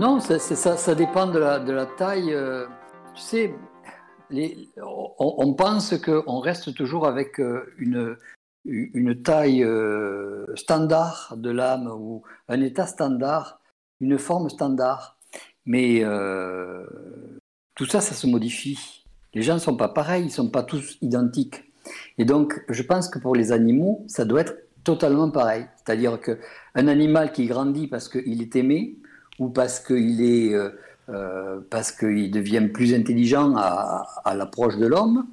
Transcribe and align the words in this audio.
Non, 0.00 0.18
ça, 0.18 0.94
dépend 0.94 1.26
de 1.26 1.38
la, 1.38 1.84
taille. 1.84 2.32
Euh, 2.32 2.66
tu 3.14 3.20
sais, 3.20 3.54
on, 5.18 5.52
pense 5.52 5.94
qu'on 5.98 6.38
reste 6.38 6.74
toujours 6.74 7.06
avec 7.06 7.38
euh, 7.38 7.66
une, 8.64 9.22
taille 9.22 9.62
euh, 9.62 10.46
standard 10.56 11.34
de 11.36 11.50
l'âme 11.50 11.92
ou 11.94 12.22
un 12.48 12.62
état 12.62 12.86
standard, 12.86 13.60
une 14.00 14.16
forme 14.16 14.48
standard. 14.48 15.18
Mais 15.66 16.00
tout 17.74 17.84
ça, 17.84 18.00
ça 18.00 18.14
se 18.14 18.26
modifie. 18.26 19.04
Les 19.34 19.42
gens 19.42 19.54
ne 19.54 19.58
sont 19.58 19.76
pas 19.76 19.90
pareils, 19.90 20.22
ils 20.22 20.28
ne 20.28 20.30
sont 20.30 20.48
pas 20.48 20.62
tous 20.62 20.96
identiques. 21.02 21.70
Et 22.16 22.24
donc, 22.24 22.58
je 22.70 22.82
pense 22.82 23.10
que 23.10 23.18
pour 23.18 23.36
les 23.36 23.52
animaux, 23.52 24.06
ça 24.08 24.24
doit 24.24 24.40
être 24.40 24.54
totalement 24.82 25.30
pareil. 25.30 25.66
C'est-à-dire 25.76 26.18
qu'un 26.18 26.88
animal 26.88 27.32
qui 27.32 27.44
grandit 27.44 27.86
parce 27.86 28.08
qu'il 28.08 28.40
est 28.40 28.56
aimé, 28.56 28.96
ou 29.40 29.48
parce 29.48 29.80
qu'il 29.80 30.22
est 30.22 30.54
euh, 30.54 30.68
euh, 31.08 31.58
parce 31.70 31.90
qu'il 31.90 32.30
devient 32.30 32.68
plus 32.72 32.94
intelligent 32.94 33.56
à, 33.56 34.34
l'approche 34.36 34.76
de 34.76 34.86
l'homme, 34.86 35.26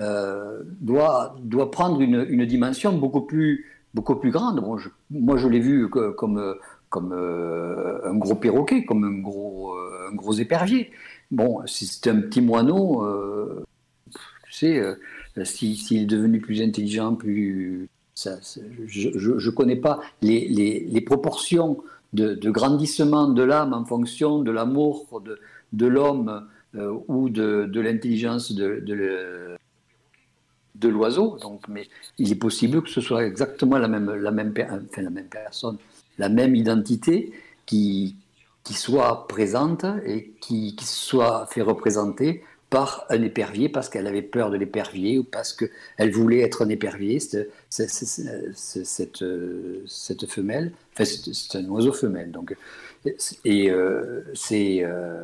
euh, 0.00 0.60
doit, 0.80 1.36
doit 1.40 1.70
prendre 1.70 2.02
une, 2.02 2.44
dimension 2.44 2.92
beaucoup 2.92 3.22
plus, 3.22 3.64
beaucoup 3.94 4.16
plus 4.16 4.30
grande. 4.30 4.60
Bon, 4.60 4.76
moi, 5.10 5.38
je 5.38 5.48
l'ai 5.48 5.60
vu 5.60 5.88
comme, 5.88 6.54
comme 6.90 7.12
un 7.14 8.14
gros 8.16 8.34
perroquet, 8.34 8.84
comme 8.84 9.04
un 9.04 9.22
gros, 9.22 9.74
un 9.74 10.14
gros 10.14 10.34
épervier. 10.34 10.90
Bon, 11.30 11.62
si 11.66 11.86
c'est 11.86 12.10
un 12.10 12.20
petit 12.20 12.42
moineau, 12.42 13.06
tu 14.10 14.52
sais, 14.52 14.82
s'il 15.44 15.76
si, 15.76 15.98
est 16.00 16.04
devenu 16.04 16.40
plus 16.40 16.60
intelligent, 16.60 17.14
plus. 17.14 17.88
Ça, 18.14 18.32
je 18.86 19.08
ne 19.08 19.50
connais 19.50 19.76
pas 19.76 20.00
les, 20.20 20.46
les, 20.46 20.80
les 20.80 21.00
proportions 21.00 21.82
de, 22.12 22.50
grandissement 22.50 23.28
de 23.28 23.42
l'âme 23.42 23.72
en 23.72 23.84
fonction 23.84 24.40
de 24.40 24.50
l'amour 24.50 25.22
de, 25.24 25.40
de 25.72 25.86
l'homme 25.86 26.46
euh, 26.74 26.98
ou 27.08 27.30
de, 27.30 27.66
de 27.66 27.80
l'intelligence 27.80 28.52
de, 28.52 28.82
de, 30.74 30.88
l'oiseau. 30.88 31.38
Donc, 31.40 31.68
mais 31.68 31.88
il 32.18 32.32
est 32.32 32.36
possible 32.36 32.82
que 32.82 32.90
ce 32.90 33.00
soit 33.00 33.24
exactement 33.24 33.78
la 33.78 33.88
même, 33.88 34.12
la 34.12 34.30
même 34.30 34.52
personne, 34.52 35.78
la 36.18 36.28
même 36.28 36.54
identité 36.54 37.32
qui, 37.66 38.16
qui 38.64 38.74
soit 38.74 39.26
présente 39.28 39.86
et 40.04 40.32
qui, 40.40 40.76
qui 40.76 40.84
soit 40.84 41.46
fait 41.46 41.62
représenter 41.62 42.42
par 42.72 43.04
un 43.10 43.20
épervier 43.20 43.68
parce 43.68 43.90
qu'elle 43.90 44.06
avait 44.06 44.22
peur 44.22 44.50
de 44.50 44.56
l'épervier 44.56 45.18
ou 45.18 45.24
parce 45.24 45.52
qu'elle 45.52 46.10
voulait 46.10 46.40
être 46.40 46.64
un 46.64 46.70
épervier, 46.70 47.20
cette, 47.20 47.52
cette, 47.68 49.24
cette, 49.86 50.26
femelle, 50.26 50.72
enfin 50.94 51.04
c'est 51.04 51.58
un 51.58 51.68
oiseau 51.68 51.92
femelle. 51.92 52.30
Donc, 52.30 52.56
et 53.44 53.70
euh, 53.70 54.22
c'est 54.32 54.78
euh, 54.84 55.20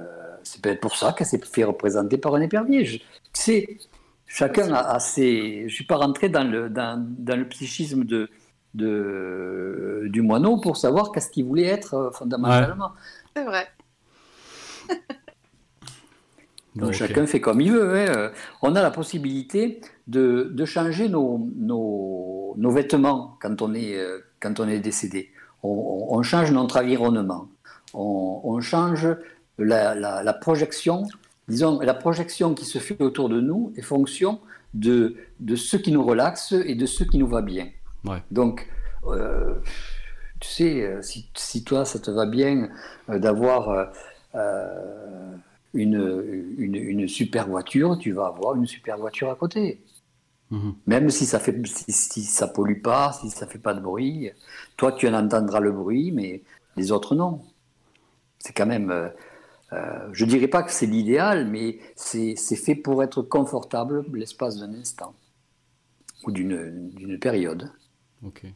peut-être 0.61 0.81
pour 0.81 0.95
ça 0.95 1.15
qu'elle 1.15 1.27
s'est 1.27 1.41
fait 1.43 1.65
représenter 1.65 2.19
par 2.19 2.35
un 2.35 2.43
épervier. 2.43 3.01
Sais, 3.33 3.79
chacun 4.27 4.71
a, 4.75 5.01
ses... 5.01 5.71
Je 5.71 5.75
suis 5.75 5.87
pas 5.87 5.97
rentré 5.97 6.29
dans 6.29 6.45
le, 6.45 6.69
dans, 6.69 7.03
le 7.17 7.49
psychisme 7.49 8.05
de, 8.05 8.29
du 8.75 10.21
moineau 10.21 10.59
pour 10.59 10.77
savoir 10.77 11.13
qu'est-ce 11.13 11.31
qu'il 11.31 11.47
voulait 11.47 11.65
être 11.65 11.95
euh, 11.95 12.11
fondamentalement. 12.11 12.93
C'est 13.35 13.45
vrai. 13.45 13.69
Donc 16.79 16.93
chacun 16.93 17.27
fait 17.27 17.41
comme 17.41 17.61
il 17.61 17.73
veut. 17.73 17.97
Hein. 17.97 18.31
On 18.63 18.75
a 18.77 18.83
la 18.83 18.91
possibilité 18.91 19.81
de, 20.07 20.51
de 20.53 20.65
changer 20.65 21.09
nos, 21.09 21.49
nos, 21.57 22.55
nos, 22.57 22.71
vêtements 22.71 23.37
quand 23.41 23.63
on 23.63 23.75
est, 23.75 23.97
euh, 23.99 24.21
quand 24.41 24.61
on 24.61 24.69
est 24.69 24.81
décédé. 24.81 25.31
On, 25.63 26.07
on 26.11 26.23
change 26.23 26.51
notre 26.53 26.79
environnement. 26.81 27.49
On, 27.95 28.41
on 28.45 28.61
change 28.61 29.09
la, 29.59 29.95
la, 29.95 30.23
la, 30.23 30.33
projection. 30.33 31.05
Disons, 31.49 31.81
la 31.81 31.95
projection 31.95 32.55
qui 32.55 32.65
se 32.65 32.79
fait 32.79 33.01
autour 33.03 33.29
de 33.29 33.41
nous 33.41 33.73
est 33.77 33.83
fonction 33.83 34.41
de, 34.75 35.17
de 35.41 35.57
ce 35.57 35.77
qui 35.77 35.93
nous 35.93 36.05
relaxe 36.05 36.53
et 36.53 36.75
de 36.75 36.87
ce 36.87 37.05
qui 37.05 37.19
nous 37.19 37.27
va 37.27 37.43
bien. 37.43 37.69
Ouais. 38.05 38.23
Donc, 38.31 38.69
euh, 39.07 39.55
tu 40.41 40.49
sais, 40.49 40.83
euh, 40.83 41.03
si, 41.03 41.29
si, 41.35 41.65
toi, 41.65 41.85
ça 41.85 41.99
te 41.99 42.11
va 42.11 42.27
bien 42.27 42.69
euh, 43.09 43.19
d'avoir... 43.19 43.93
Euh, 44.35 45.35
une, 45.79 46.55
une, 46.59 46.75
une, 46.75 47.09
super 47.09 47.49
voiture, 47.49 47.99
tu 47.99 48.13
vas 48.13 48.27
avoir 48.27 48.57
une 48.57 48.67
super 48.67 48.99
voiture 48.99 49.31
à 49.31 49.37
côté. 49.37 49.81
Mmh. 50.51 50.71
Même 50.87 51.11
si 51.11 51.25
ça 51.27 51.39
fait, 51.39 51.55
si, 51.67 51.93
si, 51.93 52.25
ça 52.25 52.49
pollue 52.49 52.81
pas, 52.83 53.13
si 53.13 53.31
ça 53.31 53.47
fait 53.47 53.59
pas 53.59 53.75
de 53.75 53.81
bruit, 53.81 54.31
toi 54.77 54.93
tu 54.93 55.07
en 55.09 55.15
entendras 55.15 55.61
le 55.61 55.73
bruit, 55.73 56.11
mais 56.11 56.43
les 56.77 56.91
autres 56.91 57.15
non. 57.15 57.45
C'est 58.39 58.53
quand 58.53 58.67
même, 58.67 58.91
euh, 58.91 59.09
euh, 59.73 60.09
je 60.13 60.25
dirais 60.25 60.49
pas 60.49 60.63
que 60.63 60.73
c'est 60.73 60.87
l'idéal, 60.87 61.47
mais 61.47 61.79
c'est 61.95 62.35
fait 62.37 62.75
pour 62.75 63.03
être 63.03 63.23
confortable 63.23 64.05
l'espace 64.13 64.59
d'un 64.59 64.75
instant 64.75 65.15
ou 66.25 66.33
d'une 66.33 67.19
période. 67.21 67.71
Ok. 68.25 68.47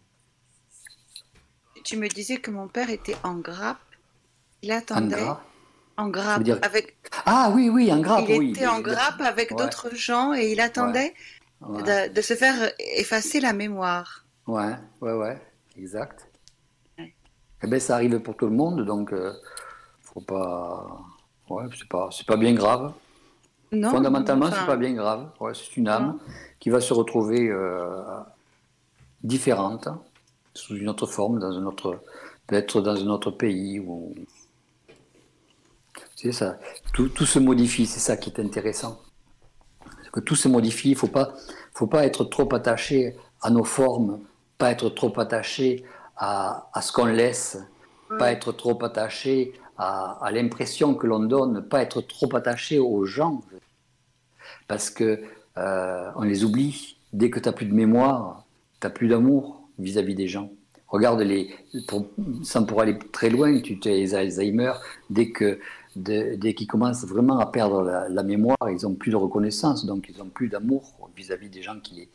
Tu 1.84 1.96
me 1.96 2.08
disais 2.08 2.38
que 2.38 2.50
mon 2.50 2.68
père 2.68 2.90
était 2.90 3.16
en 3.22 3.34
grappe. 3.34 3.78
Il 4.62 4.70
attendait. 4.70 5.16
En 5.16 5.24
grappe 5.24 5.51
en 6.02 6.08
grappe 6.08 6.42
dire... 6.42 6.58
avec. 6.62 6.96
Ah 7.26 7.50
oui, 7.54 7.68
oui, 7.68 7.92
en 7.92 8.00
grappe. 8.00 8.24
Il 8.28 8.38
oui. 8.38 8.50
était 8.50 8.66
en 8.66 8.80
grappe 8.80 9.20
avec 9.20 9.50
ouais. 9.50 9.56
d'autres 9.56 9.94
gens 9.94 10.34
et 10.34 10.52
il 10.52 10.60
attendait 10.60 11.14
ouais. 11.60 11.82
Ouais. 11.82 12.08
De, 12.08 12.14
de, 12.14 12.20
se 12.20 12.34
faire 12.34 12.72
effacer 12.96 13.40
la 13.40 13.52
mémoire. 13.52 14.24
Ouais, 14.46 14.74
ouais, 15.00 15.12
ouais, 15.12 15.40
exact. 15.78 16.28
Eh 16.98 17.68
ben, 17.68 17.78
ça 17.78 17.94
arrive 17.94 18.18
pour 18.20 18.36
tout 18.36 18.46
le 18.46 18.56
monde, 18.56 18.84
donc 18.84 19.12
euh, 19.12 19.32
faut 20.00 20.20
pas. 20.20 21.00
Ouais, 21.48 21.64
c'est 21.78 21.88
pas, 21.88 22.08
c'est 22.10 22.26
pas 22.26 22.36
bien 22.36 22.54
grave. 22.54 22.92
Non, 23.70 23.90
Fondamentalement, 23.90 24.46
enfin... 24.46 24.56
c'est 24.60 24.66
pas 24.66 24.76
bien 24.76 24.92
grave. 24.92 25.30
Ouais, 25.40 25.52
c'est 25.54 25.76
une 25.76 25.88
âme 25.88 26.06
non. 26.06 26.18
qui 26.58 26.70
va 26.70 26.80
se 26.80 26.92
retrouver 26.92 27.48
euh, 27.48 28.02
différente, 29.22 29.88
sous 30.54 30.76
une 30.76 30.88
autre 30.88 31.06
forme, 31.06 31.38
dans 31.38 31.56
un 31.56 31.64
autre, 31.64 32.00
peut-être 32.46 32.80
dans 32.80 32.96
un 32.96 33.08
autre 33.08 33.30
pays 33.30 33.78
ou 33.78 34.14
c'est 36.22 36.32
ça. 36.32 36.58
Tout, 36.92 37.08
tout, 37.08 37.26
se 37.26 37.40
modifie, 37.40 37.84
c'est 37.84 37.98
ça 37.98 38.16
qui 38.16 38.30
est 38.30 38.40
intéressant. 38.40 39.00
Que 40.12 40.20
tout 40.20 40.36
se 40.36 40.46
modifie, 40.46 40.90
il 40.90 40.94
ne 40.94 40.98
faut 40.98 41.08
pas, 41.08 41.34
faut 41.74 41.88
pas 41.88 42.06
être 42.06 42.24
trop 42.24 42.52
attaché 42.54 43.16
à 43.40 43.50
nos 43.50 43.64
formes, 43.64 44.20
pas 44.56 44.70
être 44.70 44.88
trop 44.90 45.12
attaché 45.18 45.84
à, 46.16 46.70
à 46.72 46.80
ce 46.80 46.92
qu'on 46.92 47.06
laisse, 47.06 47.58
pas 48.18 48.30
être 48.30 48.52
trop 48.52 48.80
attaché 48.84 49.52
à, 49.76 50.24
à 50.24 50.30
l'impression 50.30 50.94
que 50.94 51.08
l'on 51.08 51.20
donne, 51.20 51.66
pas 51.66 51.82
être 51.82 52.00
trop 52.02 52.34
attaché 52.36 52.78
aux 52.78 53.04
gens. 53.04 53.42
Parce 54.68 54.90
que 54.90 55.24
euh, 55.58 56.10
on 56.14 56.22
les 56.22 56.44
oublie. 56.44 56.98
Dès 57.12 57.30
que 57.30 57.40
tu 57.40 57.48
n'as 57.48 57.52
plus 57.52 57.66
de 57.66 57.74
mémoire, 57.74 58.44
tu 58.80 58.86
n'as 58.86 58.92
plus 58.92 59.08
d'amour 59.08 59.68
vis-à-vis 59.78 60.14
des 60.14 60.28
gens. 60.28 60.50
Regarde 60.86 61.20
les, 61.20 61.50
pour, 61.88 62.06
sans 62.42 62.64
pour 62.64 62.80
aller 62.80 62.98
très 63.12 63.30
loin, 63.30 63.60
tu 63.60 63.78
as 63.86 64.18
Alzheimer, 64.18 64.72
dès 65.10 65.30
que 65.30 65.58
de, 65.96 66.36
dès 66.36 66.54
qu'ils 66.54 66.66
commencent 66.66 67.04
vraiment 67.04 67.38
à 67.38 67.46
perdre 67.46 67.82
la, 67.82 68.08
la 68.08 68.22
mémoire, 68.22 68.56
ils 68.68 68.82
n'ont 68.84 68.94
plus 68.94 69.10
de 69.10 69.16
reconnaissance, 69.16 69.84
donc 69.86 70.06
ils 70.08 70.18
n'ont 70.18 70.30
plus 70.30 70.48
d'amour 70.48 71.10
vis-à-vis 71.16 71.48
des 71.48 71.62
gens 71.62 71.78
qui 71.80 72.08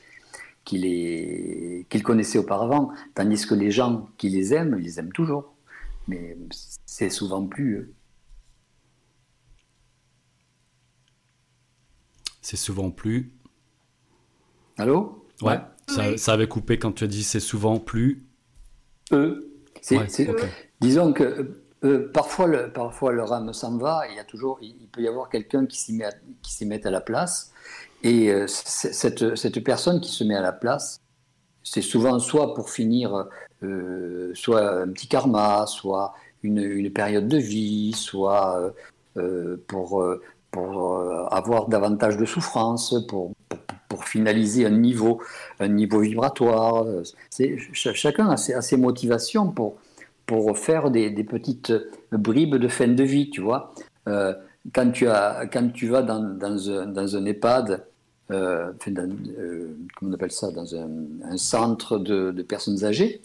les, 0.76 1.86
qu'il 1.90 2.04
connaissait 2.04 2.38
auparavant, 2.38 2.92
tandis 3.16 3.46
que 3.46 3.54
les 3.56 3.72
gens 3.72 4.10
qui 4.18 4.30
les 4.30 4.54
aiment, 4.54 4.76
ils 4.78 4.84
les 4.84 5.00
aiment 5.00 5.14
toujours. 5.14 5.54
Mais 6.08 6.38
c'est 6.86 7.10
souvent 7.10 7.46
plus... 7.46 7.94
C'est 12.42 12.58
souvent 12.58 12.92
plus... 12.92 13.34
Allô? 14.78 15.26
Ouais, 15.42 15.60
ça, 16.18 16.34
avait 16.34 16.48
coupé 16.48 16.80
quand 16.80 16.94
tu 16.94 17.04
as 17.04 17.08
dit 17.08 17.24
c'est 17.24 17.40
souvent 17.40 17.80
plus... 17.80 18.26
Eux. 19.12 19.54
Disons 20.82 21.14
que 21.14 21.62
euh, 21.88 22.12
parfois, 22.12 22.48
le, 22.48 22.70
parfois 22.72 23.14
leur 23.14 23.32
âme 23.34 23.54
s'en 23.54 23.78
va, 23.78 24.02
il, 24.10 24.16
y 24.16 24.20
a 24.20 24.24
toujours, 24.24 24.60
il, 24.62 24.88
peut 24.92 25.02
y 25.02 25.08
avoir 25.08 25.30
quelqu'un 25.30 25.66
qui 25.66 25.80
s'y 25.80 25.94
met, 25.94 26.10
met, 26.62 26.86
à 26.86 26.92
la 26.92 27.02
place. 27.02 27.52
Et 28.04 28.32
euh, 28.32 28.46
cette, 28.48 29.64
personne 29.64 30.02
qui 30.02 30.12
se 30.12 30.24
met 30.24 30.36
à 30.36 30.42
la 30.42 30.52
place, 30.52 31.00
c'est 31.64 31.82
souvent 31.82 32.20
soit 32.20 32.54
pour 32.54 32.70
finir, 32.70 33.28
euh, 33.64 34.32
soit 34.34 34.82
un 34.82 34.90
petit 34.90 35.08
karma, 35.08 35.66
soit 35.68 36.14
une, 36.44 36.92
période 36.92 37.28
de 37.28 37.38
vie, 37.38 37.94
soit 37.94 38.74
pour, 39.68 40.04
avoir 41.32 41.68
davantage 41.68 42.18
de 42.18 42.26
souffrance, 42.26 42.96
pour, 43.08 43.34
finaliser 44.04 44.66
un 44.66 44.78
niveau, 44.78 45.22
un 45.60 45.70
niveau 45.70 46.00
vibratoire. 46.00 46.86
Chacun 47.74 48.30
a 48.30 48.38
ses 48.38 48.78
motivations 48.78 49.48
pour 49.48 49.80
pour 50.28 50.58
faire 50.58 50.92
des, 50.92 51.10
petites 51.24 51.74
bribes 52.12 52.58
de 52.58 52.68
fin 52.68 52.90
de 52.90 53.04
vie, 53.04 53.32
tu 53.32 53.42
vois. 53.42 53.74
Euh, 54.08 54.34
quand, 54.74 54.92
tu 54.92 55.08
as, 55.08 55.48
quand 55.52 55.70
tu 55.74 55.88
vas 55.88 56.04
dans, 56.04 56.20
dans, 56.20 56.70
un, 56.70 56.86
dans 56.86 57.16
un, 57.16 57.26
EHPAD, 57.26 57.86
euh, 58.30 58.74
euh, 58.90 59.68
comment 59.96 60.12
on 60.12 60.14
appelle 60.14 60.32
ça, 60.32 60.52
dans 60.52 60.76
un, 60.76 61.38
centre 61.38 61.98
de, 61.98 62.42
personnes 62.44 62.84
âgées, 62.84 63.22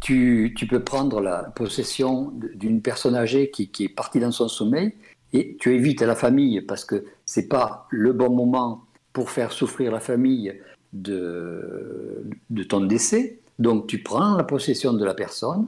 tu, 0.00 0.54
tu, 0.56 0.66
peux 0.66 0.80
prendre 0.80 1.20
la 1.20 1.44
possession 1.44 2.32
d'une 2.54 2.82
personne 2.82 3.16
âgée 3.16 3.50
qui, 3.50 3.68
qui, 3.68 3.84
est 3.84 3.88
partie 3.88 4.20
dans 4.20 4.30
son 4.30 4.48
sommeil 4.48 4.92
et 5.32 5.56
tu 5.58 5.74
évites 5.74 6.02
la 6.02 6.14
famille 6.14 6.60
parce 6.62 6.84
que 6.84 7.04
c'est 7.24 7.48
pas 7.48 7.86
le 7.90 8.12
bon 8.12 8.30
moment 8.30 8.84
pour 9.12 9.30
faire 9.30 9.52
souffrir 9.52 9.90
la 9.92 10.00
famille 10.00 10.54
de, 10.92 12.24
de 12.50 12.62
ton 12.62 12.80
décès. 12.80 13.40
Donc 13.58 13.86
tu 13.86 14.02
prends 14.02 14.36
la 14.36 14.44
possession 14.44 14.92
de 14.92 15.04
la 15.04 15.14
personne. 15.14 15.66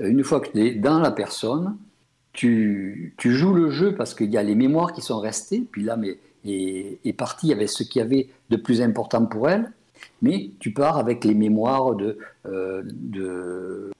Euh, 0.00 0.08
une 0.08 0.24
fois 0.24 0.40
que 0.40 0.50
tu 0.50 0.66
es 0.66 0.74
dans 0.74 0.98
la 0.98 1.10
personne, 1.10 1.76
tu, 2.32 3.14
tu 3.16 3.32
joues 3.32 3.54
le 3.54 3.70
jeu 3.70 3.94
parce 3.94 4.14
qu'il 4.14 4.30
y 4.30 4.36
a 4.36 4.42
les 4.42 4.54
mémoires 4.54 4.92
qui 4.92 5.00
sont 5.00 5.18
restées, 5.18 5.64
puis 5.70 5.82
l'âme 5.82 6.04
est, 6.04 6.98
est, 7.04 7.12
partie 7.12 7.52
avec 7.52 7.68
ce 7.68 7.82
qu'il 7.82 8.00
y 8.00 8.04
avait 8.04 8.28
de 8.50 8.56
plus 8.56 8.82
important 8.82 9.24
pour 9.24 9.48
elle, 9.48 9.72
mais 10.22 10.50
tu 10.60 10.72
pars 10.72 10.98
avec 10.98 11.24
les 11.24 11.34
mémoires 11.34 11.94
de... 11.94 12.18
Euh, 12.46 12.82
de 12.84 13.90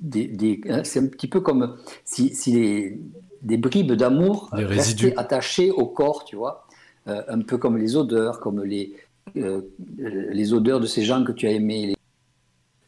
des, 0.00 0.60
hein, 0.68 0.84
c'est 0.84 1.00
un 1.00 1.06
petit 1.08 1.26
peu 1.26 1.40
comme 1.40 1.76
si, 2.04 2.32
si 2.32 3.00
des 3.42 3.56
bribes 3.56 3.94
d'amour 3.94 4.48
restaient 4.52 5.16
attachées 5.18 5.72
au 5.72 5.86
corps, 5.86 6.24
tu 6.24 6.36
vois, 6.36 6.68
euh, 7.08 7.20
un 7.26 7.40
peu 7.40 7.58
comme 7.58 7.76
les 7.76 7.96
odeurs, 7.96 8.38
comme 8.38 8.62
les, 8.62 8.94
les 9.34 10.52
odeurs 10.52 10.78
de 10.78 10.86
ces 10.86 11.02
gens 11.02 11.24
que 11.24 11.32
tu 11.32 11.48
as 11.48 11.50
aimés, 11.50 11.96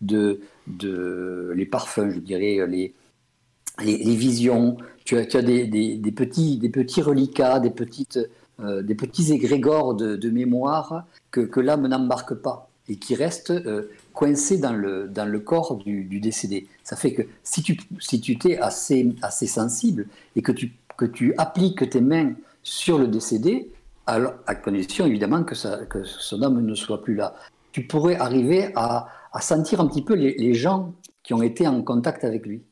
de, 0.00 0.40
de 0.78 1.52
les 1.54 1.66
parfums, 1.66 2.10
je 2.10 2.20
dirais, 2.20 2.66
les, 2.66 2.94
les, 3.82 4.16
visions. 4.16 4.76
Tu 5.04 5.16
as, 5.16 5.26
tu 5.26 5.36
as 5.36 5.42
des, 5.42 5.66
des, 5.66 6.12
petits, 6.12 6.58
des 6.58 6.68
petits 6.68 7.02
reliquats, 7.02 7.60
des, 7.60 7.70
petites, 7.70 8.18
euh, 8.60 8.82
des 8.82 8.94
petits 8.94 9.32
égrégores 9.32 9.94
de, 9.94 10.16
de 10.16 10.30
mémoire 10.30 11.06
que, 11.30 11.40
que 11.40 11.60
l'âme 11.60 11.86
n'embarque 11.86 12.34
pas 12.34 12.70
et 12.88 12.96
qui 12.96 13.14
restent 13.14 13.50
euh, 13.50 13.90
coincés 14.12 14.58
dans 14.58 14.72
le, 14.72 15.08
dans 15.08 15.24
le 15.24 15.40
corps 15.40 15.76
du, 15.76 16.04
décédé. 16.20 16.66
Ça 16.82 16.96
fait 16.96 17.14
que 17.14 17.22
si 17.44 17.62
tu 17.62 17.78
si 18.00 18.20
tu 18.20 18.36
t'es 18.36 18.58
assez, 18.58 19.14
assez 19.22 19.46
sensible 19.46 20.06
et 20.34 20.42
que 20.42 20.52
tu, 20.52 20.72
que 20.96 21.04
tu 21.04 21.32
appliques 21.38 21.88
tes 21.88 22.00
mains 22.00 22.34
sur 22.62 22.98
le 22.98 23.06
décédé, 23.06 23.70
alors, 24.06 24.34
à 24.46 24.56
condition 24.56 25.06
évidemment 25.06 25.44
que, 25.44 25.54
que 25.84 26.04
son 26.04 26.42
âme 26.42 26.60
ne 26.60 26.74
soit 26.74 27.02
plus 27.02 27.14
là, 27.14 27.34
tu 27.70 27.86
pourrais 27.86 28.16
arriver 28.16 28.72
à, 28.74 29.08
à 29.32 29.40
sentir 29.40 29.80
un 29.80 29.86
petit 29.86 30.02
peu 30.02 30.14
les, 30.14 30.54
gens 30.54 30.94
qui 31.22 31.34
ont 31.34 31.42
été 31.42 31.66
en 31.66 31.82
contact 31.82 32.24
avec 32.24 32.46
lui. 32.46 32.62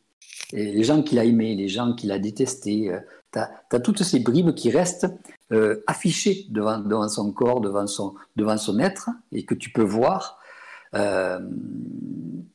Les 0.53 0.83
gens 0.83 1.03
qu'il 1.03 1.19
a 1.19 1.25
aimés, 1.25 1.55
les 1.55 1.69
gens 1.69 1.95
qu'il 1.95 2.11
a 2.11 2.19
détestés. 2.19 2.93
Euh, 2.93 3.01
tu 3.33 3.39
as, 3.39 3.81
toutes 3.81 4.03
ces 4.03 4.21
bribes 4.21 4.55
qui 4.55 4.71
restent 4.71 5.07
euh, 5.53 5.83
affichées 5.87 6.47
devant, 6.51 7.09
son 7.09 7.33
corps, 7.33 7.61
devant 7.61 7.87
son, 7.87 8.15
devant 8.37 8.57
son 8.57 8.79
être, 8.79 9.11
et 9.33 9.45
que 9.45 9.55
tu 9.55 9.71
peux 9.71 9.83
voir. 9.83 10.39
Euh, 10.95 11.39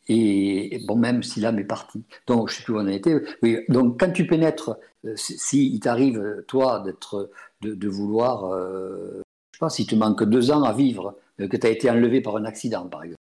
et, 0.08 0.82
bon, 0.88 0.96
même 0.96 1.22
si 1.24 1.40
l'âme 1.40 1.60
est 1.60 1.64
partie. 1.64 2.04
Donc, 2.28 2.50
je 2.50 2.56
ne 2.56 2.58
sais 2.58 2.64
plus 2.64 2.74
où 2.74 2.80
on 2.80 2.88
été. 2.88 3.16
Oui, 3.44 3.60
donc, 3.70 4.00
quand 4.00 4.12
tu 4.12 4.26
pénètres, 4.26 4.78
s'il 5.16 5.40
si, 5.40 5.80
t'arrive, 5.80 6.44
toi, 6.48 6.82
d'être, 6.84 7.30
de, 7.62 7.88
vouloir, 7.88 8.50
je 8.52 9.20
sais 9.54 9.60
pas, 9.60 9.70
s'il 9.70 9.86
te 9.86 9.96
manque 9.96 10.24
deux 10.24 10.52
ans 10.52 10.64
à 10.64 10.74
vivre, 10.74 11.16
que 11.38 11.58
tu 11.58 11.68
as 11.68 11.70
été 11.70 11.90
enlevé 11.90 12.22
par 12.22 12.36
un 12.36 12.46
accident, 12.46 12.88
par 12.88 13.04
exemple 13.04 13.23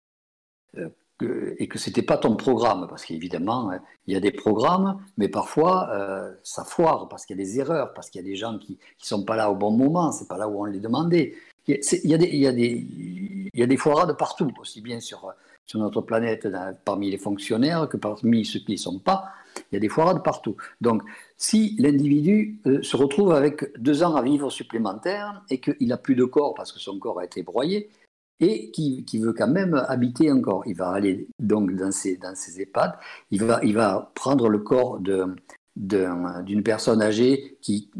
et 1.58 1.68
que 1.68 1.78
c'était 1.78 2.02
pas 2.02 2.18
ton 2.18 2.36
programme, 2.36 2.86
parce 2.88 3.04
qu'évidemment, 3.04 3.70
hein, 3.70 3.80
il 4.06 4.12
y 4.12 4.16
a 4.16 4.20
des 4.20 4.32
programmes, 4.32 5.00
mais 5.16 5.28
parfois 5.28 5.88
euh, 5.90 6.34
ça 6.42 6.64
foire 6.64 7.08
parce 7.08 7.24
qu'il 7.24 7.38
y 7.38 7.40
a 7.40 7.42
des 7.42 7.58
erreurs, 7.58 7.94
parce 7.94 8.10
qu'il 8.10 8.20
y 8.20 8.24
a 8.24 8.28
des 8.28 8.36
gens 8.36 8.58
qui 8.58 8.72
ne 8.72 8.76
sont 8.98 9.24
pas 9.24 9.36
là 9.36 9.50
au 9.50 9.54
bon 9.54 9.70
moment, 9.70 10.12
c'est 10.12 10.28
pas 10.28 10.36
là 10.36 10.46
où 10.48 10.60
on 10.60 10.64
les 10.64 10.80
demandait. 10.80 11.34
Il 11.68 11.80
y, 12.04 12.14
a 12.14 12.18
des, 12.18 12.28
il, 12.28 12.40
y 12.40 12.46
a 12.46 12.52
des, 12.52 12.86
il 13.52 13.58
y 13.58 13.62
a 13.62 13.66
des 13.66 13.76
foirades 13.76 14.16
partout, 14.16 14.52
aussi 14.60 14.80
bien 14.82 15.00
sur, 15.00 15.34
sur 15.66 15.80
notre 15.80 16.00
planète, 16.00 16.46
parmi 16.84 17.10
les 17.10 17.18
fonctionnaires 17.18 17.88
que 17.88 17.96
parmi 17.96 18.44
ceux 18.44 18.60
qui 18.60 18.72
ne 18.72 18.76
sont 18.76 18.98
pas. 19.00 19.24
Il 19.72 19.74
y 19.74 19.76
a 19.78 19.80
des 19.80 19.88
foirades 19.88 20.22
partout. 20.22 20.56
Donc, 20.80 21.02
si 21.36 21.74
l'individu 21.78 22.60
euh, 22.66 22.82
se 22.82 22.96
retrouve 22.96 23.32
avec 23.32 23.76
deux 23.80 24.02
ans 24.04 24.14
à 24.14 24.22
vivre 24.22 24.50
supplémentaires 24.50 25.42
et 25.50 25.60
qu'il 25.60 25.88
n'a 25.88 25.96
plus 25.96 26.14
de 26.14 26.24
corps 26.24 26.54
parce 26.54 26.72
que 26.72 26.78
son 26.78 26.98
corps 26.98 27.18
a 27.18 27.24
été 27.24 27.42
broyé, 27.42 27.88
et 28.40 28.70
qui, 28.70 29.04
qui, 29.04 29.18
veut 29.18 29.32
quand 29.32 29.48
même 29.48 29.74
habiter 29.88 30.30
encore. 30.30 30.62
Il 30.66 30.76
va 30.76 30.90
aller 30.90 31.28
donc 31.38 31.74
dans 31.74 31.90
ces, 31.90 32.16
dans 32.16 32.34
ces 32.34 32.60
EHPAD, 32.60 32.92
il 33.30 33.44
va, 33.44 33.60
il 33.62 33.74
va 33.74 34.12
prendre 34.14 34.48
le 34.48 34.58
corps 34.58 35.00
d'une 35.76 36.62
personne 36.62 37.02
âgée 37.02 37.56
qui, 37.62 37.90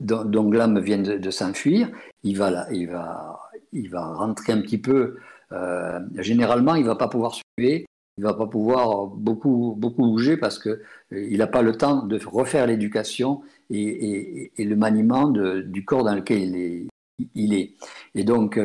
dont, 0.00 0.50
l'âme 0.50 0.80
vient 0.80 0.98
de, 0.98 1.30
s'enfuir, 1.30 1.90
il 2.22 2.36
va, 2.36 2.66
il, 2.72 2.88
va, 2.88 3.40
il 3.72 3.88
va 3.88 4.14
rentrer 4.14 4.52
un 4.52 4.60
petit 4.60 4.78
peu, 4.78 5.16
euh, 5.52 6.00
généralement 6.18 6.74
il 6.74 6.82
ne 6.82 6.88
va 6.88 6.96
pas 6.96 7.08
pouvoir 7.08 7.34
suivre, 7.34 7.84
il 8.16 8.22
ne 8.22 8.24
va 8.24 8.34
pas 8.34 8.46
pouvoir 8.46 9.06
beaucoup, 9.06 9.74
beaucoup 9.76 10.02
bouger 10.02 10.36
parce 10.36 10.58
qu'il 10.58 10.78
euh, 11.12 11.36
n'a 11.36 11.46
pas 11.46 11.62
le 11.62 11.76
temps 11.76 12.02
de 12.02 12.18
refaire 12.24 12.66
l'éducation 12.66 13.42
et, 13.70 14.52
et, 14.56 14.64
le 14.64 14.76
maniement 14.76 15.28
du 15.28 15.84
corps 15.84 16.04
dans 16.04 16.14
lequel 16.14 16.42
il 16.42 16.56
est. 16.56 16.86
Il 17.34 17.54
est. 17.54 17.74
Et 18.16 18.24
donc, 18.24 18.58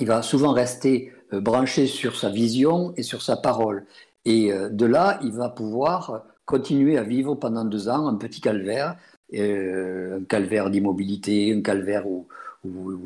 il 0.00 0.06
va 0.06 0.22
souvent 0.22 0.52
rester 0.52 1.12
euh, 1.32 1.40
branché 1.40 1.86
sur 1.86 2.16
sa 2.16 2.30
vision 2.30 2.92
et 2.96 3.02
sur 3.02 3.22
sa 3.22 3.36
parole. 3.36 3.86
Et 4.24 4.52
euh, 4.52 4.68
de 4.68 4.86
là, 4.86 5.18
il 5.22 5.32
va 5.32 5.48
pouvoir 5.48 6.24
continuer 6.44 6.98
à 6.98 7.02
vivre 7.02 7.34
pendant 7.34 7.64
deux 7.64 7.88
ans 7.88 8.08
un 8.08 8.16
petit 8.16 8.40
calvaire, 8.40 8.96
euh, 9.34 10.20
un 10.20 10.24
calvaire 10.24 10.70
d'immobilité, 10.70 11.54
un 11.54 11.62
calvaire 11.62 12.06
où, 12.06 12.26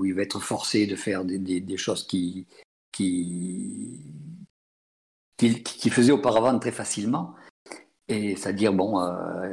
il 0.04 0.12
va 0.12 0.20
être 0.20 0.40
forcé 0.40 0.86
de 0.86 0.96
faire 0.96 1.24
des, 1.24 1.76
choses 1.78 2.06
qui, 2.06 2.46
qui, 2.92 4.02
qui, 5.38 5.88
faisait 5.88 6.12
auparavant 6.12 6.58
très 6.58 6.72
facilement. 6.72 7.34
Et 8.06 8.36
c'est-à-dire, 8.36 8.74
bon, 8.74 9.00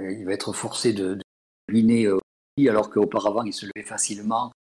il 0.09 0.25
va 0.25 0.33
être 0.33 0.51
forcé 0.51 0.91
de, 0.91 1.15
de 1.15 1.21
ruiner 1.69 2.09
alors 2.67 2.89
qu'auparavant 2.89 3.43
il 3.43 3.53
se 3.53 3.65
levait 3.65 3.87
facilement 3.87 4.51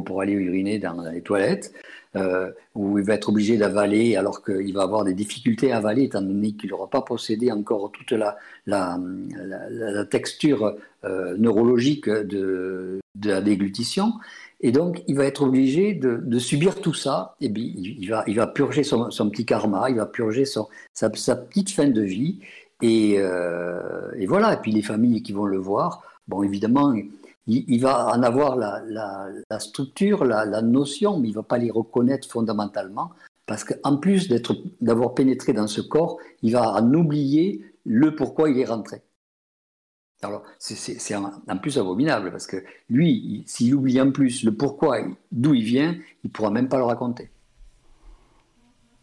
pour, 0.00 0.20
aller 0.20 0.32
uriner 0.32 0.78
dans 0.78 1.02
les 1.10 1.20
toilettes, 1.20 1.72
euh, 2.14 2.50
où 2.74 2.98
il 2.98 3.04
va 3.04 3.14
être 3.14 3.30
obligé 3.30 3.56
d'avaler 3.56 4.16
alors 4.16 4.44
qu'il 4.44 4.72
va 4.74 4.82
avoir 4.82 5.04
des 5.04 5.14
difficultés 5.14 5.72
à 5.72 5.78
avaler 5.78 6.04
étant 6.04 6.20
donné 6.20 6.52
qu'il 6.52 6.70
n'aura 6.70 6.88
pas 6.88 7.00
possédé 7.00 7.50
encore 7.50 7.90
toute 7.90 8.12
la, 8.12 8.36
la, 8.66 8.98
texture 10.10 10.76
euh, 11.04 11.36
neurologique 11.38 12.08
de, 12.08 13.00
la 13.24 13.40
déglutition. 13.40 14.12
Et 14.60 14.72
donc, 14.72 15.02
il 15.08 15.16
va 15.16 15.24
être 15.24 15.42
obligé 15.42 15.94
de, 15.94 16.38
subir 16.38 16.80
tout 16.80 16.94
ça. 16.94 17.34
Et 17.40 17.48
bien, 17.48 17.72
il 17.74 18.08
va, 18.08 18.24
il 18.26 18.36
va 18.36 18.46
purger 18.46 18.84
son, 18.84 19.10
son 19.10 19.30
petit 19.30 19.44
karma, 19.44 19.90
il 19.90 19.96
va 19.96 20.06
purger 20.06 20.44
son, 20.44 20.68
sa, 20.92 21.10
sa 21.14 21.34
petite 21.34 21.70
fin 21.70 21.88
de 21.88 22.02
vie. 22.02 22.38
Et, 22.82 23.14
euh, 23.18 24.10
et 24.18 24.26
voilà. 24.26 24.54
Et 24.54 24.58
puis, 24.58 24.70
les 24.70 24.82
familles 24.82 25.22
qui 25.22 25.32
vont 25.32 25.46
le 25.46 25.56
voir, 25.58 26.02
bon, 26.28 26.42
évidemment, 26.42 26.94
il, 27.46 27.80
va 27.80 28.08
en 28.08 28.22
avoir 28.22 28.56
la, 28.56 29.58
structure, 29.58 30.24
la, 30.24 30.62
notion, 30.62 31.18
mais 31.18 31.28
il 31.28 31.32
ne 31.32 31.36
va 31.36 31.42
pas 31.42 31.58
les 31.58 31.70
reconnaître 31.70 32.28
fondamentalement, 32.28 33.10
parce 33.46 33.64
qu'en 33.64 33.96
plus 33.96 34.28
d'avoir 34.80 35.14
pénétré 35.14 35.52
dans 35.52 35.66
ce 35.66 35.80
corps, 35.80 36.18
il 36.42 36.52
va 36.52 36.72
en 36.74 36.94
oublier 36.94 37.64
le 37.84 38.14
pourquoi 38.14 38.50
il 38.50 38.58
est 38.58 38.64
rentré. 38.64 39.02
Alors, 40.22 40.44
c'est 40.58 41.16
en, 41.16 41.58
plus 41.58 41.78
abominable, 41.78 42.30
parce 42.30 42.46
que 42.46 42.58
lui, 42.88 43.42
s'il 43.46 43.74
oublie 43.74 44.00
en 44.00 44.12
plus 44.12 44.44
le 44.44 44.54
pourquoi, 44.54 45.00
d'où 45.32 45.54
il 45.54 45.64
vient, 45.64 45.96
il 46.22 46.28
ne 46.28 46.30
pourra 46.30 46.50
même 46.50 46.68
pas 46.68 46.78
le 46.78 46.84
raconter. 46.84 47.30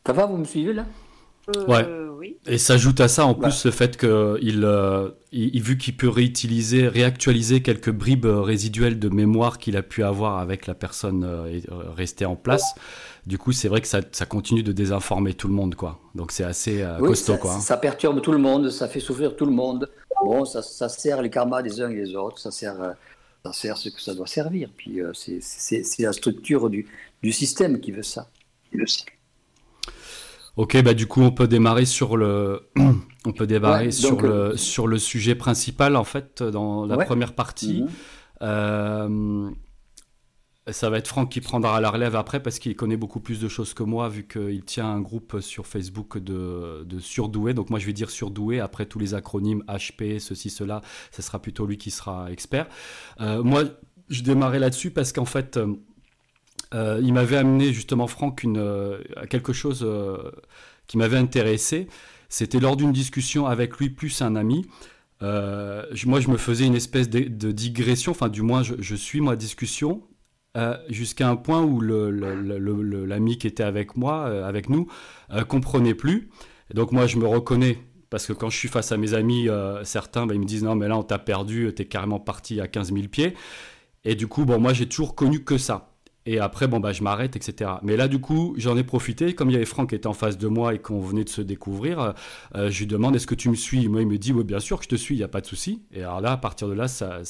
Ça 0.07 0.13
va, 0.13 0.25
vous 0.25 0.37
me 0.37 0.45
suivez 0.45 0.73
là? 0.73 0.85
Euh, 1.57 2.09
oui. 2.17 2.37
Et 2.47 2.57
s'ajoute 2.57 2.99
à 2.99 3.07
ça 3.07 3.25
en 3.25 3.33
plus 3.33 3.65
le 3.65 3.71
fait 3.71 3.97
qu'il, 3.97 4.63
euh, 4.63 5.09
il, 5.31 5.61
vu 5.61 5.77
qu'il 5.77 5.95
peut 5.95 6.09
réutiliser, 6.09 6.87
réactualiser 6.87 7.61
quelques 7.61 7.91
bribes 7.91 8.25
résiduelles 8.25 8.99
de 8.99 9.09
mémoire 9.09 9.57
qu'il 9.57 9.77
a 9.77 9.83
pu 9.83 10.03
avoir 10.03 10.39
avec 10.39 10.67
la 10.67 10.73
personne 10.73 11.23
euh, 11.23 11.59
restée 11.95 12.25
en 12.25 12.35
place. 12.35 12.75
Du 13.25 13.37
coup, 13.37 13.51
c'est 13.51 13.67
vrai 13.67 13.81
que 13.81 13.87
ça, 13.87 14.01
ça, 14.11 14.25
continue 14.25 14.63
de 14.63 14.71
désinformer 14.71 15.33
tout 15.33 15.47
le 15.47 15.53
monde, 15.53 15.75
quoi. 15.75 15.99
Donc 16.15 16.31
c'est 16.31 16.43
assez 16.43 16.85
costaud, 16.99 17.33
ça, 17.33 17.37
quoi. 17.37 17.59
Ça 17.59 17.77
perturbe 17.77 18.21
tout 18.21 18.31
le 18.31 18.37
monde, 18.37 18.69
ça 18.69 18.87
fait 18.87 18.99
souffrir 18.99 19.35
tout 19.35 19.45
le 19.45 19.51
monde. 19.51 19.89
Bon, 20.23 20.45
ça, 20.45 20.61
ça 20.61 20.89
sert 20.89 21.21
les 21.21 21.29
karmas 21.29 21.61
des 21.61 21.81
uns 21.81 21.89
et 21.89 21.95
des 21.95 22.15
autres, 22.15 22.39
ça 22.39 22.51
sert, 22.51 22.75
ça 23.45 23.53
sert 23.53 23.77
ce 23.77 23.89
que 23.89 24.01
ça 24.01 24.15
doit 24.15 24.27
servir. 24.27 24.69
Puis 24.75 24.99
c'est 25.13 25.83
la 25.99 26.13
structure 26.13 26.69
du, 26.69 26.87
du 27.21 27.31
système 27.31 27.79
qui 27.79 27.91
veut 27.91 28.03
ça. 28.03 28.27
Qui 28.71 28.77
veut 28.77 28.87
ça. 28.87 29.03
Ok, 30.59 30.75
bah 30.83 30.93
du 30.93 31.07
coup 31.07 31.21
on 31.21 31.31
peut 31.31 31.47
démarrer 31.47 31.85
sur 31.85 32.17
le, 32.17 32.67
on 33.25 33.31
peut 33.31 33.47
démarrer 33.47 33.91
sur 33.91 34.19
le 34.19 34.29
euh, 34.29 34.57
sur 34.57 34.87
le 34.87 34.99
sujet 34.99 35.33
principal 35.33 35.95
en 35.95 36.03
fait 36.03 36.43
dans 36.43 36.85
la 36.85 36.97
première 37.05 37.31
partie. 37.33 37.83
Mhm. 37.83 37.89
Euh, 38.41 39.49
ça 40.69 40.89
va 40.89 40.97
être 40.97 41.07
Franck 41.07 41.31
qui 41.31 41.39
prendra 41.39 41.79
la 41.79 41.89
relève 41.89 42.17
après 42.17 42.43
parce 42.43 42.59
qu'il 42.59 42.75
connaît 42.75 42.97
beaucoup 42.97 43.21
plus 43.21 43.39
de 43.39 43.47
choses 43.47 43.73
que 43.73 43.83
moi 43.83 44.09
vu 44.09 44.27
qu'il 44.27 44.65
tient 44.65 44.85
un 44.85 44.99
groupe 44.99 45.39
sur 45.39 45.65
Facebook 45.65 46.17
de, 46.17 46.83
de 46.83 46.99
surdoués. 46.99 47.53
Donc 47.53 47.69
moi 47.69 47.79
je 47.79 47.85
vais 47.85 47.93
dire 47.93 48.09
surdoué. 48.09 48.59
Après 48.59 48.85
tous 48.85 48.99
les 48.99 49.13
acronymes 49.13 49.63
HP, 49.69 50.19
ceci, 50.19 50.49
cela, 50.49 50.81
ce 51.11 51.21
sera 51.21 51.41
plutôt 51.41 51.65
lui 51.67 51.77
qui 51.77 51.89
sera 51.89 52.29
expert. 52.33 52.67
Euh, 53.21 53.41
moi 53.43 53.63
je 54.09 54.23
démarrais 54.23 54.59
là-dessus 54.59 54.91
parce 54.91 55.13
qu'en 55.13 55.23
fait 55.23 55.57
euh, 56.73 56.99
il 57.03 57.13
m'avait 57.13 57.37
amené 57.37 57.73
justement 57.73 58.07
Franck 58.07 58.43
une, 58.43 58.57
euh, 58.57 58.99
quelque 59.29 59.53
chose 59.53 59.83
euh, 59.83 60.31
qui 60.87 60.97
m'avait 60.97 61.17
intéressé. 61.17 61.87
C'était 62.29 62.59
lors 62.59 62.77
d'une 62.77 62.91
discussion 62.91 63.47
avec 63.47 63.77
lui 63.77 63.89
plus 63.89 64.21
un 64.21 64.35
ami. 64.35 64.67
moi, 65.21 66.19
je 66.19 66.29
me 66.29 66.37
faisais 66.37 66.65
une 66.65 66.75
espèce 66.75 67.09
de, 67.09 67.51
digression, 67.51 68.11
enfin 68.11 68.29
du 68.29 68.43
moins, 68.43 68.61
je, 68.63 68.95
suis 68.95 69.21
ma 69.21 69.35
discussion 69.35 70.03
jusqu'à 70.89 71.27
un 71.27 71.35
point 71.35 71.63
où 71.63 71.81
l'ami 71.81 73.37
qui 73.39 73.47
était 73.47 73.63
avec 73.63 73.97
moi, 73.97 74.25
avec 74.45 74.69
nous, 74.69 74.87
comprenait 75.47 75.95
plus. 75.95 76.29
Donc 76.73 76.91
moi, 76.91 77.07
je 77.07 77.17
me 77.17 77.25
reconnais 77.25 77.79
parce 78.11 78.27
que 78.27 78.33
quand 78.33 78.51
je 78.51 78.57
suis 78.57 78.67
face 78.67 78.91
à 78.91 78.97
mes 78.97 79.15
amis, 79.15 79.47
certains, 79.83 80.27
bah, 80.27 80.35
ils 80.35 80.39
me 80.39 80.45
disent 80.45 80.63
non, 80.63 80.75
mais 80.75 80.87
là, 80.87 80.97
on 80.99 81.03
t'a 81.03 81.17
perdu, 81.17 81.73
t'es 81.75 81.85
carrément 81.85 82.19
parti 82.19 82.61
à 82.61 82.67
15 82.67 82.93
000 82.93 83.07
pieds. 83.07 83.33
Et 84.05 84.13
du 84.13 84.27
coup, 84.27 84.45
bon, 84.45 84.59
moi, 84.59 84.73
j'ai 84.73 84.87
toujours 84.87 85.15
connu 85.15 85.43
que 85.43 85.57
ça. 85.57 85.89
Et 86.25 86.39
après, 86.39 86.67
bon, 86.67 86.79
bah, 86.79 86.91
je 86.91 87.01
m'arrête, 87.01 87.35
etc. 87.35 87.71
Mais 87.81 87.95
là, 87.95 88.07
du 88.07 88.19
coup, 88.19 88.53
j'en 88.57 88.77
ai 88.77 88.83
profité. 88.83 89.33
Comme 89.33 89.49
il 89.49 89.53
y 89.53 89.55
avait 89.55 89.65
Franck 89.65 89.89
qui 89.89 89.95
était 89.95 90.07
en 90.07 90.13
face 90.13 90.37
de 90.37 90.47
moi 90.47 90.75
et 90.75 90.79
qu'on 90.79 90.99
venait 90.99 91.23
de 91.23 91.29
se 91.29 91.41
découvrir, 91.41 92.13
euh, 92.55 92.69
je 92.69 92.79
lui 92.79 92.87
demande 92.87 93.15
est-ce 93.15 93.25
que 93.25 93.35
tu 93.35 93.49
me 93.49 93.55
suis? 93.55 93.87
Moi, 93.87 94.01
il 94.01 94.07
me 94.07 94.17
dit 94.17 94.33
oui, 94.33 94.43
bien 94.43 94.59
sûr 94.59 94.77
que 94.77 94.83
je 94.83 94.89
te 94.89 94.95
suis, 94.95 95.15
il 95.15 95.19
n'y 95.19 95.23
a 95.23 95.29
pas 95.29 95.41
de 95.41 95.45
souci. 95.45 95.81
Et 95.91 96.01
alors 96.01 96.21
là, 96.21 96.33
à 96.33 96.37
partir 96.37 96.67
de 96.67 96.73
là, 96.73 96.87
ça 96.87 97.21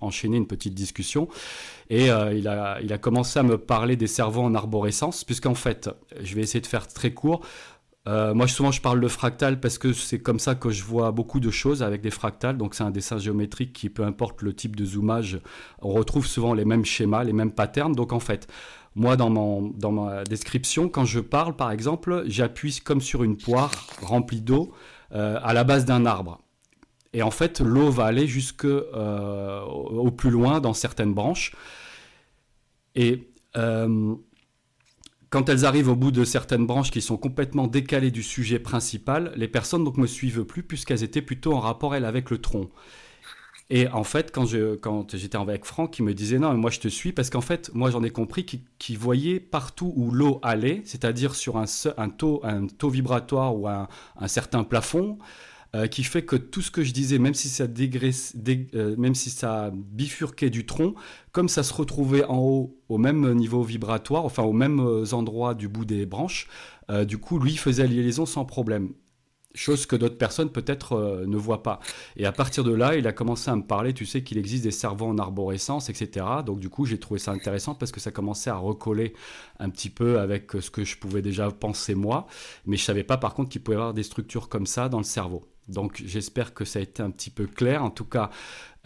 enchaîné 0.00 0.36
une 0.36 0.46
petite 0.46 0.74
discussion. 0.74 1.28
Et 1.90 2.10
euh, 2.10 2.34
il, 2.34 2.48
a, 2.48 2.80
il 2.82 2.92
a 2.92 2.98
commencé 2.98 3.38
à 3.38 3.42
me 3.42 3.58
parler 3.58 3.96
des 3.96 4.06
cerveaux 4.06 4.42
en 4.42 4.54
arborescence, 4.54 5.24
puisqu'en 5.24 5.54
fait, 5.54 5.90
je 6.20 6.34
vais 6.34 6.42
essayer 6.42 6.60
de 6.60 6.66
faire 6.66 6.88
très 6.88 7.12
court. 7.12 7.42
Euh, 8.08 8.32
moi, 8.32 8.48
souvent, 8.48 8.72
je 8.72 8.80
parle 8.80 9.00
de 9.00 9.08
fractal 9.08 9.60
parce 9.60 9.76
que 9.76 9.92
c'est 9.92 10.18
comme 10.18 10.38
ça 10.38 10.54
que 10.54 10.70
je 10.70 10.82
vois 10.82 11.12
beaucoup 11.12 11.40
de 11.40 11.50
choses 11.50 11.82
avec 11.82 12.00
des 12.00 12.10
fractales. 12.10 12.56
Donc, 12.56 12.74
c'est 12.74 12.82
un 12.82 12.90
dessin 12.90 13.18
géométrique 13.18 13.74
qui, 13.74 13.90
peu 13.90 14.02
importe 14.02 14.40
le 14.40 14.54
type 14.54 14.76
de 14.76 14.84
zoomage, 14.86 15.40
on 15.82 15.90
retrouve 15.90 16.26
souvent 16.26 16.54
les 16.54 16.64
mêmes 16.64 16.86
schémas, 16.86 17.22
les 17.22 17.34
mêmes 17.34 17.52
patterns. 17.52 17.92
Donc, 17.92 18.14
en 18.14 18.20
fait, 18.20 18.48
moi, 18.94 19.16
dans, 19.16 19.28
mon, 19.28 19.68
dans 19.76 19.92
ma 19.92 20.24
description, 20.24 20.88
quand 20.88 21.04
je 21.04 21.20
parle, 21.20 21.54
par 21.54 21.70
exemple, 21.70 22.24
j'appuie 22.26 22.80
comme 22.82 23.02
sur 23.02 23.24
une 23.24 23.36
poire 23.36 23.72
remplie 24.00 24.40
d'eau 24.40 24.72
euh, 25.12 25.38
à 25.42 25.52
la 25.52 25.64
base 25.64 25.84
d'un 25.84 26.06
arbre. 26.06 26.40
Et 27.12 27.22
en 27.22 27.30
fait, 27.30 27.60
l'eau 27.60 27.90
va 27.90 28.04
aller 28.04 28.26
jusque 28.26 28.64
euh, 28.64 29.62
au 29.62 30.10
plus 30.10 30.30
loin 30.30 30.60
dans 30.60 30.72
certaines 30.72 31.12
branches. 31.12 31.54
Et 32.94 33.28
quand 35.30 35.48
elles 35.48 35.64
arrivent 35.64 35.88
au 35.88 35.96
bout 35.96 36.10
de 36.10 36.24
certaines 36.24 36.66
branches 36.66 36.90
qui 36.90 37.02
sont 37.02 37.16
complètement 37.16 37.66
décalées 37.66 38.10
du 38.10 38.22
sujet 38.22 38.58
principal, 38.58 39.32
les 39.36 39.48
personnes 39.48 39.84
donc 39.84 39.96
me 39.96 40.06
suivent 40.06 40.44
plus 40.44 40.62
puisqu'elles 40.62 41.02
étaient 41.02 41.22
plutôt 41.22 41.52
en 41.52 41.60
rapport 41.60 41.94
elles 41.94 42.04
avec 42.04 42.30
le 42.30 42.38
tronc. 42.38 42.68
Et 43.70 43.86
en 43.88 44.04
fait, 44.04 44.32
quand, 44.32 44.46
j'étais 44.46 45.36
avec 45.36 45.66
Franck, 45.66 45.98
il 45.98 46.02
me 46.02 46.14
disait 46.14 46.38
non, 46.38 46.52
mais 46.52 46.56
moi 46.56 46.70
je 46.70 46.80
te 46.80 46.88
suis 46.88 47.12
parce 47.12 47.28
qu'en 47.28 47.42
fait, 47.42 47.70
moi 47.74 47.90
j'en 47.90 48.02
ai 48.02 48.08
compris 48.08 48.46
qu'il, 48.46 48.98
voyait 48.98 49.40
partout 49.40 49.92
où 49.94 50.10
l'eau 50.10 50.40
allait, 50.42 50.80
c'est-à-dire 50.86 51.34
sur 51.34 51.58
un, 51.58 51.66
taux, 52.08 52.40
un 52.44 52.66
vibratoire 52.88 53.54
ou 53.54 53.68
un 53.68 53.88
certain 54.26 54.64
plafond, 54.64 55.18
euh, 55.74 55.86
qui 55.86 56.02
fait 56.02 56.24
que 56.24 56.34
tout 56.34 56.62
ce 56.62 56.70
que 56.70 56.82
je 56.82 56.94
disais, 56.94 57.18
même 57.18 57.34
si 57.34 57.50
ça 57.50 57.66
dégraisse, 57.66 58.34
euh, 58.74 58.96
même 58.96 59.14
si 59.14 59.28
ça 59.28 59.70
bifurquait 59.74 60.48
du 60.48 60.64
tronc, 60.64 60.94
comme 61.30 61.50
ça 61.50 61.62
se 61.62 61.74
retrouvait 61.74 62.24
en 62.24 62.38
haut 62.38 62.80
au 62.88 62.96
même 62.96 63.34
niveau 63.34 63.62
vibratoire, 63.62 64.24
enfin 64.24 64.44
au 64.44 64.54
même 64.54 64.80
euh, 64.80 65.12
endroit 65.12 65.54
du 65.54 65.68
bout 65.68 65.84
des 65.84 66.06
branches, 66.06 66.48
du 67.06 67.18
coup 67.18 67.38
lui 67.38 67.54
faisait 67.58 67.82
la 67.86 67.92
liaison 67.92 68.24
sans 68.24 68.46
problème 68.46 68.94
chose 69.54 69.84
que 69.84 69.94
d'autres 69.94 70.16
personnes 70.16 70.50
peut-être 70.50 71.24
ne 71.26 71.36
voient 71.36 71.62
pas. 71.62 71.80
Et 72.16 72.24
à 72.24 72.32
partir 72.32 72.64
de 72.64 72.72
là, 72.72 72.96
il 72.96 73.06
a 73.06 73.12
commencé 73.12 73.50
à 73.50 73.56
me 73.56 73.62
parler, 73.62 73.92
tu 73.92 74.06
sais 74.06 74.22
qu'il 74.22 74.38
existe 74.38 74.64
des 74.64 74.70
cerveaux 74.70 75.06
en 75.06 75.18
arborescence, 75.18 75.90
etc. 75.90 76.24
Donc 76.46 76.60
du 76.60 76.70
coup, 76.70 76.86
j'ai 76.86 76.98
trouvé 76.98 77.20
ça 77.20 77.32
intéressant 77.32 77.74
parce 77.74 77.92
que 77.92 78.00
ça 78.00 78.10
commençait 78.10 78.48
à 78.48 78.56
recoller 78.56 79.12
un 79.58 79.68
petit 79.68 79.90
peu 79.90 80.18
avec 80.18 80.52
ce 80.52 80.70
que 80.70 80.84
je 80.84 80.96
pouvais 80.96 81.20
déjà 81.20 81.50
penser 81.50 81.94
moi, 81.94 82.26
mais 82.64 82.78
je 82.78 82.84
savais 82.84 83.04
pas 83.04 83.18
par 83.18 83.34
contre 83.34 83.50
qu'il 83.50 83.62
pouvait 83.62 83.76
y 83.76 83.80
avoir 83.80 83.92
des 83.92 84.02
structures 84.02 84.48
comme 84.48 84.66
ça 84.66 84.88
dans 84.88 84.98
le 84.98 85.04
cerveau. 85.04 85.44
Donc 85.68 86.02
j'espère 86.04 86.54
que 86.54 86.64
ça 86.64 86.78
a 86.78 86.82
été 86.82 87.02
un 87.02 87.10
petit 87.10 87.30
peu 87.30 87.46
clair. 87.46 87.84
En 87.84 87.90
tout 87.90 88.04
cas, 88.04 88.30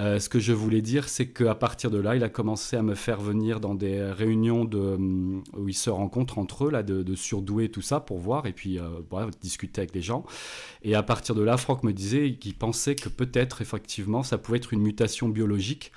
euh, 0.01 0.19
ce 0.19 0.29
que 0.29 0.41
je 0.41 0.53
voulais 0.53 0.81
dire, 0.81 1.09
c'est 1.09 1.29
qu'à 1.29 1.55
partir 1.55 1.91
de 1.91 1.99
là, 1.99 2.17
il 2.17 2.25
a 2.25 2.29
commencé 2.29 2.77
à 2.77 2.83
me 2.83 2.95
faire 2.95 3.21
venir 3.21 3.61
dans 3.61 3.75
des 3.75 4.03
réunions 4.03 4.65
de, 4.65 4.79
hum, 4.79 5.45
où 5.55 5.69
ils 5.69 5.75
se 5.75 5.91
rencontrent 5.91 6.39
entre 6.39 6.67
eux, 6.67 6.71
là, 6.71 6.83
de, 6.83 7.03
de 7.03 7.15
surdoués 7.15 7.69
tout 7.71 7.83
ça, 7.83 8.01
pour 8.01 8.19
voir 8.19 8.47
et 8.47 8.53
puis 8.53 8.79
euh, 8.79 9.31
discuter 9.41 9.81
avec 9.81 9.93
des 9.93 10.03
gens. 10.03 10.25
Et 10.83 10.95
à 10.95 11.03
partir 11.03 11.35
de 11.35 11.43
là, 11.43 11.57
Franck 11.57 11.85
me 11.85 11.93
disait 11.93 12.35
qu'il 12.35 12.55
pensait 12.55 12.95
que 12.95 13.09
peut-être, 13.09 13.63
effectivement, 13.63 14.23
ça 14.23 14.39
pouvait 14.39 14.59
être 14.59 14.73
une 14.73 14.83
mutation 14.83 15.29
biologique, 15.29 15.93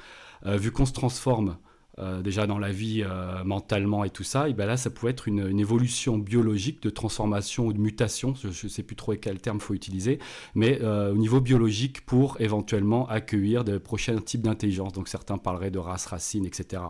euh, 0.46 0.58
vu 0.58 0.72
qu'on 0.72 0.86
se 0.86 0.94
transforme 0.94 1.58
euh, 1.98 2.22
déjà 2.22 2.46
dans 2.46 2.60
la 2.60 2.72
vie 2.72 3.04
euh, 3.06 3.42
mentalement 3.46 4.04
et 4.04 4.10
tout 4.10 4.26
ça, 4.26 4.50
et 4.50 4.54
ben 4.54 4.66
là, 4.66 4.76
ça 4.76 4.90
pouvait 4.90 5.12
être 5.12 5.30
une, 5.30 5.58
évolution 5.58 6.18
biologique 6.18 6.82
de 6.82 6.90
transformation 6.90 7.68
ou 7.68 7.74
de 7.74 7.80
mutation, 7.80 8.34
je 8.36 8.48
ne 8.48 8.70
sais 8.70 8.84
plus 8.84 8.98
trop 8.98 9.14
quel 9.16 9.40
terme 9.40 9.62
faut 9.62 9.74
utiliser, 9.74 10.20
mais 10.56 10.80
euh, 10.82 11.14
au 11.14 11.16
niveau 11.16 11.40
biologique 11.40 12.06
pour 12.06 12.36
éventuellement 12.42 13.08
accueillir 13.08 13.64
de 13.64 13.78
prochains 13.78 14.18
types 14.18 14.42
d'intelligence. 14.42 14.92
Donc 14.92 15.08
certains 15.08 15.38
parleraient 15.38 15.72
de 15.72 15.80
races 15.80 16.08
racines, 16.08 16.46
etc. 16.46 16.82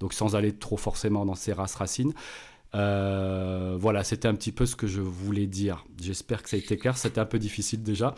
Donc 0.00 0.14
sans 0.14 0.34
aller 0.34 0.52
trop 0.52 0.78
forcément 0.78 1.26
dans 1.26 1.34
ces 1.34 1.52
races 1.52 1.74
racines. 1.74 2.14
voilà, 2.72 4.02
c'était 4.02 4.28
un 4.28 4.34
petit 4.34 4.52
peu 4.52 4.64
ce 4.64 4.76
que 4.76 4.86
je 4.86 5.02
voulais 5.02 5.46
dire. 5.46 5.84
J'espère 6.00 6.42
que 6.42 6.48
ça 6.48 6.56
a 6.56 6.58
été 6.58 6.78
clair. 6.78 6.96
C'était 6.96 7.20
un 7.20 7.26
peu 7.26 7.38
difficile 7.38 7.82
déjà. 7.82 8.14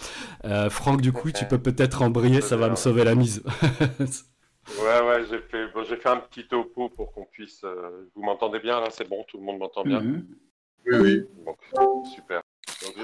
Franck, 0.71 1.01
du 1.01 1.13
coup, 1.13 1.33
tu 1.33 1.45
peux 1.47 1.59
peut-être 1.59 2.03
embrayer, 2.03 2.41
ça 2.41 2.57
va 2.57 2.71
me 2.71 2.77
sauver 2.77 3.03
la 3.03 3.17
mise. 3.17 3.43
Ouais, 4.69 5.01
ouais, 5.01 5.25
j'ai 5.31 5.39
fait, 5.41 5.69
j'ai 5.89 5.97
fait 5.97 6.09
un 6.09 6.19
petit 6.19 6.47
topo 6.47 6.89
pour 6.89 7.13
qu'on 7.13 7.25
puisse. 7.25 7.63
Euh, 7.65 8.11
vous 8.15 8.23
m'entendez 8.23 8.59
bien 8.59 8.81
là? 8.81 8.91
C'est 8.91 9.09
bon 9.09 9.25
Tout 9.25 9.39
le 9.39 9.45
monde 9.45 9.59
m'entend 9.59 9.85
bien? 9.85 10.01
Mhm. 10.01 10.27
Oui, 10.87 10.97
oui. 10.99 11.27
super. 12.15 12.43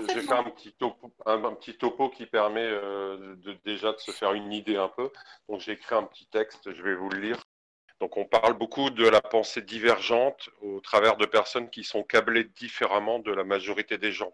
j'ai 0.08 0.20
fait 0.20 0.32
un 0.32 0.44
petit, 0.44 0.72
topo, 0.72 1.10
un, 1.26 1.54
petit 1.54 1.76
topo 1.76 2.10
qui 2.10 2.26
permet 2.26 2.64
euh, 2.64 3.36
de, 3.36 3.56
déjà 3.64 3.92
de 3.92 3.98
se 3.98 4.10
faire 4.10 4.32
une 4.32 4.52
idée 4.52 4.76
un 4.76 4.88
peu. 4.88 5.10
Donc 5.48 5.60
j'ai 5.60 5.72
écrit 5.72 5.94
un 5.94 6.04
petit 6.04 6.26
texte, 6.26 6.72
je 6.72 6.82
vais 6.82 6.94
vous 6.94 7.08
le 7.08 7.20
lire. 7.20 7.42
Donc 8.00 8.16
on 8.16 8.24
parle 8.24 8.54
beaucoup 8.54 8.90
de 8.90 9.06
la 9.06 9.20
pensée 9.20 9.62
divergente 9.62 10.50
au 10.60 10.80
travers 10.80 11.16
de 11.16 11.26
personnes 11.26 11.70
qui 11.70 11.84
sont 11.84 12.02
câblées 12.02 12.44
différemment 12.44 13.20
de 13.20 13.32
la 13.32 13.44
majorité 13.44 13.98
des 13.98 14.12
gens. 14.12 14.32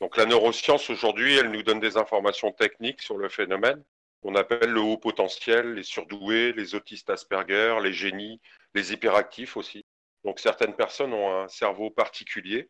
Donc 0.00 0.16
la 0.16 0.26
neuroscience 0.26 0.90
aujourd'hui, 0.90 1.36
elle 1.36 1.50
nous 1.50 1.62
donne 1.62 1.80
des 1.80 1.96
informations 1.96 2.52
techniques 2.52 3.02
sur 3.02 3.16
le 3.16 3.28
phénomène, 3.28 3.82
qu'on 4.22 4.34
appelle 4.34 4.70
le 4.70 4.80
haut 4.80 4.98
potentiel, 4.98 5.74
les 5.74 5.82
surdoués, 5.82 6.52
les 6.52 6.74
autistes 6.74 7.10
Asperger, 7.10 7.78
les 7.82 7.92
génies, 7.92 8.40
les 8.74 8.92
hyperactifs 8.92 9.56
aussi. 9.56 9.84
Donc 10.24 10.40
certaines 10.40 10.74
personnes 10.74 11.12
ont 11.12 11.42
un 11.42 11.48
cerveau 11.48 11.90
particulier, 11.90 12.68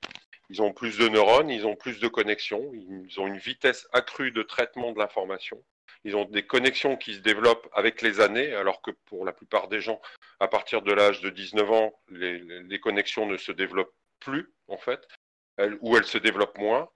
ils 0.51 0.63
ont 0.63 0.73
plus 0.73 0.99
de 0.99 1.09
neurones, 1.09 1.51
ils 1.51 1.67
ont 1.67 1.77
plus 1.77 2.01
de 2.01 2.09
connexions, 2.09 2.71
ils 2.75 3.21
ont 3.21 3.27
une 3.27 3.39
vitesse 3.39 3.87
accrue 3.93 4.33
de 4.33 4.43
traitement 4.43 4.93
de 4.93 4.99
l'information, 4.99 5.63
ils 6.05 6.17
ont 6.17 6.25
des 6.25 6.47
connexions 6.47 6.97
qui 6.97 7.15
se 7.15 7.21
développent 7.21 7.69
avec 7.73 8.03
les 8.03 8.21
années, 8.21 8.55
alors 8.55 8.81
que 8.83 8.91
pour 9.07 9.25
la 9.25 9.33
plupart 9.33 9.69
des 9.69 9.81
gens, 9.81 10.01
à 10.41 10.49
partir 10.49 10.83
de 10.83 10.93
l'âge 10.93 11.21
de 11.21 11.31
19 11.31 11.71
ans, 11.71 12.01
les, 12.09 12.81
connexions 12.81 13.27
ne 13.27 13.37
se 13.37 13.53
développent 13.53 13.95
plus 14.21 14.53
en 14.69 14.79
fait, 14.79 15.07
ou 15.81 15.97
elles 15.97 16.07
se 16.07 16.19
développent 16.19 16.59
moins. 16.59 16.89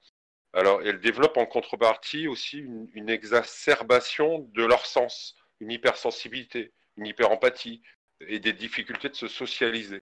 Alors, 0.54 0.82
elles 0.82 1.00
développent 1.00 1.38
en 1.38 1.47
contrepartie 1.47 2.28
aussi 2.28 2.59
une, 2.59 3.09
exacerbation 3.09 4.40
de 4.54 4.64
leur 4.64 4.85
sens, 4.85 5.35
une 5.61 5.73
hypersensibilité, 5.73 6.73
une 6.97 7.06
hyperempathie 7.06 7.82
et 8.21 8.38
des 8.38 8.52
difficultés 8.52 9.09
de 9.09 9.14
se 9.14 9.28
socialiser. 9.28 10.00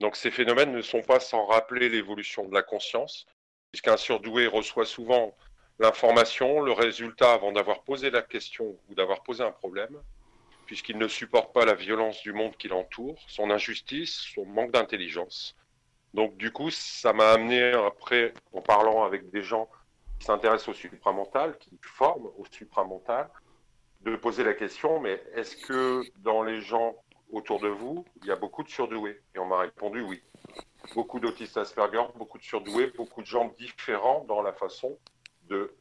Donc 0.00 0.16
ces 0.16 0.30
phénomènes 0.30 0.72
ne 0.72 0.82
sont 0.82 1.02
pas 1.02 1.20
sans 1.20 1.46
rappeler 1.46 1.88
l'évolution 1.88 2.46
de 2.46 2.54
la 2.54 2.62
conscience, 2.62 3.26
puisqu'un 3.72 3.96
surdoué 3.96 4.46
reçoit 4.46 4.86
souvent 4.86 5.36
l'information, 5.78 6.60
le 6.60 6.72
résultat 6.72 7.32
avant 7.32 7.52
d'avoir 7.52 7.82
posé 7.82 8.10
la 8.10 8.22
question 8.22 8.78
ou 8.88 8.94
d'avoir 8.94 9.22
posé 9.22 9.42
un 9.42 9.50
problème, 9.50 10.00
puisqu'il 10.66 10.98
ne 10.98 11.08
supporte 11.08 11.52
pas 11.52 11.64
la 11.64 11.74
violence 11.74 12.22
du 12.22 12.32
monde 12.32 12.56
qui 12.56 12.68
l'entoure, 12.68 13.18
son 13.28 13.50
injustice, 13.50 14.14
son 14.34 14.46
manque 14.46 14.72
d'intelligence. 14.72 15.56
Donc 16.14 16.36
du 16.36 16.52
coup, 16.52 16.70
ça 16.70 17.12
m'a 17.12 17.32
amené 17.32 17.72
après, 17.72 18.32
en 18.52 18.62
parlant 18.62 19.02
avec 19.02 19.30
des 19.30 19.42
gens 19.42 19.68
qui 20.18 20.26
s'intéressent 20.26 20.68
au 20.68 20.72
supramental, 20.72 21.58
qui 21.58 21.76
forment 21.82 22.30
au 22.38 22.44
supramental, 22.50 23.28
de 24.02 24.14
poser 24.14 24.44
la 24.44 24.54
question, 24.54 25.00
mais 25.00 25.20
est-ce 25.34 25.56
que 25.56 26.02
dans 26.18 26.44
les 26.44 26.60
gens 26.60 26.94
autour 27.32 27.58
de 27.58 27.68
vous, 27.68 28.04
il 28.22 28.28
y 28.28 28.30
a 28.30 28.36
beaucoup 28.36 28.62
de 28.62 28.68
surdoués? 28.68 29.20
Et 29.34 29.40
on 29.40 29.46
m'a 29.46 29.58
répondu 29.58 30.02
oui. 30.02 30.22
Beaucoup 30.94 31.18
d'autistes 31.18 31.56
Asperger, 31.56 32.04
beaucoup 32.14 32.38
de 32.38 32.44
surdoués, 32.44 32.92
beaucoup 32.96 33.22
de 33.22 33.26
gens 33.26 33.52
différents 33.58 34.24
dans 34.28 34.40
la 34.40 34.52
façon 34.52 34.96
de, 35.48 35.74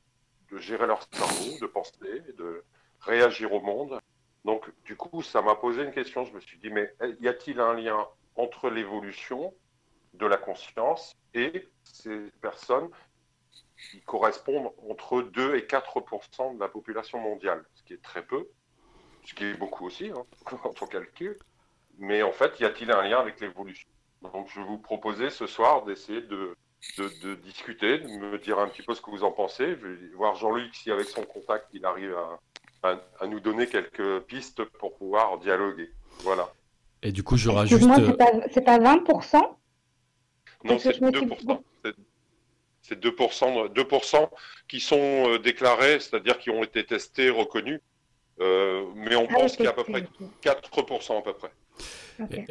de 0.49 0.57
gérer 0.57 0.87
leur 0.87 1.01
cerveau, 1.11 1.59
de 1.61 1.67
penser, 1.67 2.21
de 2.37 2.63
réagir 3.01 3.53
au 3.53 3.61
monde. 3.61 3.99
Donc, 4.45 4.71
du 4.85 4.95
coup, 4.95 5.21
ça 5.21 5.41
m'a 5.41 5.55
posé 5.55 5.83
une 5.83 5.91
question. 5.91 6.25
Je 6.25 6.33
me 6.33 6.39
suis 6.39 6.57
dit, 6.57 6.71
mais 6.71 6.91
y 7.19 7.27
a-t-il 7.27 7.59
un 7.59 7.73
lien 7.73 8.07
entre 8.35 8.69
l'évolution 8.69 9.53
de 10.13 10.25
la 10.25 10.37
conscience 10.37 11.15
et 11.33 11.69
ces 11.83 12.31
personnes 12.41 12.89
qui 13.91 14.01
correspondent 14.01 14.71
entre 14.89 15.21
2 15.21 15.55
et 15.55 15.65
4 15.65 16.53
de 16.53 16.59
la 16.59 16.69
population 16.69 17.19
mondiale, 17.19 17.63
ce 17.73 17.83
qui 17.83 17.93
est 17.93 18.01
très 18.01 18.23
peu, 18.23 18.47
ce 19.25 19.33
qui 19.33 19.45
est 19.45 19.53
beaucoup 19.53 19.85
aussi, 19.85 20.09
hein, 20.09 20.23
quand 20.45 20.81
on 20.81 20.85
calcule. 20.85 21.37
Mais 21.97 22.23
en 22.23 22.31
fait, 22.31 22.59
y 22.59 22.65
a-t-il 22.65 22.91
un 22.91 23.03
lien 23.03 23.19
avec 23.19 23.39
l'évolution? 23.39 23.87
Donc, 24.21 24.49
je 24.49 24.59
vais 24.59 24.65
vous 24.65 24.77
proposer 24.77 25.29
ce 25.29 25.47
soir 25.47 25.83
d'essayer 25.83 26.21
de, 26.21 26.55
de, 26.97 27.35
discuter, 27.35 27.99
de 27.99 28.07
me 28.07 28.37
dire 28.39 28.59
un 28.59 28.67
petit 28.67 28.81
peu 28.81 28.93
ce 28.93 29.01
que 29.01 29.11
vous 29.11 29.23
en 29.23 29.31
pensez. 29.31 29.75
Je 29.81 29.87
vais 29.87 30.07
voir 30.15 30.35
Jean-Luc 30.35 30.73
si, 30.73 30.91
avec 30.91 31.07
son 31.07 31.23
contact, 31.23 31.67
il 31.73 31.85
arrive 31.85 32.15
à, 32.83 32.99
à, 33.19 33.27
nous 33.27 33.39
donner 33.39 33.67
quelques 33.67 34.21
pistes 34.21 34.63
pour 34.79 34.97
pouvoir 34.97 35.37
dialoguer. 35.39 35.91
Voilà. 36.19 36.49
Et 37.01 37.11
du 37.11 37.23
coup, 37.23 37.37
je 37.37 37.49
rajoute. 37.49 37.81
C'est 38.51 38.61
pas, 38.63 38.79
20% 38.79 39.41
Non, 40.63 40.79
c'est 40.79 40.99
2%. 40.99 41.61
C'est 42.81 42.99
2%, 42.99 43.73
2% 43.73 44.29
qui 44.67 44.79
sont 44.81 44.97
euh, 44.97 45.39
déclarés, 45.39 45.99
c'est-à-dire 46.01 46.37
qui 46.37 46.49
ont 46.49 46.63
été 46.63 46.85
testés, 46.85 47.29
reconnus. 47.29 47.79
Euh, 48.39 48.85
mais 48.95 49.15
on 49.15 49.27
ah, 49.29 49.33
pense 49.33 49.55
qu'il 49.55 49.65
y 49.65 49.67
a 49.67 49.71
à 49.71 49.73
peu 49.73 49.83
près 49.83 50.05
4% 50.41 51.17
à 51.17 51.21
peu 51.21 51.33
près. 51.33 51.51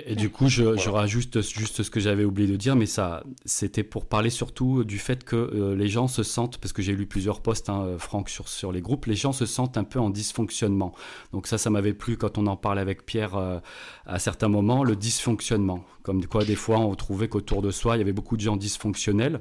Et, 0.07 0.17
du 0.17 0.31
coup, 0.31 0.49
je, 0.49 0.89
rajoute 0.89 1.41
juste 1.41 1.83
ce 1.83 1.91
que 1.91 2.01
j'avais 2.01 2.25
oublié 2.25 2.49
de 2.49 2.57
dire, 2.57 2.77
mais 2.77 2.87
ça, 2.87 3.23
c'était 3.45 3.85
pour 3.85 4.07
parler 4.07 4.31
surtout 4.31 4.85
du 4.85 4.99
fait 4.99 5.25
que 5.25 5.37
euh, 5.37 5.77
les 5.77 5.89
gens 5.89 6.09
se 6.09 6.23
sentent, 6.23 6.59
parce 6.59 6.73
que 6.73 6.83
j'ai 6.83 6.95
lu 6.95 7.07
plusieurs 7.07 7.41
posts, 7.41 7.69
hein, 7.69 7.97
Franck, 7.99 8.29
sur, 8.29 8.49
sur 8.49 8.73
les 8.73 8.81
groupes, 8.81 9.07
les 9.07 9.15
gens 9.15 9.33
se 9.33 9.47
sentent 9.47 9.79
un 9.79 9.85
peu 9.85 10.01
en 10.01 10.11
dysfonctionnement. 10.11 10.93
Donc 11.33 11.47
ça, 11.47 11.59
ça 11.59 11.71
m'avait 11.71 11.95
plu 11.95 12.17
quand 12.17 12.39
on 12.39 12.47
en 12.47 12.57
parlait 12.57 12.81
avec 12.81 13.07
Pierre 13.07 13.37
euh, 13.37 13.61
à 14.07 14.19
certains 14.19 14.49
moments, 14.49 14.85
le 14.85 14.97
dysfonctionnement. 14.97 15.85
Comme 16.03 16.25
quoi, 16.27 16.45
des 16.45 16.57
fois, 16.57 16.79
on 16.79 16.95
trouvait 16.95 17.29
qu'autour 17.29 17.63
de 17.63 17.71
soi, 17.71 17.97
il 17.97 18.01
y 18.01 18.03
avait 18.03 18.13
beaucoup 18.13 18.37
de 18.37 18.43
gens 18.43 18.57
dysfonctionnels. 18.57 19.41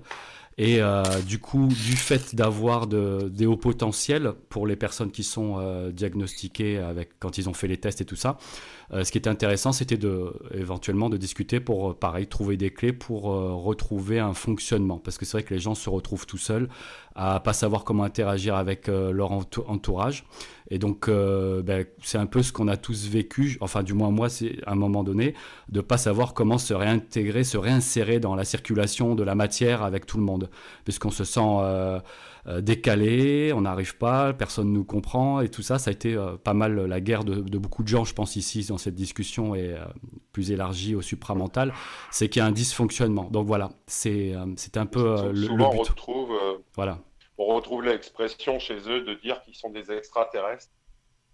Et 0.57 0.81
euh, 0.81 1.03
du 1.25 1.39
coup, 1.39 1.67
du 1.67 1.95
fait 1.95 2.35
d'avoir 2.35 2.87
de, 2.87 3.29
des 3.29 3.45
hauts 3.45 3.57
potentiels 3.57 4.33
pour 4.49 4.67
les 4.67 4.75
personnes 4.75 5.11
qui 5.11 5.23
sont 5.23 5.55
euh, 5.57 5.91
diagnostiquées 5.91 6.77
avec, 6.77 7.17
quand 7.19 7.37
ils 7.37 7.49
ont 7.49 7.53
fait 7.53 7.67
les 7.67 7.77
tests 7.77 8.01
et 8.01 8.05
tout 8.05 8.15
ça, 8.15 8.37
euh, 8.93 9.03
ce 9.03 9.11
qui 9.11 9.17
était 9.17 9.29
intéressant, 9.29 9.71
c'était 9.71 9.99
éventuellement 10.53 11.09
de 11.09 11.17
discuter 11.17 11.59
pour, 11.59 11.97
pareil, 11.97 12.27
trouver 12.27 12.57
des 12.57 12.69
clés 12.71 12.93
pour 12.93 13.23
retrouver 13.23 14.19
un 14.19 14.33
fonctionnement. 14.33 14.99
Parce 14.99 15.17
que 15.17 15.25
c'est 15.25 15.37
vrai 15.37 15.43
que 15.43 15.53
les 15.53 15.59
gens 15.59 15.75
se 15.75 15.89
retrouvent 15.89 16.25
tout 16.25 16.37
seuls 16.37 16.67
à 17.15 17.39
pas 17.39 17.53
savoir 17.53 17.83
comment 17.83 18.03
interagir 18.03 18.55
avec 18.55 18.87
leur 18.87 19.31
entourage. 19.31 20.23
Et 20.71 20.79
donc, 20.79 21.09
euh, 21.09 21.61
ben, 21.61 21.85
c'est 22.01 22.17
un 22.17 22.25
peu 22.25 22.41
ce 22.41 22.53
qu'on 22.53 22.69
a 22.69 22.77
tous 22.77 23.09
vécu, 23.09 23.57
enfin 23.59 23.83
du 23.83 23.93
moins 23.93 24.09
moi, 24.09 24.29
c'est 24.29 24.57
à 24.65 24.71
un 24.71 24.75
moment 24.75 25.03
donné, 25.03 25.35
de 25.67 25.81
pas 25.81 25.97
savoir 25.97 26.33
comment 26.33 26.57
se 26.57 26.73
réintégrer, 26.73 27.43
se 27.43 27.57
réinsérer 27.57 28.21
dans 28.21 28.35
la 28.35 28.45
circulation 28.45 29.13
de 29.13 29.23
la 29.23 29.35
matière 29.35 29.83
avec 29.83 30.05
tout 30.05 30.17
le 30.17 30.23
monde, 30.23 30.49
puisqu'on 30.85 31.11
se 31.11 31.25
sent 31.25 31.41
euh, 31.41 31.99
euh, 31.99 31.99
décalé, 32.47 33.53
on 33.53 33.61
n'arrive 33.61 33.97
pas, 33.97 34.33
personne 34.33 34.69
ne 34.69 34.73
nous 34.73 34.83
comprend, 34.83 35.41
et 35.41 35.49
tout 35.49 35.61
ça, 35.61 35.77
ça 35.77 35.89
a 35.89 35.93
été 35.93 36.17
pas 36.43 36.53
mal 36.53 36.85
la 36.85 36.99
guerre 36.99 37.23
de, 37.23 37.57
beaucoup 37.57 37.83
de 37.83 37.87
gens, 37.87 38.03
je 38.03 38.13
pense 38.13 38.35
ici 38.35 38.65
dans 38.67 38.77
cette 38.77 38.95
discussion 38.95 39.53
et 39.55 39.75
plus 40.31 40.51
élargie 40.51 40.95
au 40.95 41.01
supramental, 41.01 41.73
c'est 42.09 42.29
qu'il 42.29 42.39
y 42.39 42.43
a 42.43 42.47
un 42.47 42.51
dysfonctionnement. 42.51 43.25
Donc 43.25 43.45
voilà, 43.45 43.69
c'est 43.85 44.33
un 44.33 44.85
peu 44.85 45.31
le, 45.31 45.47
souvent 45.47 45.71
On 45.73 45.77
retrouve, 45.77 46.33
voilà 46.75 46.99
on 47.41 47.55
retrouve 47.55 47.83
l'expression 47.83 48.59
chez 48.59 48.77
eux 48.89 49.01
de 49.01 49.13
dire 49.15 49.41
qu'ils 49.41 49.55
sont 49.55 49.69
des 49.69 49.91
extraterrestres, 49.91 50.69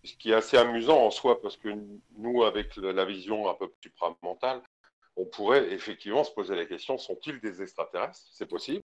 ce 0.04 0.15
qui 0.15 0.32
est 0.32 0.36
assez 0.36 0.58
amusant 0.58 1.06
en 1.06 1.12
soi, 1.12 1.41
parce 1.41 1.58
que 1.58 1.70
nous, 2.17 2.43
avec 2.43 2.76
la 2.78 3.04
vision 3.04 3.50
un 3.50 3.54
peu 3.54 3.70
supramentale, 3.82 4.62
on 5.17 5.26
pourrait 5.26 5.74
effectivement 5.74 6.24
se 6.24 6.32
poser 6.32 6.56
la 6.56 6.65
question, 6.65 6.98
sont-ils 6.98 7.39
des 7.41 7.62
extraterrestres? 7.62 8.22
C'est 8.32 8.46
possible. 8.46 8.82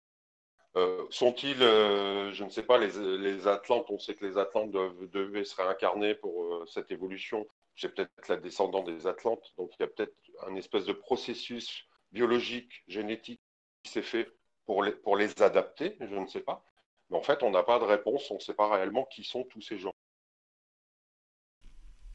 Euh, 0.75 1.05
sont-ils, 1.11 1.61
euh, 1.61 2.33
je 2.33 2.43
ne 2.43 2.49
sais 2.49 2.63
pas, 2.63 2.79
les, 2.79 3.47
Atlantes, 3.47 3.89
on 3.89 3.99
sait 3.99 4.15
que 4.15 4.25
les 4.25 4.37
Atlantes 4.37 4.71
devaient 4.71 5.43
se 5.43 5.55
réincarner 5.55 6.15
pour 6.15 6.43
euh, 6.45 6.65
cette 6.65 6.91
évolution. 6.91 7.47
C'est 7.75 7.93
peut-être 7.93 8.27
la 8.27 8.37
descendante 8.37 8.85
des 8.85 9.05
Atlantes, 9.07 9.53
donc 9.57 9.71
il 9.77 9.81
y 9.81 9.85
a 9.85 9.87
peut-être 9.87 10.15
un 10.47 10.55
espèce 10.55 10.85
de 10.85 10.93
processus 10.93 11.87
biologique, 12.11 12.83
génétique 12.87 13.41
qui 13.83 13.91
s'est 13.91 14.01
fait 14.01 14.31
pour 14.65 14.83
les, 14.83 14.91
pour 14.91 15.15
les 15.17 15.41
adapter, 15.41 15.95
je 15.99 16.15
ne 16.15 16.27
sais 16.27 16.41
pas. 16.41 16.63
Mais 17.09 17.17
en 17.17 17.23
fait, 17.23 17.43
on 17.43 17.51
n'a 17.51 17.63
pas 17.63 17.79
de 17.79 17.85
réponse, 17.85 18.29
on 18.31 18.35
ne 18.35 18.39
sait 18.39 18.53
pas 18.53 18.69
réellement 18.69 19.05
qui 19.05 19.23
sont 19.23 19.43
tous 19.43 19.61
ces 19.61 19.77
gens. 19.77 19.93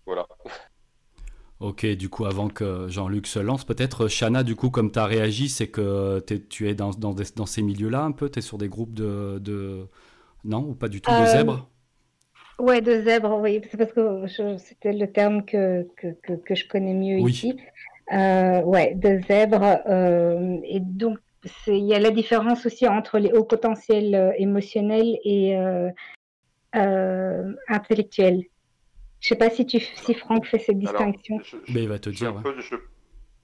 Voilà. 0.07 0.27
Ok, 1.61 1.85
du 1.87 2.09
coup, 2.09 2.25
avant 2.25 2.49
que 2.49 2.87
Jean-Luc 2.89 3.27
se 3.27 3.41
lance, 3.41 3.65
peut-être, 3.65 4.07
Shana, 4.07 4.45
du 4.45 4.55
coup, 4.55 4.71
comme 4.71 4.93
tu 4.93 4.99
as 5.01 5.07
réagi, 5.07 5.49
c'est 5.49 5.67
que 5.67 6.21
tu 6.21 6.69
es 6.69 6.75
dans, 6.75 6.91
dans, 6.91 7.15
dans 7.35 7.47
ces 7.47 7.63
milieux-là 7.63 8.03
un 8.03 8.13
peu? 8.13 8.31
Tu 8.31 8.39
es 8.39 8.43
sur 8.43 8.59
des 8.59 8.69
groupes 8.69 8.95
de, 8.95 9.39
de, 9.41 9.89
Non, 10.45 10.61
ou 10.61 10.75
pas 10.75 10.89
du 10.89 11.01
tout, 11.01 11.11
de 11.11 11.17
euh, 11.17 11.27
zèbres? 11.27 11.69
Ouais, 12.61 12.81
de 12.81 13.03
zèbres, 13.03 13.41
oui. 13.41 13.61
C'est 13.71 13.77
parce 13.77 13.93
que 13.93 14.27
c'était 14.59 14.93
le 14.93 15.11
terme 15.11 15.45
que, 15.45 15.89
que, 15.97 16.33
que, 16.35 16.55
je 16.55 16.69
connais 16.69 16.95
mieux 16.95 17.19
ici. 17.29 17.59
Euh, 18.13 18.63
ouais, 18.63 18.95
de 18.95 19.21
zèbres. 19.27 19.81
Euh, 19.87 20.59
et 20.63 20.79
donc, 20.79 21.19
il 21.67 21.85
y 21.85 21.95
a 21.95 21.99
la 21.99 22.11
différence 22.11 22.67
aussi 22.67 22.87
entre 22.87 23.19
les 23.19 23.33
hauts 23.33 23.45
potentiels 23.45 24.15
euh, 24.15 24.33
émotionnels 24.39 25.19
et 25.25 25.57
euh, 25.57 25.91
euh, 26.77 27.53
intellectuels. 27.69 28.45
Je 29.21 29.27
ne 29.27 29.29
sais 29.29 29.37
pas 29.37 29.51
si, 29.51 29.67
tu, 29.67 29.81
si 29.81 30.15
Franck 30.15 30.47
fait 30.47 30.59
cette 30.59 30.79
distinction. 30.79 31.41
Mais 31.69 31.83
il 31.83 31.89
va 31.89 31.99
te 31.99 32.11
dire. 32.11 32.35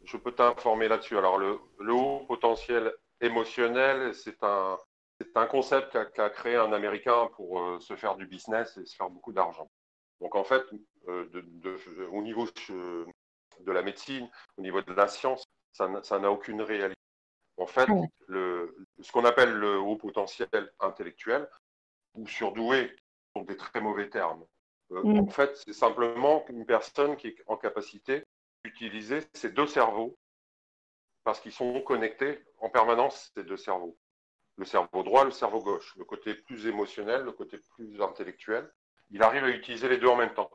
Je, 0.04 0.16
peux, 0.18 0.32
t'informer 0.32 0.86
là-dessus. 0.88 1.16
Alors, 1.16 1.38
le, 1.38 1.58
haut 1.92 2.20
potentiel 2.28 2.92
émotionnel, 3.20 4.14
c'est 4.14 4.42
un, 4.42 4.78
un 5.34 5.46
concept 5.46 5.98
qu'a 6.12 6.30
créé 6.30 6.56
un 6.56 6.72
Américain 6.72 7.28
pour 7.34 7.80
se 7.80 7.96
faire 7.96 8.16
du 8.16 8.26
business 8.26 8.76
et 8.76 8.84
se 8.84 8.94
faire 8.94 9.10
beaucoup 9.10 9.32
d'argent. 9.32 9.68
Donc, 10.20 10.34
en 10.36 10.44
fait, 10.44 10.62
au 11.06 12.22
niveau 12.22 12.46
de 12.66 13.72
la 13.72 13.82
médecine, 13.82 14.28
au 14.56 14.62
niveau 14.62 14.82
de 14.82 14.92
la 14.92 15.08
science, 15.08 15.44
ça 15.72 16.18
n'a 16.18 16.30
aucune 16.30 16.62
réalité. 16.62 17.00
En 17.56 17.66
fait, 17.66 17.86
ah 17.88 17.94
le, 18.26 18.76
ce 19.00 19.12
qu'on 19.12 19.24
appelle 19.24 19.52
le 19.52 19.78
haut 19.78 19.96
potentiel 19.96 20.48
intellectuel 20.80 21.48
ou 22.14 22.26
surdoué 22.26 22.94
sont 23.34 23.42
des 23.42 23.56
très 23.56 23.80
mauvais 23.80 24.08
termes. 24.08 24.44
Euh, 24.92 25.02
mm. 25.02 25.20
En 25.20 25.26
fait, 25.28 25.56
c'est 25.64 25.72
simplement 25.72 26.44
une 26.48 26.66
personne 26.66 27.16
qui 27.16 27.28
est 27.28 27.42
en 27.46 27.56
capacité 27.56 28.24
d'utiliser 28.64 29.20
ses 29.32 29.50
deux 29.50 29.66
cerveaux 29.66 30.16
parce 31.24 31.40
qu'ils 31.40 31.52
sont 31.52 31.80
connectés 31.80 32.44
en 32.58 32.68
permanence, 32.68 33.30
ces 33.34 33.44
deux 33.44 33.56
cerveaux. 33.56 33.96
Le 34.56 34.64
cerveau 34.64 35.02
droit, 35.02 35.24
le 35.24 35.30
cerveau 35.30 35.60
gauche, 35.60 35.94
le 35.96 36.04
côté 36.04 36.34
plus 36.34 36.66
émotionnel, 36.66 37.22
le 37.22 37.32
côté 37.32 37.58
plus 37.74 38.00
intellectuel. 38.00 38.70
Il 39.10 39.22
arrive 39.22 39.44
à 39.44 39.48
utiliser 39.48 39.88
les 39.88 39.98
deux 39.98 40.06
en 40.06 40.16
même 40.16 40.34
temps. 40.34 40.50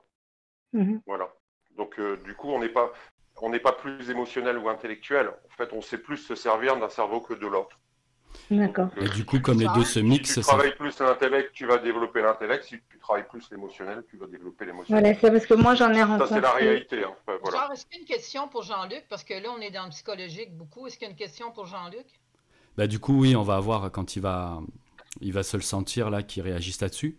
Mm-hmm. 0.73 1.01
Voilà. 1.05 1.33
Donc, 1.71 1.99
euh, 1.99 2.17
du 2.17 2.35
coup, 2.35 2.49
on 2.49 2.59
n'est 2.59 2.69
pas 2.69 2.93
on 3.41 3.49
n'est 3.49 3.59
pas 3.59 3.71
plus 3.71 4.09
émotionnel 4.09 4.57
ou 4.57 4.69
intellectuel. 4.69 5.29
En 5.29 5.55
fait, 5.55 5.71
on 5.73 5.81
sait 5.81 5.97
plus 5.97 6.17
se 6.17 6.35
servir 6.35 6.77
d'un 6.77 6.89
cerveau 6.89 7.21
que 7.21 7.33
de 7.33 7.47
l'autre. 7.47 7.79
D'accord. 8.51 8.89
Et 8.99 9.07
du 9.09 9.25
coup, 9.25 9.39
comme 9.39 9.59
les 9.59 9.67
deux 9.75 9.83
se 9.83 9.99
mixent. 9.99 10.33
Si 10.33 10.39
tu 10.39 10.45
travailles 10.45 10.75
plus 10.75 10.99
l'intellect, 10.99 11.51
tu 11.53 11.65
vas 11.67 11.77
développer 11.77 12.21
l'intellect. 12.21 12.63
Si 12.63 12.77
tu 12.89 12.97
travailles 12.97 13.27
plus 13.29 13.47
l'émotionnel, 13.51 14.03
tu 14.09 14.17
vas 14.17 14.25
développer 14.25 14.65
l'émotionnel. 14.65 15.03
Voilà, 15.03 15.19
c'est 15.19 15.31
parce 15.31 15.45
que 15.45 15.53
moi, 15.53 15.75
j'en 15.75 15.93
ai 15.93 16.01
rencontré. 16.01 16.29
Ça, 16.29 16.35
c'est 16.35 16.41
la 16.41 16.51
réalité. 16.51 17.03
Hein. 17.03 17.13
est-ce 17.73 17.85
qu'il 17.85 17.97
y 17.97 17.99
a 17.99 18.01
une 18.01 18.07
question 18.07 18.47
pour 18.47 18.63
Jean-Luc? 18.63 19.05
Parce 19.07 19.23
que 19.23 19.35
là, 19.35 19.49
on 19.55 19.61
est 19.61 19.71
dans 19.71 19.83
le 19.83 19.91
psychologique 19.91 20.57
beaucoup. 20.57 20.87
Est-ce 20.87 20.97
qu'il 20.97 21.05
y 21.05 21.09
a 21.09 21.11
une 21.11 21.17
question 21.17 21.51
pour 21.51 21.65
Jean-Luc? 21.67 22.05
Bah, 22.75 22.87
Du 22.87 22.99
coup, 22.99 23.19
oui, 23.19 23.35
on 23.35 23.43
va 23.43 23.59
voir 23.59 23.91
quand 23.91 24.15
il 24.15 24.21
va, 24.21 24.59
il 25.21 25.33
va 25.33 25.43
se 25.43 25.55
le 25.55 25.63
sentir, 25.63 26.09
là, 26.09 26.23
qu'il 26.23 26.41
réagisse 26.41 26.81
là-dessus. 26.81 27.17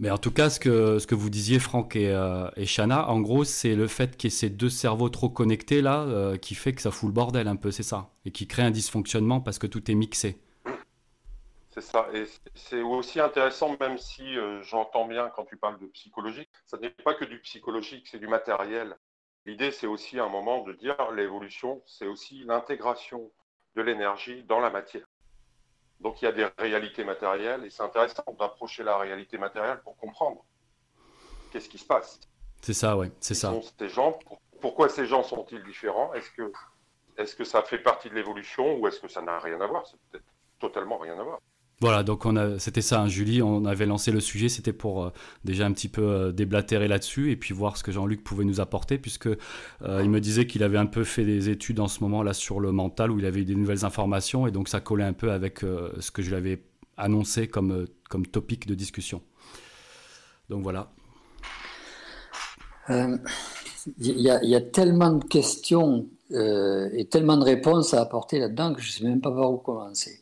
Mais 0.00 0.10
en 0.10 0.18
tout 0.18 0.30
cas, 0.30 0.48
ce 0.48 0.60
que, 0.60 1.00
ce 1.00 1.08
que 1.08 1.16
vous 1.16 1.28
disiez, 1.28 1.58
Franck 1.58 1.96
et, 1.96 2.10
euh, 2.10 2.48
Shana, 2.64 3.08
en 3.08 3.20
gros, 3.20 3.42
c'est 3.42 3.74
le 3.74 3.88
fait 3.88 4.16
qu'il 4.16 4.30
y 4.30 4.32
ait 4.32 4.36
ces 4.36 4.48
deux 4.48 4.68
cerveaux 4.68 5.08
trop 5.08 5.28
connectés 5.28 5.82
là 5.82 6.02
euh, 6.02 6.36
qui 6.36 6.54
fait 6.54 6.72
que 6.72 6.80
ça 6.80 6.92
fout 6.92 7.08
le 7.08 7.12
bordel 7.12 7.48
un 7.48 7.56
peu, 7.56 7.72
c'est 7.72 7.82
ça 7.82 8.10
Et 8.24 8.30
qui 8.30 8.46
crée 8.46 8.62
un 8.62 8.70
dysfonctionnement 8.70 9.40
parce 9.40 9.58
que 9.58 9.66
tout 9.66 9.90
est 9.90 9.96
mixé. 9.96 10.38
C'est 11.70 11.80
ça. 11.80 12.08
Et 12.14 12.26
c'est 12.54 12.80
aussi 12.80 13.18
intéressant, 13.18 13.76
même 13.80 13.98
si 13.98 14.38
euh, 14.38 14.62
j'entends 14.62 15.06
bien 15.06 15.30
quand 15.34 15.44
tu 15.44 15.56
parles 15.56 15.80
de 15.80 15.86
psychologique, 15.86 16.50
ça 16.64 16.78
n'est 16.78 16.90
pas 16.90 17.14
que 17.14 17.24
du 17.24 17.40
psychologique, 17.40 18.06
c'est 18.08 18.20
du 18.20 18.28
matériel. 18.28 18.96
L'idée, 19.46 19.72
c'est 19.72 19.86
aussi 19.88 20.20
un 20.20 20.28
moment 20.28 20.62
de 20.62 20.74
dire 20.74 20.96
l'évolution, 21.16 21.82
c'est 21.86 22.06
aussi 22.06 22.44
l'intégration 22.44 23.32
de 23.74 23.82
l'énergie 23.82 24.44
dans 24.44 24.60
la 24.60 24.70
matière. 24.70 25.06
Donc 26.00 26.22
il 26.22 26.26
y 26.26 26.28
a 26.28 26.32
des 26.32 26.48
réalités 26.58 27.04
matérielles 27.04 27.64
et 27.64 27.70
c'est 27.70 27.82
intéressant 27.82 28.24
d'approcher 28.38 28.82
la 28.84 28.96
réalité 28.98 29.36
matérielle 29.38 29.80
pour 29.82 29.96
comprendre 29.96 30.44
qu'est-ce 31.50 31.68
qui 31.68 31.78
se 31.78 31.84
passe. 31.84 32.20
C'est 32.60 32.74
ça, 32.74 32.96
oui, 32.96 33.10
c'est 33.20 33.34
ça. 33.34 33.52
ces 33.78 33.88
gens, 33.88 34.18
pourquoi 34.60 34.88
ces 34.88 35.06
gens 35.06 35.22
sont-ils 35.22 35.62
différents? 35.64 36.12
Est-ce 36.14 36.30
que, 36.30 36.52
est 37.16 37.36
que 37.36 37.44
ça 37.44 37.62
fait 37.62 37.78
partie 37.78 38.10
de 38.10 38.14
l'évolution 38.14 38.76
ou 38.76 38.86
est-ce 38.86 39.00
que 39.00 39.08
ça 39.08 39.22
n'a 39.22 39.38
rien 39.38 39.60
à 39.60 39.66
voir? 39.66 39.86
C'est 39.86 39.98
peut-être 40.10 40.26
totalement 40.58 40.98
rien 40.98 41.18
à 41.18 41.22
voir. 41.22 41.40
Voilà, 41.80 42.02
donc 42.02 42.26
on 42.26 42.58
c'était 42.58 42.82
ça, 42.82 43.02
hein, 43.02 43.08
Julie, 43.08 43.40
on 43.40 43.64
avait 43.64 43.86
lancé 43.86 44.10
le 44.10 44.18
sujet, 44.18 44.48
c'était 44.48 44.72
pour 44.72 45.04
euh, 45.04 45.10
déjà 45.44 45.64
un 45.64 45.72
petit 45.72 45.86
peu 45.88 46.02
euh, 46.02 46.32
déblatérer 46.32 46.88
là-dessus 46.88 47.30
et 47.30 47.36
puis 47.36 47.54
voir 47.54 47.76
ce 47.76 47.84
que 47.84 47.92
Jean-Luc 47.92 48.24
pouvait 48.24 48.44
nous 48.44 48.60
apporter, 48.60 48.98
puisque 48.98 49.28
euh, 49.28 50.00
il 50.02 50.10
me 50.10 50.20
disait 50.20 50.48
qu'il 50.48 50.64
avait 50.64 50.78
un 50.78 50.86
peu 50.86 51.04
fait 51.04 51.24
des 51.24 51.50
études 51.50 51.78
en 51.78 51.86
ce 51.86 52.00
moment 52.00 52.24
là 52.24 52.32
sur 52.32 52.58
le 52.58 52.72
mental, 52.72 53.12
où 53.12 53.20
il 53.20 53.26
avait 53.26 53.42
eu 53.42 53.44
des 53.44 53.54
nouvelles 53.54 53.84
informations, 53.84 54.48
et 54.48 54.50
donc 54.50 54.68
ça 54.68 54.80
collait 54.80 55.04
un 55.04 55.12
peu 55.12 55.30
avec 55.30 55.60
ce 55.60 56.10
que 56.10 56.20
je 56.20 56.34
lui 56.34 56.58
annoncé 56.96 57.46
comme, 57.46 57.86
comme 58.08 58.26
topic 58.26 58.66
de 58.66 58.74
discussion. 58.74 59.22
Donc 60.48 60.64
voilà. 60.64 60.90
Il 62.88 64.20
y, 64.20 64.54
a 64.56 64.60
tellement 64.60 65.12
de 65.12 65.24
questions 65.24 66.08
et 66.30 67.06
tellement 67.08 67.36
de 67.36 67.44
réponses 67.44 67.94
à 67.94 68.00
apporter 68.00 68.40
là-dedans 68.40 68.74
que 68.74 68.80
je 68.80 68.88
ne 68.88 68.92
sais 68.92 69.04
même 69.04 69.20
pas 69.20 69.30
par 69.30 69.52
où 69.52 69.58
commencer. 69.58 70.20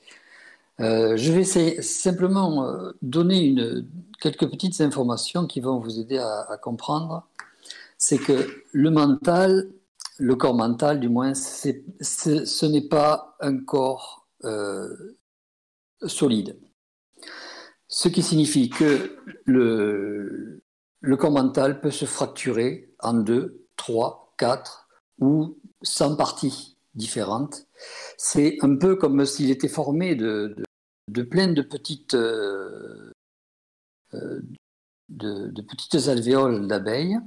Euh, 0.80 1.16
je 1.16 1.32
vais 1.32 1.44
simplement 1.82 2.68
euh, 2.68 2.92
donner 3.00 3.54
quelques 4.20 4.48
petites 4.50 4.80
informations 4.80 5.46
qui 5.46 5.60
vont 5.60 5.78
vous 5.78 5.98
aider 5.98 6.18
à, 6.18 6.58
comprendre. 6.60 7.26
C'est 7.98 8.18
que 8.18 8.62
le 8.72 8.90
mental, 8.90 9.70
le 10.18 10.34
corps 10.34 10.54
mental 10.54 11.00
du 11.00 11.08
moins, 11.08 11.34
ce 11.34 12.66
n'est 12.66 12.88
pas 12.88 13.36
un 13.40 13.58
corps 13.58 14.28
euh, 14.44 15.16
solide. 16.06 16.58
Ce 17.88 18.08
qui 18.08 18.22
signifie 18.22 18.68
que 18.68 19.16
le, 19.44 20.62
le 21.00 21.16
corps 21.16 21.30
mental 21.30 21.80
peut 21.80 21.90
se 21.90 22.04
fracturer 22.04 22.92
en 22.98 23.14
deux, 23.14 23.66
trois, 23.76 24.34
quatre 24.36 24.88
ou 25.20 25.56
cent 25.82 26.16
parties 26.16 26.75
différentes. 26.96 27.66
C'est 28.16 28.58
un 28.62 28.76
peu 28.76 28.96
comme 28.96 29.24
s'il 29.24 29.50
était 29.50 29.68
formé 29.68 30.14
de, 30.14 30.56
de 31.08 31.22
plein 31.22 31.48
de 31.48 31.62
petites, 31.62 32.14
euh, 32.14 33.12
euh, 34.14 34.40
de, 35.08 35.62
petites 35.62 36.08
alvéoles 36.08 36.66
d'abeilles. 36.66 37.18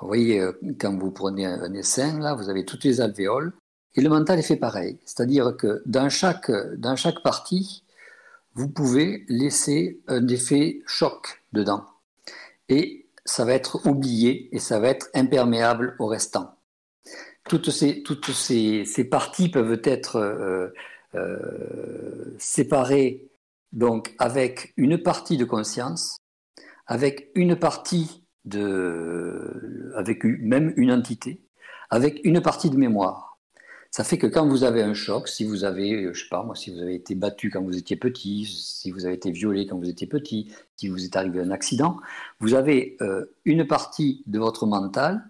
Vous 0.00 0.06
voyez, 0.06 0.40
euh, 0.40 0.52
quand 0.78 0.96
vous 0.98 1.10
prenez 1.10 1.46
un 1.46 1.72
essaim, 1.72 2.18
là, 2.18 2.34
vous 2.34 2.50
avez 2.50 2.64
toutes 2.64 2.84
les 2.84 3.00
alvéoles. 3.00 3.52
Et 3.94 4.02
le 4.02 4.10
mental 4.10 4.38
est 4.38 4.42
fait 4.42 4.56
pareil. 4.56 4.98
C'est-à-dire 5.06 5.56
que 5.56 5.82
dans 5.86 6.10
chaque, 6.10 6.50
dans 6.76 6.96
chaque 6.96 7.22
partie, 7.22 7.82
vous 8.54 8.68
pouvez 8.68 9.24
laisser 9.28 10.00
un 10.06 10.28
effet 10.28 10.82
choc 10.86 11.42
dedans. 11.52 11.84
Et 12.68 13.06
ça 13.24 13.44
va 13.44 13.54
être 13.54 13.86
oublié 13.86 14.54
et 14.54 14.58
ça 14.58 14.80
va 14.80 14.88
être 14.88 15.08
imperméable 15.14 15.96
au 15.98 16.06
restant. 16.06 16.55
Toutes 17.48 17.70
ces, 17.70 18.02
toutes 18.02 18.30
ces, 18.30 18.84
ces 18.84 19.04
parties 19.04 19.48
peuvent 19.48 19.80
être 19.84 20.16
euh, 21.14 22.36
séparés 22.38 23.28
donc 23.72 24.14
avec 24.18 24.72
une 24.76 24.98
partie 24.98 25.36
de 25.36 25.44
conscience, 25.44 26.18
avec 26.86 27.30
une 27.34 27.56
partie 27.56 28.22
de, 28.44 29.92
avec 29.96 30.24
même 30.24 30.72
une 30.76 30.92
entité, 30.92 31.42
avec 31.90 32.20
une 32.24 32.40
partie 32.40 32.70
de 32.70 32.76
mémoire. 32.76 33.38
Ça 33.90 34.04
fait 34.04 34.18
que 34.18 34.26
quand 34.26 34.46
vous 34.46 34.64
avez 34.64 34.82
un 34.82 34.94
choc, 34.94 35.28
si 35.28 35.44
vous 35.44 35.64
avez, 35.64 36.12
je 36.12 36.20
sais 36.20 36.28
pas 36.28 36.42
moi, 36.42 36.54
si 36.54 36.70
vous 36.70 36.80
avez 36.80 36.94
été 36.94 37.14
battu 37.14 37.50
quand 37.50 37.62
vous 37.62 37.76
étiez 37.76 37.96
petit, 37.96 38.44
si 38.44 38.90
vous 38.90 39.06
avez 39.06 39.14
été 39.14 39.30
violé 39.30 39.66
quand 39.66 39.78
vous 39.78 39.88
étiez 39.88 40.06
petit, 40.06 40.52
si 40.76 40.88
vous 40.88 41.04
est 41.04 41.16
arrivé 41.16 41.40
un 41.40 41.50
accident, 41.50 41.98
vous 42.40 42.54
avez 42.54 42.96
euh, 43.00 43.24
une 43.44 43.66
partie 43.66 44.22
de 44.26 44.38
votre 44.38 44.66
mental 44.66 45.24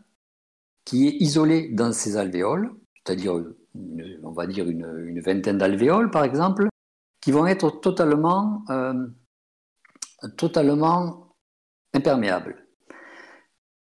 qui 0.86 1.08
est 1.08 1.16
isolée 1.20 1.68
dans 1.68 1.92
ces 1.92 2.16
alvéoles, 2.16 2.72
c'est-à-dire 2.94 3.34
on 4.22 4.30
va 4.30 4.46
dire 4.46 4.66
une, 4.66 5.20
vingtaine 5.20 5.58
d'alvéoles 5.58 6.10
par 6.10 6.24
exemple, 6.24 6.68
qui 7.20 7.32
vont 7.32 7.46
être 7.46 7.70
totalement, 7.80 8.64
euh, 8.70 9.06
totalement 10.38 11.36
imperméables. 11.92 12.66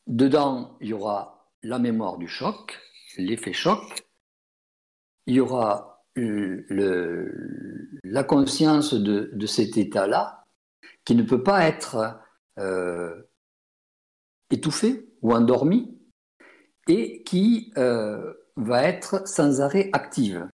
Dedans, 0.05 0.77
il 0.81 0.89
y 0.89 0.93
aura 0.93 1.49
la 1.63 1.79
mémoire 1.79 2.17
du 2.17 2.27
choc, 2.27 2.79
l'effet 3.17 3.53
choc, 3.53 4.05
il 5.25 5.35
y 5.35 5.39
aura 5.39 6.05
la 6.15 8.23
conscience 8.23 8.93
de, 8.93 9.45
cet 9.47 9.77
état-là, 9.77 10.45
qui 11.05 11.15
ne 11.15 11.23
peut 11.23 11.41
pas 11.41 11.65
être 11.65 12.19
euh, 12.59 13.23
étouffé 14.51 15.09
ou 15.21 15.33
endormi, 15.33 15.97
et 16.87 17.23
qui 17.23 17.71
euh, 17.77 18.33
va 18.55 18.83
être 18.83 19.27
sans 19.27 19.61
arrêt 19.61 19.89
active. 19.93 20.47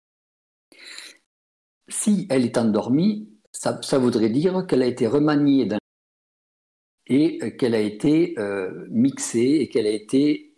Si 1.88 2.28
elle 2.30 2.46
est 2.46 2.58
endormie, 2.58 3.30
ça, 3.52 3.98
voudrait 3.98 4.30
dire 4.30 4.68
qu'elle 4.68 4.84
a 4.84 4.88
été 4.88 5.08
remaniée 5.08 5.68
et 7.08 7.56
qu'elle 7.58 7.74
a 7.74 7.80
été 7.80 8.38
euh, 8.38 8.86
mixée 8.90 9.60
et 9.62 9.70
qu'elle 9.70 9.88
a 9.88 9.92
été 9.92 10.54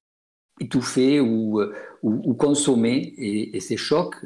étouffée 0.60 1.20
ou, 1.20 1.62
euh, 1.62 1.74
ou, 2.02 2.34
consommée. 2.34 3.14
Et, 3.18 3.60
ces 3.60 3.78
chocs 3.78 4.18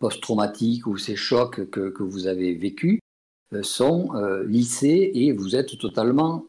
post-traumatiques 0.00 0.86
ou 0.86 0.98
ces 0.98 1.16
chocs 1.16 1.70
que, 1.70 1.88
que 1.88 2.02
vous 2.02 2.26
avez 2.26 2.54
vécus 2.54 2.98
sont 3.62 4.12
lissés 4.44 5.12
et 5.14 5.32
vous 5.32 5.54
êtes 5.54 5.78
totalement 5.78 6.44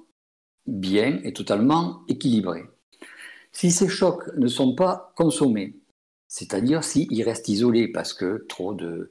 bien 0.66 1.22
et 1.24 1.32
totalement 1.32 2.04
équilibré. 2.08 2.66
Si 3.58 3.72
ces 3.72 3.88
chocs 3.88 4.32
ne 4.38 4.48
sont 4.48 4.76
pas 4.76 5.12
consommés, 5.16 5.80
c'est-à-dire 6.28 6.84
s'ils 6.84 7.24
restent 7.24 7.50
isolés 7.50 7.88
parce 7.88 8.14
que 8.14 8.46
trop 8.48 8.76
de, 8.76 9.10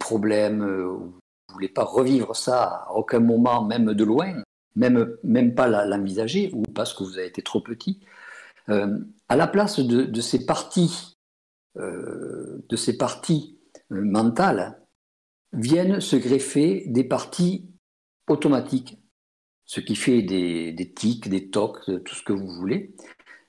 problèmes, 0.00 0.62
euh, 0.62 0.86
vous 0.86 1.18
ne 1.50 1.52
voulez 1.52 1.68
pas 1.68 1.84
revivre 1.84 2.34
ça 2.34 2.86
à 2.86 2.92
aucun 2.94 3.20
moment, 3.20 3.64
même 3.64 3.92
de 3.92 4.02
loin, 4.02 4.42
même, 4.76 5.14
même 5.22 5.54
pas 5.54 5.68
l'envisager, 5.84 6.50
ou 6.54 6.62
parce 6.74 6.94
que 6.94 7.04
vous 7.04 7.18
avez 7.18 7.26
été 7.26 7.42
trop 7.42 7.60
petit, 7.60 8.00
euh, 8.70 9.00
à 9.28 9.36
la 9.36 9.46
place 9.46 9.78
de, 9.78 10.20
ces 10.22 10.46
parties, 10.46 11.18
euh, 11.76 12.64
de 12.66 12.76
ces 12.76 12.96
parties 12.96 13.58
mentales, 13.90 14.80
viennent 15.52 16.00
se 16.00 16.16
greffer 16.16 16.84
des 16.86 17.04
parties 17.04 17.68
automatiques, 18.26 18.98
ce 19.68 19.80
qui 19.80 19.96
fait 19.96 20.22
des, 20.22 20.92
tics, 20.96 21.28
des 21.28 21.48
tocs, 21.48 21.84
tout 21.84 22.14
ce 22.14 22.22
que 22.22 22.32
vous 22.32 22.48
voulez, 22.48 22.94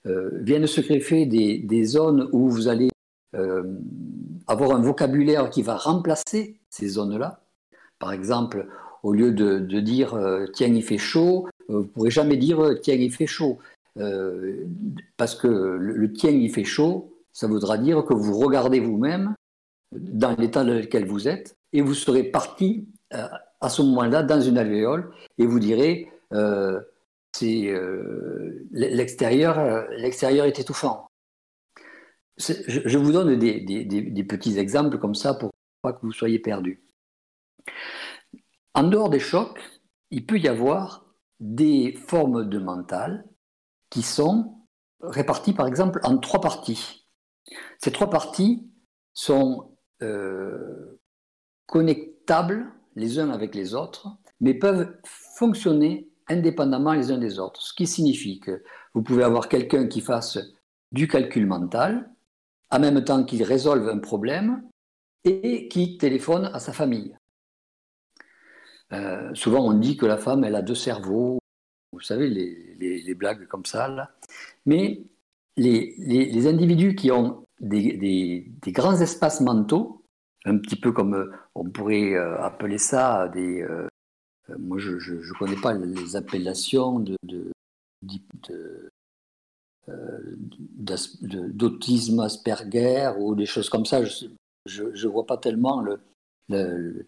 euh, 0.06 0.30
viennent 0.42 0.68
se 0.68 0.82
greffer 0.82 1.26
des, 1.26 1.84
zones 1.86 2.30
où 2.34 2.50
vous 2.50 2.68
allez 2.68 2.90
euh, 3.36 3.64
avoir 4.46 4.76
un 4.76 4.82
vocabulaire 4.82 5.50
qui 5.50 5.64
va 5.64 5.78
remplacer 5.78 6.60
ces 6.70 6.90
zones-là. 6.90 7.40
Par 8.00 8.12
exemple, 8.12 8.68
au 9.02 9.14
lieu 9.14 9.32
de, 9.32 9.80
dire 9.80 10.14
euh, 10.14 10.46
tiens, 10.54 10.68
il 10.68 10.84
fait 10.84 10.98
chaud, 10.98 11.48
vous 11.70 11.80
ne 11.80 11.84
pourrez 11.84 12.12
jamais 12.12 12.36
dire 12.36 12.76
tiens, 12.82 12.96
il 12.96 13.14
fait 13.14 13.26
chaud. 13.26 13.60
parce 15.16 15.36
que 15.36 15.48
le, 15.48 15.94
le, 15.94 16.12
tiens, 16.12 16.32
il 16.32 16.52
fait 16.52 16.66
chaud, 16.66 17.14
ça 17.32 17.48
voudra 17.48 17.78
dire 17.78 18.04
que 18.04 18.14
vous 18.14 18.38
regardez 18.38 18.82
vous-même 18.82 19.36
dans 19.94 20.36
l'état 20.36 20.66
dans 20.66 20.74
lequel 20.74 21.06
vous 21.06 21.30
êtes 21.30 21.56
et 21.72 21.80
vous 21.82 21.94
serez 21.94 22.24
parti 22.24 22.90
à 23.62 23.70
ce 23.70 23.82
moment-là 23.82 24.24
dans 24.24 24.42
une 24.42 24.58
alvéole 24.58 25.14
et 25.38 25.46
vous 25.46 25.60
direz 25.60 26.12
euh, 26.34 26.80
c'est 27.32 27.68
euh, 27.68 28.68
l'extérieur, 28.72 29.60
euh, 29.60 29.86
l'extérieur 29.98 30.46
est 30.46 30.60
étouffant. 30.60 31.08
Je, 32.38 32.98
vous 32.98 33.12
donne 33.12 33.38
des, 33.38 34.24
petits 34.24 34.58
exemples 34.58 34.98
comme 34.98 35.16
ça 35.16 35.34
pour 35.34 35.52
pas 35.82 35.92
que 35.94 36.00
vous 36.02 36.14
soyez 36.14 36.40
perdus. 36.40 36.82
En 38.74 38.84
dehors 38.84 39.10
des 39.10 39.20
chocs, 39.20 39.60
il 40.10 40.26
peut 40.26 40.38
y 40.38 40.48
avoir 40.48 41.06
des 41.42 41.94
formes 42.08 42.48
de 42.48 42.58
mental 42.58 43.26
qui 43.90 44.02
sont 44.02 44.66
réparties 45.02 45.54
par 45.54 45.68
exemple 45.68 46.00
en 46.04 46.18
trois 46.18 46.40
parties. 46.40 47.06
Ces 47.78 47.92
trois 47.92 48.10
parties 48.10 48.66
sont 49.14 49.76
connectables 51.66 52.72
les 52.96 53.20
uns 53.20 53.30
avec 53.30 53.56
les 53.56 53.74
autres, 53.74 54.08
mais 54.42 54.54
peuvent 54.54 54.98
fonctionner 55.06 56.10
indépendamment 56.28 56.94
les 56.94 57.12
uns 57.12 57.18
des 57.18 57.40
autres. 57.40 57.62
Ce 57.62 57.74
qui 57.74 57.88
signifie 57.88 58.40
que 58.40 58.64
vous 58.94 59.02
pouvez 59.02 59.24
avoir 59.24 59.50
quelqu'un 59.50 59.88
qui 59.88 60.02
fasse 60.02 60.38
du 60.92 61.08
calcul 61.08 61.46
mental, 61.46 62.10
en 62.72 62.80
même 62.80 63.04
temps 63.04 63.24
qu'il 63.24 63.44
résolve 63.44 63.88
un 63.90 64.00
problème, 64.00 64.64
et 65.24 65.68
qui 65.68 65.98
téléphone 65.98 66.50
à 66.54 66.60
sa 66.60 66.74
famille. 66.74 67.16
Euh, 68.94 69.34
souvent, 69.34 69.66
on 69.66 69.74
dit 69.74 69.98
que 69.98 70.06
la 70.06 70.18
femme, 70.18 70.44
elle 70.44 70.56
a 70.56 70.62
deux 70.62 70.76
cerveaux, 70.76 71.40
vous 71.92 72.00
savez, 72.02 72.30
les, 72.30 73.14
blagues 73.16 73.48
comme 73.48 73.66
ça. 73.66 73.88
Là. 73.88 74.12
Mais 74.66 75.04
les, 75.58 76.48
individus 76.48 76.96
qui 76.96 77.12
ont 77.12 77.44
des, 77.60 78.52
grands 78.68 79.00
espaces 79.00 79.42
mentaux, 79.42 79.99
un 80.46 80.58
petit 80.58 80.76
peu 80.76 80.92
comme 80.92 81.14
euh, 81.16 81.32
on 81.56 81.70
pourrait 81.70 82.14
euh, 82.14 82.42
appeler 82.42 82.78
ça 82.78 83.28
des. 83.30 83.66
moi, 84.58 84.78
je 84.80 84.92
ne 84.92 85.38
connais 85.38 85.60
pas 85.62 85.74
les 85.74 86.16
appellations 86.16 87.00
de, 87.00 87.18
d'autisme 91.54 92.20
Asperger 92.22 93.12
ou 93.20 93.36
des 93.36 93.46
choses 93.46 93.70
comme 93.70 93.86
ça 93.86 94.02
je 94.66 94.84
ne 94.84 95.12
vois 95.12 95.26
pas 95.26 95.38
tellement 95.38 95.82
le, 95.82 96.00
le, 96.50 97.08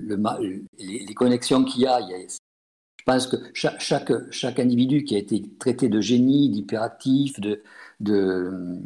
le, 0.00 0.64
les, 0.78 1.14
connexions 1.14 1.64
qu'il 1.64 1.82
y 1.82 1.86
a. 1.86 2.00
Je 2.00 3.04
pense 3.04 3.26
que 3.26 3.36
chaque, 3.54 3.80
chaque, 3.80 4.12
chaque, 4.30 4.58
individu 4.58 5.04
qui 5.04 5.14
a 5.14 5.18
été 5.18 5.42
traité 5.58 5.88
de 5.88 6.00
génie, 6.00 6.50
d'hyperactif, 6.50 7.40
de, 7.40 7.62
de, 8.00 8.78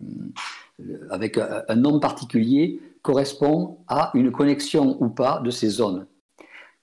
avec 1.10 1.38
un, 1.38 1.76
nom 1.76 2.00
particulier, 2.00 2.80
correspond 3.02 3.78
à 3.88 4.10
une 4.14 4.30
connexion 4.30 5.02
ou 5.02 5.08
pas 5.08 5.40
de 5.40 5.50
ces 5.50 5.68
zones. 5.68 6.06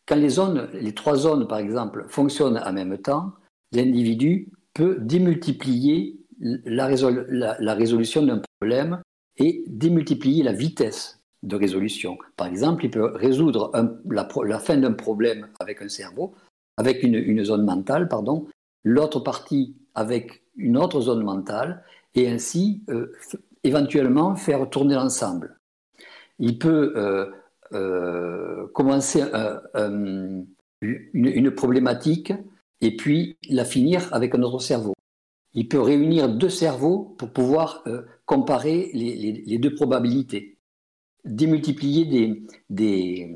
Quand 0.08 0.16
les 0.16 0.30
zones, 0.30 0.70
les 0.74 0.94
trois 0.94 1.16
zones 1.16 1.48
par 1.48 1.60
exemple, 1.60 2.06
fonctionnent 2.08 2.62
en 2.66 2.74
même 2.74 2.98
temps, 2.98 3.34
l'individu 3.72 4.50
peut 4.74 4.98
démultiplier 5.00 6.20
la 6.40 6.86
résolution 7.74 8.24
d'un 8.24 8.42
problème 8.60 9.02
et 9.38 9.64
démultiplier 9.68 10.44
la 10.44 10.54
vitesse 10.54 11.20
de 11.44 11.56
résolution. 11.56 12.18
Par 12.36 12.48
exemple, 12.48 12.86
il 12.86 12.92
peut 12.92 13.12
résoudre 13.14 13.72
la, 14.10 14.60
fin 14.60 14.78
d'un 14.78 14.94
problème 14.94 15.48
avec 15.60 15.82
un 15.82 15.90
cerveau, 15.90 16.34
avec 16.78 17.04
une, 17.04 17.44
zone 17.44 17.64
mentale, 17.64 18.08
pardon, 18.08 18.48
l'autre 18.84 19.20
partie 19.20 19.76
avec 19.96 20.44
une 20.56 20.78
autre 20.78 21.02
zone 21.02 21.24
mentale, 21.24 21.84
et 22.16 22.30
ainsi 22.30 22.84
euh, 22.90 23.12
éventuellement 23.64 24.36
faire 24.36 24.70
tourner 24.70 24.96
l'ensemble. 24.96 25.60
Il 26.40 26.60
peut 26.60 26.94
euh, 26.96 27.32
euh, 27.74 28.68
commencer 28.74 29.24
une, 29.74 30.48
une, 30.82 31.52
problématique 31.52 32.34
et 32.82 32.96
puis 32.96 33.38
la 33.50 33.66
finir 33.66 34.14
avec 34.14 34.36
un 34.36 34.44
autre 34.44 34.60
cerveau. 34.60 34.94
Il 35.54 35.68
peut 35.68 35.82
réunir 35.82 36.30
deux 36.30 36.50
cerveaux 36.50 37.16
pour 37.18 37.32
pouvoir 37.32 37.84
comparer 38.26 38.92
les, 38.94 39.58
deux 39.58 39.74
probabilités, 39.74 40.60
démultiplier 41.26 42.46
des, 42.70 43.36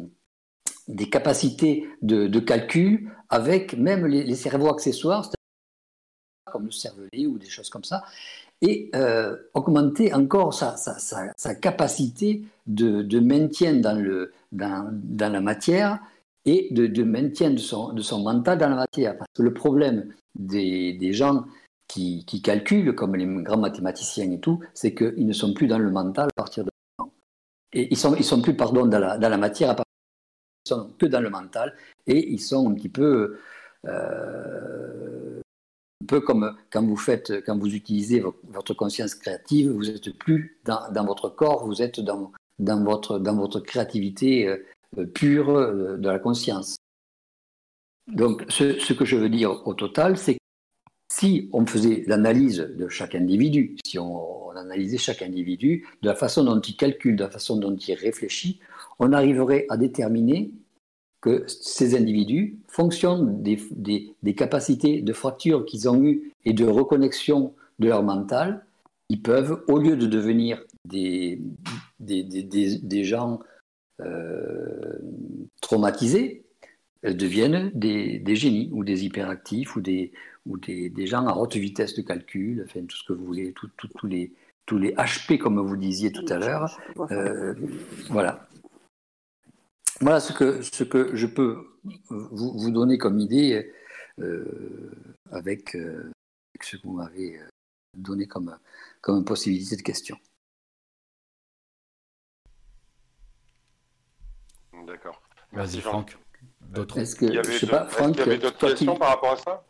capacités 1.09 1.87
de, 2.01 2.39
calcul 2.39 3.11
avec 3.29 3.75
même 3.77 4.05
les, 4.05 4.35
cerveaux 4.35 4.69
accessoires, 4.69 5.31
comme 6.45 6.65
le 6.65 6.71
cervelet 6.71 7.25
ou 7.25 7.39
des 7.39 7.49
choses 7.49 7.69
comme 7.69 7.85
ça, 7.85 8.03
et 8.61 8.89
euh, 8.95 9.35
augmenter 9.53 10.13
encore 10.13 10.53
sa, 10.53 11.55
capacité 11.55 12.43
de, 12.67 13.19
maintien 13.19 13.75
dans, 13.75 14.27
la 14.51 15.41
matière 15.41 15.99
et 16.45 16.67
de, 16.71 17.03
maintien 17.03 17.51
de 17.51 17.57
son, 17.57 17.93
de 17.93 18.23
mental 18.23 18.57
dans 18.57 18.69
la 18.69 18.75
matière. 18.75 19.17
Parce 19.17 19.29
que 19.35 19.43
le 19.43 19.53
problème 19.53 20.13
des, 20.35 21.13
gens 21.13 21.45
qui, 21.87 22.23
calculent, 22.43 22.93
comme 22.93 23.15
les 23.15 23.25
grands 23.43 23.57
mathématiciens 23.57 24.31
et 24.31 24.39
tout, 24.39 24.59
c'est 24.73 24.93
qu'ils 24.93 25.25
ne 25.25 25.33
sont 25.33 25.53
plus 25.53 25.67
dans 25.67 25.79
le 25.79 25.89
mental 25.89 26.27
à 26.27 26.33
partir 26.35 26.63
de. 26.63 26.69
Et 27.73 27.87
ils 27.89 27.97
sont, 27.97 28.15
ils 28.15 28.23
sont 28.23 28.41
plus, 28.41 28.55
pardon, 28.55 28.85
dans 28.85 28.99
la, 28.99 29.37
matière 29.37 29.71
à 29.71 29.75
partir 29.75 29.85
ils 30.65 30.69
sont 30.69 30.91
que 30.99 31.07
dans 31.07 31.21
le 31.21 31.31
mental 31.31 31.73
et 32.05 32.31
ils 32.31 32.39
sont 32.39 32.69
un 32.69 32.75
petit 32.75 32.89
peu 32.89 33.39
euh, 33.87 35.41
un 36.01 36.05
peu 36.05 36.21
comme 36.21 36.55
quand 36.71 36.85
vous 36.85 36.97
faites 36.97 37.31
utilisez 37.65 38.23
votre 38.49 38.73
conscience 38.73 39.15
créative 39.15 39.71
vous 39.71 39.85
n'êtes 39.85 40.17
plus 40.17 40.59
dans, 40.65 41.05
votre 41.05 41.29
corps 41.29 41.65
vous 41.65 41.81
êtes 41.81 41.99
dans, 41.99 42.31
votre 42.59 43.59
créativité 43.59 44.47
euh, 44.47 45.05
pure 45.05 45.49
euh, 45.49 45.97
de 45.97 46.09
la 46.09 46.19
conscience. 46.19 46.75
Donc 48.07 48.45
ce, 48.49 48.93
que 48.93 49.05
je 49.05 49.15
veux 49.15 49.29
dire 49.29 49.65
au 49.65 49.73
total 49.73 50.17
c'est 50.17 50.37
si 51.11 51.49
on 51.51 51.65
faisait 51.65 52.03
l'analyse 52.07 52.57
de 52.57 52.87
chaque 52.87 53.15
individu, 53.15 53.75
si 53.85 53.99
on, 53.99 54.49
analysait 54.51 54.97
chaque 54.97 55.21
individu, 55.21 55.87
de 56.01 56.09
la 56.09 56.15
façon 56.15 56.43
dont 56.43 56.59
il 56.59 56.75
calcule, 56.75 57.15
de 57.15 57.23
la 57.23 57.29
façon 57.29 57.57
dont 57.57 57.75
il 57.75 57.93
réfléchit, 57.93 58.59
on 58.99 59.13
arriverait 59.13 59.65
à 59.69 59.77
déterminer 59.77 60.51
que 61.21 61.45
ces 61.47 61.95
individus, 61.95 62.57
fonction 62.67 63.23
des, 63.23 63.57
capacités 64.35 65.01
de 65.01 65.13
fracture 65.13 65.65
qu'ils 65.65 65.87
ont 65.87 66.03
eues 66.03 66.33
et 66.45 66.53
de 66.53 66.65
reconnexion 66.65 67.53
de 67.79 67.87
leur 67.87 68.03
mental, 68.03 68.65
ils 69.09 69.21
peuvent, 69.21 69.63
au 69.67 69.77
lieu 69.77 69.95
de 69.95 70.07
devenir 70.07 70.63
des, 70.85 71.39
des, 71.99 73.03
gens 73.03 73.39
euh, 74.01 74.97
traumatisés, 75.61 76.43
deviennent 77.03 77.71
des, 77.75 78.35
génies 78.35 78.69
ou 78.73 78.83
des 78.83 79.05
hyperactifs 79.05 79.75
ou 79.75 79.81
des, 79.81 80.11
ou 80.47 80.57
des, 80.57 81.05
gens 81.05 81.27
à 81.27 81.35
haute 81.35 81.55
vitesse 81.55 81.93
de 81.93 82.01
calcul, 82.01 82.65
enfin, 82.65 82.81
tout 82.87 82.97
ce 82.97 83.03
que 83.03 83.13
vous 83.13 83.25
voulez, 83.25 83.53
tous 83.53 84.07
les, 84.07 84.31
tous 84.65 84.79
les 84.79 84.93
HP, 84.93 85.37
comme 85.37 85.59
vous 85.59 85.77
disiez 85.77 86.11
tout 86.11 86.25
à 86.29 86.37
l'heure. 86.37 86.79
Euh, 87.11 87.53
voilà. 88.09 88.47
Voilà 90.01 90.19
ce 90.19 90.33
que, 90.33 90.63
ce 90.63 90.83
que 90.83 91.15
je 91.15 91.27
peux 91.27 91.77
vous, 92.09 92.57
vous 92.57 92.71
donner 92.71 92.97
comme 92.97 93.19
idée 93.19 93.71
euh, 94.19 94.91
avec, 95.31 95.75
euh, 95.75 96.11
avec, 96.53 96.63
ce 96.63 96.77
que 96.77 96.87
vous 96.87 96.93
m'avez 96.93 97.39
donné 97.95 98.27
comme, 98.27 98.57
comme 99.01 99.23
possibilité 99.23 99.75
de 99.75 99.83
question. 99.83 100.17
D'accord. 104.87 105.21
Vas-y, 105.51 105.81
Franck. 105.81 106.17
D'autres 106.61 106.99
Est-ce 106.99 107.15
que, 107.15 107.43
je 107.43 107.51
sais 107.51 107.67
pas, 107.67 107.85
Franck, 107.85 108.17
y 108.17 108.21
avait 108.21 108.37
d'autres 108.39 108.69
questions 108.69 108.97
par 108.97 109.09
rapport 109.09 109.33
à 109.33 109.37
ça? 109.37 109.65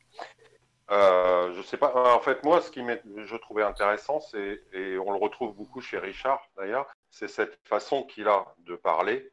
Euh, 0.92 1.54
je 1.56 1.62
sais 1.62 1.78
pas. 1.78 2.16
En 2.16 2.20
fait, 2.22 2.44
moi, 2.46 2.62
ce 2.62 2.72
qui 2.72 2.82
je 2.82 3.36
trouvais 3.38 3.64
intéressant, 3.64 4.22
c'est 4.22 4.62
et 4.74 4.98
on 4.98 5.12
le 5.12 5.18
retrouve 5.18 5.56
beaucoup 5.56 5.82
chez 5.82 5.98
Richard 5.98 6.42
d'ailleurs, 6.56 6.90
c'est 7.10 7.28
cette 7.28 7.58
façon 7.64 8.04
qu'il 8.04 8.28
a 8.28 8.46
de 8.60 8.76
parler, 8.76 9.32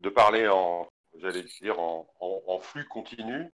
de 0.00 0.08
parler 0.08 0.48
en, 0.48 0.88
j'allais 1.18 1.42
dire 1.42 1.78
en, 1.78 2.58
flux 2.60 2.86
continu. 2.88 3.52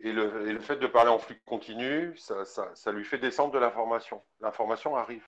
Et 0.00 0.12
le, 0.12 0.58
fait 0.60 0.76
de 0.76 0.86
parler 0.86 1.10
en 1.10 1.18
flux 1.18 1.40
continu, 1.46 2.16
ça, 2.16 2.92
lui 2.92 3.04
fait 3.04 3.18
descendre 3.18 3.52
de 3.52 3.58
l'information. 3.58 4.22
L'information 4.40 4.96
arrive. 4.96 5.26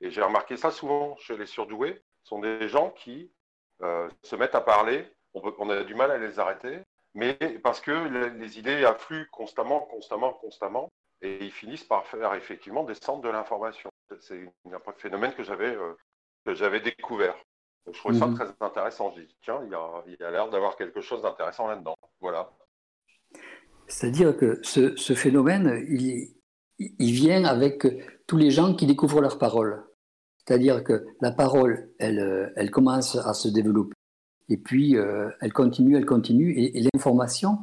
Et 0.00 0.10
j'ai 0.10 0.22
remarqué 0.22 0.56
ça 0.56 0.70
souvent 0.70 1.16
chez 1.16 1.36
les 1.36 1.46
surdoués. 1.46 2.02
Ce 2.22 2.28
sont 2.28 2.38
des 2.38 2.68
gens 2.68 2.90
qui 2.90 3.32
euh, 3.82 4.08
se 4.22 4.36
mettent 4.36 4.54
à 4.54 4.60
parler. 4.60 5.10
on 5.34 5.70
a 5.70 5.82
du 5.82 5.94
mal 5.94 6.10
à 6.10 6.18
les 6.18 6.38
arrêter 6.38 6.82
mais 7.14 7.34
parce 7.62 7.80
que 7.80 7.90
les 8.36 8.58
idées 8.58 8.84
affluent 8.84 9.28
constamment, 9.30 9.80
constamment, 9.80 10.32
constamment, 10.34 10.88
et 11.20 11.44
ils 11.44 11.50
finissent 11.50 11.84
par 11.84 12.06
faire 12.06 12.34
effectivement 12.34 12.84
descendre 12.84 13.22
de 13.22 13.28
l'information. 13.28 13.90
C'est 14.20 14.48
un 14.66 14.92
phénomène 14.96 15.34
que 15.34 15.42
j'avais 15.42 15.74
euh, 15.74 15.94
j'avais 16.46 16.80
découvert. 16.80 17.36
Je 17.92 17.98
trouvais 17.98 18.18
ça 18.18 18.26
mhm. 18.26 18.34
très 18.34 18.46
intéressant. 18.60 19.12
Je 19.16 19.22
dis, 19.22 19.36
tiens, 19.42 19.60
il 19.64 19.70
y 19.70 20.24
a, 20.24 20.30
l'air 20.30 20.48
d'avoir 20.50 20.76
quelque 20.76 21.00
chose 21.00 21.22
d'intéressant 21.22 21.68
là-dedans. 21.68 21.94
Voilà. 22.20 22.50
C'est-à-dire 23.86 24.36
que 24.36 24.60
ce, 24.62 24.96
ce 24.96 25.14
phénomène, 25.14 25.84
il, 25.88 26.34
il, 26.78 27.12
vient 27.12 27.44
avec 27.44 27.86
tous 28.26 28.36
les 28.36 28.50
gens 28.50 28.74
qui 28.74 28.86
découvrent 28.86 29.20
leur 29.20 29.38
parole. 29.38 29.84
C'est-à-dire 30.46 30.84
que 30.84 31.06
la 31.20 31.30
parole, 31.30 31.90
elle, 31.98 32.52
elle 32.56 32.70
commence 32.70 33.16
à 33.16 33.34
se 33.34 33.48
développer 33.48 33.94
et 34.48 34.56
puis 34.56 34.96
euh, 34.96 35.30
elle 35.40 35.52
continue, 35.52 35.96
elle 35.96 36.06
continue, 36.06 36.58
et, 36.58 36.88
l'information 36.92 37.58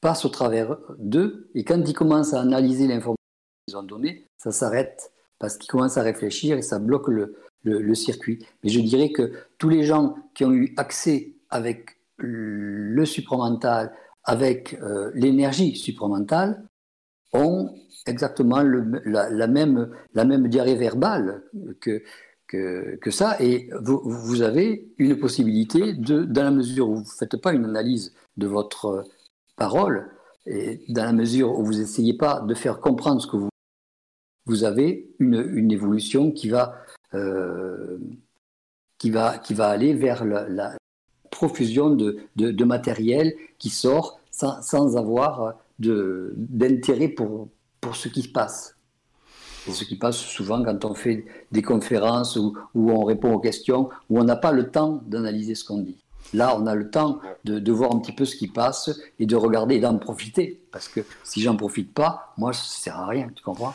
passe 0.00 0.24
au 0.24 0.28
travers 0.28 0.78
d'eux, 0.98 1.50
et 1.54 1.64
quand 1.64 1.80
ils 1.86 1.94
commencent 1.94 2.34
à 2.34 2.40
analyser 2.40 2.88
l'information 2.88 3.16
qu'ils 3.66 3.76
ont 3.76 3.82
donnée, 3.82 4.26
ça 4.36 4.50
s'arrête, 4.50 5.12
parce 5.38 5.56
qu'ils 5.56 5.70
commencent 5.70 5.96
à 5.96 6.02
réfléchir 6.02 6.56
et 6.56 6.62
ça 6.62 6.78
bloque 6.78 7.08
le, 7.08 7.36
le, 7.62 7.94
circuit. 7.94 8.44
Mais 8.62 8.70
je 8.70 8.80
dirais 8.80 9.10
que 9.10 9.32
tous 9.58 9.68
les 9.68 9.84
gens 9.84 10.16
qui 10.34 10.44
ont 10.44 10.52
eu 10.52 10.74
accès 10.76 11.34
avec 11.50 11.96
le 12.18 13.04
supramental, 13.04 13.92
avec 14.24 14.78
euh, 14.82 15.10
l'énergie 15.14 15.76
supramentale, 15.76 16.64
ont 17.32 17.74
exactement 18.06 18.62
la, 18.62 19.46
même, 19.46 19.90
la 20.14 20.24
même 20.24 20.48
diarrhée 20.48 20.74
verbale 20.74 21.42
que, 21.80 22.02
que, 22.46 22.96
que 22.96 23.10
ça. 23.10 23.36
Et 23.40 23.70
vous, 23.80 24.00
vous, 24.04 24.42
avez 24.42 24.92
une 24.98 25.18
possibilité, 25.18 25.94
de, 25.94 26.24
dans 26.24 26.44
la 26.44 26.50
mesure 26.50 26.88
où 26.88 26.96
vous 26.96 27.00
ne 27.00 27.18
faites 27.18 27.36
pas 27.36 27.52
une 27.52 27.64
analyse 27.64 28.12
de 28.36 28.46
votre 28.46 29.04
parole, 29.56 30.10
et 30.46 30.80
dans 30.88 31.04
la 31.04 31.12
mesure 31.12 31.58
où 31.58 31.64
vous 31.64 31.74
n'essayez 31.74 32.14
pas 32.14 32.40
de 32.40 32.54
faire 32.54 32.80
comprendre 32.80 33.22
ce 33.22 33.26
que 33.26 33.36
vous 33.36 33.48
vous 34.46 34.64
avez 34.64 35.14
une, 35.20 35.50
une 35.54 35.70
évolution 35.70 36.32
qui 36.32 36.48
va, 36.48 36.81
euh, 37.14 37.98
qui, 38.98 39.10
va, 39.10 39.38
qui 39.38 39.54
va 39.54 39.68
aller 39.68 39.94
vers 39.94 40.24
la, 40.24 40.76
profusion 41.30 41.90
de, 41.90 42.18
de, 42.36 42.50
de, 42.50 42.64
matériel 42.64 43.34
qui 43.58 43.70
sort 43.70 44.20
sans, 44.30 44.62
sans 44.62 44.96
avoir 44.96 45.56
d'intérêt 45.78 47.08
pour, 47.08 47.48
pour 47.80 47.96
ce 47.96 48.08
qui 48.08 48.22
se 48.22 48.28
passe. 48.28 48.76
C'est 49.64 49.72
ce 49.72 49.84
qui 49.84 49.96
passe 49.96 50.16
souvent 50.16 50.62
quand 50.64 50.84
on 50.84 50.94
fait 50.94 51.24
des 51.52 51.62
conférences 51.62 52.36
où, 52.36 52.56
où 52.74 52.90
on 52.90 53.04
répond 53.04 53.32
aux 53.32 53.38
questions, 53.38 53.90
où 54.10 54.18
on 54.18 54.24
n'a 54.24 54.36
pas 54.36 54.52
le 54.52 54.70
temps 54.70 55.02
d'analyser 55.06 55.54
ce 55.54 55.64
qu'on 55.64 55.78
dit. 55.78 56.02
Là, 56.34 56.56
on 56.58 56.66
a 56.66 56.74
le 56.74 56.90
temps 56.90 57.20
de, 57.44 57.58
de, 57.58 57.72
voir 57.72 57.94
un 57.94 57.98
petit 57.98 58.12
peu 58.12 58.24
ce 58.24 58.36
qui 58.36 58.48
passe 58.48 58.90
et 59.18 59.26
de 59.26 59.36
regarder 59.36 59.76
et 59.76 59.80
d'en 59.80 59.98
profiter. 59.98 60.62
Parce 60.72 60.88
que 60.88 61.00
si 61.22 61.40
j'en 61.42 61.56
profite 61.56 61.92
pas, 61.92 62.32
moi, 62.38 62.52
ça 62.52 62.62
ne 62.62 62.82
sert 62.82 62.96
à 62.98 63.06
rien, 63.06 63.28
tu 63.34 63.42
comprends? 63.42 63.74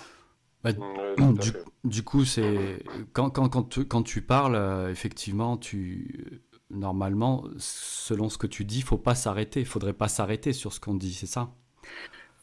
Bah, 0.74 1.34
du, 1.40 1.54
du, 1.84 2.04
coup, 2.04 2.26
c'est 2.26 2.84
quand, 3.14 3.30
quand, 3.30 3.50
quand, 3.50 3.64
tu, 3.64 3.86
quand, 3.86 4.04
tu, 4.04 4.22
parles, 4.22 4.56
euh, 4.56 4.90
effectivement, 4.90 5.58
tu 5.58 6.42
normalement, 6.70 7.46
selon 7.58 8.30
ce 8.30 8.38
que 8.38 8.48
tu 8.48 8.66
dis, 8.66 8.80
il 8.80 8.84
faut 8.84 8.98
pas 8.98 9.16
s'arrêter. 9.16 9.62
Il 9.62 9.66
faudrait 9.66 9.94
pas 9.94 10.08
s'arrêter 10.08 10.54
sur 10.54 10.74
ce 10.74 10.80
qu'on 10.80 10.96
dit, 10.96 11.14
c'est 11.14 11.28
ça? 11.28 11.50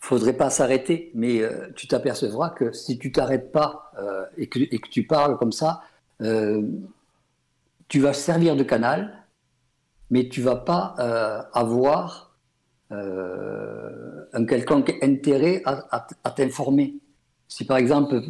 Faudrait 0.01 0.37
pas 0.37 0.51
s'arrêter, 0.51 1.11
mais 1.15 1.43
euh, 1.43 1.69
tu 1.77 1.89
t'apercevras 1.89 2.51
que 2.51 2.73
si 2.73 2.99
tu 2.99 3.13
t'arrêtes 3.13 3.53
pas 3.53 3.93
euh, 3.99 4.25
et, 4.37 4.49
que, 4.49 4.59
et, 4.59 4.79
que, 4.79 4.89
tu 4.89 5.07
parles 5.07 5.39
comme 5.39 5.53
ça, 5.53 5.83
tu 7.89 8.01
vas 8.01 8.13
servir 8.13 8.57
de 8.57 8.63
canal, 8.63 9.25
mais 10.11 10.29
tu 10.29 10.41
vas 10.41 10.57
pas 10.57 10.95
avoir 11.53 12.37
un 12.91 14.47
quelconque 14.47 14.95
intérêt 15.03 15.61
à, 15.65 16.07
à 16.23 16.31
t'informer. 16.31 16.95
Si 17.49 17.65
par 17.65 17.77
exemple, 17.77 18.23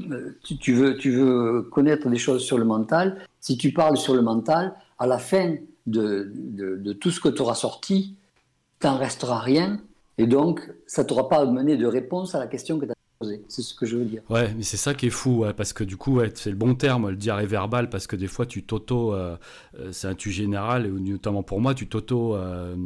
tu, 0.42 0.74
veux, 0.74 0.96
tu 0.96 1.11
veux 1.11 1.62
connaître 1.62 2.09
des 2.09 2.18
choses 2.18 2.42
sur 2.44 2.59
le 2.59 2.64
mental, 2.64 3.27
si 3.40 3.57
tu 3.57 3.72
parles 3.72 3.96
sur 3.96 4.14
le 4.14 4.22
mental, 4.22 4.74
à 4.98 5.07
la 5.07 5.18
fin 5.18 5.57
de, 5.87 6.33
de, 6.35 6.92
tout 6.92 7.11
ce 7.11 7.20
que 7.20 7.29
tu 7.29 7.42
auras 7.42 7.55
sorti, 7.55 8.16
t'en 8.81 8.96
restera 8.96 9.38
rien. 9.38 9.81
Et 10.18 10.27
donc, 10.27 10.70
ça 10.87 11.03
ne 11.03 11.09
t'aura 11.09 11.29
pas 11.29 11.44
mené 11.46 11.77
de 11.77 11.87
réponse 11.87 12.35
à 12.35 12.38
la 12.38 12.46
question 12.46 12.79
que 12.79 12.87
tu 12.87 12.92
as 12.92 12.94
posée. 13.18 13.42
C'est 13.48 13.62
ce 13.62 13.74
que 13.74 13.87
je 13.87 13.96
veux 13.96 14.05
dire. 14.05 14.22
Ouais, 14.31 14.53
mais 14.57 14.62
c'est 14.62 14.77
ça 14.77 14.94
qui 14.94 15.07
est 15.07 15.11
fou, 15.11 15.44
parce 15.57 15.72
que 15.72 15.85
du 15.85 15.96
coup, 15.96 16.16
ouais, 16.16 16.31
c'est 16.35 16.50
le 16.50 16.57
bon 16.57 16.74
terme, 16.74 17.11
le 17.11 17.16
diarrhée 17.16 17.46
verbal, 17.46 17.90
parce 17.90 18.07
que 18.07 18.16
des 18.16 18.29
fois, 18.29 18.46
tu 18.46 18.62
t'auto. 18.62 19.14
Euh, 19.14 19.37
euh, 19.79 19.92
c'est 19.92 20.07
un 20.07 20.14
tu 20.14 20.31
général, 20.31 20.87
et 20.87 20.90
notamment 20.90 21.42
pour 21.42 21.61
moi, 21.61 21.74
tu 21.74 21.88
t'auto. 21.88 22.37
Euh, 22.37 22.77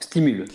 Stimule. 0.00 0.46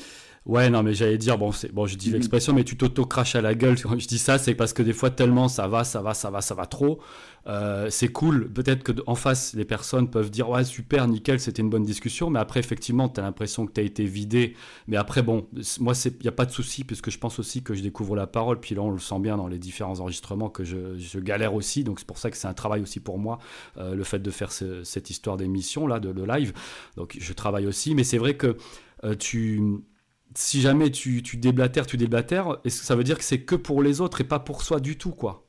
Ouais, 0.46 0.70
non, 0.70 0.84
mais 0.84 0.94
j'allais 0.94 1.18
dire, 1.18 1.38
bon, 1.38 1.52
bon, 1.74 1.86
je 1.86 1.96
dis 1.96 2.12
l'expression, 2.12 2.54
mais 2.54 2.64
tu 2.64 2.76
t'auto-craches 2.78 3.36
à 3.36 3.42
la 3.42 3.54
gueule 3.54 3.80
quand 3.82 4.00
je 4.00 4.08
dis 4.08 4.18
ça, 4.18 4.38
c'est 4.38 4.56
parce 4.56 4.74
que 4.74 4.82
des 4.82 4.94
fois, 4.94 5.12
tellement 5.12 5.48
ça 5.48 5.68
va, 5.68 5.84
ça 5.84 6.02
va, 6.02 6.14
ça 6.14 6.30
va, 6.30 6.42
ça 6.42 6.56
va 6.56 6.66
trop. 6.66 7.00
Euh, 7.48 7.90
c'est 7.90 8.10
cool. 8.10 8.52
Peut-être 8.52 8.84
que 8.84 8.92
en 9.08 9.16
face, 9.16 9.54
les 9.54 9.66
personnes 9.66 10.10
peuvent 10.10 10.30
dire, 10.30 10.50
ouais, 10.50 10.64
super, 10.64 11.08
nickel, 11.08 11.40
c'était 11.40 11.62
une 11.62 11.70
bonne 11.70 11.84
discussion, 11.84 12.30
mais 12.30 12.40
après, 12.40 12.60
effectivement, 12.60 13.10
tu 13.10 13.20
as 13.20 13.24
l'impression 13.24 13.66
que 13.66 13.74
tu 13.74 13.82
as 13.82 13.84
été 13.84 14.06
vidé. 14.06 14.56
Mais 14.88 14.98
après, 14.98 15.22
bon, 15.22 15.48
moi, 15.80 15.94
il 16.06 16.14
n'y 16.22 16.28
a 16.28 16.32
pas 16.32 16.46
de 16.46 16.52
souci, 16.52 16.84
puisque 16.84 17.10
je 17.10 17.18
pense 17.18 17.40
aussi 17.40 17.64
que 17.64 17.74
je 17.74 17.82
découvre 17.82 18.16
la 18.16 18.28
parole, 18.28 18.60
puis 18.60 18.76
là, 18.76 18.82
on 18.82 18.92
le 18.92 19.00
sent 19.00 19.20
bien 19.20 19.38
dans 19.38 19.48
les 19.48 19.60
différents 19.60 20.00
enregistrements 20.00 20.50
que 20.50 20.64
je, 20.64 20.98
je 20.98 21.20
galère 21.20 21.54
aussi, 21.54 21.84
donc 21.84 22.00
c'est 22.00 22.08
pour 22.08 22.18
ça 22.18 22.30
que 22.32 22.38
c'est 22.38 22.48
un 22.48 22.54
travail 22.54 22.82
aussi 22.82 23.00
pour 23.00 23.20
moi, 23.20 23.40
euh, 23.78 23.96
le 23.96 24.04
fait 24.04 24.20
de 24.20 24.32
faire 24.32 24.52
cette 24.52 25.10
histoire 25.10 25.38
d'émission, 25.38 25.88
là, 25.88 26.00
de, 26.00 26.10
live. 26.24 26.54
Donc, 26.98 27.18
je 27.20 27.34
travaille 27.34 27.66
aussi, 27.66 27.96
mais 27.96 28.04
c'est 28.04 28.18
vrai 28.18 28.36
que 28.36 28.58
euh, 29.04 29.16
tu 29.16 29.62
si 30.36 30.62
jamais 30.62 30.92
tu, 30.92 31.24
tu 31.24 31.38
déblatères, 31.38 31.86
tu 31.86 31.98
déblatères, 31.98 32.58
est-ce 32.64 32.82
que 32.82 32.86
ça 32.86 32.96
veut 32.96 33.04
dire 33.04 33.18
que 33.18 33.24
c'est 33.24 33.42
que 33.42 33.56
pour 33.56 33.82
les 33.82 34.02
autres 34.02 34.22
et 34.22 34.24
pas 34.24 34.40
pour 34.40 34.62
soi 34.62 34.80
du 34.80 34.98
tout, 34.98 35.12
quoi? 35.12 35.46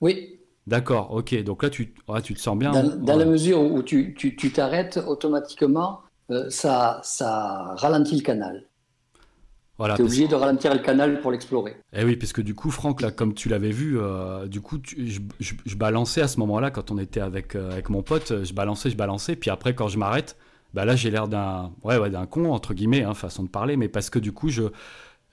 Oui. 0.00 0.40
D'accord, 0.66 1.12
ok. 1.12 1.42
Donc 1.42 1.62
là, 1.62 1.70
tu, 1.70 1.94
tu 2.22 2.34
te 2.34 2.40
sens 2.40 2.58
bien. 2.58 2.72
Dans, 2.72 3.16
la 3.16 3.24
mesure 3.24 3.60
où 3.60 3.82
tu 3.82 4.14
t'arrêtes, 4.52 4.98
automatiquement, 5.06 6.00
euh, 6.30 6.48
ça, 6.48 7.00
ça 7.02 7.74
ralentit 7.76 8.16
le 8.16 8.22
canal. 8.22 8.66
Voilà, 9.76 9.96
tu 9.96 10.02
es 10.02 10.04
obligé 10.04 10.28
de 10.28 10.36
ralentir 10.36 10.72
le 10.72 10.78
canal 10.78 11.20
pour 11.20 11.32
l'explorer. 11.32 11.76
Eh 11.92 12.04
oui, 12.04 12.16
parce 12.16 12.32
que 12.32 12.40
du 12.40 12.54
coup, 12.54 12.70
Franck, 12.70 13.00
là, 13.00 13.10
comme 13.10 13.34
tu 13.34 13.48
l'avais 13.48 13.72
vu, 13.72 13.98
euh, 13.98 14.46
du 14.46 14.60
coup, 14.60 14.78
je, 14.86 15.20
je, 15.40 15.74
balançais 15.74 16.22
à 16.22 16.28
ce 16.28 16.38
moment-là, 16.38 16.70
quand 16.70 16.92
on 16.92 16.98
était 16.98 17.20
avec, 17.20 17.56
euh, 17.56 17.72
avec 17.72 17.90
mon 17.90 18.02
pote, 18.02 18.44
je 18.44 18.54
balançais, 18.54 18.90
je 18.90 18.96
balançais, 18.96 19.34
puis 19.34 19.50
après, 19.50 19.74
quand 19.74 19.88
je 19.88 19.98
m'arrête, 19.98 20.36
bah 20.74 20.84
là 20.84 20.96
j'ai 20.96 21.10
l'air 21.10 21.28
d'un 21.28 21.72
ouais, 21.82 21.96
ouais 21.96 22.10
d'un 22.10 22.26
con 22.26 22.52
entre 22.52 22.74
guillemets 22.74 23.02
hein, 23.02 23.14
façon 23.14 23.44
de 23.44 23.48
parler 23.48 23.76
mais 23.76 23.88
parce 23.88 24.10
que 24.10 24.18
du 24.18 24.32
coup 24.32 24.50
je 24.50 24.64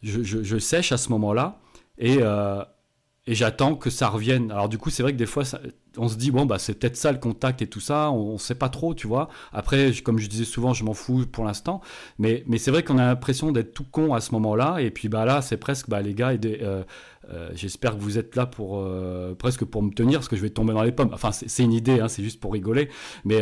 je, 0.03 0.23
je, 0.23 0.57
sèche 0.57 0.91
à 0.91 0.97
ce 0.97 1.09
moment-là 1.09 1.59
et 1.97 2.17
euh, 2.21 2.63
et 3.27 3.35
j'attends 3.35 3.75
que 3.75 3.91
ça 3.91 4.09
revienne. 4.09 4.51
Alors 4.51 4.67
du 4.67 4.79
coup, 4.79 4.89
c'est 4.89 5.03
vrai 5.03 5.11
que 5.11 5.17
des 5.17 5.27
fois, 5.27 5.43
on 5.97 6.07
se 6.07 6.15
dit 6.15 6.31
bon 6.31 6.47
bah 6.47 6.57
c'est 6.57 6.73
peut-être 6.73 6.97
ça 6.97 7.11
le 7.11 7.19
contact 7.19 7.61
et 7.61 7.67
tout 7.67 7.79
ça. 7.79 8.09
On, 8.09 8.33
ne 8.33 8.37
sait 8.39 8.55
pas 8.55 8.69
trop, 8.69 8.95
tu 8.95 9.05
vois. 9.05 9.29
Après, 9.53 9.91
comme 10.03 10.17
je 10.17 10.27
disais 10.27 10.45
souvent, 10.45 10.73
je 10.73 10.83
m'en 10.83 10.93
fous 10.93 11.27
pour 11.27 11.45
l'instant. 11.45 11.81
Mais 12.17 12.43
mais 12.47 12.57
c'est 12.57 12.71
vrai 12.71 12.83
qu'on 12.83 12.97
a 12.97 13.05
l'impression 13.05 13.51
d'être 13.51 13.73
tout 13.73 13.83
con 13.83 14.15
à 14.15 14.21
ce 14.21 14.31
moment-là. 14.33 14.79
Et 14.79 14.89
puis 14.89 15.07
bah 15.07 15.25
là, 15.25 15.43
c'est 15.43 15.57
presque 15.57 15.87
bah 15.87 16.01
les 16.01 16.15
gars, 16.15 16.31
euh, 16.43 16.83
euh, 17.33 17.49
j'espère 17.53 17.95
que 17.95 18.01
vous 18.01 18.17
êtes 18.17 18.35
là 18.35 18.45
pour 18.45 18.79
euh, 18.79 19.35
presque 19.35 19.65
pour 19.65 19.83
me 19.83 19.91
tenir 19.91 20.19
parce 20.19 20.27
que 20.27 20.35
je 20.35 20.41
vais 20.41 20.49
tomber 20.49 20.73
dans 20.73 20.83
les 20.83 20.91
pommes. 20.91 21.11
Enfin, 21.13 21.31
c'est 21.31 21.63
une 21.63 21.73
idée, 21.73 21.99
hein, 21.99 22.07
c'est 22.07 22.23
juste 22.23 22.39
pour 22.39 22.53
rigoler. 22.53 22.89
Mais 23.25 23.41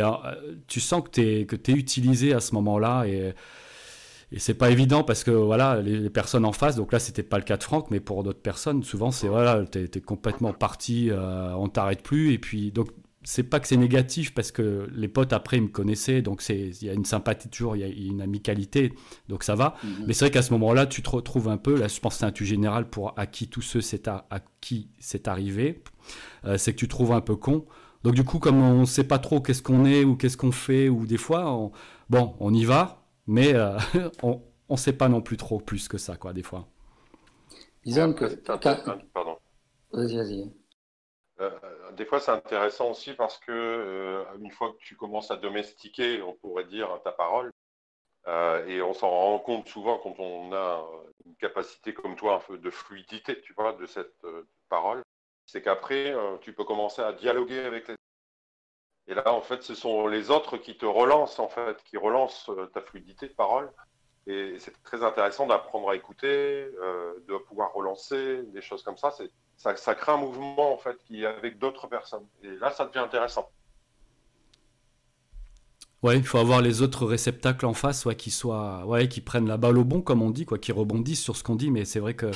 tu 0.66 0.80
sens 0.80 1.02
que 1.02 1.10
t'es 1.10 1.46
que 1.46 1.56
t'es 1.56 1.72
utilisé 1.72 2.32
à 2.32 2.40
ce 2.40 2.54
moment-là 2.54 3.06
et 3.06 3.34
et 4.32 4.38
c'est 4.38 4.54
pas 4.54 4.70
évident 4.70 5.02
parce 5.02 5.24
que 5.24 5.30
voilà 5.30 5.80
les, 5.80 6.10
personnes 6.10 6.44
en 6.44 6.52
face 6.52 6.76
donc 6.76 6.92
là 6.92 6.98
c'était 6.98 7.22
pas 7.22 7.38
le 7.38 7.44
cas 7.44 7.56
de 7.56 7.64
Franck 7.64 7.90
mais 7.90 8.00
pour 8.00 8.22
d'autres 8.22 8.40
personnes 8.40 8.82
souvent 8.84 9.10
c'est 9.10 9.28
voilà 9.28 9.64
t'es 9.64 9.84
es 9.92 10.00
complètement 10.00 10.52
parti 10.52 11.10
euh, 11.10 11.52
on 11.54 11.68
t'arrête 11.68 12.02
plus 12.02 12.32
et 12.32 12.38
puis 12.38 12.70
donc 12.70 12.88
c'est 13.22 13.42
pas 13.42 13.60
que 13.60 13.66
c'est 13.66 13.76
négatif 13.76 14.32
parce 14.34 14.50
que 14.50 14.88
les 14.92 15.08
potes 15.08 15.32
après 15.32 15.58
ils 15.58 15.62
me 15.62 15.68
connaissaient 15.68 16.22
donc 16.22 16.40
c'est 16.40 16.58
il 16.58 16.84
y 16.84 16.88
a 16.88 16.94
une 16.94 17.04
sympathie 17.04 17.48
toujours 17.48 17.76
il 17.76 17.80
y 17.80 17.84
a 17.84 18.08
une 18.10 18.22
amicalité 18.22 18.94
donc 19.28 19.44
ça 19.44 19.54
va 19.54 19.74
mhm. 19.84 20.04
mais 20.06 20.14
c'est 20.14 20.24
vrai 20.24 20.30
qu'à 20.30 20.42
ce 20.42 20.52
moment-là 20.54 20.86
tu 20.86 21.02
te 21.02 21.10
retrouves 21.10 21.48
un 21.48 21.58
peu 21.58 21.78
là 21.78 21.88
je 21.88 22.00
pense 22.00 22.14
que 22.14 22.20
c'est 22.20 22.26
un 22.26 22.32
tu 22.32 22.46
général 22.46 22.88
pour 22.88 23.12
à 23.18 23.26
qui 23.26 23.48
tous 23.48 23.62
ceux 23.62 23.80
c'est 23.80 24.08
à, 24.08 24.24
qui 24.60 24.88
c'est 24.98 25.28
arrivé 25.28 25.82
euh, 26.46 26.56
c'est 26.56 26.72
que 26.72 26.78
tu 26.78 26.88
trouves 26.88 27.12
un 27.12 27.20
peu 27.20 27.36
con 27.36 27.66
donc 28.04 28.14
du 28.14 28.24
coup 28.24 28.38
comme 28.38 28.62
on 28.62 28.86
sait 28.86 29.04
pas 29.04 29.18
trop 29.18 29.40
qu'est-ce 29.40 29.62
qu'on 29.62 29.84
est 29.84 30.04
ou 30.04 30.16
qu'est-ce 30.16 30.38
qu'on 30.38 30.52
fait 30.52 30.88
ou 30.88 31.06
des 31.06 31.18
fois 31.18 31.70
bon 32.08 32.34
on 32.40 32.54
y 32.54 32.64
va 32.64 33.00
mais 33.26 33.54
euh, 33.54 33.78
on 34.22 34.40
ne 34.70 34.76
sait 34.76 34.92
pas 34.92 35.08
non 35.08 35.20
plus 35.20 35.36
trop 35.36 35.60
plus 35.60 35.88
que 35.88 35.98
ça, 35.98 36.16
quoi, 36.16 36.32
des 36.32 36.42
fois. 36.42 36.66
Disons 37.84 38.12
que. 38.12 38.24
Pardon. 38.34 39.38
Vas-y, 39.92 40.16
vas-y. 40.16 40.52
Euh, 41.40 41.50
des 42.00 42.06
fois, 42.06 42.18
c'est 42.20 42.32
intéressant 42.32 42.90
aussi 42.90 43.14
parce 43.14 43.38
que 43.38 43.52
euh, 43.52 44.24
une 44.40 44.50
fois 44.50 44.72
que 44.72 44.78
tu 44.78 44.96
commences 44.96 45.30
à 45.30 45.36
domestiquer, 45.36 46.22
on 46.22 46.34
pourrait 46.34 46.64
dire, 46.64 46.88
ta 47.04 47.12
parole, 47.12 47.52
et 48.66 48.82
on 48.82 48.92
s'en 48.92 49.08
rend 49.08 49.38
compte 49.38 49.66
souvent 49.66 49.98
quand 49.98 50.14
on 50.20 50.52
a 50.52 50.86
une 51.26 51.34
capacité 51.36 51.94
comme 51.94 52.16
toi, 52.16 52.42
de 52.50 52.70
fluidité, 52.70 53.40
tu 53.40 53.54
vois, 53.54 53.72
de 53.72 53.86
cette 53.86 54.24
parole, 54.68 55.02
c'est 55.46 55.62
qu'après, 55.62 56.14
tu 56.42 56.52
peux 56.52 56.64
commencer 56.64 57.02
à 57.02 57.12
dialoguer 57.12 57.60
avec 57.60 57.88
les 57.88 57.96
et 59.10 59.14
là, 59.14 59.32
en 59.32 59.40
fait, 59.40 59.62
ce 59.62 59.74
sont 59.74 60.06
les 60.06 60.30
autres 60.30 60.56
qui 60.56 60.76
te 60.76 60.86
relancent, 60.86 61.40
en 61.40 61.48
fait, 61.48 61.82
qui 61.82 61.96
relancent 61.96 62.48
euh, 62.50 62.66
ta 62.66 62.80
fluidité 62.80 63.26
de 63.26 63.34
parole. 63.34 63.72
Et 64.26 64.56
c'est 64.60 64.80
très 64.84 65.02
intéressant 65.02 65.48
d'apprendre 65.48 65.90
à 65.90 65.96
écouter, 65.96 66.28
euh, 66.28 67.14
de 67.26 67.34
des 68.52 68.62
choses 68.62 68.82
comme 68.82 68.96
ça. 68.96 69.12
Ça, 69.56 69.76
ça 69.76 69.94
crée 69.94 70.12
un 70.12 70.16
mouvement, 70.16 70.72
en 70.72 70.78
fait, 70.78 70.96
qui 71.06 71.22
est 71.22 71.26
avec 71.26 71.58
d'autres 71.58 71.86
personnes. 71.86 72.26
Et 72.42 72.50
là, 72.56 72.70
ça 72.70 72.86
devient 72.86 72.98
intéressant. 72.98 73.48
Ouais, 76.02 76.16
il 76.16 76.24
faut 76.24 76.38
avoir 76.38 76.62
les 76.62 76.80
autres 76.80 77.04
réceptacles 77.04 77.66
en 77.66 77.74
face, 77.74 78.06
ouais, 78.06 78.16
qui 78.16 78.30
soient, 78.30 78.86
ouais, 78.86 79.08
qui 79.08 79.20
prennent 79.20 79.46
la 79.46 79.58
balle 79.58 79.76
au 79.76 79.84
bon, 79.84 80.00
comme 80.00 80.22
on 80.22 80.30
dit, 80.30 80.46
quoi, 80.46 80.58
qui 80.58 80.72
rebondissent 80.72 81.22
sur 81.22 81.36
ce 81.36 81.42
qu'on 81.42 81.56
dit. 81.56 81.70
Mais 81.70 81.84
c'est 81.84 82.00
vrai 82.00 82.14
que 82.14 82.30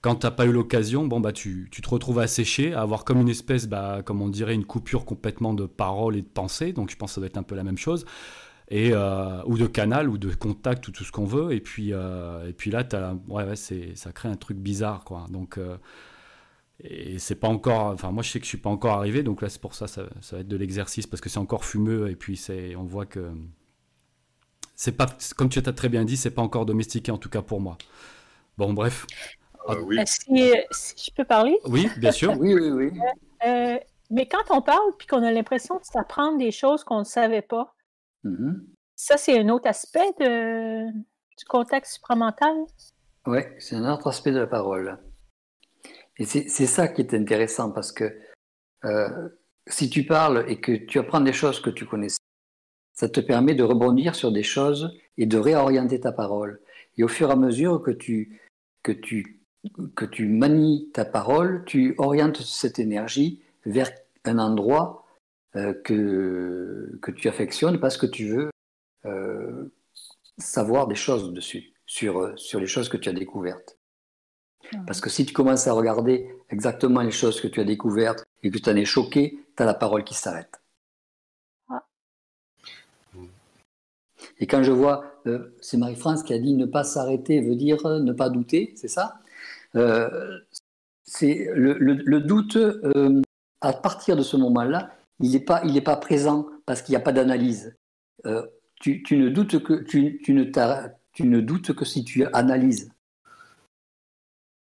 quand 0.00 0.16
tu 0.16 0.26
n'as 0.26 0.30
pas 0.30 0.46
eu 0.46 0.52
l'occasion, 0.52 1.06
bon 1.06 1.20
bah 1.20 1.32
tu, 1.32 1.68
tu, 1.70 1.80
te 1.82 1.88
retrouves 1.88 2.18
à 2.18 2.26
sécher, 2.26 2.74
à 2.74 2.82
avoir 2.82 3.04
comme 3.04 3.20
une 3.20 3.28
espèce, 3.28 3.66
bah, 3.66 4.02
comme 4.04 4.22
on 4.22 4.28
dirait, 4.28 4.54
une 4.54 4.64
coupure 4.64 5.04
complètement 5.04 5.54
de 5.54 5.66
parole 5.66 6.16
et 6.16 6.22
de 6.22 6.28
pensée. 6.28 6.72
Donc 6.72 6.90
je 6.90 6.96
pense 6.96 7.10
que 7.10 7.14
ça 7.16 7.20
doit 7.20 7.28
être 7.28 7.38
un 7.38 7.42
peu 7.42 7.54
la 7.54 7.62
même 7.62 7.78
chose. 7.78 8.06
Et, 8.68 8.90
euh, 8.92 9.42
ou 9.44 9.58
de 9.58 9.66
canal, 9.66 10.08
ou 10.08 10.16
de 10.16 10.34
contact, 10.34 10.88
ou 10.88 10.92
tout 10.92 11.04
ce 11.04 11.12
qu'on 11.12 11.24
veut. 11.24 11.52
Et 11.52 11.60
puis, 11.60 11.92
euh, 11.92 12.48
et 12.48 12.52
puis 12.52 12.70
là, 12.70 12.82
as, 12.92 13.14
ouais, 13.28 13.44
ouais, 13.44 13.56
ça 13.56 14.12
crée 14.12 14.28
un 14.28 14.36
truc 14.36 14.56
bizarre. 14.56 15.04
Quoi. 15.04 15.26
Donc, 15.28 15.58
euh, 15.58 15.76
et 16.80 17.18
c'est 17.18 17.34
pas 17.34 17.48
encore. 17.48 17.88
Enfin, 17.88 18.10
moi, 18.10 18.22
je 18.22 18.30
sais 18.30 18.38
que 18.38 18.44
je 18.44 18.48
suis 18.48 18.58
pas 18.58 18.70
encore 18.70 18.94
arrivé. 18.94 19.22
Donc 19.22 19.42
là, 19.42 19.48
c'est 19.48 19.60
pour 19.60 19.74
ça, 19.74 19.86
ça, 19.86 20.04
ça 20.20 20.36
va 20.36 20.40
être 20.40 20.48
de 20.48 20.56
l'exercice, 20.56 21.06
parce 21.06 21.20
que 21.20 21.28
c'est 21.28 21.38
encore 21.38 21.64
fumeux. 21.64 22.10
Et 22.10 22.16
puis, 22.16 22.40
on 22.78 22.84
voit 22.84 23.06
que. 23.06 23.32
C'est 24.76 24.92
pas, 24.92 25.06
comme 25.36 25.48
tu 25.48 25.60
as 25.60 25.72
très 25.72 25.88
bien 25.88 26.04
dit, 26.04 26.16
c'est 26.16 26.32
pas 26.32 26.42
encore 26.42 26.66
domestiqué, 26.66 27.12
en 27.12 27.18
tout 27.18 27.28
cas 27.28 27.42
pour 27.42 27.60
moi. 27.60 27.78
Bon, 28.58 28.72
bref. 28.72 29.06
Ah, 29.66 29.76
oui. 29.84 29.98
si, 30.04 31.06
je 31.06 31.10
peux 31.14 31.24
parler? 31.24 31.58
Oui, 31.64 31.88
bien 31.96 32.12
sûr. 32.12 32.32
oui, 32.38 32.54
oui, 32.54 32.70
oui. 32.70 33.00
Euh, 33.46 33.78
mais 34.10 34.26
quand 34.26 34.44
on 34.50 34.60
parle 34.60 34.92
puis 34.98 35.06
qu'on 35.06 35.22
a 35.22 35.30
l'impression 35.30 35.76
de 35.76 35.84
s'apprendre 35.84 36.38
des 36.38 36.50
choses 36.50 36.84
qu'on 36.84 37.00
ne 37.00 37.04
savait 37.04 37.42
pas, 37.42 37.74
mm-hmm. 38.24 38.60
ça, 38.96 39.16
c'est 39.16 39.38
un 39.38 39.48
autre 39.48 39.68
aspect 39.68 40.12
de, 40.20 40.90
du 40.90 41.44
contexte 41.48 41.94
supramental? 41.94 42.54
Oui, 43.26 43.40
c'est 43.58 43.76
un 43.76 43.92
autre 43.92 44.08
aspect 44.08 44.32
de 44.32 44.40
la 44.40 44.46
parole. 44.46 44.98
Et 46.16 46.24
c'est 46.26 46.66
ça 46.66 46.86
qui 46.88 47.00
est 47.00 47.12
intéressant 47.14 47.72
parce 47.72 47.90
que 47.90 48.16
euh, 48.84 49.28
si 49.66 49.90
tu 49.90 50.04
parles 50.04 50.44
et 50.48 50.60
que 50.60 50.72
tu 50.72 50.98
apprends 50.98 51.20
des 51.20 51.32
choses 51.32 51.60
que 51.60 51.70
tu 51.70 51.86
connaissais, 51.86 52.18
ça 52.92 53.08
te 53.08 53.20
permet 53.20 53.54
de 53.54 53.64
rebondir 53.64 54.14
sur 54.14 54.30
des 54.30 54.44
choses 54.44 54.96
et 55.16 55.26
de 55.26 55.38
réorienter 55.38 56.00
ta 56.00 56.12
parole. 56.12 56.60
Et 56.96 57.02
au 57.02 57.08
fur 57.08 57.30
et 57.30 57.32
à 57.32 57.36
mesure 57.36 57.82
que 57.82 57.90
tu, 57.90 58.40
que 58.82 58.92
tu, 58.92 59.40
que 59.96 60.04
tu 60.04 60.28
manies 60.28 60.90
ta 60.92 61.04
parole, 61.04 61.64
tu 61.66 61.94
orientes 61.98 62.40
cette 62.42 62.78
énergie 62.78 63.42
vers 63.66 63.90
un 64.24 64.38
endroit 64.38 65.03
que, 65.54 66.98
que 67.00 67.10
tu 67.12 67.28
affectionnes 67.28 67.78
parce 67.78 67.96
que 67.96 68.06
tu 68.06 68.28
veux 68.28 68.50
euh, 69.06 69.72
savoir 70.38 70.86
des 70.88 70.94
choses 70.94 71.32
dessus, 71.32 71.72
sur, 71.86 72.36
sur 72.38 72.58
les 72.58 72.66
choses 72.66 72.88
que 72.88 72.96
tu 72.96 73.08
as 73.08 73.12
découvertes. 73.12 73.78
Parce 74.86 75.00
que 75.00 75.10
si 75.10 75.26
tu 75.26 75.32
commences 75.32 75.66
à 75.66 75.72
regarder 75.72 76.34
exactement 76.50 77.02
les 77.02 77.10
choses 77.10 77.40
que 77.40 77.46
tu 77.46 77.60
as 77.60 77.64
découvertes 77.64 78.24
et 78.42 78.50
que 78.50 78.58
tu 78.58 78.70
en 78.70 78.76
es 78.76 78.84
choqué, 78.84 79.38
tu 79.56 79.62
as 79.62 79.66
la 79.66 79.74
parole 79.74 80.04
qui 80.04 80.14
s'arrête. 80.14 80.60
Ah. 81.68 81.84
Et 84.38 84.46
quand 84.46 84.62
je 84.62 84.72
vois, 84.72 85.20
euh, 85.26 85.54
c'est 85.60 85.76
Marie-France 85.76 86.22
qui 86.22 86.32
a 86.32 86.38
dit 86.38 86.54
ne 86.54 86.66
pas 86.66 86.82
s'arrêter 86.82 87.40
veut 87.40 87.56
dire 87.56 87.86
ne 87.86 88.12
pas 88.12 88.30
douter, 88.30 88.72
c'est 88.76 88.88
ça? 88.88 89.20
Euh, 89.76 90.40
C'est 91.04 91.50
le, 91.54 92.20
doute, 92.20 92.56
euh, 92.56 93.22
à 93.60 93.72
partir 93.72 94.16
de 94.16 94.22
ce 94.22 94.36
moment-là, 94.36 94.93
il 95.20 95.32
n'est 95.32 95.40
pas, 95.40 95.62
pas 95.84 95.96
présent 95.96 96.46
parce 96.66 96.82
qu'il 96.82 96.92
n'y 96.92 96.96
a 96.96 97.00
pas 97.00 97.12
d'analyse. 97.12 97.76
Tu, 98.80 99.02
ne 99.12 99.28
doutes 99.28 99.62
que 99.62 99.74
tu, 99.82 100.20
ne 100.34 101.40
doutes 101.40 101.74
que 101.74 101.84
si 101.84 102.04
tu 102.04 102.26
analyses. 102.32 102.90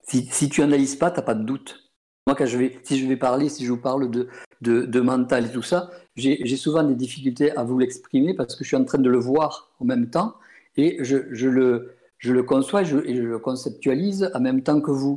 Si, 0.07 0.27
si 0.31 0.49
tu 0.49 0.61
analyses 0.61 0.95
pas, 0.95 1.09
tu 1.09 1.17
n'as 1.17 1.23
pas 1.23 1.33
de 1.33 1.43
doute. 1.43 1.91
Moi, 2.27 2.35
quand 2.35 2.45
je 2.45 2.57
vais, 2.57 2.79
si 2.83 2.99
je 2.99 3.07
vais 3.07 3.17
parler, 3.17 3.49
si 3.49 3.65
je 3.65 3.71
vous 3.71 3.81
parle 3.81 4.09
de, 4.09 4.27
de, 4.61 4.99
mental 4.99 5.45
et 5.45 5.51
tout 5.51 5.61
ça, 5.61 5.91
j'ai 6.15 6.57
souvent 6.57 6.83
des 6.83 6.95
difficultés 6.95 7.55
à 7.55 7.63
vous 7.63 7.77
l'exprimer 7.77 8.33
parce 8.33 8.55
que 8.55 8.63
je 8.63 8.69
suis 8.69 8.77
en 8.77 8.85
train 8.85 8.97
de 8.97 9.09
le 9.09 9.19
voir 9.19 9.71
en 9.79 9.85
même 9.85 10.09
temps 10.09 10.35
et 10.75 10.97
je, 11.03 11.17
je 11.31 11.47
le, 11.47 11.95
je 12.17 12.33
le 12.33 12.43
conçois 12.43 12.81
et 12.81 12.85
je, 12.85 12.97
le 12.97 13.39
conceptualise 13.39 14.31
en 14.33 14.39
même 14.39 14.63
temps 14.63 14.81
que 14.81 14.91
vous. 14.91 15.15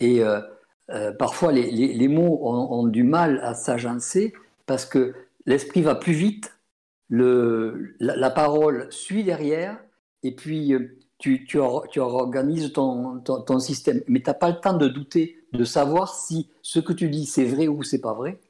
Et 0.00 0.22
euh, 0.22 0.40
euh, 0.90 1.12
parfois, 1.12 1.52
les, 1.52 1.70
les, 1.70 1.94
les 1.94 2.08
mots 2.08 2.38
ont, 2.42 2.80
ont, 2.80 2.86
du 2.86 3.02
mal 3.02 3.40
à 3.42 3.54
s'agencer 3.54 4.32
parce 4.66 4.86
que 4.86 5.14
l'esprit 5.44 5.82
va 5.82 5.94
plus 5.94 6.12
vite, 6.12 6.56
le, 7.08 7.94
la, 7.98 8.16
la, 8.16 8.30
parole 8.30 8.86
suit 8.90 9.24
derrière, 9.24 9.78
et 10.22 10.34
puis 10.34 10.74
euh, 10.74 10.98
tu, 11.18 11.58
organises 11.58 12.72
ton, 12.72 13.20
ton, 13.20 13.58
système. 13.58 14.02
Mais 14.08 14.20
tu 14.20 14.30
n'as 14.30 14.34
pas 14.34 14.50
le 14.50 14.60
temps 14.60 14.76
de 14.76 14.88
douter, 14.88 15.44
de 15.52 15.64
savoir 15.64 16.14
si 16.14 16.50
ce 16.62 16.78
que 16.78 16.92
tu 16.92 17.08
dis, 17.08 17.26
c'est 17.26 17.44
vrai 17.44 17.68
ou 17.68 17.82
c'est 17.82 18.00
pas 18.00 18.14
vrai. 18.14 18.40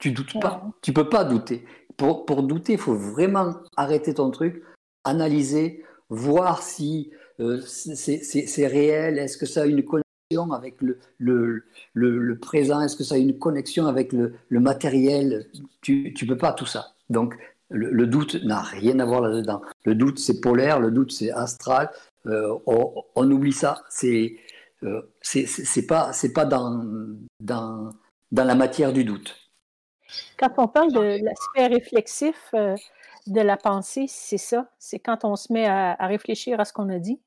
Tu 0.00 0.12
doutes 0.12 0.40
pas. 0.40 0.64
Tu 0.82 0.92
peux 0.92 1.08
pas 1.08 1.24
douter. 1.24 1.64
Pour, 1.96 2.24
pour 2.24 2.44
douter, 2.44 2.74
il 2.74 2.78
faut 2.78 2.94
vraiment 2.94 3.54
arrêter 3.76 4.14
ton 4.14 4.30
truc, 4.30 4.62
analyser, 5.04 5.84
voir 6.08 6.62
si 6.62 7.10
euh, 7.40 7.60
c'est 7.60 8.66
réel, 8.66 9.18
est-ce 9.18 9.36
que 9.36 9.46
ça 9.46 9.62
a 9.62 9.66
une 9.66 9.82
connexion 9.84 10.07
avec 10.52 10.82
le, 10.82 10.98
le, 11.18 11.64
le, 11.94 12.38
présent, 12.38 12.82
est-ce 12.82 12.96
que 12.96 13.04
ça 13.04 13.14
a 13.14 13.18
une 13.18 13.38
connexion 13.38 13.86
avec 13.86 14.12
le, 14.12 14.34
matériel? 14.50 15.46
Tu 15.80 16.14
ne 16.20 16.28
peux 16.28 16.36
pas 16.36 16.52
tout 16.52 16.66
ça. 16.66 16.92
Donc, 17.08 17.34
le, 17.70 18.06
doute 18.06 18.42
n'a 18.44 18.60
rien 18.60 18.98
à 18.98 19.06
voir 19.06 19.22
là-dedans. 19.22 19.62
Le 19.84 19.94
doute, 19.94 20.18
c'est 20.18 20.40
polaire, 20.40 20.80
le 20.80 20.90
doute, 20.90 21.12
c'est 21.12 21.30
astral. 21.30 21.90
Euh, 22.26 22.58
on, 22.66 23.30
oublie 23.30 23.52
ça. 23.52 23.82
C'est 23.88 24.36
euh, 24.82 25.00
pas 25.88 26.12
pas 26.34 26.44
dans, 26.44 26.84
dans 27.40 27.90
dans 28.32 28.44
la 28.44 28.54
matière 28.54 28.92
du 28.92 29.04
doute. 29.04 29.36
Quand 30.38 30.52
on 30.58 30.68
parle 30.68 30.92
de 30.92 31.22
l'aspect 31.22 31.66
réflexif 31.66 32.50
euh, 32.54 32.74
de 33.26 33.40
la 33.40 33.56
pensée, 33.56 34.06
c'est 34.08 34.38
ça. 34.38 34.70
C'est 34.78 34.98
quand 34.98 35.24
on 35.24 35.36
se 35.36 35.52
met 35.52 35.66
à, 35.66 35.94
réfléchir 36.06 36.60
à 36.60 36.64
ce 36.64 36.72
qu'on 36.72 36.88
a 36.88 36.98
dit. 36.98 37.20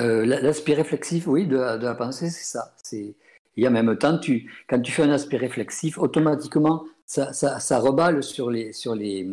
L'aspect 0.00 0.74
réflexif, 0.74 1.26
oui, 1.26 1.46
de, 1.46 1.56
la 1.56 1.94
pensée, 1.94 2.30
c'est 2.30 2.44
ça. 2.44 2.74
C'est 2.82 3.14
et 3.56 3.68
en 3.68 3.70
même 3.70 3.96
temps, 3.98 4.16
tu, 4.18 4.50
quand 4.68 4.80
tu 4.80 4.92
fais 4.92 5.02
un 5.02 5.10
aspect 5.10 5.36
réflexif, 5.36 5.98
automatiquement, 5.98 6.84
ça, 7.04 7.32
ça, 7.32 7.78
reballe 7.78 8.22
sur 8.22 8.50
les, 8.50 8.72
sur, 8.72 8.94
les, 8.94 9.28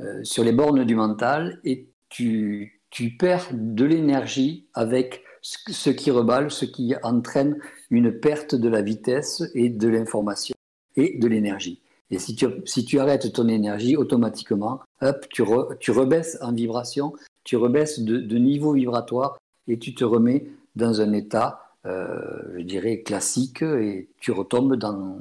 euh, 0.00 0.20
sur 0.24 0.44
les 0.44 0.52
bornes 0.52 0.84
du 0.84 0.94
mental 0.94 1.60
et 1.64 1.88
tu, 2.08 2.80
tu 2.90 3.10
perds 3.16 3.48
de 3.52 3.84
l'énergie 3.84 4.66
avec 4.74 5.22
ce 5.42 5.88
qui 5.90 6.10
reballe, 6.10 6.50
ce 6.50 6.64
qui 6.64 6.94
entraîne 7.02 7.58
une 7.90 8.12
perte 8.12 8.54
de 8.54 8.68
la 8.68 8.82
vitesse 8.82 9.42
et 9.54 9.70
de 9.70 9.88
l'information 9.88 10.54
et 10.96 11.16
de 11.18 11.28
l'énergie. 11.28 11.80
Et 12.10 12.18
si 12.18 12.34
tu, 12.34 12.46
si 12.64 12.84
tu 12.84 12.98
arrêtes 12.98 13.32
ton 13.32 13.48
énergie, 13.48 13.96
automatiquement, 13.96 14.80
hop, 15.00 15.26
tu, 15.30 15.44
tu 15.78 15.92
rebaisses 15.92 16.36
en 16.42 16.52
vibration, 16.52 17.14
tu 17.44 17.56
rebaisses 17.56 18.00
de, 18.00 18.36
niveau 18.36 18.72
vibratoire 18.72 19.38
et 19.68 19.78
tu 19.78 19.94
te 19.94 20.04
remets 20.04 20.46
dans 20.76 21.00
un 21.00 21.12
état, 21.12 21.76
euh, 21.86 22.58
je 22.58 22.62
dirais, 22.62 23.02
classique 23.02 23.62
et 23.62 24.08
tu 24.18 24.32
retombes 24.32 24.76
dans, 24.76 25.18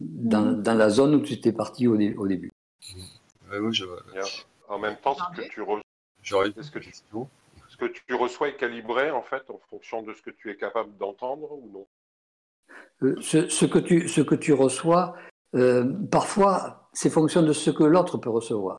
dans, 0.00 0.74
la 0.76 0.90
zone 0.90 1.14
où 1.14 1.20
tu 1.20 1.34
étais 1.34 1.52
parti 1.52 1.86
au, 1.86 1.96
début. 2.26 2.50
En 4.68 4.78
même 4.78 4.96
temps, 4.96 5.14
ce 5.14 5.40
que 5.40 5.48
tu 5.48 5.62
reçois, 5.62 5.82
ce 6.22 6.70
que 6.70 6.78
tu, 6.78 6.92
ce 7.68 7.76
que 7.76 7.86
tu 7.86 8.14
reçois 8.14 8.48
est 8.48 8.56
calibré 8.56 9.10
en 9.10 9.22
fait 9.22 9.50
en 9.50 9.60
fonction 9.70 10.02
de 10.02 10.14
ce 10.14 10.22
que 10.22 10.30
tu 10.30 10.50
es 10.50 10.56
capable 10.56 10.96
d'entendre 10.96 11.52
ou 11.52 11.70
non? 11.72 11.86
Euh, 13.02 13.20
ce, 13.20 13.64
que 13.66 13.78
tu, 13.78 14.08
ce 14.08 14.20
que 14.20 14.34
tu 14.34 14.52
reçois, 14.52 15.16
euh, 15.54 15.84
parfois, 16.10 16.88
c'est 16.92 17.10
fonction 17.10 17.42
de 17.42 17.52
ce 17.52 17.70
que 17.70 17.84
l'autre 17.84 18.18
peut 18.18 18.30
recevoir. 18.30 18.78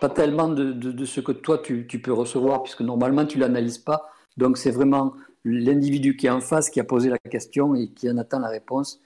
Pas 0.00 0.08
tellement 0.08 0.48
de, 0.48 1.04
ce 1.04 1.20
que 1.20 1.32
toi 1.32 1.58
tu, 1.58 1.86
peux 2.02 2.12
recevoir, 2.12 2.62
puisque 2.62 2.80
normalement 2.80 3.24
tu 3.24 3.38
l'analyses 3.38 3.78
pas. 3.78 4.10
Donc 4.36 4.58
c'est 4.58 4.72
vraiment 4.72 5.14
l'individu 5.44 6.16
qui 6.16 6.26
est 6.26 6.30
en 6.30 6.40
face 6.40 6.70
qui 6.70 6.80
a 6.80 6.84
posé 6.84 7.08
la 7.08 7.18
question 7.18 7.74
et 7.74 7.88
qui 7.88 8.10
en 8.10 8.18
attend 8.18 8.40
la 8.40 8.48
réponse 8.48 9.00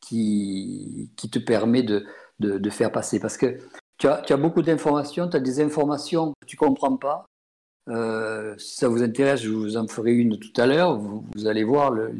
qui, 0.00 1.10
te 1.16 1.38
permet 1.38 1.82
de, 1.82 2.70
faire 2.70 2.92
passer. 2.92 3.20
Parce 3.20 3.36
que 3.36 3.58
tu 3.98 4.06
as, 4.06 4.36
beaucoup 4.36 4.62
d'informations, 4.62 5.28
tu 5.28 5.36
as 5.36 5.40
des 5.40 5.60
informations 5.60 6.32
que 6.40 6.46
tu 6.46 6.56
comprends 6.56 6.96
pas. 6.96 7.26
Euh, 7.88 8.56
si 8.56 8.76
ça 8.76 8.88
vous 8.88 9.02
intéresse, 9.02 9.42
je 9.42 9.50
vous 9.50 9.76
en 9.76 9.86
ferai 9.86 10.12
une 10.12 10.38
tout 10.38 10.58
à 10.60 10.66
l'heure. 10.66 10.98
Vous, 10.98 11.46
allez 11.46 11.64
voir 11.64 11.90
le, 11.90 12.12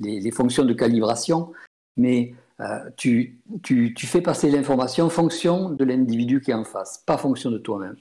les, 0.00 0.20
les, 0.20 0.30
fonctions 0.30 0.64
de 0.64 0.74
calibration. 0.74 1.52
Mais 1.96 2.34
euh, 2.60 2.90
tu, 2.96 3.40
tu, 3.62 3.94
tu, 3.94 4.06
fais 4.06 4.20
passer 4.20 4.50
l'information 4.50 5.06
en 5.06 5.10
fonction 5.10 5.70
de 5.70 5.84
l'individu 5.84 6.40
qui 6.40 6.50
est 6.50 6.54
en 6.54 6.64
face, 6.64 6.98
pas 7.06 7.14
en 7.14 7.18
fonction 7.18 7.50
de 7.50 7.58
toi-même. 7.58 7.96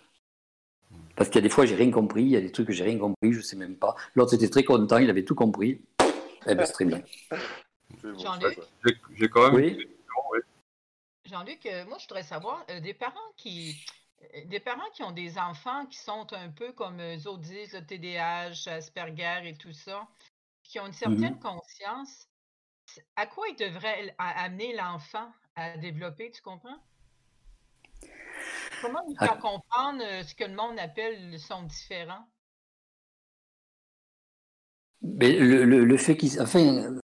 Parce 1.15 1.29
qu'il 1.29 1.39
y 1.39 1.43
a 1.43 1.47
des 1.47 1.49
fois, 1.49 1.65
j'ai 1.65 1.75
rien 1.75 1.91
compris, 1.91 2.23
il 2.23 2.29
y 2.29 2.37
a 2.37 2.41
des 2.41 2.51
trucs 2.51 2.67
que 2.67 2.73
j'ai 2.73 2.83
rien 2.83 2.97
compris, 2.97 3.33
je 3.33 3.41
sais 3.41 3.55
même 3.55 3.75
pas. 3.75 3.95
L'autre 4.15 4.33
était 4.33 4.49
très 4.49 4.63
content, 4.63 4.97
il 4.97 5.09
avait 5.09 5.25
tout 5.25 5.35
compris. 5.35 5.81
Eh 6.47 6.55
ben, 6.55 6.65
c'est 6.65 6.73
très 6.73 6.85
bien. 6.85 7.01
Jean-Luc? 8.03 8.59
J'ai 9.15 9.29
quand 9.29 9.51
même 9.51 9.55
oui. 9.55 9.87
Jean-Luc, 11.25 11.65
euh, 11.65 11.85
moi, 11.85 11.97
je 11.99 12.05
voudrais 12.05 12.23
savoir, 12.23 12.65
euh, 12.69 12.79
des 12.79 12.93
parents 12.93 13.19
qui 13.37 13.75
euh, 14.35 14.45
des 14.45 14.59
parents 14.59 14.89
qui 14.93 15.03
ont 15.03 15.11
des 15.11 15.37
enfants 15.37 15.85
qui 15.85 15.97
sont 15.97 16.27
un 16.31 16.49
peu 16.49 16.71
comme 16.71 16.99
eux 17.01 17.27
autres 17.27 17.43
disent, 17.43 17.73
le 17.73 17.85
TDAH, 17.85 18.71
Asperger 18.71 19.49
et 19.49 19.55
tout 19.55 19.73
ça, 19.73 20.07
qui 20.63 20.79
ont 20.79 20.87
une 20.87 20.93
certaine 20.93 21.35
mmh 21.35 21.39
conscience, 21.39 22.27
à 23.15 23.25
quoi 23.25 23.45
ils 23.49 23.55
devraient 23.55 24.15
amener 24.17 24.75
l'enfant 24.75 25.31
à 25.55 25.77
développer, 25.77 26.31
tu 26.31 26.41
comprends? 26.41 26.77
Comment 28.81 28.99
lui 29.07 29.15
faire 29.15 29.39
comprendre 29.39 30.03
ce 30.23 30.33
que 30.33 30.45
le 30.45 30.55
monde 30.55 30.79
appelle 30.79 31.37
son 31.39 31.63
différent? 31.63 32.27
Mais 35.01 35.37
le, 35.37 35.65
le, 35.65 35.85
le 35.85 35.97
fait. 35.97 36.17
Enfin, 36.39 36.95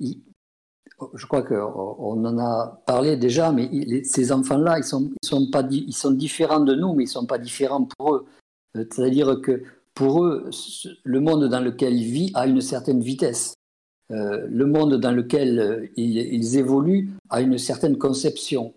je 0.00 1.26
crois 1.26 1.42
qu'on 1.42 2.24
en 2.24 2.38
a 2.38 2.82
parlé 2.86 3.16
déjà, 3.16 3.52
mais 3.52 4.02
ces 4.04 4.32
enfants-là, 4.32 4.78
ils 4.78 4.84
sont, 4.84 5.10
ils 5.22 5.26
sont 5.26 5.50
pas, 5.50 5.62
ils 5.70 5.92
sont 5.92 6.12
différents 6.12 6.60
de 6.60 6.74
nous, 6.74 6.94
mais 6.94 7.04
ils 7.04 7.08
sont 7.08 7.26
pas 7.26 7.38
différents 7.38 7.84
pour 7.84 8.14
eux. 8.14 8.28
Euh, 8.76 8.84
c'est-à-dire 8.90 9.40
que 9.40 9.64
pour 9.94 10.24
eux, 10.24 10.50
le 11.04 11.20
monde 11.20 11.48
dans 11.48 11.60
lequel 11.60 11.94
ils 11.94 12.12
vivent 12.12 12.36
a 12.36 12.46
une 12.46 12.60
certaine 12.60 13.00
vitesse. 13.00 13.54
Euh, 14.10 14.46
le 14.48 14.64
monde 14.64 14.94
dans 14.94 15.12
lequel 15.12 15.58
euh, 15.58 15.86
ils, 15.96 16.56
évoluent 16.56 17.10
a 17.28 17.42
une 17.42 17.58
certaine 17.58 17.98
conception. 17.98 18.74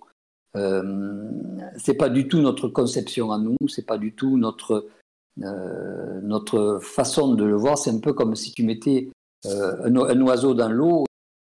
Euh, 0.57 1.31
c'est 1.77 1.93
pas 1.93 2.09
du 2.09 2.27
tout 2.27 2.41
notre 2.41 2.67
conception 2.67 3.31
à 3.31 3.37
nous, 3.37 3.55
c'est 3.69 3.85
pas 3.85 3.97
du 3.97 4.13
tout 4.13 4.37
notre 4.37 4.87
notre 5.37 6.79
façon 6.83 7.33
de 7.33 7.45
le 7.45 7.55
voir. 7.55 7.77
C'est 7.77 7.89
un 7.89 7.99
peu 7.99 8.11
comme 8.11 8.35
si 8.35 8.51
tu 8.51 8.63
mettais 8.63 9.09
un, 9.45 10.21
oiseau 10.21 10.53
dans 10.53 10.69
l'eau, 10.69 11.05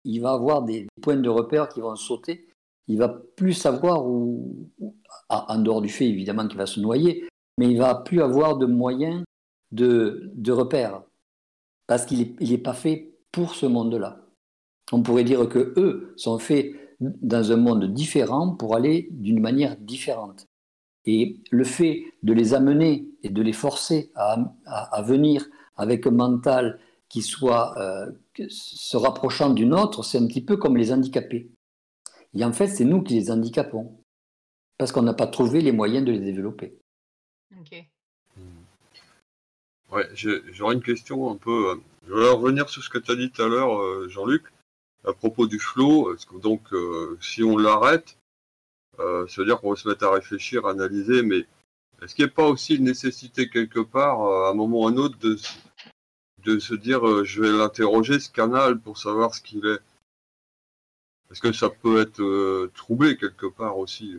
il 0.05 0.19
va 0.19 0.33
avoir 0.33 0.61
des 0.61 0.87
points 1.01 1.17
de 1.17 1.27
repère 1.27 1.67
qui 1.69 1.81
vont 1.81 1.95
sauter. 1.95 2.47
Il 2.87 2.99
va 2.99 3.09
plus 3.09 3.53
savoir 3.53 4.05
où, 4.05 4.69
en 5.27 5.57
dehors 5.57 5.81
du 5.81 5.89
fait 5.89 6.07
évidemment 6.07 6.47
qu'il 6.47 6.59
va 6.59 6.67
se 6.67 6.79
noyer, 6.79 7.27
mais 7.57 7.71
il 7.71 7.77
va 7.77 7.95
plus 7.95 8.21
avoir 8.21 8.57
de 8.57 8.67
moyens 8.67 9.23
de, 9.71 10.29
de 10.35 10.51
repère 10.51 11.01
parce 11.87 12.05
qu'il 12.05 12.35
n'est 12.39 12.57
pas 12.59 12.73
fait 12.73 13.12
pour 13.33 13.55
ce 13.55 13.65
monde-là. 13.65 14.21
On 14.93 15.01
pourrait 15.01 15.25
dire 15.25 15.49
que 15.49 15.73
eux 15.75 16.13
sont 16.15 16.39
faits 16.39 16.71
dans 17.01 17.51
un 17.51 17.57
monde 17.57 17.93
différent 17.93 18.55
pour 18.55 18.75
aller 18.75 19.09
d'une 19.11 19.41
manière 19.41 19.75
différente. 19.75 20.47
Et 21.05 21.41
le 21.51 21.65
fait 21.65 22.05
de 22.21 22.31
les 22.31 22.53
amener 22.53 23.05
et 23.23 23.29
de 23.29 23.41
les 23.41 23.51
forcer 23.51 24.11
à, 24.15 25.01
venir 25.01 25.45
avec 25.75 26.07
un 26.07 26.11
mental 26.11 26.79
qui 27.09 27.21
soit 27.21 27.77
euh, 27.77 28.11
se 28.47 28.95
rapprochant 28.95 29.49
d'une 29.49 29.73
autre, 29.73 30.03
c'est 30.03 30.17
un 30.17 30.27
petit 30.27 30.45
peu 30.45 30.55
comme 30.55 30.77
les 30.77 30.93
handicapés. 30.93 31.51
Et 32.33 32.45
en 32.45 32.53
fait, 32.53 32.67
c'est 32.67 32.85
nous 32.85 33.01
qui 33.01 33.15
les 33.15 33.31
handicapons, 33.31 33.99
parce 34.77 34.91
qu'on 34.91 35.01
n'a 35.01 35.13
pas 35.13 35.27
trouvé 35.27 35.61
les 35.61 35.71
moyens 35.71 36.05
de 36.05 36.11
les 36.11 36.19
développer. 36.19 36.77
Ok. 37.59 37.85
Ouais, 39.91 40.09
j'aurais 40.13 40.75
une 40.75 40.81
question 40.81 41.29
un 41.29 41.35
peu. 41.35 41.79
Euh, 42.03 42.07
je 42.07 42.13
vais 42.13 42.29
revenir 42.29 42.69
sur 42.69 42.83
ce 42.83 42.89
que 42.89 42.97
tu 42.97 43.11
as 43.11 43.15
dit 43.15 43.31
tout 43.31 43.41
à 43.41 43.47
l'heure, 43.47 43.79
euh, 43.79 44.07
Jean-Luc, 44.09 44.43
à 45.05 45.13
propos 45.13 45.47
du 45.47 45.59
flow. 45.59 46.15
Donc, 46.41 46.61
si 47.19 47.43
on 47.43 47.57
l'arrête, 47.57 48.17
euh, 48.99 49.27
ça 49.27 49.41
veut 49.41 49.45
dire 49.45 49.59
qu'on 49.59 49.71
va 49.71 49.75
se 49.75 49.87
mettre 49.87 50.05
à 50.05 50.13
réfléchir, 50.13 50.65
analyser, 50.65 51.23
mais 51.23 51.45
est-ce 52.01 52.15
qu'il 52.15 52.25
n'y 52.25 52.31
a 52.31 52.33
pas 52.33 52.47
aussi 52.47 52.75
une 52.75 52.83
nécessité 52.83 53.49
quelque 53.49 53.79
part, 53.79 54.21
euh, 54.21 54.45
à 54.45 54.49
un 54.51 54.53
moment 54.53 54.81
ou 54.81 54.87
à 54.87 54.91
un 54.91 54.97
autre, 54.97 55.17
de, 55.19 56.59
se 56.59 56.75
dire 56.75 57.07
euh, 57.07 57.23
je 57.23 57.41
vais 57.41 57.51
l'interroger 57.51 58.19
ce 58.19 58.29
canal 58.29 58.79
pour 58.79 58.97
savoir 58.97 59.33
ce 59.33 59.41
qu'il 59.41 59.65
est? 59.65 59.79
Est-ce 61.31 61.41
que 61.41 61.51
ça 61.51 61.69
peut 61.69 61.99
être 61.99 62.67
troublé 62.75 63.17
quelque 63.17 63.47
part 63.47 63.79
aussi? 63.79 64.15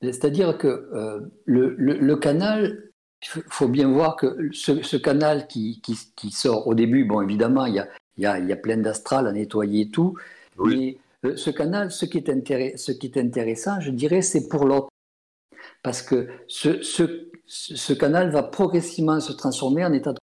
C'est-à-dire 0.00 0.58
que 0.58 1.30
le, 1.44 2.14
canal, 2.16 2.90
il 3.22 3.42
faut 3.48 3.68
bien 3.68 3.88
voir 3.88 4.16
que 4.16 4.50
ce, 4.52 4.96
canal 4.96 5.46
qui, 5.46 5.80
qui, 5.80 6.30
sort 6.30 6.66
au 6.66 6.74
début, 6.74 7.04
bon 7.04 7.22
évidemment, 7.22 7.66
il 7.66 7.74
y 7.74 7.78
a, 7.78 7.88
il 8.16 8.24
y 8.24 8.26
a, 8.26 8.38
il 8.38 8.48
y 8.48 8.52
a 8.52 8.56
plein 8.56 8.76
d'astral 8.76 9.26
à 9.26 9.32
nettoyer 9.32 9.82
et 9.82 9.88
tout, 9.88 10.16
oui. 10.58 10.98
Euh, 11.24 11.36
ce 11.36 11.50
canal, 11.50 11.90
ce 11.92 12.04
qui 12.04 12.18
est, 12.18 13.18
intéressant, 13.18 13.80
je 13.80 13.90
dirais, 13.90 14.22
c'est 14.22 14.48
pour 14.48 14.64
l'autre. 14.64 14.88
Parce 15.82 16.02
que 16.02 16.28
ce, 16.48 17.92
canal 17.92 18.30
va 18.30 18.42
progressivement 18.42 19.20
se 19.20 19.32
transformer 19.32 19.84
en 19.84 19.92
état 19.92 20.12
de 20.12 20.18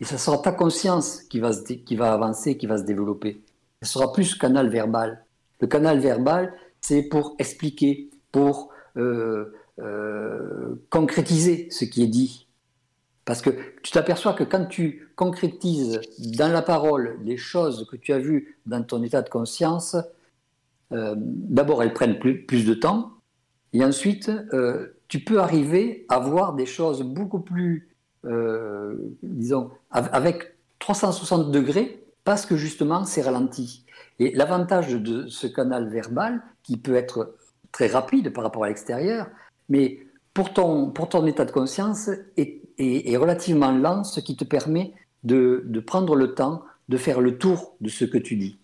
et 0.00 0.04
ce 0.04 0.16
sera 0.16 0.38
ta 0.38 0.50
conscience 0.50 1.22
qui 1.22 1.38
va, 1.38 1.52
qui 1.54 1.94
va 1.94 2.12
avancer, 2.12 2.56
qui 2.56 2.66
va 2.66 2.78
se 2.78 2.82
développer. 2.82 3.42
Ce 3.82 3.92
sera 3.92 4.12
plus 4.12 4.34
canal 4.34 4.68
verbal. 4.68 5.24
Le 5.60 5.68
canal 5.68 6.00
verbal, 6.00 6.52
c'est 6.80 7.04
pour 7.04 7.36
expliquer, 7.38 8.10
pour 8.32 8.72
euh, 8.96 9.54
euh, 9.80 10.76
concrétiser 10.90 11.68
ce 11.70 11.84
qui 11.84 12.02
est 12.02 12.08
dit. 12.08 12.46
Parce 13.24 13.42
que 13.42 13.50
tu 13.82 13.90
t'aperçois 13.90 14.34
que 14.34 14.44
quand 14.44 14.66
tu 14.66 15.08
concrétises 15.16 16.00
dans 16.18 16.52
la 16.52 16.62
parole 16.62 17.18
les 17.22 17.36
choses 17.36 17.88
que 17.90 17.96
tu 17.96 18.12
as 18.12 18.18
vues 18.18 18.58
dans 18.66 18.82
ton 18.82 19.02
état 19.02 19.22
de 19.22 19.28
conscience, 19.28 19.96
euh, 20.92 21.14
d'abord 21.16 21.82
elles 21.82 21.94
prennent 21.94 22.18
plus, 22.18 22.64
de 22.66 22.74
temps, 22.74 23.12
et 23.72 23.84
ensuite 23.84 24.30
euh, 24.52 25.00
tu 25.08 25.20
peux 25.20 25.40
arriver 25.40 26.06
à 26.08 26.18
voir 26.18 26.54
des 26.54 26.66
choses 26.66 27.02
beaucoup 27.02 27.40
plus, 27.40 27.88
disons, 29.22 29.70
avec 29.90 30.54
360 30.78 31.50
degrés, 31.50 32.04
parce 32.24 32.46
que 32.46 32.56
justement 32.56 33.04
c'est 33.04 33.22
ralenti. 33.22 33.84
Et 34.18 34.32
l'avantage 34.34 34.94
de 34.94 35.26
ce 35.26 35.46
canal 35.46 35.88
verbal, 35.88 36.42
qui 36.62 36.76
peut 36.76 36.94
être 36.94 37.36
très 37.72 37.88
rapide 37.88 38.32
par 38.32 38.44
rapport 38.44 38.64
à 38.64 38.68
l'extérieur, 38.68 39.28
mais 39.68 40.00
pour 40.32 40.52
ton, 40.52 40.90
pour 40.90 41.08
ton 41.08 41.26
état 41.26 41.44
de 41.44 41.52
conscience 41.52 42.10
est 42.36 42.64
est, 42.78 43.16
relativement 43.16 43.72
lent, 43.72 44.04
ce 44.04 44.20
qui 44.20 44.36
te 44.36 44.44
permet 44.44 44.92
de, 45.22 45.62
de, 45.66 45.80
prendre 45.80 46.16
le 46.16 46.34
temps 46.34 46.64
de 46.88 46.96
faire 46.96 47.20
le 47.20 47.38
tour 47.38 47.76
de 47.80 47.88
ce 47.88 48.04
que 48.04 48.18
tu 48.18 48.36
dis. 48.36 48.58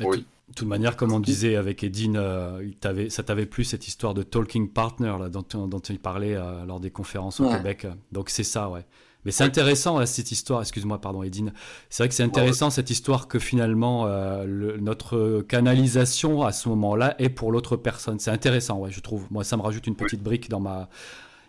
Oui. 0.00 0.26
De 0.48 0.54
toute 0.54 0.68
manière, 0.68 0.96
comme 0.96 1.12
on 1.12 1.20
disait 1.20 1.56
avec 1.56 1.82
Edine, 1.82 2.16
euh, 2.16 2.70
ça 3.08 3.22
t'avait 3.22 3.46
plu 3.46 3.64
cette 3.64 3.88
histoire 3.88 4.14
de 4.14 4.22
talking 4.22 4.72
partner 4.72 5.14
là, 5.18 5.28
dont, 5.28 5.66
dont 5.66 5.80
il 5.80 5.98
parlait 5.98 6.36
euh, 6.36 6.64
lors 6.64 6.80
des 6.80 6.90
conférences 6.90 7.40
au 7.40 7.48
Québec. 7.50 7.86
Donc 8.12 8.30
c'est 8.30 8.44
ça, 8.44 8.70
ouais. 8.70 8.86
Mais 9.26 9.32
c'est 9.32 9.42
intéressant 9.42 10.06
cette 10.06 10.30
histoire, 10.30 10.60
excuse-moi, 10.60 11.00
pardon 11.00 11.24
Edine, 11.24 11.52
c'est 11.90 12.04
vrai 12.04 12.08
que 12.08 12.14
c'est 12.14 12.22
intéressant 12.22 12.70
cette 12.70 12.90
histoire 12.90 13.26
que 13.26 13.40
finalement 13.40 14.06
euh, 14.06 14.76
notre 14.78 15.42
canalisation 15.42 16.44
à 16.44 16.52
ce 16.52 16.68
moment-là 16.68 17.16
est 17.18 17.28
pour 17.28 17.50
l'autre 17.50 17.76
personne. 17.76 18.20
C'est 18.20 18.30
intéressant, 18.30 18.78
ouais, 18.78 18.92
je 18.92 19.00
trouve. 19.00 19.26
Moi, 19.30 19.42
ça 19.42 19.56
me 19.56 19.62
rajoute 19.62 19.88
une 19.88 19.96
petite 19.96 20.22
brique 20.22 20.48
dans 20.48 20.60
ma... 20.60 20.88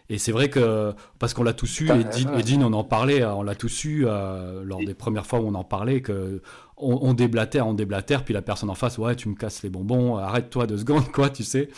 Et 0.10 0.18
c'est 0.18 0.32
vrai 0.32 0.50
que, 0.50 0.96
parce 1.20 1.36
qu'on 1.36 1.44
l'a 1.44 1.54
tous 1.54 1.82
eu, 1.82 1.92
Edine, 2.36 2.64
on 2.64 2.74
en 2.74 2.84
parlait, 2.84 3.24
on 3.24 3.44
l'a 3.44 3.54
tous 3.54 3.84
eu 3.84 4.08
euh, 4.08 4.64
lors 4.64 4.84
des 4.84 4.96
premières 4.96 5.28
fois 5.28 5.40
où 5.40 5.48
on 5.48 5.54
en 5.54 5.64
parlait, 5.64 6.02
que 6.02 6.42
on, 6.78 6.98
on, 7.04 7.14
déblatère, 7.14 7.68
on 7.68 7.76
déblatère, 7.76 8.24
puis 8.24 8.34
la 8.34 8.42
personne 8.42 8.72
en 8.72 8.76
face, 8.76 8.98
ouais, 8.98 9.16
tu 9.16 9.30
me 9.30 9.36
casses 9.36 9.62
les 9.62 9.70
bonbons, 9.70 10.18
arrête-toi 10.18 10.66
deux 10.66 10.80
secondes, 10.80 11.12
quoi, 11.12 11.30
tu 11.30 11.44
sais. 11.44 11.70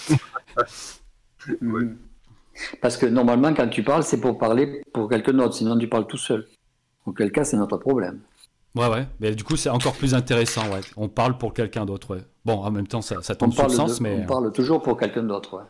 oui. 1.61 1.89
Parce 2.81 2.97
que 2.97 3.05
normalement, 3.05 3.53
quand 3.53 3.67
tu 3.67 3.83
parles, 3.83 4.03
c'est 4.03 4.19
pour 4.19 4.37
parler 4.37 4.81
pour 4.93 5.09
quelqu'un 5.09 5.33
d'autre, 5.33 5.55
sinon 5.55 5.77
tu 5.77 5.87
parles 5.87 6.07
tout 6.07 6.17
seul. 6.17 6.47
Auquel 7.05 7.31
cas, 7.31 7.43
c'est 7.43 7.57
notre 7.57 7.77
problème. 7.77 8.19
Ouais, 8.75 8.87
ouais. 8.87 9.07
Mais 9.19 9.33
du 9.33 9.43
coup, 9.43 9.55
c'est 9.55 9.69
encore 9.69 9.93
plus 9.93 10.13
intéressant, 10.13 10.61
ouais. 10.71 10.81
On 10.95 11.09
parle 11.09 11.37
pour 11.37 11.53
quelqu'un 11.53 11.85
d'autre, 11.85 12.15
ouais. 12.15 12.23
Bon, 12.45 12.63
en 12.63 12.71
même 12.71 12.87
temps, 12.87 13.01
ça, 13.01 13.21
ça 13.21 13.35
tombe 13.35 13.53
sous 13.53 13.63
le 13.63 13.69
sens, 13.69 13.99
mais. 13.99 14.21
On 14.23 14.27
parle 14.27 14.51
toujours 14.51 14.81
pour 14.81 14.97
quelqu'un 14.97 15.23
d'autre, 15.23 15.57
ouais. 15.57 15.63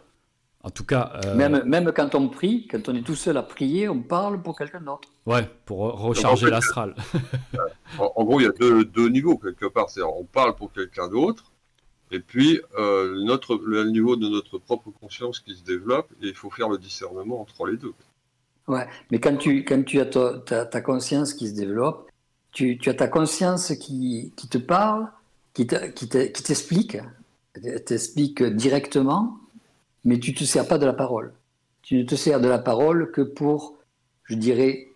En 0.62 0.70
tout 0.70 0.84
cas. 0.84 1.14
Euh, 1.26 1.36
même, 1.36 1.64
même 1.64 1.92
quand 1.94 2.16
on 2.16 2.28
prie, 2.28 2.68
quand 2.68 2.90
on 2.90 2.96
est 2.96 3.02
tout 3.02 3.16
seul 3.16 3.38
à 3.38 3.44
prier, 3.44 3.88
on 3.88 4.02
parle 4.02 4.42
pour 4.42 4.58
quelqu'un 4.58 4.82
d'autre. 4.82 5.08
Ouais, 5.26 5.48
pour 5.66 5.80
recharger 6.02 6.50
l'astral. 6.50 6.96
en, 7.98 8.24
gros, 8.26 8.42
il 8.42 8.44
y 8.44 8.48
a 8.48 8.52
deux, 8.52 8.84
deux 8.84 9.08
niveaux, 9.08 9.38
quelque 9.38 9.68
part. 9.68 9.90
C'est 9.90 10.02
on 10.02 10.26
parle 10.26 10.56
pour 10.56 10.74
quelqu'un 10.74 11.08
d'autre, 11.08 11.49
et 12.12 12.20
puis, 12.20 12.60
euh, 12.78 13.24
notre, 13.24 13.60
le 13.64 13.86
niveau 13.86 14.16
de 14.16 14.28
notre 14.28 14.58
propre 14.58 14.90
conscience 14.90 15.40
qui 15.40 15.56
se 15.56 15.64
développe, 15.64 16.12
et 16.22 16.28
il 16.28 16.36
faut 16.36 16.50
faire 16.50 16.70
le 16.70 16.78
discernement 16.78 17.40
entre 17.42 17.68
les 17.68 17.78
deux. 17.78 17.94
Ouais, 18.68 18.88
mais 19.12 19.20
quand 19.20 19.38
tu, 19.38 19.64
quand 19.64 19.84
tu 19.84 20.00
as 20.00 20.06
ta, 20.06 20.66
ta, 20.66 20.82
conscience 20.82 21.34
qui 21.34 21.48
se 21.50 21.56
développe, 21.56 22.10
tu, 22.52 22.78
tu 22.78 22.90
as 22.90 22.94
ta 22.94 23.08
conscience 23.08 23.74
qui, 23.76 24.34
qui 24.36 24.48
te 24.48 24.58
parle, 24.58 25.08
qui 25.54 25.66
t'explique, 25.68 26.98
qui 27.56 27.84
t'explique 27.86 28.44
directement, 28.44 29.40
mais 30.04 30.20
tu 30.20 30.32
ne 30.32 30.36
te 30.36 30.44
sers 30.44 30.68
pas 30.68 30.78
de 30.78 30.86
la 30.86 30.94
parole. 30.94 31.34
Tu 31.82 31.96
ne 31.96 32.04
te 32.04 32.16
sers 32.16 32.40
de 32.40 32.48
la 32.48 32.60
parole 32.60 33.12
que 33.12 33.22
pour, 33.22 33.78
je 34.24 34.36
dirais, 34.36 34.90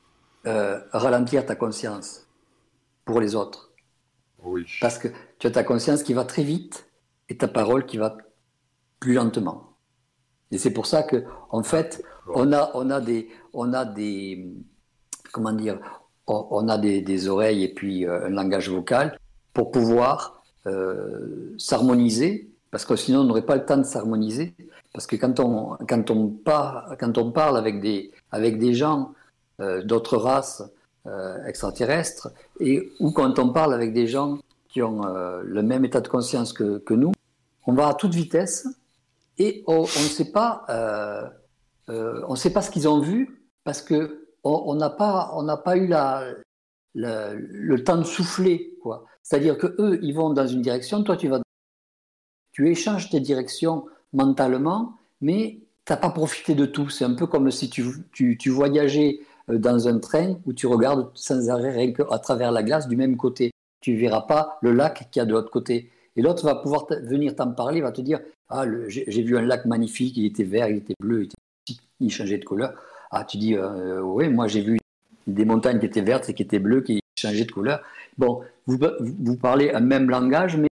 euh, 0.46 0.80
ralentir 0.92 1.46
ta 1.46 1.56
conscience 1.56 2.28
pour 3.06 3.22
les 3.22 3.36
autres. 3.36 3.72
Oui. 4.44 4.66
Parce 4.82 4.98
que 4.98 5.08
tu 5.40 5.48
as 5.48 5.52
ta 5.52 5.64
conscience 5.64 6.04
qui 6.04 6.14
va 6.14 6.26
très 6.26 6.44
vite 6.44 6.88
et 7.30 7.38
ta 7.38 7.48
parole 7.48 7.86
qui 7.86 7.98
va 7.98 8.18
plus 9.00 9.14
lentement. 9.14 9.74
Et 10.52 10.58
c'est 10.58 10.72
pour 10.72 10.86
ça 10.86 11.04
que, 11.04 11.24
en 11.50 11.64
fait, 11.64 12.04
on 12.28 12.52
a, 12.52 13.02
des, 13.02 13.30
on 13.54 13.74
a 13.74 13.86
des, 13.86 14.54
comment 15.32 15.52
dire, 15.52 15.80
on 16.28 16.70
a 16.70 16.78
des, 16.78 17.28
oreilles 17.28 17.64
et 17.64 17.74
puis 17.74 18.06
euh, 18.06 18.28
un 18.28 18.30
langage 18.30 18.70
vocal 18.70 19.18
pour 19.54 19.72
pouvoir 19.72 20.44
euh, 20.68 21.54
s'harmoniser, 21.58 22.50
parce 22.72 22.86
que 22.86 22.96
sinon 22.96 23.22
on 23.22 23.24
n'aurait 23.26 23.46
pas 23.46 23.56
le 23.56 23.66
temps 23.66 23.78
de 23.78 23.84
s'harmoniser. 23.84 24.54
Parce 24.94 25.08
que 25.08 25.16
quand 25.16 25.40
on, 25.40 25.76
quand 25.90 26.12
on, 26.12 26.30
part, 26.30 26.96
quand 27.00 27.18
on 27.18 27.32
parle 27.32 27.58
avec 27.58 27.82
des, 27.82 28.12
avec 28.32 28.60
des 28.60 28.76
gens 28.76 29.14
euh, 29.60 29.84
d'autres 29.84 30.18
races 30.18 30.64
extraterrestres, 31.46 32.30
et, 32.62 32.94
ou 33.02 33.12
quand 33.12 33.38
on 33.38 33.50
parle 33.50 33.74
avec 33.74 33.92
des 33.92 34.08
gens 34.08 34.38
qui 34.74 34.82
ont 34.82 35.04
le 35.06 35.62
même 35.62 35.86
état 35.86 36.02
de 36.02 36.08
conscience 36.08 36.52
que, 36.52 36.80
que 36.80 36.96
nous, 36.96 37.12
on 37.66 37.74
va 37.74 37.90
à 37.90 37.94
toute 37.94 38.14
vitesse 38.14 38.68
et 39.38 39.64
on, 39.68 39.82
ne 39.82 39.86
sait 39.86 40.32
pas, 40.32 40.66
euh, 40.70 41.28
euh, 41.90 42.24
on 42.28 42.36
sait 42.36 42.52
pas 42.52 42.62
ce 42.62 42.70
qu'ils 42.70 42.88
ont 42.88 43.00
vu 43.00 43.48
parce 43.64 43.82
que 43.82 44.28
on 44.44 44.76
n'a 44.76 44.90
pas, 44.90 45.32
on 45.36 45.44
n'a 45.44 45.56
pas 45.56 45.78
eu 45.78 45.90
le 46.94 47.78
temps 47.78 47.98
de 47.98 48.04
souffler, 48.04 48.76
quoi. 48.82 49.06
C'est-à-dire 49.22 49.58
que 49.58 49.68
eux, 49.80 50.00
ils 50.04 50.14
vont 50.14 50.32
dans 50.32 50.46
une 50.46 50.62
direction, 50.62 51.02
toi 51.02 51.16
tu 51.16 51.30
vas, 51.30 51.42
tu 52.52 52.70
échanges 52.70 53.10
tes 53.10 53.22
directions 53.22 53.86
mentalement, 54.12 54.98
mais 55.22 55.62
tu 55.86 55.94
n'as 55.94 55.98
pas 55.98 56.10
profité 56.10 56.56
de 56.56 56.66
tout. 56.66 56.90
C'est 56.90 57.06
un 57.06 57.14
peu 57.14 57.26
comme 57.26 57.50
si 57.52 57.70
tu, 57.70 57.86
tu, 58.12 58.38
tu, 58.38 58.50
voyageais 58.50 59.22
euh, 59.50 59.58
dans 59.58 59.88
un 59.88 60.00
train 60.00 60.36
où 60.46 60.52
tu 60.52 60.68
regardes 60.68 61.10
sans 61.16 61.50
arrêt 61.50 61.94
à 62.12 62.20
travers 62.20 62.52
la 62.52 62.64
glace 62.64 62.90
du 62.90 62.98
même 62.98 63.16
côté. 63.16 63.53
Tu 63.84 63.98
verras 63.98 64.22
pas 64.22 64.58
le 64.62 64.72
lac 64.72 65.10
qu'il 65.12 65.20
y 65.20 65.24
a 65.24 65.26
de 65.26 65.34
l'autre 65.34 65.52
côté. 65.52 65.92
Et 66.16 66.22
l'autre 66.22 66.46
va 66.46 66.56
pouvoir 66.56 66.88
venir 67.04 67.36
t'en 67.36 67.52
parler, 67.52 67.82
va 67.82 67.92
te 67.92 68.00
dire 68.00 68.22
Ah, 68.48 68.64
j'ai 68.88 69.22
vu 69.24 69.38
un 69.38 69.42
lac 69.42 69.66
magnifique, 69.66 70.16
il 70.16 70.26
était 70.26 70.46
vert, 70.46 70.70
il 70.70 70.78
était 70.78 70.96
bleu, 71.02 71.28
il, 72.00 72.10
changeait 72.10 72.38
de 72.38 72.46
couleur. 72.46 72.74
Ah, 73.12 73.26
tu 73.26 73.36
dis 73.36 73.56
euh, 73.56 74.02
Oui, 74.02 74.30
moi 74.30 74.48
j'ai 74.48 74.62
vu 74.62 74.80
des 75.28 75.44
montagnes 75.44 75.80
qui 75.80 75.86
étaient 75.86 76.02
vertes 76.02 76.30
et 76.30 76.34
qui 76.34 76.44
étaient 76.44 76.60
bleues, 76.60 76.80
qui 76.80 77.02
changeaient 77.20 77.44
de 77.44 77.52
couleur. 77.52 77.82
Bon, 78.18 78.42
vous, 78.68 78.80
vous 79.02 79.36
parlez 79.36 79.72
un 79.72 79.82
même 79.82 80.10
langage, 80.10 80.56
mais 80.56 80.70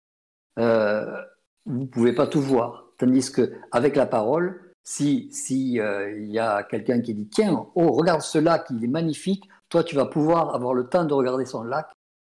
euh, 0.58 1.22
vous 1.64 1.82
ne 1.82 1.86
pouvez 1.86 2.12
pas 2.12 2.26
tout 2.26 2.40
voir. 2.40 2.86
Tandis 2.98 3.30
qu'avec 3.30 3.94
la 3.94 4.06
parole, 4.06 4.60
si 4.82 5.28
si 5.30 5.78
euh, 5.78 6.10
il 6.10 6.32
y 6.32 6.40
a 6.40 6.64
quelqu'un 6.64 7.00
qui 7.00 7.14
dit 7.14 7.28
tiens, 7.28 7.66
oh 7.76 7.92
regarde 7.92 8.22
ce 8.22 8.38
lac, 8.38 8.66
il 8.70 8.82
est 8.82 8.88
magnifique, 8.88 9.48
toi 9.68 9.84
tu 9.84 9.94
vas 9.94 10.06
pouvoir 10.06 10.56
avoir 10.56 10.74
le 10.74 10.88
temps 10.88 11.04
de 11.04 11.14
regarder 11.14 11.46
son 11.46 11.62
lac, 11.62 11.86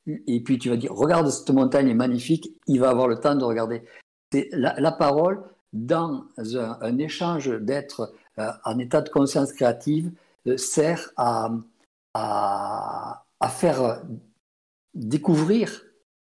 et 0.07 0.41
puis 0.41 0.59
tu 0.59 0.71
vas 0.71 0.77
dire 0.77 0.93
regarde 0.93 1.29
cette 1.29 1.51
montagne 1.51 1.89
est 1.89 1.95
magnifique, 1.95 2.53
il 2.67 2.81
va 2.81 2.91
avoir 2.91 3.09
le 3.09 3.19
temps 3.19 3.35
de 3.35 3.45
regarder. 3.45 3.83
C'est 4.33 4.49
la, 4.53 4.93
parole 4.93 5.43
dans 5.73 6.25
un, 6.37 6.99
échange 6.99 7.49
d'être 7.49 8.13
euh, 8.39 8.51
en 8.65 8.79
état 8.79 9.01
de 9.01 9.09
conscience 9.09 9.53
créative 9.53 10.11
euh, 10.47 10.57
sert 10.57 11.11
à, 11.17 11.51
à, 12.15 13.49
faire 13.49 14.03
découvrir 14.95 15.83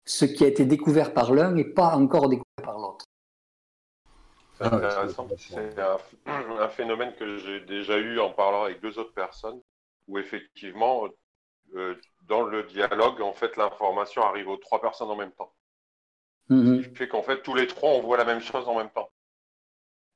ce 0.05 0.25
qui 0.25 0.43
a 0.43 0.47
été 0.47 0.65
découvert 0.65 1.13
par 1.13 1.33
l'un 1.33 1.55
et 1.57 1.65
pas 1.65 1.95
encore 1.95 2.29
découvert 2.29 2.63
par 2.63 2.77
l'autre. 2.79 3.05
C'est 4.57 4.65
ah 4.65 4.75
intéressant. 4.75 5.27
C'est 5.37 5.79
un, 6.27 6.69
phénomène 6.69 7.13
que 7.15 7.37
j'ai 7.37 7.61
déjà 7.61 7.97
eu 7.97 8.19
en 8.19 8.31
parlant 8.31 8.63
avec 8.63 8.81
deux 8.81 8.97
autres 8.99 9.13
personnes, 9.13 9.61
où 10.07 10.17
effectivement, 10.17 11.07
dans 12.27 12.43
le 12.43 12.63
dialogue, 12.63 13.21
en 13.21 13.33
fait, 13.33 13.57
l'information 13.57 14.23
arrive 14.23 14.47
aux 14.47 14.57
trois 14.57 14.81
personnes 14.81 15.09
en 15.09 15.15
même 15.15 15.31
temps. 15.31 15.53
Mm-hmm. 16.49 16.83
Ce 16.83 16.87
qui 16.89 16.95
fait 16.95 17.07
qu'en 17.07 17.23
fait, 17.23 17.41
tous 17.41 17.55
les 17.55 17.67
trois, 17.67 17.91
on 17.91 18.01
voit 18.01 18.17
la 18.17 18.25
même 18.25 18.41
chose 18.41 18.67
en 18.67 18.77
même 18.77 18.89
temps. 18.89 19.09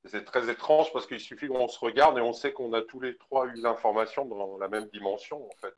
C'est 0.05 0.25
très 0.25 0.49
étrange 0.49 0.91
parce 0.91 1.07
qu'il 1.07 1.19
suffit 1.19 1.47
qu'on 1.47 1.67
se 1.67 1.79
regarde 1.79 2.17
et 2.17 2.21
on 2.21 2.33
sait 2.33 2.51
qu'on 2.51 2.73
a 2.73 2.81
tous 2.81 2.99
les 2.99 3.15
trois 3.17 3.45
eu 3.47 3.61
l'information 3.61 4.25
dans 4.25 4.57
la 4.57 4.67
même 4.67 4.87
dimension, 4.91 5.45
en 5.45 5.55
fait. 5.61 5.73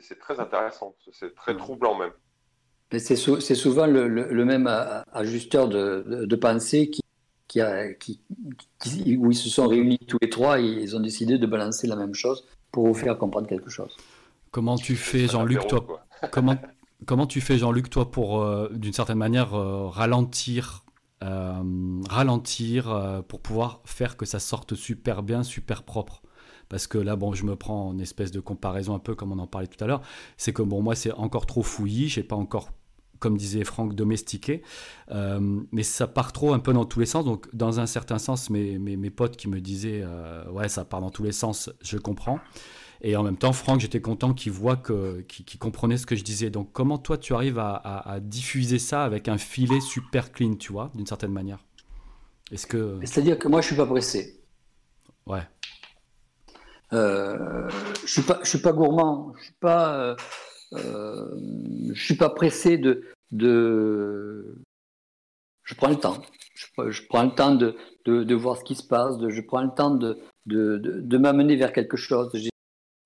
C'est 0.00 0.18
très 0.18 0.40
intéressant, 0.40 0.96
c'est 1.12 1.34
très 1.34 1.52
mm. 1.52 1.58
troublant 1.58 1.94
même. 1.94 2.12
C'est 2.98 3.16
souvent 3.16 3.86
le, 3.86 4.44
même 4.44 4.66
ajusteur 5.12 5.68
de 5.68 6.36
pensée 6.36 6.90
qui 6.90 7.02
qui, 7.52 9.16
où 9.16 9.30
ils 9.30 9.36
se 9.36 9.48
sont 9.48 9.68
réunis 9.68 9.98
tous 9.98 10.18
les 10.22 10.30
trois 10.30 10.60
et 10.60 10.64
ils 10.64 10.96
ont 10.96 11.00
décidé 11.00 11.38
de 11.38 11.46
balancer 11.46 11.86
la 11.86 11.96
même 11.96 12.14
chose 12.14 12.46
pour 12.70 12.86
vous 12.86 12.94
faire 12.94 13.18
comprendre 13.18 13.46
quelque 13.46 13.70
chose. 13.70 13.96
Comment 14.52 14.76
tu 14.76 14.96
fais, 14.96 15.28
Jean-Luc, 15.28 15.66
toi 15.66 16.04
comment, 16.30 16.56
comment 17.06 17.26
tu 17.26 17.40
fais, 17.40 17.56
Jean-Luc, 17.56 17.88
toi, 17.88 18.10
pour, 18.10 18.42
euh, 18.42 18.68
d'une 18.70 18.92
certaine 18.92 19.16
manière, 19.16 19.54
euh, 19.54 19.88
ralentir, 19.88 20.84
euh, 21.24 22.00
ralentir 22.08 23.24
pour 23.28 23.40
pouvoir 23.40 23.80
faire 23.86 24.18
que 24.18 24.26
ça 24.26 24.38
sorte 24.38 24.74
super 24.74 25.22
bien, 25.22 25.42
super 25.42 25.84
propre? 25.84 26.22
Parce 26.68 26.86
que 26.86 26.98
là, 26.98 27.16
bon, 27.16 27.32
je 27.32 27.44
me 27.46 27.56
prends 27.56 27.88
en 27.88 27.98
espèce 27.98 28.30
de 28.30 28.40
comparaison 28.40 28.94
un 28.94 28.98
peu 28.98 29.14
comme 29.14 29.32
on 29.32 29.38
en 29.38 29.46
parlait 29.46 29.68
tout 29.68 29.82
à 29.82 29.86
l'heure, 29.86 30.02
c'est 30.36 30.52
que 30.52 30.60
bon, 30.60 30.82
moi, 30.82 30.94
c'est 30.94 31.12
encore 31.12 31.46
trop 31.46 31.62
fouillis, 31.62 32.08
j'ai 32.08 32.22
pas 32.22 32.36
encore 32.36 32.70
comme 33.20 33.38
disait 33.38 33.64
Franck, 33.64 33.94
domestiqué. 33.94 34.62
Mais 35.10 35.82
ça 35.82 36.08
part 36.08 36.32
trop 36.32 36.52
un 36.52 36.58
peu 36.58 36.74
dans 36.74 36.84
tous 36.84 37.00
les 37.00 37.06
sens. 37.06 37.24
Donc, 37.24 37.46
dans 37.54 37.80
un 37.80 37.86
certain 37.86 38.18
sens, 38.18 38.50
mes, 38.50 38.78
mes, 38.78 39.10
potes 39.10 39.36
qui 39.36 39.48
me 39.48 39.60
disaient 39.60 40.04
Ouais, 40.50 40.68
ça 40.68 40.84
part 40.84 41.00
dans 41.00 41.10
tous 41.10 41.22
les 41.22 41.32
sens, 41.32 41.70
je 41.82 41.96
comprends. 41.98 42.40
Et 43.02 43.16
en 43.16 43.24
même 43.24 43.36
temps, 43.36 43.52
Franck, 43.52 43.80
j'étais 43.80 44.00
content 44.00 44.32
qu'il 44.32 44.52
voit 44.52 44.76
que, 44.76 45.22
qu'il, 45.22 45.58
comprenait 45.58 45.96
ce 45.96 46.06
que 46.06 46.14
je 46.14 46.22
disais. 46.22 46.50
Donc, 46.50 46.72
comment 46.72 46.98
toi, 46.98 47.18
tu 47.18 47.34
arrives 47.34 47.58
à, 47.58 48.18
diffuser 48.20 48.78
ça 48.78 49.04
avec 49.04 49.28
un 49.28 49.38
filet 49.38 49.80
super 49.80 50.32
clean, 50.32 50.54
tu 50.54 50.72
vois, 50.72 50.90
d'une 50.94 51.06
certaine 51.06 51.32
manière? 51.32 51.58
Est-ce 52.52 52.66
que... 52.66 53.00
C'est-à-dire 53.02 53.38
que 53.38 53.48
moi, 53.48 53.60
je 53.60 53.66
suis 53.66 53.76
pas 53.76 53.86
pressé. 53.86 54.40
Ouais. 55.26 55.42
Euh, 56.92 57.68
je 58.04 58.12
suis 58.12 58.22
pas, 58.22 58.38
je 58.42 58.48
suis 58.48 58.58
pas 58.60 58.72
gourmand. 58.72 59.32
Je 59.38 59.44
suis 59.44 59.54
pas. 59.60 60.16
Euh, 60.74 61.26
je 61.92 62.02
suis 62.02 62.16
pas 62.16 62.30
pressé 62.30 62.78
de, 62.78 63.02
de, 63.30 64.62
je 65.64 65.74
prends 65.74 65.88
le 65.88 65.96
temps. 65.96 66.22
Je, 66.54 67.02
prends 67.08 67.24
le 67.24 67.34
temps 67.34 67.54
de, 67.54 67.76
de, 68.04 68.34
voir 68.34 68.56
ce 68.56 68.64
qui 68.64 68.74
se 68.74 68.86
passe. 68.86 69.18
De, 69.18 69.30
je 69.30 69.40
prends 69.40 69.62
le 69.62 69.70
temps 69.74 69.90
de, 69.90 70.18
de, 70.46 71.18
m'amener 71.18 71.56
vers 71.56 71.72
quelque 71.72 71.96
chose. 71.96 72.30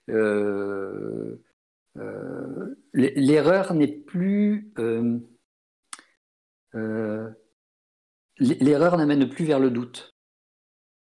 Euh, 0.08 1.42
euh, 1.96 2.74
l'erreur 2.92 3.74
n'est 3.74 3.88
plus. 3.88 4.72
l'erreur 8.38 8.96
n'amène 8.96 9.28
plus 9.28 9.44
vers 9.44 9.58
le 9.58 9.70
doute. 9.70 10.14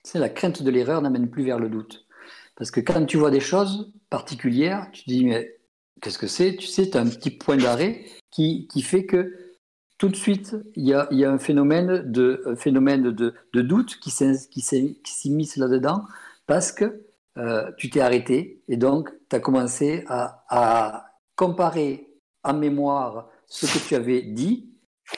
C'est 0.04 0.20
la 0.20 0.30
crainte 0.30 0.62
de 0.62 0.70
l'erreur 0.70 1.02
n'amène 1.02 1.30
plus 1.30 1.44
vers 1.44 1.60
le 1.60 1.70
doute. 1.70 2.08
Parce 2.56 2.72
que 2.72 2.80
quand 2.80 3.06
tu 3.06 3.18
vois 3.18 3.32
des 3.32 3.40
choses 3.40 3.92
particulières, 4.10 4.90
tu 4.92 5.04
te 5.04 5.10
dis, 5.10 5.26
mais 5.26 5.56
Qu'est-ce 6.02 6.18
que 6.18 6.28
c'est? 6.28 6.56
Tu 6.56 6.68
sais, 6.68 6.90
tu 6.90 6.98
as 6.98 7.02
un 7.02 7.10
petit 7.10 7.32
point 7.32 7.58
d'arrêt 7.58 8.06
qui, 8.32 8.68
fait 8.82 9.06
que 9.06 9.56
tout 9.98 10.10
de 10.10 10.16
suite, 10.16 10.56
il 10.76 10.86
y 10.86 10.94
a, 10.94 11.08
un 11.10 11.40
phénomène 11.40 12.04
de, 12.12 12.44
phénomène 12.58 13.12
de, 13.12 13.34
de 13.54 13.62
doute 13.62 13.98
qui 14.00 14.12
s'immisce 14.12 15.56
là-dedans 15.56 16.04
parce 16.48 16.72
que 16.72 17.05
euh, 17.38 17.70
tu 17.78 17.90
t'es 17.90 18.00
arrêté 18.00 18.64
et 18.70 18.78
donc 18.78 19.12
tu 19.30 19.36
as 19.36 19.40
commencé 19.40 20.06
à, 20.08 21.06
comparer 21.36 22.08
en 22.44 22.54
mémoire 22.54 23.30
ce 23.48 23.66
que 23.66 23.86
tu 23.86 23.96
avais 23.96 24.22
dit 24.22 24.70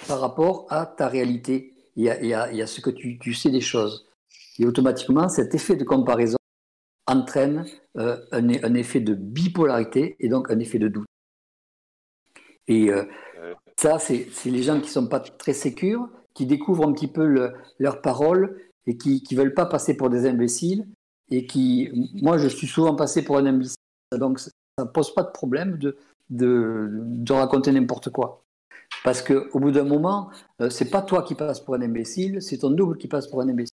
par 0.07 0.20
rapport 0.20 0.65
à 0.70 0.88
ta 0.88 1.07
réalité 1.07 1.76
et 1.95 2.34
à, 2.34 2.43
à 2.43 2.68
ce 2.68 2.82
que 2.82 2.89
tu, 2.89 3.34
sais 3.34 3.51
des 3.51 3.61
choses. 3.61 4.09
Et 4.57 4.65
automatiquement, 4.65 5.30
cet 5.30 5.53
effet 5.53 5.76
de 5.76 5.84
comparaison 5.84 6.38
entraîne 7.05 7.65
euh, 7.97 8.18
un, 8.32 8.74
effet 8.74 8.99
de 8.99 9.13
bipolarité 9.13 10.15
et 10.20 10.28
donc 10.28 10.49
un 10.49 10.59
effet 10.59 10.80
de 10.80 10.88
doute. 10.88 11.07
Et 12.68 12.89
euh, 12.89 13.03
ça, 13.78 13.99
c'est 13.99 14.28
les 14.45 14.63
gens 14.63 14.80
qui 14.80 14.88
ne 14.88 14.91
sont 14.91 15.07
pas 15.07 15.20
très 15.20 15.53
sécures, 15.53 16.09
qui 16.34 16.47
découvrent 16.47 16.88
un 16.88 16.93
petit 16.93 17.07
peu 17.07 17.51
leurs 17.78 18.01
paroles 18.01 18.59
et 18.88 18.97
qui 18.97 19.24
ne 19.32 19.38
veulent 19.38 19.53
pas 19.53 19.68
passer 19.68 19.95
pour 19.95 20.09
des 20.09 20.26
imbéciles. 20.26 20.88
Et 21.30 21.46
qui, 21.46 21.92
moi, 22.22 22.38
je 22.38 22.48
suis 22.48 22.68
souvent 22.68 22.96
passé 22.96 23.24
pour 23.24 23.38
un 23.38 23.46
imbécile, 23.46 23.76
donc 24.14 24.40
ça 24.40 24.50
ne 24.80 24.86
pose 24.86 25.14
pas 25.14 25.24
de 25.24 25.32
problème 25.32 25.78
de, 25.78 25.98
de, 26.30 26.90
de 26.92 27.34
raconter 27.34 27.72
n'importe 27.72 28.10
quoi. 28.10 28.44
Parce 29.04 29.22
qu'au 29.22 29.60
bout 29.60 29.72
d'un 29.72 29.84
moment, 29.84 30.30
euh, 30.62 30.70
c'est 30.70 30.90
pas 30.90 31.02
toi 31.02 31.24
qui 31.24 31.36
passes 31.36 31.60
pour 31.60 31.76
un 31.76 31.82
imbécile, 31.82 32.42
c'est 32.42 32.60
ton 32.60 32.72
double 32.72 32.98
qui 32.98 33.08
passe 33.08 33.28
pour 33.28 33.42
un 33.42 33.50
imbécile. 33.50 33.76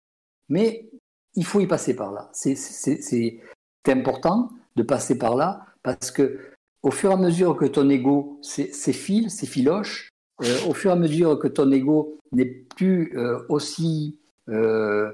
Mais 0.48 0.90
il 1.34 1.44
faut 1.44 1.60
y 1.60 1.66
passer 1.66 1.94
par 1.94 2.12
là. 2.12 2.30
C'est 2.32 3.40
important 3.86 4.50
de 4.76 4.82
passer 4.82 5.16
par 5.16 5.34
là 5.34 5.64
parce 5.82 6.10
que 6.10 6.38
au 6.82 6.90
fur 6.90 7.10
et 7.10 7.14
à 7.14 7.16
mesure 7.16 7.56
que 7.56 7.64
ton 7.64 7.88
ego 7.88 8.38
s'effile, 8.42 9.30
s'effiloche, 9.30 10.10
euh, 10.42 10.68
au 10.68 10.74
fur 10.74 10.90
et 10.90 10.94
à 10.94 10.96
mesure 10.96 11.38
que 11.38 11.48
ton 11.48 11.70
ego 11.72 12.18
n'est 12.32 12.44
plus 12.44 13.16
euh, 13.16 13.40
aussi 13.48 14.18
euh, 14.48 15.10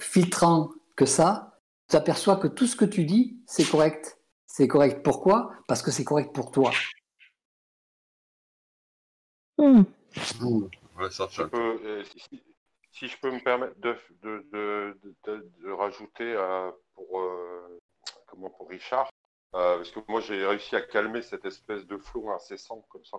filtrant 0.00 0.70
que 0.98 1.06
ça, 1.06 1.60
tu 1.88 1.94
aperçois 1.94 2.36
que 2.36 2.48
tout 2.48 2.66
ce 2.66 2.74
que 2.74 2.84
tu 2.84 3.04
dis, 3.04 3.40
c'est 3.46 3.64
correct. 3.64 4.18
C'est 4.46 4.66
correct. 4.66 5.04
Pourquoi? 5.04 5.52
Parce 5.68 5.80
que 5.80 5.92
c'est 5.92 6.04
correct 6.04 6.34
pour 6.34 6.50
toi. 6.50 6.72
Hmm. 9.58 9.84
ça, 11.10 11.28
si 12.90 13.06
je 13.06 13.16
peux 13.20 13.30
me 13.30 13.38
permettre 13.38 13.78
de, 13.78 13.96
de, 14.22 15.70
rajouter 15.70 16.34
euh, 16.34 16.72
pour, 16.94 17.20
euh, 17.20 17.80
comment, 18.26 18.50
pour 18.50 18.68
Richard, 18.68 19.08
euh, 19.54 19.76
parce 19.76 19.92
que 19.92 20.00
moi 20.08 20.20
j'ai 20.20 20.44
réussi 20.44 20.74
à 20.74 20.80
calmer 20.80 21.22
cette 21.22 21.44
espèce 21.44 21.86
de 21.86 21.96
flot 21.96 22.30
incessant 22.30 22.84
comme 22.88 23.04
ça. 23.04 23.18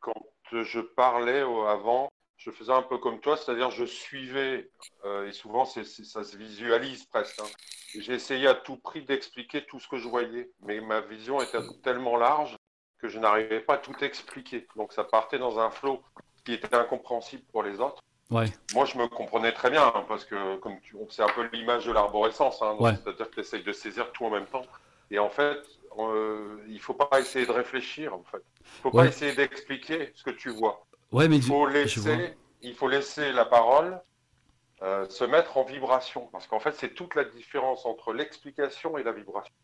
quand 0.00 0.14
je 0.50 0.80
parlais 0.80 1.42
avant, 1.42 2.08
je 2.44 2.50
faisais 2.50 2.72
un 2.72 2.82
peu 2.82 2.98
comme 2.98 3.20
toi, 3.20 3.36
c'est-à-dire 3.36 3.70
je 3.70 3.84
suivais, 3.84 4.70
et 5.04 5.32
souvent 5.32 5.64
ça 5.64 5.84
se 5.84 6.36
visualise 6.36 7.04
presque. 7.04 7.38
Hein. 7.40 7.48
J'ai 7.98 8.14
essayé 8.14 8.48
à 8.48 8.54
tout 8.54 8.76
prix 8.76 9.02
d'expliquer 9.02 9.64
tout 9.64 9.78
ce 9.78 9.86
que 9.86 9.98
je 9.98 10.08
voyais, 10.08 10.50
mais 10.62 10.80
ma 10.80 11.00
vision 11.00 11.40
était 11.40 11.58
tellement 11.82 12.16
large 12.16 12.56
que 12.98 13.08
je 13.08 13.18
n'arrivais 13.18 13.60
pas 13.60 13.74
à 13.74 13.78
tout 13.78 13.94
expliquer. 14.02 14.66
Donc 14.76 14.92
ça 14.92 15.04
partait 15.04 15.38
dans 15.38 15.58
un 15.58 15.70
flot 15.70 16.02
qui 16.44 16.54
était 16.54 16.74
incompréhensible 16.74 17.44
pour 17.52 17.62
les 17.62 17.80
autres. 17.80 18.02
Ouais. 18.30 18.46
Moi, 18.74 18.86
je 18.86 18.96
me 18.96 19.08
comprenais 19.08 19.52
très 19.52 19.70
bien, 19.70 19.86
hein, 19.94 20.04
parce 20.08 20.24
que 20.24 20.56
comme 20.56 20.80
tu, 20.80 20.96
c'est 21.10 21.22
un 21.22 21.28
peu 21.28 21.48
l'image 21.52 21.84
de 21.84 21.92
l'arborescence, 21.92 22.62
hein, 22.62 22.76
c'est-à-dire 22.80 23.28
que 23.28 23.34
tu 23.34 23.40
essayes 23.40 23.62
de 23.62 23.72
saisir 23.72 24.10
tout 24.12 24.24
en 24.24 24.30
même 24.30 24.46
temps. 24.46 24.64
Et 25.10 25.18
en 25.18 25.28
fait, 25.28 25.58
euh, 25.98 26.56
il 26.66 26.80
faut 26.80 26.94
pas 26.94 27.20
essayer 27.20 27.44
de 27.44 27.52
réfléchir, 27.52 28.14
en 28.14 28.22
fait. 28.22 28.42
Il 28.60 28.82
faut 28.82 28.90
pas 28.90 29.06
essayer 29.06 29.34
d'expliquer 29.34 30.12
ce 30.14 30.24
que 30.24 30.30
tu 30.30 30.48
vois. 30.48 30.86
Ouais, 31.12 31.28
mais 31.28 31.36
il, 31.36 31.42
faut 31.42 31.66
laisser, 31.66 32.36
il 32.62 32.74
faut 32.74 32.88
laisser 32.88 33.32
la 33.32 33.44
parole 33.44 34.00
euh, 34.82 35.06
se 35.08 35.24
mettre 35.24 35.56
en 35.58 35.64
vibration, 35.64 36.28
parce 36.32 36.46
qu'en 36.46 36.58
fait, 36.58 36.74
c'est 36.74 36.94
toute 36.94 37.14
la 37.14 37.24
différence 37.24 37.86
entre 37.86 38.12
l'explication 38.12 38.98
et 38.98 39.02
la 39.02 39.12
vibration 39.12 39.54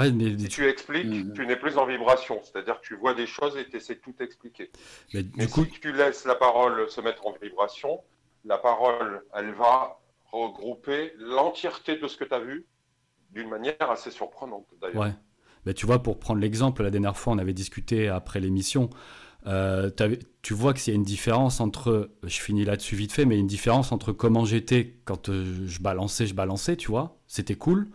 si 0.00 0.48
tu 0.48 0.66
expliques, 0.66 1.06
mm. 1.06 1.32
tu 1.34 1.46
n'es 1.46 1.56
plus 1.56 1.76
en 1.76 1.86
vibration, 1.86 2.40
c'est-à-dire 2.42 2.80
que 2.80 2.86
tu 2.86 2.96
vois 2.96 3.14
des 3.14 3.26
choses 3.26 3.56
et 3.56 3.68
tu 3.68 3.76
essaies 3.76 3.96
de 3.96 4.00
tout 4.00 4.14
expliquer. 4.20 4.70
Mais, 5.12 5.46
si 5.46 5.68
tu 5.80 5.92
laisses 5.92 6.24
la 6.24 6.34
parole 6.34 6.88
se 6.90 7.00
mettre 7.00 7.26
en 7.26 7.34
vibration, 7.40 8.00
la 8.44 8.58
parole, 8.58 9.22
elle 9.34 9.52
va 9.52 10.00
regrouper 10.30 11.12
l'entièreté 11.18 11.96
de 11.96 12.08
ce 12.08 12.16
que 12.16 12.24
tu 12.24 12.34
as 12.34 12.40
vu 12.40 12.66
d'une 13.30 13.48
manière 13.48 13.90
assez 13.90 14.10
surprenante 14.10 14.66
d'ailleurs. 14.80 15.02
Ouais. 15.02 15.12
Mais 15.66 15.74
tu 15.74 15.86
vois, 15.86 16.02
pour 16.02 16.18
prendre 16.18 16.40
l'exemple, 16.40 16.82
la 16.82 16.90
dernière 16.90 17.16
fois, 17.16 17.34
on 17.34 17.38
avait 17.38 17.52
discuté 17.52 18.08
après 18.08 18.40
l'émission. 18.40 18.90
Euh, 19.46 19.90
tu 20.42 20.54
vois 20.54 20.74
qu'il 20.74 20.92
y 20.92 20.94
a 20.94 20.96
une 20.96 21.04
différence 21.04 21.60
entre, 21.60 22.10
je 22.22 22.40
finis 22.40 22.64
là-dessus 22.64 22.96
vite 22.96 23.12
fait, 23.12 23.24
mais 23.24 23.38
une 23.38 23.46
différence 23.46 23.92
entre 23.92 24.12
comment 24.12 24.44
j'étais 24.44 24.96
quand 25.04 25.28
euh, 25.28 25.66
je 25.66 25.80
balançais, 25.80 26.26
je 26.26 26.34
balançais, 26.34 26.76
tu 26.76 26.88
vois, 26.88 27.18
c'était 27.26 27.54
cool, 27.54 27.88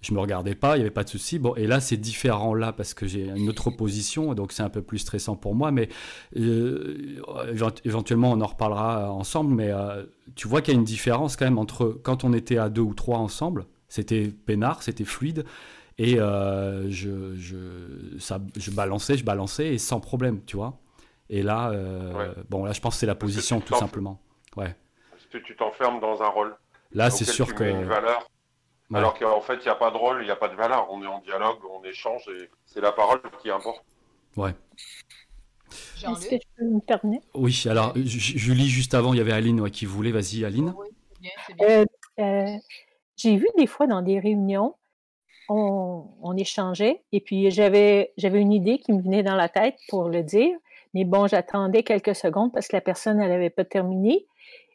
je 0.00 0.12
me 0.12 0.20
regardais 0.20 0.54
pas, 0.54 0.76
il 0.76 0.80
y 0.80 0.82
avait 0.82 0.90
pas 0.90 1.04
de 1.04 1.08
souci. 1.08 1.38
Bon, 1.38 1.54
et 1.56 1.66
là 1.66 1.80
c'est 1.80 1.96
différent 1.96 2.54
là 2.54 2.72
parce 2.72 2.94
que 2.94 3.06
j'ai 3.06 3.28
une 3.28 3.48
autre 3.48 3.70
position, 3.70 4.34
donc 4.34 4.52
c'est 4.52 4.62
un 4.62 4.68
peu 4.68 4.82
plus 4.82 4.98
stressant 4.98 5.34
pour 5.34 5.54
moi. 5.54 5.72
Mais 5.72 5.88
euh, 6.36 7.16
éventuellement 7.84 8.32
on 8.32 8.40
en 8.40 8.46
reparlera 8.46 9.10
ensemble. 9.10 9.54
Mais 9.54 9.72
tu 10.34 10.46
vois 10.46 10.60
qu'il 10.62 10.74
y 10.74 10.76
a 10.76 10.78
une 10.78 10.84
différence 10.84 11.36
quand 11.36 11.46
même 11.46 11.58
entre 11.58 11.98
quand 12.02 12.22
on 12.24 12.32
était 12.34 12.58
à 12.58 12.68
deux 12.68 12.82
ou 12.82 12.94
trois 12.94 13.18
ensemble, 13.18 13.66
c'était 13.88 14.28
peinard, 14.28 14.82
c'était 14.82 15.04
fluide, 15.04 15.44
et 15.96 16.16
je, 16.16 17.34
je, 17.36 17.56
ça, 18.18 18.40
je 18.56 18.70
balançais, 18.72 19.16
je 19.16 19.24
balançais 19.24 19.74
et 19.74 19.78
sans 19.78 20.00
problème, 20.00 20.40
tu 20.44 20.56
vois. 20.56 20.78
Et 21.30 21.42
là, 21.42 21.70
euh, 21.70 22.34
bon, 22.48 22.64
là, 22.64 22.72
je 22.72 22.80
pense 22.80 22.94
que 22.94 23.00
c'est 23.00 23.06
la 23.06 23.14
position 23.14 23.60
tout 23.60 23.74
simplement. 23.74 24.20
Ouais. 24.56 24.74
Parce 25.10 25.26
que 25.26 25.38
tu 25.38 25.56
t'enfermes 25.56 26.00
dans 26.00 26.22
un 26.22 26.28
rôle. 26.28 26.56
Là, 26.92 27.10
c'est 27.10 27.24
sûr 27.24 27.54
que. 27.54 27.64
Une 27.64 27.84
valeur, 27.84 28.28
Alors 28.92 29.18
qu'en 29.18 29.40
fait, 29.40 29.56
il 29.56 29.62
n'y 29.62 29.68
a 29.68 29.74
pas 29.74 29.90
de 29.90 29.96
rôle, 29.96 30.18
il 30.22 30.26
n'y 30.26 30.30
a 30.30 30.36
pas 30.36 30.48
de 30.48 30.54
valeur. 30.54 30.86
On 30.90 31.02
est 31.02 31.06
en 31.06 31.20
dialogue, 31.20 31.58
on 31.70 31.82
échange 31.84 32.28
et 32.28 32.50
c'est 32.66 32.80
la 32.80 32.92
parole 32.92 33.20
qui 33.42 33.50
importe. 33.50 33.84
Ouais. 34.36 34.54
Est-ce 36.06 36.28
que 36.28 36.34
tu 36.36 36.46
peux 36.56 36.64
me 36.64 36.80
permettre 36.80 37.26
Oui, 37.34 37.64
alors, 37.68 37.94
Julie, 37.96 38.68
juste 38.68 38.94
avant, 38.94 39.14
il 39.14 39.18
y 39.18 39.20
avait 39.20 39.32
Aline 39.32 39.70
qui 39.70 39.86
voulait. 39.86 40.12
Vas-y, 40.12 40.44
Aline. 40.44 40.74
Oui, 40.76 40.88
c'est 41.46 41.54
bien. 41.54 41.66
Euh, 41.68 41.84
euh, 42.20 42.56
j'ai 43.16 43.36
vu 43.36 43.46
des 43.56 43.66
fois 43.66 43.86
dans 43.86 44.02
des 44.02 44.20
réunions, 44.20 44.74
on, 45.48 46.04
on 46.22 46.36
échangeait 46.36 47.02
et 47.12 47.20
puis 47.20 47.50
j'avais 47.50 48.12
une 48.18 48.52
idée 48.52 48.78
qui 48.78 48.92
me 48.92 49.02
venait 49.02 49.22
dans 49.22 49.36
la 49.36 49.48
tête 49.48 49.78
pour 49.88 50.08
le 50.08 50.22
dire. 50.22 50.56
Mais 50.94 51.04
bon, 51.04 51.26
j'attendais 51.26 51.82
quelques 51.82 52.14
secondes 52.14 52.52
parce 52.52 52.68
que 52.68 52.76
la 52.76 52.80
personne, 52.80 53.20
elle 53.20 53.30
n'avait 53.30 53.50
pas 53.50 53.64
terminé. 53.64 54.26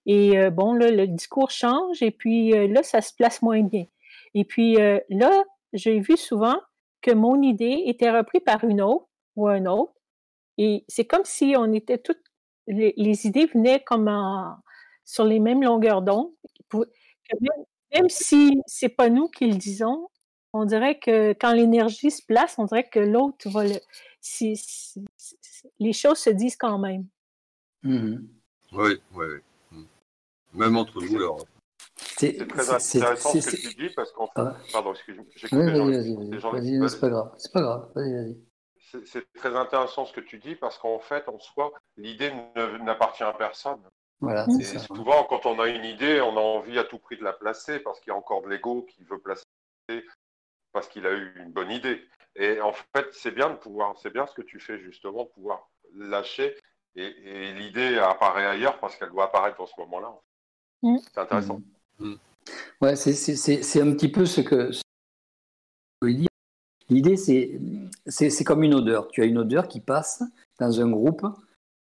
Et 0.06 0.38
euh, 0.38 0.50
bon, 0.50 0.74
là, 0.74 0.92
le 0.92 1.08
discours 1.08 1.50
change 1.50 2.02
et 2.02 2.12
puis 2.12 2.54
euh, 2.54 2.68
là, 2.68 2.84
ça 2.84 3.02
se 3.02 3.14
place 3.14 3.42
moins 3.42 3.62
bien. 3.62 3.86
Et 4.34 4.44
puis 4.44 4.78
euh, 4.78 5.00
là, 5.10 5.44
j'ai 5.74 6.00
vu 6.00 6.18
souvent 6.18 6.60
que 7.02 7.12
mon 7.12 7.42
idée 7.42 7.84
était 7.86 8.12
reprise 8.12 8.42
par 8.46 8.64
une 8.64 8.82
autre 8.82 9.08
ou 9.36 9.48
un 9.48 9.66
autre. 9.66 9.94
Et 10.58 10.84
c'est 10.88 11.06
comme 11.06 11.24
si 11.24 11.56
on 11.58 11.72
était 11.74 11.98
toutes, 11.98 12.22
les, 12.68 13.26
idées 13.26 13.46
venaient 13.46 13.82
comme 13.82 14.12
sur 15.06 15.24
les 15.24 15.40
mêmes 15.40 15.64
longueurs 15.64 16.02
d'onde. 16.02 16.32
Même, 16.74 17.66
même 17.94 18.10
si 18.10 18.60
c'est 18.66 18.90
pas 18.90 19.10
nous 19.10 19.30
qui 19.30 19.48
le 19.48 19.56
disons, 19.56 20.10
on 20.54 20.66
dirait 20.66 21.00
que 21.00 21.34
quand 21.34 21.54
l'énergie 21.54 22.12
se 22.12 22.26
place, 22.26 22.56
on 22.58 22.66
dirait 22.66 22.90
que 22.90 23.00
l'autre 23.00 23.50
va 23.50 23.64
le 23.64 23.80
les 25.80 25.93
choses 25.93 26.20
se 26.20 26.30
disent 26.30 26.57
quand 26.57 26.78
même. 26.78 27.05
Mm-hmm. 27.84 28.28
Oui, 28.74 29.01
oui, 29.14 29.26
oui. 29.26 29.39
Mm. 29.72 29.86
Même 30.53 30.78
entre 30.78 31.01
nous, 31.01 31.20
là. 31.20 31.36
C'est 32.18 32.47
très 32.47 32.70
intéressant 32.70 33.34
ce 33.34 33.49
que 33.49 33.55
tu 33.55 33.76
dis 33.76 33.89
parce 33.95 34.12
qu'en 34.12 34.28
fait. 34.28 34.41
Ah. 34.41 34.57
Pardon, 34.72 34.91
excuse-moi. 34.91 35.26
Vas-y, 35.51 36.78
vas-y, 36.78 36.89
c'est 36.89 36.99
pas 36.99 37.10
grave. 37.10 37.34
C'est 37.38 37.51
pas 37.51 37.62
grave. 37.62 37.91
Vas-y, 37.95 38.14
vas-y. 38.14 38.38
C'est 39.05 39.32
très 39.34 39.55
intéressant 39.55 40.05
ce 40.05 40.14
que 40.14 40.22
tu 40.22 40.39
dis 40.39 40.55
parce 40.55 40.78
qu'en 40.80 40.99
fait, 40.99 41.28
en 41.30 41.38
soi, 41.39 41.72
l'idée 41.97 42.32
n'appartient 42.82 43.24
à 43.24 43.34
personne. 43.34 43.82
Voilà, 44.22 44.45
et 44.60 44.64
souvent, 44.80 45.24
quand 45.26 45.45
on 45.45 45.60
a 45.60 45.68
une 45.68 45.86
idée, 45.86 46.20
on 46.20 46.36
a 46.36 46.41
envie 46.41 46.78
à 46.78 46.84
tout 46.84 46.97
prix 46.97 47.18
de 47.18 47.24
la 47.24 47.32
placer 47.32 47.80
parce 47.80 47.99
qu'il 47.99 48.12
y 48.12 48.14
a 48.14 48.18
encore 48.18 48.41
de 48.41 48.49
l'ego 48.49 48.86
qui 48.89 49.03
veut 49.03 49.20
placer 49.20 49.45
parce 50.74 50.88
qu'il 50.88 51.05
a 51.05 51.14
eu 51.14 51.34
une 51.38 51.51
bonne 51.51 51.72
idée. 51.72 52.01
Et 52.36 52.62
en 52.62 52.72
fait, 52.72 53.08
c'est 53.12 53.32
bien 53.32 53.50
de 53.50 53.56
pouvoir, 53.56 53.96
c'est 54.02 54.14
bien 54.14 54.26
ce 54.28 54.34
que 54.34 54.42
tu 54.42 54.60
fais 54.60 54.80
justement, 54.80 55.24
de 55.24 55.30
pouvoir 55.30 55.70
lâcher 55.96 56.56
et, 56.96 57.54
l'idée 57.54 57.98
apparaît 57.98 58.46
ailleurs 58.46 58.80
parce 58.80 58.96
qu'elle 58.96 59.10
doit 59.10 59.26
apparaître 59.26 59.58
dans 59.58 59.68
ce 59.68 59.74
moment-là. 59.80 60.14
Mm. 60.82 60.98
C'est 61.04 61.20
intéressant. 61.20 61.62
Mm. 62.00 62.16
Ouais, 62.82 62.96
c'est 62.96 63.82
un 63.82 63.94
petit 63.94 64.12
peu 64.12 64.26
ce 64.26 64.42
que, 64.42 64.72
ce 64.72 64.82
que 66.02 66.08
dire. 66.08 66.28
L'idée, 66.90 67.18
c'est 67.18 68.44
comme 68.44 68.64
une 68.64 68.74
odeur. 68.74 69.08
Tu 69.10 69.22
as 69.22 69.26
une 69.26 69.38
odeur 69.38 69.68
qui 69.68 69.80
passe 69.80 70.24
dans 70.60 70.82
un 70.82 70.90
groupe. 70.90 71.26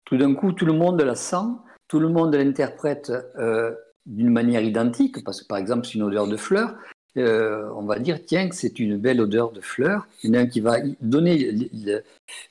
Tout 0.06 0.18
d'un 0.18 0.34
coup, 0.34 0.54
tout 0.54 0.66
le 0.66 0.74
monde 0.74 1.02
la 1.02 1.16
sent, 1.16 1.46
tout 1.88 2.00
le 2.00 2.10
monde 2.10 2.36
l'interprète 2.36 3.12
euh, 3.38 3.76
d'une 4.06 4.30
manière 4.30 4.62
identique, 4.62 5.24
parce 5.24 5.42
que 5.42 5.48
par 5.48 5.58
exemple, 5.58 5.86
c'est 5.86 5.96
une 5.96 6.04
odeur 6.04 6.28
de 6.28 6.38
fleurs. 6.38 6.76
Euh, 7.18 7.70
on 7.76 7.84
va 7.84 8.00
dire, 8.00 8.20
tiens, 8.26 8.50
c'est 8.52 8.80
une 8.80 8.98
belle 8.98 9.22
odeur 9.22 9.52
de 9.52 9.62
fleurs. 9.62 10.08
Il 10.24 10.30
y 10.30 10.32
en 10.32 10.40
a 10.40 10.44
un 10.44 10.48
qui 10.48 10.62
va 10.62 10.78
donner 11.02 11.70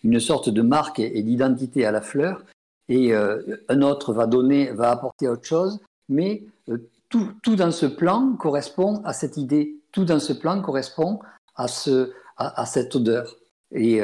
une 0.04 0.20
sorte 0.20 0.48
de 0.48 0.62
marque 0.62 1.00
et 1.00 1.22
d'identité 1.22 1.84
à 1.84 1.90
la 1.90 2.00
fleur, 2.00 2.44
et 2.88 3.12
euh, 3.12 3.56
un 3.68 3.82
autre 3.82 4.12
va 4.12 4.26
donner, 4.26 4.70
va 4.70 4.90
apporter 4.90 5.28
autre 5.28 5.44
chose, 5.44 5.80
mais 6.08 6.44
euh, 6.68 6.78
tout, 7.08 7.32
tout, 7.42 7.56
dans 7.56 7.72
ce 7.72 7.86
plan 7.86 8.36
correspond 8.36 9.02
à 9.04 9.12
cette 9.12 9.36
idée, 9.36 9.76
tout 9.90 10.04
dans 10.04 10.20
ce 10.20 10.32
plan 10.32 10.60
correspond 10.62 11.20
à, 11.56 11.66
ce, 11.68 12.12
à, 12.36 12.64
cette 12.64 12.94
odeur. 12.94 13.36
Et 13.74 14.00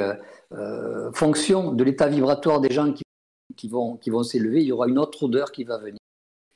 fonction 1.13 1.73
de 1.73 1.85
l'état 1.85 2.09
vibratoire 2.09 2.61
des 2.61 2.73
gens 2.73 2.93
qui, 2.93 3.03
qui 3.57 3.69
vont, 3.69 3.97
qui 3.97 4.11
vont 4.11 4.23
s'élever, 4.23 4.61
il 4.61 4.67
y 4.67 4.73
aura 4.73 4.89
une 4.89 4.99
autre 4.99 5.23
odeur 5.25 5.53
qui 5.53 5.65
va 5.65 5.79
venir, 5.79 5.99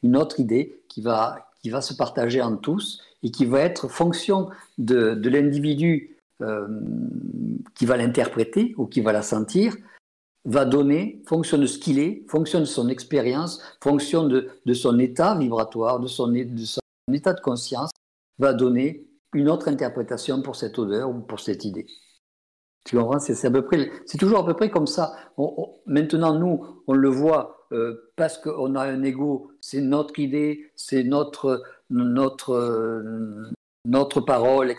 une 0.02 0.16
autre 0.16 0.40
idée 0.40 0.82
qui 0.88 1.00
va, 1.00 1.51
qui 1.62 1.70
va 1.70 1.80
se 1.80 1.94
partager 1.94 2.42
en 2.42 2.56
tous 2.56 3.00
et 3.22 3.30
qui 3.30 3.44
va 3.46 3.60
être 3.60 3.88
fonction 3.88 4.48
de, 4.78 5.14
de 5.14 5.30
l'individu 5.30 6.18
euh, 6.42 6.66
qui 7.74 7.86
va 7.86 7.96
l'interpréter 7.96 8.74
ou 8.76 8.86
qui 8.86 9.00
va 9.00 9.12
la 9.12 9.22
sentir, 9.22 9.76
va 10.44 10.64
donner, 10.64 11.22
fonction 11.26 11.56
de 11.56 11.66
ce 11.66 11.78
qu'il 11.78 12.00
est, 12.00 12.24
fonction 12.28 12.58
de 12.58 12.64
son 12.64 12.88
expérience, 12.88 13.62
fonction 13.80 14.26
de, 14.26 14.48
de, 14.66 14.74
son 14.74 14.98
état 14.98 15.36
vibratoire, 15.36 16.00
de 16.00 16.08
son, 16.08 16.28
de 16.28 16.64
son 16.64 16.80
état 17.12 17.32
de 17.32 17.40
conscience, 17.40 17.90
va 18.38 18.52
donner 18.52 19.06
une 19.32 19.48
autre 19.48 19.68
interprétation 19.68 20.42
pour 20.42 20.56
cette 20.56 20.78
odeur 20.78 21.10
ou 21.10 21.20
pour 21.20 21.38
cette 21.38 21.64
idée. 21.64 21.86
Tu 22.84 22.96
comprends? 22.96 23.20
C'est 23.20 23.46
à 23.46 23.50
peu 23.50 23.64
près, 23.64 23.90
c'est 24.06 24.18
toujours 24.18 24.40
à 24.40 24.46
peu 24.46 24.54
près 24.54 24.68
comme 24.68 24.88
ça. 24.88 25.14
maintenant, 25.86 26.36
nous, 26.36 26.82
on 26.88 26.94
le 26.94 27.08
voit 27.08 27.68
euh, 27.72 28.12
parce 28.16 28.36
qu'on 28.36 28.74
a 28.74 28.82
un 28.82 29.02
ego, 29.04 29.51
c'est 29.62 29.80
notre 29.80 30.18
idée, 30.18 30.70
c'est 30.76 31.04
notre 31.04 31.62
notre, 31.92 33.52
notre 33.84 34.20
parole. 34.20 34.74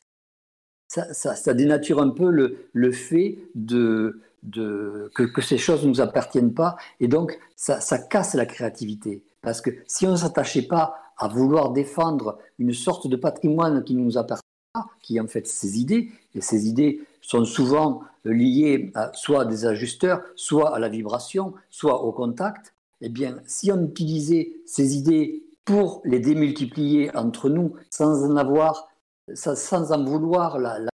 Ça, 0.88 1.14
ça, 1.14 1.54
dénature 1.56 2.00
un 2.00 2.10
peu 2.10 2.30
le, 2.30 2.68
le 2.74 2.92
fait 2.92 3.40
de, 3.56 4.22
de, 4.44 5.10
que, 5.16 5.24
que, 5.24 5.42
ces 5.42 5.58
choses 5.58 5.84
ne 5.84 5.90
nous 5.90 6.02
appartiennent 6.02 6.54
pas. 6.54 6.76
Et 7.00 7.08
donc, 7.08 7.40
ça, 7.56 7.80
ça 7.82 7.98
casse 7.98 8.36
la 8.36 8.46
créativité. 8.46 9.24
Parce 9.42 9.60
que 9.60 9.72
si 9.88 10.06
on 10.06 10.12
ne 10.12 10.18
s'attachait 10.18 10.68
pas 10.68 10.96
à 11.18 11.28
vouloir 11.28 11.72
défendre 11.72 12.38
une 12.60 12.74
sorte 12.74 13.08
de 13.08 13.16
patrimoine 13.16 13.84
qui 13.84 13.96
ne 13.96 14.04
nous 14.04 14.20
appartient 14.20 14.44
pas, 14.74 14.86
qui 15.02 15.18
est 15.18 15.20
en 15.20 15.28
fait 15.28 15.48
ces 15.48 15.80
idées, 15.80 16.12
et 16.36 16.42
ces 16.42 16.68
idées 16.68 17.02
sont 17.22 17.46
souvent 17.46 18.04
liées 18.24 18.92
à, 18.94 19.12
soit 19.14 19.42
à 19.42 19.46
des 19.46 19.66
ajusteurs, 19.66 20.22
soit 20.36 20.76
à 20.76 20.80
la 20.80 20.90
vibration, 20.90 21.56
soit 21.72 22.04
au 22.04 22.12
contact, 22.12 22.73
eh 23.06 23.10
bien, 23.10 23.38
si 23.46 23.72
on 23.72 23.84
utilisait 23.84 24.54
ces 24.66 24.96
idées 24.96 25.44
pour 25.66 26.02
les 26.06 26.20
démultiplier 26.20 27.16
entre 27.16 27.50
nous 27.50 27.76
sans 27.90 28.24
en 28.24 28.36
avoir, 28.38 28.88
sans 29.34 29.92
en 29.92 30.04
vouloir 30.04 30.58
la, 30.58 30.80
la 30.80 30.90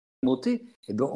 eh 0.89 0.95
bien 0.95 1.07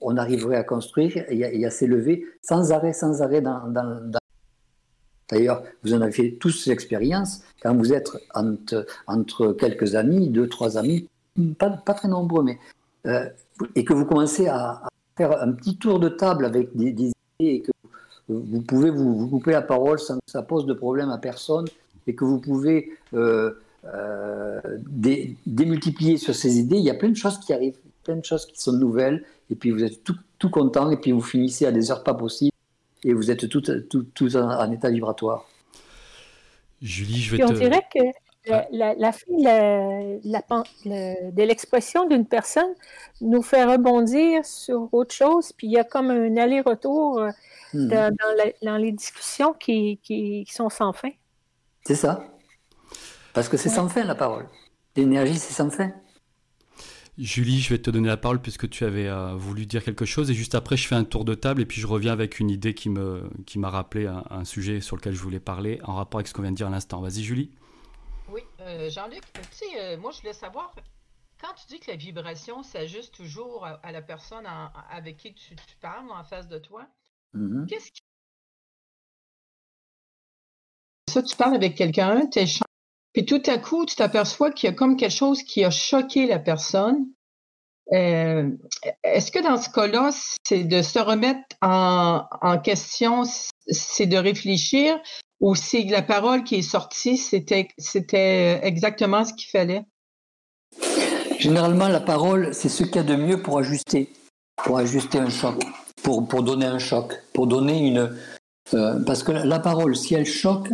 on, 0.00 0.16
arriverait 0.16 0.56
à 0.56 0.64
construire 0.64 1.24
et 1.28 1.64
à, 1.64 1.70
s'élever 1.70 2.26
sans 2.42 2.72
arrêt, 2.72 2.92
sans 2.92 3.22
arrêt 3.22 3.40
dans, 3.40 3.72
D'ailleurs, 5.30 5.62
vous 5.84 5.94
en 5.94 6.00
avez 6.00 6.36
tous 6.36 6.66
l'expérience 6.66 7.42
quand 7.62 7.74
vous 7.74 7.92
êtes 7.92 8.10
entre, 8.34 9.52
quelques 9.52 9.94
amis, 9.94 10.28
deux, 10.28 10.48
trois 10.48 10.76
amis, 10.76 11.08
pas, 11.58 11.70
très 11.94 12.08
nombreux, 12.08 12.42
mais 12.42 12.58
euh, 13.06 13.28
et 13.76 13.84
que 13.84 13.94
vous 13.94 14.04
commencez 14.04 14.48
à, 14.48 14.82
faire 15.16 15.40
un 15.40 15.52
petit 15.52 15.76
tour 15.76 16.00
de 16.00 16.08
table 16.08 16.44
avec 16.44 16.76
des, 16.76 16.88
idées 16.88 17.12
et 17.38 17.60
que 17.60 17.70
vous 18.32 18.62
pouvez 18.62 18.90
vous, 18.90 19.16
vous, 19.16 19.28
couper 19.28 19.52
la 19.52 19.62
parole 19.62 19.98
sans 19.98 20.16
que 20.16 20.30
ça 20.30 20.42
pose 20.42 20.66
de 20.66 20.74
problème 20.74 21.10
à 21.10 21.18
personne 21.18 21.66
et 22.06 22.14
que 22.14 22.24
vous 22.24 22.38
pouvez 22.38 22.90
euh, 23.14 23.52
euh, 23.84 24.60
démultiplier 25.46 26.18
sur 26.18 26.34
ces 26.34 26.58
idées, 26.58 26.76
il 26.76 26.84
y 26.84 26.90
a 26.90 26.94
plein 26.94 27.08
de 27.08 27.16
choses 27.16 27.38
qui 27.38 27.52
arrivent, 27.52 27.78
plein 28.04 28.16
de 28.16 28.24
choses 28.24 28.46
qui 28.46 28.60
sont 28.60 28.72
nouvelles, 28.72 29.24
et 29.50 29.54
puis 29.54 29.70
vous 29.70 29.82
êtes 29.84 30.04
tout, 30.04 30.16
tout 30.38 30.50
content, 30.50 30.90
et 30.90 30.96
puis 30.96 31.12
vous 31.12 31.22
finissez 31.22 31.66
à 31.66 31.72
des 31.72 31.90
heures 31.90 32.02
pas 32.02 32.14
possibles, 32.14 32.52
et 33.04 33.12
vous 33.12 33.30
êtes 33.30 33.48
tout, 33.48 33.62
tout, 33.62 34.36
en, 34.36 34.72
état 34.72 34.90
vibratoire. 34.90 35.46
Julie, 36.82 37.16
je 37.16 37.36
vais 37.36 37.38
te... 37.38 37.50
On 37.50 37.54
dirait 37.54 37.86
que 37.94 38.00
la, 38.46 38.66
la, 38.72 38.94
la, 38.94 39.12
de 40.84 41.42
l'expression 41.42 42.06
d'une 42.06 42.26
personne 42.26 42.74
nous 43.20 43.42
fait 43.42 43.64
rebondir 43.64 44.44
sur 44.44 44.88
autre 44.92 45.14
chose, 45.14 45.52
puis 45.52 45.66
il 45.66 45.72
y 45.72 45.78
a 45.78 45.84
comme 45.84 46.10
un 46.10 46.36
aller-retour 46.36 47.18
euh, 47.18 47.30
hmm. 47.74 47.88
dans, 48.62 48.76
les 48.76 48.92
discussions 48.92 49.52
qui, 49.52 49.98
qui, 50.02 50.46
sont 50.50 50.70
sans 50.70 50.92
fin. 50.92 51.10
C'est 51.84 51.94
ça. 51.94 52.24
Parce 53.34 53.48
que 53.48 53.56
c'est 53.56 53.68
sans 53.68 53.88
fin 53.88 54.04
la 54.04 54.14
parole. 54.14 54.46
L'énergie, 54.96 55.38
c'est 55.38 55.52
sans 55.52 55.70
fin. 55.70 55.92
Julie, 57.18 57.60
je 57.60 57.68
vais 57.68 57.78
te 57.78 57.90
donner 57.90 58.08
la 58.08 58.16
parole 58.16 58.40
puisque 58.40 58.68
tu 58.70 58.84
avais 58.84 59.06
euh, 59.06 59.34
voulu 59.34 59.66
dire 59.66 59.84
quelque 59.84 60.06
chose 60.06 60.30
et 60.30 60.34
juste 60.34 60.54
après 60.54 60.78
je 60.78 60.88
fais 60.88 60.94
un 60.94 61.04
tour 61.04 61.26
de 61.26 61.34
table 61.34 61.60
et 61.60 61.66
puis 61.66 61.78
je 61.78 61.86
reviens 61.86 62.12
avec 62.12 62.40
une 62.40 62.48
idée 62.48 62.72
qui 62.72 62.88
me 62.88 63.28
qui 63.44 63.58
m'a 63.58 63.68
rappelé 63.68 64.06
un, 64.06 64.44
sujet 64.44 64.80
sur 64.80 64.96
lequel 64.96 65.12
je 65.12 65.20
voulais 65.20 65.40
parler 65.40 65.80
en 65.84 65.94
rapport 65.96 66.18
avec 66.18 66.28
ce 66.28 66.32
qu'on 66.32 66.40
vient 66.40 66.50
de 66.50 66.56
dire 66.56 66.68
à 66.68 66.70
l'instant. 66.70 67.02
Vas-y 67.02 67.22
Julie. 67.22 67.50
Euh, 68.60 68.90
Jean-Luc, 68.90 69.22
tu 69.32 69.40
sais, 69.52 69.96
moi 69.96 70.10
je 70.10 70.20
voulais 70.20 70.32
savoir 70.32 70.74
quand 71.40 71.54
tu 71.54 71.66
dis 71.68 71.80
que 71.80 71.90
la 71.90 71.96
vibration 71.96 72.62
s'ajuste 72.62 73.14
toujours 73.14 73.64
à, 73.64 73.92
la 73.92 74.02
personne 74.02 74.46
avec 74.90 75.16
qui 75.16 75.32
tu, 75.34 75.54
parles 75.80 76.10
en 76.10 76.22
face 76.24 76.48
de 76.48 76.58
toi, 76.58 76.86
mm-hmm. 77.34 77.66
qu'est-ce 77.66 77.90
qui 77.90 78.02
ça, 81.10 81.22
tu 81.22 81.34
parles 81.34 81.56
avec 81.56 81.74
quelqu'un, 81.74 82.26
tu 82.26 82.40
puis 83.12 83.24
tout 83.24 83.42
à 83.46 83.58
coup, 83.58 83.84
tu 83.84 83.96
t'aperçois 83.96 84.52
qu'il 84.52 84.70
y 84.70 84.72
a 84.72 84.76
comme 84.76 84.96
quelque 84.96 85.10
chose 85.10 85.42
qui 85.42 85.64
a 85.64 85.70
choqué 85.70 86.26
la 86.26 86.38
personne. 86.38 87.08
Euh, 87.92 88.48
est-ce 89.02 89.32
que 89.32 89.40
dans 89.40 89.56
ce 89.56 89.68
cas-là, 89.68 90.10
c'est 90.44 90.62
de 90.62 90.80
se 90.80 91.00
remettre 91.00 91.40
en, 91.60 92.24
question, 92.62 93.24
c'est 93.66 94.06
de 94.06 94.16
réfléchir, 94.16 95.00
ou 95.40 95.54
c'est 95.54 95.84
la 95.84 96.02
parole 96.02 96.44
qui 96.44 96.56
est 96.56 96.62
sortie, 96.62 97.16
c'était, 97.16 97.68
c'était 97.78 98.60
exactement 98.62 99.24
ce 99.24 99.32
qu'il 99.32 99.48
fallait? 99.48 99.84
Généralement, 101.38 101.88
la 101.88 102.00
parole, 102.00 102.52
c'est 102.52 102.68
ce 102.68 102.84
qu'il 102.84 102.96
y 102.96 102.98
a 102.98 103.02
de 103.02 103.16
mieux 103.16 103.40
pour 103.40 103.58
ajuster, 103.58 104.12
pour 104.62 104.78
ajuster 104.78 105.18
un 105.18 105.30
choc, 105.30 105.64
pour, 106.02 106.28
pour 106.28 106.42
donner 106.42 106.66
un 106.66 106.78
choc, 106.78 107.14
pour 107.32 107.46
donner 107.46 107.78
une... 107.78 108.14
Euh, 108.74 109.00
parce 109.04 109.22
que 109.22 109.32
la 109.32 109.58
parole, 109.58 109.96
si 109.96 110.14
elle 110.14 110.26
choque, 110.26 110.68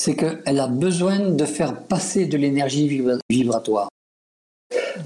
c'est 0.00 0.14
qu'elle 0.14 0.60
a 0.60 0.68
besoin 0.68 1.18
de 1.18 1.44
faire 1.44 1.82
passer 1.82 2.26
de 2.26 2.36
l'énergie 2.36 3.02
vibratoire. 3.28 3.88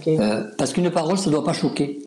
Euh, 0.07 0.45
parce 0.59 0.73
qu'une 0.73 0.91
parole, 0.91 1.19
ça 1.19 1.27
ne 1.27 1.33
doit 1.33 1.45
pas 1.45 1.53
choquer. 1.53 2.03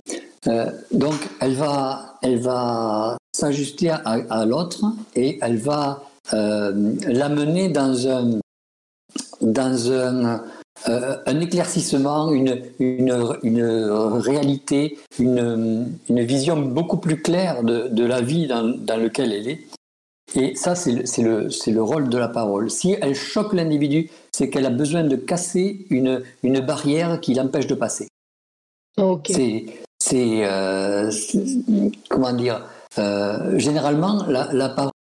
Euh, 0.48 0.72
donc, 0.92 1.16
elle 1.42 1.56
va, 1.56 2.18
elle 2.22 2.40
va 2.40 3.18
s'ajuster 3.36 3.90
à, 3.90 4.46
l'autre 4.46 4.86
et 5.16 5.40
elle 5.42 5.58
va 5.58 6.04
euh, 6.04 6.15
l'amener 6.32 7.70
dans 7.70 8.08
un, 8.08 8.40
dans 9.42 9.92
un, 9.92 10.42
un 10.88 11.40
éclaircissement, 11.40 12.32
une, 12.32 12.62
une, 12.80 13.38
une 13.44 13.64
réalité, 13.64 14.98
une, 15.20 15.98
une, 16.10 16.22
vision 16.22 16.58
beaucoup 16.58 16.98
plus 16.98 17.22
claire 17.22 17.64
de, 17.64 17.88
de 17.88 18.06
la 18.06 18.22
vie 18.22 18.48
dans, 18.48 18.64
dans 18.64 18.98
laquelle 18.98 19.34
elle 19.34 19.48
est. 19.48 19.60
Et 20.36 20.56
ça, 20.56 20.76
c'est 20.76 20.92
le, 20.92 21.48
le, 21.68 21.84
rôle 21.84 22.10
de 22.10 22.18
la 22.18 22.28
parole. 22.28 22.70
Si 22.70 22.96
elle 23.02 23.16
choque 23.16 23.54
l'individu, 23.54 24.10
c'est 24.34 24.50
qu'elle 24.50 24.66
a 24.66 24.72
besoin 24.72 25.04
de 25.04 25.16
casser 25.16 25.86
une, 25.90 26.24
une 26.44 26.60
barrière 26.60 27.22
qui 27.22 27.34
l'empêche 27.36 27.68
de 27.68 27.76
passer. 27.76 28.08
C'est, 30.02 30.46
euh, 30.46 31.12
comment 32.10 32.34
dire, 32.34 32.66
euh, 32.98 33.58
généralement, 33.58 34.26
la, 34.28 34.52
la 34.52 34.70
parole 34.70 34.92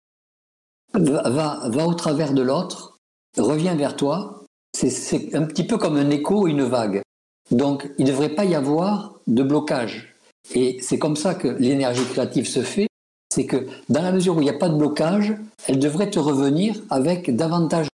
va, 0.94 1.68
va 1.68 1.86
au 1.86 1.94
travers 1.94 2.32
de 2.32 2.42
l'autre, 2.42 2.98
revient 3.36 3.74
vers 3.76 3.96
toi. 3.96 4.44
C'est 4.72 5.34
un 5.34 5.44
petit 5.44 5.64
peu 5.64 5.78
comme 5.78 5.96
un 5.96 6.10
écho, 6.10 6.46
une 6.46 6.62
vague. 6.62 7.02
Donc, 7.50 7.90
il 7.98 8.06
ne 8.06 8.10
devrait 8.10 8.34
pas 8.34 8.44
y 8.44 8.54
avoir 8.54 9.20
de 9.26 9.42
blocage. 9.42 10.16
Et 10.54 10.78
c'est 10.80 10.98
comme 10.98 11.16
ça 11.16 11.34
que 11.34 11.48
l'énergie 11.48 12.04
créative 12.04 12.46
se 12.46 12.62
fait 12.62 12.88
c'est 13.34 13.46
que 13.46 13.66
dans 13.88 14.02
la 14.02 14.12
mesure 14.12 14.36
où 14.36 14.40
il 14.40 14.44
n'y 14.44 14.50
a 14.50 14.58
pas 14.58 14.68
de 14.68 14.76
blocage, 14.76 15.34
elle 15.66 15.80
devrait 15.80 16.08
te 16.08 16.20
revenir 16.20 16.76
avec 16.88 17.34
davantage. 17.34 17.88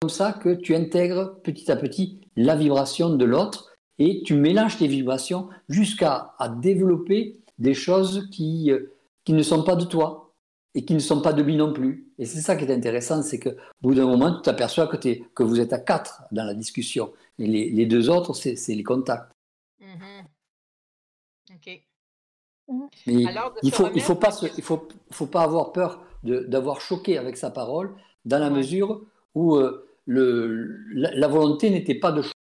comme 0.00 0.10
ça 0.10 0.32
que 0.32 0.54
tu 0.54 0.74
intègres 0.74 1.34
petit 1.42 1.70
à 1.70 1.76
petit 1.76 2.20
la 2.36 2.54
vibration 2.54 3.10
de 3.10 3.24
l'autre 3.24 3.74
et 3.98 4.22
tu 4.22 4.34
mélanges 4.34 4.78
tes 4.78 4.86
vibrations 4.86 5.48
jusqu'à 5.68 6.32
développer 6.62 7.40
des 7.58 7.74
choses 7.74 8.28
qui, 8.30 8.70
euh, 8.70 8.94
qui 9.24 9.32
ne 9.32 9.42
sont 9.42 9.62
pas 9.62 9.76
de 9.76 9.84
toi 9.84 10.34
et 10.74 10.84
qui 10.84 10.94
ne 10.94 11.00
sont 11.00 11.20
pas 11.20 11.32
de 11.32 11.42
lui 11.42 11.56
non 11.56 11.72
plus. 11.72 12.12
Et 12.18 12.26
c'est 12.26 12.40
ça 12.40 12.56
qui 12.56 12.64
est 12.64 12.72
intéressant, 12.72 13.22
c'est 13.22 13.40
qu'au 13.40 13.50
bout 13.82 13.94
d'un 13.94 14.06
moment, 14.06 14.36
tu 14.36 14.42
t'aperçois 14.42 14.86
que, 14.86 14.96
que 14.96 15.42
vous 15.42 15.60
êtes 15.60 15.72
à 15.72 15.78
quatre 15.78 16.22
dans 16.30 16.44
la 16.44 16.54
discussion. 16.54 17.12
Et 17.38 17.46
les, 17.46 17.86
deux 17.86 18.08
autres, 18.08 18.34
c'est 18.34 18.74
les 18.74 18.84
contacts. 18.84 19.32
Mm-hmm. 19.80 20.24
OK. 21.54 21.80
Mais 23.06 23.24
il 23.62 23.72
faut, 23.72 23.88
il 23.94 24.00
faut 24.00 24.14
pas, 24.14 24.30
il 24.56 24.62
faut, 24.62 24.86
faut 25.10 25.26
pas 25.26 25.42
avoir 25.42 25.72
peur 25.72 26.04
d'avoir 26.22 26.80
choqué 26.80 27.18
avec 27.18 27.36
sa 27.36 27.50
parole, 27.50 27.96
dans 28.24 28.38
la 28.38 28.50
mesure 28.50 29.04
où 29.34 29.56
euh, 29.56 29.88
le, 30.06 30.84
la, 30.92 31.28
volonté 31.28 31.70
n'était 31.70 31.94
pas 31.94 32.12
de 32.12 32.22
choquer. 32.22 32.34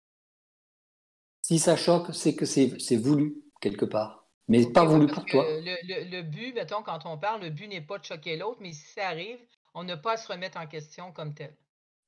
Si 1.42 1.58
ça 1.58 1.76
choque, 1.76 2.08
c'est 2.12 2.34
que 2.34 2.44
c'est 2.44 2.96
voulu 2.96 3.42
quelque 3.60 3.86
part, 3.86 4.17
mais 4.48 4.66
pas 4.66 4.84
voulu 4.84 5.06
pour 5.06 5.24
toi. 5.24 5.44
Le, 5.46 6.10
le, 6.10 6.22
but, 6.22 6.54
mettons, 6.54 6.82
quand 6.82 7.04
on 7.04 7.18
parle, 7.18 7.42
le 7.42 7.50
but 7.50 7.68
n'est 7.68 7.80
pas 7.80 7.98
de 7.98 8.04
choquer 8.04 8.36
l'autre, 8.36 8.58
mais 8.60 8.72
si 8.72 8.86
ça 8.92 9.08
arrive, 9.08 9.38
on 9.74 9.84
n'a 9.84 9.96
pas 9.96 10.12
à 10.12 10.16
se 10.16 10.30
remettre 10.30 10.58
en 10.58 10.66
question 10.66 11.12
comme 11.12 11.34
tel. 11.34 11.54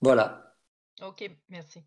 Voilà. 0.01 0.55
OK, 1.03 1.31
merci. 1.49 1.83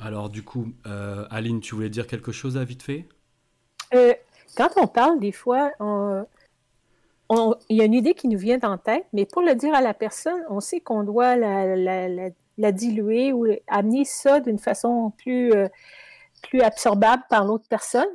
Alors 0.00 0.30
du 0.30 0.42
coup, 0.42 0.72
euh, 0.86 1.26
Aline, 1.30 1.60
tu 1.60 1.74
voulais 1.74 1.90
dire 1.90 2.06
quelque 2.06 2.32
chose 2.32 2.56
à 2.56 2.64
vite 2.64 2.82
fait? 2.82 3.08
Euh, 3.94 4.14
Quand 4.56 4.70
on 4.76 4.86
parle, 4.86 5.20
des 5.20 5.32
fois, 5.32 5.70
il 7.68 7.76
y 7.76 7.80
a 7.80 7.84
une 7.84 7.94
idée 7.94 8.14
qui 8.14 8.28
nous 8.28 8.38
vient 8.38 8.58
en 8.62 8.78
tête, 8.78 9.06
mais 9.12 9.26
pour 9.26 9.42
le 9.42 9.54
dire 9.54 9.74
à 9.74 9.80
la 9.80 9.94
personne, 9.94 10.42
on 10.48 10.60
sait 10.60 10.80
qu'on 10.80 11.04
doit 11.04 11.36
la, 11.36 12.72
diluer 12.72 13.32
ou 13.32 13.46
amener 13.68 14.04
ça 14.04 14.40
d'une 14.40 14.58
façon 14.58 15.12
plus, 15.18 15.52
euh, 15.52 15.68
plus 16.42 16.60
absorbable 16.60 17.22
par 17.28 17.44
l'autre 17.44 17.66
personne. 17.68 18.08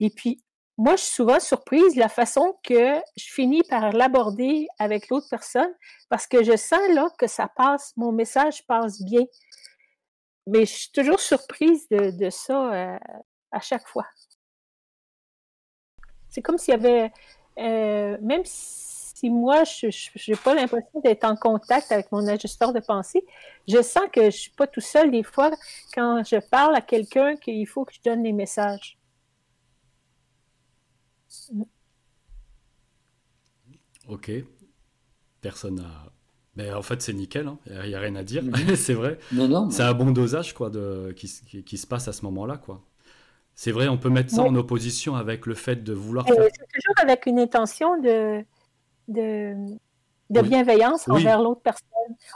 Et 0.00 0.10
puis, 0.10 0.42
moi, 0.78 0.96
je 0.96 1.02
suis 1.02 1.14
souvent 1.14 1.38
surprise 1.38 1.94
de 1.94 2.00
la 2.00 2.08
façon 2.08 2.56
que 2.64 2.96
je 3.16 3.30
finis 3.30 3.62
par 3.68 3.92
l'aborder 3.92 4.66
avec 4.78 5.08
l'autre 5.08 5.26
personne 5.28 5.72
parce 6.08 6.26
que 6.26 6.42
je 6.42 6.56
sens 6.56 6.80
là 6.90 7.08
que 7.18 7.26
ça 7.26 7.48
passe, 7.48 7.92
mon 7.96 8.10
message 8.10 8.66
passe 8.66 9.02
bien 9.02 9.24
mais 10.46 10.66
je 10.66 10.72
suis 10.72 10.92
toujours 10.92 11.20
surprise 11.20 11.88
de, 11.88 12.30
ça 12.30 12.72
euh, 12.72 12.98
à 13.50 13.60
chaque 13.60 13.86
fois. 13.86 14.06
C'est 16.28 16.42
comme 16.42 16.58
s'il 16.58 16.72
y 16.72 16.74
avait, 16.74 17.12
euh, 17.58 18.16
même 18.20 18.44
si 18.44 19.01
moi, 19.30 19.64
je 19.64 19.86
n'ai 19.86 20.36
pas 20.36 20.54
l'impression 20.54 21.00
d'être 21.02 21.24
en 21.24 21.36
contact 21.36 21.92
avec 21.92 22.10
mon 22.12 22.26
ajusteur 22.26 22.72
de 22.72 22.80
pensée, 22.80 23.24
je 23.68 23.80
sens 23.82 24.04
que 24.12 24.22
je 24.22 24.26
ne 24.26 24.30
suis 24.30 24.50
pas 24.50 24.66
tout 24.66 24.80
seul 24.80 25.10
des 25.10 25.22
fois 25.22 25.50
quand 25.94 26.22
je 26.24 26.36
parle 26.36 26.74
à 26.74 26.80
quelqu'un 26.80 27.36
qu'il 27.36 27.66
faut 27.66 27.84
que 27.84 27.92
je 27.94 28.00
donne 28.04 28.22
des 28.22 28.32
messages. 28.32 28.98
Ok. 34.08 34.30
Personne 35.40 35.76
n'a 35.76 36.12
mais 36.54 36.70
en 36.72 36.82
fait, 36.82 37.00
c'est 37.00 37.14
nickel, 37.14 37.46
hein. 37.46 37.58
il 37.66 37.88
n'y 37.88 37.94
a, 37.94 38.00
rien 38.00 38.14
à 38.14 38.22
dire, 38.22 38.42
mhm. 38.42 38.76
c'est 38.76 38.92
vrai. 38.92 39.18
Non, 39.32 39.48
non, 39.48 39.70
c'est 39.70 39.82
un 39.82 39.94
bon 39.94 40.10
dosage 40.10 40.52
quoi, 40.52 40.68
de, 40.68 41.14
qui, 41.16 41.62
qui, 41.64 41.78
se 41.78 41.86
passe 41.86 42.08
à 42.08 42.12
ce 42.12 42.24
moment-là. 42.26 42.58
quoi. 42.58 42.82
C'est 43.54 43.72
vrai, 43.72 43.88
on 43.88 43.96
peut 43.96 44.10
mettre 44.10 44.30
ça 44.30 44.42
en 44.42 44.54
opposition 44.54 45.14
avec 45.14 45.46
le 45.46 45.54
fait 45.54 45.82
de 45.82 45.92
vouloir. 45.92 46.26
Faire... 46.26 46.36
C'est 46.36 46.66
toujours 46.72 46.94
avec 46.98 47.26
une 47.26 47.38
intention 47.38 48.00
de, 48.00 48.44
de, 49.08 49.54
de 50.30 50.40
bienveillance 50.40 51.08
envers 51.08 51.40
l'autre 51.40 51.60
personne. 51.62 51.88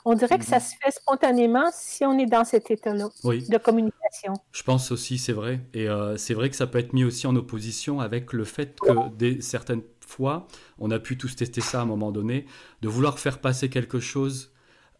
On 0.05 0.15
dirait 0.15 0.39
que 0.39 0.45
ça 0.45 0.57
mhm. 0.57 0.63
se 0.63 0.75
fait 0.83 0.91
spontanément 0.91 1.67
si 1.73 2.05
on 2.05 2.19
est 2.19 2.27
dans 2.27 2.45
cet 2.45 2.71
état-là 2.71 3.09
de 3.25 3.59
communication. 3.59 4.35
Je 4.53 4.63
pense 4.63 4.93
aussi, 4.93 5.19
c'est 5.19 5.33
vrai. 5.33 5.61
Et 5.75 5.89
euh, 5.89 6.17
c'est 6.17 6.35
vrai 6.35 6.51
que 6.51 6.57
ça 6.57 6.67
peut 6.67 6.79
être 6.79 6.93
mis 6.93 7.05
aussi 7.05 7.27
en 7.27 7.35
opposition 7.37 8.01
avec 8.01 8.33
le 8.33 8.45
fait 8.45 8.79
que 8.81 9.09
des, 9.17 9.41
certaines 9.41 9.83
fois, 10.01 10.47
on 10.79 10.91
a 10.91 10.99
pu 10.99 11.17
tous 11.17 11.35
tester 11.37 11.61
ça 11.61 11.81
à 11.81 11.83
un 11.83 11.87
moment 11.87 12.13
donné, 12.13 12.47
de 12.83 12.89
vouloir 12.89 13.19
faire 13.19 13.41
passer 13.41 13.69
quelque 13.69 13.99
chose 13.99 14.53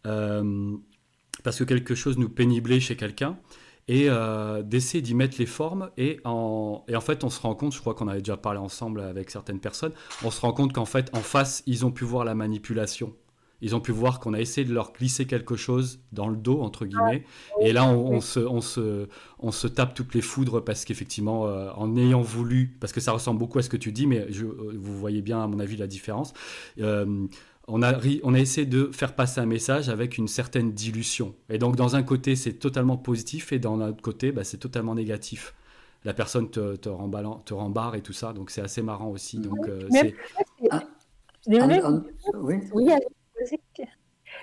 euh, 0.05 0.75
parce 1.43 1.59
que 1.59 1.63
quelque 1.63 1.95
chose 1.95 2.17
nous 2.17 2.29
péniblait 2.29 2.79
chez 2.79 2.95
quelqu'un 2.95 3.37
et 3.87 4.09
euh, 4.09 4.63
d'essayer 4.63 5.01
d'y 5.01 5.13
mettre 5.13 5.37
les 5.39 5.45
formes 5.45 5.89
et 5.97 6.19
en, 6.25 6.83
et 6.87 6.95
en 6.95 7.01
fait 7.01 7.23
on 7.23 7.29
se 7.29 7.39
rend 7.39 7.55
compte, 7.55 7.73
je 7.73 7.79
crois 7.79 7.93
qu'on 7.93 8.07
avait 8.07 8.19
déjà 8.19 8.37
parlé 8.37 8.59
ensemble 8.59 9.01
avec 9.01 9.29
certaines 9.29 9.59
personnes, 9.59 9.93
on 10.23 10.31
se 10.31 10.41
rend 10.41 10.53
compte 10.53 10.73
qu'en 10.73 10.85
fait 10.85 11.09
en 11.15 11.21
face 11.21 11.63
ils 11.65 11.85
ont 11.85 11.91
pu 11.91 12.03
voir 12.03 12.25
la 12.25 12.35
manipulation 12.35 13.13
ils 13.61 13.75
ont 13.75 13.79
pu 13.79 13.91
voir 13.91 14.19
qu'on 14.19 14.33
a 14.33 14.39
essayé 14.39 14.65
de 14.67 14.73
leur 14.73 14.93
glisser 14.93 15.25
quelque 15.25 15.55
chose 15.55 15.99
dans 16.11 16.27
le 16.27 16.37
dos, 16.37 16.61
entre 16.61 16.85
guillemets. 16.85 17.23
Et 17.61 17.73
là, 17.73 17.87
on, 17.87 18.21
se, 18.21 18.39
on, 18.39 18.61
se, 18.61 19.07
on 19.39 19.51
se 19.51 19.67
tape 19.67 19.95
toutes 19.95 20.13
les 20.13 20.21
foudres 20.21 20.63
parce 20.63 20.85
qu'effectivement, 20.85 21.47
euh, 21.47 21.71
en 21.75 21.95
ayant 21.95 22.21
voulu, 22.21 22.77
parce 22.79 22.93
que 22.93 22.99
ça 22.99 23.11
ressemble 23.11 23.39
beaucoup 23.39 23.57
à 23.57 23.63
ce 23.63 23.69
que 23.69 23.77
tu 23.77 23.91
dis, 23.91 24.05
mais 24.05 24.27
je, 24.29 24.45
euh, 24.45 24.73
vous 24.75 24.97
voyez 24.97 25.21
bien, 25.21 25.41
à 25.41 25.47
mon 25.47 25.59
avis, 25.59 25.75
la 25.75 25.87
différence. 25.87 26.33
Euh, 26.79 27.27
on 27.67 27.83
a, 27.83 27.93
on 28.23 28.33
a 28.33 28.39
essayé 28.39 28.65
de 28.65 28.91
faire 28.93 29.13
passer 29.13 29.41
un 29.41 29.45
message 29.45 29.89
avec 29.89 30.17
une 30.17 30.27
certaine 30.27 30.71
dilution. 30.71 31.35
Et 31.49 31.57
donc, 31.57 31.75
dans 31.75 31.95
un 31.95 32.03
côté, 32.03 32.35
c'est 32.35 32.53
totalement 32.53 32.97
positif, 32.97 33.51
et 33.51 33.59
dans 33.59 33.75
l'autre 33.75 34.01
côté, 34.01 34.31
bah, 34.31 34.43
c'est 34.43 34.57
totalement 34.57 34.95
négatif. 34.95 35.53
La 36.05 36.13
personne 36.13 36.49
te, 36.49 36.75
te, 36.75 36.89
te 37.43 37.53
rembarre 37.53 37.95
et 37.95 38.01
tout 38.01 38.13
ça, 38.13 38.31
donc 38.31 38.51
c'est 38.51 38.61
assez 38.61 38.81
marrant 38.81 39.09
aussi. 39.09 39.39
Donc, 39.39 39.69
c'est... 39.91 40.15
oui. 41.47 42.59
oui 42.73 42.89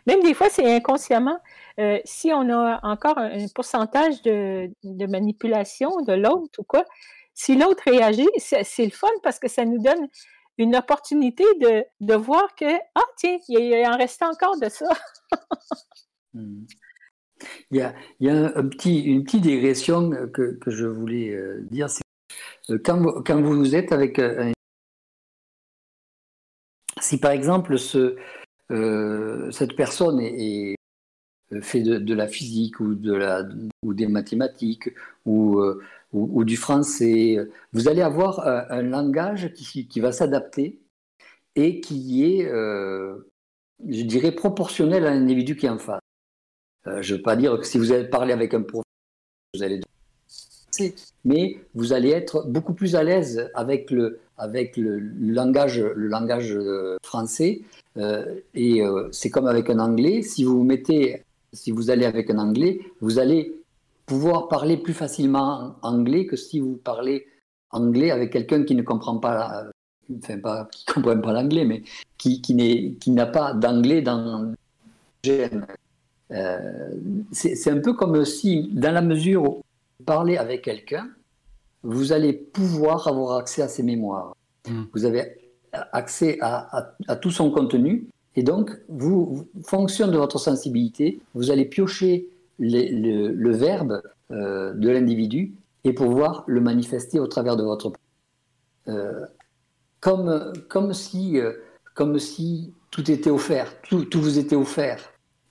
Même 0.06 0.22
des 0.22 0.34
fois, 0.34 0.48
c'est 0.50 0.76
inconsciemment. 0.76 1.38
Euh, 1.80 1.98
si 2.04 2.32
on 2.32 2.50
a 2.50 2.80
encore 2.82 3.18
un, 3.18 3.46
pourcentage 3.54 4.22
de, 4.22 4.70
manipulation 5.06 6.00
de 6.02 6.12
l'autre 6.12 6.60
ou 6.60 6.64
quoi, 6.64 6.84
si 7.32 7.56
l'autre 7.56 7.82
réagit, 7.86 8.28
c'est 8.36 8.84
le 8.84 8.90
fun 8.90 9.08
parce 9.22 9.38
que 9.38 9.48
ça 9.48 9.64
nous 9.64 9.82
donne 9.82 10.08
une 10.58 10.76
opportunité 10.76 11.44
de, 12.00 12.14
voir 12.14 12.54
que, 12.54 12.72
ah 12.94 13.02
tiens, 13.16 13.38
il, 13.48 13.86
en 13.86 13.96
reste 13.96 14.22
encore 14.22 14.58
de 14.58 14.68
ça. 14.68 14.88
Hmm. 16.36 16.66
Il 17.70 17.76
y 17.78 18.28
a, 18.28 18.34
un, 18.56 18.66
petit, 18.66 19.02
une 19.02 19.22
petite 19.22 19.42
digression 19.42 20.10
que, 20.32 20.58
je 20.66 20.84
voulais 20.84 21.30
euh, 21.30 21.60
dire, 21.70 21.88
c'est 21.88 22.02
euh, 22.70 22.78
quand, 22.84 23.22
quand 23.22 23.40
vous 23.40 23.76
êtes 23.76 23.92
avec 23.92 24.18
un 24.18 24.52
si 27.04 27.18
par 27.18 27.32
exemple 27.32 27.78
ce, 27.78 28.16
euh, 28.70 29.50
cette 29.50 29.76
personne 29.76 30.20
est, 30.20 30.76
fait 31.60 31.82
de, 31.82 32.14
la 32.14 32.26
physique 32.26 32.80
ou, 32.80 32.94
de 32.94 33.12
la, 33.12 33.44
ou 33.84 33.94
des 33.94 34.08
mathématiques 34.08 34.90
ou, 35.24 35.60
euh, 35.60 35.82
ou, 36.14 36.44
du 36.44 36.56
français, 36.56 37.36
vous 37.72 37.88
allez 37.88 38.02
avoir 38.02 38.46
un, 38.46 38.82
langage 38.82 39.52
qui, 39.52 40.00
va 40.00 40.12
s'adapter 40.12 40.80
et 41.56 41.80
qui 41.80 42.24
est, 42.24 42.46
euh, 42.46 43.30
je 43.86 44.02
dirais, 44.02 44.32
proportionnel 44.32 45.04
à 45.06 45.10
l'individu 45.10 45.56
qui 45.56 45.66
est 45.66 45.70
en 45.70 45.78
face. 45.78 46.00
je 46.86 47.12
ne 47.12 47.16
veux 47.16 47.22
pas 47.22 47.36
dire 47.36 47.58
que 47.58 47.66
si 47.66 47.78
vous 47.78 47.92
allez 47.92 48.08
parler 48.08 48.32
avec 48.32 48.54
un 48.54 48.62
professeur, 48.62 48.84
vous 49.54 49.62
allez 49.62 49.80
mais 51.24 51.58
vous 51.74 51.92
allez 51.92 52.10
être 52.10 52.44
beaucoup 52.46 52.74
plus 52.74 52.96
à 52.96 53.02
l'aise 53.02 53.50
avec 53.54 53.90
le, 53.90 54.20
avec 54.36 54.76
le, 54.76 54.98
langage, 54.98 55.80
le 55.80 56.08
langage 56.08 56.52
euh, 56.52 56.96
français. 57.02 57.62
Euh, 57.96 58.40
et 58.54 58.82
euh, 58.82 59.08
c'est 59.12 59.30
comme 59.30 59.46
avec 59.46 59.70
un 59.70 59.78
anglais. 59.78 60.22
Si 60.22 60.44
vous 60.44 60.62
mettez, 60.64 61.22
si 61.52 61.70
vous 61.70 61.90
allez 61.90 62.04
avec 62.04 62.30
un 62.30 62.38
anglais, 62.38 62.80
vous 63.00 63.18
allez 63.18 63.54
pouvoir 64.06 64.48
parler 64.48 64.76
plus 64.76 64.94
facilement 64.94 65.76
anglais 65.82 66.26
que 66.26 66.36
si 66.36 66.60
vous 66.60 66.76
parlez 66.76 67.26
anglais 67.70 68.10
avec 68.10 68.32
quelqu'un 68.32 68.64
qui 68.64 68.74
ne 68.74 68.82
comprend 68.82 69.18
pas, 69.18 69.64
enfin 70.16 70.38
pas 70.38 70.68
qui 70.70 70.84
comprend 70.92 71.20
pas 71.20 71.32
l'anglais, 71.32 71.64
mais 71.64 71.82
qui, 72.18 72.40
qui 72.40 73.10
n'a 73.10 73.26
pas 73.26 73.54
d'anglais 73.54 74.02
dans 74.02 74.54
euh, 76.32 76.90
c'est 77.32 77.70
un 77.70 77.80
peu 77.80 77.92
comme 77.92 78.24
si, 78.24 78.70
dans 78.72 78.92
la 78.92 79.02
mesure 79.02 79.42
où 79.42 79.62
vous 79.98 80.04
parlez 80.04 80.36
avec 80.36 80.62
quelqu'un, 80.62 81.08
vous 81.82 82.12
allez 82.12 82.32
pouvoir 82.32 83.06
avoir 83.08 83.38
accès 83.38 83.62
à 83.62 83.68
ses 83.68 83.82
mémoires. 83.82 84.36
Hmm. 84.68 84.84
Vous 84.92 85.04
avez 85.04 85.36
accès 85.92 86.38
à, 86.40 86.94
tout 87.20 87.30
son 87.30 87.50
contenu. 87.50 88.08
Et 88.36 88.42
donc, 88.42 88.70
vous, 88.88 89.46
fonction 89.62 90.08
de 90.08 90.16
votre 90.16 90.38
sensibilité, 90.38 91.20
vous 91.34 91.50
allez 91.50 91.64
piocher 91.64 92.28
le, 92.58 93.50
verbe 93.52 94.02
euh, 94.30 94.72
de 94.74 94.90
l'individu 94.90 95.54
et 95.84 95.92
pouvoir 95.92 96.44
le 96.46 96.60
manifester 96.60 97.20
au 97.20 97.26
travers 97.26 97.56
de 97.56 97.62
votre 97.62 97.92
euh, 98.88 99.26
comme, 100.00 100.52
comme, 100.68 100.92
si, 100.92 101.40
euh, 101.40 101.52
comme 101.94 102.18
si 102.18 102.74
tout 102.90 103.10
était 103.10 103.30
offert, 103.30 103.80
tout, 103.82 104.04
tout, 104.04 104.20
vous 104.20 104.38
était 104.38 104.56
offert, 104.56 105.02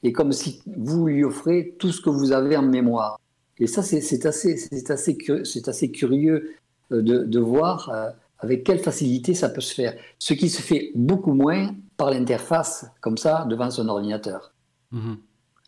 et 0.04 0.14
comme 0.14 0.32
si 0.32 0.62
vous 0.78 1.08
lui 1.08 1.24
offrez 1.24 1.76
tout 1.80 1.92
ce 1.92 2.02
que 2.02 2.12
vous 2.12 2.32
avez 2.32 2.56
en 2.56 2.62
mémoire. 2.62 3.20
Et 3.58 3.66
ça, 3.66 3.82
c'est 3.82 4.26
assez, 4.28 4.54
assez, 4.92 5.68
assez, 5.68 5.92
curieux 5.92 6.54
euh, 6.92 7.02
de, 7.02 7.40
voir 7.40 7.92
avec 8.38 8.64
quelle 8.64 8.80
facilité 8.80 9.34
ça 9.34 9.50
peut 9.50 9.62
se 9.62 9.74
faire. 9.74 9.96
Ce 10.20 10.36
qui 10.36 10.50
se 10.50 10.62
fait 10.62 10.92
beaucoup 10.94 11.34
moins 11.34 11.74
par 11.98 12.12
l'interface, 12.12 12.86
comme 13.02 13.18
ça, 13.18 13.46
devant 13.50 13.72
son 13.72 13.88
ordinateur. 13.90 14.54
Mhm. 14.92 15.18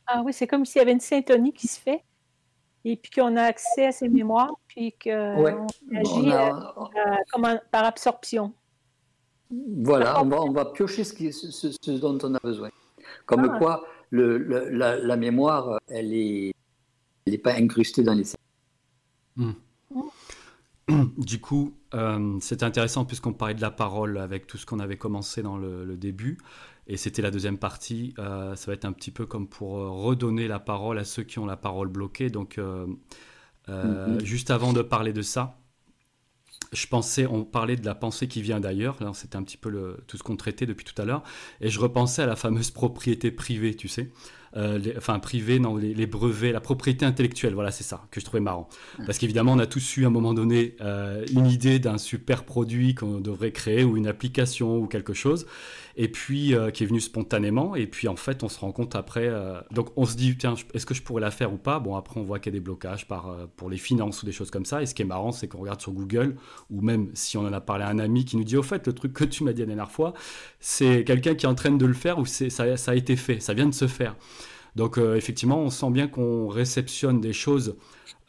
Ah 0.08 0.22
oui, 0.24 0.34
c'est 0.34 0.48
comme 0.48 0.66
s'il 0.66 0.80
y 0.80 0.82
avait 0.82 0.92
une 0.92 1.00
syntonie 1.00 1.54
qui 1.54 1.68
se 1.68 1.80
fait, 1.80 2.04
et 2.84 2.96
puis 2.96 3.12
qu'on 3.12 3.36
a 3.36 3.44
accès 3.44 3.88
à 3.88 3.92
ses 3.92 4.10
mémoires, 4.10 4.54
puis 4.68 4.94
qu'on 5.04 5.68
agit 5.94 6.32
euh, 6.32 7.58
par 7.72 7.86
absorption. 7.86 8.54
Voilà, 9.50 10.22
on 10.22 10.26
va, 10.26 10.42
on 10.42 10.52
va 10.52 10.66
piocher 10.66 11.04
ce, 11.04 11.14
qui, 11.14 11.32
ce, 11.32 11.92
dont 11.92 12.18
on 12.24 12.34
a 12.36 12.40
besoin. 12.44 12.70
Comme 13.26 13.50
ah. 13.54 13.58
quoi, 13.58 13.86
le, 14.10 14.38
la, 14.70 14.98
la, 14.98 15.18
mémoire, 15.18 15.80
elle 15.88 16.14
est, 16.14 16.54
elle 17.26 17.34
n'est 17.34 17.40
pas 17.40 17.54
incrustée 17.54 18.04
dans 18.04 18.14
les 18.14 18.26
hmm. 19.36 19.52
Du 21.18 21.40
coup, 21.40 21.74
euh, 21.94 22.38
c'est 22.42 22.62
intéressant 22.64 23.06
puisqu'on 23.06 23.34
parlait 23.34 23.56
de 23.56 23.62
la 23.62 23.72
parole 23.72 24.18
avec 24.18 24.46
tout 24.48 24.58
ce 24.58 24.66
qu'on 24.66 24.80
avait 24.80 24.98
commencé 24.98 25.42
dans 25.42 25.58
le, 25.58 25.96
début. 25.98 26.38
Et 26.88 26.98
c'était 26.98 27.22
la 27.22 27.32
deuxième 27.32 27.58
partie. 27.58 28.14
Euh, 28.20 28.56
ça 28.56 28.68
va 28.68 28.74
être 28.74 28.86
un 28.86 28.92
petit 28.92 29.12
peu 29.12 29.26
comme 29.26 29.48
pour 29.48 29.78
euh, 29.78 29.90
redonner 29.90 30.48
la 30.48 30.60
parole 30.60 31.00
à 31.00 31.04
ceux 31.04 31.24
qui 31.24 31.40
ont 31.40 31.46
la 31.46 31.58
parole 31.58 31.88
bloquée. 31.88 32.30
Donc, 32.30 32.60
mm-hmm. 33.68 34.24
juste 34.24 34.52
avant 34.52 34.74
de 34.74 34.82
parler 34.82 35.14
de 35.14 35.22
ça, 35.22 35.58
je 36.74 36.88
pensais, 36.88 37.26
on 37.26 37.44
parlait 37.44 37.76
de 37.76 37.86
la 37.86 37.96
pensée 37.96 38.28
qui 38.28 38.42
vient 38.42 38.60
d'ailleurs. 38.60 38.98
Là, 39.02 39.12
c'était 39.14 39.36
un 39.36 39.44
petit 39.44 39.58
peu 39.58 39.70
le, 39.70 39.98
tout 40.08 40.18
ce 40.18 40.24
qu'on 40.24 40.36
traitait 40.36 40.66
depuis 40.66 40.86
tout 40.86 41.00
à 41.02 41.06
l'heure. 41.06 41.24
Et 41.62 41.70
je 41.70 41.80
repensais 41.80 42.22
à 42.22 42.26
la 42.26 42.36
fameuse 42.36 42.72
propriété 42.72 43.32
privée, 43.32 43.76
tu 43.76 43.88
sais. 43.88 44.12
Euh, 44.58 44.80
enfin 44.98 45.20
privé, 45.20 45.60
non, 45.60 45.76
les, 45.76 46.08
brevets, 46.08 46.54
la 46.54 46.62
propriété 46.62 47.06
intellectuelle, 47.06 47.54
voilà, 47.54 47.72
c'est 47.72 47.84
ça 47.84 48.08
que 48.10 48.22
je 48.22 48.26
trouvais 48.26 48.40
marrant. 48.40 48.70
Parce 49.06 49.18
qu'évidemment, 49.18 49.52
on 49.52 49.60
a 49.60 49.68
tous 49.68 49.98
eu 49.98 50.06
à 50.06 50.08
un 50.08 50.12
moment 50.12 50.34
donné 50.34 50.78
euh, 50.80 51.26
une 51.34 51.48
idée 51.48 51.78
d'un 51.80 51.98
super 51.98 52.46
produit 52.46 52.96
qu'on 52.96 53.20
devrait 53.20 53.52
créer 53.52 53.84
ou 53.84 53.98
une 53.98 54.08
application 54.08 54.78
ou 54.78 54.88
quelque 54.88 55.14
chose, 55.14 55.46
et 55.96 56.08
puis 56.08 56.54
euh, 56.54 56.72
qui 56.72 56.84
est 56.84 56.88
venu 56.88 57.00
spontanément, 57.00 57.76
et 57.76 57.88
puis 57.88 58.08
en 58.08 58.16
fait, 58.16 58.44
on 58.44 58.50
se 58.50 58.60
rend 58.60 58.72
compte 58.72 58.96
après, 58.96 59.32
donc 59.72 59.90
on 59.96 60.06
se 60.06 60.16
dit, 60.16 60.38
tiens, 60.38 60.56
est-ce 60.74 60.86
que 60.86 60.94
je 60.94 61.02
pourrais 61.02 61.22
la 61.22 61.32
faire 61.32 61.54
ou 61.54 61.58
pas? 61.58 61.80
Bon, 61.80 61.96
après, 61.96 62.20
on 62.20 62.24
voit 62.24 62.40
qu'il 62.40 62.54
y 62.54 62.56
a 62.56 62.60
des 62.60 62.64
blocages 62.64 63.08
par, 63.08 63.36
pour 63.56 63.70
les 63.70 63.78
finances 63.78 64.24
ou 64.24 64.26
des 64.26 64.32
choses 64.32 64.52
comme 64.52 64.66
ça, 64.66 64.82
et 64.82 64.86
ce 64.86 64.94
qui 64.94 65.02
est 65.02 65.06
marrant, 65.06 65.32
c'est 65.32 65.48
qu'on 65.48 65.60
regarde 65.60 65.82
sur 65.82 65.92
Google, 65.92 66.36
ou 66.70 66.82
même 66.82 67.10
si 67.14 67.38
on 67.38 67.42
en 67.42 67.54
a 67.54 67.62
parlé 67.62 67.84
à 67.84 67.90
un 67.90 68.00
ami 68.00 68.26
qui 68.26 68.38
nous 68.38 68.44
dit, 68.44 68.58
au 68.58 68.64
fait, 68.64 68.86
le 68.88 68.94
truc 68.94 69.14
que 69.14 69.24
tu 69.24 69.44
m'as 69.44 69.54
dit 69.54 69.62
la 69.62 69.68
dernière 69.68 69.92
fois, 69.92 70.14
c'est 70.60 71.04
quelqu'un 71.04 71.36
qui 71.36 71.46
est 71.46 71.50
en 71.50 71.56
train 71.56 71.72
de 71.72 71.86
le 71.86 71.94
faire 71.94 72.20
ou 72.20 72.26
ça, 72.26 72.78
ça 72.78 72.92
a 72.92 72.96
été 72.96 73.16
fait, 73.16 73.40
ça 73.40 73.54
vient 73.54 73.68
de 73.68 73.74
se 73.74 73.88
faire. 73.88 74.16
Donc 74.76 74.98
euh, 74.98 75.16
effectivement, 75.16 75.60
on 75.60 75.70
sent 75.70 75.90
bien 75.92 76.08
qu'on 76.08 76.48
réceptionne 76.48 77.22
des 77.22 77.34
choses 77.34 77.76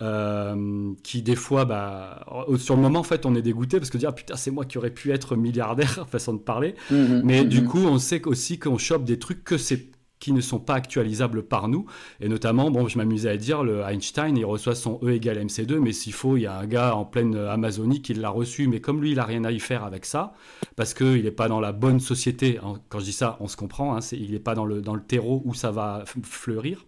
euh, 0.02 0.92
qui 1.02 1.22
des 1.22 1.36
fois, 1.36 1.64
bah, 1.64 2.24
sur 2.58 2.76
le 2.76 2.82
moment, 2.82 3.00
en 3.00 3.04
fait, 3.04 3.26
on 3.26 3.34
est 3.34 3.42
dégoûté 3.42 3.78
parce 3.78 3.90
que 3.90 3.98
dire 3.98 4.10
ah, 4.10 4.14
putain, 4.14 4.36
c'est 4.36 4.50
moi 4.50 4.64
qui 4.64 4.78
aurais 4.78 4.90
pu 4.90 5.12
être 5.12 5.36
milliardaire, 5.36 6.06
façon 6.10 6.34
de 6.34 6.38
parler. 6.38 6.74
Mmh 6.90 7.20
Mais 7.24 7.44
mmh 7.44 7.48
du 7.48 7.64
coup, 7.64 7.84
on 7.84 7.98
sait 7.98 8.24
aussi 8.26 8.58
qu'on 8.58 8.78
chope 8.78 9.04
des 9.04 9.18
trucs 9.18 9.44
que 9.44 9.58
c'est 9.58 9.90
qui 10.18 10.32
ne 10.32 10.40
sont 10.40 10.58
pas 10.58 10.74
actualisables 10.74 11.42
par 11.42 11.68
nous. 11.68 11.86
Et 12.20 12.28
notamment, 12.28 12.70
bon, 12.70 12.88
je 12.88 12.98
m'amusais 12.98 13.28
à 13.28 13.36
dire, 13.36 13.62
le 13.62 13.82
Einstein, 13.82 14.36
il 14.36 14.44
reçoit 14.44 14.74
son 14.74 14.98
E 15.02 15.10
égale 15.10 15.38
MC2, 15.44 15.78
mais 15.78 15.92
s'il 15.92 16.12
faut, 16.12 16.36
il 16.36 16.42
y 16.42 16.46
a 16.46 16.58
un 16.58 16.66
gars 16.66 16.94
en 16.94 17.04
pleine 17.04 17.36
Amazonie 17.36 18.02
qui 18.02 18.14
l'a 18.14 18.30
reçu, 18.30 18.66
mais 18.66 18.80
comme 18.80 19.00
lui, 19.00 19.10
il 19.10 19.16
n'a 19.16 19.24
rien 19.24 19.44
à 19.44 19.50
y 19.50 19.60
faire 19.60 19.84
avec 19.84 20.06
ça, 20.06 20.32
parce 20.74 20.94
qu'il 20.94 21.22
n'est 21.22 21.30
pas 21.30 21.48
dans 21.48 21.60
la 21.60 21.72
bonne 21.72 22.00
société, 22.00 22.58
quand 22.88 22.98
je 22.98 23.04
dis 23.04 23.12
ça, 23.12 23.36
on 23.40 23.48
se 23.48 23.56
comprend, 23.56 23.96
hein, 23.96 24.00
il 24.12 24.32
n'est 24.32 24.38
pas 24.38 24.54
dans 24.54 24.64
le, 24.64 24.80
dans 24.80 24.94
le 24.94 25.02
terreau 25.02 25.42
où 25.44 25.54
ça 25.54 25.70
va 25.70 26.04
fleurir. 26.22 26.84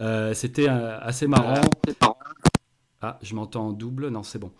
Euh, 0.00 0.34
c'était 0.34 0.68
euh, 0.68 0.98
assez 1.00 1.26
marrant. 1.26 1.60
Ah, 3.04 3.18
je 3.20 3.34
m'entends 3.34 3.68
en 3.68 3.72
double. 3.72 4.08
Non, 4.08 4.22
c'est 4.22 4.38
bon. 4.38 4.52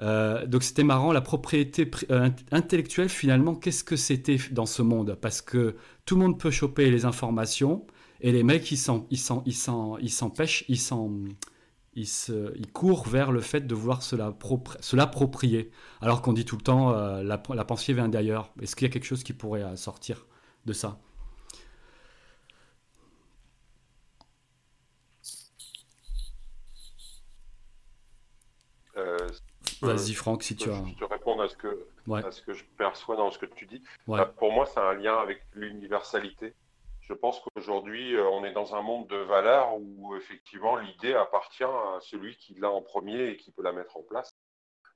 Euh, 0.00 0.46
donc 0.46 0.62
c'était 0.62 0.84
marrant. 0.84 1.12
La 1.12 1.20
propriété 1.20 1.88
euh, 2.10 2.30
intellectuelle, 2.50 3.10
finalement, 3.10 3.54
qu'est-ce 3.54 3.84
que 3.84 3.96
c'était 3.96 4.38
dans 4.52 4.64
ce 4.64 4.80
monde? 4.80 5.18
Parce 5.20 5.42
que 5.42 5.76
tout 6.06 6.14
le 6.16 6.22
monde 6.22 6.40
peut 6.40 6.50
choper 6.50 6.90
les 6.90 7.04
informations 7.04 7.86
et 8.22 8.32
les 8.32 8.42
mecs, 8.42 8.70
ils 8.72 8.78
s'empêchent, 8.78 10.64
ils, 10.68 10.80
ils, 11.94 12.08
ils, 12.56 12.72
courent 12.72 13.06
vers 13.06 13.32
le 13.32 13.40
fait 13.40 13.66
de 13.66 13.74
vouloir 13.74 14.02
se 14.02 14.96
l'approprier. 14.96 15.70
Alors 16.00 16.22
qu'on 16.22 16.32
dit 16.32 16.46
tout 16.46 16.56
le 16.56 16.62
temps, 16.62 16.94
euh, 16.94 17.22
la, 17.22 17.42
la 17.54 17.64
pensée 17.66 17.92
vient 17.92 18.08
d'ailleurs. 18.08 18.50
Est-ce 18.62 18.76
qu'il 18.76 18.86
y 18.86 18.90
a 18.90 18.92
quelque 18.92 19.04
chose 19.04 19.22
qui 19.24 19.34
pourrait 19.34 19.76
sortir 19.76 20.26
de 20.64 20.72
ça? 20.72 20.98
Vas-y, 29.82 30.14
Franck, 30.14 30.42
si 30.42 30.56
tu 30.56 30.70
as. 30.70 30.82
Je 30.86 30.94
te 30.94 31.04
réponds 31.04 31.40
à 31.40 31.48
ce, 31.48 31.56
que, 31.56 31.86
à 32.12 32.30
ce 32.30 32.42
que 32.42 32.52
je 32.52 32.64
perçois 32.76 33.16
dans 33.16 33.30
ce 33.30 33.38
que 33.38 33.46
tu 33.46 33.66
dis. 33.66 33.82
Bah, 34.06 34.26
pour 34.26 34.52
moi, 34.52 34.66
c'est 34.66 34.80
un 34.80 34.94
lien 34.94 35.16
avec 35.16 35.42
l'universalité. 35.54 36.54
Je 37.10 37.14
pense 37.14 37.40
qu'aujourd'hui, 37.40 38.14
euh, 38.14 38.28
on 38.28 38.44
est 38.44 38.52
dans 38.52 38.76
un 38.76 38.82
monde 38.82 39.08
de 39.08 39.16
valeurs 39.16 39.74
où 39.80 40.14
effectivement 40.14 40.76
l'idée 40.76 41.12
appartient 41.14 41.64
à 41.64 41.98
celui 42.00 42.36
qui 42.36 42.54
l'a 42.54 42.70
en 42.70 42.82
premier 42.82 43.30
et 43.30 43.36
qui 43.36 43.50
peut 43.50 43.64
la 43.64 43.72
mettre 43.72 43.96
en 43.96 44.02
place. 44.02 44.32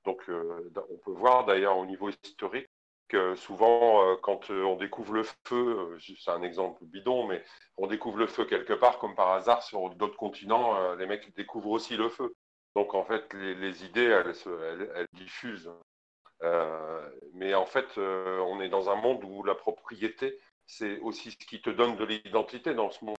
Donc, 0.04 0.22
euh, 0.28 0.70
on 0.90 0.96
peut 0.98 1.10
voir 1.10 1.44
d'ailleurs 1.44 1.76
au 1.76 1.86
niveau 1.86 2.10
historique 2.10 2.68
que 3.08 3.34
souvent, 3.34 4.04
euh, 4.04 4.16
quand 4.22 4.48
on 4.50 4.76
découvre 4.76 5.12
le 5.12 5.24
feu, 5.44 5.98
c'est 5.98 6.30
un 6.30 6.42
exemple 6.42 6.84
bidon, 6.84 7.26
mais 7.26 7.42
on 7.78 7.88
découvre 7.88 8.18
le 8.18 8.28
feu 8.28 8.44
quelque 8.44 8.74
part, 8.74 9.00
comme 9.00 9.16
par 9.16 9.32
hasard, 9.32 9.64
sur 9.64 9.90
d'autres 9.90 10.16
continents, 10.16 10.94
les 10.94 11.06
mecs 11.06 11.34
découvrent 11.34 11.70
aussi 11.70 11.96
le 11.96 12.10
feu. 12.10 12.32
Donc 12.74 12.94
en 12.94 13.04
fait, 13.04 13.32
les, 13.34 13.84
idées, 13.84 14.04
elles, 14.04 15.06
diffusent. 15.12 15.70
Euh, 16.42 17.10
mais 17.34 17.54
en 17.54 17.66
fait, 17.66 17.96
euh, 17.98 18.38
on 18.40 18.60
est 18.60 18.68
dans 18.68 18.90
un 18.90 18.96
monde 18.96 19.22
où 19.24 19.44
la 19.44 19.54
propriété 19.54 20.38
c'est 20.66 20.98
aussi 21.00 21.30
ce 21.32 21.36
qui 21.36 21.60
te 21.60 21.70
donne 21.70 21.96
de 21.96 22.04
l'identité 22.04 22.74
dans 22.74 22.90
ce 22.90 23.04
monde. 23.04 23.16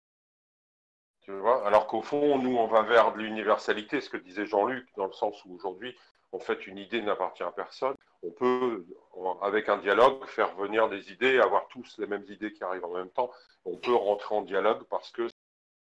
Tu 1.22 1.32
vois? 1.32 1.66
Alors 1.66 1.88
qu'au 1.88 2.02
fond, 2.02 2.38
nous, 2.38 2.56
on 2.56 2.68
va 2.68 2.84
vers 2.84 3.14
de 3.14 3.20
l'universalité, 3.20 4.02
ce 4.02 4.10
que 4.10 4.18
disait 4.18 4.46
Jean-Luc, 4.46 4.88
dans 4.96 5.08
le 5.08 5.14
sens 5.14 5.44
où 5.46 5.54
aujourd'hui, 5.56 5.96
en 6.32 6.40
fait, 6.40 6.68
une 6.68 6.78
idée 6.78 7.02
n'appartient 7.02 7.44
à 7.44 7.52
personne. 7.52 7.96
On 8.24 8.32
peut, 8.32 8.86
avec 9.42 9.70
un 9.70 9.78
dialogue, 9.78 10.26
faire 10.26 10.56
venir 10.56 10.90
des 10.90 11.12
idées, 11.12 11.40
avoir 11.40 11.68
tous 11.68 11.98
les 11.98 12.08
mêmes 12.08 12.26
idées 12.30 12.52
qui 12.52 12.64
arrivent 12.64 12.86
en 12.86 12.94
même 12.94 13.10
temps. 13.10 13.32
On 13.66 13.78
peut 13.78 13.94
rentrer 13.94 14.36
en 14.36 14.42
dialogue 14.42 14.84
parce 14.90 15.12
que 15.12 15.28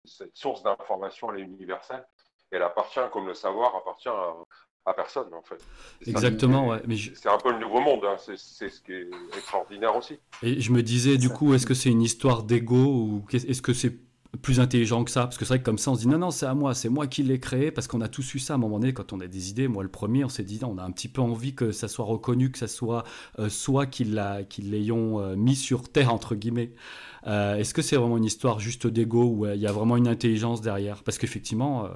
cette 0.04 0.36
source 0.36 0.62
d'information, 0.62 1.32
elle 1.32 1.40
est 1.40 1.44
universelle. 1.44 2.06
Elle 2.54 2.62
appartient, 2.62 3.00
comme 3.12 3.26
le 3.26 3.34
savoir, 3.34 3.74
appartient 3.76 4.08
à, 4.08 4.94
personne, 4.94 5.32
en 5.34 5.42
fait. 5.42 5.62
Exactement, 6.06 6.68
ouais. 6.68 6.82
Mais 6.86 6.96
C'est 6.96 7.28
un 7.28 7.38
peu 7.38 7.52
le 7.52 7.58
nouveau 7.58 7.80
monde, 7.80 8.04
hein. 8.04 8.16
c'est 8.18 8.36
ce 8.36 8.80
qui 8.80 8.92
est 8.92 9.08
extraordinaire 9.36 9.96
aussi. 9.96 10.18
Et 10.42 10.60
je 10.60 10.72
me 10.72 10.82
disais, 10.82 11.16
du 11.16 11.30
coup, 11.30 11.54
est-ce 11.54 11.66
que 11.66 11.74
c'est 11.74 11.90
une 11.90 12.02
histoire 12.02 12.42
d'ego 12.42 12.76
ou 12.76 13.24
est-ce 13.32 13.62
que 13.62 13.72
c'est 13.72 13.96
plus 14.36 14.60
intelligent 14.60 15.04
que 15.04 15.10
ça? 15.10 15.22
Parce 15.22 15.36
que 15.36 15.44
c'est 15.44 15.54
vrai 15.54 15.58
que 15.60 15.64
comme 15.64 15.78
ça 15.78 15.90
on 15.90 15.94
se 15.94 16.00
dit 16.00 16.08
non 16.08 16.18
non 16.18 16.30
c'est 16.30 16.46
à 16.46 16.54
moi 16.54 16.74
c'est 16.74 16.88
moi 16.88 17.06
qui 17.06 17.22
l'ai 17.22 17.40
créé 17.40 17.70
parce 17.70 17.86
qu'on 17.86 18.00
a 18.00 18.08
tous 18.08 18.34
eu 18.34 18.38
ça 18.38 18.54
à 18.54 18.56
un 18.56 18.58
moment 18.58 18.78
donné 18.78 18.92
quand 18.92 19.12
on 19.12 19.20
a 19.20 19.26
des 19.26 19.50
idées 19.50 19.68
moi 19.68 19.82
le 19.82 19.88
premier 19.88 20.24
on 20.24 20.28
s'est 20.28 20.44
dit 20.44 20.60
on 20.62 20.78
a 20.78 20.82
un 20.82 20.90
petit 20.90 21.08
peu 21.08 21.20
envie 21.20 21.54
que 21.54 21.72
ça 21.72 21.88
soit 21.88 22.04
reconnu 22.04 22.50
que 22.50 22.58
ça 22.58 22.68
soit 22.68 23.04
euh, 23.38 23.48
soit 23.48 23.86
qu'ils 23.86 24.20
l'ayons 24.58 25.20
euh, 25.20 25.36
mis 25.36 25.56
sur 25.56 25.88
terre 25.88 26.12
entre 26.12 26.34
guillemets 26.34 26.72
euh, 27.26 27.56
est-ce 27.56 27.74
que 27.74 27.82
c'est 27.82 27.96
vraiment 27.96 28.18
une 28.18 28.24
histoire 28.24 28.60
juste 28.60 28.86
d'ego 28.86 29.24
ou 29.24 29.46
il 29.46 29.60
y 29.60 29.66
a 29.66 29.72
vraiment 29.72 29.96
une 29.96 30.08
intelligence 30.08 30.60
derrière? 30.60 31.02
Parce 31.02 31.16
qu'effectivement 31.16 31.88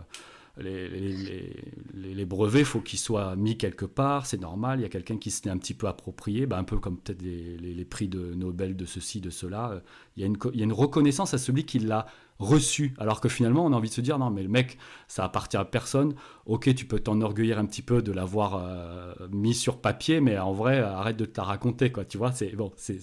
les, 0.60 2.24
brevets, 2.24 2.64
faut 2.64 2.80
qu'ils 2.80 2.98
soient 2.98 3.36
mis 3.36 3.56
quelque 3.56 3.84
part, 3.84 4.26
c'est 4.26 4.40
normal. 4.40 4.80
Il 4.80 4.82
y 4.82 4.86
a 4.86 4.88
quelqu'un 4.88 5.16
qui 5.16 5.30
se 5.30 5.44
l'est 5.44 5.50
un 5.50 5.58
petit 5.58 5.74
peu 5.74 5.86
approprié, 5.86 6.46
bah, 6.46 6.58
un 6.58 6.64
peu 6.64 6.78
comme 6.78 6.98
peut-être 6.98 7.22
les, 7.22 7.84
prix 7.84 8.08
de 8.08 8.34
Nobel 8.34 8.76
de 8.76 8.84
ceci, 8.84 9.20
de 9.20 9.30
cela. 9.30 9.82
Il 10.16 10.20
y, 10.20 10.24
a 10.24 10.26
une, 10.26 10.36
il 10.52 10.58
y 10.58 10.62
a 10.62 10.64
une 10.64 10.72
reconnaissance 10.72 11.34
à 11.34 11.38
celui 11.38 11.64
qui 11.64 11.78
l'a 11.78 12.06
reçu. 12.38 12.94
Alors 12.98 13.20
que 13.20 13.28
finalement, 13.28 13.64
on 13.64 13.72
a 13.72 13.76
envie 13.76 13.88
de 13.88 13.94
se 13.94 14.00
dire, 14.00 14.18
non, 14.18 14.30
mais 14.30 14.42
le 14.42 14.48
mec, 14.48 14.78
ça 15.06 15.24
appartient 15.24 15.56
à 15.56 15.64
personne. 15.64 16.14
Ok, 16.46 16.72
tu 16.74 16.84
peux 16.84 17.00
t'enorgueillir 17.00 17.58
un 17.58 17.66
petit 17.66 17.82
peu 17.82 18.02
de 18.02 18.12
l'avoir 18.12 18.56
euh, 18.56 19.12
mis 19.30 19.54
sur 19.54 19.80
papier, 19.80 20.20
mais 20.20 20.38
en 20.38 20.52
vrai, 20.52 20.78
arrête 20.78 21.16
de 21.16 21.24
te 21.24 21.40
raconter, 21.40 21.90
quoi. 21.90 22.04
Tu 22.04 22.18
vois, 22.18 22.32
c'est 22.32 22.54
bon, 22.54 22.72
c'est. 22.76 23.00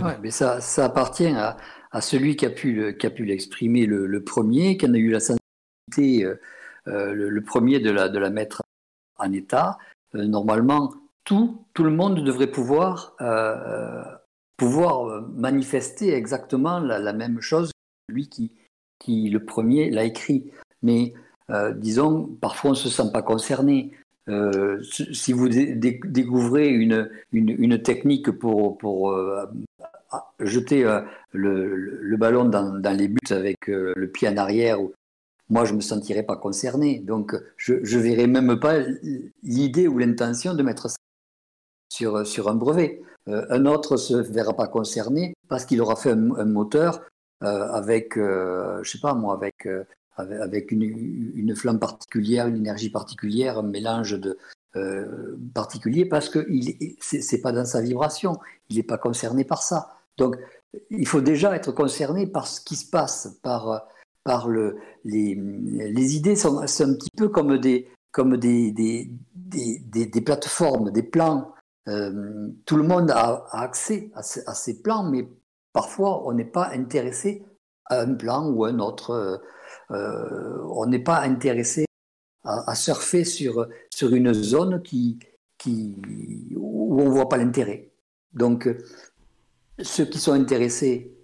Ouais. 0.00 0.16
mais 0.22 0.30
ça, 0.30 0.60
ça 0.60 0.86
appartient 0.86 1.28
à, 1.28 1.56
celui 2.00 2.36
qui 2.36 2.46
a 2.46 2.50
pu, 2.50 2.96
qui 2.98 3.06
a 3.06 3.10
pu 3.10 3.24
l'exprimer 3.24 3.86
le, 3.86 4.24
premier, 4.24 4.76
qui 4.76 4.86
en 4.86 4.94
a 4.94 4.98
eu 4.98 5.10
la 5.10 5.20
euh, 5.98 6.40
euh, 6.86 7.12
le, 7.12 7.40
premier 7.42 7.80
de 7.80 7.90
la, 7.90 8.08
de 8.08 8.18
la 8.18 8.30
mettre 8.30 8.62
en 9.18 9.32
état. 9.32 9.78
normalement, 10.14 10.94
tout, 11.24 11.64
tout 11.74 11.84
le 11.84 11.90
monde 11.90 12.24
devrait 12.24 12.50
pouvoir, 12.50 13.16
pouvoir 14.56 15.22
manifester 15.34 16.14
exactement 16.14 16.78
la, 16.78 17.12
même 17.12 17.40
chose 17.40 17.70
lui 18.08 18.28
qui, 18.28 18.52
qui 18.98 19.28
le 19.28 19.44
premier 19.44 19.90
l'a 19.90 20.04
écrit. 20.04 20.50
Mais 20.82 21.12
euh, 21.50 21.72
disons, 21.72 22.26
parfois 22.40 22.70
on 22.70 22.74
ne 22.74 22.78
se 22.78 22.88
sent 22.88 23.10
pas 23.12 23.22
concerné. 23.22 23.92
Euh, 24.28 24.82
si 24.82 25.32
vous 25.32 25.48
découvrez 25.48 26.68
une, 26.68 27.10
une, 27.32 27.82
technique 27.82 28.30
pour, 28.30 28.76
pour 28.76 29.10
euh, 29.12 29.46
jeter 30.40 30.84
le, 31.32 31.74
le, 31.74 32.16
ballon 32.18 32.44
dans, 32.44 32.78
dans, 32.78 32.96
les 32.96 33.08
buts 33.08 33.30
avec 33.30 33.68
le 33.68 34.06
pied 34.06 34.28
en 34.28 34.36
arrière, 34.36 34.78
moi 35.48 35.64
je 35.64 35.72
ne 35.72 35.76
me 35.76 35.82
sentirais 35.82 36.22
pas 36.22 36.36
concerné. 36.36 36.98
Donc 37.00 37.34
je 37.56 37.74
ne 37.74 38.02
verrais 38.02 38.26
même 38.26 38.58
pas 38.58 38.78
l'idée 39.42 39.88
ou 39.88 39.98
l'intention 39.98 40.54
de 40.54 40.62
mettre 40.62 40.90
ça 40.90 40.96
sur, 41.90 42.26
sur 42.26 42.48
un 42.48 42.54
brevet. 42.54 43.02
un 43.26 43.66
autre 43.66 43.92
ne 43.92 43.96
se 43.98 44.14
verra 44.14 44.54
pas 44.54 44.68
concerné 44.68 45.34
parce 45.48 45.64
qu'il 45.64 45.80
aura 45.80 45.96
fait 45.96 46.10
un 46.10 46.44
moteur 46.44 47.00
euh, 47.44 47.68
avec, 47.72 48.16
euh, 48.16 48.82
je 48.82 48.90
sais 48.90 48.98
pas 48.98 49.14
moi, 49.14 49.34
avec, 49.34 49.66
euh, 49.66 49.84
avec 50.16 50.72
une, 50.72 50.82
une, 50.82 51.54
flamme 51.54 51.78
particulière, 51.78 52.48
une 52.48 52.56
énergie 52.56 52.90
particulière, 52.90 53.58
un 53.58 53.62
mélange 53.62 54.18
de, 54.18 54.38
particulier 55.54 56.04
parce 56.04 56.28
que 56.28 56.46
c'est 57.00 57.40
pas 57.40 57.50
dans 57.50 57.64
sa 57.64 57.80
vibration, 57.80 58.38
il 58.68 58.76
n'est 58.76 58.84
pas 58.84 58.98
concerné 58.98 59.44
par 59.44 59.62
ça. 59.62 59.88
Donc, 60.18 60.36
il 60.90 61.06
faut 61.06 61.20
déjà 61.20 61.56
être 61.56 61.72
concerné 61.72 62.28
par 62.28 62.46
ce 62.46 62.60
qui 62.60 62.76
se 62.76 62.88
passe, 62.88 63.38
par, 63.42 63.88
les, 65.04 66.16
idées 66.16 66.36
sont, 66.36 66.58
un 66.58 66.66
petit 66.66 67.10
peu 67.16 67.28
comme 67.28 67.58
des, 67.58 67.88
comme 68.12 68.36
des, 68.36 68.72
des, 68.72 69.10
des, 69.36 70.20
plateformes, 70.20 70.90
des 70.90 71.02
plans. 71.02 71.52
tout 71.86 72.76
le 72.76 72.82
monde 72.82 73.10
a, 73.10 73.46
accès 73.52 74.10
à, 74.14 74.20
à, 74.20 74.54
ces 74.54 74.82
plans, 74.82 75.04
mais 75.04 75.28
Parfois, 75.78 76.26
on 76.26 76.32
n'est 76.32 76.44
pas 76.44 76.70
intéressé 76.72 77.44
à 77.86 78.00
un 78.00 78.14
plan 78.14 78.50
ou 78.50 78.64
un 78.64 78.78
autre. 78.78 79.10
Euh, 79.10 79.36
euh, 79.90 80.64
on 80.74 80.86
n'est 80.86 80.98
pas 80.98 81.20
intéressé 81.20 81.84
à, 82.42 82.74
surfer 82.74 83.24
sur, 83.24 83.68
sur 83.94 84.14
une 84.14 84.32
zone 84.32 84.82
qui, 84.82 85.18
qui, 85.58 85.94
où 86.56 87.00
on 87.00 87.04
ne 87.04 87.10
voit 87.10 87.28
pas 87.28 87.36
l'intérêt. 87.36 87.92
Donc, 88.32 88.68
ceux 89.78 90.06
qui 90.06 90.18
sont 90.18 90.32
intéressés, 90.32 91.16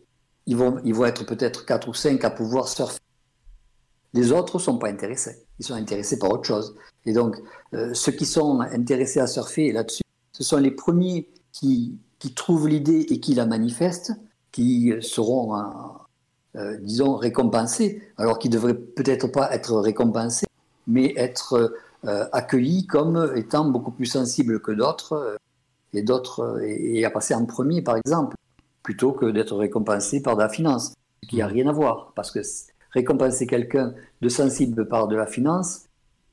ils 0.47 0.57
vont, 0.57 0.81
ils 0.85 0.95
vont 0.95 1.05
être 1.05 1.25
peut-être 1.25 1.65
4 1.65 1.89
ou 1.89 1.95
5 1.95 2.23
à 2.25 2.31
pouvoir 2.31 2.69
surfer. 2.69 2.99
Les 4.13 4.33
autres 4.33 4.59
ne 4.59 4.63
sont 4.63 4.79
pas 4.79 4.89
intéressés. 4.89 5.45
Ils 5.59 5.67
sont 5.67 5.75
intéressés 5.75 6.19
par 6.19 6.31
autre 6.31 6.45
chose. 6.45 6.77
Et 7.05 7.13
donc, 7.13 7.37
euh, 7.75 7.93
ceux 7.95 8.13
qui 8.13 8.27
sont 8.27 8.61
intéressés 8.61 9.21
à 9.21 9.27
surfer 9.27 9.73
là-dessus, 9.73 10.03
ce 10.33 10.45
sont 10.45 10.59
les 10.59 10.71
premiers 10.71 11.29
qui, 11.53 11.99
qui 12.19 12.33
trouvent 12.33 12.69
l'idée 12.69 13.07
et 13.11 13.21
qui 13.21 13.35
la 13.35 13.45
manifestent, 13.45 14.13
qui 14.51 14.95
seront, 15.01 15.57
euh, 15.57 15.61
euh, 16.57 16.79
disons, 16.81 17.17
récompensés, 17.17 18.03
alors 18.17 18.39
qu'ils 18.39 18.51
ne 18.51 18.57
devraient 18.57 18.75
peut-être 18.79 19.27
pas 19.27 19.53
être 19.53 19.75
récompensés, 19.75 20.47
mais 20.87 21.13
être 21.17 21.75
euh, 22.07 22.25
accueillis 22.33 22.87
comme 22.87 23.33
étant 23.37 23.69
beaucoup 23.69 23.91
plus 23.91 24.07
sensibles 24.07 24.61
que 24.61 24.73
d'autres, 24.73 25.37
et 25.93 26.03
d'autres, 26.03 26.63
et, 26.63 27.05
à 27.05 27.11
passer 27.11 27.35
en 27.35 27.45
premier, 27.45 27.83
par 27.83 27.97
exemple, 27.97 28.37
plutôt 28.85 29.11
que 29.11 29.27
d'être 29.27 29.57
récompensé 29.57 30.23
par 30.23 30.37
de 30.37 30.43
la 30.43 30.49
finance, 30.49 30.95
ce 31.25 31.29
qui 31.29 31.39
n'a 31.39 31.49
rien 31.49 31.67
à 31.67 31.73
voir, 31.73 32.13
parce 32.15 32.31
que 32.31 32.39
récompenser 32.93 33.49
quelqu'un 33.49 33.95
de 34.21 34.29
sensible 34.29 34.87
par 34.87 35.09
de 35.09 35.17
la 35.17 35.27
finance, 35.27 35.87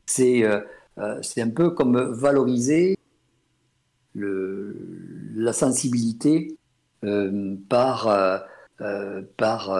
c'est 0.05 0.43
c'est 1.23 1.41
un 1.41 1.49
peu 1.49 1.71
comme 1.71 1.97
valoriser 1.97 2.95
le, 4.13 4.75
la 5.35 5.53
sensibilité 5.53 6.57
euh, 7.03 7.55
par, 7.69 8.07
euh, 8.07 8.37
euh, 8.81 9.23
par 9.37 9.71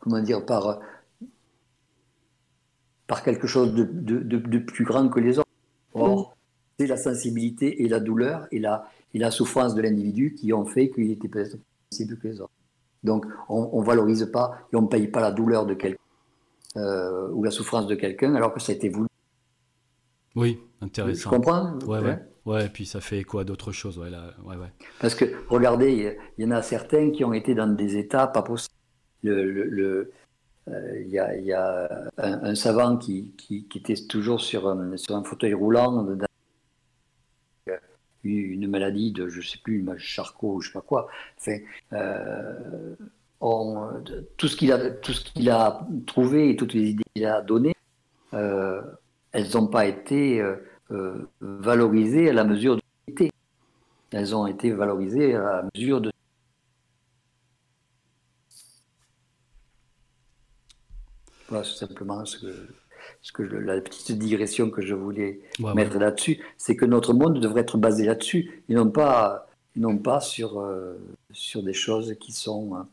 comment 0.00 0.20
dire, 0.20 0.44
par, 0.44 0.80
par 3.06 3.22
quelque 3.22 3.46
chose 3.46 3.74
de, 3.74 3.84
de, 3.84 4.18
de, 4.38 4.58
plus 4.58 4.84
grand 4.84 5.08
que 5.08 5.20
les 5.20 5.38
autres. 5.38 5.48
Or, 5.94 6.31
c'est 6.78 6.86
la 6.86 6.96
sensibilité 6.96 7.82
et 7.82 7.88
la 7.88 8.00
douleur 8.00 8.46
et 8.50 8.58
la, 8.58 8.88
et 9.14 9.18
la 9.18 9.30
souffrance 9.30 9.74
de 9.74 9.82
l'individu 9.82 10.34
qui 10.34 10.52
ont 10.52 10.64
fait 10.64 10.90
qu'il 10.90 11.10
était 11.10 11.28
peut-être 11.28 11.56
plus 11.56 11.64
sensible 11.90 12.18
que 12.18 12.28
les 12.28 12.40
autres. 12.40 12.52
Donc, 13.04 13.26
on 13.48 13.80
ne 13.80 13.84
valorise 13.84 14.28
pas 14.32 14.58
et 14.72 14.76
on 14.76 14.82
ne 14.82 14.86
paye 14.86 15.08
pas 15.08 15.20
la 15.20 15.32
douleur 15.32 15.66
de 15.66 15.74
quelqu'un 15.74 15.98
ou 16.76 17.42
la 17.44 17.50
souffrance 17.50 17.86
de 17.86 17.94
quelqu'un 17.94 18.34
alors 18.34 18.54
que 18.54 18.60
ça 18.60 18.72
a 18.72 18.74
été 18.74 18.88
voulu. 18.88 19.08
Oui, 20.34 20.58
intéressant. 20.80 21.30
Tu 21.30 21.36
comprends? 21.36 21.78
Ouais, 21.86 21.98
ouais. 22.00 22.18
Ouais, 22.44 22.66
et 22.66 22.68
puis 22.68 22.86
ça 22.86 23.00
fait 23.00 23.18
écho 23.18 23.38
à 23.38 23.44
d'autres 23.44 23.72
choses. 23.72 23.98
Ouais, 23.98 24.10
là, 24.10 24.34
ouais, 24.44 24.56
ouais. 24.56 24.72
Parce 25.00 25.14
que, 25.14 25.26
regardez, 25.48 26.16
il 26.38 26.44
y, 26.44 26.46
en 26.46 26.50
a 26.50 26.62
certains 26.62 27.10
qui 27.10 27.24
ont 27.24 27.32
été 27.32 27.54
dans 27.54 27.68
des 27.68 27.96
états 27.96 28.26
pas 28.26 28.42
possibles. 28.42 28.74
Le, 29.22 29.44
le, 29.64 30.12
euh, 30.68 31.00
il 31.00 31.08
y, 31.08 31.20
a, 31.20 31.36
y 31.36 31.52
a 31.52 32.10
un, 32.18 32.54
savant 32.56 32.96
qui, 32.96 33.32
qui, 33.36 33.68
qui, 33.68 33.78
était 33.78 33.94
toujours 34.08 34.40
sur 34.40 34.68
un, 34.68 34.96
sur 34.96 35.14
un 35.14 35.22
fauteuil 35.22 35.54
roulant, 35.54 35.92
dans 36.02 36.26
une 38.24 38.68
maladie 38.68 39.12
de, 39.12 39.28
je 39.28 39.40
sais 39.40 39.58
plus, 39.58 39.84
Charcot, 39.98 40.60
je 40.60 40.68
sais 40.68 40.72
pas 40.72 40.80
quoi. 40.80 41.08
Euh, 41.92 42.94
tout 44.36 44.48
ce 44.48 44.56
qu'il 44.56 44.72
a, 44.72 44.90
tout 44.90 45.12
ce 45.12 45.24
qu'il 45.24 45.50
a 45.50 45.86
trouvé 46.06 46.50
et 46.50 46.56
toutes 46.56 46.74
les 46.74 46.90
idées 46.90 47.04
qu'il 47.14 47.26
a 47.26 47.42
données, 47.42 47.74
euh, 48.34 48.82
elles 49.32 49.50
n'ont 49.54 49.66
pas 49.66 49.86
été 49.86 50.40
euh, 50.90 51.28
valorisées 51.40 52.30
à 52.30 52.32
la 52.32 52.44
mesure 52.44 52.76
de 52.76 52.82
l'unité. 53.06 53.32
Elles 54.12 54.34
ont 54.36 54.46
été 54.46 54.72
valorisées 54.72 55.34
à 55.34 55.62
la 55.62 55.68
mesure 55.74 56.00
de 56.00 56.12
Voilà, 61.48 61.64
c'est 61.64 61.86
simplement 61.86 62.24
ce 62.24 62.38
que, 62.38 62.66
ce 63.22 63.32
que 63.32 63.42
la 63.42 63.80
petite 63.80 64.18
digression 64.18 64.68
que 64.70 64.82
je 64.82 64.94
voulais 64.94 65.40
mettre 65.74 65.98
là-dessus, 65.98 66.40
c'est 66.58 66.76
que 66.76 66.84
notre 66.84 67.14
monde 67.14 67.40
devrait 67.40 67.62
être 67.62 67.78
basé 67.78 68.04
là-dessus, 68.04 68.62
et 68.68 68.74
non 68.74 68.90
pas, 68.90 69.46
non 69.76 69.96
pas 69.96 70.20
sur, 70.20 70.60
euh, 70.60 70.98
sur 71.30 71.62
des 71.62 71.72
choses 71.72 72.16
qui 72.20 72.32
sont 72.32 72.84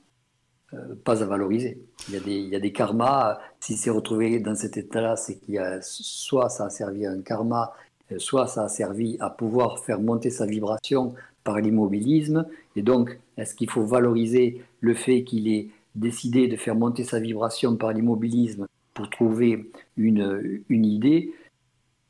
euh, 0.73 0.77
pas 1.03 1.23
à 1.23 1.25
valoriser. 1.25 1.81
Il 2.07 2.13
y, 2.13 2.17
a 2.17 2.19
des, 2.19 2.35
il 2.35 2.49
y 2.49 2.55
a 2.55 2.59
des 2.59 2.71
karmas, 2.71 3.39
si 3.59 3.75
c'est 3.75 3.89
retrouvé 3.89 4.39
dans 4.39 4.55
cet 4.55 4.77
état-là, 4.77 5.15
c'est 5.15 5.39
qu'il 5.39 5.55
y 5.55 5.57
a 5.57 5.81
soit 5.81 6.49
ça 6.49 6.65
a 6.65 6.69
servi 6.69 7.05
à 7.07 7.11
un 7.11 7.21
karma 7.21 7.73
soit 8.17 8.47
ça 8.47 8.63
a 8.63 8.69
servi 8.69 9.17
à 9.19 9.29
pouvoir 9.29 9.79
faire 9.79 10.01
monter 10.01 10.31
sa 10.31 10.45
vibration 10.45 11.13
par 11.43 11.59
l'immobilisme, 11.59 12.47
et 12.75 12.81
donc 12.81 13.19
est-ce 13.37 13.55
qu'il 13.55 13.69
faut 13.69 13.85
valoriser 13.85 14.63
le 14.81 14.93
fait 14.93 15.23
qu'il 15.23 15.47
ait 15.47 15.69
décidé 15.95 16.47
de 16.47 16.55
faire 16.55 16.75
monter 16.75 17.03
sa 17.03 17.19
vibration 17.19 17.75
par 17.75 17.93
l'immobilisme 17.93 18.67
pour 18.99 19.09
trouver 19.09 19.71
une, 19.95 20.61
une 20.67 20.85
idée 20.85 21.33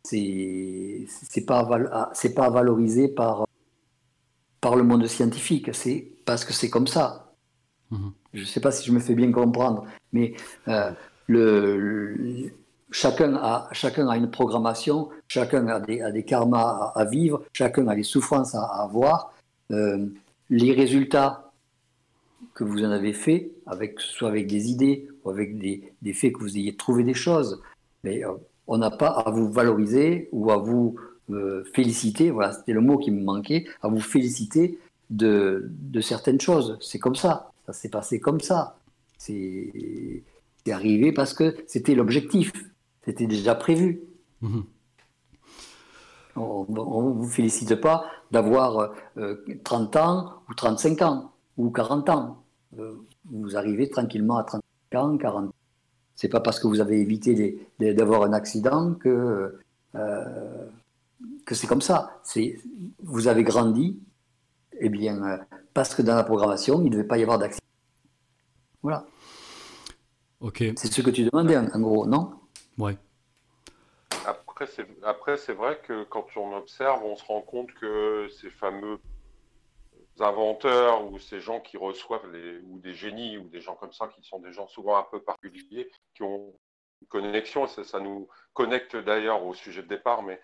c'est 0.03 1.45
pas 1.45 1.67
ah, 1.91 2.09
c'est 2.13 2.33
pas 2.33 2.49
valorisé 2.49 3.07
par 3.07 3.45
par 4.59 4.75
le 4.75 4.83
monde 4.83 5.05
scientifique. 5.05 5.69
C'est 5.73 6.11
parce 6.25 6.43
que 6.43 6.51
c'est 6.51 6.71
comme 6.71 6.87
ça. 6.87 7.33
Mhm. 7.91 8.11
je 8.33 8.41
ne 8.41 8.45
sais 8.45 8.59
pas 8.59 8.71
si 8.71 8.85
je 8.87 8.91
me 8.91 8.99
fais 8.99 9.15
bien 9.15 9.31
comprendre 9.31 9.85
mais 10.13 10.35
euh, 10.67 10.91
le, 11.25 12.51
chacun 12.91 13.33
a 13.35 13.67
chacun 13.71 14.07
a 14.07 14.15
une 14.15 14.29
programmation 14.29 15.09
chacun 15.27 15.65
a 15.67 15.79
des, 15.79 15.99
a 16.01 16.11
des 16.11 16.23
karmas 16.23 16.91
à, 16.93 17.05
vivre 17.05 17.43
chacun 17.51 17.87
a 17.87 17.95
des 17.95 18.03
souffrances 18.03 18.53
à, 18.53 18.63
avoir. 18.87 19.33
Euh, 19.71 20.05
les 20.51 20.71
résultats 20.73 21.51
que 22.53 22.63
vous 22.63 22.83
en 22.83 22.91
avez 22.91 23.13
fait 23.13 23.51
avec 23.65 23.99
soit 23.99 24.29
avec 24.29 24.45
des 24.45 24.69
idées 24.69 25.07
avec 25.25 25.57
des, 25.57 26.13
faits 26.13 26.33
que 26.33 26.39
vous 26.39 26.57
ayez 26.57 26.75
trouvé 26.75 27.03
des 27.03 27.13
choses. 27.13 27.61
Mais 28.03 28.23
euh, 28.25 28.33
on 28.67 28.77
n'a 28.77 28.91
pas 28.91 29.07
à 29.07 29.31
vous 29.31 29.51
valoriser 29.51 30.29
ou 30.31 30.51
à 30.51 30.57
vous 30.57 30.95
euh, 31.31 31.63
féliciter, 31.73 32.31
voilà, 32.31 32.53
c'était 32.53 32.73
le 32.73 32.81
mot 32.81 32.97
qui 32.97 33.11
me 33.11 33.23
manquait, 33.23 33.65
à 33.81 33.87
vous 33.87 33.99
féliciter 33.99 34.79
de, 35.09 35.71
certaines 36.01 36.39
choses. 36.39 36.77
C'est 36.81 36.99
comme 36.99 37.15
ça, 37.15 37.51
ça 37.65 37.73
s'est 37.73 37.89
passé 37.89 38.19
comme 38.19 38.39
ça. 38.39 38.77
C'est 39.17 40.23
arrivé 40.71 41.11
parce 41.11 41.33
que 41.33 41.55
c'était 41.67 41.95
l'objectif, 41.95 42.51
c'était 43.03 43.27
déjà 43.27 43.55
prévu. 43.55 44.01
Mmh 44.41 44.61
on 46.35 46.65
ne 46.69 47.13
vous 47.13 47.27
félicite 47.27 47.75
pas 47.75 48.05
d'avoir 48.31 48.91
euh, 49.17 49.35
30 49.63 49.95
ans 49.97 50.33
ou 50.49 50.53
35 50.53 51.01
ans 51.01 51.31
ou 51.57 51.69
40 51.69 52.09
ans. 52.09 52.43
Vous 53.29 53.57
arrivez 53.57 53.89
tranquillement 53.89 54.37
à 54.37 54.43
30 54.43 54.61
40, 54.91 55.19
40. 55.19 55.53
C'est 56.15 56.29
pas 56.29 56.39
parce 56.39 56.59
que 56.59 56.67
vous 56.67 56.81
avez 56.81 56.99
évité 56.99 57.67
d'avoir 57.79 58.23
un 58.23 58.33
accident 58.33 58.93
que, 58.93 59.59
euh, 59.95 60.65
c'est 61.51 61.67
comme 61.67 61.81
ça. 61.81 62.21
Vous 63.03 63.27
avez 63.27 63.43
grandi, 63.43 63.99
eh 64.79 64.89
bien, 64.89 65.23
euh, 65.23 65.37
parce 65.73 65.95
que 65.95 66.01
dans 66.01 66.15
la 66.15 66.23
programmation, 66.23 66.81
il 66.81 66.85
ne 66.85 66.89
devait 66.89 67.07
pas 67.07 67.17
y 67.17 67.23
avoir 67.23 67.39
d'accident. 67.39 67.65
Voilà. 68.81 69.05
C'est 70.75 70.91
ce 70.91 71.01
que 71.01 71.09
tu 71.09 71.23
demandais, 71.23 71.57
en, 71.57 71.79
gros, 71.79 72.05
non? 72.05 72.33
Ouais. 72.77 72.97
Après, 75.03 75.37
c'est 75.37 75.53
vrai 75.53 75.79
que 75.87 76.03
quand 76.03 76.25
on 76.35 76.55
observe, 76.57 77.01
on 77.05 77.15
se 77.15 77.23
rend 77.25 77.41
compte 77.41 77.73
que 77.75 78.27
ces 78.41 78.49
fameux 78.49 78.99
inventeurs 80.21 81.05
ou 81.05 81.19
ces 81.19 81.39
gens 81.39 81.59
qui 81.59 81.77
reçoivent 81.77 82.27
ou 82.63 82.79
des 82.79 82.93
génies 82.93 83.37
ou 83.37 83.47
des 83.49 83.61
gens 83.61 83.75
comme 83.75 83.93
ça 83.93 84.07
qui 84.07 84.23
sont 84.23 84.39
des 84.39 84.51
gens 84.51 84.67
souvent 84.67 84.97
un 84.97 85.03
peu 85.03 85.21
particuliers, 85.21 85.91
qui 86.13 86.23
ont 86.23 86.53
une 87.01 87.07
connexion, 87.07 87.67
ça, 87.67 87.83
ça 87.83 87.99
nous 87.99 88.27
connecte 88.53 88.95
d'ailleurs 88.95 89.45
au 89.45 89.53
sujet 89.53 89.81
de 89.81 89.87
départ, 89.87 90.23
mais 90.23 90.41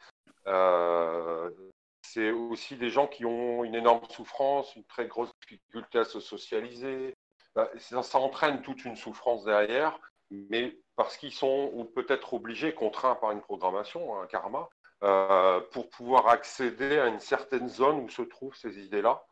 euh, 0.47 1.49
c'est 2.01 2.31
aussi 2.31 2.77
des 2.77 2.89
gens 2.89 3.07
qui 3.07 3.25
ont 3.25 3.63
une 3.63 3.75
énorme 3.75 4.07
souffrance, 4.09 4.75
une 4.75 4.85
très 4.85 5.07
grosse 5.07 5.31
difficulté 5.41 5.99
à 5.99 6.05
se 6.05 6.19
socialiser. 6.19 7.13
Bah, 7.55 7.69
ça, 7.77 8.19
entraîne 8.19 8.61
toute 8.61 8.85
une 8.85 8.95
souffrance 8.95 9.43
derrière, 9.43 9.99
mais 10.29 10.77
parce 10.95 11.17
qu'ils 11.17 11.33
sont 11.33 11.71
ou 11.73 11.85
peut-être 11.85 12.33
obligés, 12.33 12.73
contraints 12.73 13.15
par 13.15 13.31
une 13.31 13.41
programmation, 13.41 14.21
un 14.21 14.27
karma, 14.27 14.69
euh, 15.03 15.59
pour 15.71 15.89
pouvoir 15.89 16.27
accéder 16.27 16.99
à 16.99 17.07
une 17.07 17.19
certaine 17.19 17.67
zone 17.67 17.99
où 17.99 18.09
se 18.09 18.21
trouvent 18.21 18.55
ces 18.55 18.79
idées-là 18.79 19.25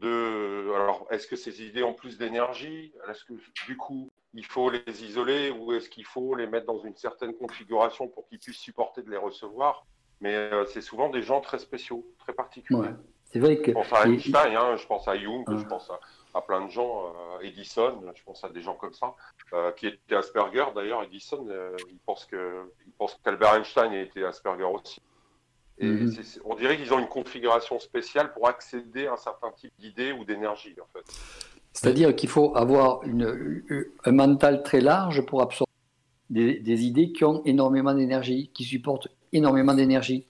de 0.00 0.72
alors 0.74 1.06
est-ce 1.10 1.26
que 1.26 1.36
ces 1.36 1.62
idées 1.62 1.82
ont 1.82 1.94
plus 1.94 2.18
d'énergie? 2.18 2.92
Est-ce 3.08 3.24
que 3.24 3.34
du 3.66 3.76
coup 3.76 4.10
il 4.34 4.44
faut 4.44 4.70
les 4.70 5.04
isoler 5.04 5.50
ou 5.50 5.72
est-ce 5.72 5.88
qu'il 5.88 6.04
faut 6.04 6.34
les 6.34 6.46
mettre 6.46 6.66
dans 6.66 6.80
une 6.80 6.96
certaine 6.96 7.34
configuration 7.34 8.08
pour 8.08 8.26
qu'ils 8.28 8.40
puissent 8.40 8.58
supporter 8.58 9.02
de 9.02 9.10
les 9.10 9.16
recevoir? 9.16 9.86
Mais 10.20 10.34
euh, 10.34 10.64
c'est 10.66 10.80
souvent 10.80 11.08
des 11.08 11.22
gens 11.22 11.40
très 11.40 11.58
spéciaux, 11.58 12.04
très 12.18 12.32
particuliers. 12.32 12.90
C'est 13.24 13.40
vrai 13.40 13.58
que 13.58 13.70
je 13.70 13.72
pense 13.72 13.92
à 13.92 14.06
Einstein, 14.06 14.56
hein, 14.56 14.76
je 14.76 14.86
pense 14.86 15.08
à 15.08 15.18
Jung, 15.18 15.44
je 15.48 15.64
pense 15.64 15.90
à, 16.34 16.40
plein 16.40 16.64
de 16.64 16.70
gens, 16.70 17.08
euh, 17.08 17.40
Edison, 17.40 18.00
je 18.14 18.22
pense 18.22 18.44
à 18.44 18.48
des 18.48 18.62
gens 18.62 18.74
comme 18.74 18.92
ça, 18.92 19.14
euh, 19.52 19.72
qui 19.72 19.88
étaient 19.88 20.14
Asperger 20.14 20.66
d'ailleurs. 20.74 21.02
Edison, 21.02 21.46
il 21.88 21.98
pense 22.06 22.26
que 22.26 22.70
il 22.86 22.92
pense 22.92 23.18
qu'Albert 23.24 23.54
Einstein 23.56 23.92
était 23.92 24.24
Asperger 24.24 24.64
aussi. 24.64 25.02
Et 25.78 25.86
mhm. 25.86 26.16
on 26.44 26.54
dirait 26.54 26.76
qu'ils 26.76 26.92
ont 26.94 27.00
une 27.00 27.08
configuration 27.08 27.78
spéciale 27.80 28.32
pour 28.32 28.48
accéder 28.48 29.06
à 29.06 29.14
un 29.14 29.16
certain 29.16 29.50
type 29.50 29.72
d'idées 29.78 30.12
ou 30.12 30.24
d'énergie, 30.24 30.74
en 30.80 30.86
fait. 30.92 31.04
C'est-à-dire 31.72 32.14
qu'il 32.14 32.28
faut 32.28 32.56
avoir 32.56 33.02
une, 33.02 33.62
un 34.04 34.12
mental 34.12 34.62
très 34.62 34.80
large 34.80 35.26
pour 35.26 35.42
absorber 35.42 35.72
des, 36.30 36.84
idées 36.84 37.12
qui 37.12 37.24
ont 37.24 37.42
énormément 37.44 37.94
d'énergie, 37.94 38.50
qui 38.54 38.62
supportent 38.64 39.08
énormément 39.32 39.74
d'énergie. 39.74 40.24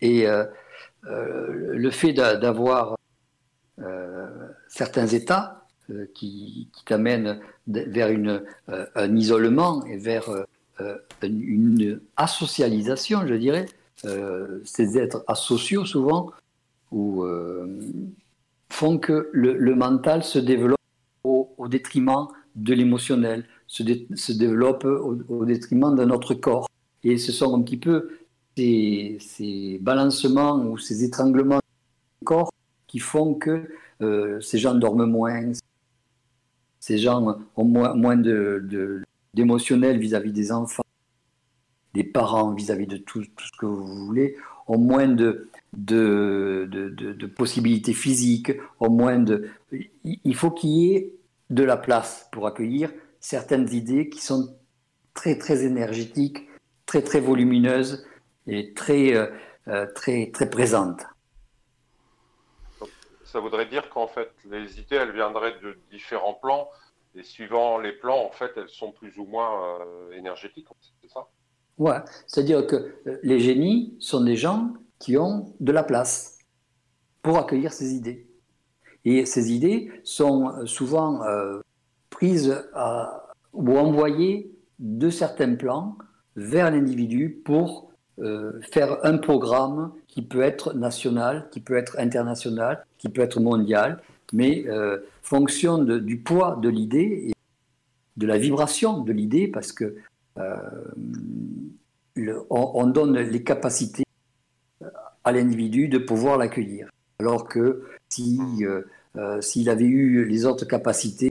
Et 0.00 0.26
euh, 0.26 0.44
euh, 1.04 1.74
le 1.74 1.90
fait 1.90 2.14
d'avoir 2.14 2.96
euh, 3.80 4.48
certains 4.68 5.06
états 5.06 5.66
qui, 6.14 6.70
qui 6.72 6.84
t'amènent 6.86 7.40
vers 7.66 8.08
une, 8.08 8.42
un 8.68 9.16
isolement 9.16 9.84
et 9.84 9.98
vers 9.98 10.30
une 11.22 12.00
asocialisation, 12.16 13.26
je 13.26 13.34
dirais, 13.34 13.66
ces 14.64 14.98
êtres 14.98 15.24
asociaux 15.26 15.84
souvent, 15.84 16.32
ou 16.92 17.24
euh, 17.24 17.66
font 18.68 18.98
que 18.98 19.30
le, 19.32 19.74
mental 19.74 20.22
se 20.22 20.38
développe 20.38 20.78
au, 21.24 21.48
détriment 21.68 22.28
de 22.54 22.74
l'émotionnel, 22.74 23.46
se, 23.66 23.82
développe 24.32 24.84
au, 24.84 25.44
détriment 25.44 25.94
de 25.94 26.04
notre 26.04 26.34
corps. 26.34 26.68
Et 27.02 27.18
ce 27.18 27.32
sont 27.32 27.58
un 27.58 27.62
petit 27.62 27.78
peu 27.78 28.10
ces, 28.56 29.78
balancements 29.80 30.56
ou 30.56 30.78
ces 30.78 31.02
étranglements 31.04 31.60
du 32.20 32.24
corps 32.24 32.52
qui 32.86 32.98
font 32.98 33.34
que 33.34 33.68
euh, 34.02 34.40
ces 34.40 34.58
gens 34.58 34.74
dorment 34.74 35.06
moins, 35.06 35.52
ces 36.78 36.98
gens 36.98 37.38
ont 37.56 37.64
moins, 37.64 38.16
d'émotionnel 39.34 39.98
vis-à-vis 39.98 40.32
des 40.32 40.52
enfants, 40.52 40.82
des 41.94 42.04
parents 42.04 42.52
vis-à-vis 42.52 42.86
de 42.86 42.96
tout, 42.96 43.22
ce 43.22 43.58
que 43.58 43.66
vous 43.66 44.06
voulez, 44.06 44.36
ont 44.66 44.78
moins 44.78 45.08
de, 45.08 45.50
de, 45.72 46.68
de, 46.70 46.88
de 46.88 47.26
possibilités 47.26 47.94
physiques, 47.94 48.52
ont 48.80 48.90
moins 48.90 49.18
de... 49.18 49.50
Il 50.04 50.34
faut 50.34 50.50
qu'il 50.50 50.70
y 50.70 50.94
ait 50.94 51.14
de 51.50 51.64
la 51.64 51.76
place 51.76 52.28
pour 52.32 52.46
accueillir 52.46 52.90
certaines 53.20 53.68
idées 53.72 54.08
qui 54.08 54.20
sont 54.20 54.56
très 55.14 55.38
très 55.38 55.64
énergétiques, 55.64 56.48
très 56.86 57.02
très 57.02 57.20
volumineuses 57.20 58.06
et 58.46 58.72
très 58.74 59.14
euh, 59.14 59.26
euh, 59.68 59.86
très 59.94 60.30
très 60.30 60.48
présentes. 60.48 61.02
Ça 63.24 63.40
voudrait 63.40 63.66
dire 63.66 63.88
qu'en 63.90 64.08
fait 64.08 64.30
les 64.50 64.80
idées 64.80 64.96
elles 64.96 65.12
viendraient 65.12 65.58
de 65.62 65.78
différents 65.90 66.34
plans 66.34 66.68
et 67.14 67.22
suivant 67.22 67.78
les 67.78 67.92
plans 67.92 68.24
en 68.24 68.30
fait 68.30 68.52
elles 68.56 68.68
sont 68.68 68.92
plus 68.92 69.16
ou 69.18 69.24
moins 69.24 69.80
euh, 69.80 70.12
énergétiques, 70.12 70.66
c'est 71.00 71.10
ça? 71.10 71.28
Ouais, 71.78 71.96
c'est-à-dire 72.26 72.66
que 72.66 72.76
euh, 72.76 73.18
les 73.22 73.40
génies 73.40 73.94
sont 73.98 74.22
des 74.22 74.36
gens 74.36 74.72
qui 74.98 75.16
ont 75.16 75.54
de 75.60 75.72
la 75.72 75.82
place 75.82 76.38
pour 77.22 77.38
accueillir 77.38 77.72
ces 77.72 77.94
idées. 77.94 78.26
Et 79.04 79.26
ces 79.26 79.52
idées 79.52 79.90
sont 80.04 80.50
euh, 80.50 80.66
souvent 80.66 81.24
euh, 81.24 81.60
prises 82.10 82.62
ou 83.52 83.76
envoyées 83.78 84.52
de 84.78 85.10
certains 85.10 85.54
plans 85.54 85.96
vers 86.36 86.70
l'individu 86.70 87.40
pour 87.44 87.90
faire 88.70 89.04
un 89.04 89.16
programme 89.16 89.92
qui 90.06 90.22
peut 90.22 90.42
être 90.42 90.74
national, 90.74 91.48
qui 91.50 91.60
peut 91.60 91.76
être 91.76 91.98
international, 91.98 92.86
qui 92.98 93.08
peut 93.08 93.22
être 93.22 93.40
mondial, 93.40 94.00
mais 94.32 94.66
fonction 95.22 95.78
du 95.78 96.18
poids 96.18 96.58
de 96.62 96.68
l'idée 96.68 97.28
et 97.28 97.34
de 98.18 98.26
la 98.26 98.38
vibration 98.38 98.98
de 98.98 99.12
l'idée, 99.12 99.48
parce 99.48 99.72
que 99.72 99.96
on, 102.50 102.86
donne 102.86 103.18
les 103.18 103.42
capacités 103.42 104.04
à 105.24 105.32
l'individu 105.32 105.88
de 105.88 105.98
pouvoir 105.98 106.38
l'accueillir. 106.38 106.88
Alors 107.18 107.48
que 107.48 107.84
si, 108.08 108.40
euh, 108.62 108.82
euh, 109.16 109.40
s'il 109.40 109.70
avait 109.70 109.86
eu 109.86 110.24
les 110.24 110.44
autres 110.44 110.64
capacités 110.64 111.30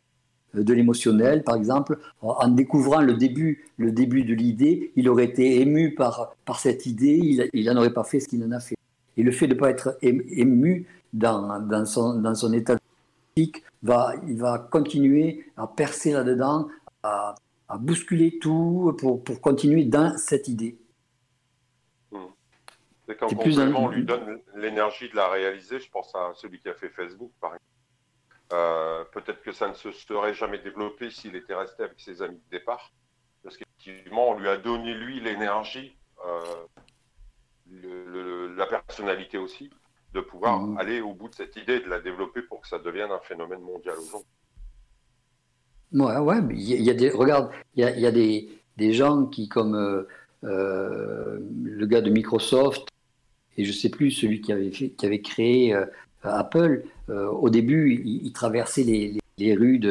de 0.53 0.73
l'émotionnel, 0.73 1.43
par 1.43 1.55
exemple, 1.55 1.97
en 2.21 2.47
découvrant 2.49 3.01
le 3.01 3.13
début, 3.13 3.65
le 3.77 3.91
début 3.91 4.23
de 4.23 4.33
l'idée, 4.33 4.91
il 4.95 5.07
aurait 5.07 5.25
été 5.25 5.61
ému 5.61 5.95
par, 5.95 6.35
par 6.45 6.59
cette 6.59 6.85
idée, 6.85 7.49
il 7.53 7.65
n'en 7.65 7.77
aurait 7.77 7.93
pas 7.93 8.03
fait 8.03 8.19
ce 8.19 8.27
qu'il 8.27 8.43
en 8.43 8.51
a 8.51 8.59
fait. 8.59 8.75
Et 9.17 9.23
le 9.23 9.31
fait 9.31 9.47
de 9.47 9.53
ne 9.53 9.59
pas 9.59 9.69
être 9.69 9.97
ému 10.01 10.87
dans, 11.13 11.59
dans, 11.61 11.85
son, 11.85 12.19
dans 12.19 12.35
son 12.35 12.51
état 12.53 12.75
va, 13.83 14.13
il 14.27 14.37
va 14.37 14.59
continuer 14.59 15.45
à 15.57 15.67
percer 15.67 16.11
là-dedans, 16.11 16.67
à, 17.03 17.35
à 17.71 17.77
bousculer 17.77 18.37
tout 18.39 18.95
pour, 18.99 19.23
pour 19.23 19.41
continuer 19.41 19.85
dans 19.85 20.17
cette 20.17 20.47
idée. 20.47 20.77
Hmm. 22.11 22.27
C'est 23.07 23.17
complément, 23.17 23.85
on 23.85 23.89
lui 23.89 24.03
donne 24.03 24.41
l'énergie 24.55 25.09
de 25.09 25.15
la 25.15 25.29
réaliser. 25.29 25.79
Je 25.79 25.89
pense 25.89 26.13
à 26.13 26.33
celui 26.35 26.59
qui 26.59 26.69
a 26.69 26.73
fait 26.73 26.89
Facebook, 26.89 27.31
par 27.39 27.51
exemple. 27.51 27.65
Euh, 28.53 29.05
peut-être 29.13 29.41
que 29.41 29.53
ça 29.53 29.69
ne 29.69 29.73
se 29.73 29.91
serait 29.91 30.33
jamais 30.33 30.59
développé 30.59 31.09
s'il 31.09 31.35
était 31.37 31.55
resté 31.55 31.83
avec 31.83 31.99
ses 31.99 32.21
amis 32.21 32.41
de 32.51 32.57
départ. 32.57 32.91
Parce 33.43 33.55
qu'effectivement, 33.55 34.29
on 34.31 34.39
lui 34.39 34.49
a 34.49 34.57
donné, 34.57 34.93
lui, 34.93 35.21
l'énergie, 35.21 35.95
euh, 36.25 36.67
la 38.57 38.65
personnalité 38.65 39.37
aussi, 39.37 39.69
de 40.13 40.19
pouvoir 40.19 40.59
mmh. 40.59 40.77
aller 40.77 40.99
au 40.99 41.13
bout 41.13 41.29
de 41.29 41.35
cette 41.35 41.55
idée, 41.55 41.79
de 41.79 41.87
la 41.87 42.01
développer 42.01 42.41
pour 42.41 42.59
que 42.59 42.67
ça 42.67 42.79
devienne 42.79 43.11
un 43.11 43.19
phénomène 43.19 43.61
mondial 43.61 43.97
aujourd'hui. 43.97 44.27
Ouais, 45.93 46.17
ouais, 46.17 46.37
il 46.51 46.81
y, 46.81 46.89
a 46.89 46.93
des, 46.93 47.09
regarde, 47.09 47.51
il 47.75 47.83
y 47.83 48.05
a, 48.05 48.11
des, 48.11 48.93
gens 48.93 49.25
qui, 49.25 49.49
comme 49.49 49.75
euh, 50.43 51.39
le 51.63 51.85
gars 51.85 52.01
de 52.01 52.09
Microsoft, 52.09 52.87
et 53.57 53.65
je 53.65 53.71
sais 53.73 53.89
plus 53.89 54.11
celui 54.11 54.41
qui 54.41 54.53
avait, 54.53 54.69
qui 54.69 55.05
avait 55.05 55.21
créé 55.21 55.75
Apple, 56.23 56.83
euh, 57.09 57.27
au 57.27 57.49
début, 57.49 58.01
il, 58.05 58.31
traversait 58.31 58.83
les, 58.83 59.55
rues 59.55 59.81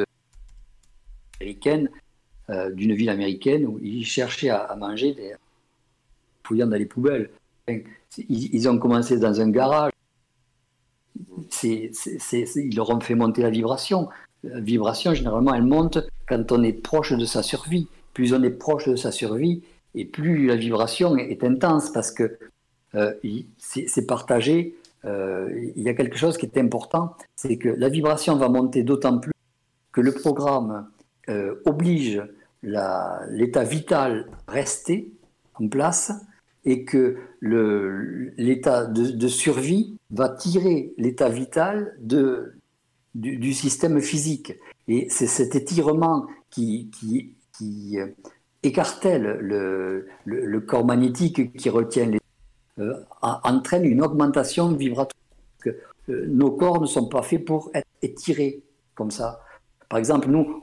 américaines 1.40 1.90
euh, 2.50 2.70
d'une 2.70 2.94
ville 2.94 3.10
américaine 3.10 3.66
où 3.66 3.78
il 3.82 4.04
cherchait 4.04 4.50
à, 4.50 4.74
manger 4.76 5.14
des 5.14 5.34
fouillant 6.44 6.66
dans 6.66 6.76
les 6.76 6.86
poubelles. 6.86 7.30
ils, 8.28 8.68
ont 8.68 8.78
commencé 8.78 9.18
dans 9.18 9.40
un 9.40 9.50
garage. 9.50 9.92
ils 11.62 12.76
leur 12.76 12.90
ont 12.90 13.00
fait 13.00 13.14
monter 13.14 13.42
la 13.42 13.50
vibration. 13.50 14.08
La 14.42 14.60
vibration, 14.60 15.14
généralement, 15.14 15.54
elle 15.54 15.64
monte 15.64 15.98
quand 16.28 16.52
on 16.52 16.62
est 16.62 16.72
proche 16.72 17.12
de 17.12 17.24
sa 17.24 17.42
survie. 17.42 17.88
Plus 18.14 18.32
on 18.32 18.42
est 18.42 18.50
proche 18.50 18.88
de 18.88 18.96
sa 18.96 19.12
survie, 19.12 19.62
et 19.94 20.04
plus 20.04 20.46
la 20.46 20.56
vibration 20.56 21.16
est 21.16 21.44
intense 21.44 21.90
parce 21.90 22.10
que 22.10 22.38
euh, 22.94 23.12
c'est 23.58 24.06
partagé 24.06 24.74
euh, 25.04 25.48
il 25.76 25.82
y 25.82 25.88
a 25.88 25.94
quelque 25.94 26.18
chose 26.18 26.36
qui 26.36 26.46
est 26.46 26.58
important, 26.58 27.16
c'est 27.36 27.56
que 27.56 27.68
la 27.68 27.88
vibration 27.88 28.36
va 28.36 28.48
monter 28.48 28.82
d'autant 28.82 29.18
plus 29.18 29.32
que 29.92 30.00
le 30.00 30.12
programme 30.12 30.88
euh, 31.28 31.54
oblige 31.64 32.22
l'état 32.62 33.64
vital 33.64 34.26
rester 34.46 35.10
en 35.54 35.68
place 35.68 36.12
et 36.66 36.84
que 36.84 37.16
l'état 37.40 38.84
de, 38.84 39.28
survie 39.28 39.96
va 40.10 40.28
tirer 40.28 40.92
l'état 40.98 41.30
vital 41.30 41.96
de, 42.00 42.54
du, 43.14 43.52
système 43.52 44.00
physique. 44.00 44.54
Et 44.88 45.08
c'est 45.10 45.26
cet 45.26 45.54
étirement 45.54 46.26
qui, 46.50 46.90
qui, 46.90 47.98
euh, 47.98 48.06
écartèle 48.62 49.38
le, 49.40 50.06
le, 50.24 50.60
corps 50.60 50.84
magnétique 50.84 51.54
qui 51.56 51.70
retient 51.70 52.06
les 52.06 52.20
euh, 52.78 52.94
entraîne 53.20 53.84
une 53.84 54.02
augmentation 54.02 54.72
vibratoire. 54.72 55.14
Que, 55.60 55.70
euh, 56.08 56.26
nos 56.28 56.50
corps 56.52 56.80
ne 56.80 56.86
sont 56.86 57.06
pas 57.08 57.22
faits 57.22 57.44
pour 57.44 57.70
être 57.74 57.86
étirés 58.02 58.62
comme 58.94 59.10
ça. 59.10 59.42
Par 59.88 59.98
exemple, 59.98 60.28
nous, 60.28 60.60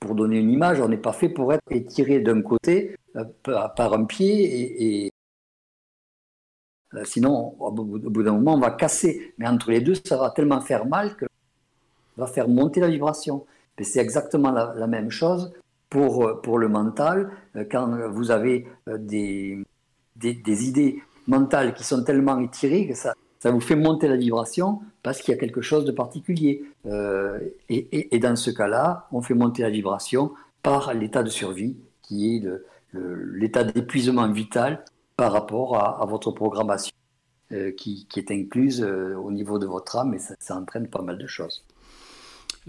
pour 0.00 0.14
donner 0.14 0.38
une 0.38 0.50
image, 0.50 0.80
on 0.80 0.88
n'est 0.88 0.96
pas 0.96 1.12
fait 1.12 1.28
pour 1.28 1.52
être 1.52 1.62
étiré 1.70 2.20
d'un 2.20 2.42
côté 2.42 2.96
par 3.44 3.94
un 3.94 4.04
pied 4.04 5.04
et, 5.04 5.12
sinon, 7.04 7.54
au 7.60 7.70
bout 7.70 8.22
d'un 8.22 8.32
moment, 8.32 8.54
on 8.54 8.60
va 8.60 8.72
casser. 8.72 9.34
Mais 9.38 9.46
entre 9.46 9.70
les 9.70 9.80
deux, 9.80 9.94
ça 9.94 10.16
va 10.16 10.30
tellement 10.30 10.60
faire 10.60 10.84
mal 10.84 11.16
que 11.16 11.26
va 12.20 12.26
faire 12.26 12.48
monter 12.48 12.80
la 12.80 12.88
vibration. 12.88 13.44
Et 13.78 13.84
c'est 13.84 14.00
exactement 14.00 14.52
la, 14.52 14.86
même 14.86 15.10
chose 15.10 15.52
pour, 15.88 16.40
pour 16.42 16.58
le 16.58 16.68
mental. 16.68 17.30
Quand 17.70 17.88
vous 18.10 18.30
avez 18.30 18.68
des, 18.86 19.58
des, 20.16 20.34
des 20.34 20.68
idées 20.68 21.02
mentales 21.26 21.72
qui 21.72 21.82
sont 21.82 22.04
tellement 22.04 22.38
étirées 22.40 22.86
que 22.86 22.94
ça, 22.94 23.14
ça 23.40 23.50
vous 23.50 23.60
fait 23.60 23.74
monter 23.74 24.06
la 24.06 24.16
vibration 24.16 24.80
parce 25.02 25.20
qu'il 25.20 25.32
y 25.32 25.36
a 25.36 25.40
quelque 25.40 25.62
chose 25.62 25.86
de 25.86 25.92
particulier. 25.92 26.62
Euh, 26.86 27.40
et, 27.70 28.18
dans 28.18 28.36
ce 28.36 28.50
cas-là, 28.50 29.08
on 29.12 29.22
fait 29.22 29.34
monter 29.34 29.62
la 29.62 29.70
vibration 29.70 30.32
par 30.62 30.92
l'état 30.92 31.22
de 31.22 31.30
survie, 31.30 31.76
qui 32.02 32.36
est 32.36 32.44
l'état 32.92 33.64
d'épuisement 33.64 34.30
vital 34.30 34.84
par 35.16 35.32
rapport 35.32 35.76
à, 35.76 36.04
votre 36.04 36.32
programmation, 36.32 36.92
euh, 37.52 37.72
qui, 37.72 38.06
est 38.14 38.30
incluse 38.30 38.82
euh, 38.82 39.14
au 39.16 39.32
niveau 39.32 39.58
de 39.58 39.66
votre 39.66 39.96
âme, 39.96 40.12
et 40.14 40.18
ça 40.18 40.56
entraîne 40.56 40.88
pas 40.88 41.00
mal 41.00 41.16
de 41.16 41.26
choses. 41.26 41.64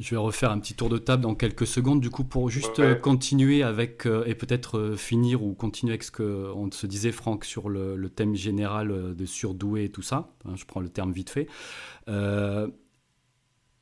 Je 0.02 0.10
vais 0.10 0.18
refaire 0.18 0.50
un 0.50 0.60
petit 0.60 0.74
tour 0.74 0.90
de 0.90 0.98
table 0.98 1.22
dans 1.22 1.36
quelques 1.36 1.68
secondes, 1.68 2.02
du 2.02 2.10
coup, 2.10 2.24
pour 2.24 2.50
juste 2.50 2.80
euh, 2.80 2.96
continuer 2.96 3.62
avec, 3.62 4.08
euh, 4.08 4.24
et 4.26 4.34
peut-être 4.34 4.80
euh, 4.80 4.96
finir 4.98 5.44
ou 5.44 5.54
continuer 5.54 5.94
avec 5.94 6.04
ce 6.04 6.12
qu'on 6.12 6.72
se 6.72 6.88
disait, 6.88 7.12
Franck, 7.12 7.46
sur 7.46 7.70
le, 7.70 8.10
thème 8.10 8.36
général 8.36 9.16
de 9.16 9.26
surdoué 9.26 9.86
et 9.86 9.90
tout 9.90 10.02
ça. 10.02 10.32
je 10.56 10.66
prends 10.66 10.80
le 10.82 10.90
terme 10.90 11.12
vite 11.12 11.30
fait. 11.30 11.48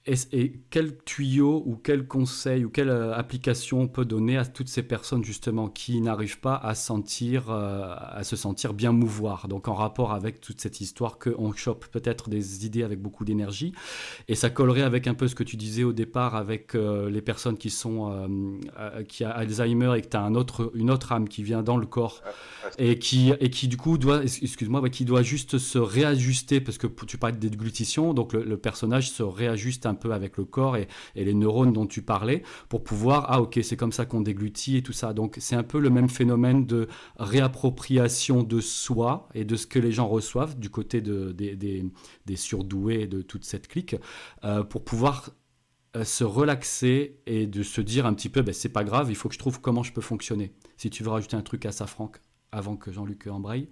Et, 0.06 0.54
quel 0.70 0.98
tuyau 1.04 1.62
ou 1.66 1.76
quel 1.76 2.08
conseil 2.08 2.64
ou 2.64 2.70
quelle 2.70 2.90
euh, 2.90 3.14
application 3.14 3.82
on 3.82 3.88
peut 3.88 4.06
donner 4.06 4.38
à 4.38 4.46
toutes 4.46 4.70
ces 4.70 4.82
personnes 4.82 5.24
justement 5.24 5.68
qui 5.68 6.00
n'arrivent 6.00 6.40
pas 6.40 6.56
à 6.56 6.74
sentir, 6.74 7.52
euh, 7.52 7.94
à 7.98 8.24
se 8.24 8.36
sentir 8.36 8.74
bien 8.74 8.94
mouvoir? 8.94 9.48
Donc 9.50 9.68
en 9.68 9.74
rapport 9.74 10.14
avec 10.14 10.40
toute 10.40 10.62
cette 10.62 10.80
histoire 10.80 11.20
qu'on 11.20 11.52
chope 11.54 11.86
peut-être 11.88 12.30
des 12.30 12.66
idées 12.66 12.84
avec 12.84 13.02
beaucoup 13.02 13.26
d'énergie. 13.26 13.74
Et 14.30 14.36
ça 14.36 14.50
collerait 14.50 14.84
avec 14.84 15.06
un 15.06 15.14
peu 15.14 15.28
ce 15.28 15.36
que 15.36 15.44
tu 15.44 15.58
disais 15.58 15.84
au 15.84 15.94
départ 15.94 16.36
avec 16.36 16.76
euh, 16.76 17.10
les 17.10 17.22
personnes 17.22 17.58
qui 17.58 17.70
sont 17.70 17.90
qui 19.08 19.24
a 19.24 19.32
Alzheimer 19.32 19.98
et 19.98 20.02
que 20.02 20.08
tu 20.08 20.18
as 20.18 20.22
un 20.22 20.36
autre, 20.36 20.72
une 20.76 20.90
autre 20.90 21.12
âme 21.12 21.28
qui 21.28 21.44
vient 21.44 21.62
dans 21.62 21.78
le 21.78 21.86
corps 21.86 22.22
et 22.78 23.00
qui, 23.00 23.34
et 23.40 23.50
qui 23.50 23.68
du 23.68 23.78
coup 23.78 23.98
doit, 23.98 24.24
excuse-moi, 24.24 24.88
qui 24.90 25.06
doit 25.06 25.24
juste 25.24 25.58
se 25.58 25.78
réajuster 25.78 26.62
parce 26.62 26.78
que 26.78 26.88
tu 26.88 27.18
parles 27.18 27.38
de 27.38 27.48
déglutition, 27.48 28.14
donc 28.14 28.34
le, 28.34 28.44
le 28.44 28.58
personnage 28.58 29.12
se 29.12 29.24
réajuste 29.24 29.86
un 29.90 29.95
peu 29.95 30.11
avec 30.14 30.38
le 30.38 30.45
corps 30.45 30.78
et, 30.78 30.88
les 31.16 31.34
neurones 31.34 31.74
dont 31.74 31.86
tu 31.86 32.02
parlais 32.02 32.44
pour 32.70 32.84
pouvoir, 32.84 33.26
ah 33.30 33.41
ok, 33.41 33.60
c'est 33.61 33.76
comme 33.76 33.91
ça 33.91 34.06
qu'on 34.06 34.22
déglutit 34.22 34.78
et 34.78 34.82
tout 34.82 34.94
ça. 34.94 35.14
Donc 35.14 35.38
c'est 35.40 35.56
un 35.56 35.64
peu 35.64 35.80
le 35.80 35.90
même 35.90 36.10
phénomène 36.10 36.66
de 36.66 36.88
réappropriation 37.18 38.44
de 38.44 38.61
soi 38.61 39.28
et 39.34 39.44
de 39.44 39.56
ce 39.56 39.68
que 39.68 39.80
les 39.80 39.91
gens 39.91 40.07
reçoivent 40.07 40.57
du 40.57 40.70
côté 40.70 41.02
de, 41.02 41.32
des, 41.32 42.36
surdoués 42.36 43.07
de 43.07 43.22
toute 43.22 43.44
cette 43.44 43.68
clique 43.68 43.95
euh, 44.44 44.64
pour 44.64 44.84
pouvoir 44.84 45.32
euh, 45.95 46.03
se 46.03 46.24
relaxer 46.24 47.20
et 47.26 47.48
de 47.48 47.64
se 47.64 47.82
dire 47.82 48.06
un 48.06 48.14
petit 48.14 48.30
peu, 48.30 48.41
ben, 48.44 48.53
c'est 48.53 48.70
pas 48.70 48.84
grave, 48.84 49.10
il 49.10 49.16
faut 49.16 49.28
que 49.28 49.34
je 49.34 49.40
trouve 49.40 49.60
comment 49.60 49.82
je 49.82 49.91
peux 49.91 50.02
fonctionner. 50.02 50.53
Si 50.78 50.90
tu 50.90 51.03
veux 51.03 51.10
rajouter 51.10 51.36
un 51.36 51.41
truc 51.41 51.66
à 51.66 51.72
ça, 51.72 51.88
Franck, 51.88 52.22
avant 52.52 52.76
que 52.76 52.91
Jean-Luc 52.91 53.28
embraye. 53.28 53.70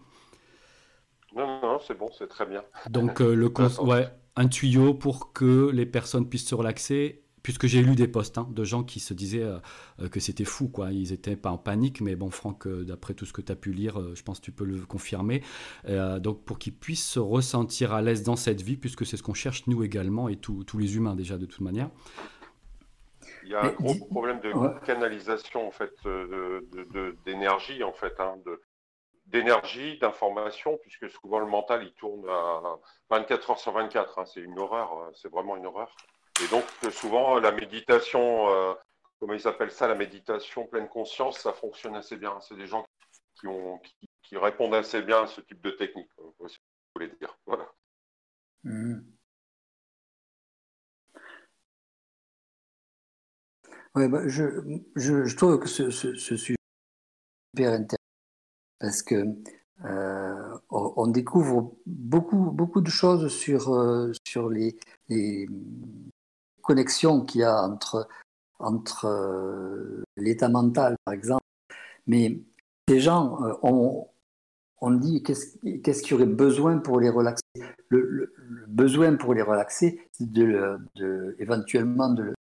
Non, 1.37 1.61
non, 1.61 1.79
c'est 1.79 1.97
bon, 1.97 2.09
c'est 2.17 2.27
très 2.27 2.45
bien. 2.45 2.63
Donc, 2.89 3.21
euh, 3.21 3.33
le 3.33 3.47
ouais, 3.81 4.09
un 4.35 4.47
tuyau 4.47 4.93
pour 4.93 5.33
que 5.33 5.69
les 5.71 5.85
personnes 5.85 6.27
puissent 6.27 6.47
se 6.47 6.55
relaxer 6.55 7.23
puisque 7.47 7.67
j'ai 7.67 7.81
lu 7.81 7.95
des 7.95 8.09
posts 8.09 8.37
hein, 8.37 8.45
de 8.51 8.65
gens 8.65 8.83
qui 8.83 8.99
se 8.99 9.13
disaient 9.13 9.41
euh, 9.41 9.59
euh, 10.01 10.09
que 10.09 10.19
c'était 10.19 10.43
fou, 10.43 10.67
quoi. 10.67 10.91
Ils 10.91 11.13
étaient 11.13 11.37
pas 11.37 11.49
en 11.49 11.57
panique, 11.57 12.01
mais 12.01 12.17
bon, 12.17 12.29
Franck, 12.29 12.67
euh, 12.67 12.83
d'après 12.83 13.13
tout 13.13 13.25
ce 13.25 13.31
que 13.31 13.39
tu 13.39 13.53
as 13.53 13.55
pu 13.55 13.71
lire, 13.71 13.97
je 14.15 14.21
pense 14.21 14.41
que 14.41 14.43
tu 14.43 14.51
peux 14.51 14.65
le 14.65 14.81
confirmer. 14.85 15.41
donc, 15.87 16.43
pour 16.43 16.59
qu'ils 16.59 16.75
puissent 16.75 17.07
se 17.07 17.19
ressentir 17.19 17.93
à 17.93 18.01
l'aise 18.01 18.23
dans 18.23 18.35
cette 18.35 18.61
vie, 18.61 18.75
puisque 18.75 19.05
c'est 19.05 19.15
ce 19.15 19.23
qu'on 19.23 19.33
cherche 19.33 19.65
nous 19.67 19.81
également 19.81 20.27
et 20.27 20.35
tous 20.35 20.77
les 20.77 20.97
humains 20.97 21.15
déjà 21.15 21.37
de 21.37 21.45
toute 21.45 21.61
manière. 21.61 21.89
Il 23.43 23.51
y 23.51 23.55
a 23.55 23.63
un 23.63 23.71
gros 23.71 23.95
problème 24.07 24.41
de 24.41 24.51
canalisation 24.85 25.65
en 25.65 25.71
fait, 25.71 25.93
d'énergie 27.25 27.81
en 27.81 27.93
fait, 27.93 28.13
hein, 28.19 28.35
de, 28.45 28.59
d'énergie, 29.27 29.97
d'information, 29.99 30.77
puisque 30.77 31.09
souvent 31.09 31.39
le 31.39 31.45
mental 31.45 31.83
il 31.83 31.93
tourne 31.93 32.27
à 32.29 32.77
24 33.09 33.51
heures 33.51 33.59
sur 33.59 33.73
24. 33.73 34.19
Hein, 34.19 34.25
c'est 34.25 34.39
une 34.39 34.57
horreur, 34.57 34.97
euh, 34.99 35.11
c'est 35.13 35.29
vraiment 35.29 35.55
une 35.57 35.65
horreur. 35.65 35.95
Et 36.43 36.47
donc 36.47 36.63
souvent 36.91 37.39
la 37.39 37.51
méditation, 37.51 38.49
euh, 38.49 38.73
comment 39.19 39.33
ils 39.33 39.47
appellent 39.47 39.71
ça, 39.71 39.87
la 39.87 39.95
méditation 39.95 40.65
pleine 40.67 40.87
conscience, 40.87 41.39
ça 41.39 41.53
fonctionne 41.53 41.95
assez 41.95 42.15
bien. 42.15 42.39
C'est 42.41 42.55
des 42.55 42.67
gens 42.67 42.85
qui, 43.39 44.37
répondent 44.37 44.75
assez 44.75 45.01
bien 45.01 45.23
à 45.23 45.27
ce 45.27 45.41
type 45.41 45.61
de 45.61 45.71
technique. 45.71 46.09
Euh, 46.19 46.47
si 46.47 46.57
vous 46.57 47.01
voulez 47.01 47.11
dire. 47.19 47.37
Voilà. 47.45 47.67
Mmh. 48.63 48.99
Ouais, 53.95 54.07
bah, 54.07 54.21
je, 54.27 55.35
trouve 55.35 55.59
que 55.59 55.67
ce, 55.67 55.89
sujet 55.89 56.13
est 56.13 56.47
super 57.55 57.73
intéressant 57.73 58.06
parce 58.79 59.01
que 59.01 59.35
euh, 59.85 60.57
on 60.69 61.07
découvre 61.07 61.73
beaucoup, 61.85 62.51
beaucoup 62.51 62.81
de 62.81 62.89
choses 62.89 63.31
sur, 63.31 63.73
euh, 63.73 64.11
sur 64.27 64.49
les, 64.49 64.75
les 65.07 65.47
connexions 66.61 67.21
qu'il 67.21 67.41
y 67.41 67.43
a 67.43 67.61
entre, 67.61 68.07
entre 68.59 69.05
euh, 69.05 70.03
l'état 70.15 70.49
mental, 70.49 70.95
par 71.05 71.13
exemple. 71.13 71.43
Mais 72.07 72.41
ces 72.87 72.99
gens, 72.99 73.37
on, 73.61 74.07
on 74.81 74.91
dit 74.91 75.21
qu'est-ce 75.21 76.01
qu'il 76.01 76.11
y 76.11 76.13
aurait 76.13 76.25
besoin 76.25 76.79
pour 76.79 76.99
les 76.99 77.09
relaxer. 77.09 77.43
Le, 77.89 78.33
besoin 78.67 79.15
pour 79.15 79.33
les 79.33 79.41
relaxer, 79.41 80.01
c'est 80.11 80.31
de, 80.31 80.79
de, 80.95 81.35
éventuellement 81.39 82.09
de 82.09 82.33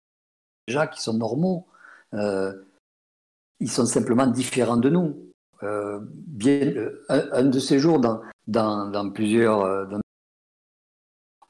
déjà 0.67 0.87
qui 0.87 1.03
sont 1.03 1.15
normaux. 1.15 1.67
ils 2.13 3.71
sont 3.71 3.87
simplement 3.87 4.27
différents 4.27 4.77
de 4.77 4.89
nous 4.89 5.26
bien, 5.63 6.75
un, 7.09 7.45
de 7.45 7.59
ces 7.59 7.79
jours, 7.79 8.01
dans, 8.47 9.11
plusieurs, 9.13 9.89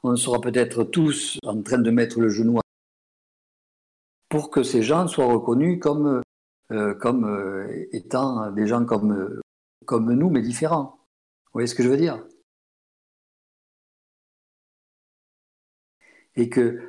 on 0.03 0.15
sera 0.15 0.39
peut-être 0.41 0.83
tous 0.83 1.37
en 1.43 1.61
train 1.61 1.79
de 1.79 1.91
mettre 1.91 2.19
le 2.19 2.29
genou 2.29 2.59
pour 4.29 4.49
que 4.51 4.63
ces 4.63 4.83
gens 4.83 5.07
soient 5.07 5.25
reconnus 5.25 5.79
comme, 5.81 6.21
comme 6.99 7.67
étant 7.91 8.51
des 8.51 8.67
gens 8.67 8.85
comme, 8.85 9.41
comme 9.85 10.13
nous, 10.13 10.29
mais 10.29 10.41
différents. 10.41 10.99
Vous 11.47 11.53
voyez 11.53 11.67
ce 11.67 11.75
que 11.75 11.83
je 11.83 11.89
veux 11.89 11.97
dire? 11.97 12.23
Et 16.35 16.49
que 16.49 16.79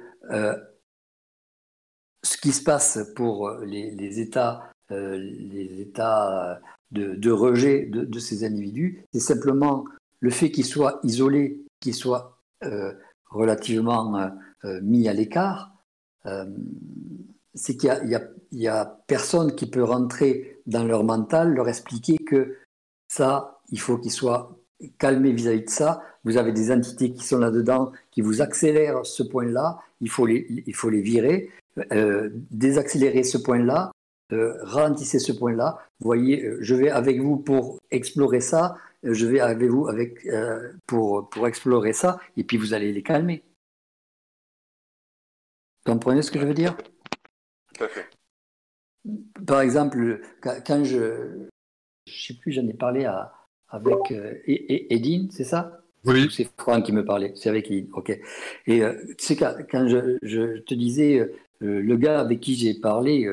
ce 2.23 2.37
qui 2.37 2.53
se 2.53 2.63
passe 2.63 2.99
pour 3.17 3.51
les, 3.63 4.21
États, 4.21 4.71
les 4.91 5.81
États 5.81 6.61
de, 6.91 7.31
rejet 7.31 7.87
de, 7.87 8.19
ces 8.19 8.45
individus, 8.45 9.05
c'est 9.13 9.21
simplement 9.21 9.85
le 10.21 10.31
fait 10.31 10.51
qu'ils 10.51 10.65
soient 10.65 11.01
isolés, 11.03 11.65
qu'ils 11.81 11.95
soient 11.95 12.39
euh, 12.65 12.93
relativement 13.27 14.17
euh, 14.17 14.29
euh, 14.65 14.81
mis 14.83 15.09
à 15.09 15.13
l'écart. 15.13 15.75
c'est 17.55 17.77
qu'il 17.77 18.21
n'y 18.53 18.69
a, 18.69 18.85
personne 19.07 19.55
qui 19.55 19.67
peut 19.67 19.83
rentrer 19.83 20.61
dans 20.67 20.85
leur 20.85 21.05
mental, 21.05 21.55
leur 21.55 21.69
expliquer 21.69 22.19
que 22.19 22.57
ça, 23.09 23.61
il 23.71 23.81
faut 23.81 23.99
qu'ils 23.99 24.13
soient 24.13 24.59
calmés 24.99 25.33
vis-à-vis 25.33 25.65
de 25.65 25.71
ça. 25.71 26.03
Vous 26.25 26.37
avez 26.37 26.53
des 26.53 26.71
entités 26.71 27.13
qui 27.13 27.25
sont 27.25 27.39
là-dedans, 27.39 27.93
qui 28.11 28.21
vous 28.21 28.43
accélèrent 28.43 29.05
ce 29.07 29.23
point-là, 29.23 29.79
il 30.01 30.11
faut 30.11 30.27
les, 30.27 30.47
il 30.67 30.75
faut 30.75 30.91
les 30.91 31.01
virer. 31.01 31.51
désaccélérer 32.51 33.23
ce 33.23 33.39
point-là, 33.39 33.91
euh, 33.91 33.98
ralentissez 34.37 35.19
ce 35.19 35.33
point-là. 35.33 35.79
Voyez, 36.01 36.45
euh, 36.45 36.59
je 36.61 36.75
vais 36.75 36.91
avec 36.91 37.21
vous 37.21 37.37
pour 37.37 37.79
explorer 37.91 38.41
ça. 38.41 38.77
Euh, 39.05 39.15
je 39.15 39.27
vais 39.27 39.41
avec 39.41 39.69
vous 39.71 39.89
avec, 39.89 40.27
pour, 40.87 41.29
pour 41.31 41.47
explorer 41.47 41.93
ça. 41.93 42.21
Et 42.37 42.45
puis 42.45 42.57
vous 42.57 42.75
allez 42.75 42.93
les 42.93 43.03
calmer. 43.03 43.43
Vous 45.85 45.93
comprenez 45.93 46.23
ce 46.23 46.31
que 46.31 46.41
je 46.41 46.47
veux 46.47 46.55
dire? 46.55 46.77
Tout 47.75 47.85
à 47.85 47.89
fait. 47.89 48.07
Par 49.47 49.61
exemple, 49.61 50.21
quand 50.43 50.85
je. 50.85 51.49
Je 52.07 52.13
ne 52.15 52.35
sais 52.35 52.35
plus, 52.41 52.53
j'en 52.53 52.67
ai 52.67 52.73
parlé 52.73 53.05
à, 53.05 53.35
avec 53.69 54.13
Edine, 54.47 55.31
c'est 55.31 55.45
ça? 55.45 55.83
Oui. 56.05 56.29
C'est 56.31 56.49
Franck 56.57 56.87
qui 56.87 56.93
me 56.93 57.05
parlait. 57.05 57.33
C'est 57.37 57.51
avec 57.51 57.71
Edine, 57.71 57.91
ok. 57.93 58.19
Et 58.67 58.83
tu 59.19 59.25
sais, 59.25 59.37
quand, 59.37 59.89
je, 59.89 60.17
je, 60.23 60.59
te 60.61 60.75
disais, 60.75 61.31
le 61.61 61.97
gars 61.97 62.21
avec 62.21 62.41
qui 62.41 62.55
j'ai 62.55 62.75
parlé, 62.81 63.29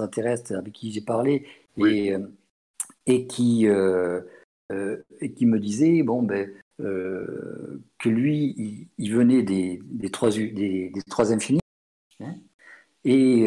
avec 0.00 0.72
qui 0.72 0.92
j'ai 0.92 1.00
parlé 1.00 1.46
et, 1.76 2.12
euh, 2.12 2.26
et, 3.06 3.26
qui, 3.26 3.66
euh, 3.66 4.20
euh, 4.70 5.02
et 5.20 5.32
qui 5.32 5.46
me 5.46 5.58
disait 5.58 6.02
bon, 6.02 6.22
ben, 6.22 6.50
que 6.78 8.08
lui, 8.08 8.88
il, 8.98 9.14
venait 9.14 9.42
des, 9.42 9.80
des, 9.84 10.10
trois, 10.10 10.30
des, 10.30 10.92
trois 11.08 11.32
infinis. 11.32 11.60
Hein, 12.20 12.34
et 13.04 13.46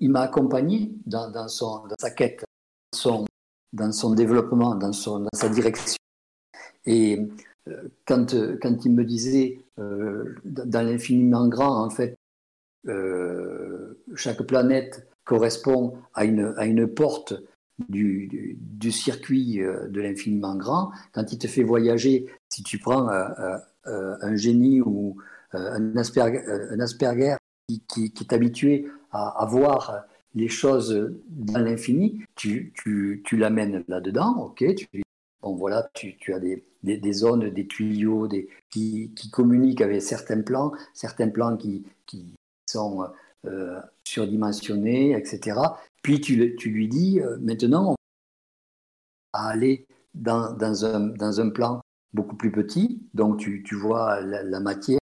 il, 0.00 0.10
m'a 0.10 0.22
accompagné 0.22 0.92
dans, 1.06 1.30
dans, 1.30 1.48
son, 1.48 1.86
dans 1.86 1.96
sa 1.98 2.10
quête, 2.10 2.44
dans 2.92 2.98
son, 2.98 3.24
dans 3.72 3.92
son 3.92 4.14
développement, 4.14 4.74
dans, 4.74 4.92
son, 4.92 5.20
dans 5.20 5.30
sa 5.32 5.48
direction. 5.48 5.96
Et 6.84 7.18
quand, 8.04 8.34
quand 8.60 8.84
il 8.84 8.92
me 8.92 9.04
disait, 9.04 9.62
dans 9.78 10.86
l'infiniment 10.86 11.48
grand, 11.48 11.82
en 11.82 11.88
fait, 11.88 12.14
chaque 14.16 14.42
planète 14.42 15.09
correspond 15.30 15.96
à 16.12 16.24
une, 16.24 16.54
à 16.56 16.66
une 16.66 16.88
porte 16.88 17.34
du, 17.88 18.56
du, 18.58 18.90
circuit 18.90 19.62
euh, 19.62 19.86
de 19.86 20.00
l'infiniment 20.00 20.56
grand. 20.56 20.90
Quand 21.12 21.32
il 21.32 21.38
te 21.38 21.46
fait 21.46 21.62
voyager, 21.62 22.26
si 22.48 22.64
tu 22.64 22.78
prends 22.78 23.08
euh, 23.08 23.56
euh, 23.86 24.16
un 24.22 24.34
génie 24.34 24.80
ou 24.80 25.16
un 25.52 25.96
Asperger, 25.96 26.42
un 26.72 26.80
Asperger 26.80 27.36
qui, 27.68 27.80
qui, 27.86 28.12
est 28.20 28.32
habitué 28.32 28.88
à, 29.12 29.46
voir 29.48 30.04
les 30.34 30.48
choses 30.48 31.12
dans 31.28 31.60
l'infini, 31.60 32.24
tu, 32.34 32.72
tu, 32.74 33.22
tu 33.24 33.36
l'amènes 33.36 33.84
là-dedans, 33.86 34.36
ok 34.36 34.74
tu, 34.74 35.02
Bon, 35.42 35.54
voilà, 35.54 35.88
tu, 35.94 36.16
tu 36.18 36.34
as 36.34 36.40
des, 36.40 36.64
des, 36.82 36.98
des, 36.98 37.12
zones, 37.12 37.48
des 37.50 37.66
tuyaux 37.66 38.26
des, 38.28 38.48
qui, 38.68 39.12
qui, 39.16 39.30
communiquent 39.30 39.80
avec 39.80 40.02
certains 40.02 40.42
plans, 40.42 40.72
certains 40.92 41.28
plans 41.30 41.56
qui, 41.56 41.86
qui 42.04 42.34
sont 42.66 43.06
euh, 43.46 43.80
surdimensionné, 44.04 45.16
etc. 45.16 45.58
Puis 46.02 46.20
tu, 46.20 46.34
lui 46.36 46.88
dis, 46.88 47.20
euh, 47.20 47.38
maintenant, 47.40 47.92
on 47.92 47.96
va 49.32 49.44
aller 49.46 49.86
dans, 50.12 50.54
un, 50.84 51.00
dans, 51.00 51.40
un, 51.40 51.48
plan 51.48 51.80
beaucoup 52.12 52.36
plus 52.36 52.52
petit, 52.52 53.00
donc 53.14 53.38
tu, 53.38 53.62
tu 53.62 53.76
vois 53.76 54.20
la, 54.20 54.60
matière, 54.60 54.98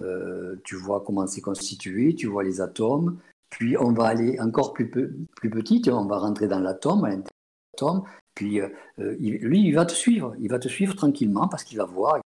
euh, 0.00 0.56
tu 0.64 0.76
vois 0.76 1.02
comment 1.04 1.26
c'est 1.26 1.42
constitué, 1.42 2.14
tu 2.14 2.28
vois 2.28 2.44
les 2.44 2.62
atomes, 2.62 3.18
puis 3.50 3.76
on 3.76 3.92
va 3.92 4.06
aller 4.06 4.40
encore 4.40 4.72
plus, 4.72 4.88
plus 4.88 5.50
petit, 5.50 5.82
on 5.88 6.06
va 6.06 6.16
rentrer 6.16 6.48
dans 6.48 6.60
l'atome, 6.60 7.04
à 7.04 7.08
l'intérieur 7.08 7.28
de 7.28 7.84
l'atome, 7.84 8.04
puis 8.34 8.60
lui, 8.96 9.66
il 9.66 9.74
va 9.74 9.84
te 9.84 9.92
suivre, 9.92 10.34
il 10.40 10.48
va 10.48 10.58
te 10.58 10.68
suivre 10.68 10.94
tranquillement 10.94 11.46
parce 11.46 11.64
qu'il 11.64 11.76
va 11.76 11.84
voir, 11.84 12.21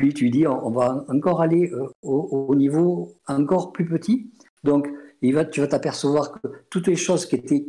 puis 0.00 0.14
tu 0.14 0.30
dis, 0.30 0.46
on, 0.46 0.70
va 0.70 1.04
encore 1.10 1.42
aller 1.42 1.70
euh, 1.74 1.86
au, 2.00 2.54
niveau 2.54 3.18
encore 3.28 3.70
plus 3.70 3.84
petit. 3.84 4.30
Donc, 4.64 4.88
tu 5.20 5.30
vas 5.30 5.44
t'apercevoir 5.44 6.32
que 6.32 6.48
toutes 6.70 6.86
les 6.86 6.96
choses 6.96 7.26
qui 7.26 7.34
étaient 7.34 7.66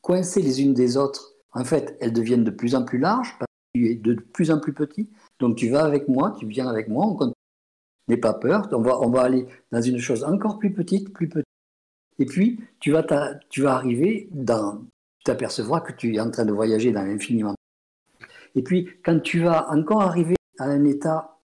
coincées 0.00 0.42
les 0.42 0.60
unes 0.60 0.74
des 0.74 0.96
autres, 0.96 1.36
en 1.52 1.64
fait, 1.64 1.96
elles 2.00 2.12
deviennent 2.12 2.42
de 2.42 2.50
plus 2.50 2.74
en 2.74 2.84
plus 2.84 2.98
larges, 2.98 3.32
parce 3.38 3.48
que 3.72 3.78
tu 3.78 3.92
es 3.92 3.94
de 3.94 4.14
plus 4.14 4.50
en 4.50 4.58
plus 4.58 4.72
petit. 4.72 5.08
Donc, 5.38 5.54
tu 5.54 5.68
vas 5.68 5.84
avec 5.84 6.08
moi, 6.08 6.34
tu 6.36 6.48
viens 6.48 6.66
avec 6.66 6.88
moi, 6.88 7.06
on 7.06 7.32
n'aie 8.08 8.16
pas 8.16 8.34
peur, 8.34 8.68
on 8.72 8.82
va, 8.82 8.98
on 9.00 9.10
va 9.10 9.22
aller 9.22 9.46
dans 9.70 9.80
une 9.80 9.98
chose 9.98 10.24
encore 10.24 10.58
plus 10.58 10.72
petite, 10.72 11.12
plus 11.12 11.28
petite. 11.28 11.46
Et 12.18 12.26
puis, 12.26 12.58
tu 12.80 12.90
vas, 12.90 13.06
tu 13.50 13.62
vas 13.62 13.74
arriver 13.74 14.28
dans, 14.32 14.78
tu 15.18 15.24
t'apercevras 15.26 15.80
que 15.82 15.92
tu 15.92 16.16
es 16.16 16.18
en 16.18 16.32
train 16.32 16.44
de 16.44 16.52
voyager 16.52 16.90
dans 16.90 17.04
l'infiniment. 17.04 17.54
Et 18.56 18.64
puis, 18.64 18.88
quand 19.04 19.20
tu 19.20 19.44
vas 19.44 19.70
encore 19.70 20.02
arriver 20.02 20.34
à 20.58 20.64
un 20.64 20.84
état 20.84 21.37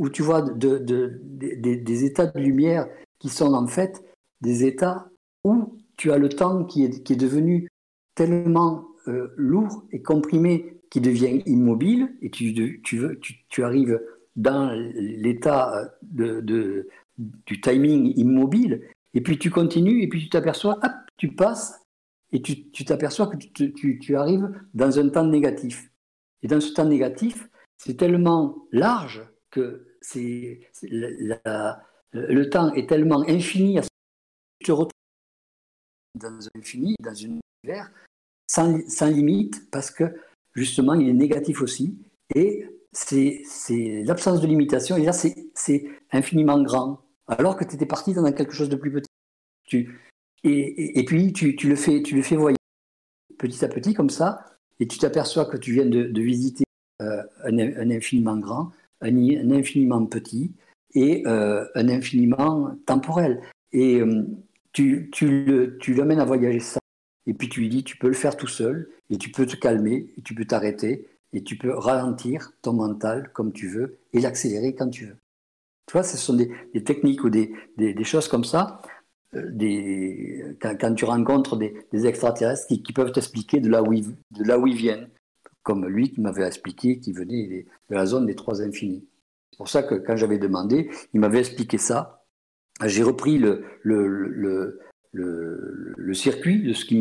où 0.00 0.08
tu 0.08 0.22
vois 0.22 0.40
de, 0.40 0.78
des 0.78 2.04
états 2.04 2.24
de 2.24 2.40
lumière 2.40 2.88
qui 3.18 3.28
sont 3.28 3.52
en 3.52 3.66
fait 3.66 4.02
des 4.40 4.64
états 4.64 5.10
où 5.44 5.76
tu 5.98 6.10
as 6.10 6.16
le 6.16 6.30
temps 6.30 6.64
qui 6.64 6.84
est, 6.84 7.02
qui 7.02 7.12
est 7.12 7.16
devenu 7.16 7.68
tellement 8.14 8.88
euh, 9.08 9.28
lourd 9.36 9.84
et 9.92 10.00
comprimé 10.00 10.80
qu'il 10.90 11.02
devient 11.02 11.42
immobile 11.44 12.16
et 12.22 12.30
tu, 12.30 12.80
tu, 12.82 13.12
tu, 13.50 13.62
arrives 13.62 14.00
dans 14.36 14.70
l'état 14.94 15.92
de, 16.00 16.40
de, 16.40 16.88
du 17.18 17.60
timing 17.60 18.14
immobile 18.16 18.80
et 19.12 19.20
puis 19.20 19.38
tu 19.38 19.50
continues 19.50 20.02
et 20.02 20.08
puis 20.08 20.22
tu 20.22 20.30
t'aperçois, 20.30 20.78
hop, 20.82 20.92
tu 21.18 21.34
passes 21.34 21.78
et 22.32 22.40
tu 22.40 22.84
t'aperçois 22.86 23.26
que 23.26 23.36
tu 23.36 24.16
arrives 24.16 24.50
dans 24.72 24.98
un 24.98 25.10
temps 25.10 25.26
négatif. 25.26 25.90
Et 26.42 26.48
dans 26.48 26.60
ce 26.60 26.72
temps 26.72 26.86
négatif, 26.86 27.50
c'est 27.76 27.98
tellement 27.98 28.66
large 28.72 29.22
que 29.50 29.89
le 32.12 32.44
temps 32.44 32.72
est 32.74 32.88
tellement 32.88 33.22
infini 33.28 33.78
à 33.78 33.82
tu 33.82 34.66
te 34.66 34.72
retrouves 34.72 34.92
dans 36.14 36.46
un 36.46 36.58
infini, 36.58 36.94
dans 37.02 37.12
un 37.12 37.38
univers 37.64 37.90
sans, 38.50 39.06
limite, 39.06 39.70
parce 39.70 39.90
que 39.90 40.04
justement 40.54 40.94
il 40.94 41.08
est 41.08 41.14
négatif 41.14 41.62
aussi, 41.62 41.98
et 42.34 42.66
c'est 42.92 44.02
l'absence 44.04 44.40
de 44.40 44.46
limitation, 44.46 44.96
et 44.96 45.04
là 45.04 45.12
c'est 45.12 45.86
infiniment 46.10 46.60
grand, 46.62 47.00
alors 47.28 47.56
que 47.56 47.64
tu 47.64 47.76
étais 47.76 47.86
parti 47.86 48.12
dans 48.12 48.30
quelque 48.32 48.52
chose 48.52 48.68
de 48.68 48.76
plus 48.76 48.90
petit. 48.90 49.86
Et, 50.42 51.04
puis 51.06 51.32
tu, 51.32 51.54
le 51.68 51.76
fais, 51.76 52.02
tu 52.02 52.16
le 52.16 52.22
fais 52.22 52.36
voyager 52.36 52.56
petit 53.38 53.64
à 53.64 53.68
petit 53.68 53.94
comme 53.94 54.10
ça, 54.10 54.44
et 54.80 54.88
tu 54.88 54.98
t'aperçois 54.98 55.44
que 55.44 55.56
tu 55.56 55.72
viens 55.72 55.86
de, 55.86 56.20
visiter 56.20 56.64
euh, 57.02 57.22
un, 57.44 57.58
un, 57.58 57.90
infiniment 57.90 58.36
grand, 58.36 58.72
un, 59.00 59.50
infiniment 59.50 60.04
petit 60.06 60.52
et 60.94 61.22
euh, 61.26 61.64
un 61.74 61.88
infiniment 61.88 62.76
temporel. 62.86 63.40
Et 63.72 64.00
euh, 64.00 64.24
tu, 64.72 65.10
tu, 65.12 65.94
l'amènes 65.94 66.20
à 66.20 66.24
voyager 66.24 66.60
ça, 66.60 66.80
et 67.26 67.34
puis 67.34 67.48
tu 67.48 67.60
lui 67.60 67.68
dis, 67.68 67.84
tu 67.84 67.96
peux 67.96 68.08
le 68.08 68.14
faire 68.14 68.36
tout 68.36 68.46
seul, 68.46 68.88
et 69.10 69.18
tu 69.18 69.30
peux 69.30 69.46
te 69.46 69.56
calmer, 69.56 70.12
et 70.16 70.22
tu 70.22 70.34
peux 70.34 70.44
t'arrêter, 70.44 71.08
et 71.32 71.42
tu 71.42 71.56
peux 71.56 71.72
ralentir 71.72 72.52
ton 72.62 72.72
mental 72.72 73.30
comme 73.32 73.52
tu 73.52 73.68
veux, 73.68 73.98
et 74.12 74.20
l'accélérer 74.20 74.74
quand 74.74 74.88
tu 74.88 75.06
veux. 75.06 75.16
Tu 75.86 75.92
vois, 75.92 76.02
ce 76.02 76.16
sont 76.16 76.34
des, 76.34 76.84
techniques 76.84 77.24
ou 77.24 77.30
des, 77.30 77.52
des, 77.76 78.04
choses 78.04 78.28
comme 78.28 78.44
ça, 78.44 78.80
euh, 79.34 79.50
des, 79.50 80.44
quand, 80.60 80.94
tu 80.94 81.04
rencontres 81.04 81.56
des, 81.56 82.06
extraterrestres 82.06 82.66
qui, 82.68 82.92
peuvent 82.92 83.12
t'expliquer 83.12 83.60
de, 83.60 83.68
de 83.68 84.44
là 84.44 84.58
où 84.58 84.66
ils 84.66 84.76
viennent, 84.76 85.08
comme 85.62 85.86
lui 85.86 86.12
qui 86.12 86.20
m'avait 86.20 86.46
expliqué 86.46 87.00
qu'il 87.00 87.14
venait 87.14 87.66
de 87.90 87.94
la 87.94 88.06
zone 88.06 88.26
des 88.26 88.34
trois 88.34 88.62
infinis. 88.62 89.06
C'est 89.50 89.56
pour 89.58 89.68
ça 89.68 89.82
que 89.82 89.94
quand 89.94 90.16
j'avais 90.16 90.38
demandé, 90.38 90.90
il 91.12 91.20
m'avait 91.20 91.40
expliqué 91.40 91.78
ça. 91.78 92.24
J'ai 92.84 93.02
repris 93.02 93.38
le, 93.38 94.78
circuit 96.14 96.62
de 96.62 96.72
ce 96.72 96.84
qu'il 96.84 97.00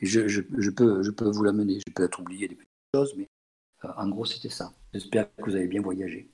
Et 0.00 0.06
je, 0.06 0.26
je, 0.26 0.70
peux, 0.70 1.02
je 1.02 1.10
peux 1.10 1.30
vous 1.30 1.44
l'amener. 1.44 1.78
Je 1.86 1.92
peux 1.92 2.04
être 2.04 2.20
oublié 2.20 2.48
des 2.48 2.56
petites 2.56 2.68
choses, 2.94 3.14
mais 3.16 3.28
en 3.96 4.08
gros, 4.08 4.24
c'était 4.24 4.48
ça. 4.48 4.72
J'espère 4.92 5.28
que 5.36 5.50
vous 5.50 5.56
avez 5.56 5.68
bien 5.68 5.82
voyagé. 5.82 6.30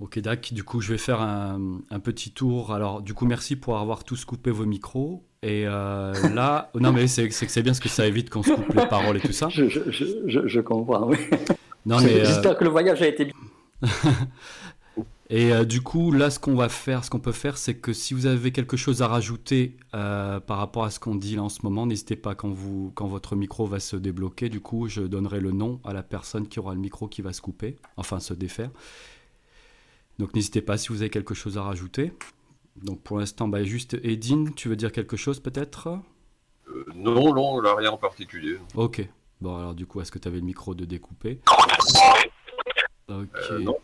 Ok, 0.00 0.18
Dac. 0.18 0.52
Du 0.52 0.64
coup, 0.64 0.80
je 0.80 0.92
vais 0.92 0.98
faire 0.98 1.22
un, 1.22 1.80
un, 1.88 2.00
petit 2.00 2.32
tour. 2.32 2.74
Alors, 2.74 3.00
du 3.00 3.14
coup, 3.14 3.26
merci 3.26 3.56
pour 3.56 3.78
avoir 3.78 4.04
tous 4.04 4.24
coupé 4.24 4.50
vos 4.50 4.66
micros. 4.66 5.24
Et 5.44 5.66
euh, 5.66 6.14
là, 6.30 6.70
non, 6.80 6.90
mais 6.90 7.06
c'est 7.06 7.28
que 7.28 7.34
c'est 7.34 7.62
bien 7.62 7.72
parce 7.72 7.80
que 7.80 7.90
ça 7.90 8.06
évite 8.06 8.30
qu'on 8.30 8.42
se 8.42 8.52
coupe 8.52 8.74
les 8.74 8.86
paroles 8.86 9.18
et 9.18 9.20
tout 9.20 9.32
ça. 9.32 9.48
Je, 9.50 9.68
je, 9.68 9.80
je, 9.90 10.48
je 10.48 10.60
comprends, 10.60 11.06
oui. 11.06 11.18
Non, 11.86 12.00
mais. 12.00 12.20
Euh, 12.20 12.24
j'espère 12.24 12.56
que 12.56 12.64
le 12.64 12.70
voyage 12.70 13.02
a 13.02 13.06
été 13.06 13.26
bien. 13.26 13.34
Et 15.28 15.52
euh, 15.52 15.66
du 15.66 15.82
coup, 15.82 16.12
là, 16.12 16.30
ce 16.30 16.38
qu'on 16.38 16.54
va 16.54 16.70
faire, 16.70 17.04
ce 17.04 17.10
qu'on 17.10 17.18
peut 17.18 17.32
faire, 17.32 17.58
c'est 17.58 17.74
que 17.74 17.92
si 17.92 18.14
vous 18.14 18.24
avez 18.24 18.52
quelque 18.52 18.78
chose 18.78 19.02
à 19.02 19.08
rajouter 19.08 19.76
par 19.92 20.56
rapport 20.58 20.84
à 20.84 20.90
ce 20.90 20.98
qu'on 20.98 21.14
dit 21.14 21.36
là 21.36 21.42
en 21.42 21.50
ce 21.50 21.60
moment, 21.62 21.84
n'hésitez 21.84 22.16
pas 22.16 22.34
quand, 22.34 22.48
vous, 22.48 22.90
quand 22.94 23.06
votre 23.06 23.36
micro 23.36 23.66
va 23.66 23.80
se 23.80 23.96
débloquer. 23.96 24.48
Du 24.48 24.60
coup, 24.60 24.88
je 24.88 25.02
donnerai 25.02 25.40
le 25.40 25.52
nom 25.52 25.78
à 25.84 25.92
la 25.92 26.02
personne 26.02 26.48
qui 26.48 26.58
aura 26.58 26.72
le 26.72 26.80
micro 26.80 27.06
qui 27.06 27.20
va 27.20 27.34
se 27.34 27.42
couper, 27.42 27.76
enfin 27.98 28.18
se 28.18 28.32
défaire. 28.32 28.70
Donc 30.18 30.34
n'hésitez 30.34 30.62
pas 30.62 30.78
si 30.78 30.88
vous 30.88 31.02
avez 31.02 31.10
quelque 31.10 31.34
chose 31.34 31.58
à 31.58 31.62
rajouter. 31.62 32.12
Donc 32.76 33.00
pour 33.02 33.18
l'instant, 33.18 33.48
bah, 33.48 33.62
juste 33.64 33.94
Edine, 34.02 34.54
tu 34.54 34.68
veux 34.68 34.76
dire 34.76 34.92
quelque 34.92 35.16
chose 35.16 35.40
peut-être? 35.40 35.88
Euh, 36.68 36.84
Non, 36.94 37.34
non, 37.34 37.60
là, 37.60 37.74
rien 37.74 37.90
en 37.90 37.96
particulier. 37.96 38.58
Ok. 38.74 39.06
Bon, 39.40 39.56
alors 39.56 39.74
du 39.74 39.86
coup, 39.86 40.00
est-ce 40.00 40.10
que 40.10 40.18
tu 40.18 40.28
avais 40.28 40.38
le 40.38 40.44
micro 40.44 40.74
de 40.74 40.84
découper? 40.84 41.40
Ok. 43.08 43.50
non. 43.60 43.76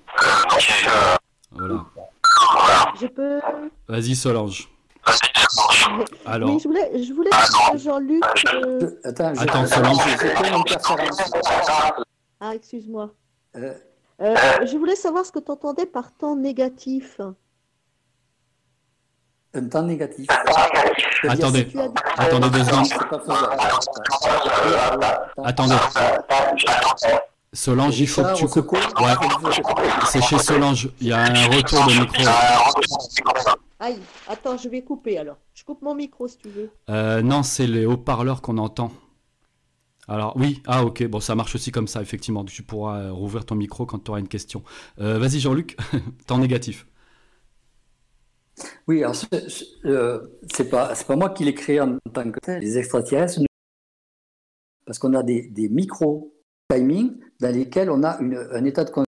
Voilà. 1.53 1.87
Je 3.01 3.07
peux? 3.07 3.41
Vas-y, 3.89 4.15
Solange. 4.15 4.69
Alors. 6.25 6.59
je 6.59 6.69
voulais, 6.69 7.03
je 7.03 7.13
voulais 7.13 7.31
Jean-Luc. 7.77 8.23
Euh... 8.55 8.91
Attends, 9.05 9.35
Attends 9.37 9.67
Solange. 9.67 9.99
Ah, 12.41 12.55
excuse-moi. 12.55 13.15
Euh... 13.57 13.75
Euh, 14.21 14.35
je 14.67 14.77
voulais 14.77 14.97
savoir 14.97 15.25
ce 15.25 15.33
que 15.33 15.39
tu 15.39 15.51
entendais 15.51 15.87
par 15.87 16.13
temps 16.13 16.37
négatif. 16.37 17.21
Un 19.53 19.65
temps 19.65 19.83
négatif. 19.83 20.27
Attendez, 21.29 21.67
attendez 22.17 22.51
deux 22.51 22.65
secondes. 22.65 22.87
Attendez. 25.45 25.75
Solange, 27.53 27.99
il 27.99 28.07
faut 28.07 28.23
que 28.23 28.37
tu 28.37 28.47
coupes. 28.63 28.79
Ouais. 29.01 29.61
C'est 30.07 30.23
chez 30.23 30.39
Solange. 30.39 30.89
Il 31.01 31.09
y 31.09 31.13
a 31.13 31.19
un 31.19 31.47
retour 31.49 31.85
de 31.87 32.01
micro. 32.01 32.23
Aïe, 33.81 33.99
attends, 34.29 34.57
je 34.57 34.69
vais 34.69 34.83
couper 34.83 35.19
alors. 35.19 35.39
Je 35.55 35.65
coupe 35.65 35.83
mon 35.83 35.95
micro 35.95 36.29
si 36.29 36.39
tu 36.39 36.49
veux. 36.49 36.71
Euh, 36.91 37.23
non, 37.23 37.43
c'est 37.43 37.67
les 37.67 37.87
haut-parleurs 37.87 38.43
qu'on 38.43 38.59
entend. 38.59 38.93
Alors 40.07 40.37
oui, 40.37 40.63
ah 40.67 40.85
ok, 40.85 41.07
bon 41.07 41.21
ça 41.21 41.35
marche 41.35 41.55
aussi 41.55 41.71
comme 41.71 41.89
ça, 41.89 42.03
effectivement. 42.03 42.45
Tu 42.45 42.63
pourras 42.63 42.99
euh, 42.99 43.13
rouvrir 43.13 43.45
ton 43.47 43.55
micro 43.55 43.87
quand 43.87 43.99
tu 44.01 44.11
auras 44.11 44.21
une 44.21 44.29
question. 44.29 44.63
Euh, 45.01 45.19
vas-y 45.19 45.41
Jean-Luc, 45.41 45.77
temps 46.27 46.39
négatif. 46.39 46.87
Oui, 48.87 49.03
alors 49.03 49.15
c'est 49.15 50.71
pas, 50.71 50.95
pas 50.95 51.17
moi 51.17 51.31
qui 51.31 51.45
l'ai 51.45 51.55
créé 51.55 51.81
en 51.81 51.99
tant 52.13 52.31
que 52.31 52.41
tel. 52.41 52.61
Les 52.61 52.79
extraterrestres, 52.79 53.41
parce 54.87 54.99
qu'on 54.99 55.15
a 55.15 55.23
des, 55.23 55.49
des 55.49 55.69
micros 55.69 56.35
timing 56.69 57.19
dans 57.41 57.55
lesquels 57.55 57.91
on 57.91 58.03
a 58.03 58.19
un 58.19 58.65
état 58.65 58.85
de 58.85 58.91
conscience. 58.91 59.07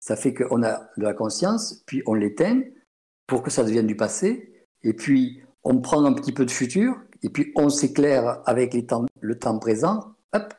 Ça 0.00 0.16
fait 0.16 0.34
qu'on 0.34 0.62
a 0.62 0.90
de 0.96 1.02
la 1.02 1.14
conscience, 1.14 1.82
puis 1.86 2.02
on 2.06 2.14
l'éteint 2.14 2.60
pour 3.26 3.42
que 3.42 3.50
ça 3.50 3.64
devienne 3.64 3.86
du 3.86 3.96
passé, 3.96 4.66
et 4.82 4.92
puis 4.92 5.42
on 5.62 5.80
prend 5.80 6.04
un 6.04 6.12
petit 6.12 6.32
peu 6.32 6.44
de 6.44 6.50
futur, 6.50 7.00
et 7.22 7.30
puis 7.30 7.52
on 7.56 7.70
s'éclaire 7.70 8.42
avec 8.44 8.74
le 8.74 9.38
temps 9.38 9.58
présent, 9.58 10.14
hop, 10.34 10.52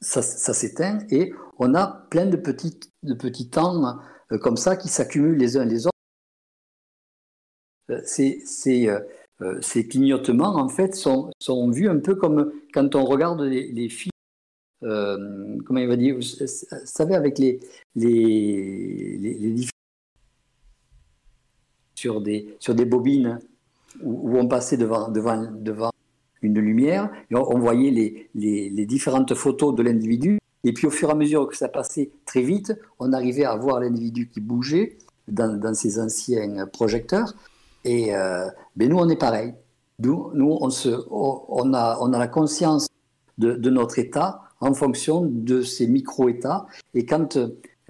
ça, 0.00 0.22
s'éteint, 0.22 0.98
et 1.10 1.32
on 1.58 1.74
a 1.74 2.06
plein 2.10 2.26
de 2.26 2.36
petits, 2.36 2.80
de 3.02 3.14
petits 3.14 3.50
temps 3.50 3.98
euh, 4.32 4.38
comme 4.38 4.56
ça 4.56 4.76
qui 4.76 4.88
s'accumulent 4.88 5.36
les 5.36 5.56
uns 5.56 5.64
les 5.64 5.86
autres. 5.86 5.93
Euh, 7.90 8.00
ces, 8.04 8.42
euh, 8.88 9.58
ces, 9.60 9.86
clignotements, 9.86 10.56
en 10.56 10.68
fait, 10.68 10.94
sont, 10.94 11.30
vus 11.70 11.88
un 11.88 11.98
peu 11.98 12.14
comme 12.14 12.52
quand 12.72 12.94
on 12.94 13.04
regarde 13.04 13.42
les, 13.42 13.70
les 13.72 13.88
films 13.88 14.10
euh, 14.84 15.56
comment 15.64 15.80
il 15.80 15.88
va 15.88 15.96
dire, 15.96 16.16
vous 16.16 16.46
savez, 16.84 17.14
avec 17.14 17.38
les, 17.38 17.60
les, 17.96 19.16
les, 19.18 19.66
sur, 21.94 22.20
des, 22.20 22.84
bobines 22.84 23.38
où, 24.02 24.36
on 24.38 24.46
passait 24.46 24.76
devant, 24.76 25.10
une 26.42 26.58
lumière, 26.60 27.10
et 27.30 27.34
on, 27.34 27.58
voyait 27.58 27.90
les, 27.90 28.28
les, 28.34 28.86
différentes 28.86 29.34
photos 29.34 29.74
de 29.74 29.82
l'individu, 29.82 30.38
et 30.64 30.72
puis 30.72 30.86
au 30.86 30.90
fur 30.90 31.08
et 31.08 31.12
à 31.12 31.14
mesure 31.14 31.48
que 31.48 31.56
ça 31.56 31.68
passait 31.68 32.10
très 32.26 32.42
vite, 32.42 32.74
on 32.98 33.12
arrivait 33.14 33.44
à 33.44 33.56
voir 33.56 33.80
l'individu 33.80 34.28
qui 34.28 34.40
bougeait 34.40 34.98
dans, 35.28 35.58
dans 35.58 35.72
ces 35.72 35.98
anciens 35.98 36.66
projecteurs, 36.66 37.34
et 37.84 38.14
euh, 38.14 38.48
ben 38.76 38.88
nous 38.88 38.96
on 38.96 39.08
est 39.08 39.16
pareil. 39.16 39.54
Nous, 40.00 40.30
nous 40.34 40.58
on, 40.60 40.70
se, 40.70 40.88
on, 41.10 41.72
a, 41.72 41.98
on 42.00 42.12
a 42.12 42.18
la 42.18 42.26
conscience 42.26 42.88
de, 43.38 43.70
notre 43.70 43.98
état, 43.98 44.42
en 44.60 44.74
fonction 44.74 45.22
de 45.24 45.62
ces 45.62 45.86
micro-États 45.86 46.66
et 46.94 47.04
quand, 47.04 47.36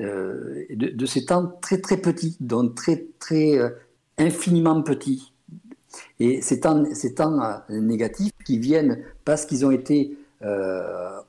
euh, 0.00 0.64
de, 0.70 1.06
ces 1.06 1.24
temps 1.26 1.52
très 1.60 1.80
très 1.80 1.98
petits, 1.98 2.36
donc 2.40 2.74
très 2.74 3.06
très 3.18 3.58
euh, 3.58 3.70
infiniment 4.18 4.82
petits. 4.82 5.32
Et 6.18 6.42
ces 6.42 6.60
temps, 6.60 6.84
ces 6.92 7.14
temps 7.14 7.40
euh, 7.42 7.80
négatifs 7.80 8.32
qui 8.44 8.58
viennent 8.58 9.04
parce 9.24 9.46
qu'ils 9.46 9.64
ont 9.64 9.70
été 9.70 10.16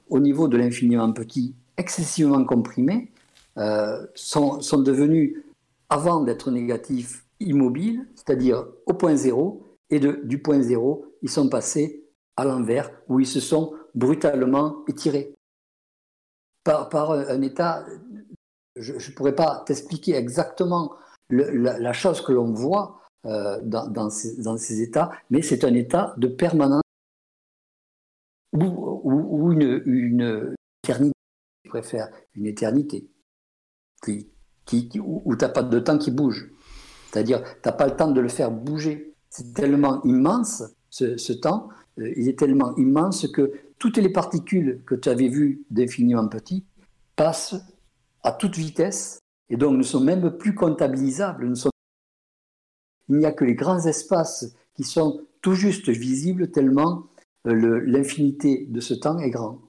au 0.09 0.19
niveau 0.19 0.49
de 0.49 0.57
l'infiniment 0.57 1.09
petit 1.13 1.53
excessivement 1.77 2.43
comprimés, 2.43 3.09
sont, 4.13 4.59
sont 4.59 4.81
devenus, 4.81 5.37
avant 5.89 6.19
d'être 6.19 6.51
négatifs, 6.51 7.24
immobiles, 7.39 8.07
c'est-à-dire 8.15 8.65
au 8.85 8.93
point 8.93 9.15
zéro, 9.15 9.77
et 9.89 9.99
de, 9.99 10.21
du 10.23 10.41
point 10.41 10.61
zéro, 10.61 11.05
ils 11.21 11.29
sont 11.29 11.49
passés 11.49 12.05
à 12.37 12.45
l'envers, 12.45 12.91
où 13.07 13.19
ils 13.19 13.27
se 13.27 13.39
sont 13.39 13.73
brutalement 13.93 14.83
étirés 14.87 15.33
par, 16.63 17.11
un 17.11 17.41
état. 17.41 17.85
Je 18.75 18.93
ne 18.93 19.15
pourrais 19.15 19.35
pas 19.35 19.63
t'expliquer 19.65 20.15
exactement 20.15 20.95
la, 21.29 21.93
chose 21.93 22.21
que 22.21 22.33
l'on 22.33 22.51
voit 22.51 22.99
euh, 23.25 23.59
dans, 23.63 24.09
ces, 24.09 24.81
états, 24.81 25.11
mais 25.29 25.41
c'est 25.41 25.63
un 25.63 25.73
état 25.73 26.13
de 26.17 26.27
permanence 26.27 26.81
ou, 28.53 29.51
une, 29.51 30.55
éternité, 30.83 31.13
je 31.63 31.69
préfère, 31.69 32.09
une 32.33 32.45
éternité, 32.45 33.09
qui, 34.03 34.29
où 34.99 35.35
tu 35.35 35.45
n'as 35.45 35.49
pas 35.49 35.63
de 35.63 35.79
temps 35.79 35.97
qui 35.97 36.11
bouge. 36.11 36.49
C'est-à-dire, 37.15 37.41
tu 37.43 37.59
n'as 37.65 37.71
pas 37.71 37.87
le 37.87 37.95
temps 37.95 38.11
de 38.11 38.19
le 38.19 38.27
faire 38.27 38.51
bouger. 38.51 39.13
C'est 39.29 39.53
tellement 39.53 40.03
immense, 40.03 40.63
ce, 40.89 41.31
temps, 41.31 41.69
euh, 41.97 42.11
il 42.17 42.27
est 42.27 42.37
tellement 42.37 42.75
immense 42.75 43.25
que 43.29 43.53
toutes 43.79 43.97
les 43.97 44.09
particules 44.09 44.81
que 44.85 44.95
tu 44.95 45.07
avais 45.07 45.29
vues 45.29 45.63
d'infiniment 45.69 46.27
petit 46.27 46.65
passent 47.15 47.55
à 48.21 48.33
toute 48.33 48.57
vitesse 48.57 49.19
et 49.49 49.55
donc 49.55 49.77
ne 49.77 49.83
sont 49.83 50.01
même 50.01 50.29
plus 50.29 50.55
comptabilisables. 50.55 51.53
Il 53.07 53.15
n'y 53.15 53.25
a 53.25 53.31
que 53.31 53.45
les 53.45 53.55
grands 53.55 53.85
espaces 53.85 54.53
qui 54.73 54.83
sont 54.83 55.21
tout 55.41 55.53
juste 55.53 55.87
visibles 55.87 56.51
tellement 56.51 57.07
euh, 57.47 57.81
l'infinité 57.85 58.65
de 58.69 58.81
ce 58.81 58.93
temps 58.93 59.19
est 59.19 59.29
grand. 59.29 59.61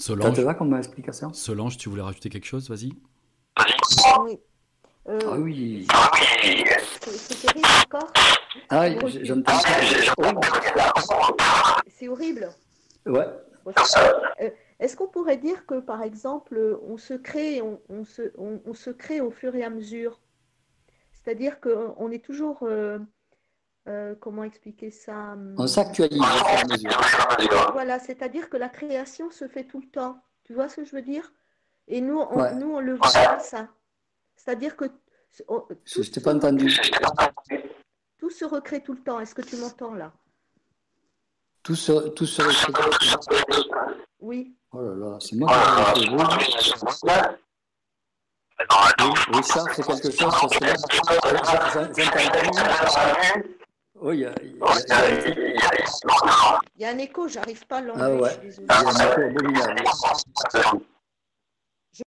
Solange, 0.00 0.34
ça 0.34 0.40
te 0.40 0.40
va 0.40 0.54
comme 0.54 0.74
explication 0.74 1.32
Solange, 1.34 1.76
tu 1.76 1.90
voulais 1.90 2.02
rajouter 2.02 2.30
quelque 2.30 2.46
chose 2.46 2.70
Vas-y. 2.70 2.92
Oui. 4.24 4.38
Euh, 5.08 5.18
ah 5.26 5.38
oui. 5.38 5.86
C'est 7.02 7.46
terrible 7.46 7.68
encore. 7.84 8.12
Ah, 8.70 8.88
j'entends 9.22 9.58
C'est 11.88 12.08
horrible. 12.08 12.48
Ouais. 13.06 13.26
Euh, 14.40 14.50
est-ce 14.78 14.96
qu'on 14.96 15.08
pourrait 15.08 15.36
dire 15.36 15.66
que, 15.66 15.80
par 15.80 16.02
exemple, 16.02 16.78
on 16.88 16.96
se 16.96 17.14
crée, 17.14 17.60
on, 17.60 18.04
se, 18.04 18.32
on, 18.38 18.72
se 18.72 18.90
crée 18.90 19.20
au 19.20 19.30
fur 19.30 19.54
et 19.54 19.64
à 19.64 19.70
mesure? 19.70 20.20
C'est-à-dire 21.12 21.60
qu'on 21.60 22.10
est 22.10 22.24
toujours. 22.24 22.60
Euh, 22.62 22.98
comment 24.20 24.44
expliquer 24.44 24.90
ça 24.90 25.36
On 25.56 25.66
s'actualise. 25.66 26.22
Voilà, 27.72 27.98
c'est-à-dire 27.98 28.48
que 28.48 28.56
la 28.56 28.68
création 28.68 29.30
se 29.30 29.48
fait 29.48 29.64
tout 29.64 29.80
le 29.80 29.88
temps. 29.88 30.22
Tu 30.44 30.54
vois 30.54 30.68
ce 30.68 30.76
que 30.76 30.84
je 30.84 30.96
veux 30.96 31.02
dire? 31.02 31.32
Et 31.88 32.00
nous, 32.00 32.18
on, 32.18 32.54
nous, 32.56 32.74
on 32.74 32.80
le 32.80 32.96
voit 32.96 33.38
ça. 33.40 33.68
C'est-à-dire 34.36 34.76
que. 34.76 34.86
je 35.84 36.10
t'ai 36.10 36.20
pas 36.20 36.34
entendu. 36.34 36.76
Tout 38.18 38.30
se 38.30 38.44
recrée 38.44 38.82
tout 38.82 38.92
le 38.92 39.02
temps. 39.02 39.20
Est-ce 39.20 39.34
que 39.34 39.42
tu 39.42 39.56
m'entends 39.56 39.94
là? 39.94 40.12
Tout 41.62 41.74
se, 41.74 42.08
tout 42.10 42.26
se 42.26 42.42
recrée 42.42 42.72
tout 42.72 42.82
le 42.82 43.70
temps 43.70 43.92
Oui. 44.20 44.56
Oh 44.72 44.80
là 44.80 44.94
là, 44.94 45.18
c'est 45.20 45.36
moi 45.36 45.50
qui 45.94 46.04
ai 46.04 46.10
Oui, 49.32 49.42
ça, 49.42 49.64
c'est 49.74 49.82
quelque 49.82 50.10
chose, 50.10 50.34
parce 50.40 50.58
que 50.58 50.64
là, 50.64 50.74
j'entends 51.74 53.50
Oui, 54.02 54.16
il 54.16 54.20
y, 54.20 54.24
a, 54.24 54.34
il 54.42 54.56
y, 56.78 56.84
a, 56.84 56.88
un 56.88 56.98
écho, 56.98 57.28
j'arrive 57.28 57.66
pas 57.66 57.78
à 57.78 57.80
l'enlever. 57.82 58.02
Ah 58.02 58.16
ouais, 58.16 58.30
il 58.42 58.64
y 58.64 58.70
a 58.70 58.78
un 58.78 59.12
écho 59.12 59.20
abominable. 59.20 59.84
Je, 61.92 62.02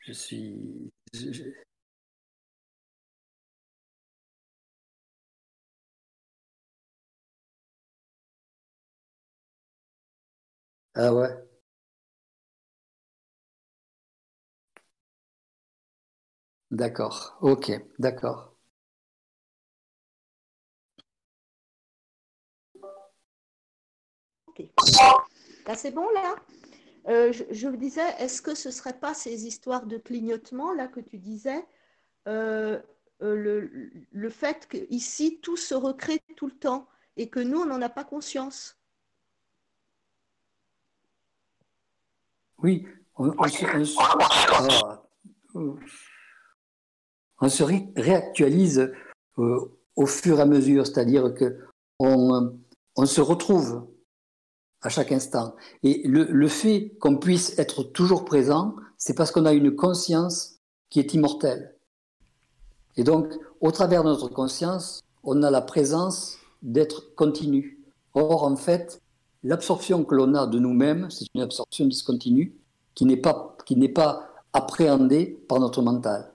je 0.00 0.12
suis... 0.12 0.90
Je... 1.12 1.44
Ah 10.96 11.12
ouais. 11.14 11.28
D'accord. 16.70 17.38
Ok, 17.42 17.70
d'accord. 17.98 18.55
C'est 25.74 25.94
bon, 25.94 26.08
là? 26.14 26.36
Euh, 27.08 27.32
je, 27.32 27.68
vous 27.68 27.76
disais, 27.76 28.08
est-ce 28.18 28.42
que 28.42 28.54
ce 28.54 28.68
ne 28.68 28.72
serait 28.72 28.98
pas 28.98 29.14
ces 29.14 29.46
histoires 29.46 29.86
de 29.86 29.96
clignotement, 29.96 30.72
là, 30.72 30.88
que 30.88 31.00
tu 31.00 31.18
disais 31.18 31.64
euh, 32.26 32.80
euh, 33.22 33.36
le, 33.36 33.90
le 34.10 34.28
fait 34.28 34.66
qu'ici, 34.68 35.38
tout 35.40 35.56
se 35.56 35.74
recrée 35.74 36.20
tout 36.36 36.46
le 36.46 36.58
temps 36.58 36.88
et 37.16 37.28
que 37.28 37.38
nous, 37.38 37.60
on 37.60 37.66
n'en 37.66 37.80
a 37.80 37.88
pas 37.88 38.04
conscience? 38.04 38.76
Oui, 42.58 42.86
on, 43.16 43.30
se, 47.48 47.62
réactualise 47.96 48.92
au 49.36 50.06
fur 50.06 50.38
et 50.38 50.42
à 50.42 50.46
mesure, 50.46 50.86
c'est-à-dire 50.86 51.34
que 51.34 51.60
on, 51.98 52.56
se 53.04 53.20
retrouve 53.20 53.86
à 54.82 54.88
chaque 54.88 55.12
instant. 55.12 55.54
Et 55.82 56.02
le, 56.06 56.48
fait 56.48 56.92
qu'on 57.00 57.16
puisse 57.16 57.58
être 57.58 57.82
toujours 57.82 58.24
présent, 58.24 58.76
c'est 58.98 59.14
parce 59.14 59.30
qu'on 59.30 59.46
a 59.46 59.52
une 59.52 59.74
conscience 59.74 60.60
qui 60.90 61.00
est 61.00 61.14
immortelle. 61.14 61.76
Et 62.96 63.04
donc, 63.04 63.34
au 63.60 63.70
travers 63.70 64.04
de 64.04 64.08
notre 64.08 64.28
conscience, 64.28 65.00
on 65.22 65.42
a 65.42 65.50
la 65.50 65.60
présence 65.60 66.36
d'être 66.62 67.14
continu. 67.14 67.82
Or, 68.14 68.44
en 68.44 68.56
fait, 68.56 69.02
l'absorption 69.42 70.04
que 70.04 70.14
l'on 70.14 70.34
a 70.34 70.46
de 70.46 70.58
nous-mêmes, 70.58 71.10
c'est 71.10 71.26
une 71.34 71.42
absorption 71.42 71.86
discontinue 71.86 72.56
qui 72.94 73.04
n'est 73.04 73.16
pas, 73.16 73.56
qui 73.66 73.76
n'est 73.76 73.88
pas 73.88 74.30
appréhendée 74.52 75.44
par 75.48 75.60
notre 75.60 75.82
mental. 75.82 76.32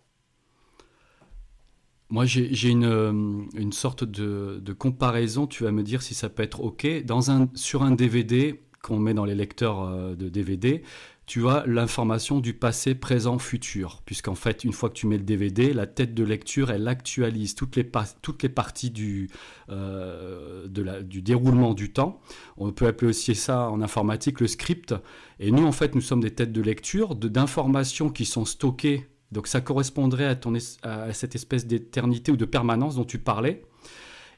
Moi, 2.12 2.26
j'ai 2.26 2.70
une, 2.70 2.84
euh, 2.84 3.12
une, 3.56 3.72
sorte 3.72 4.04
de, 4.04 4.60
de, 4.62 4.74
comparaison, 4.74 5.48
tu 5.48 5.64
vas 5.64 5.72
me 5.72 5.82
dire 5.82 6.02
si 6.02 6.14
ça 6.14 6.28
peut 6.28 6.44
être 6.44 6.60
OK. 6.62 6.86
Dans 7.06 7.32
un, 7.32 7.48
sur 7.56 7.84
un 7.84 7.92
DVD 7.92 8.62
qu'on 8.84 9.00
met 9.00 9.14
dans 9.14 9.24
les 9.24 9.34
lecteurs 9.34 9.84
euh, 9.84 10.14
de 10.16 10.28
DVD, 10.28 10.84
tu 11.26 11.48
as 11.48 11.64
l'information 11.66 12.42
du 12.42 12.54
passé, 12.54 12.96
présent, 12.96 13.40
futur. 13.40 14.02
Puisqu'en 14.06 14.36
fait, 14.36 14.66
une 14.66 14.74
fois 14.74 14.90
que 14.90 14.96
tu 14.96 15.08
mets 15.08 15.18
le 15.18 15.24
DVD, 15.24 15.72
la 15.72 15.88
tête 15.88 16.14
de 16.14 16.26
lecture, 16.26 16.70
elle 16.70 16.86
actualise 16.90 17.56
toutes 17.56 17.78
les, 17.78 17.90
toutes 18.22 18.44
les 18.44 18.50
parties 18.50 18.90
du, 18.90 19.30
euh, 19.70 20.68
du 20.68 21.22
déroulement 21.22 21.74
du 21.74 21.94
temps. 21.94 22.20
On 22.58 22.74
peut 22.74 22.88
appeler 22.88 23.12
aussi 23.12 23.36
ça 23.36 23.70
en 23.70 23.82
informatique 23.82 24.42
le 24.42 24.48
script. 24.48 24.94
Et 25.40 25.52
nous, 25.52 25.66
en 25.66 25.72
fait, 25.72 25.96
nous 25.96 26.02
sommes 26.02 26.20
des 26.20 26.32
têtes 26.32 26.52
de 26.52 26.62
lecture 26.62 27.16
d'informations 27.16 28.10
qui 28.10 28.26
sont 28.26 28.44
stockées. 28.44 29.08
Donc 29.32 29.48
ça 29.48 29.62
correspondrait 29.62 30.26
à, 30.26 30.36
ton, 30.36 30.53
à 30.84 31.14
cette 31.14 31.36
espèce 31.36 31.66
d'éternité 31.66 32.32
ou 32.32 32.38
de 32.38 32.45
permanence 32.45 32.95
dont 32.95 33.06
tu 33.06 33.20
parlais. 33.20 33.64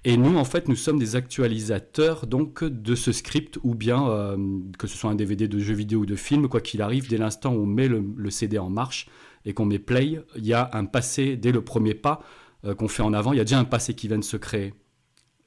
Et 0.05 0.17
nous, 0.17 0.35
en 0.37 0.43
fait, 0.43 0.67
nous 0.67 0.75
sommes 0.75 0.99
des 0.99 1.15
actualisateurs 1.15 2.27
donc 2.27 2.63
de 2.63 2.93
ce 2.93 3.13
script, 3.13 3.57
ou 3.63 3.73
bien 3.73 4.09
euh, 4.09 4.37
que 4.77 4.87
ce 4.87 4.97
soit 4.97 5.09
un 5.09 5.15
DVD 5.15 5.47
de 5.47 5.59
jeu 5.59 5.73
vidéo 5.73 6.01
ou 6.01 6.05
de 6.05 6.15
film, 6.15 6.49
quoi 6.49 6.59
qu'il 6.59 6.81
arrive, 6.81 7.07
dès 7.07 7.17
l'instant 7.17 7.53
où 7.53 7.59
on 7.59 7.65
met 7.65 7.87
le, 7.87 8.29
CD 8.29 8.57
en 8.57 8.69
marche 8.69 9.07
et 9.45 9.53
qu'on 9.53 9.65
met 9.65 9.79
play, 9.79 10.19
il 10.35 10.45
y 10.45 10.53
a 10.53 10.69
un 10.73 10.85
passé 10.85 11.37
dès 11.37 11.51
le 11.51 11.63
premier 11.63 11.93
pas 11.93 12.21
euh, 12.65 12.75
qu'on 12.75 12.89
fait 12.89 13.03
en 13.03 13.13
avant. 13.13 13.31
Il 13.31 13.37
y 13.37 13.41
a 13.41 13.45
déjà 13.45 13.59
un 13.59 13.65
passé 13.65 13.93
qui 13.93 14.09
vient 14.09 14.19
de 14.19 14.23
se 14.23 14.35
créer. 14.35 14.73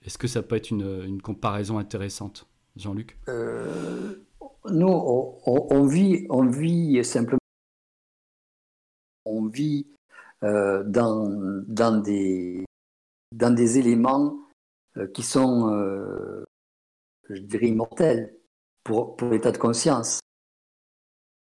Est-ce 0.04 0.16
que 0.16 0.28
ça 0.28 0.42
peut 0.42 0.56
être 0.56 0.70
une, 0.70 1.20
comparaison 1.20 1.78
intéressante, 1.78 2.46
Jean-Luc? 2.76 3.18
Euh, 3.28 4.14
Nous, 4.70 4.86
on, 4.86 5.86
vit, 5.86 6.26
on 6.30 6.46
vit 6.46 7.04
simplement, 7.04 7.40
on 9.26 9.46
vit 9.46 9.86
dans, 10.42 11.28
dans 11.66 12.00
des 12.00 12.66
dans 13.32 13.54
des 13.54 13.78
éléments 13.78 14.38
euh, 14.96 15.06
qui 15.08 15.22
sont, 15.22 15.72
euh, 15.72 16.44
je 17.28 17.40
dirais, 17.40 17.66
immortels 17.66 18.34
pour, 18.82 19.16
pour 19.16 19.28
l'état 19.30 19.52
de 19.52 19.58
conscience. 19.58 20.20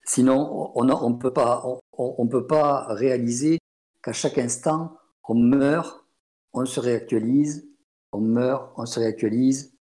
Sinon, 0.04 0.72
on 0.74 0.84
ne 0.84 1.16
peut, 1.16 1.32
pas, 1.32 1.64
on, 1.92 2.28
peut 2.28 2.46
pas 2.46 2.86
réaliser 2.94 3.58
qu'à 4.02 4.12
chaque 4.12 4.36
instant, 4.36 4.98
on 5.26 5.34
meurt, 5.34 6.04
on 6.52 6.66
se 6.66 6.78
réactualise, 6.78 7.66
on 8.12 8.20
meurt, 8.20 8.72
on 8.76 8.84
se 8.84 9.00
réactualise. 9.00 9.72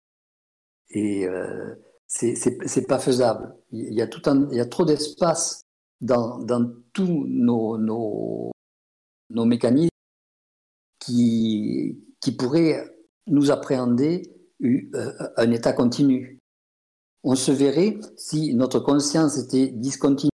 Et 0.92 1.28
euh, 1.28 1.76
c'est 2.08 2.88
pas 2.88 3.00
faisable. 3.00 3.54
Il 3.72 3.94
y 3.94 4.02
a, 4.02 4.08
tout 4.08 4.22
il 4.52 4.56
y 4.56 4.62
a 4.62 4.66
trop 4.66 4.86
d'espace 4.86 5.63
dans, 6.04 6.38
dans 6.40 6.72
tous 6.92 7.26
nos, 7.28 7.78
nos, 7.78 8.52
nos 9.30 9.46
mécanismes 9.46 9.90
qui, 11.00 11.98
qui 12.20 12.32
pourraient 12.34 12.84
nous 13.28 13.52
appréhender 13.52 14.22
euh, 14.64 15.12
un 15.38 15.52
état 15.52 15.74
continu. 15.74 16.40
On 17.24 17.36
se 17.36 17.52
verrait 17.52 17.98
si 18.18 18.54
notre 18.54 18.80
conscience 18.80 19.38
était 19.38 19.68
discontinue 19.68 20.30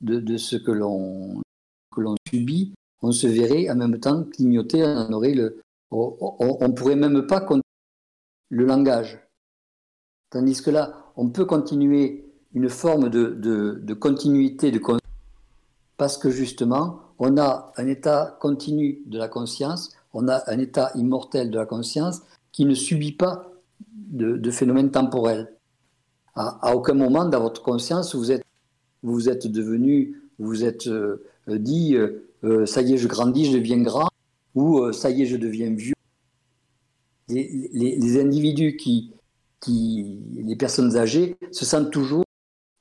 de, 0.00 0.20
de 0.20 0.36
ce 0.36 0.56
que 0.56 0.70
l'on 0.70 1.42
subit, 2.28 2.74
on 3.02 3.10
se 3.10 3.26
verrait 3.26 3.68
en 3.68 3.76
même 3.76 3.98
temps 3.98 4.24
clignoter, 4.24 4.84
on 4.84 5.12
aurait 5.12 5.34
le, 5.34 5.60
on, 5.90 6.68
ne 6.68 6.72
pourrait 6.72 6.96
même 6.96 7.26
pas 7.26 7.40
continuer 7.40 7.62
le 8.50 8.64
langage. 8.64 9.18
Tandis 10.30 10.62
que 10.62 10.70
là, 10.70 11.12
on 11.16 11.30
peut 11.30 11.44
continuer 11.44 12.25
une 12.56 12.68
forme 12.68 13.10
de, 13.10 13.28
de, 13.30 13.94
continuité 13.94 14.72
de 14.72 14.78
conscience 14.78 15.00
parce 15.96 16.18
que 16.18 16.30
justement, 16.30 17.00
on 17.18 17.38
a 17.38 17.72
un 17.76 17.86
état 17.86 18.36
continu 18.40 19.02
de 19.06 19.18
la 19.18 19.28
conscience 19.28 19.96
on 20.18 20.28
a 20.28 20.42
un 20.50 20.58
état 20.58 20.92
immortel 20.94 21.50
de 21.50 21.58
la 21.58 21.66
conscience 21.66 22.22
qui 22.50 22.64
ne 22.64 22.74
subit 22.74 23.12
pas 23.12 23.52
de, 23.90 24.50
phénomènes 24.50 24.90
temporels. 24.90 25.52
À, 26.34 26.74
aucun 26.74 26.94
moment 26.94 27.26
dans 27.26 27.40
votre 27.40 27.62
conscience, 27.62 28.14
vous 28.14 28.32
êtes, 28.32 28.42
vous 29.02 29.28
êtes 29.28 29.46
devenu, 29.46 30.22
vous 30.38 30.64
êtes 30.64 30.86
euh, 30.86 31.18
dit, 31.48 31.96
euh, 31.96 32.30
euh, 32.44 32.64
ça 32.64 32.80
y 32.80 32.94
est, 32.94 32.96
je 32.96 33.08
grandis, 33.08 33.44
je 33.44 33.58
deviens 33.58 33.82
grand, 33.82 34.08
ou 34.54 34.90
ça 34.92 35.10
y 35.10 35.22
est, 35.22 35.26
je 35.26 35.36
deviens 35.36 35.70
vieux. 35.74 35.94
Les, 37.28 38.18
individus 38.18 38.76
qui, 38.76 39.12
qui, 39.60 40.18
les 40.34 40.56
personnes 40.56 40.96
âgées, 40.96 41.36
se 41.52 41.66
sentent 41.66 41.90
toujours, 41.90 42.24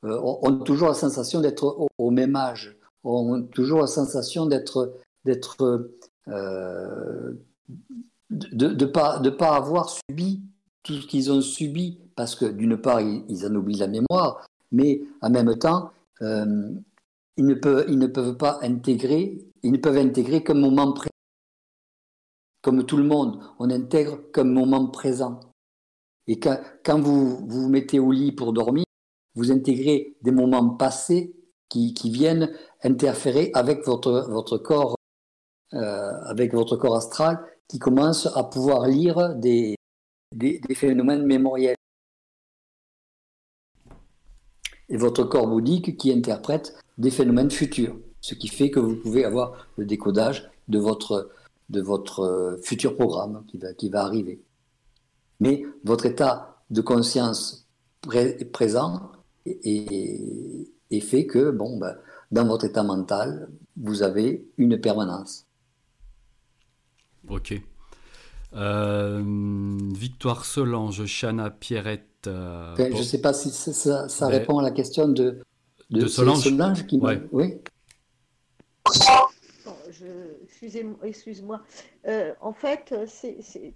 ont 0.03 0.59
toujours 0.59 0.89
la 0.89 0.93
sensation 0.93 1.41
d'être 1.41 1.88
au, 1.97 2.11
même 2.11 2.35
âge, 2.35 2.77
ont 3.03 3.43
toujours 3.43 3.81
la 3.81 3.88
sensation 3.88 4.45
d'être, 4.45 4.95
d'être 5.23 5.89
euh, 6.27 7.34
de 8.30 8.67
ne 8.67 9.30
pas, 9.30 9.55
avoir 9.55 9.89
subi 9.89 10.41
tout 10.84 10.93
ce 10.93 11.07
qu'ils 11.07 11.31
ont 11.31 11.41
subi, 11.41 11.99
parce 12.15 12.35
que 12.35 12.45
d'une 12.45 12.77
part, 12.77 13.01
ils, 13.01 13.45
en 13.45 13.55
oublient 13.55 13.80
la 13.80 13.88
mémoire, 13.88 14.45
mais 14.72 15.01
en 15.22 15.30
même 15.30 15.57
temps, 15.57 15.91
euh, 16.22 16.72
ils, 17.38 17.45
ne 17.45 17.53
peuvent, 18.07 18.38
pas 18.38 18.59
intégrer, 18.61 19.43
ils 19.63 19.72
ne 19.72 19.77
peuvent 19.77 19.97
intégrer 19.97 20.43
qu'un 20.43 20.53
moment 20.53 20.91
présent. 20.93 21.09
Comme 22.61 22.85
tout 22.85 22.97
le 22.97 23.03
monde, 23.03 23.39
on 23.59 23.69
intègre 23.69 24.19
qu'un 24.31 24.43
moment 24.43 24.88
présent. 24.88 25.39
Et 26.27 26.39
quand 26.39 26.99
vous, 26.99 27.45
vous 27.47 27.69
mettez 27.69 27.99
au 27.99 28.11
lit 28.11 28.31
pour 28.31 28.53
dormir, 28.53 28.85
vous 29.36 29.52
intégrez 29.52 30.16
des 30.22 30.32
moments 30.32 30.70
passés 30.70 31.36
qui, 31.70 31.94
viennent 32.10 32.52
interférer 32.84 33.52
avec 33.53 33.86
votre, 33.86 34.28
votre 34.30 34.57
corps 34.57 34.95
euh, 35.74 36.12
avec 36.26 36.53
votre 36.53 36.78
corps 36.78 36.95
astral 36.95 37.44
qui 37.68 37.80
commence 37.80 38.28
à 38.28 38.44
pouvoir 38.45 38.88
lire 38.88 39.36
des, 39.36 39.76
des, 40.34 40.62
phénomènes 40.74 41.26
mémoriels. 41.26 41.76
Et 44.88 44.95
votre 44.95 45.24
corps 45.24 45.48
bouddhique 45.48 45.98
qui 45.98 46.14
interprète 46.14 46.78
des 46.98 47.12
phénomènes 47.12 47.52
futurs, 47.52 47.98
ce 48.22 48.36
qui 48.36 48.48
fait 48.48 48.70
que 48.70 48.80
vous 48.80 48.95
pouvez 48.95 49.26
avoir 49.26 49.68
le 49.76 49.86
décodage 49.86 50.49
de 50.68 50.80
votre, 50.80 51.32
de 51.70 51.82
votre 51.82 52.20
euh, 52.22 52.57
futur 52.62 52.95
programme 52.95 53.44
qui 53.48 53.57
va, 53.57 53.74
qui 53.74 53.90
va 53.90 54.03
arriver. 54.03 54.41
Mais 55.40 55.66
votre 55.84 56.06
état 56.06 56.64
de 56.70 56.82
conscience 56.82 57.68
présent 58.53 59.12
est, 59.45 60.99
fait 61.01 61.26
que, 61.26 61.51
bon, 61.51 61.77
ben, 61.77 61.95
dans 62.31 62.47
votre 62.47 62.65
état 62.65 62.84
mental, 62.84 63.49
vous 63.77 64.03
avez 64.03 64.47
une 64.57 64.80
permanence. 64.80 65.45
Ok. 67.30 67.61
Euh, 68.53 69.22
Victoire 69.93 70.45
Solange, 70.45 71.05
Chana 71.05 71.49
Pierrette. 71.49 72.27
Euh, 72.27 72.76
je 72.77 72.97
ne 72.97 73.03
sais 73.03 73.22
pas 73.22 73.34
si 73.34 73.51
ça, 73.51 74.07
ben, 74.22 74.27
répond 74.27 74.59
à 74.59 74.63
la 74.63 74.72
question 74.72 75.07
de, 75.07 75.41
de, 75.89 76.07
Solange. 76.07 76.85
qui 76.88 76.99
Oui. 77.31 77.55
Excuse-moi. 81.03 81.61
Euh, 82.07 82.34
en 82.41 82.53
fait, 82.53 82.95
c'est 83.07 83.73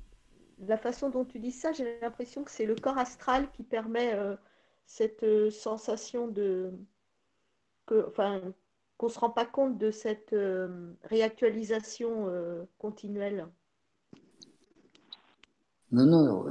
la 0.68 0.78
façon 0.78 1.10
dont 1.10 1.26
tu 1.26 1.40
dis 1.40 1.52
ça, 1.52 1.72
j'ai 1.72 2.00
l'impression 2.02 2.44
que 2.44 2.52
c'est 2.52 2.66
le 2.66 2.76
corps 2.76 2.98
astral 2.98 3.48
qui 3.52 3.64
permet 3.64 4.14
cette 4.90 5.52
sensation 5.52 6.28
de 6.28 6.72
que, 7.86 8.08
enfin, 8.08 8.42
qu'on 8.98 9.06
ne 9.06 9.12
se 9.12 9.20
rend 9.20 9.30
pas 9.30 9.46
compte 9.46 9.78
de 9.78 9.92
cette 9.92 10.36
réactualisation 11.04 12.28
continuelle? 12.80 13.48
Non, 15.92 16.06
non, 16.06 16.46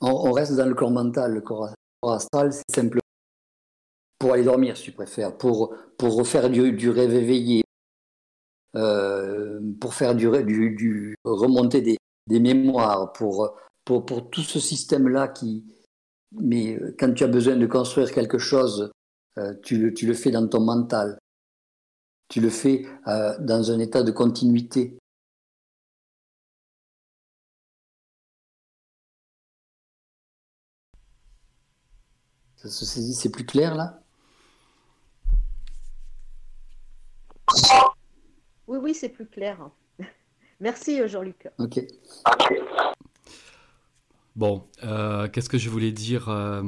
on, 0.00 0.32
reste, 0.32 0.54
dans 0.56 0.66
le 0.66 0.74
corps 0.74 0.90
mental. 0.90 1.34
Le 1.34 1.40
corps, 1.40 1.70
astral, 2.02 2.52
c'est 2.52 2.64
simplement 2.74 3.00
pour 4.18 4.32
aller 4.32 4.44
dormir, 4.44 4.76
si 4.76 4.84
tu 4.84 4.92
préfères, 4.92 5.36
pour, 5.36 5.74
pour 5.98 6.16
refaire 6.16 6.50
du, 6.50 6.72
du 6.72 6.90
rêve 6.90 7.14
éveillé, 7.14 7.64
euh, 8.76 9.60
pour 9.80 9.94
faire 9.94 10.14
du, 10.14 10.28
du, 10.44 10.70
du 10.74 11.16
remonter 11.24 11.80
des, 11.80 11.98
des, 12.26 12.40
mémoires, 12.40 13.12
pour, 13.12 13.56
tout 13.84 14.42
ce 14.42 14.60
système-là 14.60 15.28
qui. 15.28 15.64
Mais 16.32 16.78
quand 16.98 17.12
tu 17.12 17.24
as 17.24 17.28
besoin 17.28 17.56
de 17.56 17.66
construire 17.66 18.10
quelque 18.10 18.38
chose, 18.38 18.90
euh, 19.38 19.54
tu, 19.62 19.92
tu 19.94 20.06
le 20.06 20.14
fais 20.14 20.30
dans 20.30 20.46
ton 20.48 20.60
mental 20.60 21.18
tu 22.32 22.40
le 22.40 22.48
fais 22.48 22.86
euh, 23.08 23.36
dans 23.40 23.70
un 23.70 23.78
état 23.78 24.02
de 24.02 24.10
continuité. 24.10 24.96
Ça 32.56 32.70
se 32.70 32.86
c'est 32.86 33.28
plus 33.30 33.44
clair 33.44 33.74
là? 33.74 34.00
Oui, 38.66 38.78
oui, 38.78 38.94
c'est 38.94 39.10
plus 39.10 39.26
clair. 39.26 39.68
Merci 40.62 41.06
Jean-Luc. 41.08 41.48
Ok. 41.58 41.80
Bon, 44.36 44.64
euh, 44.84 45.28
qu'est-ce 45.28 45.50
que 45.50 45.58
je 45.58 45.68
voulais 45.68 45.92
dire 45.92 46.28
euh, 46.30 46.62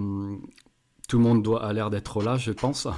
Tout 1.09 1.17
le 1.19 1.25
monde 1.25 1.43
doit, 1.43 1.65
a 1.65 1.73
l'air 1.73 1.89
d'être 1.89 2.23
là, 2.23 2.37
je 2.37 2.51
pense. 2.51 2.87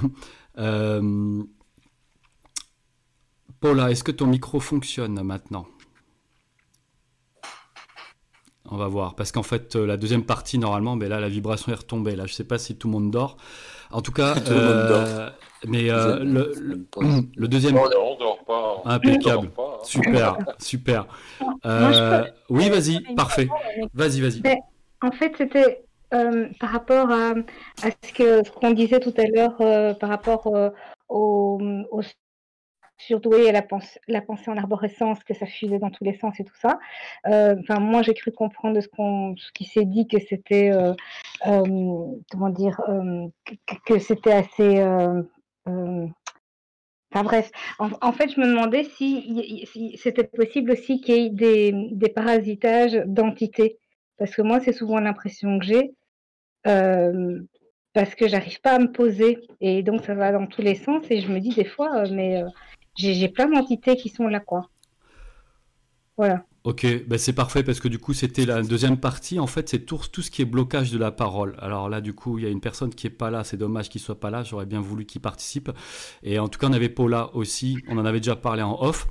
Paula, 3.59 3.91
est-ce 3.91 4.03
que 4.03 4.11
ton 4.11 4.25
micro 4.25 4.59
fonctionne 4.59 5.21
maintenant? 5.23 5.67
On 8.69 8.75
va 8.75 8.87
voir, 8.87 9.15
parce 9.15 9.31
qu'en 9.31 9.43
fait, 9.43 9.75
euh, 9.75 9.85
la 9.85 9.95
deuxième 9.95 10.23
partie, 10.23 10.57
normalement, 10.57 10.95
mais 10.97 11.07
là, 11.07 11.21
la 11.21 11.29
vibration 11.29 11.71
est 11.71 11.75
retombée. 11.75 12.15
Là, 12.15 12.25
je 12.25 12.33
ne 12.33 12.35
sais 12.35 12.43
pas 12.43 12.57
si 12.57 12.75
tout 12.75 12.87
le 12.87 12.93
monde 12.93 13.11
dort. 13.11 13.37
En 13.91 14.01
tout 14.01 14.11
cas, 14.11 14.35
euh, 14.49 15.29
mais 15.65 15.89
euh, 15.89 16.19
le, 16.19 17.47
deuxième. 17.47 17.75
Non, 17.75 17.83
on 17.97 18.17
dort 18.17 18.39
pas. 18.45 18.81
Impeccable. 18.85 19.49
Super, 19.83 20.37
super. 20.59 21.07
Oui, 22.49 22.69
vas-y, 22.69 23.01
parfait. 23.15 23.47
Vas-y, 23.93 24.21
vas-y. 24.21 24.41
En 25.01 25.11
fait, 25.11 25.33
c'était 25.37 25.83
par 26.09 26.69
rapport 26.71 27.11
à, 27.11 27.33
ce 27.83 28.49
qu'on 28.51 28.71
disait 28.71 28.99
tout 28.99 29.13
à 29.17 29.25
l'heure, 29.27 29.97
par 29.99 30.09
rapport 30.09 30.47
au, 31.09 31.59
au 31.91 32.01
surdoué 32.97 33.49
à 33.49 33.51
la, 33.51 33.61
pensée, 33.61 33.99
la 34.07 34.21
pensée 34.21 34.49
en 34.49 34.57
arborescence, 34.57 35.23
que 35.23 35.33
ça 35.33 35.45
fusait 35.45 35.79
dans 35.79 35.91
tous 35.91 36.03
les 36.03 36.17
sens 36.17 36.39
et 36.39 36.43
tout 36.43 36.55
ça. 36.59 36.79
Euh, 37.27 37.55
moi, 37.79 38.01
j'ai 38.01 38.13
cru 38.13 38.31
comprendre 38.31 38.75
de 38.75 38.81
ce, 38.81 38.87
qu'on, 38.87 39.35
ce 39.37 39.51
qui 39.53 39.65
s'est 39.65 39.85
dit 39.85 40.07
que 40.07 40.17
c'était, 40.19 40.71
euh, 40.71 40.93
euh, 41.45 42.05
comment 42.31 42.49
dire, 42.49 42.81
que, 43.85 43.99
c'était 43.99 44.33
assez. 44.33 44.83
Enfin 47.11 47.23
bref, 47.23 47.49
en, 47.79 48.11
fait, 48.11 48.29
je 48.33 48.39
me 48.39 48.47
demandais 48.47 48.83
si, 48.83 49.65
c'était 49.97 50.25
possible 50.25 50.71
aussi 50.71 50.99
qu'il 50.99 51.15
y 51.15 51.25
ait 51.25 51.29
des, 51.29 51.71
des 51.91 52.09
parasitages 52.09 53.01
d'entités. 53.05 53.77
Parce 54.17 54.35
que 54.35 54.41
moi, 54.41 54.59
c'est 54.59 54.73
souvent 54.73 54.99
l'impression 54.99 55.57
que 55.59 55.65
j'ai. 55.65 55.93
parce 57.93 58.15
que 58.15 58.27
j'arrive 58.27 58.59
pas 58.61 58.73
à 58.73 58.79
me 58.79 58.91
poser 58.91 59.39
et 59.61 59.83
donc 59.83 60.03
ça 60.03 60.15
va 60.15 60.31
dans 60.31 60.47
tous 60.47 60.61
les 60.61 60.75
sens 60.75 61.05
et 61.09 61.21
je 61.21 61.31
me 61.31 61.39
dis 61.39 61.49
des 61.49 61.65
fois 61.65 62.03
mais 62.11 62.43
j'ai 62.97 63.29
plein 63.29 63.47
d'entités 63.47 63.95
qui 63.95 64.09
sont 64.09 64.27
là, 64.27 64.39
quoi. 64.39 64.69
Voilà. 66.17 66.43
Ok, 66.67 66.85
ben 67.07 67.17
c'est 67.17 67.31
parfait 67.31 67.63
parce 67.63 67.79
que 67.79 67.87
du 67.87 67.97
coup 67.97 68.13
c'était 68.13 68.45
la 68.45 68.61
deuxième 68.61 68.97
partie. 68.97 69.39
En 69.39 69.47
fait, 69.47 69.69
c'est 69.69 69.85
tout, 69.85 70.01
ce 70.03 70.29
qui 70.29 70.41
est 70.41 70.45
blocage 70.45 70.91
de 70.91 70.97
la 70.97 71.11
parole. 71.11 71.55
Alors 71.59 71.87
là, 71.87 72.01
du 72.01 72.13
coup, 72.13 72.39
il 72.39 72.43
y 72.43 72.45
a 72.45 72.49
une 72.49 72.59
personne 72.59 72.93
qui 72.93 73.07
est 73.07 73.09
pas 73.09 73.31
là. 73.31 73.45
C'est 73.45 73.55
dommage 73.55 73.87
qu'il 73.87 74.01
soit 74.01 74.19
pas 74.19 74.29
là. 74.29 74.43
J'aurais 74.43 74.65
bien 74.65 74.81
voulu 74.81 75.05
qu'il 75.05 75.21
participe. 75.21 75.71
Et 76.23 76.39
en 76.39 76.49
tout 76.49 76.59
cas, 76.59 76.67
on 76.67 76.73
avait 76.73 76.89
Paula 76.89 77.33
aussi. 77.35 77.77
On 77.87 77.97
en 77.97 78.03
avait 78.03 78.19
déjà 78.19 78.35
parlé 78.35 78.63
en 78.63 78.77
off. 78.81 79.07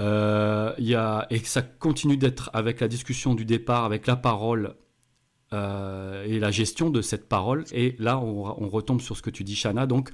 Euh, 0.00 0.72
y 0.78 0.94
a, 0.94 1.26
et 1.28 1.40
ça 1.40 1.60
continue 1.60 2.16
d'être 2.16 2.48
avec 2.54 2.80
la 2.80 2.88
discussion 2.88 3.34
du 3.34 3.44
départ, 3.44 3.84
avec 3.84 4.06
la 4.06 4.16
parole 4.16 4.74
euh, 5.52 6.24
et 6.24 6.38
la 6.38 6.50
gestion 6.50 6.88
de 6.88 7.02
cette 7.02 7.28
parole. 7.28 7.64
Et 7.72 7.96
là, 7.98 8.18
on, 8.18 8.64
on, 8.64 8.68
retombe 8.70 9.02
sur 9.02 9.14
ce 9.14 9.20
que 9.20 9.28
tu 9.28 9.44
dis, 9.44 9.56
Shana. 9.56 9.84
Donc, 9.84 10.08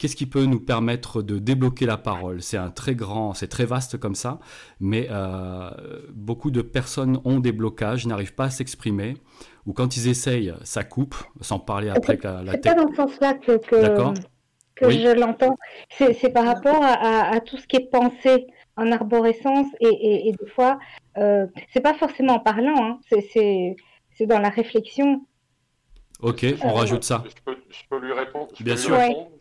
Qu'est-ce 0.00 0.16
qui 0.16 0.24
peut 0.24 0.46
nous 0.46 0.60
permettre 0.60 1.20
de 1.20 1.38
débloquer 1.38 1.84
la 1.84 1.98
parole? 1.98 2.40
C'est 2.40 2.56
un 2.56 2.70
très 2.70 2.94
grand, 2.94 3.34
c'est 3.34 3.48
très 3.48 3.66
vaste 3.66 3.98
comme 3.98 4.14
ça, 4.14 4.38
mais 4.80 5.08
euh, 5.10 5.68
beaucoup 6.14 6.50
de 6.50 6.62
personnes 6.62 7.20
ont 7.26 7.38
des 7.38 7.52
blocages, 7.52 8.06
n'arrivent 8.06 8.34
pas 8.34 8.44
à 8.44 8.50
s'exprimer, 8.50 9.18
ou 9.66 9.74
quand 9.74 9.98
ils 9.98 10.08
essayent, 10.08 10.54
ça 10.62 10.84
coupe, 10.84 11.16
sans 11.42 11.58
parler 11.58 11.90
après 11.90 12.18
la, 12.22 12.42
la 12.42 12.52
C'est 12.52 12.64
pas 12.64 12.74
dans 12.76 12.88
ce 12.88 12.94
sens-là 12.96 13.34
que, 13.34 13.58
que, 13.58 14.90
je 14.90 15.20
l'entends. 15.20 15.58
C'est 15.90 16.32
par 16.32 16.46
rapport 16.46 16.82
à, 16.82 17.38
tout 17.40 17.58
ce 17.58 17.66
qui 17.66 17.76
est 17.76 17.90
pensé 17.90 18.46
en 18.78 18.90
arborescence 18.92 19.66
et, 19.80 20.32
des 20.32 20.46
fois, 20.46 20.78
euh, 21.18 21.46
c'est 21.74 21.82
pas 21.82 21.92
forcément 21.92 22.36
en 22.36 22.40
parlant, 22.40 22.82
hein, 22.82 22.98
c'est 23.10 24.26
dans 24.26 24.38
la 24.38 24.48
réflexion. 24.48 25.26
Ok, 26.22 26.44
on 26.62 26.68
euh, 26.68 26.72
rajoute 26.72 27.04
ça. 27.04 27.24
Je 27.26 27.84
peux, 27.88 27.98
lui 27.98 28.12
répondre 28.12 28.48
Bien 28.60 28.76
sûr. 28.76 28.98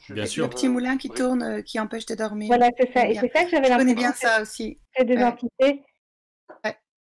Bien 0.10 0.26
sûr. 0.26 0.45
Le 0.45 0.49
petit 0.49 0.69
moulin 0.69 0.97
qui 0.97 1.10
tourne, 1.10 1.43
euh, 1.43 1.61
qui 1.61 1.80
empêche 1.80 2.06
de 2.06 2.15
dormir. 2.15 2.47
Voilà, 2.47 2.69
c'est 2.77 2.91
ça. 2.93 3.07
Et 3.07 3.15
c'est 3.15 3.31
ça 3.34 3.43
que 3.43 3.49
j'avais 3.49 3.69
l'impression. 3.69 3.77
Je 3.77 3.77
connais 3.77 3.95
bien 3.95 4.14
ça 4.14 4.41
aussi. 4.41 4.80
C'est 4.95 5.06
des 5.06 5.22
entités. 5.23 5.84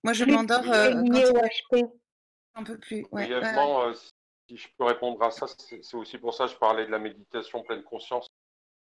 Moi, 0.04 0.12
je 0.12 0.24
m'endors 0.24 0.70
euh, 0.72 0.94
quand 1.70 1.92
un 2.54 2.64
peu 2.64 2.78
plus. 2.78 3.04
Brièvement, 3.10 3.92
si 4.48 4.56
je 4.56 4.68
peux 4.76 4.84
répondre 4.84 5.22
à 5.22 5.30
ça, 5.30 5.46
c'est 5.46 5.94
aussi 5.94 6.18
pour 6.18 6.34
ça 6.34 6.46
que 6.46 6.52
je 6.52 6.56
parlais 6.56 6.86
de 6.86 6.90
la 6.90 6.98
méditation 6.98 7.62
pleine 7.62 7.82
conscience, 7.82 8.26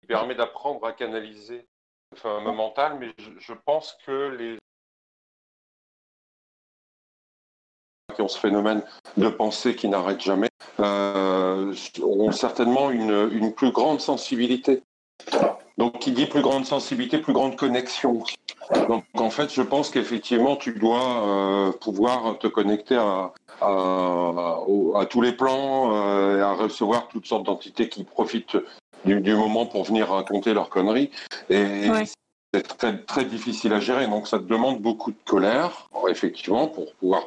qui 0.01 0.07
permet 0.07 0.35
d'apprendre 0.35 0.85
à 0.85 0.93
canaliser 0.93 1.67
le 2.11 2.17
fameux 2.17 2.53
mental, 2.53 2.97
mais 2.99 3.13
je 3.17 3.53
pense 3.65 3.97
que 4.05 4.29
les 4.29 4.57
qui 8.17 8.23
ont 8.23 8.27
ce 8.27 8.39
phénomène 8.39 8.81
de 9.15 9.29
pensée 9.29 9.75
qui 9.75 9.87
n'arrête 9.87 10.21
jamais, 10.21 10.49
euh, 10.79 11.73
ont 12.03 12.31
certainement 12.31 12.89
une, 12.89 13.29
une, 13.31 13.53
plus 13.53 13.71
grande 13.71 14.01
sensibilité. 14.01 14.81
Donc, 15.77 15.99
qui 15.99 16.11
dit 16.11 16.25
plus 16.25 16.41
grande 16.41 16.65
sensibilité, 16.65 17.19
plus 17.19 17.33
grande 17.33 17.55
connexion. 17.55 18.23
Donc, 18.89 19.03
en 19.13 19.29
fait, 19.29 19.53
je 19.53 19.61
pense 19.61 19.91
qu'effectivement, 19.91 20.55
tu 20.55 20.73
dois 20.73 21.27
euh, 21.27 21.71
pouvoir 21.71 22.39
te 22.39 22.47
connecter 22.47 22.95
à, 22.95 23.31
à, 23.61 24.59
à, 24.95 25.05
tous 25.05 25.21
les 25.21 25.33
plans 25.33 25.93
euh, 25.93 26.39
et 26.39 26.41
à 26.41 26.53
recevoir 26.53 27.07
toutes 27.09 27.27
sortes 27.27 27.45
d'entités 27.45 27.87
qui 27.87 28.03
profitent 28.03 28.57
du, 29.05 29.21
du, 29.21 29.35
moment 29.35 29.67
pour 29.67 29.83
venir 29.83 30.09
raconter 30.09 30.55
leurs 30.55 30.69
conneries. 30.69 31.11
Et 31.51 31.87
c'est 32.51 32.63
très, 32.63 32.97
très 32.97 33.25
difficile 33.25 33.73
à 33.73 33.79
gérer. 33.79 34.07
Donc, 34.07 34.27
ça 34.27 34.39
te 34.39 34.45
demande 34.45 34.81
beaucoup 34.81 35.11
de 35.11 35.17
colère, 35.25 35.89
effectivement, 36.09 36.67
pour 36.67 36.95
pouvoir 36.95 37.23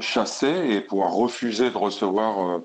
chasser 0.00 0.70
et 0.70 0.80
pouvoir 0.80 1.12
refuser 1.12 1.70
de 1.70 1.76
recevoir 1.76 2.62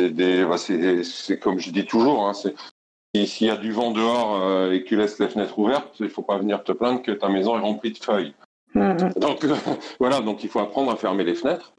euh, 0.00 0.08
des. 0.08 0.44
Bah, 0.44 0.58
c'est 0.58 1.38
comme 1.38 1.58
je 1.58 1.70
dis 1.70 1.86
toujours, 1.86 2.26
hein, 2.26 2.32
s'il 2.34 3.46
y 3.46 3.50
a 3.50 3.56
du 3.56 3.72
vent 3.72 3.90
dehors 3.90 4.42
euh, 4.42 4.72
et 4.72 4.82
que 4.82 4.88
tu 4.88 4.96
laisses 4.96 5.18
les 5.18 5.28
fenêtres 5.28 5.58
ouvertes, 5.58 5.96
il 6.00 6.04
ne 6.04 6.10
faut 6.10 6.22
pas 6.22 6.38
venir 6.38 6.64
te 6.64 6.72
plaindre 6.72 7.02
que 7.02 7.12
ta 7.12 7.28
maison 7.28 7.56
est 7.56 7.60
remplie 7.60 7.92
de 7.92 7.98
feuilles. 7.98 8.34
Mm-hmm. 8.74 9.18
Donc 9.18 9.46
voilà, 10.00 10.20
donc 10.20 10.44
il 10.44 10.50
faut 10.50 10.60
apprendre 10.60 10.90
à 10.90 10.96
fermer 10.96 11.24
les 11.24 11.34
fenêtres. 11.34 11.72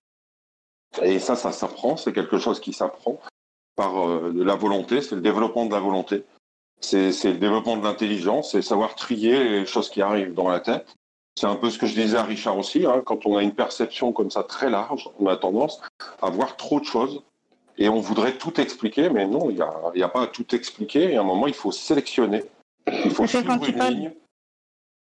Et 1.01 1.19
ça, 1.19 1.35
ça 1.35 1.51
s'apprend, 1.51 1.97
c'est 1.97 2.13
quelque 2.13 2.37
chose 2.37 2.59
qui 2.59 2.73
s'apprend 2.73 3.19
par 3.75 3.93
de 4.31 4.43
la 4.43 4.55
volonté, 4.55 5.01
c'est 5.01 5.13
le 5.13 5.21
développement 5.21 5.67
de 5.67 5.71
la 5.71 5.79
volonté. 5.79 6.23
C'est 6.79 7.11
le 7.23 7.37
développement 7.37 7.77
de 7.77 7.83
l'intelligence, 7.83 8.51
c'est 8.51 8.61
savoir 8.61 8.95
trier 8.95 9.43
les 9.43 9.65
choses 9.65 9.89
qui 9.89 10.01
arrivent 10.01 10.33
dans 10.33 10.47
la 10.47 10.59
tête 10.59 10.95
c'est 11.37 11.45
un 11.45 11.55
peu 11.55 11.69
ce 11.69 11.77
que 11.77 11.85
je 11.85 11.93
disais 11.93 12.17
à 12.17 12.23
Richard 12.23 12.57
aussi. 12.57 12.85
Hein, 12.85 13.03
quand 13.05 13.27
on 13.27 13.37
a 13.37 13.43
une 13.43 13.53
perception 13.53 14.11
comme 14.11 14.31
ça 14.31 14.41
très 14.41 14.71
large, 14.71 15.07
on 15.19 15.27
a 15.27 15.37
tendance 15.37 15.79
à 16.19 16.31
voir 16.31 16.57
trop 16.57 16.79
de 16.79 16.85
choses 16.85 17.21
Et 17.77 17.89
on 17.89 17.99
voudrait 17.99 18.37
tout 18.37 18.59
expliquer, 18.59 19.11
mais 19.11 19.27
non, 19.27 19.51
il 19.51 19.57
n'y 19.57 19.61
a, 19.61 20.05
a, 20.05 20.09
pas 20.09 20.23
à 20.23 20.27
tout 20.27 20.55
expliquer. 20.55 21.13
Et 21.13 21.15
à 21.15 21.21
un 21.21 21.23
moment, 21.23 21.45
il 21.45 21.53
faut 21.53 21.71
sélectionner. 21.71 22.43
Il 23.05 23.11
faut 23.11 23.27
suivre 23.27 23.51
une 23.51 23.79
ligne. 23.79 24.11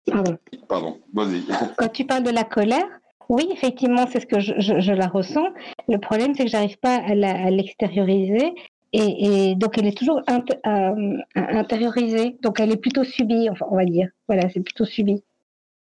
Pardon. 0.07 0.37
Pardon, 0.67 0.99
vas-y. 1.13 1.43
Quand 1.77 1.89
tu 1.89 2.03
parles 2.05 2.23
de 2.23 2.31
la 2.31 2.43
colère, 2.43 2.87
oui, 3.29 3.47
effectivement, 3.51 4.07
c'est 4.11 4.19
ce 4.19 4.25
que 4.25 4.39
je, 4.39 4.53
je, 4.57 4.91
la 4.91 5.07
ressens. 5.07 5.47
Le 5.87 5.99
problème, 5.99 6.33
c'est 6.33 6.45
que 6.45 6.49
j'arrive 6.49 6.79
pas 6.79 6.95
à 6.95 7.13
l'extérioriser. 7.51 8.55
Et, 8.91 9.51
et, 9.51 9.55
donc, 9.55 9.77
elle 9.77 9.85
est 9.85 9.97
toujours 9.97 10.19
euh, 10.27 11.17
intériorisée. 11.35 12.37
Donc, 12.41 12.59
elle 12.59 12.71
est 12.71 12.77
plutôt 12.77 13.03
subie, 13.03 13.49
enfin, 13.51 13.67
on 13.69 13.75
va 13.75 13.85
dire. 13.85 14.09
Voilà, 14.27 14.49
c'est 14.49 14.61
plutôt 14.61 14.85
subi. 14.85 15.23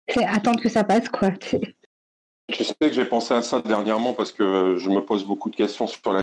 C'est 0.09 0.25
attendre 0.25 0.61
que 0.61 0.69
ça 0.69 0.83
passe, 0.83 1.09
quoi. 1.09 1.29
Je 2.49 2.63
sais 2.63 2.73
que 2.79 2.91
j'ai 2.91 3.05
pensé 3.05 3.33
à 3.33 3.41
ça 3.41 3.61
dernièrement 3.61 4.13
parce 4.13 4.31
que 4.31 4.75
je 4.77 4.89
me 4.89 5.05
pose 5.05 5.23
beaucoup 5.23 5.49
de 5.49 5.55
questions 5.55 5.85
sur 5.85 6.13
la. 6.13 6.21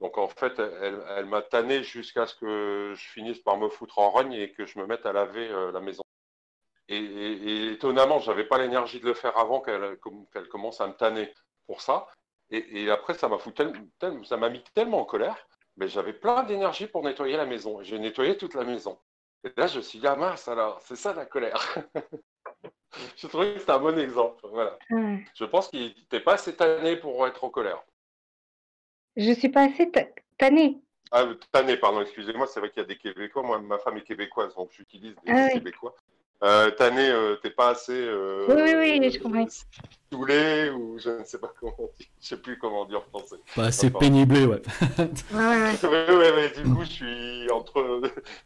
Donc 0.00 0.16
en 0.16 0.28
fait, 0.28 0.60
elle, 0.60 1.26
m'a 1.26 1.42
tanné 1.42 1.82
jusqu'à 1.82 2.26
ce 2.26 2.36
que 2.36 2.94
je 2.96 3.08
finisse 3.08 3.40
par 3.40 3.56
me 3.56 3.68
foutre 3.68 3.98
en 3.98 4.10
rogne 4.10 4.32
et 4.32 4.52
que 4.52 4.64
je 4.64 4.78
me 4.78 4.86
mette 4.86 5.06
à 5.06 5.12
laver 5.12 5.48
euh, 5.48 5.72
la 5.72 5.80
maison. 5.80 6.02
Et, 6.88 7.72
étonnamment, 7.72 8.20
je 8.20 8.30
n'avais 8.30 8.44
pas 8.44 8.58
l'énergie 8.58 9.00
de 9.00 9.06
le 9.06 9.14
faire 9.14 9.36
avant 9.36 9.60
qu'elle 9.60 9.98
commence 10.48 10.80
à 10.80 10.86
me 10.86 10.94
tanner 10.94 11.34
pour 11.66 11.82
ça. 11.82 12.06
Et, 12.50 12.88
après, 12.90 13.14
ça 13.14 13.28
m'a 13.28 13.38
ça 14.24 14.36
m'a 14.36 14.48
mis 14.48 14.62
tellement 14.72 15.00
en 15.00 15.04
colère. 15.04 15.36
Mais 15.76 15.88
j'avais 15.88 16.12
plein 16.12 16.44
d'énergie 16.44 16.86
pour 16.86 17.02
nettoyer 17.02 17.36
la 17.36 17.46
maison. 17.46 17.82
J'ai 17.82 17.98
nettoyé 17.98 18.36
toute 18.36 18.54
la 18.54 18.64
maison. 18.64 18.98
Et 19.44 19.52
là, 19.56 19.66
je 19.66 19.78
me 19.78 19.82
suis 19.82 19.98
dit, 20.00 20.06
ah 20.06 20.16
mince 20.16 20.48
alors, 20.48 20.80
c'est 20.82 20.96
ça 20.96 21.14
la 21.14 21.24
colère. 21.24 21.58
je 23.16 23.26
trouvais 23.26 23.54
que 23.54 23.60
c'était 23.60 23.72
un 23.72 23.78
bon 23.78 23.98
exemple. 23.98 24.46
Voilà. 24.50 24.78
Je 24.90 25.44
pense 25.44 25.68
qu'il 25.68 25.86
n'était 25.86 26.20
pas 26.20 26.34
assez 26.34 26.56
tanné 26.56 26.96
pour 26.96 27.26
être 27.26 27.44
en 27.44 27.50
colère. 27.50 27.82
Je 29.16 29.32
suis 29.32 29.48
pas 29.48 29.62
assez 29.64 29.90
tanné. 30.36 30.80
Ah, 31.10 31.24
tanné, 31.52 31.76
pardon, 31.76 32.02
excusez-moi, 32.02 32.46
c'est 32.46 32.60
vrai 32.60 32.70
qu'il 32.70 32.82
y 32.82 32.84
a 32.84 32.88
des 32.88 32.98
Québécois. 32.98 33.42
Moi, 33.42 33.58
ma 33.60 33.78
femme 33.78 33.96
est 33.96 34.02
québécoise, 34.02 34.54
donc 34.54 34.70
j'utilise 34.72 35.14
des 35.24 35.32
ah 35.32 35.48
Québécois. 35.50 35.94
Euh, 36.44 36.70
tanné, 36.70 37.08
euh, 37.08 37.34
t'es 37.42 37.50
pas 37.50 37.70
assez. 37.70 37.92
Euh, 37.92 38.46
oui, 38.48 38.72
oui, 38.76 38.98
oui, 39.00 39.10
je 39.10 39.18
comprends. 39.18 39.44
Saoulé, 40.12 40.70
ou 40.70 40.96
je 40.98 41.10
ne 41.10 41.24
sais 41.24 41.38
pas 41.38 41.50
comment 41.58 41.74
dire. 41.98 42.06
Je 42.20 42.28
sais 42.28 42.36
plus 42.36 42.58
comment 42.58 42.84
dire 42.84 43.02
en 43.12 43.18
français. 43.18 43.36
Bah, 43.56 43.72
c'est 43.72 43.90
pénible, 43.90 44.36
ouais. 44.46 44.46
ouais, 44.46 44.58
ouais. 45.34 45.74
ouais, 45.82 46.32
ouais, 46.32 46.52
du 46.56 46.62
coup, 46.62 46.84
je 46.84 46.90
suis 46.90 47.50
entre 47.50 48.02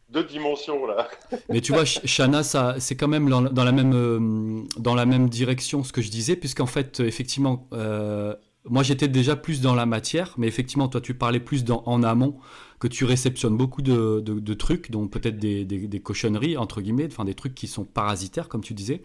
deux 0.09 0.25
dimensions, 0.25 0.87
là. 0.87 1.09
Mais 1.51 1.61
tu 1.61 1.73
vois, 1.73 1.85
Shana, 1.85 2.43
ça, 2.43 2.77
c'est 2.79 2.97
quand 2.97 3.09
même 3.09 3.29
dans, 3.29 3.43
la 3.65 3.73
même, 3.73 4.67
dans 4.79 4.95
la 4.95 5.05
même 5.05 5.29
direction 5.29 5.85
ce 5.85 5.93
que 5.93 6.01
je 6.01 6.11
disais, 6.11 6.37
puisqu'en 6.37 6.67
fait, 6.67 7.01
effectivement, 7.01 7.69
moi 8.69 8.83
j'étais 8.83 9.09
déjà 9.09 9.37
plus 9.37 9.61
dans 9.61 9.75
la 9.75 9.87
matière, 9.87 10.35
mais 10.39 10.47
effectivement, 10.47 10.89
toi, 10.89 11.01
tu 11.01 11.15
parlais 11.15 11.41
plus 11.41 11.65
dans, 11.65 11.83
en 11.87 12.03
amont 12.03 12.37
que 12.79 12.89
tu 12.89 13.05
réceptionnes 13.05 13.57
beaucoup 13.57 13.83
de, 13.83 14.55
trucs, 14.55 14.91
dont 14.91 15.07
peut-être 15.09 15.39
des, 15.39 16.01
cochonneries, 16.03 16.57
entre 16.57 16.81
guillemets, 16.81 17.07
enfin 17.07 17.25
des 17.25 17.35
trucs 17.35 17.55
qui 17.55 17.67
sont 17.67 17.85
parasitaires, 17.85 18.49
comme 18.49 18.63
tu 18.63 18.75
disais. 18.75 19.03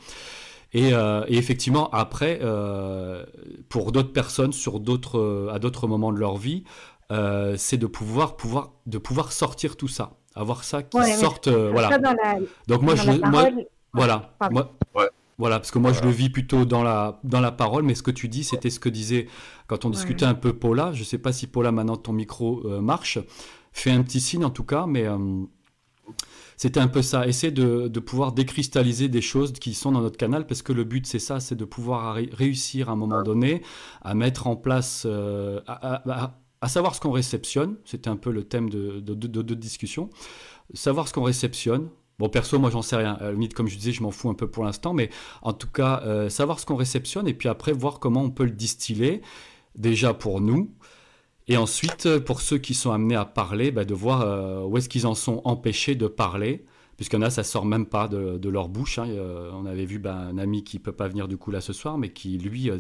Et, 0.74 0.94
euh, 0.94 1.24
effectivement, 1.28 1.90
après, 1.92 2.40
euh, 2.42 3.26
pour 3.70 3.92
d'autres 3.92 4.12
personnes, 4.12 4.52
sur 4.52 4.80
d'autres, 4.80 5.20
euh, 5.20 5.54
à 5.54 5.60
d'autres 5.60 5.88
moments 5.88 6.12
de 6.12 6.18
leur 6.18 6.38
vie, 6.38 6.64
c'est 7.56 7.78
de 7.78 7.86
pouvoir, 7.86 8.36
pouvoir, 8.36 8.74
de 8.86 8.98
pouvoir 8.98 9.32
sortir 9.32 9.78
tout 9.78 9.88
ça, 9.88 10.18
avoir 10.36 10.64
ça 10.64 10.84
qui 10.84 10.98
sorte. 11.14 11.48
voilà. 11.48 12.00
Donc 12.68 12.82
moi, 12.82 12.96
je, 12.96 13.12
moi, 13.12 13.50
voilà, 13.94 14.34
moi, 14.52 14.72
voilà, 15.38 15.60
parce 15.60 15.72
que 15.72 15.80
moi 15.80 15.94
je 15.94 16.02
le 16.02 16.10
vis 16.10 16.30
plutôt 16.30 16.66
dans 16.66 16.84
la, 16.84 17.20
dans 17.24 17.42
la 17.42 17.52
parole, 17.52 17.84
mais 17.84 17.96
ce 17.96 18.04
que 18.04 18.12
tu 18.12 18.28
dis, 18.28 18.44
c'était 18.44 18.70
ce 18.70 18.80
que 18.80 18.90
disait 18.90 19.28
quand 19.68 19.86
on 19.86 19.90
discutait 19.90 20.26
un 20.26 20.34
peu 20.34 20.54
Paula. 20.54 20.92
Je 20.94 21.00
ne 21.00 21.06
sais 21.06 21.20
pas 21.20 21.32
si 21.32 21.48
Paula, 21.48 21.72
maintenant 21.72 21.98
ton 21.98 22.14
micro 22.14 22.64
marche 22.82 23.20
fait 23.78 23.92
un 23.92 24.02
petit 24.02 24.20
signe 24.20 24.44
en 24.44 24.50
tout 24.50 24.64
cas, 24.64 24.86
mais 24.88 25.06
euh, 25.06 25.18
c'était 26.58 26.80
un 26.80 26.88
peu 26.88 27.02
ça. 27.02 27.28
Essayer 27.28 27.52
de, 27.52 27.88
de, 27.88 28.00
pouvoir 28.00 28.32
décristalliser 28.32 29.08
des 29.08 29.22
choses 29.22 29.54
qui 29.54 29.74
sont 29.74 29.92
dans 29.92 30.02
notre 30.02 30.18
canal, 30.18 30.48
parce 30.48 30.62
que 30.62 30.74
le 30.74 30.84
but 30.84 31.06
c'est 31.06 31.20
ça, 31.20 31.40
c'est 31.40 31.56
de 31.56 31.66
pouvoir 31.66 32.16
réussir 32.16 32.90
à 32.90 32.94
un 32.94 32.96
moment 32.96 33.22
donné 33.22 33.62
à 34.02 34.16
mettre 34.16 34.48
en 34.48 34.56
place, 34.56 35.04
euh, 35.06 35.62
à, 35.68 36.68
savoir 36.68 36.96
ce 36.96 37.02
qu'on 37.02 37.12
réceptionne. 37.12 37.78
C'était 37.86 38.10
un 38.10 38.18
peu 38.18 38.32
le 38.32 38.44
thème 38.44 38.70
de, 38.70 39.00
de, 39.00 39.14
de 39.14 39.54
discussion. 39.54 40.10
Savoir 40.74 41.08
ce 41.08 41.14
qu'on 41.14 41.24
réceptionne, 41.24 41.90
Bon, 42.20 42.30
perso, 42.30 42.58
moi, 42.58 42.72
j'en 42.72 42.82
sais 42.82 42.96
rien. 42.96 43.20
Limite, 43.32 43.54
comme 43.54 43.68
je 43.68 43.78
disais, 43.78 43.92
je 43.92 44.02
m'en 44.02 44.12
fous 44.12 44.30
un 44.30 44.34
peu 44.34 44.50
pour 44.50 44.64
l'instant, 44.64 44.94
mais 44.94 45.10
en 45.44 45.54
tout 45.54 45.70
cas, 45.70 46.02
euh, 46.04 46.30
savoir 46.30 46.60
ce 46.60 46.66
qu'on 46.66 46.76
réceptionne 46.76 47.28
et 47.28 47.34
puis 47.34 47.48
après, 47.48 47.74
voir 47.74 48.00
comment 48.00 48.24
on 48.24 48.32
peut 48.32 48.46
le 48.46 48.52
distiller, 48.52 49.22
déjà 49.76 50.14
pour 50.16 50.42
nous, 50.42 50.72
et 51.48 51.58
ensuite, 51.58 52.20
pour 52.20 52.42
ceux 52.42 52.58
qui 52.58 52.74
sont 52.74 52.92
amenés 52.92 53.16
à 53.16 53.26
parler, 53.26 53.72
bah, 53.72 53.86
de 53.86 53.94
voir 53.94 54.22
euh, 54.22 54.64
où 54.64 54.78
est-ce 54.78 54.90
qu'ils 54.90 55.08
en 55.08 55.16
sont 55.16 55.42
empêchés 55.46 55.96
de 55.96 56.08
parler 56.08 56.66
puisqu'il 56.98 57.16
y 57.16 57.20
en 57.20 57.22
a, 57.22 57.30
ça 57.30 57.44
sort 57.44 57.66
même 57.66 57.86
pas 57.86 58.08
de, 58.08 58.50
leur 58.50 58.68
bouche. 58.68 59.00
Hein. 59.00 59.08
on 59.54 59.66
avait 59.66 59.86
vu 59.86 60.00
ben, 60.00 60.16
un 60.16 60.38
ami 60.38 60.64
qui 60.64 60.80
peut 60.80 60.92
pas 60.92 61.08
venir 61.08 61.28
du 61.28 61.38
coup 61.38 61.52
là 61.52 61.62
ce 61.62 61.74
soir, 61.74 61.98
mais 61.98 62.10
qui 62.10 62.38
lui, 62.38 62.70
euh, 62.70 62.80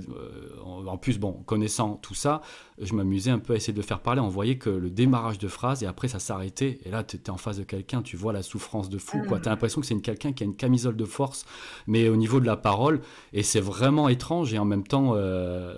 en 0.65 0.97
plus, 0.97 1.19
bon, 1.19 1.33
connaissant 1.45 1.95
tout 1.95 2.15
ça, 2.15 2.41
je 2.81 2.93
m'amusais 2.93 3.31
un 3.31 3.39
peu 3.39 3.53
à 3.53 3.55
essayer 3.55 3.73
de 3.73 3.81
faire 3.81 3.99
parler. 3.99 4.19
On 4.19 4.29
voyait 4.29 4.57
que 4.57 4.69
le 4.69 4.89
démarrage 4.89 5.37
de 5.37 5.47
phrase 5.47 5.83
et 5.83 5.85
après 5.85 6.07
ça 6.07 6.19
s'arrêtait. 6.19 6.79
Et 6.83 6.89
là, 6.89 7.03
tu 7.03 7.15
étais 7.15 7.29
en 7.29 7.37
face 7.37 7.57
de 7.57 7.63
quelqu'un, 7.63 8.01
tu 8.01 8.17
vois 8.17 8.33
la 8.33 8.41
souffrance 8.41 8.89
de 8.89 8.97
fou. 8.97 9.21
Tu 9.27 9.33
as 9.33 9.49
l'impression 9.49 9.81
que 9.81 9.87
c'est 9.87 9.99
quelqu'un 10.01 10.33
qui 10.33 10.43
a 10.43 10.45
une 10.45 10.55
camisole 10.55 10.95
de 10.95 11.05
force, 11.05 11.45
mais 11.85 12.09
au 12.09 12.15
niveau 12.15 12.39
de 12.39 12.45
la 12.45 12.57
parole, 12.57 13.01
et 13.33 13.43
c'est 13.43 13.61
vraiment 13.61 14.09
étrange. 14.09 14.53
Et 14.53 14.59
en 14.59 14.65
même 14.65 14.85
temps, 14.85 15.13
euh, 15.15 15.73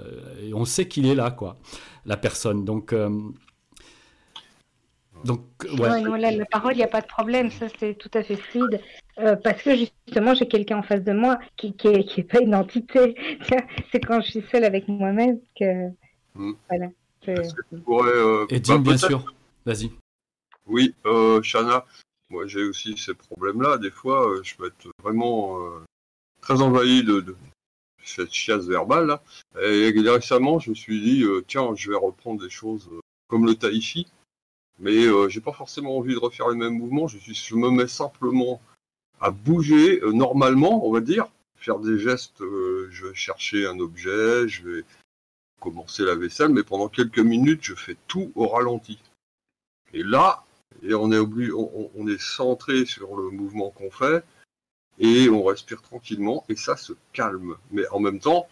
on 0.54 0.66
sait 0.66 0.88
qu'il 0.88 1.06
est 1.06 1.16
là, 1.16 1.32
quoi, 1.32 1.58
la 2.06 2.18
personne. 2.18 2.66
Donc, 2.66 2.94
euh, 2.94 3.10
donc, 5.26 5.42
ouais. 5.64 6.02
non, 6.02 6.16
là, 6.16 6.32
la 6.32 6.46
parole, 6.46 6.74
il 6.74 6.78
n'y 6.78 6.84
a 6.84 6.88
pas 6.88 7.02
de 7.02 7.08
problème, 7.08 7.52
ça 7.52 7.68
c'est 7.80 7.96
tout 7.96 8.12
à 8.14 8.24
fait 8.24 8.36
fluide. 8.36 8.82
Euh, 9.18 9.36
parce 9.36 9.62
que 9.62 9.76
justement, 9.76 10.34
j'ai 10.34 10.48
quelqu'un 10.48 10.78
en 10.78 10.84
face 10.84 11.04
de 11.04 11.12
moi 11.12 11.40
qui 11.58 11.76
n'est 11.84 12.04
qui, 12.06 12.24
pas 12.24 12.40
une 12.40 12.56
entité. 12.56 13.16
c'est 13.92 14.00
quand 14.00 14.22
je 14.22 14.32
suis 14.32 14.44
seule 14.52 14.64
avec 14.64 14.88
moi-même 14.88 15.40
que. 15.60 15.90
Hmm. 16.36 16.54
Voilà. 16.70 16.88
Euh, 17.28 18.46
Et 18.50 18.64
Jim, 18.64 18.76
bah, 18.76 18.92
bien 18.92 18.98
sûr, 18.98 19.34
vas-y. 19.66 19.92
Oui, 20.66 20.94
euh, 21.06 21.42
Shana, 21.42 21.86
moi 22.30 22.48
j'ai 22.48 22.64
aussi 22.64 22.98
ces 22.98 23.14
problèmes-là. 23.14 23.78
Des 23.78 23.92
fois, 23.92 24.26
je 24.44 24.56
peux 24.56 24.68
être 24.68 24.88
vraiment 25.04 25.58
très 26.40 26.62
envahi 26.62 27.04
de, 27.04 27.20
de, 27.20 27.36
cette 28.04 28.32
chiasse 28.32 28.68
verbale. 28.68 29.08
Là. 29.08 29.22
Et 29.62 29.92
récemment, 30.10 30.60
je 30.60 30.70
me 30.70 30.76
suis 30.76 31.02
dit, 31.02 31.26
tiens, 31.48 31.76
je 31.76 31.92
vais 31.92 31.98
reprendre 31.98 32.42
des 32.42 32.50
choses 32.50 32.90
comme 33.28 33.46
le 33.46 33.56
tai 33.56 33.80
mais 34.80 35.06
euh, 35.06 35.28
j'ai 35.30 35.42
pas 35.42 35.52
forcément 35.52 35.98
envie 35.98 36.14
de 36.14 36.20
refaire 36.20 36.50
les 36.50 36.58
mêmes 36.58 36.78
mouvements. 36.78 37.08
Je, 37.08 37.56
me 37.56 37.70
mets 37.70 37.88
simplement 37.88 38.62
à 39.20 39.32
bouger 39.32 40.02
euh, 40.02 40.12
normalement, 40.12 40.88
on 40.88 40.92
va 40.92 41.02
dire, 41.02 41.28
faire 41.58 41.80
des 41.80 42.00
gestes. 42.00 42.42
Euh, 42.42 42.88
je 42.92 43.08
vais 43.08 43.16
chercher 43.16 43.66
un 43.66 43.80
objet, 43.80 44.48
je 44.48 44.68
vais 44.68 44.86
commencer 45.60 46.04
la 46.04 46.16
vaisselle, 46.16 46.50
mais 46.50 46.64
pendant 46.64 46.88
quelques 46.88 47.20
minutes, 47.20 47.64
je 47.64 47.76
fais 47.76 47.98
tout 48.08 48.32
au 48.36 48.48
ralenti. 48.48 49.00
Et 49.94 50.04
là, 50.04 50.46
et 50.84 50.94
on 50.94 51.12
est 51.12 51.18
obligé, 51.18 51.52
on, 51.52 52.08
est 52.08 52.22
centré 52.22 52.86
sur 52.86 53.18
le 53.18 53.30
mouvement 53.32 53.72
qu'on 53.72 53.92
fait 53.92 54.24
et 55.00 55.28
on 55.30 55.44
respire 55.44 55.82
tranquillement 55.82 56.46
et 56.48 56.56
ça 56.56 56.78
se 56.78 56.94
calme. 57.12 57.58
Mais 57.72 57.88
en 57.90 58.00
même 58.00 58.20
temps, 58.20 58.48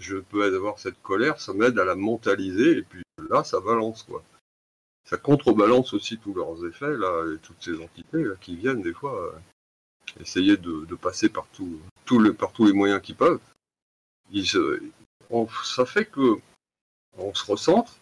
je 0.00 0.16
peux 0.16 0.44
avoir 0.44 0.78
cette 0.78 1.00
colère, 1.02 1.40
ça 1.40 1.54
m'aide 1.54 1.78
à 1.78 1.84
la 1.84 1.94
mentaliser 1.94 2.78
et 2.78 2.82
puis 2.82 3.02
là, 3.30 3.44
ça 3.44 3.60
balance 3.60 4.02
quoi 4.02 4.22
ça 5.06 5.16
contrebalance 5.16 5.94
aussi 5.94 6.18
tous 6.18 6.34
leurs 6.34 6.66
effets, 6.66 6.96
là, 6.96 7.32
et 7.32 7.38
toutes 7.38 7.62
ces 7.62 7.80
entités 7.80 8.24
là, 8.24 8.34
qui 8.40 8.56
viennent 8.56 8.82
des 8.82 8.92
fois 8.92 9.14
euh, 9.22 10.20
essayer 10.20 10.56
de, 10.56 10.94
passer 10.96 11.28
par, 11.28 11.46
tous 12.04 12.20
les 12.20 12.72
moyens 12.72 13.00
qu'ils 13.00 13.16
peuvent. 13.16 13.40
ça 15.64 15.86
fait 15.86 16.06
que 16.06 16.36
on 17.18 17.32
se 17.32 17.50
recentre, 17.50 17.96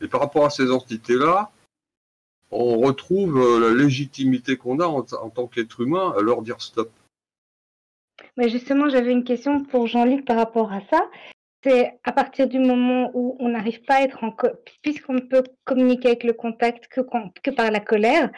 et 0.00 0.08
par 0.08 0.20
rapport 0.20 0.46
à 0.46 0.50
ces 0.50 0.70
entités-là, 0.70 1.50
on 2.50 2.78
retrouve 2.78 3.38
euh, 3.38 3.60
la 3.60 3.74
légitimité 3.74 4.56
qu'on 4.56 4.80
a 4.80 4.86
en, 4.86 5.02
tant 5.02 5.46
qu'être 5.46 5.80
humain 5.80 6.12
à 6.16 6.22
leur 6.22 6.42
dire 6.42 6.60
stop. 6.60 6.90
Mais 8.36 8.48
justement, 8.48 8.88
j'avais 8.88 9.12
une 9.12 9.24
question 9.24 9.64
pour 9.64 9.86
Jean-Luc 9.86 10.24
par 10.24 10.36
rapport 10.36 10.72
à 10.72 10.80
ça 10.90 11.10
c'est 11.62 11.98
à 12.04 12.12
partir 12.12 12.48
du 12.48 12.58
moment 12.58 13.10
où 13.14 13.36
on 13.38 13.50
n'arrive 13.50 13.82
pas 13.82 13.96
à 13.96 14.02
être 14.02 14.24
en 14.24 14.34
puisqu'on 14.82 15.14
ne 15.14 15.20
peut 15.20 15.44
communiquer 15.64 16.08
avec 16.08 16.24
le 16.24 16.32
contact 16.32 16.88
que, 16.88 17.50
par 17.50 17.70
la 17.70 17.80
colère, 17.80 18.30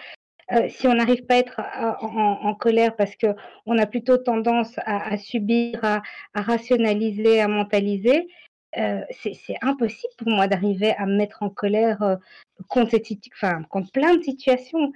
euh, 0.52 0.68
si 0.68 0.86
on 0.86 0.94
n'arrive 0.94 1.24
pas 1.24 1.34
à 1.34 1.38
être 1.38 1.60
en, 2.02 2.54
colère 2.54 2.94
parce 2.96 3.16
que 3.16 3.28
on 3.64 3.78
a 3.78 3.86
plutôt 3.86 4.18
tendance 4.18 4.74
à, 4.84 5.16
subir, 5.16 5.82
à, 5.82 6.02
rationaliser, 6.34 7.40
à 7.40 7.48
mentaliser, 7.48 8.28
euh, 8.76 9.00
c'est 9.22 9.56
impossible 9.62 10.12
pour 10.18 10.28
moi 10.28 10.46
d'arriver 10.46 10.94
à 10.98 11.06
me 11.06 11.16
mettre 11.16 11.42
en 11.42 11.48
colère 11.48 12.02
euh, 12.02 12.16
contre, 12.68 12.98
plein 13.92 14.16
de 14.16 14.22
situations. 14.22 14.92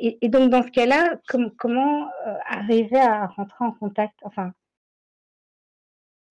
Et, 0.00 0.28
donc 0.28 0.50
dans 0.50 0.62
ce 0.62 0.70
cas-là, 0.70 1.16
comment 1.58 2.08
arriver 2.46 3.00
à 3.00 3.26
rentrer 3.26 3.64
en 3.64 3.72
contact, 3.72 4.14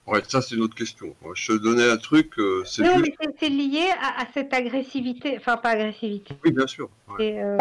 Ouais, 0.07 0.21
ça 0.27 0.41
c'est 0.41 0.55
une 0.55 0.61
autre 0.61 0.75
question. 0.75 1.15
Je 1.35 1.53
te 1.53 1.57
donnais 1.57 1.89
un 1.89 1.97
truc. 1.97 2.37
Euh, 2.39 2.63
c'est 2.65 2.83
non, 2.83 2.99
mais 2.99 3.13
c'est 3.39 3.49
lié 3.49 3.87
à, 4.01 4.25
cette 4.33 4.53
agressivité, 4.53 5.37
enfin 5.37 5.57
pas 5.57 5.69
agressivité. 5.69 6.35
Oui, 6.43 6.51
bien 6.51 6.67
sûr. 6.67 6.89
Euh, 7.19 7.57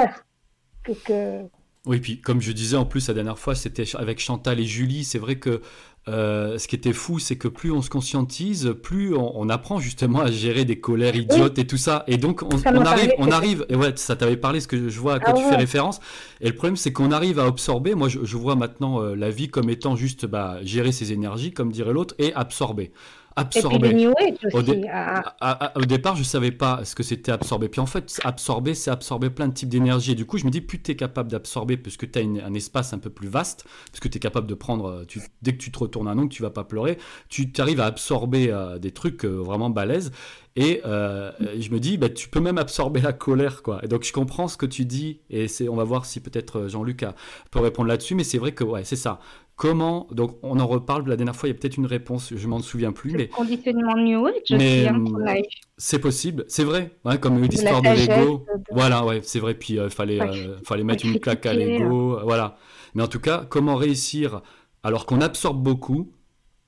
que, 0.84 1.42
Oui, 1.84 2.00
puis 2.00 2.20
comme 2.20 2.40
je 2.40 2.52
disais 2.52 2.76
en 2.76 2.86
plus 2.86 3.08
la 3.08 3.14
dernière 3.14 3.38
fois, 3.38 3.54
c'était 3.54 3.84
avec 3.94 4.20
Chantal 4.20 4.58
et 4.58 4.64
Julie. 4.64 5.04
C'est 5.04 5.18
vrai 5.18 5.38
que 5.38 5.60
euh, 6.08 6.56
ce 6.58 6.66
qui 6.66 6.76
était 6.76 6.94
fou, 6.94 7.18
c'est 7.18 7.36
que 7.36 7.46
plus 7.46 7.70
on 7.70 7.82
se 7.82 7.90
conscientise, 7.90 8.74
plus 8.82 9.14
on, 9.14 9.48
apprend 9.50 9.80
justement 9.80 10.20
à 10.20 10.30
gérer 10.30 10.64
des 10.64 10.80
colères 10.80 11.14
idiotes 11.14 11.58
et 11.58 11.66
tout 11.66 11.76
ça. 11.76 12.04
Et 12.06 12.16
donc 12.16 12.42
on, 12.42 12.84
arrive, 12.84 13.12
on 13.18 13.30
arrive. 13.30 13.66
Et 13.68 13.76
ouais, 13.76 13.92
ça 13.96 14.16
t'avait 14.16 14.38
parlé, 14.38 14.60
ce 14.60 14.68
que 14.68 14.88
je 14.88 14.98
vois 14.98 15.20
quand 15.20 15.32
ah 15.34 15.38
tu 15.38 15.44
fais 15.44 15.56
référence. 15.56 16.00
Et 16.40 16.48
le 16.48 16.54
problème, 16.54 16.76
c'est 16.76 16.92
qu'on 16.92 17.12
arrive 17.12 17.38
à 17.38 17.44
absorber. 17.44 17.94
Moi, 17.94 18.08
je, 18.08 18.36
vois 18.36 18.56
maintenant 18.56 19.02
euh, 19.02 19.14
la 19.14 19.30
vie 19.30 19.48
comme 19.48 19.68
étant 19.68 19.94
juste 19.94 20.24
bah, 20.24 20.58
gérer 20.62 20.92
ses 20.92 21.12
énergies, 21.12 21.52
comme 21.52 21.70
dirait 21.70 21.92
l'autre, 21.92 22.14
et 22.18 22.32
absorber 22.34 22.92
absorber. 23.40 24.10
Au, 24.52 25.84
départ, 25.84 26.16
je 26.16 26.22
savais 26.22 26.50
pas 26.50 26.84
ce 26.84 26.94
que 26.94 27.02
c'était 27.02 27.32
absorber. 27.32 27.68
Puis 27.68 27.80
en 27.80 27.86
fait, 27.86 28.20
absorber, 28.24 28.74
c'est 28.74 28.90
absorber 28.90 29.30
plein 29.30 29.48
de 29.48 29.54
types 29.54 29.68
d'énergie. 29.68 30.12
Et 30.12 30.14
du 30.14 30.26
coup, 30.26 30.38
je 30.38 30.44
me 30.44 30.50
dis, 30.50 30.60
plus 30.60 30.80
tu 30.82 30.92
es 30.92 30.96
capable 30.96 31.30
d'absorber, 31.30 31.76
puisque 31.76 32.10
tu 32.10 32.18
as 32.18 32.22
un 32.22 32.54
espace 32.54 32.92
un 32.92 32.98
peu 32.98 33.10
plus 33.10 33.28
vaste, 33.28 33.64
parce 33.90 34.00
que 34.00 34.08
tu 34.08 34.18
es 34.18 34.20
capable 34.20 34.46
de 34.46 34.54
prendre, 34.54 34.86
euh, 34.88 35.04
tu, 35.06 35.20
dès 35.42 35.52
que 35.52 35.58
tu 35.58 35.70
te 35.70 35.78
retournes 35.78 36.08
un 36.08 36.18
ongle, 36.18 36.28
tu 36.28 36.42
vas 36.42 36.50
pas 36.50 36.64
pleurer, 36.64 36.98
tu 37.28 37.50
arrives 37.58 37.80
à 37.80 37.86
absorber 37.86 38.50
euh, 38.50 38.78
des 38.78 38.92
trucs 38.92 39.24
euh, 39.24 39.28
vraiment 39.28 39.70
balèzes. 39.70 40.12
Et 40.56 40.82
je 40.84 41.70
me 41.70 41.78
dis, 41.78 41.96
bah, 41.96 42.08
tu 42.10 42.28
peux 42.28 42.40
même 42.40 42.58
absorber 42.58 43.00
la 43.00 43.12
colère, 43.12 43.62
quoi. 43.62 43.80
Et 43.82 43.88
donc, 43.88 44.04
je 44.04 44.12
comprends 44.12 44.48
ce 44.48 44.56
que 44.56 44.66
tu 44.66 44.84
dis, 44.84 45.20
et 45.30 45.48
c'est, 45.48 45.68
on 45.68 45.76
va 45.76 45.84
voir 45.84 46.04
si 46.04 46.20
peut-être 46.20 46.68
Jean-Luc 46.68 47.04
peut 47.50 47.60
répondre 47.60 47.88
là-dessus, 47.88 48.14
mais 48.14 48.24
c'est 48.24 48.38
vrai 48.38 48.52
que, 48.52 48.64
ouais, 48.64 48.84
c'est 48.84 48.96
ça. 48.96 49.20
Comment, 49.60 50.06
donc 50.10 50.38
on 50.42 50.58
en 50.58 50.66
reparle 50.66 51.06
la 51.06 51.16
dernière 51.16 51.36
fois, 51.36 51.46
il 51.46 51.52
y 51.52 51.54
a 51.54 51.58
peut-être 51.58 51.76
une 51.76 51.84
réponse, 51.84 52.32
je 52.34 52.48
m'en 52.48 52.60
souviens 52.60 52.92
plus. 52.92 53.12
Mais, 53.12 53.28
conditionnement 53.28 53.94
New 53.94 54.26
Age, 54.26 55.44
c'est 55.76 55.98
possible, 55.98 56.46
c'est 56.48 56.64
vrai, 56.64 56.90
comme 57.20 57.42
l'histoire 57.42 57.82
de 57.82 57.90
Lego. 57.90 58.46
Voilà, 58.70 59.04
ouais, 59.04 59.20
c'est 59.22 59.38
vrai, 59.38 59.52
puis 59.52 59.74
il 59.74 59.80
euh, 59.80 59.90
fallait, 59.90 60.18
euh, 60.18 60.56
fallait 60.64 60.82
mettre 60.82 61.04
une 61.04 61.20
claque 61.20 61.44
à 61.44 61.52
Lego, 61.52 62.16
euh, 62.16 62.22
voilà. 62.22 62.56
Mais 62.94 63.02
en 63.02 63.06
tout 63.06 63.20
cas, 63.20 63.44
comment 63.46 63.76
réussir, 63.76 64.40
alors 64.82 65.04
qu'on 65.04 65.20
absorbe 65.20 65.62
beaucoup, 65.62 66.10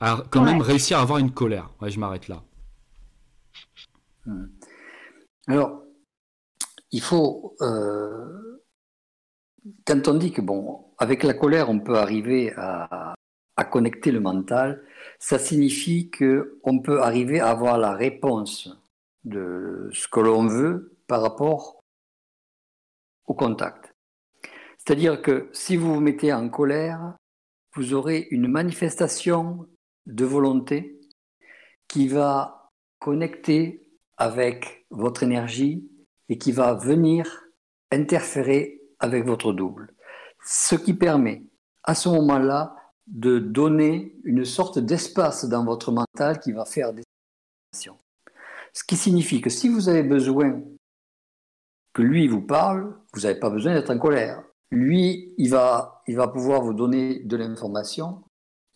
à 0.01 0.25
quand 0.29 0.43
même 0.43 0.61
réussir 0.61 0.99
à 0.99 1.01
avoir 1.01 1.19
une 1.19 1.31
colère 1.31 1.71
Ouais, 1.81 1.91
je 1.91 1.99
m'arrête 1.99 2.29
là. 2.29 2.43
Hmm. 4.27 4.49
Alors, 5.49 5.81
il 6.91 7.01
faut 7.01 7.57
quand 9.87 10.09
on 10.09 10.15
dit 10.15 10.33
que, 10.33 10.41
bon, 10.41 10.85
avec 10.99 11.23
la 11.23 11.35
colère, 11.35 11.71
on 11.71 11.81
peut 11.81 11.97
arriver 11.97 12.53
à, 12.57 13.15
connecter 13.71 14.11
le 14.11 14.19
mental, 14.19 14.83
ça 15.21 15.39
signifie 15.39 16.11
qu'on 16.11 16.81
peut 16.81 17.01
arriver 17.01 17.39
à 17.39 17.51
avoir 17.51 17.79
la 17.79 17.93
réponse 17.93 18.77
de 19.23 19.89
ce 19.93 20.09
que 20.09 20.19
l'on 20.19 20.49
veut 20.49 20.97
par 21.07 21.23
rapport 21.23 21.81
au 23.27 23.35
contact. 23.35 23.95
C'est-à-dire 24.79 25.23
que 25.23 25.49
si 25.53 25.77
vous 25.77 25.95
vous 25.95 26.01
mettez 26.01 26.33
en 26.33 26.49
colère, 26.49 27.15
vous 27.77 27.95
aurez 27.95 28.27
une 28.33 28.49
manifestation 28.49 29.69
de 30.07 30.25
volonté 30.25 31.01
qui 31.87 32.09
va 32.09 32.69
connecter 32.99 33.87
avec 34.17 34.87
votre 34.91 35.23
énergie 35.23 35.89
et 36.29 36.37
qui 36.37 36.51
va 36.51 36.75
venir 36.75 37.45
interférer 37.93 38.82
avec 39.03 39.27
votre 39.27 39.53
double. 39.53 39.93
Ce 40.47 40.75
qui 40.75 40.95
permet 40.95 41.45
à 41.83 41.95
ce 41.95 42.09
moment-là 42.09 42.75
de 43.07 43.39
donner 43.39 44.17
une 44.25 44.45
sorte 44.45 44.79
d'espace 44.79 45.45
dans 45.45 45.65
votre 45.65 45.93
mental 45.93 46.39
qui 46.41 46.53
va 46.53 46.65
faire 46.65 46.95
des 46.95 47.03
actions. 47.73 47.99
Ce 48.73 48.85
qui 48.85 48.97
signifie 48.97 49.41
que 49.41 49.51
si 49.51 49.69
vous 49.69 49.89
avez 49.89 50.05
besoin 50.05 50.63
que 51.93 52.03
lui 52.03 52.27
vous 52.29 52.41
parle, 52.41 52.97
vous 53.13 53.21
n'avez 53.23 53.39
pas 53.39 53.51
besoin 53.51 53.75
d'être 53.75 53.91
en 53.91 53.99
colère. 53.99 54.43
Lui, 54.71 55.35
il 55.37 55.51
va, 55.51 56.03
il 56.07 56.17
va 56.17 56.29
pouvoir 56.29 56.63
vous 56.63 56.73
donner 56.73 57.19
de 57.25 57.37
l'information, 57.37 58.23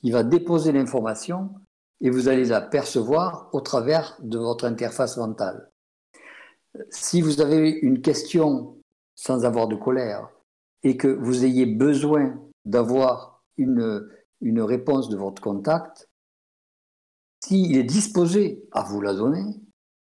il 0.03 0.13
va 0.13 0.23
déposer 0.23 0.73
l'information 0.73 1.55
et 2.03 2.11
vous 2.11 2.29
allez 2.29 2.45
la 2.45 2.61
percevoir 2.61 3.49
au 3.53 3.61
travers 3.61 4.19
de 4.21 4.39
votre 4.39 4.67
interface 4.67 5.17
mentale. 5.17 5.71
Si 6.91 7.23
vous 7.23 7.41
avez 7.41 7.71
une 7.71 8.03
question 8.03 8.76
sans 9.17 9.45
avoir 9.45 9.67
de 9.67 9.75
colère 9.75 10.29
et 10.83 10.97
que 10.97 11.09
vous 11.09 11.45
ayez 11.45 11.67
besoin 11.67 12.39
d'avoir 12.65 13.43
une, 13.57 14.09
une 14.41 14.61
réponse 14.61 15.09
de 15.09 15.17
votre 15.17 15.43
contact, 15.43 16.09
s'il 17.43 17.77
est 17.77 17.85
disposé 17.85 18.69
à 18.73 18.85
vous 18.85 19.01
la 19.01 19.15
donner, 19.15 19.45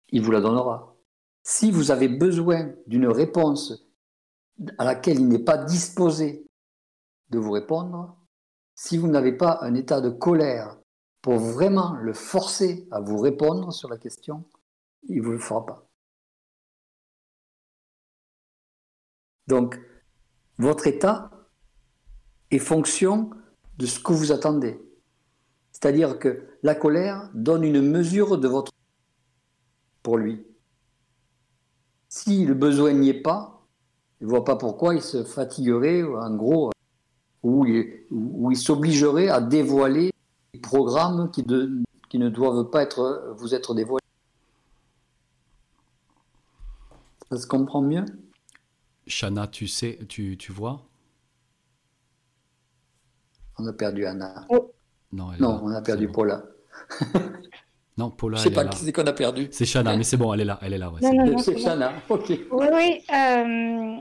il 0.10 0.22
vous 0.22 0.32
la 0.32 0.42
donnera. 0.42 0.96
Si 1.44 1.72
vous 1.72 1.92
avez 1.92 2.10
besoin 2.10 2.74
d'une 2.88 3.08
réponse 3.08 3.88
à 4.78 4.86
laquelle 4.86 5.20
il 5.20 5.28
n'est 5.28 5.44
pas 5.44 5.58
disposé 5.58 6.46
de 7.30 7.40
vous 7.40 7.52
répondre, 7.52 8.18
si 8.76 8.98
vous 8.98 9.08
n'avez 9.08 9.32
pas 9.32 9.60
un 9.62 9.74
état 9.74 10.02
de 10.02 10.10
colère 10.10 10.78
pour 11.22 11.40
vraiment 11.40 11.94
le 11.94 12.14
forcer 12.14 12.88
à 12.92 13.00
vous 13.02 13.18
répondre 13.18 13.74
sur 13.74 13.90
la 13.90 13.98
question, 13.98 14.46
il 15.08 15.18
ne 15.18 15.24
vous 15.24 15.32
le 15.32 15.40
fera 15.40 15.66
pas. 15.66 15.87
Donc, 19.48 19.80
votre 20.58 20.88
état 20.88 21.32
est 22.52 22.60
fonction 22.60 23.30
de 23.78 23.86
ce 23.86 24.00
que 24.00 24.14
vous 24.14 24.32
attendez. 24.32 24.80
C'est-à-dire 25.72 26.20
que 26.20 26.48
la 26.64 26.76
colère 26.76 27.30
donne 27.34 27.64
une 27.64 27.82
mesure 27.82 28.38
de 28.38 28.48
votre 28.48 28.72
pour 30.02 30.18
lui. 30.18 30.46
Si 32.10 32.46
le 32.46 32.54
besoin 32.54 32.94
n'y 32.94 33.10
est 33.10 33.22
pas, 33.22 33.68
il 34.20 34.26
ne 34.26 34.30
voit 34.32 34.44
pas 34.44 34.56
pourquoi 34.56 34.96
il 34.96 35.02
se 35.02 35.24
fatiguerait, 35.24 36.04
en 36.04 36.36
gros, 36.36 36.72
ou 37.44 37.66
il, 37.66 38.58
s'obligerait 38.58 39.30
à 39.30 39.40
dévoiler 39.40 40.12
des 40.54 40.60
programmes 40.60 41.30
qui, 41.30 41.46
qui, 42.10 42.18
ne 42.18 42.30
doivent 42.30 42.70
pas 42.72 42.82
être, 42.82 43.36
vous 43.38 43.54
être 43.54 43.76
dévoilés. 43.76 44.02
Ça 47.30 47.38
se 47.38 47.46
comprend 47.46 47.82
mieux? 47.82 48.06
Shana, 49.08 49.48
tu 49.48 49.68
sais, 49.68 50.00
tu, 50.08 50.38
tu 50.38 50.52
vois? 50.52 50.82
On 53.58 53.66
a 53.66 53.74
perdu 53.74 54.06
Anna. 54.06 54.46
Oh. 54.50 54.74
Non, 55.12 55.32
on 55.40 55.72
a 55.72 55.82
perdu 55.82 56.10
Paula. 56.10 56.44
non, 57.98 58.12
Paula. 58.12 58.38
Je 58.38 58.44
sais 58.44 58.52
pas 58.52 58.66
qui 58.66 58.84
c'est 58.84 58.92
qu'on 58.92 59.08
a 59.08 59.14
perdu. 59.14 59.48
C'est 59.52 59.66
Shana, 59.66 59.96
mais 59.96 60.04
c'est 60.04 60.18
bon, 60.18 60.34
elle 60.34 60.42
est 60.42 60.46
là, 60.46 60.60
elle 60.62 60.74
est 60.74 60.78
là. 60.78 60.92
c'est 61.40 61.58
Shana, 61.58 61.94
ok. 62.10 62.30
Oui, 62.30 62.66
oui. 62.74 63.04
Euh, 63.14 63.98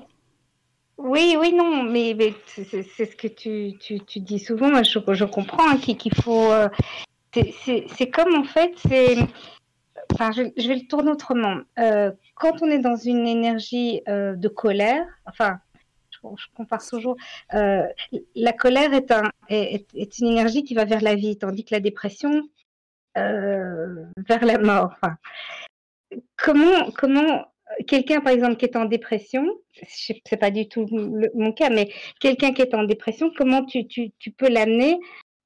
oui, 0.98 1.36
oui, 1.38 1.52
non, 1.54 1.82
mais, 1.84 2.16
c'est 2.46 2.82
ce 2.82 3.16
que 3.16 3.28
tu, 3.28 3.76
tu, 3.78 4.00
tu, 4.00 4.20
dis 4.20 4.38
souvent. 4.38 4.70
Moi, 4.70 4.82
je, 4.82 4.98
je 5.12 5.24
comprends 5.24 5.70
hein, 5.70 5.78
qu'il 5.78 6.14
faut. 6.14 6.50
Euh, 6.50 6.68
c'est 7.32 8.10
comme 8.10 8.34
en 8.34 8.44
fait, 8.44 8.72
c'est 8.88 9.16
enfin, 10.12 10.30
je, 10.32 10.68
vais 10.68 10.74
le 10.74 10.86
tourner 10.86 11.10
autrement. 11.10 11.58
Euh, 11.78 12.10
quand 12.34 12.62
on 12.62 12.66
est 12.66 12.78
dans 12.78 12.96
une 12.96 13.26
énergie 13.26 14.02
euh, 14.08 14.34
de 14.34 14.48
colère, 14.48 15.06
enfin, 15.26 15.58
je, 16.10 16.46
compare 16.56 16.86
toujours, 16.86 17.16
euh, 17.54 17.86
la 18.34 18.52
colère 18.52 18.92
est, 18.92 19.10
un, 19.10 19.30
est, 19.48 19.86
est, 19.94 20.18
une 20.18 20.28
énergie 20.28 20.64
qui 20.64 20.74
va 20.74 20.84
vers 20.84 21.02
la 21.02 21.14
vie, 21.14 21.38
tandis 21.38 21.64
que 21.64 21.74
la 21.74 21.80
dépression 21.80 22.48
vers 23.14 24.44
la 24.44 24.58
mort. 24.58 24.92
Enfin, 24.92 25.16
comment, 26.36 26.90
comment 26.98 27.46
quelqu'un, 27.86 28.20
par 28.20 28.32
exemple, 28.32 28.56
qui 28.56 28.66
est 28.66 28.76
en 28.76 28.84
dépression, 28.84 29.46
c'est 29.88 30.36
pas 30.38 30.50
du 30.50 30.68
tout 30.68 30.86
mon 31.34 31.52
cas, 31.52 31.70
mais 31.70 31.90
quelqu'un 32.20 32.52
qui 32.52 32.62
est 32.62 32.74
en 32.74 32.84
dépression, 32.84 33.30
comment 33.36 33.64
tu, 33.64 33.86
peux 34.36 34.48
l'amener 34.48 34.98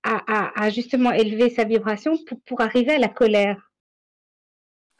à, 0.02 0.70
justement 0.70 1.12
élever 1.12 1.50
sa 1.50 1.64
vibration 1.64 2.14
pour 2.46 2.60
arriver 2.60 2.94
à 2.94 2.98
la 2.98 3.08
colère? 3.08 3.69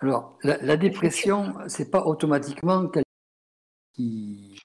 Alors, 0.00 0.38
la, 0.42 0.76
dépression, 0.78 1.54
c'est 1.68 1.90
pas 1.90 2.06
automatiquement 2.06 2.88
quelqu'un 2.88 3.04
qui, 3.92 4.56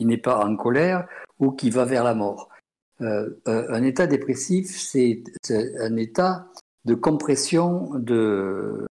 n'est 0.00 0.16
pas 0.16 0.42
en 0.42 0.56
colère 0.56 1.06
ou 1.38 1.52
qui 1.52 1.68
va 1.68 1.84
vers 1.84 2.04
la 2.04 2.14
mort. 2.14 2.48
Euh, 3.02 3.38
euh, 3.48 3.66
un 3.68 3.82
état 3.82 4.06
dépressif, 4.06 4.68
c'est 4.70 5.22
un 5.50 5.96
état 5.96 6.50
de 6.86 6.94
compression 6.94 7.90
de, 7.96 8.86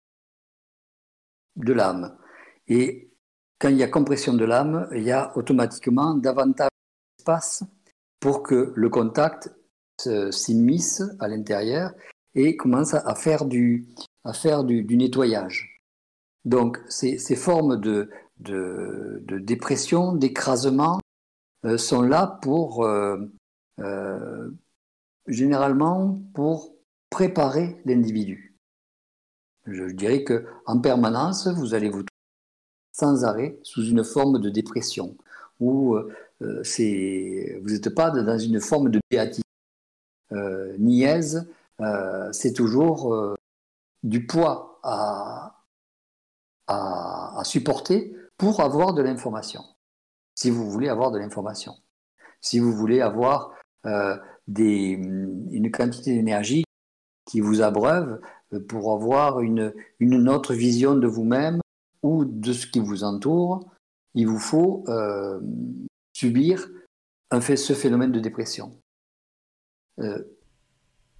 de 1.57 1.73
l'âme. 1.75 2.17
Et 2.69 3.11
quand 3.59 3.69
il 3.69 3.77
y 3.77 3.83
a 3.83 3.89
compression 3.89 4.33
de 4.33 4.47
l'âme, 4.47 4.89
il 4.93 5.03
y 5.03 5.13
a 5.13 5.37
automatiquement 5.37 6.15
davantage 6.15 6.71
d'espace 7.19 7.65
pour 8.19 8.43
que 8.43 8.73
le 8.75 8.89
contact 8.89 9.53
s'immisce 10.31 11.03
à 11.21 11.29
l'intérieur 11.29 11.93
et 12.35 12.57
commence 12.57 12.95
à 12.95 13.15
faire 13.15 13.45
du, 13.45 13.87
à 14.25 14.33
faire 14.33 14.65
du 14.65 14.97
nettoyage. 14.97 15.72
Donc 16.45 16.81
ces, 16.89 17.19
formes 17.37 17.81
de, 17.81 18.11
dépression, 19.39 20.15
d'écrasement 20.15 21.01
euh, 21.65 21.79
sont 21.79 22.03
là 22.03 22.39
pour, 22.43 22.85
euh, 22.85 23.19
euh, 23.79 24.51
généralement, 25.27 26.21
pour 26.35 26.75
préparer 27.11 27.81
l'individu. 27.85 28.59
Je 29.67 29.85
dirais 29.85 30.25
que 30.25 30.47
en 30.67 30.81
permanence, 30.81 31.47
vous 31.47 31.75
allez 31.75 31.89
vous 31.89 32.03
sans 32.93 33.25
arrêt 33.25 33.59
sous 33.63 33.85
une 33.85 34.05
forme 34.05 34.41
de 34.41 34.51
dépression, 34.51 35.17
où 35.61 35.97
vous 36.41 37.71
n'êtes 37.71 37.95
pas 37.95 38.11
dans 38.11 38.39
une 38.39 38.61
forme 38.61 38.91
de 38.91 39.01
béatitude 39.11 39.45
niaise, 40.79 41.49
c'est 42.33 42.53
toujours 42.53 43.37
du 44.03 44.27
poids 44.27 44.81
à, 44.83 45.62
à, 46.67 47.43
supporter 47.45 48.15
pour 48.39 48.61
avoir 48.61 48.95
de 48.95 49.03
l'information, 49.03 49.63
si 50.35 50.51
vous 50.51 50.71
voulez 50.71 50.89
avoir 50.89 51.11
de 51.11 51.19
l'information. 51.19 51.75
Si 52.41 52.59
vous 52.59 52.73
voulez 52.73 53.01
avoir 53.01 53.53
des, 54.49 54.91
une 54.91 55.71
quantité 55.71 56.15
d'énergie 56.15 56.65
qui 57.27 57.41
vous 57.41 57.63
abreuve 57.63 58.21
pour 58.69 58.93
avoir 58.93 59.41
une, 59.41 59.73
une 60.01 60.29
autre 60.29 60.55
vision 60.55 60.97
de 60.97 61.07
vous-même 61.07 61.61
ou 62.03 62.25
de 62.25 62.53
ce 62.53 62.67
qui 62.67 62.81
vous 62.81 63.05
entoure, 63.05 63.71
il 64.15 64.27
vous 64.27 64.41
faut 64.41 64.85
subir 66.13 66.69
un 67.33 67.41
fait, 67.41 67.57
ce 67.57 67.73
phénomène 67.73 68.13
de 68.13 68.21
dépression. 68.21 68.79
Euh, 69.99 70.23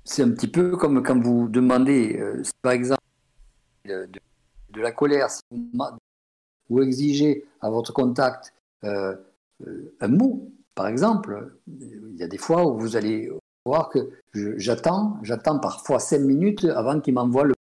c'est 0.05 0.23
un 0.23 0.31
petit 0.31 0.49
peu 0.49 0.77
comme 0.77 1.03
quand 1.03 1.21
vous 1.21 1.49
demandez, 1.49 2.19
euh, 2.19 2.43
par 2.61 2.73
exemple, 2.73 3.01
de, 3.85 4.09
la 4.81 4.93
colère, 4.93 5.31
si 5.31 5.43
vous, 6.69 6.83
exigez 6.83 7.45
à 7.61 7.71
votre 7.71 7.93
contact 7.93 8.55
euh, 8.85 9.15
un 10.01 10.09
mot, 10.09 10.51
par 10.75 10.89
exemple, 10.89 11.55
il 11.69 12.17
y 12.17 12.23
a 12.23 12.29
des 12.29 12.39
fois 12.39 12.67
où 12.67 12.79
vous 12.79 12.97
allez 12.97 13.31
voir 13.65 13.91
que 13.91 14.11
j'attends, 14.33 15.19
j'attends 15.23 15.59
parfois 15.59 16.01
cinq 16.01 16.21
minutes 16.21 16.65
avant 16.65 17.01
qu'il 17.01 17.15
m'envoie 17.15 17.45
le 17.45 17.55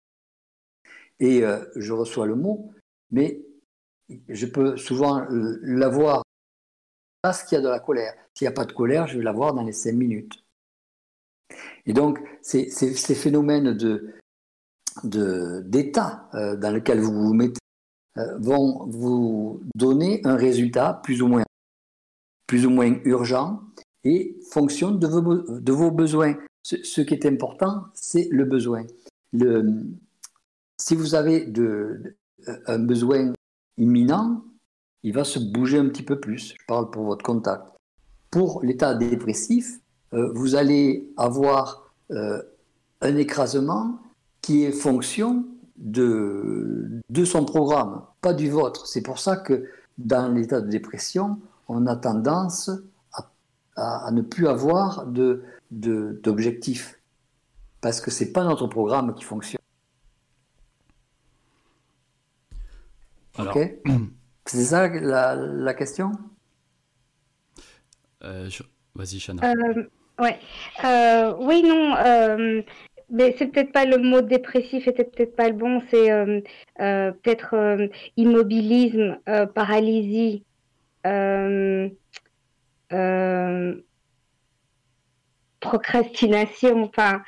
et 1.20 1.44
je 1.76 1.94
reçois 1.94 2.26
le 2.26 2.34
mot, 2.34 2.74
mais 3.12 3.42
je 4.28 4.48
peux 4.48 4.78
souvent 4.78 5.24
l'avoir 5.30 6.24
parce 7.22 7.44
qu'il 7.44 7.56
y 7.58 7.60
a 7.60 7.64
de 7.64 7.70
la 7.70 7.80
colère. 7.80 8.14
S'il 8.34 8.46
n'y 8.46 8.50
a 8.50 8.56
pas 8.56 8.66
de 8.66 8.72
colère, 8.72 9.08
je 9.08 9.18
vais 9.18 9.24
l'avoir 9.24 9.54
dans 9.54 9.64
les 9.64 9.72
cinq 9.72 9.94
minutes. 9.94 10.44
Et 11.86 11.94
donc, 11.94 12.20
ces, 12.42 12.70
phénomènes 13.16 13.74
de, 13.74 14.14
d'état 15.04 16.30
euh, 16.34 16.56
dans 16.56 16.74
lequel 16.74 17.00
vous 17.00 17.14
vous 17.14 17.34
mettez 17.34 17.60
euh, 18.18 18.38
vont 18.40 18.86
vous 18.88 19.62
donner 19.76 20.22
un 20.26 20.36
résultat 20.36 21.00
plus 21.04 21.22
ou 21.22 21.28
moins, 21.28 21.44
plus 22.48 22.66
ou 22.66 22.70
moins 22.70 22.96
urgent 23.06 23.62
et 24.04 24.38
fonctionne 24.52 25.00
de 25.00 25.08
vos, 25.08 25.60
de 25.60 25.72
vos 25.72 25.92
besoins. 25.92 26.36
Ce, 26.64 27.02
qui 27.02 27.14
est 27.14 27.26
important, 27.26 27.86
c'est 27.94 28.28
le 28.32 28.46
besoin. 28.46 28.84
Le, 29.34 29.88
si 30.78 30.96
vous 30.96 31.16
avez 31.16 31.46
de, 31.46 32.16
un 32.68 32.80
besoin 32.80 33.34
imminent, 33.78 34.44
il 35.04 35.14
va 35.14 35.24
se 35.24 35.40
bouger 35.40 35.80
un 35.80 35.88
petit 35.88 36.04
peu 36.04 36.20
plus. 36.20 36.54
Je 36.60 36.66
parle 36.68 36.92
pour 36.92 37.06
votre 37.06 37.24
contact. 37.24 37.64
Pour 38.30 38.64
l'état 38.64 38.94
dépressif, 38.94 39.80
euh, 40.14 40.32
vous 40.34 40.56
allez 40.56 41.12
avoir 41.18 41.88
un 43.02 43.16
écrasement 43.16 44.02
qui 44.42 44.64
est 44.64 44.72
fonction 44.72 45.46
de, 45.78 47.02
de 47.10 47.26
son 47.26 47.46
programme, 47.46 48.04
pas 48.22 48.34
du 48.34 48.50
vôtre. 48.50 48.88
C'est 48.88 49.02
pour 49.02 49.20
ça 49.20 49.38
que 49.38 49.70
dans 49.98 50.34
l'état 50.34 50.62
de 50.62 50.70
dépression, 50.70 51.40
on 51.68 51.86
a 51.88 51.96
tendance 51.96 52.70
à, 53.14 54.08
à, 54.08 54.12
ne 54.12 54.22
plus 54.22 54.48
avoir 54.48 55.06
de, 55.06 55.44
d'objectifs. 55.72 57.00
Parce 57.82 58.02
que 58.02 58.12
ce 58.12 58.24
n'est 58.24 58.32
pas 58.32 58.44
notre 58.44 58.68
programme 58.68 59.14
qui 59.16 59.24
fonctionne. 59.24 59.62
Alors, 63.38 63.58
C'est 64.46 64.66
ça 64.66 64.88
la, 64.88 65.36
la 65.36 65.74
question? 65.74 66.12
Euh, 68.24 68.50
Vas-y, 68.96 69.20
Chana. 69.20 69.54
Euh, 69.54 69.84
ouais. 70.20 70.40
Euh, 70.84 71.34
oui, 71.40 71.64
non. 71.64 71.96
Euh, 73.12 73.16
mais 73.16 73.36
c'est 73.38 73.48
peut-être 73.48 73.72
pas 73.72 73.86
le 73.86 73.98
mot 73.98 74.22
dépressif, 74.22 74.88
était 74.88 75.04
peut-être 75.04 75.36
pas 75.36 75.50
le 75.50 75.56
bon. 75.56 75.82
C'est 75.90 76.44
peut-être 76.78 77.90
immobilisme, 78.18 79.20
paralysie. 79.54 80.44
procrastination, 85.60 86.84
enfin, 86.84 87.22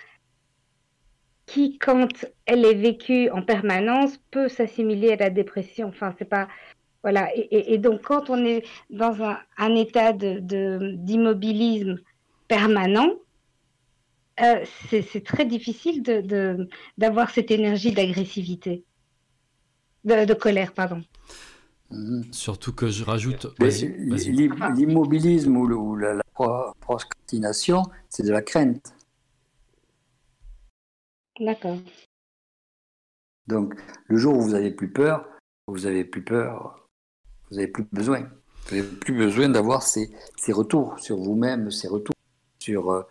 qui, 1.45 1.77
quand 1.77 2.25
elle 2.45 2.65
est 2.65 2.73
vécue 2.73 3.29
en 3.29 3.41
permanence, 3.41 4.17
peut 4.31 4.47
s'assimiler 4.49 5.13
à 5.13 5.17
la 5.17 5.29
dépression. 5.29 5.87
Enfin, 5.89 6.13
c'est 6.17 6.25
pas, 6.25 6.47
voilà. 7.03 7.29
Et, 7.35 7.77
donc, 7.77 8.01
quand 8.01 8.29
on 8.29 8.43
est 8.45 8.63
dans 8.89 9.21
un, 9.57 9.75
état 9.75 10.13
d'immobilisme 10.13 11.95
de, 11.95 12.03
permanent, 12.47 13.09
euh, 14.41 14.65
c'est 14.89 15.23
très 15.23 15.45
difficile 15.45 16.01
d'avoir 16.97 17.29
cette 17.29 17.51
énergie 17.51 17.91
d'agressivité, 17.91 18.83
de, 20.03 20.33
colère, 20.33 20.73
pardon. 20.73 21.03
Mhm. 21.91 22.23
Surtout 22.31 22.73
que 22.73 22.87
je 22.87 23.03
rajoute. 23.03 23.47
L'immobilisme 23.59 25.55
ou, 25.57 25.95
la, 25.95 26.15
la 26.15 26.23
procrastination, 26.81 27.83
c'est 28.09 28.23
de 28.23 28.31
la 28.31 28.41
crainte. 28.41 28.95
D'accord. 31.39 31.77
Donc, 33.47 33.75
le 34.07 34.17
jour 34.17 34.35
où 34.35 34.41
vous 34.41 34.51
n'avez 34.51 34.71
plus 34.71 34.91
peur, 34.91 35.27
vous 35.67 35.85
avez 35.85 36.05
plus 36.05 36.23
peur, 36.23 36.87
vous 37.49 37.57
n'avez 37.57 37.67
plus 37.67 37.85
besoin. 37.91 38.29
Vous 38.65 38.75
n'avez 38.75 38.87
plus 38.87 39.13
besoin 39.13 39.49
d'avoir 39.49 39.83
ces, 39.83 40.09
retours 40.49 40.97
sur 40.99 41.17
vous-même, 41.17 41.69
ces 41.69 41.87
retours 41.87 42.15
sur, 42.59 42.91
euh, 42.91 43.03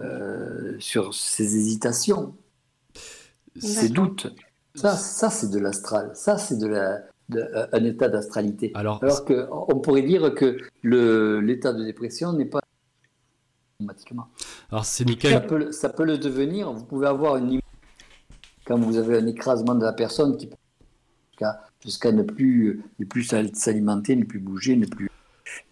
euh, 0.00 0.76
sur 0.78 1.14
ces 1.14 1.56
hésitations, 1.56 2.34
ces 3.58 3.88
doutes. 3.88 4.32
Ça, 4.74 4.96
ça 4.96 5.30
c'est 5.30 5.50
de 5.50 5.58
l'astral. 5.58 6.12
Ça, 6.14 6.38
c'est 6.38 6.58
de 6.58 6.66
la, 6.66 7.00
un 7.72 7.84
état 7.84 8.08
d'astralité. 8.08 8.72
Alors, 8.74 9.02
Alors 9.02 9.24
qu'on 9.24 9.80
pourrait 9.80 10.02
dire 10.02 10.34
que 10.34 10.58
l'état 10.82 11.72
de 11.72 11.84
dépression 11.84 12.32
n'est 12.32 12.44
pas 12.44 12.60
automatiquement. 13.78 14.28
Alors 14.70 14.84
c'est 14.84 15.04
nickel. 15.04 15.32
Ça 15.32 15.40
peut, 15.40 15.72
ça 15.72 15.88
peut, 15.88 16.04
le 16.04 16.18
devenir. 16.18 16.72
Vous 16.72 16.84
pouvez 16.84 17.06
avoir 17.06 17.36
une 17.36 17.60
quand 18.64 18.78
vous 18.78 18.98
avez 18.98 19.18
un 19.18 19.26
écrasement 19.26 19.74
de 19.74 19.84
la 19.84 19.92
personne 19.92 20.36
qui 20.36 20.48
jusqu'à 21.82 22.12
ne 22.12 22.22
plus, 22.22 22.82
ne 22.98 23.04
plus 23.04 23.24
s'alimenter, 23.24 24.16
ne 24.16 24.24
plus 24.24 24.38
bouger, 24.38 24.76
ne 24.76 24.86
plus, 24.86 25.10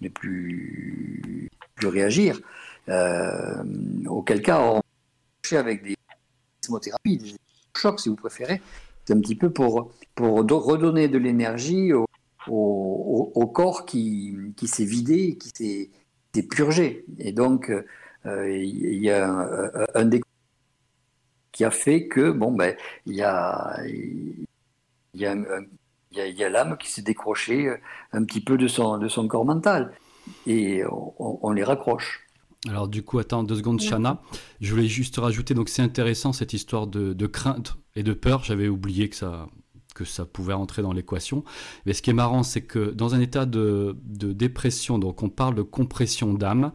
ne 0.00 0.08
plus, 0.08 1.50
plus 1.74 1.88
réagir. 1.88 2.40
Euh, 2.89 3.62
auquel 4.06 4.43
cas, 4.43 4.60
on 4.60 4.81
avec 5.56 5.82
des 5.82 5.97
chimothérapies, 6.62 7.16
des 7.16 7.36
chocs 7.74 8.01
si 8.01 8.10
vous 8.10 8.16
préférez. 8.16 8.60
C'est 9.05 9.15
un 9.15 9.20
petit 9.20 9.35
peu 9.35 9.51
pour, 9.51 9.90
pour 10.15 10.36
redonner 10.36 11.09
de 11.09 11.16
l'énergie 11.16 11.93
au, 11.94 12.06
corps 13.55 13.86
qui, 13.86 14.36
qui 14.56 14.69
s'est 14.69 14.85
vidé, 14.85 15.39
qui 15.39 15.48
s'est 16.35 16.43
purgé. 16.43 17.06
Et 17.19 17.32
donc, 17.32 17.70
euh, 18.27 18.55
il 18.55 19.02
y 19.02 19.10
a 19.10 19.27
un, 19.27 19.86
un, 19.94 20.05
des 20.05 20.20
qui 21.52 21.65
a 21.65 21.70
fait 21.70 22.09
que, 22.09 22.31
bon, 22.31 22.52
ben, 22.52 22.77
il 23.06 23.15
y 23.15 23.23
a, 23.23 23.81
y 25.15 25.24
a 25.24 25.35
y 26.12 26.44
a, 26.44 26.48
l'âme 26.48 26.77
qui 26.78 26.90
s'est 26.90 27.02
décrochée 27.02 27.69
euh, 27.69 27.77
un 28.12 28.24
petit 28.24 28.40
peu 28.40 28.56
de 28.56 28.69
son, 28.69 28.98
de 28.98 29.09
son 29.09 29.28
corps 29.28 29.44
mental. 29.44 29.93
Et 30.47 30.82
on, 30.90 31.52
les 31.52 31.65
raccroche. 31.65 32.27
Alors 32.66 32.89
du 32.89 33.02
coup, 33.02 33.18
attends 33.18 33.44
deux 33.44 33.56
secondes, 33.56 33.80
Chana. 33.80 34.20
Je 34.60 34.74
voulais 34.74 34.89
juste 34.89 35.16
rajouter, 35.16 35.55
donc 35.55 35.68
c'est 35.68 35.82
intéressant 35.82 36.32
cette 36.32 36.52
histoire 36.52 36.86
de, 36.86 37.12
de, 37.12 37.26
crainte 37.26 37.76
et 37.94 38.02
de 38.02 38.12
peur. 38.12 38.43
J'avais 38.43 38.68
oublié 38.68 39.09
que 39.09 39.16
ça, 39.16 39.47
que 39.94 40.05
ça 40.05 40.24
pouvait 40.24 40.55
entrer 40.55 40.82
dans 40.82 40.93
l'équation. 40.93 41.44
Mais 41.86 41.93
ce 41.93 42.02
qui 42.02 42.10
est 42.10 42.14
marrant, 42.14 42.43
c'est 42.43 42.62
que 42.62 42.90
dans 42.90 43.14
un 43.14 43.20
état 43.20 43.47
de, 43.47 43.97
de, 44.05 44.32
dépression, 44.32 44.98
donc 44.98 45.22
on 45.22 45.28
parle 45.28 45.55
de 45.55 45.62
compression 45.62 46.35
d'âme, 46.35 46.72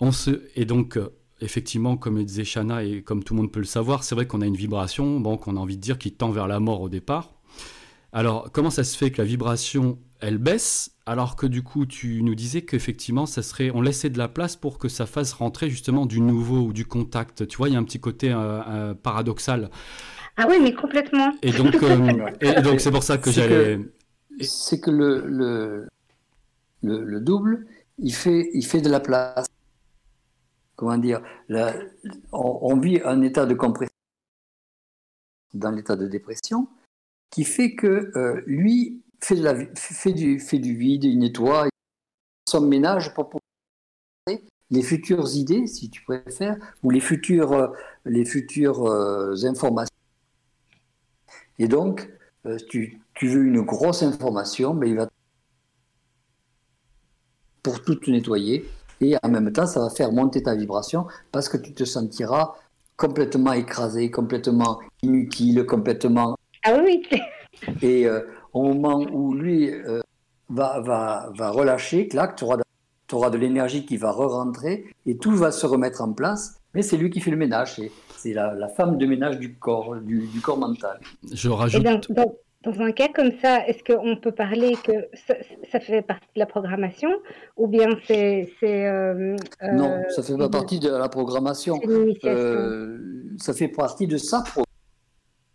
on 0.00 0.10
se, 0.10 0.42
et 0.56 0.64
donc 0.64 0.98
effectivement, 1.40 1.96
comme 1.96 2.22
disait 2.24 2.44
Chana 2.44 2.82
et 2.82 3.02
comme 3.02 3.22
tout 3.22 3.34
le 3.34 3.42
monde 3.42 3.52
peut 3.52 3.60
le 3.60 3.66
savoir, 3.66 4.04
c'est 4.04 4.14
vrai 4.14 4.26
qu'on 4.26 4.40
a 4.40 4.46
une 4.46 4.56
vibration, 4.56 5.20
bon, 5.20 5.36
qu'on 5.36 5.56
a 5.56 5.60
envie 5.60 5.76
de 5.76 5.82
dire 5.82 5.98
qui 5.98 6.12
tend 6.12 6.30
vers 6.30 6.48
la 6.48 6.60
mort 6.60 6.80
au 6.80 6.88
départ. 6.88 7.34
Alors, 8.12 8.52
comment 8.52 8.70
ça 8.70 8.84
se 8.84 8.96
fait 8.96 9.10
que 9.10 9.22
la 9.22 9.26
vibration, 9.26 9.98
elle 10.20 10.36
baisse, 10.36 10.94
alors 11.06 11.34
que 11.34 11.46
du 11.46 11.62
coup, 11.62 11.86
tu 11.86 12.22
nous 12.22 12.34
disais 12.34 12.60
qu'effectivement, 12.60 13.24
ça 13.24 13.42
serait, 13.42 13.70
on 13.70 13.80
laissait 13.80 14.10
de 14.10 14.18
la 14.18 14.28
place 14.28 14.54
pour 14.54 14.78
que 14.78 14.88
ça 14.88 15.06
fasse 15.06 15.32
rentrer 15.32 15.70
justement 15.70 16.04
du 16.04 16.20
nouveau 16.20 16.60
ou 16.60 16.72
du 16.74 16.84
contact. 16.84 17.48
Tu 17.48 17.56
vois, 17.56 17.70
il 17.70 17.72
y 17.72 17.76
a 17.76 17.78
un 17.78 17.84
petit 17.84 18.00
côté 18.00 18.30
euh, 18.30 18.60
euh, 18.68 18.94
paradoxal. 18.94 19.70
Ah 20.36 20.44
oui, 20.46 20.56
mais 20.62 20.74
complètement. 20.74 21.32
Et 21.42 21.52
donc, 21.52 21.74
euh, 21.82 22.60
donc 22.62 22.80
c'est 22.80 22.90
pour 22.90 23.02
ça 23.02 23.16
que 23.16 23.30
j'allais. 23.30 23.80
C'est 24.40 24.80
que 24.80 24.90
le, 24.90 25.26
le, 25.26 25.86
le, 26.82 27.20
double, 27.20 27.66
il 27.98 28.14
fait, 28.14 28.50
il 28.52 28.64
fait 28.64 28.82
de 28.82 28.90
la 28.90 29.00
place. 29.00 29.46
Comment 30.76 30.98
dire 30.98 31.22
on, 32.32 32.58
on, 32.62 32.76
vit 32.78 33.00
un 33.04 33.22
état 33.22 33.46
de 33.46 33.54
compression 33.54 33.94
dans 35.54 35.70
l'état 35.70 35.96
de 35.96 36.06
dépression 36.08 36.66
qui 37.32 37.44
fait 37.44 37.74
que 37.74 38.12
euh, 38.14 38.42
lui 38.46 39.02
fait, 39.20 40.12
du, 40.12 40.76
vide, 40.76 41.04
il 41.04 41.18
nettoie 41.18 41.68
son 42.48 42.60
ménage 42.60 43.14
pour 43.14 43.30
pouvoir 43.30 43.40
les 44.70 44.82
futures 44.82 45.34
idées, 45.34 45.66
si 45.66 45.90
tu 45.90 46.02
préfères, 46.02 46.56
ou 46.82 46.90
les 46.90 47.00
futures, 47.00 47.52
euh, 47.52 47.68
les 48.04 48.24
futures 48.24 48.86
euh, 48.86 49.34
informations. 49.44 49.94
Et 51.58 51.68
donc, 51.68 52.08
tu, 52.68 53.00
tu, 53.14 53.28
veux 53.28 53.44
une 53.44 53.60
grosse 53.60 54.02
information, 54.02 54.74
mais 54.74 54.90
il 54.90 54.96
va 54.96 55.08
pour 57.62 57.82
tout 57.82 57.98
nettoyer. 58.08 58.68
Et 59.00 59.16
en 59.22 59.28
même 59.28 59.52
temps, 59.52 59.66
ça 59.66 59.80
va 59.80 59.90
faire 59.90 60.12
monter 60.12 60.42
ta 60.42 60.54
vibration 60.54 61.06
parce 61.30 61.48
que 61.48 61.56
tu 61.56 61.72
te 61.72 61.84
sentiras 61.84 62.54
complètement 62.96 63.52
écrasé, 63.52 64.10
complètement 64.10 64.80
inutile, 65.02 65.64
complètement. 65.66 66.36
Ah 66.64 66.78
oui, 66.84 67.02
Et 67.82 68.06
euh, 68.06 68.20
au 68.52 68.62
moment 68.62 69.00
où 69.12 69.34
lui 69.34 69.70
euh, 69.70 70.00
va, 70.48 70.80
va, 70.80 71.30
va 71.36 71.50
relâcher, 71.50 72.08
clac, 72.08 72.36
tu 72.36 72.44
auras, 72.44 72.58
auras, 73.12 73.30
de 73.30 73.38
l'énergie 73.38 73.84
qui 73.84 73.96
va 73.96 74.10
re-rentrer 74.10 74.86
et 75.06 75.16
tout 75.16 75.32
va 75.32 75.50
se 75.50 75.66
remettre 75.66 76.00
en 76.02 76.12
place. 76.12 76.60
Mais 76.74 76.82
c'est 76.82 76.96
lui 76.96 77.10
qui 77.10 77.20
fait 77.20 77.30
le 77.30 77.36
ménage. 77.36 77.80
C'est 78.16 78.32
la, 78.32 78.54
la, 78.54 78.68
femme 78.68 78.96
de 78.96 79.04
ménage 79.04 79.38
du 79.38 79.54
corps, 79.54 79.96
du, 79.96 80.26
du 80.26 80.40
corps 80.40 80.56
mental. 80.56 80.98
Je 81.30 81.50
rajoute. 81.50 81.84
Dans 82.64 82.80
un 82.80 82.92
cas 82.92 83.08
comme 83.08 83.32
ça, 83.42 83.66
est-ce 83.66 83.82
qu'on 83.82 84.16
peut 84.16 84.30
parler 84.30 84.76
que 84.84 85.08
ça, 85.70 85.80
fait 85.80 86.02
partie 86.02 86.28
de 86.36 86.38
la 86.38 86.46
programmation 86.46 87.10
ou 87.56 87.66
bien 87.66 87.88
c'est... 88.06 88.48
Euh, 88.62 89.36
non, 89.72 89.90
euh, 89.90 90.02
ça 90.10 90.22
fait 90.22 90.36
pas 90.36 90.48
partie 90.48 90.78
de 90.78 90.88
la 90.88 91.08
programmation. 91.08 91.80
Euh, 92.24 92.98
ça 93.38 93.52
fait 93.52 93.66
partie 93.66 94.06
de 94.06 94.16
sa 94.16 94.42
programmation. 94.42 94.71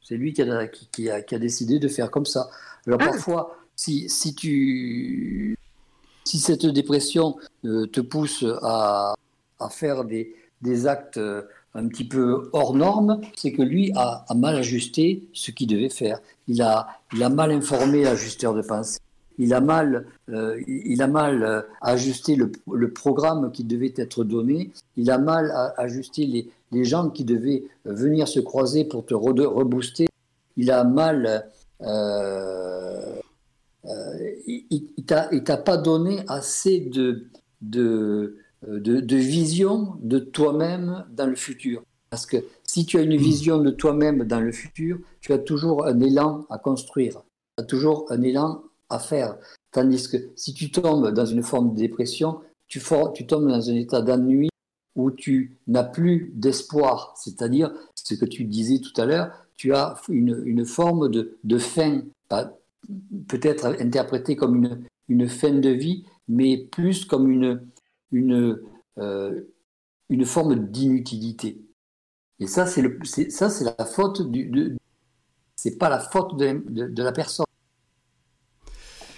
C'est 0.07 0.15
lui 0.15 0.31
qui 0.31 0.41
a, 0.41 0.67
qui, 0.67 1.09
a, 1.09 1.21
qui 1.21 1.35
a, 1.35 1.39
décidé 1.39 1.79
de 1.79 1.87
faire 1.87 2.09
comme 2.09 2.25
ça. 2.25 2.49
Alors 2.85 2.99
ah. 3.01 3.05
parfois, 3.07 3.57
si, 3.75 4.07
si, 4.09 4.33
tu, 4.33 5.57
si 6.23 6.39
cette 6.39 6.65
dépression 6.65 7.35
te 7.63 7.99
pousse 7.99 8.45
à, 8.61 9.15
à 9.59 9.69
faire 9.69 10.05
des, 10.05 10.33
des 10.61 10.87
actes 10.87 11.19
un 11.73 11.87
petit 11.87 12.05
peu 12.05 12.49
hors 12.53 12.73
norme, 12.73 13.21
c'est 13.35 13.51
que 13.51 13.61
lui 13.61 13.91
a, 13.95 14.25
mal 14.35 14.55
ajusté 14.55 15.27
ce 15.33 15.51
qu'il 15.51 15.67
devait 15.67 15.89
faire. 15.89 16.19
Il 16.47 16.61
a, 16.61 16.87
il 17.13 17.21
a 17.21 17.29
mal 17.29 17.51
informé 17.51 18.03
l'ajusteur 18.03 18.53
de 18.53 18.61
pensée. 18.61 18.99
Il 19.37 19.53
a 19.53 19.61
mal, 19.61 20.05
euh, 20.29 20.59
il 20.67 21.01
a 21.01 21.07
mal 21.07 21.43
euh, 21.43 21.61
ajusté 21.81 22.35
le, 22.35 22.51
le, 22.71 22.91
programme 22.91 23.51
qui 23.51 23.63
devait 23.63 23.93
être 23.95 24.23
donné. 24.23 24.71
Il 24.95 25.11
a 25.11 25.17
mal 25.17 25.51
ajusté 25.77 26.25
les, 26.25 26.49
les, 26.71 26.83
gens 26.83 27.09
qui 27.09 27.23
devaient 27.23 27.63
venir 27.85 28.27
se 28.27 28.39
croiser 28.39 28.85
pour 28.85 29.05
te 29.05 29.13
rebooster. 29.13 30.07
Il 30.55 30.71
a 30.71 30.83
mal. 30.83 31.49
Euh, 31.83 33.15
il 34.47 34.87
ne 34.97 35.39
t'a 35.39 35.57
pas 35.57 35.77
donné 35.77 36.21
assez 36.27 36.79
de, 36.79 37.27
de, 37.61 38.37
euh, 38.67 38.79
de, 38.79 39.15
vision 39.15 39.95
de 40.01 40.19
toi-même 40.19 41.05
dans 41.15 41.27
le 41.27 41.35
futur. 41.35 41.83
Parce 42.09 42.25
que 42.25 42.37
si 42.63 42.85
tu 42.85 42.97
as 42.97 43.01
une 43.01 43.17
vision 43.17 43.59
de 43.59 43.69
toi-même 43.69 44.23
dans 44.23 44.39
le 44.39 44.51
futur, 44.51 44.97
tu 45.21 45.33
as 45.33 45.37
toujours 45.37 45.85
un 45.85 45.99
élan 45.99 46.45
à 46.49 46.57
construire, 46.57 47.21
tu 47.57 47.63
as 47.63 47.65
toujours 47.65 48.05
un 48.09 48.21
élan 48.21 48.63
à 48.89 48.99
faire. 48.99 49.37
Tandis 49.71 50.07
que 50.09 50.17
si 50.35 50.53
tu 50.53 50.71
tombes 50.71 51.11
dans 51.11 51.25
une 51.25 51.43
forme 51.43 51.73
de 51.73 51.79
dépression, 51.79 52.41
tu, 52.67 52.81
tu 53.13 53.27
tombes 53.27 53.47
dans 53.47 53.69
un 53.69 53.75
état 53.75 54.01
d'ennui 54.01 54.49
où 54.95 55.11
tu 55.11 55.57
n'as 55.67 55.83
plus 55.83 56.31
d'espoir. 56.35 57.13
C'est-à-dire, 57.17 57.71
ce 57.95 58.15
que 58.15 58.25
tu 58.25 58.43
disais 58.45 58.79
tout 58.79 58.99
à 58.99 59.05
l'heure, 59.05 59.31
tu 59.55 59.73
as 59.73 59.95
une, 60.09 60.41
une 60.45 60.65
forme 60.65 61.09
de, 61.09 61.37
de 61.43 61.57
fin, 61.57 62.01
peut-être 63.27 63.65
interprétée 63.79 64.35
comme 64.35 64.55
une, 64.55 64.85
une 65.07 65.27
fin 65.27 65.51
de 65.51 65.69
vie, 65.69 66.05
mais 66.27 66.57
plus 66.57 67.05
comme 67.05 67.29
une, 67.29 67.61
une, 68.11 68.59
euh, 68.97 69.41
une 70.09 70.25
forme 70.25 70.55
d'inutilité. 70.55 71.61
Et 72.39 72.47
ça, 72.47 72.65
c'est 72.65 72.81
le, 72.81 72.99
ça, 73.03 73.49
c'est 73.49 73.63
la 73.63 73.85
faute 73.85 74.29
du, 74.29 74.45
de, 74.45 74.77
c'est 75.55 75.77
pas 75.77 75.89
la 75.89 75.99
faute 75.99 76.37
de, 76.37 76.63
de, 76.69 77.03
la 77.03 77.11
personne. 77.11 77.46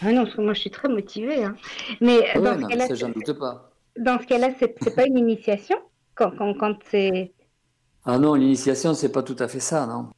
Ah 0.01 0.11
non, 0.11 0.25
moi 0.37 0.53
je 0.53 0.61
suis 0.61 0.71
très 0.71 0.87
motivée. 0.87 1.43
Hein. 1.43 1.55
Mais 2.01 2.19
dans 2.35 2.59
ce 2.59 2.67
cas-là, 2.67 2.93
j'en 2.95 3.09
doute 3.09 3.33
pas. 3.33 3.71
Dans 3.97 4.19
ce 4.19 4.25
cas-là, 4.25 4.49
c'est 4.59 4.95
pas 4.95 5.05
une 5.05 5.17
initiation? 5.17 5.77
Quand, 6.15 6.31
quand, 6.37 6.53
quand 6.53 6.75
c'est. 6.89 7.33
Ah 8.05 8.17
non, 8.17 8.35
l'initiation, 8.35 8.93
c'est 8.93 9.11
pas 9.11 9.23
tout 9.23 9.35
à 9.39 9.47
fait 9.47 9.59
ça, 9.59 9.85
non. 9.85 10.09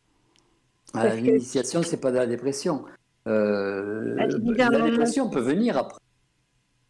Euh, 0.95 1.15
l'initiation, 1.15 1.83
c'est 1.83 1.97
pas 1.99 2.11
de 2.11 2.17
la 2.17 2.27
dépression. 2.27 2.83
Euh, 3.27 4.17
ah, 4.19 4.27
la 4.69 4.89
dépression 4.89 5.29
peut 5.29 5.39
venir 5.39 5.77
après 5.77 5.99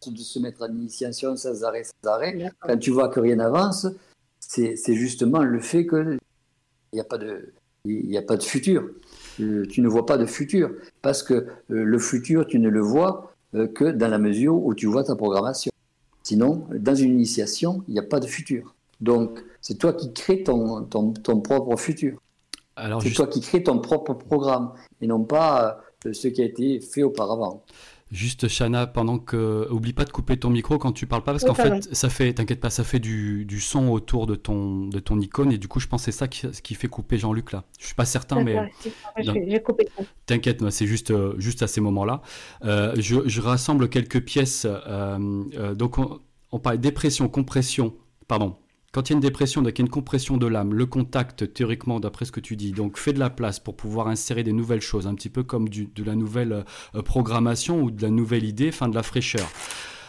de 0.08 0.18
se 0.18 0.40
mettre 0.40 0.64
en 0.64 0.70
initiation 0.70 1.36
sans 1.36 1.64
arrêt, 1.64 1.84
sans 1.84 2.10
arrêt, 2.10 2.52
quand 2.60 2.78
tu 2.78 2.90
vois 2.90 3.10
que 3.10 3.20
rien 3.20 3.36
n'avance, 3.36 3.86
c'est 4.40 4.96
justement 4.96 5.44
le 5.44 5.60
fait 5.60 5.86
qu'il 5.86 6.18
n'y 6.94 7.00
a, 7.00 7.04
pas 7.04 7.20
de, 7.20 7.54
il 7.86 8.18
a 8.18 8.24
pas 8.24 8.38
de 8.38 8.44
futur. 8.44 8.90
Euh, 9.40 9.66
tu 9.68 9.82
ne 9.82 9.88
vois 9.88 10.06
pas 10.06 10.18
de 10.18 10.26
futur. 10.26 10.72
Parce 11.02 11.24
que 11.24 11.34
euh, 11.34 11.46
le 11.70 12.00
futur, 12.00 12.46
tu 12.48 12.60
ne 12.60 12.70
le 12.70 12.82
vois 12.82 13.34
euh, 13.56 13.68
que 13.68 13.86
dans 13.86 14.08
la 14.08 14.18
mesure 14.18 14.56
où 14.56 14.74
tu 14.74 14.88
vois 14.88 15.04
ta 15.04 15.16
programmation. 15.16 15.72
Sinon, 16.24 16.68
dans 16.72 16.96
une 16.96 17.14
initiation, 17.14 17.84
il 17.88 17.94
n'y 17.94 18.00
a 18.00 18.04
pas 18.04 18.20
de 18.20 18.28
futur. 18.28 18.76
Donc, 19.00 19.44
c'est 19.62 19.78
toi 19.78 19.94
qui 19.94 20.14
crées 20.14 20.44
ton, 20.44 20.84
ton, 20.84 21.14
ton 21.14 21.40
propre 21.42 21.76
futur. 21.78 22.20
C'est 23.02 23.12
toi 23.12 23.28
qui 23.28 23.42
crées 23.42 23.64
ton 23.64 23.80
propre 23.80 24.14
programme 24.14 24.72
et 25.02 25.08
non 25.08 25.24
pas 25.24 25.82
ce 26.12 26.28
qui 26.28 26.42
a 26.42 26.46
été 26.46 26.80
fait 26.80 27.04
auparavant. 27.04 27.64
Juste 28.12 28.48
Shana, 28.48 28.88
pendant 28.88 29.20
que 29.20 29.68
oublie 29.72 29.94
pas 29.94 30.04
de 30.04 30.10
couper 30.10 30.38
ton 30.38 30.50
micro 30.50 30.78
quand 30.78 30.92
tu 30.92 31.08
parles 31.08 31.24
pas 31.24 31.32
parce 31.32 31.46
qu'en 31.46 31.54
fait 31.54 31.88
ça 31.96 32.10
fait 32.10 32.34
t'inquiète 32.34 32.60
pas 32.60 32.70
ça 32.70 32.84
fait 32.84 33.00
du, 33.00 33.46
du, 33.46 33.62
son 33.62 33.88
autour 33.88 34.28
de 34.28 34.36
ton 34.36 34.88
de 34.88 35.00
ton 35.00 35.18
icône 35.20 35.52
et 35.52 35.58
du 35.58 35.70
coup 35.70 35.80
je 35.80 35.88
pense 35.88 36.04
c'est 36.04 36.12
ça 36.12 36.28
qui, 36.28 36.48
qui, 36.62 36.76
fait 36.76 36.90
couper 36.90 37.18
Jean-Luc 37.18 37.54
là. 37.54 37.64
Je 37.80 37.86
suis 37.86 37.96
pas 37.96 38.06
certain 38.06 38.44
mais 38.44 38.58
T'inquiète, 40.26 40.70
c'est 40.70 40.88
juste 40.88 41.12
euh, 41.12 41.36
juste 41.38 41.64
à 41.64 41.68
ces 41.68 41.82
moments-là. 41.82 42.22
Euh, 42.64 42.94
je, 42.98 43.28
je, 43.28 43.42
rassemble 43.42 43.90
quelques 43.90 44.22
pièces. 44.22 44.66
Euh, 44.66 45.44
euh 45.56 45.76
donc 45.76 45.98
on, 45.98 46.20
on 46.52 46.60
parle 46.60 46.80
dépression, 46.80 47.30
compression, 47.30 47.94
pardon, 48.28 48.58
quand 48.92 49.10
il 49.10 49.14
y 49.14 49.16
a 49.16 49.18
une 49.18 49.22
dépression, 49.22 49.62
donc 49.62 49.78
il 49.78 49.80
y 49.80 49.84
a 49.84 49.86
une 49.86 49.90
compression 49.90 50.38
de 50.38 50.48
l'âme, 50.48 50.74
le 50.74 50.86
contact, 50.86 51.54
théoriquement, 51.54 52.00
d'après 52.00 52.26
ce 52.26 52.32
que 52.32 52.42
tu 52.42 52.58
dis, 52.58 52.72
donc 52.72 52.98
fais 52.98 53.14
de 53.14 53.20
la 53.20 53.30
place 53.30 53.60
pour 53.60 53.76
pouvoir 53.76 54.08
insérer 54.08 54.44
des 54.44 54.52
nouvelles 54.52 54.82
choses, 54.82 55.08
un 55.08 55.16
petit 55.16 55.30
peu 55.30 55.44
comme 55.44 55.70
du, 55.70 55.88
de 55.96 56.04
la 56.04 56.16
nouvelle 56.16 56.66
euh, 56.96 57.02
programmation 57.02 57.82
ou 57.82 57.92
de 57.92 58.02
la 58.02 58.10
nouvelle 58.10 58.44
idée, 58.44 58.70
enfin 58.70 58.90
de 58.90 58.96
la 58.96 59.04
fraîcheur. 59.04 59.48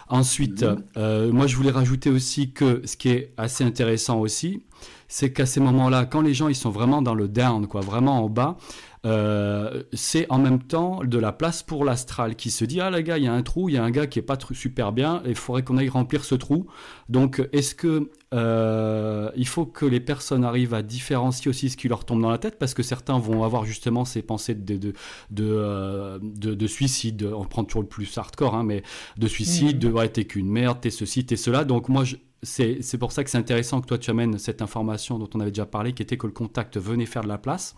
Ensuite, 0.09 0.63
mhm. 0.63 0.85
euh, 0.97 1.33
moi 1.33 1.47
je 1.47 1.57
voulais 1.57 1.71
rajouter 1.71 2.11
aussi 2.11 2.53
que 2.53 2.83
ce 2.85 2.97
qui 2.97 3.09
est 3.09 3.33
assez 3.37 3.63
intéressant 3.63 4.19
aussi, 4.19 4.65
c'est 5.07 5.33
qu'à 5.33 5.47
ces 5.47 5.61
moments-là, 5.61 6.05
quand 6.05 6.21
les 6.21 6.35
gens 6.35 6.49
ils 6.49 6.57
sont 6.57 6.71
vraiment 6.71 7.03
dans 7.03 7.15
le 7.15 7.29
down, 7.29 7.69
quoi, 7.69 7.83
vraiment 7.83 8.25
en 8.25 8.29
bas, 8.29 8.57
euh, 9.05 9.83
c'est 9.93 10.27
en 10.31 10.39
même 10.39 10.61
temps 10.61 11.01
de 11.05 11.19
la 11.19 11.33
place 11.33 11.63
pour 11.63 11.85
l'astral 11.85 12.37
qui 12.37 12.51
se 12.51 12.65
dit 12.65 12.81
ah 12.81 12.89
les 12.89 13.03
gars 13.03 13.19
il 13.19 13.25
y 13.25 13.27
a 13.27 13.33
un 13.33 13.43
trou 13.43 13.69
il 13.69 13.75
y 13.75 13.77
a 13.77 13.83
un 13.83 13.91
gars 13.91 14.07
qui 14.07 14.21
est 14.21 14.23
pas 14.23 14.39
super 14.53 14.93
bien 14.93 15.25
il 15.27 15.35
faudrait 15.35 15.65
qu'on 15.65 15.77
aille 15.77 15.89
remplir 15.89 16.25
ce 16.25 16.37
trou 16.37 16.69
donc 17.09 17.43
est-ce 17.53 17.75
que 17.75 18.13
euh, 18.33 19.31
il 19.37 19.47
faut 19.47 19.67
que 19.67 19.85
les 19.85 20.01
personnes 20.01 20.45
arrivent 20.45 20.75
à 20.75 20.83
différencier 20.83 21.49
aussi 21.49 21.71
ce 21.71 21.77
qui 21.77 21.89
leur 21.89 22.05
tombe 22.05 22.23
dans 22.23 22.31
la 22.31 22.39
tête 22.39 22.59
parce 22.59 22.75
que 22.75 22.83
certains 22.83 23.19
vont 23.19 23.45
avoir 23.45 23.65
justement 23.65 24.05
ces 24.05 24.23
pensées 24.23 24.55
de 24.55 24.77
de 24.77 24.93
de, 25.31 25.45
euh, 25.45 26.19
de, 26.23 26.67
suicide 26.67 27.29
on 27.35 27.45
prend 27.45 27.65
toujours 27.65 27.83
le 27.83 27.89
plus 27.89 28.17
hardcore 28.17 28.55
hein, 28.55 28.65
mais 28.65 28.83
de 29.19 29.29
suicide 29.29 29.77
mmh. 29.77 29.81
de 29.81 29.89
ouais 29.91 30.09
t'es 30.09 30.25
qu'une 30.25 30.49
merde 30.49 30.79
t'es 30.81 30.91
ceci 30.91 31.27
t'es 31.27 31.37
cela 31.37 31.65
donc 31.65 31.89
moi 31.89 32.05
c'est 32.43 32.99
pour 32.99 33.13
ça 33.13 33.23
que 33.23 33.31
c'est 33.31 33.39
intéressant 33.39 33.81
que 33.81 33.87
toi 33.87 33.99
tu 33.99 34.11
amènes 34.11 34.39
cette 34.39 34.63
information 34.63 35.19
dont 35.19 35.31
on 35.35 35.41
avait 35.41 35.51
déjà 35.51 35.67
parlé, 35.67 35.93
qui 35.93 36.03
était 36.03 36.17
que 36.17 36.27
le 36.27 36.33
contact 36.33 36.77
venait 36.77 37.07
faire 37.07 37.23
de 37.23 37.29
la 37.29 37.39
place. 37.39 37.77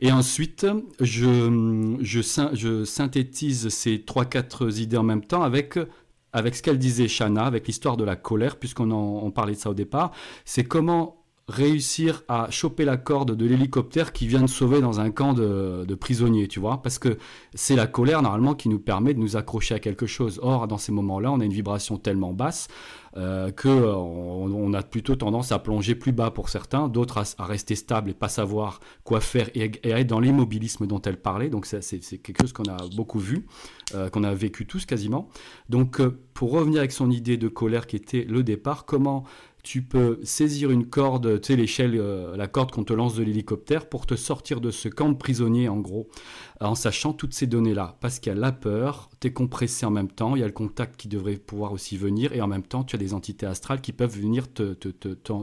Et 0.00 0.12
ensuite, 0.12 0.66
je, 1.00 1.96
je, 2.00 2.84
synthétise 2.84 3.68
ces 3.68 4.00
trois, 4.02 4.24
quatre 4.24 4.78
idées 4.78 4.96
en 4.96 5.02
même 5.02 5.24
temps 5.24 5.42
avec, 5.42 5.78
avec 6.32 6.54
ce 6.54 6.62
qu'elle 6.62 6.78
disait, 6.78 7.08
Shana, 7.08 7.44
avec 7.44 7.66
l'histoire 7.66 7.96
de 7.96 8.04
la 8.04 8.16
colère, 8.16 8.56
puisqu'on 8.56 8.90
on 8.90 9.30
parlait 9.30 9.54
de 9.54 9.58
ça 9.58 9.70
au 9.70 9.74
départ. 9.74 10.12
C'est 10.44 10.64
comment 10.64 11.19
réussir 11.50 12.22
à 12.28 12.48
choper 12.50 12.84
la 12.84 12.96
corde 12.96 13.34
de 13.34 13.44
l'hélicoptère 13.44 14.12
qui 14.12 14.26
vient 14.26 14.42
de 14.42 14.46
sauver 14.46 14.80
dans 14.80 15.00
un 15.00 15.10
camp 15.10 15.34
de, 15.34 15.94
prisonniers, 15.94 16.48
tu 16.48 16.60
vois, 16.60 16.80
parce 16.80 16.98
que 16.98 17.18
c'est 17.54 17.76
la 17.76 17.86
colère 17.86 18.22
normalement 18.22 18.54
qui 18.54 18.68
nous 18.68 18.78
permet 18.78 19.12
de 19.12 19.18
nous 19.18 19.36
accrocher 19.36 19.74
à 19.74 19.80
quelque 19.80 20.06
chose. 20.06 20.38
Or, 20.42 20.68
dans 20.68 20.78
ces 20.78 20.92
moments-là, 20.92 21.32
on 21.32 21.40
a 21.40 21.44
une 21.44 21.52
vibration 21.52 21.98
tellement 21.98 22.32
basse 22.32 22.68
euh, 23.16 23.50
que 23.50 23.68
euh, 23.68 24.78
a 24.78 24.82
plutôt 24.84 25.16
tendance 25.16 25.50
à 25.50 25.58
plonger 25.58 25.96
plus 25.96 26.12
bas 26.12 26.30
pour 26.30 26.48
certains, 26.48 26.88
d'autres 26.88 27.18
à, 27.18 27.44
rester 27.44 27.74
stable 27.74 28.10
et 28.10 28.14
pas 28.14 28.28
savoir 28.28 28.78
quoi 29.02 29.20
faire 29.20 29.50
et, 29.56 29.72
à 29.92 29.98
être 29.98 30.06
dans 30.06 30.20
l'immobilisme 30.20 30.86
dont 30.86 31.02
elle 31.02 31.20
parlait. 31.20 31.48
Donc 31.48 31.66
c'est 31.66 31.80
quelque 32.18 32.40
chose 32.40 32.52
qu'on 32.52 32.70
a 32.70 32.76
beaucoup 32.94 33.18
vu, 33.18 33.46
euh, 33.96 34.08
qu'on 34.10 34.22
a 34.22 34.32
vécu 34.32 34.64
tous 34.64 34.86
quasiment. 34.86 35.28
Donc 35.68 36.00
pour 36.34 36.52
revenir 36.52 36.78
avec 36.78 36.92
son 36.92 37.10
idée 37.10 37.36
de 37.36 37.48
colère 37.48 37.88
qui 37.88 37.96
était 37.96 38.24
le 38.24 38.44
départ, 38.44 38.84
comment 38.84 39.24
tu 39.62 39.82
peux 39.82 40.18
saisir 40.22 40.70
une 40.70 40.86
corde, 40.86 41.40
tu 41.40 41.48
sais, 41.48 41.56
l'échelle, 41.56 41.96
euh, 41.96 42.36
la 42.36 42.46
corde 42.46 42.70
qu'on 42.70 42.84
te 42.84 42.92
lance 42.92 43.14
de 43.14 43.22
l'hélicoptère 43.22 43.88
pour 43.88 44.06
te 44.06 44.14
sortir 44.14 44.60
de 44.60 44.70
ce 44.70 44.88
camp 44.88 45.08
de 45.08 45.16
prisonniers, 45.16 45.68
en 45.68 45.78
gros, 45.78 46.08
en 46.60 46.74
sachant 46.74 47.12
toutes 47.12 47.34
ces 47.34 47.46
données-là. 47.46 47.96
Parce 48.00 48.18
qu'il 48.18 48.32
y 48.32 48.36
a 48.36 48.38
la 48.38 48.52
peur, 48.52 49.10
tu 49.20 49.28
es 49.28 49.32
compressé 49.32 49.86
en 49.86 49.90
même 49.90 50.10
temps, 50.10 50.36
il 50.36 50.40
y 50.40 50.42
a 50.42 50.46
le 50.46 50.52
contact 50.52 50.98
qui 50.98 51.08
devrait 51.08 51.36
pouvoir 51.36 51.72
aussi 51.72 51.96
venir, 51.96 52.32
et 52.32 52.40
en 52.40 52.46
même 52.46 52.62
temps, 52.62 52.84
tu 52.84 52.96
as 52.96 52.98
des 52.98 53.14
entités 53.14 53.46
astrales 53.46 53.80
qui 53.80 53.92
peuvent 53.92 54.16
venir 54.16 54.46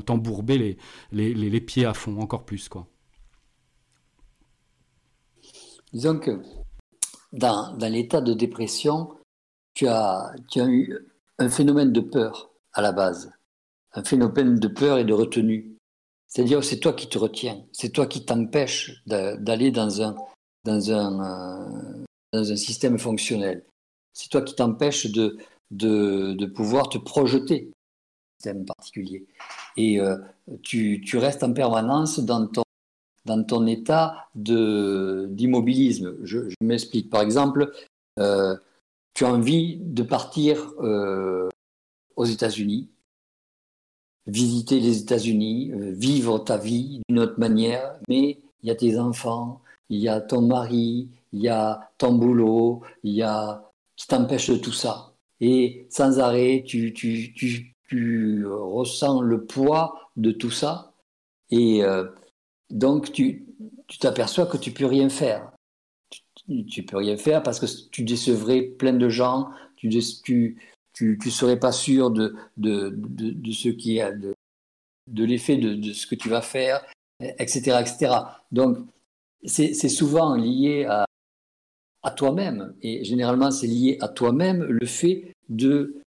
t'embourber 0.06 0.78
les, 1.12 1.34
les, 1.34 1.62
pieds 1.62 1.86
à 1.86 1.94
fond, 1.94 2.20
encore 2.20 2.46
plus, 2.46 2.70
quoi. 2.70 2.88
Disons 5.94 6.20
que 6.20 6.42
dans, 7.34 7.78
l'état 7.80 8.22
de 8.22 8.34
dépression, 8.34 9.16
tu 9.74 9.88
as 9.88 10.34
eu 10.56 10.98
un 11.40 11.50
phénomène 11.50 11.94
de 11.94 12.02
peur 12.02 12.50
à 12.74 12.82
la 12.82 12.92
base 12.92 13.32
un 13.98 14.04
phénomène 14.04 14.60
de 14.60 14.68
peur 14.68 15.00
et 15.00 15.06
de 15.06 15.14
retenue. 15.14 15.76
C'est-à-dire, 16.28 16.64
c'est 16.64 16.80
toi 16.80 16.94
qui 16.94 17.10
te 17.10 17.18
retiens, 17.18 17.66
c'est 17.72 17.90
toi 17.90 18.06
qui 18.06 18.26
t'empêches 18.26 19.02
d'aller 19.08 19.72
dans 19.72 20.04
un, 20.04 20.16
dans, 20.66 20.92
un, 20.92 21.20
euh, 21.24 22.06
dans 22.32 22.52
un 22.52 22.56
système 22.56 23.00
fonctionnel. 23.00 23.66
C'est 24.14 24.30
toi 24.30 24.42
qui 24.42 24.54
t'empêches 24.54 25.12
de, 25.12 25.38
de, 25.72 26.34
de, 26.34 26.46
pouvoir 26.46 26.90
te 26.90 27.00
projeter 27.00 27.72
un 27.72 28.38
système 28.40 28.66
particulier. 28.66 29.26
Et 29.78 30.00
euh, 30.00 30.18
tu, 30.62 31.02
tu, 31.02 31.18
restes 31.18 31.44
en 31.44 31.54
permanence 31.54 32.20
dans 32.20 32.46
ton, 32.46 32.64
dans 33.26 33.44
ton 33.44 33.66
état 33.66 34.30
d'immobilisme. 34.36 36.18
Je, 36.24 36.50
je 36.50 36.56
m'explique. 36.62 37.10
Par 37.10 37.22
exemple, 37.22 37.72
euh, 38.20 38.56
tu 39.16 39.26
as 39.26 39.34
envie 39.34 39.78
de 39.82 40.04
partir 40.04 40.74
aux 42.16 42.26
États-Unis 42.26 42.90
visiter 44.28 44.80
les 44.80 45.02
États-Unis, 45.02 45.72
euh, 45.74 45.92
vivre 45.92 46.40
ta 46.40 46.58
vie 46.58 47.02
d'une 47.08 47.20
autre 47.20 47.40
manière, 47.40 47.98
mais 48.08 48.40
il 48.62 48.68
y 48.68 48.72
a 48.72 48.76
tes 48.76 49.00
enfants, 49.00 49.62
il 49.90 50.00
y 50.00 50.10
a 50.10 50.22
ton 50.22 50.42
mari, 50.42 51.10
il 51.34 51.42
y 51.42 51.50
a 51.50 51.90
ton 51.98 52.14
boulot, 52.14 52.82
il 53.04 53.14
y 53.14 53.24
a 53.24 53.64
qui 53.96 54.08
t'empêche 54.08 54.50
de 54.50 54.58
tout 54.58 54.72
ça. 54.72 55.14
Et 55.40 55.88
sans 55.90 56.20
arrêt, 56.20 56.64
tu, 56.66 56.94
tu, 56.94 57.34
tu, 57.34 57.76
tu 57.88 58.46
ressens 58.46 59.22
le 59.22 59.46
poids 59.46 60.12
de 60.16 60.32
tout 60.32 60.52
ça. 60.52 60.94
Et 61.50 61.84
euh, 61.84 62.06
donc, 62.70 63.12
tu 63.12 63.46
t'aperçois 64.00 64.46
que 64.46 64.58
tu 64.58 64.72
peux 64.72 64.86
rien 64.86 65.10
faire. 65.10 65.52
Tu, 66.70 66.84
peux 66.84 66.98
rien 66.98 67.18
faire 67.18 67.44
parce 67.44 67.60
que 67.60 67.66
tu 67.90 68.04
décevrais 68.04 68.62
plein 68.62 68.94
de 68.94 69.10
gens, 69.10 69.50
tu, 69.76 70.58
tu, 70.98 71.20
ne 71.24 71.30
serais 71.30 71.60
pas 71.60 71.72
sûr 71.72 72.10
de, 72.10 72.36
de, 72.58 72.92
de, 72.96 73.52
ce 73.52 73.70
qui 73.70 73.98
de, 73.98 74.34
de 75.08 75.24
l'effet 75.24 75.58
de, 75.58 75.94
ce 75.94 76.08
que 76.08 76.16
tu 76.16 76.28
vas 76.28 76.42
faire, 76.42 76.84
etc. 77.20 77.78
etc. 77.82 78.16
Donc, 78.52 78.80
c'est 79.44 79.90
souvent 79.90 80.36
lié 80.36 80.86
à, 80.86 81.06
à 82.02 82.12
toi-même. 82.12 82.74
Et 82.82 83.04
généralement, 83.04 83.52
c'est 83.52 83.68
lié 83.68 83.98
à 84.02 84.08
toi-même 84.08 84.64
le 84.64 84.86
fait 84.88 85.36
de 85.50 86.02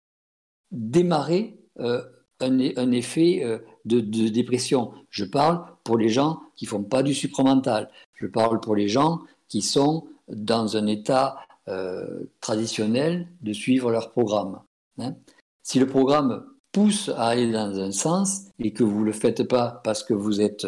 démarrer 0.72 1.56
euh, 1.78 2.02
un, 2.40 2.58
un, 2.58 2.90
effet 2.90 3.44
euh, 3.44 3.58
de, 3.84 4.00
de, 4.00 4.28
dépression. 4.28 4.92
Je 5.10 5.24
parle 5.24 5.64
pour 5.84 5.98
les 5.98 6.08
gens 6.08 6.40
qui 6.56 6.66
font 6.66 6.82
pas 6.82 7.04
du 7.04 7.14
supramental. 7.14 7.90
Je 8.14 8.26
parle 8.26 8.60
pour 8.60 8.74
les 8.74 8.88
gens 8.88 9.20
qui 9.48 9.62
sont 9.62 10.08
dans 10.28 10.76
un 10.76 10.86
état 10.86 11.38
euh, 11.68 12.24
traditionnel 12.40 13.28
de 13.42 13.52
suivre 13.52 13.90
leur 13.92 14.10
programme. 14.10 14.60
Hein. 15.02 15.16
si 15.62 15.78
le 15.78 15.86
programme 15.86 16.44
pousse 16.72 17.08
à 17.08 17.28
aller 17.28 17.50
dans 17.50 17.78
un 17.80 17.92
sens 17.92 18.42
et 18.58 18.72
que 18.72 18.84
vous 18.84 19.00
ne 19.00 19.06
le 19.06 19.12
faites 19.12 19.42
pas 19.44 19.80
parce 19.84 20.02
que 20.02 20.14
vous 20.14 20.40
êtes 20.40 20.66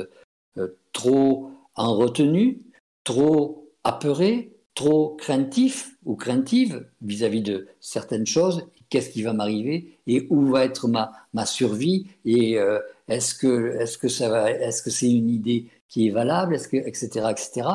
euh, 0.58 0.76
trop 0.92 1.50
en 1.74 1.94
retenue, 1.94 2.60
trop 3.04 3.70
apeuré, 3.84 4.52
trop 4.74 5.14
craintif 5.16 5.96
ou 6.04 6.16
craintive 6.16 6.88
vis-à-vis 7.02 7.42
de 7.42 7.68
certaines 7.80 8.26
choses, 8.26 8.66
qu'est-ce 8.88 9.10
qui 9.10 9.22
va 9.22 9.32
m'arriver 9.32 9.98
et 10.06 10.26
où 10.30 10.46
va 10.46 10.64
être 10.64 10.88
ma, 10.88 11.12
ma 11.32 11.46
survie 11.46 12.08
et 12.24 12.58
euh, 12.58 12.78
est-ce 13.08 13.34
que 13.34 13.76
est-ce 13.78 14.06
est-ce 14.06 14.90
c'est 14.90 15.10
une 15.10 15.30
idée 15.30 15.68
qui 15.88 16.08
est 16.08 16.10
valable 16.10 16.54
est-ce 16.54 16.68
que 16.68 16.76
etc 16.76 17.26
etc 17.30 17.68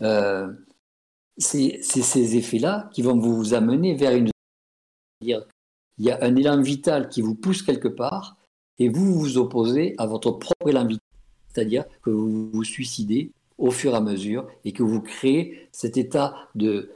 euh, 0.00 0.50
c'est 1.36 1.80
ces 1.82 2.36
effets-là 2.36 2.88
qui 2.92 3.02
vont 3.02 3.18
vous 3.18 3.54
amener 3.54 3.94
vers 3.94 4.14
une 4.14 4.30
il 5.98 6.06
y 6.06 6.10
a 6.10 6.18
un 6.22 6.36
élan 6.36 6.60
vital 6.60 7.08
qui 7.08 7.22
vous 7.22 7.34
pousse 7.34 7.62
quelque 7.62 7.88
part 7.88 8.36
et 8.78 8.88
vous 8.88 9.18
vous 9.18 9.38
opposez 9.38 9.94
à 9.98 10.06
votre 10.06 10.30
propre 10.32 10.68
élan 10.68 10.86
vital, 10.86 11.04
c'est-à-dire 11.52 11.84
que 12.02 12.10
vous 12.10 12.50
vous 12.52 12.64
suicidez 12.64 13.32
au 13.58 13.72
fur 13.72 13.92
et 13.92 13.96
à 13.96 14.00
mesure 14.00 14.46
et 14.64 14.72
que 14.72 14.84
vous 14.84 15.00
créez 15.00 15.68
cet 15.72 15.96
état 15.96 16.34
de, 16.54 16.90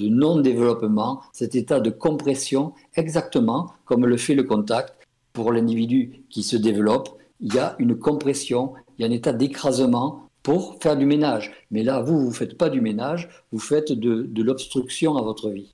non-développement, 0.00 1.22
cet 1.32 1.54
état 1.54 1.78
de 1.78 1.90
compression, 1.90 2.72
exactement 2.96 3.72
comme 3.84 4.06
le 4.06 4.16
fait 4.16 4.34
le 4.34 4.42
contact. 4.42 4.94
Pour 5.32 5.52
l'individu 5.52 6.24
qui 6.28 6.42
se 6.42 6.56
développe, 6.56 7.16
il 7.40 7.54
y 7.54 7.58
a 7.58 7.74
une 7.78 7.96
compression, 7.96 8.74
il 8.98 9.02
y 9.02 9.04
a 9.04 9.08
un 9.08 9.12
état 9.12 9.32
d'écrasement 9.32 10.28
pour 10.42 10.76
faire 10.82 10.96
du 10.96 11.06
ménage. 11.06 11.52
Mais 11.70 11.82
là, 11.82 12.02
vous, 12.02 12.18
vous 12.18 12.28
ne 12.28 12.34
faites 12.34 12.58
pas 12.58 12.68
du 12.68 12.80
ménage, 12.80 13.30
vous 13.52 13.60
faites 13.60 13.92
de 13.92 14.42
l'obstruction 14.42 15.16
à 15.16 15.22
votre 15.22 15.48
vie. 15.50 15.72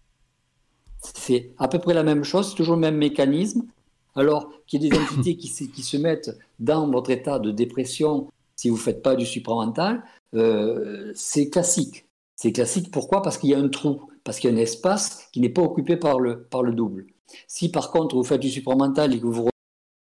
C'est 1.00 1.52
à 1.58 1.68
peu 1.68 1.78
près 1.78 1.94
la 1.94 2.02
même 2.02 2.24
chose, 2.24 2.50
c'est 2.50 2.56
toujours 2.56 2.74
le 2.74 2.80
même 2.80 2.96
mécanisme. 2.96 3.66
Alors 4.14 4.50
qu'il 4.66 4.82
y 4.82 4.86
ait 4.86 4.90
des 4.90 4.98
entités 4.98 5.36
qui, 5.36 5.48
se 5.48 5.96
mettent 5.96 6.36
dans 6.58 6.90
votre 6.90 7.10
état 7.10 7.38
de 7.38 7.50
dépression 7.50 8.28
si 8.56 8.68
vous 8.68 8.76
ne 8.76 8.80
faites 8.80 9.02
pas 9.02 9.14
du 9.14 9.24
supramental, 9.24 10.02
euh, 10.34 11.12
c'est 11.14 11.48
classique. 11.48 12.06
C'est 12.34 12.52
classique 12.52 12.90
pourquoi? 12.90 13.22
Parce 13.22 13.38
qu'il 13.38 13.50
y 13.50 13.54
a 13.54 13.58
un 13.58 13.68
trou, 13.68 14.02
parce 14.24 14.40
qu'il 14.40 14.50
y 14.50 14.52
a 14.52 14.56
un 14.56 14.60
espace 14.60 15.28
qui 15.32 15.40
n'est 15.40 15.48
pas 15.48 15.62
occupé 15.62 15.96
par 15.96 16.18
le, 16.18 16.42
par 16.42 16.62
le 16.62 16.72
double. 16.72 17.06
Si 17.46 17.70
par 17.70 17.90
contre 17.90 18.16
vous 18.16 18.24
faites 18.24 18.40
du 18.40 18.50
supramental 18.50 19.14
et 19.14 19.20
que 19.20 19.26
vous 19.26 19.48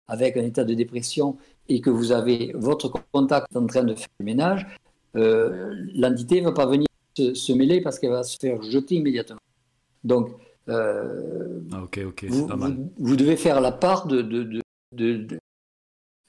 avec 0.08 0.38
un 0.38 0.44
état 0.44 0.64
de 0.64 0.74
dépression 0.74 1.38
et 1.68 1.82
que 1.82 1.90
vous 1.90 2.12
avez 2.12 2.52
votre 2.54 2.94
contact 3.12 3.56
en 3.56 3.66
train 3.66 3.84
de 3.84 3.96
faire 3.96 4.08
le 4.20 4.26
ménage, 4.26 4.68
euh, 5.16 5.74
l'entité 5.96 6.42
ne 6.42 6.46
va 6.46 6.52
pas 6.52 6.68
venir 6.68 6.88
se, 7.18 7.34
se 7.34 7.54
mêler 7.54 7.82
parce 7.82 7.98
qu'elle 7.98 8.12
va 8.12 8.24
se 8.24 8.38
faire 8.40 8.62
jeter 8.62 8.96
immédiatement. 8.96 9.40
Donc 10.04 10.30
euh, 10.68 11.62
ah, 11.72 11.84
ok, 11.84 12.00
ok, 12.08 12.26
vous, 12.26 12.48
pas 12.48 12.56
mal. 12.56 12.78
Vous, 12.98 13.16
devez 13.16 13.38
faire 13.38 13.62
la 13.62 13.72
part 13.72 14.08
de, 14.08 14.22
de, 14.22 14.62
de, 14.94 15.40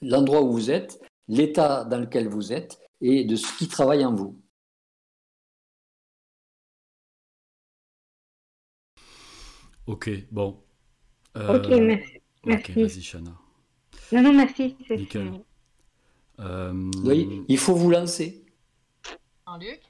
l'endroit 0.01 0.41
où 0.41 0.51
vous 0.51 0.69
êtes, 0.69 1.01
l'état 1.27 1.85
dans 1.85 1.99
lequel 1.99 2.27
vous 2.27 2.53
êtes 2.53 2.79
et 3.01 3.25
de 3.25 3.35
ce 3.35 3.57
qui 3.57 3.67
travaille 3.67 4.05
en 4.05 4.13
vous. 4.13 4.39
Ok, 9.87 10.09
bon. 10.31 10.61
Euh, 11.37 11.57
ok, 11.57 11.69
merci. 11.79 12.17
Ok, 12.45 12.69
vas-y, 12.71 13.01
Shana. 13.01 13.31
Non, 14.11 14.21
non, 14.21 14.33
merci. 14.33 14.75
Nickel. 14.89 15.31
Euh... 16.39 16.91
Oui, 17.03 17.43
il 17.47 17.57
faut 17.57 17.73
vous 17.73 17.89
lancer. 17.89 18.45
En 19.45 19.57
Luc? 19.57 19.81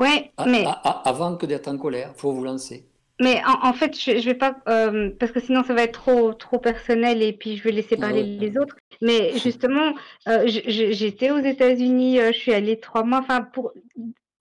Ouais, 0.00 0.32
mais. 0.46 0.64
avant 0.82 1.36
que 1.36 1.46
d'être 1.46 1.68
en 1.68 1.78
colère, 1.78 2.12
il 2.16 2.18
faut 2.18 2.32
vous 2.32 2.42
lancer. 2.42 2.88
Mais 3.20 3.40
en, 3.46 3.72
fait, 3.72 3.96
je, 3.98 4.18
je 4.18 4.24
vais 4.24 4.34
pas 4.34 4.56
euh, 4.68 5.10
parce 5.20 5.30
que 5.30 5.38
sinon 5.38 5.62
ça 5.62 5.72
va 5.72 5.84
être 5.84 6.00
trop 6.00 6.34
trop 6.34 6.58
personnel 6.58 7.22
et 7.22 7.32
puis 7.32 7.56
je 7.56 7.62
vais 7.62 7.70
laisser 7.70 7.96
parler 7.96 8.24
les 8.24 8.58
autres. 8.58 8.76
Mais 9.00 9.38
justement, 9.38 9.94
euh, 10.26 10.42
j'étais 10.46 11.30
aux 11.30 11.38
États-Unis, 11.38 12.18
euh, 12.18 12.32
je 12.32 12.38
suis 12.38 12.52
allée 12.52 12.80
trois 12.80 13.04
mois. 13.04 13.18
Enfin, 13.18 13.42
pour 13.42 13.72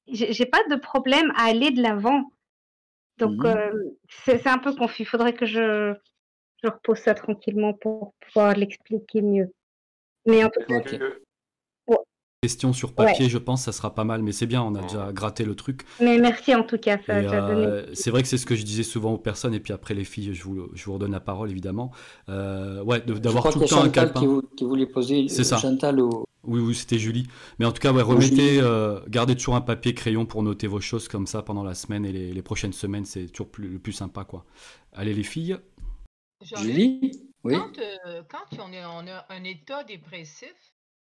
j'ai 0.07 0.45
pas 0.45 0.63
de 0.69 0.75
problème 0.75 1.31
à 1.35 1.43
aller 1.45 1.69
de 1.69 1.81
l'avant. 1.81 2.31
Donc 3.19 3.43
mmh 3.43 3.71
c'est 4.25 4.47
un 4.47 4.57
peu 4.57 4.73
confus. 4.73 5.03
Il 5.03 5.05
faudrait 5.05 5.33
que 5.33 5.45
je 5.45 5.93
je 6.63 6.69
repose 6.69 6.97
ça 6.97 7.13
tranquillement 7.13 7.73
pour 7.73 8.13
pouvoir 8.21 8.55
l'expliquer 8.55 9.21
mieux. 9.21 9.53
Mais 10.25 10.43
en 10.43 10.49
tout 10.49 10.61
cas, 10.61 10.81
question 12.44 12.74
sur 12.74 12.94
papier, 12.94 13.30
je 13.30 13.38
pense, 13.38 13.64
ça 13.64 13.72
sera 13.72 13.95
pas 13.95 14.03
mal, 14.03 14.22
mais 14.22 14.34
c'est 14.34 14.45
bien, 14.45 14.61
on 14.61 14.76
a 14.76 14.82
déjà 14.82 15.11
gratté 15.14 15.45
le 15.45 15.56
truc. 15.56 15.86
Mais 16.02 16.18
merci 16.18 16.53
en 16.53 16.64
tout 16.64 16.78
cas. 16.78 16.98
Euh, 17.10 17.86
c'est 17.94 18.11
vrai 18.11 18.22
que 18.22 18.28
c'est 18.28 18.38
ce 18.38 18.45
que 18.45 18.56
je 18.56 18.64
disais 18.64 18.84
souvent 18.84 19.14
aux 19.14 19.18
personnes, 19.18 19.53
et 19.53 19.60
puis 19.61 19.72
après 19.72 19.94
les 19.94 20.03
filles, 20.03 20.34
je 20.34 20.44
vous, 20.44 20.68
je 20.74 20.86
vous 20.86 20.94
redonne 20.94 21.14
la 21.14 21.22
parole 21.22 21.49
évidemment. 21.49 21.91
Euh, 22.28 22.84
ouais, 22.84 22.99
d'avoir 23.02 23.49
tout 23.49 23.60
le 23.60 23.65
temps 23.65 23.84
un 23.84 23.90
calepin. 23.90 24.20
Qui, 24.20 24.56
qui 24.57 24.65
voulait 24.65 24.86
poser 24.86 25.28
c'est 25.30 25.45
ça. 25.45 25.57
Chantal 25.57 26.02
ou... 26.02 26.26
Oui, 26.44 26.60
oui, 26.60 26.76
c'était 26.76 26.99
Julie. 26.99 27.26
Mais 27.57 27.65
en 27.65 27.72
tout 27.72 27.80
cas, 27.80 27.94
ouais, 27.94 28.02
remettez, 28.02 28.60
euh, 28.60 28.99
gardez 29.07 29.36
toujours 29.36 29.56
un 29.56 29.61
papier, 29.61 29.94
crayon 29.94 30.26
pour 30.26 30.44
noter 30.44 30.68
vos 30.68 30.82
choses 30.82 31.07
comme 31.07 31.26
ça 31.26 31.41
pendant 31.41 31.64
la 31.64 31.74
semaine 31.74 32.06
et 32.06 32.11
les, 32.11 32.41
prochaines 32.41 32.74
semaines, 32.74 33.06
c'est 33.06 33.28
toujours 33.28 33.49
plus, 33.49 33.70
le 33.70 33.80
plus 33.80 33.94
sympa, 33.94 34.26
quoi. 34.26 34.45
Allez 34.91 35.14
les 35.14 35.24
filles. 35.24 35.57
Julie, 36.57 37.11
oui. 37.45 37.56
Quand, 37.56 37.72
quand 38.30 38.60
on 38.60 38.74
est 38.74 38.84
en 38.84 39.06
un 39.07 39.44
état 39.45 39.86
dépressif, 39.86 40.72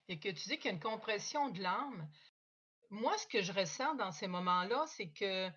et 0.08 0.18
que 0.18 0.28
tu 0.28 0.48
dis 0.48 0.56
qu'il 0.56 0.66
y 0.66 0.68
a 0.68 0.72
une 0.72 0.80
compression 0.80 1.50
de 1.50 1.62
l'âme, 1.62 2.08
moi, 2.90 3.16
ce 3.18 3.26
que 3.26 3.42
je 3.42 3.52
ressens 3.52 3.94
dans 3.96 4.12
ces 4.12 4.28
moments-là, 4.28 4.84
c'est 4.88 5.08
que 5.08 5.48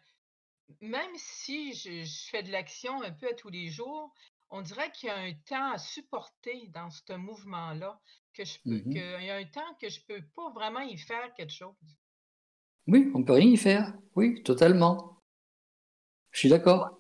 même 0.82 1.12
si 1.16 1.74
je, 1.74 2.04
fais 2.30 2.44
de 2.44 2.52
l'action 2.52 3.02
un 3.02 3.12
peu 3.12 3.30
à 3.30 3.34
tous 3.34 3.50
les 3.50 3.70
jours, 3.70 4.14
on 4.50 4.62
dirait 4.62 4.92
qu'il 4.92 5.08
y 5.08 5.12
a 5.12 5.18
un 5.18 5.34
temps 5.34 5.72
à 5.72 5.78
supporter 5.78 6.68
dans 6.70 6.90
ce 6.90 7.14
mouvement-là, 7.14 8.00
que 8.34 8.46
je 8.46 8.58
peux, 8.64 8.78
mmh 8.78 8.84
qu'il 8.84 9.26
y 9.26 9.30
a 9.30 9.36
un 9.36 9.46
temps 9.46 9.76
que 9.80 9.90
je 9.90 10.00
ne 10.00 10.06
peux 10.06 10.26
pas 10.36 10.50
vraiment 10.52 10.82
y 10.82 10.98
faire 10.98 11.34
quelque 11.36 11.54
chose. 11.54 11.76
Oui, 12.88 13.12
on 13.14 13.24
peut 13.24 13.34
rien 13.34 13.52
y 13.52 13.58
faire. 13.58 13.94
Oui, 14.16 14.42
totalement. 14.44 15.22
Je 16.32 16.40
suis 16.40 16.50
d'accord. 16.50 17.00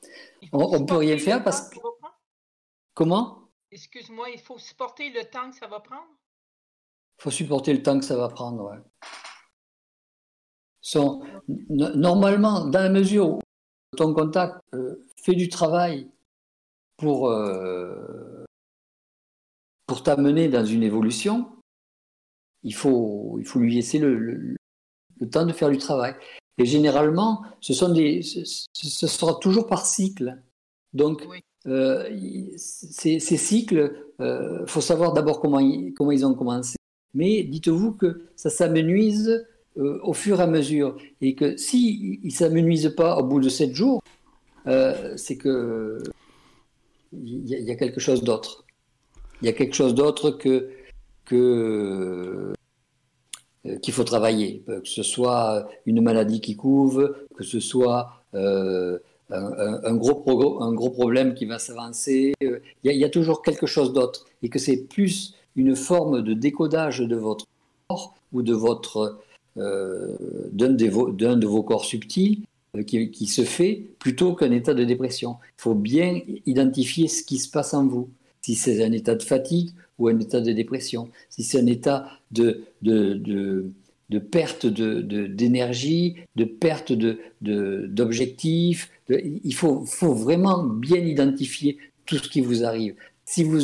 On, 0.51 0.80
ne 0.80 0.85
peut 0.85 0.97
rien 0.97 1.17
faire 1.17 1.43
parce 1.43 1.69
que. 1.69 1.80
Comment? 2.93 3.49
Excuse-moi, 3.71 4.30
il 4.31 4.39
faut 4.39 4.57
supporter 4.57 5.09
le 5.09 5.23
temps 5.26 5.49
que 5.49 5.57
ça 5.57 5.67
va 5.67 5.80
prendre? 5.80 6.19
Faut 7.20 7.32
supporter 7.32 7.74
le 7.74 7.84
temps 7.84 8.00
que 8.00 8.06
ça 8.06 8.16
va 8.16 8.30
prendre, 8.30 8.72
ouais. 8.72 8.78
normalement, 11.70 12.66
dans 12.66 12.82
la 12.82 12.90
mesure 12.90 13.30
où 13.30 13.40
ton 13.98 14.14
contact 14.14 14.56
euh, 14.74 15.06
fait 15.22 15.36
du 15.36 15.50
travail 15.50 16.10
pour, 16.98 17.30
euh, 17.30 18.46
pour 19.86 20.04
t'amener 20.04 20.48
dans 20.48 20.66
une 20.66 20.84
évolution, 20.84 21.50
il 22.64 22.74
faut, 22.74 23.38
il 23.40 23.46
faut 23.46 23.60
lui 23.60 23.76
laisser 23.76 24.00
le, 24.00 24.56
temps 25.32 25.46
de 25.46 25.52
faire 25.52 25.70
du 25.70 25.78
travail. 25.78 26.16
Et 26.58 26.66
généralement, 26.66 27.44
ce, 27.60 27.74
sont 27.74 27.90
des, 27.90 28.22
ce, 28.22 29.08
sera 29.08 29.36
toujours 29.36 29.68
par 29.68 29.86
cycle. 29.86 30.41
Donc, 30.94 31.28
euh, 31.68 32.10
ces, 32.58 33.20
cycles, 33.20 34.08
il 34.20 34.64
faut 34.68 34.82
savoir 34.82 35.14
d'abord 35.14 35.41
comment, 35.41 35.60
comment 35.96 36.12
ils 36.12 36.26
ont 36.26 36.34
commencé. 36.34 36.78
Mais 37.14 37.44
dites-vous 37.44 37.94
que 37.94 38.26
ça 38.36 38.49
s'amenuise 38.49 39.45
au 39.76 40.14
fur 40.14 40.40
et 40.40 40.44
à 40.44 40.48
mesure. 40.48 40.98
Et 41.22 41.36
que 41.36 41.56
s'ils 41.56 42.19
ne 42.23 42.30
s'amenuisent 42.30 42.94
pas 42.95 43.18
au 43.18 43.23
bout 43.23 43.40
de 43.40 43.49
sept 43.49 43.73
jours, 43.73 44.02
c'est 44.65 45.38
que 45.38 45.99
il 47.14 47.48
y, 47.48 47.72
a 47.72 47.76
quelque 47.76 47.99
chose 47.99 48.23
d'autre. 48.23 48.65
Il 49.41 49.45
y 49.45 49.49
a 49.49 49.53
quelque 49.53 49.73
chose 49.73 49.95
d'autre 49.95 50.31
que, 50.31 50.69
euh, 51.34 52.53
qu'il 53.81 53.94
faut 53.94 54.03
travailler, 54.03 54.64
que 54.68 54.88
ce 54.88 55.03
soit 55.03 55.68
une 55.86 56.02
maladie 56.02 56.41
qui 56.41 56.56
couve, 56.56 57.15
que 57.36 57.44
ce 57.44 57.60
soit 57.60 58.23
euh, 58.36 58.99
un, 59.31 59.95
gros 59.95 60.61
un 60.61 60.73
gros 60.73 60.90
problème 60.90 61.34
qui 61.34 61.45
va 61.45 61.60
s'avancer. 61.60 62.34
Euh, 62.44 62.60
il, 62.84 62.91
y, 62.91 63.03
a 63.03 63.10
toujours 63.10 63.41
quelque 63.41 63.65
chose 63.65 63.94
d'autre 63.94 64.26
et 64.44 64.49
que 64.49 64.60
c'est 64.60 64.86
plus 64.86 65.36
une 65.55 65.76
forme 65.76 66.21
de 66.21 66.34
décodage 66.34 66.99
de 66.99 67.15
votre 67.15 67.45
corps 67.88 68.15
ou 68.34 68.41
de 68.41 68.53
votre 68.53 69.19
d'un 69.55 70.69
de, 70.69 71.35
de 71.35 71.47
vos 71.47 71.63
corps 71.63 71.84
subtils 71.84 72.43
euh, 72.76 72.84
qui, 72.84 73.26
se 73.26 73.41
fait 73.43 73.84
plutôt 73.97 74.35
qu'un 74.35 74.51
état 74.51 74.76
de 74.76 74.84
dépression. 74.84 75.38
Il 75.57 75.61
faut 75.61 75.73
bien 75.73 76.21
identifier 76.45 77.07
ce 77.07 77.23
qui 77.23 77.39
se 77.39 77.49
passe 77.49 77.73
en 77.73 77.88
vous. 77.88 78.09
Si 78.41 78.53
c'est 78.53 78.84
un 78.84 78.91
état 78.91 79.15
de 79.15 79.23
fatigue 79.23 79.71
ou 79.97 80.07
un 80.07 80.19
état 80.19 80.39
de 80.39 80.51
dépression, 80.51 81.09
si 81.31 81.41
c'est 81.43 81.59
un 81.59 81.65
état 81.65 82.07
de, 82.31 82.63
de, 82.84 83.15
de, 84.09 84.19
perte 84.19 84.67
d'énergie, 84.67 86.17
de, 86.35 86.43
perte 86.43 86.93
d'objectifs. 87.41 88.91
il 89.09 89.53
faut, 89.55 89.84
faut, 89.85 90.13
vraiment 90.13 90.63
bien 90.63 90.99
identifier 90.99 91.80
tout 92.05 92.17
ce 92.17 92.30
qui 92.30 92.41
vous 92.41 92.63
arrive. 92.63 92.93
Si 93.26 93.43
vous 93.43 93.61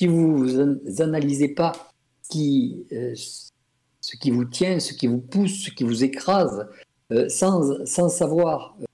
si 0.00 0.06
vous 0.06 0.58
analysez 1.02 1.48
pas 1.48 1.72
qui, 2.30 2.86
euh, 2.90 3.14
ce 4.00 4.16
qui 4.16 4.30
vous 4.30 4.46
tient, 4.46 4.80
ce 4.80 4.94
qui 4.94 5.06
vous 5.06 5.20
pousse, 5.20 5.64
ce 5.64 5.70
qui 5.70 5.84
vous 5.84 6.02
écrase, 6.02 6.70
euh, 7.12 7.28
sans, 7.28 7.84
sans, 7.84 8.08
savoir, 8.08 8.78
euh, 8.80 8.84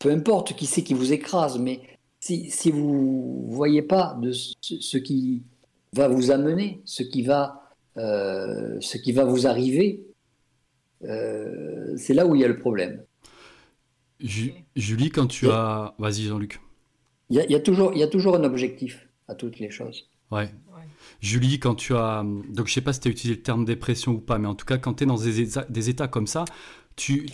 peu 0.00 0.10
importe 0.10 0.56
qui 0.56 0.66
c'est 0.66 0.82
qui 0.82 0.94
vous 0.94 1.12
écrase, 1.12 1.56
mais 1.56 1.82
si, 2.18 2.50
si 2.50 2.72
vous 2.72 3.46
ne 3.48 3.54
voyez 3.54 3.82
pas 3.82 4.18
de 4.20 4.32
ce, 4.32 4.96
qui 4.96 5.44
va 5.92 6.08
vous 6.08 6.32
amener, 6.32 6.82
ce 6.84 7.04
qui 7.04 7.22
va, 7.22 7.62
ce 7.94 8.96
qui 8.96 9.12
va 9.12 9.24
vous 9.24 9.46
arriver, 9.46 10.02
c'est 11.00 12.14
là 12.14 12.26
où 12.26 12.34
il 12.34 12.40
y 12.40 12.44
a 12.44 12.48
le 12.48 12.58
problème. 12.58 13.04
Julie, 14.18 15.10
quand 15.10 15.28
tu 15.28 15.48
as... 15.48 15.94
Vas-y 16.00 16.22
Jean-Luc. 16.24 16.60
Il 17.30 17.36
y, 17.36 17.54
a, 17.54 17.60
toujours, 17.60 17.92
il 17.92 18.00
y 18.00 18.02
a 18.02 18.08
toujours 18.08 18.34
un 18.34 18.42
objectif 18.42 19.08
à 19.32 19.34
toutes 19.34 19.58
les 19.58 19.70
choses. 19.70 20.08
Ouais. 20.30 20.50
Julie, 21.20 21.58
quand 21.58 21.74
tu 21.74 21.94
as. 21.94 22.24
Donc, 22.48 22.66
je 22.68 22.72
sais 22.72 22.80
pas 22.80 22.92
si 22.92 23.00
tu 23.00 23.08
as 23.08 23.10
utilisé 23.10 23.36
le 23.36 23.42
terme 23.42 23.64
dépression 23.64 24.12
ou 24.12 24.20
pas, 24.20 24.38
mais 24.38 24.48
en 24.48 24.54
tout 24.54 24.64
cas, 24.64 24.78
quand 24.78 24.94
tu 24.94 25.04
es 25.04 25.06
dans 25.06 25.18
des 25.18 25.46
des 25.68 25.90
états 25.90 26.08
comme 26.08 26.26
ça, 26.26 26.44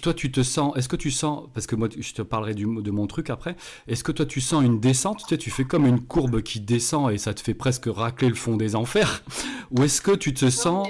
toi, 0.03 0.15
tu 0.15 0.33
te 0.33 0.43
sens, 0.43 0.77
est-ce 0.77 0.89
que 0.89 0.97
tu 0.97 1.11
sens, 1.11 1.49
parce 1.53 1.67
que 1.67 1.77
moi, 1.77 1.89
je 1.97 2.13
te 2.13 2.23
parlerai 2.23 2.55
du, 2.55 2.65
de 2.65 2.91
mon 2.91 3.07
truc 3.07 3.31
après, 3.31 3.57
est-ce 3.87 4.05
que 4.05 4.13
toi, 4.13 4.27
tu 4.27 4.41
sens 4.41 4.65
une 4.65 4.81
descente, 4.81 5.19
tu, 5.21 5.29
sais, 5.29 5.39
tu 5.39 5.51
fais 5.51 5.65
comme 5.65 5.87
une 5.87 6.01
courbe 6.01 6.43
qui 6.43 6.61
descend 6.61 7.11
et 7.11 7.19
ça 7.19 7.35
te 7.35 7.41
fait 7.41 7.55
presque 7.55 7.87
racler 7.87 8.29
le 8.29 8.35
fond 8.35 8.57
des 8.57 8.77
enfers 8.77 9.23
Ou 9.71 9.83
est-ce 9.83 10.01
que 10.01 10.13
tu 10.13 10.33
te 10.33 10.49
sens, 10.51 10.89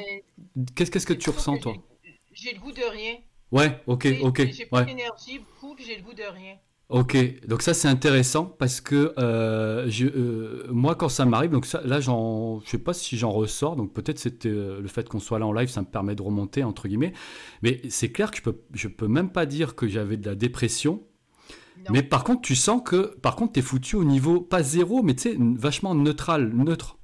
qu'est-ce, 0.75 1.07
que 1.07 1.13
tu 1.13 1.31
ressens, 1.31 1.59
toi? 1.59 1.75
J'ai 2.33 2.53
le 2.53 2.61
goût 2.61 2.73
de 2.73 2.91
rien. 2.91 3.17
Ouais, 3.51 3.81
ok, 3.87 4.07
ok. 4.23 4.49
J'ai 4.53 4.67
plus 4.67 4.85
d'énergie, 4.85 5.39
beaucoup, 5.39 5.75
j'ai 5.79 5.97
le 5.97 6.03
goût 6.03 6.15
de 6.15 6.23
rien. 6.23 6.57
Ok, 6.89 7.19
donc 7.47 7.61
ça 7.61 7.75
c'est 7.75 7.89
intéressant 7.89 8.47
parce 8.47 8.81
que 8.81 9.13
euh, 9.19 9.91
euh, 10.01 10.67
moi 10.71 10.95
quand 10.95 11.11
ça 11.11 11.27
m'arrive, 11.27 11.51
donc 11.51 11.67
ça, 11.67 11.83
là 11.85 12.01
j'en, 12.01 12.61
je 12.65 12.71
sais 12.71 12.79
pas 12.79 12.95
si 12.95 13.19
j'en 13.19 13.31
ressors, 13.31 13.77
donc 13.77 13.93
peut-être 13.93 14.19
c'était 14.19 14.49
euh, 14.49 14.81
le 14.81 14.89
fait 14.89 15.07
qu'on 15.07 15.21
soit 15.21 15.39
là 15.39 15.47
en 15.47 15.53
live, 15.53 15.69
ça 15.69 15.83
me 15.83 15.87
permet 15.87 16.15
de 16.15 16.23
remonter 16.23 16.65
entre 16.65 16.89
guillemets, 16.89 17.13
mais 17.63 17.83
c'est 17.91 18.11
clair 18.11 18.31
que 18.31 18.39
je 18.39 18.43
peux, 18.43 18.63
je 18.73 18.89
peux 18.89 19.07
même 19.07 19.29
pas 19.29 19.45
dire 19.45 19.75
que 19.75 19.87
j'avais 19.87 20.17
de 20.17 20.27
la 20.27 20.35
dépression, 20.35 21.03
mais 21.91 22.03
par 22.03 22.25
contre 22.25 22.41
tu 22.41 22.57
sens 22.57 22.81
que, 22.83 23.19
par 23.21 23.37
contre 23.37 23.53
t'es 23.53 23.63
foutu 23.63 23.97
au 23.97 24.05
niveau 24.05 24.41
pas 24.41 24.63
zéro, 24.63 25.03
mais 25.03 25.15
tu 25.15 25.25
sais 25.25 25.37
vachement 25.39 25.95
neutral, 25.95 26.55
neutre. 26.55 26.97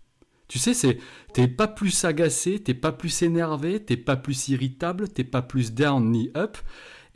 Tu 0.48 0.58
sais, 0.58 0.74
c'est 0.74 0.98
t'es 1.32 1.48
pas 1.48 1.66
plus 1.66 2.04
agacé, 2.04 2.58
t'es 2.58 2.74
pas 2.74 2.92
plus 2.92 3.22
énervé, 3.22 3.82
t'es 3.82 3.96
pas 3.96 4.16
plus 4.16 4.48
irritable, 4.48 5.08
t'es 5.08 5.24
pas 5.24 5.42
plus 5.42 5.72
down 5.74 6.10
ni 6.10 6.30
up. 6.36 6.56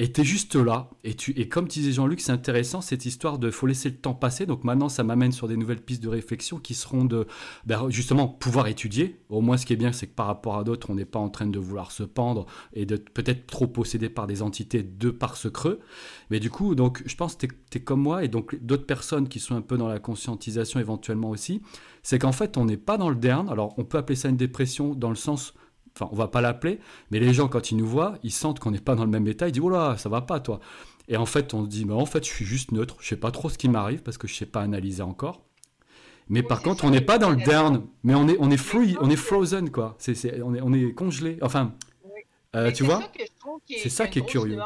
Et 0.01 0.13
tu 0.13 0.21
es 0.21 0.25
juste 0.25 0.55
là. 0.55 0.91
Et, 1.03 1.15
tu, 1.15 1.33
et 1.33 1.49
comme 1.49 1.67
disait 1.67 1.91
Jean-Luc, 1.91 2.21
c'est 2.21 2.31
intéressant 2.31 2.81
cette 2.81 3.05
histoire 3.05 3.39
de 3.39 3.51
faut 3.51 3.67
laisser 3.67 3.91
le 3.91 3.97
temps 3.97 4.15
passer. 4.15 4.47
Donc 4.47 4.63
maintenant, 4.63 4.89
ça 4.89 5.03
m'amène 5.03 5.33
sur 5.33 5.49
des 5.49 5.57
nouvelles 5.57 5.81
pistes 5.81 6.03
de 6.03 6.09
réflexion 6.09 6.59
qui 6.59 6.75
seront 6.75 7.05
de 7.05 7.27
ben, 7.67 7.91
justement 7.91 8.29
pouvoir 8.29 8.69
étudier. 8.69 9.19
Au 9.29 9.41
moins, 9.41 9.57
ce 9.57 9.67
qui 9.67 9.73
est 9.73 9.77
bien, 9.77 9.91
c'est 9.91 10.07
que 10.07 10.15
par 10.15 10.27
rapport 10.27 10.57
à 10.57 10.63
d'autres, 10.63 10.91
on 10.91 10.95
n'est 10.95 11.05
pas 11.05 11.19
en 11.19 11.31
train 11.31 11.47
de 11.47 11.59
vouloir 11.59 11.91
se 11.91 12.05
pendre 12.05 12.47
et 12.73 12.87
de 12.87 12.97
peut-être 12.97 13.49
trop 13.49 13.67
posséder 13.67 14.09
par 14.09 14.29
des 14.29 14.41
entités 14.41 14.85
de 14.85 15.11
par 15.11 15.37
ce 15.37 15.49
creux. 15.49 15.81
Mais 16.31 16.39
du 16.39 16.49
coup, 16.49 16.77
donc, 16.77 17.03
je 17.05 17.17
pense 17.17 17.35
que 17.35 17.47
tu 17.47 17.79
es, 17.79 17.81
comme 17.81 18.01
moi 18.01 18.23
et 18.23 18.29
donc 18.29 18.57
d'autres 18.63 18.87
personnes 18.87 19.29
qui 19.29 19.41
sont 19.41 19.57
un 19.57 19.63
peu 19.63 19.77
dans 19.77 19.89
la 19.89 19.99
conscientisation 19.99 20.79
éventuellement 20.79 21.31
aussi. 21.31 21.61
C'est 22.05 22.21
qu'en 22.21 22.33
fait, 22.33 22.57
on 22.57 22.67
n'est 22.67 22.77
pas 22.77 22.99
dans 22.99 23.11
le 23.11 23.17
dernier. 23.17 23.51
Alors, 23.51 23.75
on 23.79 23.85
peut 23.85 23.99
appeler 23.99 24.17
ça 24.17 24.29
une 24.29 24.37
dépression 24.37 24.95
dans 24.95 25.11
le 25.11 25.17
sens 25.17 25.55
enfin 25.99 26.09
on 26.13 26.17
va 26.17 26.29
pas 26.29 26.41
l'appeler, 26.41 26.81
mais 27.11 27.19
les 27.19 27.33
gens 27.33 27.49
quand 27.49 27.71
ils 27.71 27.77
nous 27.77 27.87
voient, 27.87 28.19
ils 28.23 28.33
sentent 28.33 28.61
qu'on 28.61 28.71
n'est 28.71 28.81
pas 28.81 28.95
dans 28.95 29.05
le 29.05 29.11
même 29.11 29.27
état, 29.27 29.49
ils 29.49 29.53
disent 29.53 29.63
oh 29.63 29.71
là, 29.71 29.97
ça 29.97 30.09
va 30.09 30.21
pas 30.21 30.41
toi. 30.41 30.61
Et 31.09 31.17
en 31.17 31.27
fait, 31.27 31.55
on 31.55 31.65
se 31.65 31.69
dit 31.69 31.85
mais 31.85 31.95
en 31.95 32.07
fait, 32.07 32.25
je 32.25 32.31
suis 32.31 32.45
juste 32.45 32.73
neutre, 32.73 32.97
je 33.01 33.09
sais 33.09 33.17
pas 33.17 33.31
trop 33.31 33.49
ce 33.49 33.59
qui 33.59 33.69
m'arrive 33.69 34.03
parce 34.03 34.19
que 34.19 34.29
je 34.29 34.35
sais 34.35 34.47
pas 34.47 34.61
analyser 34.61 35.03
encore. 35.03 35.43
Mais 36.29 36.43
par 36.43 36.63
contre, 36.63 36.85
on 36.85 36.91
n'est 36.91 37.01
pas 37.01 37.19
dans 37.19 37.31
le 37.31 37.37
down, 37.37 37.87
mais 38.03 38.15
on 38.15 38.29
est 38.29 38.37
on 38.39 38.51
est 38.51 38.59
free, 38.59 38.97
on 39.01 39.11
est 39.11 39.17
frozen 39.17 39.71
quoi. 39.71 39.97
On 40.45 40.55
est 40.55 40.61
on 40.61 40.73
est 40.73 40.93
congelé. 40.93 41.39
Enfin, 41.41 41.75
euh, 42.55 42.73
tu 42.73 42.85
vois? 42.85 43.01
C'est 43.67 43.89
ça 43.91 44.07
qui 44.07 44.21
est 44.21 44.27
curieux. 44.27 44.59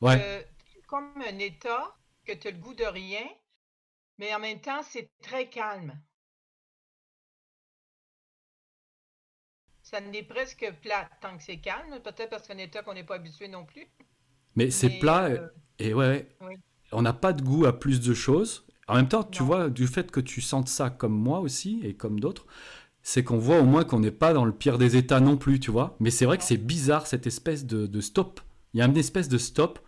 ouais. 0.00 0.46
Comme 0.86 1.08
un 1.26 1.38
état 1.38 1.96
que 2.26 2.32
tu 2.32 2.48
as 2.48 2.50
le 2.50 2.58
goût 2.58 2.74
de 2.74 2.84
rien, 2.84 3.24
mais 4.18 4.34
en 4.34 4.38
même 4.38 4.60
temps, 4.60 4.82
c'est 4.82 5.10
très 5.22 5.48
calme. 5.48 5.98
Ça 9.92 10.00
n'est 10.00 10.22
presque 10.22 10.72
plat 10.80 11.08
tant 11.20 11.36
que 11.36 11.42
c'est 11.42 11.58
calme, 11.58 12.00
peut-être 12.02 12.30
parce 12.30 12.46
qu'un 12.48 12.56
état 12.56 12.82
qu'on 12.82 12.94
n'est 12.94 13.04
pas 13.04 13.16
habitué 13.16 13.46
non 13.48 13.64
plus. 13.64 13.86
Mais, 14.56 14.70
c'est 14.70 14.98
plat 14.98 15.24
euh, 15.26 15.48
et 15.78 15.92
ouais, 15.92 16.28
on 16.92 17.02
n'a 17.02 17.12
pas 17.12 17.32
de 17.32 17.42
goût 17.42 17.66
à 17.66 17.78
plus 17.78 18.00
de 18.00 18.14
choses. 18.14 18.66
En 18.88 18.94
même 18.94 19.08
temps, 19.08 19.22
tu 19.22 19.42
vois, 19.42 19.68
du 19.68 19.86
fait 19.86 20.10
que 20.10 20.20
tu 20.20 20.40
sentes 20.40 20.68
ça 20.68 20.90
comme 20.90 21.12
moi 21.12 21.40
aussi 21.40 21.80
et 21.84 21.94
comme 21.94 22.20
d'autres, 22.20 22.46
c'est 23.02 23.22
qu'on 23.22 23.38
voit 23.38 23.60
au 23.60 23.64
moins 23.64 23.84
qu'on 23.84 24.00
n'est 24.00 24.10
pas 24.10 24.32
dans 24.32 24.44
le 24.44 24.52
pire 24.52 24.78
des 24.78 24.96
états 24.96 25.20
non 25.20 25.36
plus, 25.36 25.60
tu 25.60 25.70
vois. 25.70 25.96
Mais 26.00 26.10
c'est 26.10 26.24
vrai 26.24 26.38
que 26.38 26.44
c'est 26.44 26.56
bizarre 26.56 27.06
cette 27.06 27.26
espèce 27.26 27.66
de, 27.66 28.00
stop. 28.00 28.40
Il 28.72 28.80
y 28.80 28.82
a 28.82 28.86
une 28.86 28.96
espèce 28.96 29.28
de 29.28 29.38
stop 29.38 29.78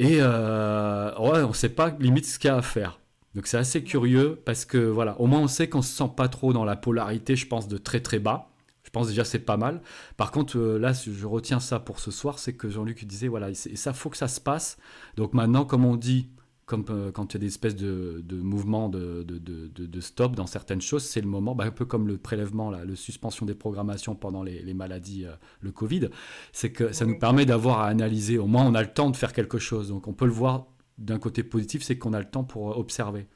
et 0.00 0.18
euh, 0.20 1.16
ouais, 1.18 1.42
on 1.42 1.48
ne 1.48 1.52
sait 1.52 1.68
pas 1.68 1.90
limite 2.00 2.26
ce 2.26 2.38
qu'il 2.38 2.48
y 2.48 2.50
a 2.50 2.56
à 2.56 2.62
faire. 2.62 3.00
Donc 3.34 3.46
c'est 3.46 3.58
assez 3.58 3.84
curieux 3.84 4.40
parce 4.44 4.64
que 4.64 4.78
voilà, 4.78 5.20
au 5.20 5.26
moins 5.26 5.40
on 5.40 5.48
sait 5.48 5.68
qu'on 5.68 5.82
se 5.82 5.94
sent 5.94 6.10
pas 6.16 6.28
trop 6.28 6.52
dans 6.52 6.64
la 6.64 6.76
polarité, 6.76 7.36
je 7.36 7.46
pense, 7.46 7.68
de 7.68 7.78
très 7.78 8.00
très 8.00 8.18
bas. 8.18 8.47
Je 8.88 8.90
pense 8.90 9.08
déjà 9.08 9.22
c'est 9.22 9.40
pas 9.40 9.58
mal. 9.58 9.82
Par 10.16 10.30
contre, 10.30 10.56
euh, 10.56 10.78
là, 10.78 10.94
je 10.94 11.26
retiens 11.26 11.60
ça 11.60 11.78
pour 11.78 12.00
ce 12.00 12.10
soir, 12.10 12.38
c'est 12.38 12.54
que 12.54 12.70
Jean-Luc 12.70 13.04
disait, 13.04 13.28
voilà, 13.28 13.50
et 13.50 13.54
ça 13.54 13.92
faut 13.92 14.08
que 14.08 14.16
ça 14.16 14.28
se 14.28 14.40
passe. 14.40 14.78
Donc 15.16 15.34
maintenant, 15.34 15.66
comme 15.66 15.84
on 15.84 15.94
dit, 15.94 16.30
comme 16.64 16.86
euh, 16.88 17.12
quand 17.12 17.34
il 17.34 17.36
y 17.36 17.36
a 17.36 17.40
des 17.40 17.48
espèces 17.48 17.76
de, 17.76 18.22
de 18.24 18.36
mouvements 18.36 18.88
de, 18.88 19.22
de, 19.24 20.00
stop 20.00 20.34
dans 20.34 20.46
certaines 20.46 20.80
choses, 20.80 21.04
c'est 21.04 21.20
le 21.20 21.26
moment, 21.26 21.54
bah, 21.54 21.64
un 21.64 21.70
peu 21.70 21.84
comme 21.84 22.08
le 22.08 22.16
prélèvement, 22.16 22.70
la, 22.70 22.80
suspension 22.96 23.44
des 23.44 23.54
programmations 23.54 24.14
pendant 24.14 24.42
les, 24.42 24.72
maladies, 24.72 25.26
euh, 25.26 25.32
le 25.60 25.70
Covid, 25.70 26.08
c'est 26.54 26.72
que 26.72 26.92
ça 26.92 27.04
nous 27.04 27.18
permet 27.18 27.44
d'avoir 27.44 27.80
à 27.80 27.88
analyser. 27.88 28.38
Au 28.38 28.46
moins, 28.46 28.64
on 28.64 28.74
a 28.74 28.80
le 28.80 28.90
temps 28.90 29.10
de 29.10 29.16
faire 29.16 29.34
quelque 29.34 29.58
chose. 29.58 29.90
Donc 29.90 30.08
on 30.08 30.14
peut 30.14 30.24
le 30.24 30.32
voir 30.32 30.68
d'un 30.96 31.18
côté 31.18 31.42
positif, 31.42 31.82
c'est 31.82 31.98
qu'on 31.98 32.14
a 32.14 32.20
le 32.20 32.30
temps 32.30 32.44
pour 32.44 32.78
observer. 32.78 33.26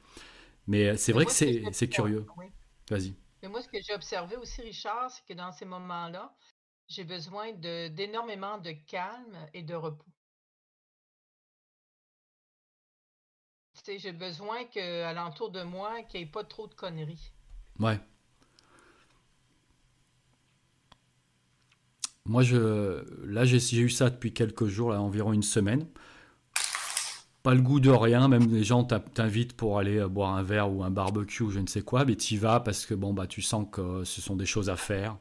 Mais 0.65 0.97
c'est 0.97 1.11
vrai 1.11 1.25
que 1.27 1.31
c'est 1.31 1.87
curieux. 1.89 2.25
Vas-y. 2.89 3.13
Mais 3.43 3.49
moi, 3.49 3.61
ce 3.61 3.67
que 3.67 3.77
j'ai 3.81 3.93
observé 3.93 4.37
aussi, 4.37 4.61
Richard, 4.61 5.11
c'est 5.11 5.25
que 5.25 5.33
dans 5.33 5.51
ces 5.51 5.65
moments-là, 5.65 6.33
j'ai 6.87 7.03
besoin 7.03 7.51
d'énormément 7.51 8.57
de, 8.57 8.71
calme 8.87 9.37
et 9.53 9.61
de 9.61 9.75
repos. 9.75 10.05
j'ai 13.85 14.13
besoin 14.13 14.63
qu'à 14.63 15.11
l'entour 15.11 15.51
de 15.51 15.61
moi, 15.61 16.03
qu'il 16.03 16.21
n'y 16.21 16.25
ait 16.25 16.31
pas 16.31 16.45
trop 16.45 16.67
de 16.67 16.73
conneries. 16.73 17.33
Ouais. 17.79 17.99
Moi, 22.23 22.43
je, 22.43 23.03
là, 23.25 23.43
j'ai 23.43 23.77
eu 23.77 23.89
ça 23.89 24.09
depuis 24.09 24.33
quelques 24.33 24.67
jours, 24.67 24.91
là, 24.91 25.01
environ 25.01 25.33
une 25.33 25.43
semaine. 25.43 25.85
Pas 27.43 27.53
le 27.53 27.61
goût 27.61 27.81
de 27.81 27.89
rien, 27.89 28.29
même 28.29 28.49
les 28.49 28.63
gens 28.63 28.85
t'invitent 28.85 29.57
pour 29.57 29.77
aller 29.77 29.97
euh, 29.97 30.07
boire 30.07 30.33
un 30.33 30.43
verre 30.43 30.71
ou 30.71 30.81
un 30.81 30.89
barbecue 30.89 31.43
ou 31.43 31.51
je 31.51 31.59
ne 31.59 31.67
sais 31.67 31.81
quoi, 31.81 32.05
mais 32.05 32.15
tu 32.15 32.35
y 32.35 32.37
vas 32.37 32.61
parce 32.61 32.85
que 32.85 32.93
bon, 32.93 33.13
bah, 33.13 33.27
tu 33.27 33.41
sens 33.41 33.67
que 33.69 34.05
ce 34.05 34.21
sont 34.21 34.37
des 34.37 34.45
choses 34.45 34.69
à 34.69 34.77
faire, 34.77 35.17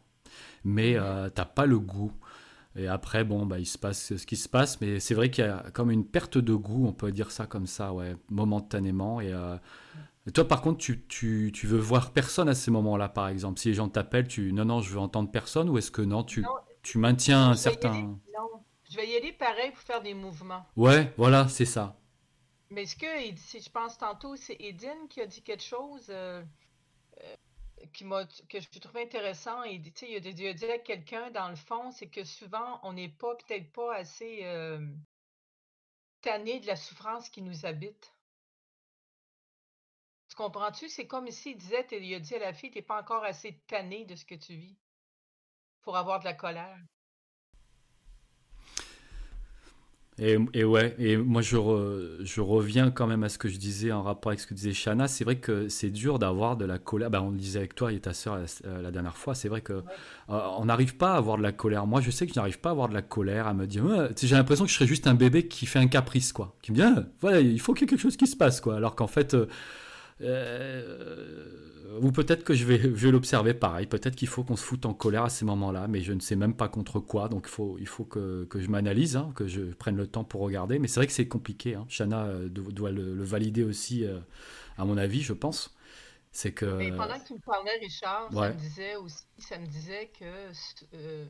mais 0.65 0.95
euh, 0.95 1.29
t'as 1.29 1.45
pas 1.45 1.67
le 1.67 1.81
goût. 1.81 2.13
Et 2.77 2.87
après, 2.87 3.25
bon, 3.25 3.45
bah, 3.45 3.59
il 3.59 3.67
se 3.67 3.77
passe 3.77 4.17
ce 4.17 4.25
qui 4.25 4.37
se 4.37 4.49
passe, 4.49 4.81
mais 4.81 5.01
c'est 5.01 5.15
vrai 5.15 5.31
qu'il 5.31 5.45
y 5.45 5.49
a 5.49 5.65
comme 5.73 5.91
une 5.91 6.07
perte 6.07 6.39
de 6.39 6.55
goût, 6.55 6.87
on 6.87 6.93
peut 6.93 7.11
dire 7.11 7.33
ça 7.33 7.47
comme 7.47 7.67
ça, 7.67 7.93
ouais, 7.93 8.17
momentanément. 8.31 9.21
Et, 9.21 9.33
euh, 9.33 9.57
toi, 10.33 10.47
par 10.47 10.63
contre, 10.63 10.79
tu, 10.79 11.05
tu, 11.09 11.51
tu, 11.53 11.67
veux 11.67 11.81
voir 11.81 12.13
personne 12.13 12.49
à 12.49 12.55
ces 12.55 12.71
moments-là, 12.71 13.09
par 13.09 13.27
exemple? 13.27 13.59
Si 13.59 13.69
les 13.69 13.75
gens 13.75 13.89
t'appellent, 13.89 14.29
tu 14.29 14.53
non, 14.53 14.65
non, 14.65 14.81
je 14.81 14.93
veux 14.93 15.01
entendre 15.01 15.29
personne, 15.31 15.69
ou 15.69 15.77
est-ce 15.77 15.91
que 15.91 16.03
non, 16.03 16.23
tu, 16.23 16.47
tu 16.83 16.99
maintiens 16.99 17.51
un 17.51 17.55
certain. 17.57 17.93
non, 17.93 18.63
je 18.89 18.97
vais 18.97 19.09
y 19.09 19.17
aller 19.17 19.33
pareil 19.33 19.73
pour 19.73 19.83
faire 19.83 20.01
des 20.01 20.15
mouvements. 20.15 20.65
Ouais, 20.77 21.13
voilà, 21.17 21.49
c'est 21.49 21.65
ça. 21.65 21.97
Mais 22.73 22.87
ce 22.87 22.97
que, 22.97 23.37
si 23.37 23.61
je 23.61 23.71
pense 23.71 23.99
tantôt, 23.99 24.35
c'est 24.35 24.57
Edine 24.59 25.07
qui 25.11 25.21
a 25.21 25.27
dit 25.27 25.43
quelque 25.43 25.63
chose 25.63 26.07
euh, 26.09 26.43
euh, 27.21 27.37
qui 27.93 28.05
que 28.49 28.61
je 28.61 28.79
trouve 28.81 28.97
intéressant. 28.97 29.63
Il, 29.65 29.87
a, 29.87 30.07
il 30.07 30.47
a 30.47 30.55
dit 30.55 30.65
à 30.65 30.79
quelqu'un, 30.79 31.31
dans 31.33 31.51
le 31.51 31.57
fond, 31.57 31.91
c'est 31.91 32.09
que 32.09 32.25
souvent, 32.25 32.81
on 32.83 32.95
n'est 32.95 33.11
pas, 33.11 33.37
peut-être 33.37 33.71
pas 33.73 33.95
assez 33.95 34.41
euh, 34.45 34.81
tanné 36.23 36.61
de 36.61 36.67
la 36.67 36.77
souffrance 36.77 37.29
qui 37.29 37.43
nous 37.43 37.67
habite. 37.67 38.15
Tu 40.31 40.37
comprends-tu? 40.37 40.89
C'est 40.89 41.07
comme 41.07 41.31
s'il 41.31 41.59
disait, 41.59 41.87
il 41.91 42.15
a 42.15 42.21
dit 42.21 42.35
à 42.37 42.39
la 42.39 42.55
fille, 42.55 42.71
tu 42.71 42.79
n'es 42.79 42.83
pas 42.83 42.99
encore 42.99 43.23
assez 43.23 43.61
tanné 43.67 44.07
de 44.07 44.17
ce 44.17 44.25
que 44.25 44.35
tu 44.35 44.55
vis 44.55 44.79
pour 45.83 45.99
avoir 45.99 46.21
de 46.21 46.25
la 46.25 46.33
colère. 46.33 46.79
Et, 50.25 50.63
ouais, 50.63 50.95
et 51.01 51.17
moi 51.17 51.43
je, 51.43 51.57
je, 52.21 52.41
reviens 52.41 52.93
quand 52.93 53.09
même 53.09 53.25
à 53.25 53.29
ce 53.29 53.39
que 53.39 53.49
je 53.49 53.57
disais 53.57 53.91
en 53.91 54.05
rapport 54.05 54.31
avec 54.31 54.39
ce 54.39 54.47
que 54.47 54.55
disait 54.55 54.73
Shana. 54.73 55.09
C'est 55.09 55.25
vrai 55.25 55.37
que 55.37 55.69
c'est 55.69 55.91
dur 55.91 56.21
d'avoir 56.21 56.57
de 56.57 56.65
la 56.65 56.79
colère. 56.79 57.11
Ben, 57.11 57.21
on 57.21 57.31
le 57.31 57.39
disait 57.39 57.59
avec 57.59 57.75
toi 57.75 57.93
et 57.93 57.99
ta 57.99 58.13
soeur 58.13 58.39
la, 58.65 58.91
dernière 58.93 59.17
fois. 59.17 59.35
C'est 59.35 59.49
vrai 59.49 59.63
que 59.63 59.73
euh, 59.73 59.83
on 60.29 60.67
n'arrive 60.67 60.97
pas 60.97 61.15
à 61.15 61.17
avoir 61.17 61.39
de 61.39 61.43
la 61.43 61.51
colère. 61.51 61.89
Moi 61.89 62.01
je 62.01 62.13
sais 62.13 62.27
que 62.27 62.33
je 62.33 62.39
n'arrive 62.39 62.61
pas 62.61 62.69
à 62.69 62.73
avoir 62.73 62.89
de 62.89 62.95
la 62.95 63.03
colère, 63.03 63.49
à 63.49 63.55
me 63.55 63.67
dire. 63.67 63.85
j'ai 64.17 64.37
l'impression 64.37 64.65
que 64.65 64.71
je 64.71 64.77
serais 64.77 64.87
juste 64.87 65.09
un 65.09 65.15
bébé 65.15 65.49
qui 65.49 65.67
fait 65.67 65.81
un 65.81 65.89
caprice, 65.89 66.33
quoi. 66.33 66.55
Qui 66.63 66.71
me 66.71 66.77
dit, 66.77 66.83
ah, 66.83 67.03
voilà, 67.21 67.41
il 67.41 67.61
faut 67.61 67.75
qu'il 67.75 67.83
y 67.83 67.85
ait 67.87 67.89
quelque 67.89 68.03
chose 68.03 68.17
qui 68.17 68.29
se 68.29 68.37
passe, 68.37 68.61
quoi. 68.61 68.77
Alors 68.77 68.95
qu'en 68.95 69.09
fait. 69.09 69.35
Euh, 69.35 69.47
euh 70.23 71.63
ou 72.01 72.13
peut-être 72.13 72.45
que 72.45 72.55
je 72.55 72.65
vais, 72.65 72.79
je 72.79 72.89
vais 72.89 73.11
l'observer 73.11 73.55
pareil. 73.55 73.87
Peut-être 73.87 74.17
qu'il 74.17 74.29
faut 74.29 74.45
qu'on 74.45 74.57
se 74.57 74.65
foute 74.65 74.87
en 74.87 74.95
colère 74.95 75.25
à 75.25 75.31
ces 75.31 75.45
moments-là, 75.45 75.89
mais 75.89 76.01
je 76.01 76.13
ne 76.13 76.21
sais 76.21 76.37
même 76.37 76.55
pas 76.55 76.69
contre 76.69 77.01
quoi. 77.01 77.29
Donc 77.29 77.45
il 77.47 77.51
faut, 77.51 77.77
il 77.79 77.87
faut 77.87 78.05
que, 78.05 78.45
que 78.45 78.61
je 78.61 78.69
m'analyse, 78.69 79.17
hein, 79.17 79.33
que 79.35 79.47
je 79.47 79.63
prenne 79.75 79.97
le 79.97 80.07
temps 80.07 80.25
pour 80.25 80.41
regarder. 80.41 80.79
Mais 80.79 80.89
c'est 80.89 81.01
vrai 81.01 81.07
que 81.07 81.13
c'est 81.13 81.29
compliqué. 81.29 81.75
Hein. 81.75 81.87
Shana 81.89 82.25
euh, 82.25 82.49
doit 82.49 82.91
le, 82.91 83.23
valider 83.23 83.65
aussi, 83.65 84.05
euh, 84.05 84.19
à 84.79 84.85
mon 84.85 84.97
avis, 84.97 85.23
je 85.23 85.33
pense. 85.33 85.75
C'est 86.31 86.53
que. 86.53 86.65
Mais 86.65 86.91
pendant 86.93 87.19
que 87.19 87.27
tu 87.27 87.35
me 87.35 87.41
parlais, 87.41 87.77
Richard, 87.79 88.33
ça 88.33 88.49
me 88.51 88.55
disait 88.55 88.97
aussi, 88.97 89.25
ça 89.39 89.59
me 89.59 89.67
disait 89.67 90.11
que. 90.19 90.51
Euh, 90.95 91.27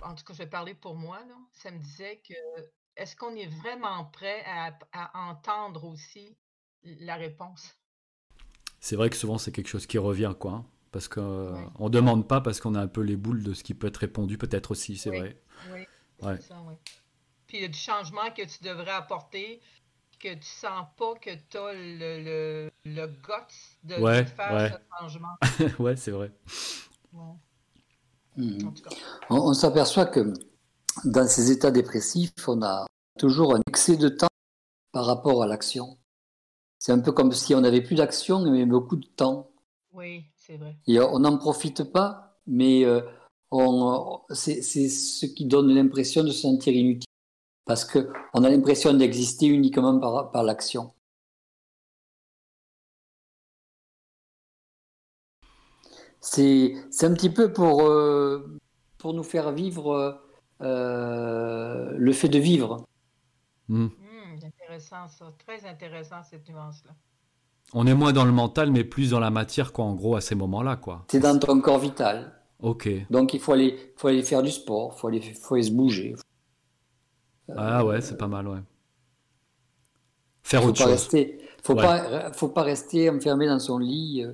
en 0.00 0.14
tout 0.14 0.24
cas, 0.24 0.32
je 0.32 0.38
vais 0.38 0.48
parler 0.48 0.74
pour 0.74 0.96
moi, 0.96 1.18
là, 1.28 1.36
ça 1.52 1.70
me 1.70 1.78
disait 1.78 2.20
que 2.26 2.34
est-ce 2.96 3.14
qu'on 3.14 3.36
est 3.36 3.46
vraiment 3.46 4.04
prêt 4.06 4.42
à, 4.46 4.76
à 4.92 5.30
entendre 5.30 5.84
aussi 5.84 6.36
la 6.84 7.16
réponse? 7.16 7.76
c'est 8.82 8.96
vrai 8.96 9.08
que 9.08 9.16
souvent 9.16 9.38
c'est 9.38 9.52
quelque 9.52 9.68
chose 9.68 9.86
qui 9.86 9.96
revient, 9.96 10.34
quoi. 10.38 10.52
Hein, 10.52 10.64
parce 10.90 11.08
qu'on 11.08 11.22
euh, 11.22 11.54
ne 11.78 11.88
demande 11.88 12.28
pas 12.28 12.42
parce 12.42 12.60
qu'on 12.60 12.74
a 12.74 12.80
un 12.80 12.88
peu 12.88 13.00
les 13.00 13.16
boules 13.16 13.42
de 13.42 13.54
ce 13.54 13.62
qui 13.62 13.74
peut 13.74 13.86
être 13.86 13.98
répondu, 13.98 14.36
peut-être 14.36 14.72
aussi, 14.72 14.96
c'est 14.96 15.08
vrai. 15.08 15.40
Oui, 15.72 15.86
ouais. 16.22 16.38
ça, 16.40 16.56
oui. 16.66 16.74
Puis 17.46 17.58
il 17.58 17.62
y 17.62 17.64
a 17.64 17.68
du 17.68 17.78
changement 17.78 18.28
que 18.36 18.42
tu 18.42 18.62
devrais 18.62 18.90
apporter, 18.90 19.60
que 20.18 20.34
tu 20.34 20.44
sens 20.46 20.86
pas 20.98 21.14
que 21.14 21.30
tu 21.48 21.56
as 21.56 21.72
le, 21.72 22.24
le, 22.24 22.70
le 22.84 23.06
guts 23.06 23.78
de, 23.84 23.94
faire 23.94 24.80
ce 24.80 24.98
changement. 24.98 25.36
ouais, 25.78 25.96
c'est 25.96 26.10
vrai. 26.10 26.32
Hmm. 27.12 28.58
On, 29.30 29.36
on 29.36 29.54
s'aperçoit 29.54 30.06
que 30.06 30.32
dans 31.04 31.28
ces 31.28 31.52
états 31.52 31.70
dépressifs, 31.70 32.48
on 32.48 32.62
a 32.62 32.84
toujours 33.16 33.54
un 33.54 33.60
excès 33.68 33.96
de 33.96 34.08
temps 34.08 34.26
par 34.90 35.06
rapport 35.06 35.42
à 35.44 35.46
l'action. 35.46 35.98
C'est 36.82 36.90
un 36.90 36.98
peu 36.98 37.12
comme 37.12 37.30
si 37.30 37.54
on 37.54 37.60
n'avait 37.60 37.80
plus 37.80 37.94
d'action, 37.94 38.40
mais 38.40 38.66
beaucoup 38.66 38.96
de 38.96 39.06
temps. 39.06 39.52
Oui, 39.92 40.24
c'est 40.36 40.56
vrai. 40.56 40.76
Et 40.88 40.98
on 40.98 41.20
n'en 41.20 41.38
profite 41.38 41.84
pas, 41.84 42.36
mais 42.48 42.84
euh, 42.84 43.02
c'est 44.30 44.60
ce 44.62 45.26
qui 45.26 45.46
donne 45.46 45.72
l'impression 45.72 46.24
de 46.24 46.30
se 46.30 46.40
sentir 46.40 46.74
inutile. 46.74 47.06
Parce 47.66 47.84
qu'on 47.84 48.42
a 48.42 48.50
l'impression 48.50 48.94
d'exister 48.94 49.46
uniquement 49.46 50.00
par, 50.00 50.32
par 50.32 50.42
l'action. 50.42 50.92
C'est 56.20 56.74
un 57.02 57.14
petit 57.14 57.30
peu 57.30 57.52
pour, 57.52 57.82
euh, 57.82 58.58
pour 58.98 59.14
nous 59.14 59.22
faire 59.22 59.52
vivre 59.52 60.20
euh, 60.62 61.92
le 61.96 62.12
fait 62.12 62.28
de 62.28 62.40
vivre. 62.40 62.88
Hmm 63.68 63.86
intéressant, 64.82 65.08
ça. 65.08 65.32
Très 65.46 65.68
intéressant, 65.68 66.22
cette 66.28 66.48
nuance-là. 66.48 66.92
On 67.74 67.86
est 67.86 67.94
moins 67.94 68.12
dans 68.12 68.24
le 68.24 68.32
mental, 68.32 68.70
mais 68.70 68.84
plus 68.84 69.10
dans 69.10 69.20
la 69.20 69.30
matière, 69.30 69.72
quoi, 69.72 69.84
en 69.84 69.94
gros, 69.94 70.16
à 70.16 70.20
ces 70.20 70.34
moments-là, 70.34 70.76
quoi. 70.76 71.04
C'est 71.08 71.20
dans 71.20 71.38
ton 71.38 71.60
corps 71.60 71.78
vital. 71.78 72.32
Ok. 72.60 72.88
Donc, 73.10 73.34
il 73.34 73.40
faut 73.40 73.52
aller, 73.52 73.92
faut 73.96 74.08
aller 74.08 74.22
faire 74.22 74.42
du 74.42 74.50
sport, 74.50 74.94
il 74.96 75.00
faut 75.00 75.08
aller, 75.08 75.20
faut 75.20 75.54
aller 75.54 75.64
se 75.64 75.70
bouger. 75.70 76.14
ah 77.56 77.84
ouais, 77.84 78.00
c'est 78.00 78.16
pas 78.16 78.28
mal, 78.28 78.48
ouais. 78.48 78.58
Faire 80.42 80.62
faut 80.62 80.68
autre 80.68 80.78
pas 80.78 80.84
chose. 80.84 80.92
Rester, 80.92 81.38
faut, 81.62 81.74
pas, 81.74 82.32
faut 82.32 82.48
pas 82.48 82.62
rester 82.62 83.08
enfermé 83.08 83.46
dans 83.46 83.60
son 83.60 83.78
lit. 83.78 84.24
Euh, 84.24 84.32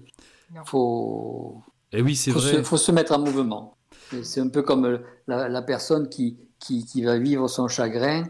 faut, 0.64 1.62
Et 1.92 1.98
eh 1.98 2.02
oui, 2.02 2.16
c'est 2.16 2.30
vrai. 2.30 2.54
Il 2.56 2.64
faut 2.64 2.76
se 2.76 2.90
mettre 2.90 3.12
en 3.12 3.18
mouvement. 3.18 3.76
C'est 4.22 4.40
un 4.40 4.48
peu 4.48 4.62
comme 4.62 5.00
la, 5.26 5.48
la 5.48 5.62
personne 5.62 6.08
qui, 6.08 6.38
qui, 6.58 6.86
qui, 6.86 7.02
va 7.02 7.18
vivre 7.18 7.46
son 7.46 7.68
chagrin 7.68 8.24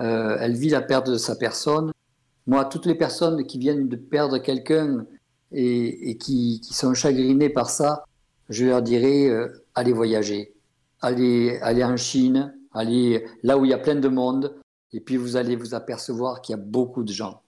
euh, 0.00 0.36
elle 0.40 0.54
vit 0.54 0.70
la 0.70 0.82
perte 0.82 1.10
de 1.10 1.16
sa 1.16 1.36
personne. 1.36 1.92
Moi, 2.46 2.64
toutes 2.64 2.86
les 2.86 2.94
personnes 2.94 3.46
qui 3.46 3.58
viennent 3.58 3.88
de 3.88 3.96
perdre 3.96 4.38
quelqu'un 4.38 5.06
et, 5.52 6.18
qui, 6.18 6.60
sont 6.64 6.94
chagrinées 6.94 7.48
par 7.48 7.70
ça, 7.70 8.04
je 8.48 8.66
leur 8.66 8.82
dirais 8.82 9.28
euh, 9.28 9.48
allez 9.74 9.92
voyager, 9.92 10.52
allez, 11.00 11.58
allez 11.62 11.84
en 11.84 11.96
Chine, 11.96 12.54
allez 12.72 13.24
là 13.42 13.56
où 13.56 13.64
il 13.64 13.70
y 13.70 13.74
a 13.74 13.78
plein 13.78 13.94
de 13.94 14.08
monde, 14.08 14.54
et 14.92 15.00
puis 15.00 15.16
vous 15.16 15.36
allez 15.36 15.56
vous 15.56 15.74
apercevoir 15.74 16.42
qu'il 16.42 16.56
y 16.56 16.58
a 16.58 16.62
beaucoup 16.62 17.04
de 17.04 17.12
gens, 17.12 17.42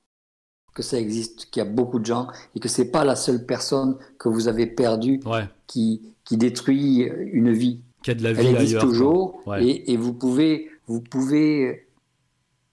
que 0.73 0.83
ça 0.83 0.99
existe, 0.99 1.51
qu'il 1.51 1.63
y 1.63 1.67
a 1.67 1.69
beaucoup 1.69 1.99
de 1.99 2.07
gens, 2.07 2.29
et 2.55 2.61
que 2.61 2.69
c'est 2.69 2.91
pas 2.91 3.05
la 3.05 3.17
seule 3.17 3.45
personne 3.45 3.99
que 4.19 4.29
vous 4.29 4.49
avez 4.49 4.67
perdue 4.67 5.21
qui, 5.67 6.15
qui 6.25 6.37
détruit 6.37 7.11
une 7.33 7.53
vie. 7.53 7.81
Qui 8.03 8.13
a 8.13 8.15
de 8.15 8.23
la 8.23 8.33
vie 8.33 8.47
Elle 8.47 8.57
existe 8.57 8.81
toujours, 8.81 9.43
et, 9.59 9.93
et, 9.93 9.97
vous 9.97 10.15
pouvez, 10.15 10.71
vous 10.87 11.01
pouvez 11.01 11.86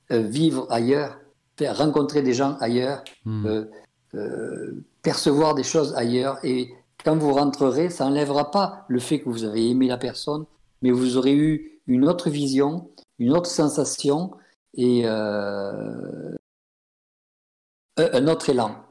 vivre 0.09 0.67
ailleurs, 0.69 1.19
faire 1.57 1.77
rencontrer 1.77 2.21
des 2.21 2.33
gens 2.33 2.57
ailleurs, 2.59 3.03
hmm. 3.25 3.45
euh, 3.45 3.65
euh, 4.15 4.83
percevoir 5.01 5.55
des 5.55 5.63
choses 5.63 5.95
ailleurs. 5.95 6.37
Et 6.43 6.73
quand 7.03 7.15
vous 7.17 7.33
rentrerez, 7.33 7.89
ça 7.89 8.05
n'enlèvera 8.05 8.51
pas 8.51 8.85
le 8.87 8.99
fait 8.99 9.19
que 9.21 9.29
vous 9.29 9.43
avez 9.43 9.69
aimé 9.69 9.87
la 9.87 9.97
personne, 9.97 10.45
mais 10.81 10.91
vous 10.91 11.17
aurez 11.17 11.35
eu 11.35 11.81
une 11.87 12.07
autre 12.07 12.29
vision, 12.29 12.89
une 13.19 13.33
autre 13.33 13.49
sensation 13.49 14.31
et 14.75 15.05
un 15.05 16.37
autre 18.27 18.49
élan. 18.49 18.83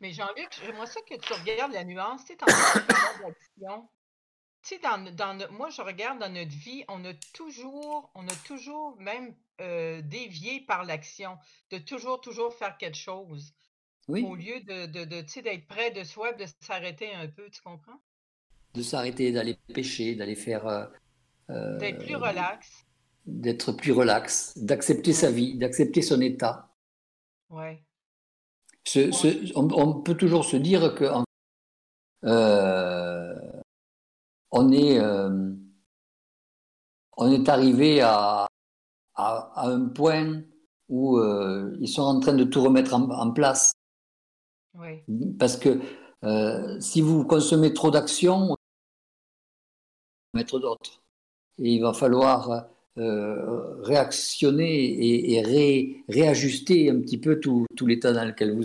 Mais 0.00 0.12
Jean-Luc, 0.12 0.48
j'aimerais 0.64 0.86
ça 0.86 1.00
que 1.00 1.16
tu 1.16 1.32
regardes 1.32 1.72
la 1.72 1.84
nuance, 1.84 2.24
tu 2.24 2.34
sais, 2.34 2.38
tu 4.62 4.74
sais, 4.74 4.80
dans, 4.80 5.52
moi, 5.52 5.70
je 5.70 5.82
regarde 5.82 6.18
dans 6.18 6.32
notre 6.32 6.50
vie, 6.50 6.84
on 6.88 7.04
a 7.04 7.14
toujours, 7.32 8.10
on 8.14 8.26
a 8.26 8.34
toujours 8.46 8.96
même 8.98 9.34
euh, 9.60 10.02
dévié 10.02 10.60
par 10.60 10.84
l'action, 10.84 11.38
de 11.70 11.78
toujours, 11.78 12.20
toujours 12.20 12.54
faire 12.54 12.76
quelque 12.76 12.96
chose. 12.96 13.54
Oui. 14.08 14.24
Au 14.24 14.34
lieu 14.34 14.60
de, 14.60 14.86
de, 14.86 15.04
d'être 15.04 15.66
près 15.66 15.90
de 15.90 16.02
soi, 16.02 16.32
de 16.32 16.44
s'arrêter 16.60 17.12
un 17.14 17.28
peu, 17.28 17.48
tu 17.50 17.60
comprends? 17.62 18.00
De 18.74 18.82
s'arrêter, 18.82 19.32
d'aller 19.32 19.58
pêcher, 19.74 20.14
d'aller 20.14 20.34
faire. 20.34 20.66
Euh, 20.66 20.86
euh, 21.50 21.78
d'être 21.78 22.04
plus 22.04 22.16
relax. 22.16 22.86
D'être 23.26 23.72
plus 23.72 23.92
relax, 23.92 24.56
d'accepter 24.56 25.12
sa 25.12 25.30
vie, 25.30 25.56
d'accepter 25.56 26.00
son 26.00 26.20
état. 26.20 26.74
Ouais. 27.50 27.82
on, 29.54 30.00
peut 30.00 30.16
toujours 30.16 30.44
se 30.44 30.56
dire 30.56 30.94
que 30.94 31.04
euh, 31.04 31.22
on 34.50 34.72
est 34.72 35.00
on 37.16 37.32
est 37.32 37.48
arrivé 37.48 38.00
à, 38.00 38.48
à, 39.14 39.68
un 39.68 39.88
point 39.88 40.42
où 40.88 41.20
ils 41.80 41.88
sont 41.88 42.02
en 42.02 42.20
train 42.20 42.34
de 42.34 42.44
tout 42.44 42.62
remettre 42.62 42.94
en, 42.94 43.30
place. 43.32 43.72
Parce 45.38 45.56
que 45.56 45.80
si 46.80 47.00
vous 47.00 47.24
consommez 47.24 47.72
trop 47.74 47.90
d'actions, 47.90 48.56
mettre 50.34 50.58
d'autres. 50.58 51.02
Et 51.58 51.74
il 51.74 51.82
va 51.82 51.92
falloir 51.92 52.68
euh, 52.98 53.80
réactionner 53.82 55.36
et, 55.36 56.02
réajuster 56.08 56.90
un 56.90 57.00
petit 57.00 57.18
peu 57.18 57.38
tout, 57.38 57.66
l'état 57.86 58.12
dans 58.12 58.24
lequel 58.24 58.56
vous 58.56 58.64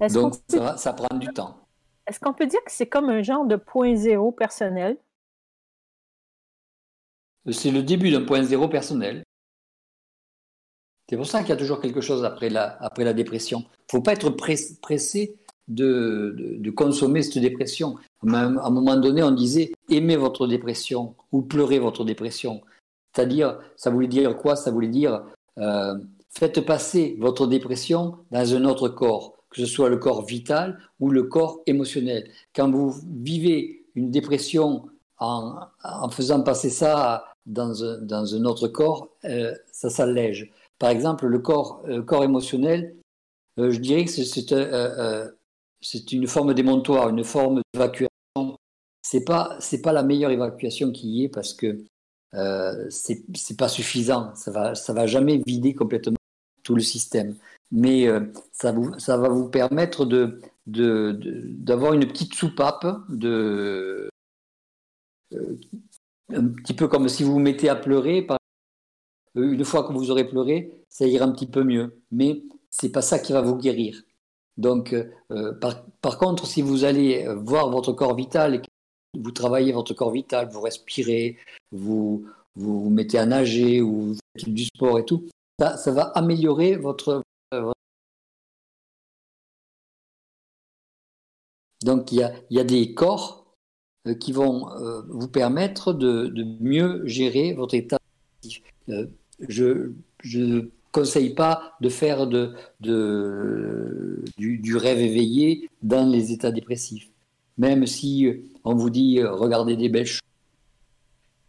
êtes. 0.00 0.12
Donc 0.12 0.34
ça, 0.48 0.92
prend 0.92 1.16
du 1.18 1.28
temps. 1.28 1.58
Est-ce 2.10 2.18
qu'on 2.18 2.34
peut 2.34 2.48
dire 2.48 2.58
que 2.64 2.72
c'est 2.72 2.88
comme 2.88 3.08
un 3.08 3.22
genre 3.22 3.46
de 3.46 3.54
point 3.54 3.94
zéro 3.94 4.32
personnel? 4.32 4.96
C'est 7.52 7.70
le 7.70 7.84
début 7.84 8.10
d'un 8.10 8.24
point 8.24 8.42
zéro 8.42 8.66
personnel. 8.66 9.22
C'est 11.08 11.16
pour 11.16 11.26
ça 11.26 11.38
qu'il 11.40 11.50
y 11.50 11.52
a 11.52 11.56
toujours 11.56 11.80
quelque 11.80 12.00
chose 12.00 12.24
après 12.24 12.50
la, 12.50 12.76
après 12.82 13.04
la 13.04 13.12
dépression. 13.12 13.60
Il 13.60 13.62
ne 13.62 13.98
faut 13.98 14.02
pas 14.02 14.14
être 14.14 14.30
pressé 14.30 15.38
de, 15.68 16.68
consommer 16.74 17.22
cette 17.22 17.38
dépression. 17.38 17.94
À 18.26 18.38
un 18.38 18.70
moment 18.70 18.96
donné, 18.96 19.22
on 19.22 19.30
disait 19.30 19.70
aimez 19.88 20.16
votre 20.16 20.48
dépression 20.48 21.14
ou 21.30 21.42
pleurez 21.42 21.78
votre 21.78 22.04
dépression. 22.04 22.60
C'est-à-dire, 23.14 23.60
ça 23.76 23.90
voulait 23.90 24.08
dire 24.08 24.36
quoi? 24.36 24.56
Ça 24.56 24.72
voulait 24.72 24.88
dire 24.88 25.22
euh, 25.58 25.94
faites 26.28 26.60
passer 26.66 27.16
votre 27.20 27.46
dépression 27.46 28.18
dans 28.32 28.52
un 28.56 28.64
autre 28.64 28.88
corps, 28.88 29.39
que 29.50 29.60
ce 29.60 29.66
soit 29.66 29.88
le 29.88 29.96
corps 29.96 30.24
vital 30.24 30.78
ou 31.00 31.10
le 31.10 31.24
corps 31.24 31.60
émotionnel. 31.66 32.30
Quand 32.54 32.70
vous 32.70 32.94
vivez 33.22 33.84
une 33.94 34.10
dépression 34.10 34.88
en, 35.18 35.68
faisant 36.10 36.42
passer 36.42 36.70
ça 36.70 37.24
dans 37.46 37.84
un, 37.84 38.44
autre 38.44 38.68
corps, 38.68 39.08
euh, 39.24 39.54
ça 39.72 39.90
s'allège. 39.90 40.50
Par 40.78 40.90
exemple, 40.90 41.26
le 41.26 41.38
corps, 41.40 41.82
euh, 41.88 42.22
émotionnel, 42.22 42.96
je 43.58 43.78
dirais 43.78 44.06
que 44.06 44.10
c'est 45.82 46.12
une 46.12 46.26
forme 46.26 46.54
démontoire, 46.54 47.10
une 47.10 47.24
forme 47.24 47.60
d'évacuation. 47.74 48.08
C'est 49.02 49.24
pas 49.24 49.58
pas 49.82 49.92
la 49.92 50.02
meilleure 50.02 50.30
évacuation 50.30 50.92
qui 50.92 51.08
y 51.08 51.24
ait 51.24 51.28
parce 51.28 51.52
que 51.52 51.84
euh, 52.34 52.86
c'est 52.90 53.56
pas 53.58 53.68
suffisant. 53.68 54.34
Ça 54.34 54.50
va, 54.50 54.74
ça 54.74 54.92
va 54.92 55.06
jamais 55.06 55.42
vider 55.46 55.74
complètement 55.74 56.16
tout 56.62 56.74
le 56.74 56.82
système. 56.82 57.36
Mais 57.72 58.06
euh, 58.06 58.20
ça, 58.52 58.72
vous, 58.72 58.98
ça 58.98 59.16
va 59.16 59.28
vous 59.28 59.48
permettre 59.48 60.04
de, 60.04 60.40
d'avoir 60.66 61.92
une 61.94 62.06
petite 62.06 62.34
soupape, 62.34 62.86
de, 63.08 64.10
euh, 65.32 65.58
un 66.34 66.48
petit 66.48 66.74
peu 66.74 66.88
comme 66.88 67.08
si 67.08 67.22
vous 67.22 67.32
vous 67.32 67.38
mettez 67.38 67.68
à 67.68 67.76
pleurer. 67.76 68.26
une 69.34 69.64
fois 69.64 69.84
que 69.84 69.92
vous 69.92 70.10
aurez 70.10 70.28
pleuré, 70.28 70.84
ça 70.88 71.06
ira 71.06 71.24
un 71.26 71.32
petit 71.32 71.46
peu 71.46 71.62
mieux. 71.62 72.02
Mais 72.10 72.42
c'est 72.70 72.90
pas 72.90 73.02
ça 73.02 73.18
qui 73.18 73.32
va 73.32 73.42
vous 73.42 73.56
guérir. 73.56 74.02
Donc, 74.56 74.94
par, 75.60 75.86
par, 76.02 76.18
contre, 76.18 76.46
si 76.46 76.60
vous 76.60 76.84
allez 76.84 77.26
voir 77.36 77.70
votre 77.70 77.92
corps 77.92 78.14
vital 78.14 78.62
vous 79.18 79.32
travaillez 79.32 79.72
votre 79.72 79.94
corps 79.94 80.12
vital, 80.12 80.48
vous 80.50 80.60
respirez, 80.60 81.36
vous 81.72 82.26
vous, 82.56 82.90
mettez 82.90 83.18
à 83.18 83.26
nager 83.26 83.80
ou 83.80 84.00
vous 84.00 84.16
faites 84.36 84.52
du 84.52 84.64
sport 84.64 84.98
et 84.98 85.04
tout, 85.04 85.26
ça, 85.58 85.76
ça 85.76 85.92
va 85.92 86.02
améliorer 86.14 86.76
votre, 86.76 87.22
Donc 91.82 92.12
il 92.12 92.30
y 92.50 92.58
a, 92.60 92.64
des 92.64 92.94
corps 92.94 93.46
euh, 94.06 94.14
qui 94.14 94.32
vont 94.32 94.70
euh, 94.70 95.02
vous 95.08 95.28
permettre 95.28 95.92
de, 95.92 96.32
mieux 96.60 97.06
gérer 97.06 97.54
votre 97.54 97.74
état. 97.74 97.98
Euh, 98.88 99.06
je 99.48 99.92
ne 100.24 100.70
conseille 100.92 101.34
pas 101.34 101.74
de 101.80 101.88
faire 101.88 102.26
du, 102.26 102.48
rêve 104.76 104.98
éveillé 104.98 105.70
dans 105.82 106.08
les 106.08 106.32
états 106.32 106.50
dépressifs. 106.50 107.08
Même 107.56 107.86
si 107.86 108.28
on 108.64 108.74
vous 108.74 108.90
dit 108.90 109.22
regardez 109.22 109.76
des 109.76 109.88
belles 109.88 110.08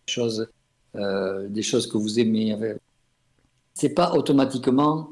choses 0.07 0.47
des 0.93 1.61
choses 1.61 1.87
que 1.87 1.97
vous 1.97 2.19
aimez. 2.19 2.57
C'est 3.73 3.93
pas 3.93 4.13
automatiquement 4.13 5.09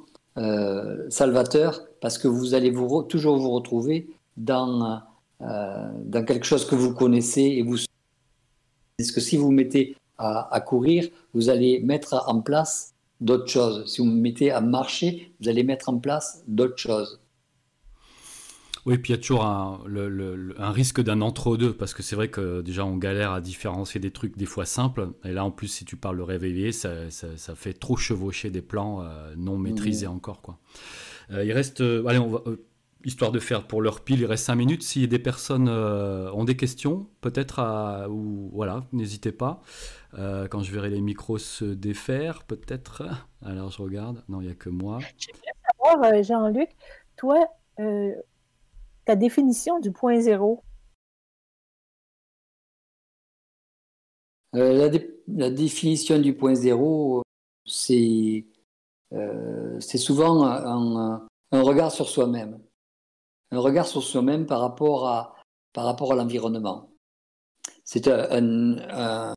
salvateur 1.10 1.88
parce 2.02 2.18
que 2.18 2.28
vous 2.28 2.54
allez 2.54 2.70
vous 2.70 3.04
toujours 3.04 3.38
vous 3.38 3.52
retrouver 3.52 4.10
dans, 4.36 5.02
dans 5.40 6.26
quelque 6.26 6.46
chose 6.46 6.66
que 6.66 6.76
vous 6.76 6.94
connaissez 6.94 7.42
et 7.42 7.64
vous. 7.64 7.78
Est-ce 8.98 9.14
que 9.14 9.22
si 9.22 9.38
vous 9.38 9.52
mettez 9.52 9.96
à, 10.18 10.54
à, 10.54 10.60
courir, 10.60 11.08
vous 11.34 11.50
allez 11.50 11.80
mettre 11.80 12.24
en 12.28 12.42
place 12.42 12.94
d'autres 13.22 13.50
choses. 13.50 13.86
Si 13.92 14.02
vous 14.02 14.08
mettez 14.08 14.52
à 14.52 14.62
marcher, 14.62 15.32
vous 15.40 15.50
allez 15.50 15.64
mettre 15.64 15.90
en 15.90 16.00
place 16.00 16.44
d'autres 16.48 16.78
choses. 16.78 17.20
Oui, 18.86 18.98
puis 18.98 19.12
il 19.12 19.16
y 19.18 19.20
a 19.20 19.22
toujours 19.22 19.44
un, 19.44 19.82
risque 20.72 21.02
d'un 21.02 21.22
entre-deux, 21.22 21.74
parce 21.74 21.94
que 21.94 22.02
c'est 22.02 22.16
vrai 22.16 22.30
que 22.30 22.62
déjà 22.62 22.86
on 22.86 22.98
galère 22.98 23.34
à 23.34 23.42
différencier 23.42 24.00
des 24.00 24.12
trucs 24.12 24.38
des 24.38 24.46
fois 24.46 24.66
simples, 24.66 25.10
et 25.26 25.34
là 25.34 25.44
en 25.44 25.52
plus 25.52 25.68
si 25.68 25.86
tu 25.86 25.98
parles 25.98 26.18
de 26.18 26.24
réveiller, 26.24 26.72
ça, 26.72 26.90
fait 27.56 27.74
trop 27.74 27.98
chevaucher 27.98 28.50
des 28.50 28.62
plans 28.62 29.04
euh, 29.04 29.34
non 29.38 29.58
mmh. 29.58 29.64
maîtrisés 29.64 30.08
encore. 30.08 30.42
Quoi. 30.42 30.58
Euh, 31.32 31.44
il 31.44 31.52
reste, 31.52 31.82
euh, 31.82 32.06
allez, 32.08 32.20
on 32.20 32.30
va, 32.30 32.42
histoire 33.06 33.32
de 33.32 33.40
faire 33.40 33.66
pour 33.68 33.82
leur 33.82 34.02
pile, 34.04 34.20
il 34.20 34.26
reste 34.26 34.46
5 34.46 34.56
minutes. 34.56 34.84
Si 34.84 35.08
des 35.08 35.20
personnes 35.20 35.70
ont 35.70 36.44
des 36.44 36.58
questions, 36.58 37.08
peut-être, 37.22 37.60
à, 37.60 38.10
ou 38.10 38.50
voilà, 38.54 38.86
n'hésitez 38.92 39.32
pas. 39.32 39.62
quand 40.14 40.62
je 40.62 40.72
verrai 40.72 40.90
les 40.90 41.02
micros 41.02 41.38
se 41.38 41.66
défaire, 41.66 42.44
peut-être. 42.44 43.04
Alors 43.46 43.72
je 43.72 43.82
regarde, 43.82 44.24
non, 44.28 44.42
il 44.42 44.48
n'y 44.48 44.52
a 44.52 44.56
que 44.56 44.70
moi. 44.70 45.00
J'aimerais 45.18 46.24
savoir, 46.24 46.24
Jean-Luc, 46.24 46.70
toi, 47.16 47.38
ta 49.06 49.16
définition 49.16 49.80
du 49.80 49.92
point 49.92 50.20
zéro? 50.20 50.64
Euh, 54.56 54.90
la, 55.28 55.50
définition 55.50 56.20
du 56.20 56.34
point 56.36 56.56
zéro, 56.56 57.22
c'est 57.66 58.46
euh, 59.14 59.80
souvent 59.80 60.44
un, 60.44 61.28
regard 61.52 61.92
sur 61.92 62.10
soi-même. 62.10 62.60
Un 63.52 63.60
regard 63.60 63.88
sur 63.88 64.04
soi-même 64.04 64.46
par 64.46 64.60
rapport 64.60 65.08
à, 65.08 65.36
par 65.74 65.86
rapport 65.86 66.12
à 66.14 66.16
l'environnement. 66.16 66.90
C'est 67.84 68.08
un, 68.08 69.34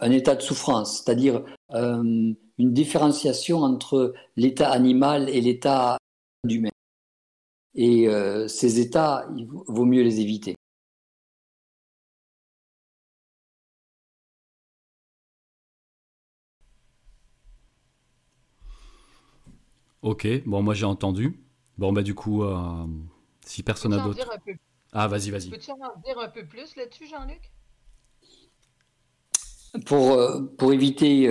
état 0.00 0.36
de 0.36 0.42
souffrance, 0.42 0.98
c'est-à-dire 0.98 1.44
euh, 1.72 2.32
une 2.58 2.72
différenciation 2.72 3.58
entre 3.62 4.14
l'état 4.36 4.70
animal 4.70 5.28
et 5.30 5.40
l'état 5.40 5.98
humain. 6.48 6.70
Et 7.74 8.08
euh, 8.08 8.48
ces 8.48 8.80
états, 8.80 9.26
il 9.36 9.46
vaut 9.46 9.84
mieux 9.84 10.02
les 10.02 10.20
éviter. 10.20 10.54
Ok, 20.02 20.26
bon, 20.46 20.62
moi 20.62 20.74
j'ai 20.74 20.84
entendu. 20.86 21.40
Bon, 21.76 21.92
bah 21.92 22.02
du 22.02 22.14
coup, 22.14 22.42
euh, 22.44 22.86
si 23.48 23.62
personne 23.62 23.92
n'a 23.92 24.04
d'autre. 24.04 24.26
Ah, 24.92 25.08
vas-y, 25.08 25.30
vas-y. 25.30 25.50
Peux-tu 25.50 25.70
en 25.70 26.00
dire 26.04 26.18
un 26.18 26.28
peu 26.28 26.44
plus 26.44 26.76
là-dessus, 26.76 27.06
Jean-Luc? 27.06 27.50
Pour, 29.84 30.12
euh, 30.12 30.40
pour 30.56 30.72
éviter, 30.72 31.30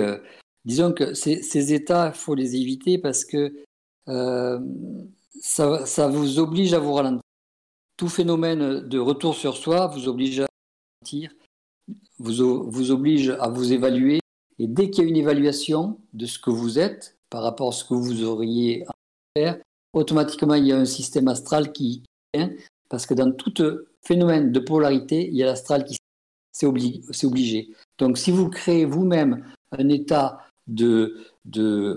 disons 0.64 0.92
que 0.92 1.14
ces, 1.14 1.42
ces 1.42 1.72
états, 1.72 2.08
il 2.08 2.14
faut 2.14 2.34
les 2.34 2.56
éviter 2.56 2.98
parce 2.98 3.24
que 3.24 3.52
ça, 5.40 6.08
vous 6.08 6.38
oblige 6.38 6.74
à 6.74 6.78
vous 6.78 6.92
ralentir. 6.94 7.22
Tout 7.96 8.08
phénomène 8.08 8.80
de 8.80 8.98
retour 8.98 9.34
sur 9.34 9.56
soi 9.56 9.88
vous 9.88 10.08
oblige 10.08 10.40
à 10.40 10.46
ralentir, 10.46 11.32
vous, 12.18 12.70
vous 12.70 12.90
oblige 12.90 13.30
à 13.30 13.48
vous 13.48 13.72
évaluer. 13.72 14.20
Et 14.58 14.66
dès 14.66 14.90
qu'il 14.90 15.04
y 15.04 15.06
a 15.06 15.10
une 15.10 15.16
évaluation 15.16 16.00
de 16.12 16.26
ce 16.26 16.38
que 16.38 16.50
vous 16.50 16.78
êtes 16.78 17.18
par 17.30 17.42
rapport 17.42 17.68
à 17.68 17.72
ce 17.72 17.84
que 17.84 17.94
vous 17.94 18.24
auriez 18.24 18.84
à 18.86 18.92
faire, 19.36 19.58
automatiquement 19.98 20.54
il 20.54 20.66
y 20.66 20.72
a 20.72 20.78
un 20.78 20.84
système 20.84 21.28
astral 21.28 21.72
qui 21.72 22.02
vient, 22.34 22.50
parce 22.88 23.06
que 23.06 23.14
dans 23.14 23.32
tout 23.32 23.54
phénomène 24.02 24.52
de 24.52 24.60
polarité, 24.60 25.28
il 25.28 25.36
y 25.36 25.42
a 25.42 25.46
l'astral 25.46 25.84
qui 25.84 25.96
c'est 26.52 26.66
obligé. 26.66 27.68
Donc 27.98 28.18
si 28.18 28.32
vous 28.32 28.48
créez 28.50 28.84
vous-même 28.84 29.44
un 29.70 29.88
état 29.88 30.40
de, 30.66 31.24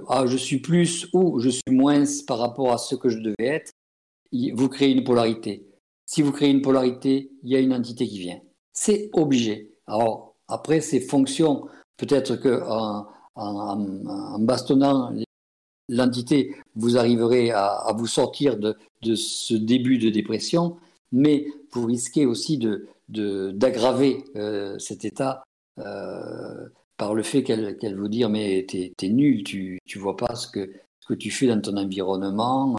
ah, 0.08 0.26
je 0.28 0.38
suis 0.38 0.60
plus 0.60 1.08
ou 1.14 1.40
je 1.40 1.50
suis 1.50 1.72
moins 1.72 2.04
par 2.28 2.38
rapport 2.38 2.72
à 2.72 2.78
ce 2.78 2.96
que 2.96 3.10
je 3.10 3.20
devais 3.20 3.36
être, 3.40 3.72
vous 4.54 4.70
créez 4.70 4.92
une 4.92 5.04
polarité. 5.04 5.66
Si 6.06 6.22
vous 6.22 6.32
créez 6.32 6.50
une 6.50 6.62
polarité, 6.62 7.32
il 7.44 7.50
y 7.50 7.56
a 7.56 7.60
une 7.60 7.74
entité 7.74 8.08
qui 8.08 8.20
vient. 8.20 8.40
C'est 8.74 9.10
obligé. 9.14 9.74
Alors, 9.88 10.36
après, 10.48 10.80
ces 10.80 11.02
fonctions, 11.02 11.68
peut-être 11.98 12.36
que 12.36 12.62
en, 12.68 13.08
en, 13.36 14.40
bastonnant 14.40 15.14
l'entité, 15.92 16.56
vous 16.76 16.98
arriverez 16.98 17.52
à, 17.52 17.94
vous 17.96 18.08
sortir 18.08 18.58
de, 18.58 18.76
ce 19.16 19.54
début 19.54 19.98
de 19.98 20.10
dépression, 20.10 20.78
mais 21.12 21.46
vous 21.72 21.86
risquez 21.86 22.26
aussi 22.26 22.60
d'aggraver 23.10 24.24
de, 24.34 24.78
cet 24.80 25.06
état 25.06 25.44
par 25.76 27.14
le 27.14 27.24
fait 27.24 27.44
qu'elle 27.44 27.96
vous 27.96 28.08
dire 28.08 28.30
mais 28.30 28.66
t'es 28.68 28.94
es 29.02 29.10
nul, 29.10 29.44
tu 29.44 29.80
tu 29.86 30.00
vois 30.00 30.16
pas 30.16 30.36
ce 30.36 30.48
que 30.48 30.72
ce 31.00 31.08
que 31.08 31.14
tu 31.16 31.32
fais 31.32 31.48
dans 31.48 31.60
ton 31.60 31.78
environnement, 31.78 32.78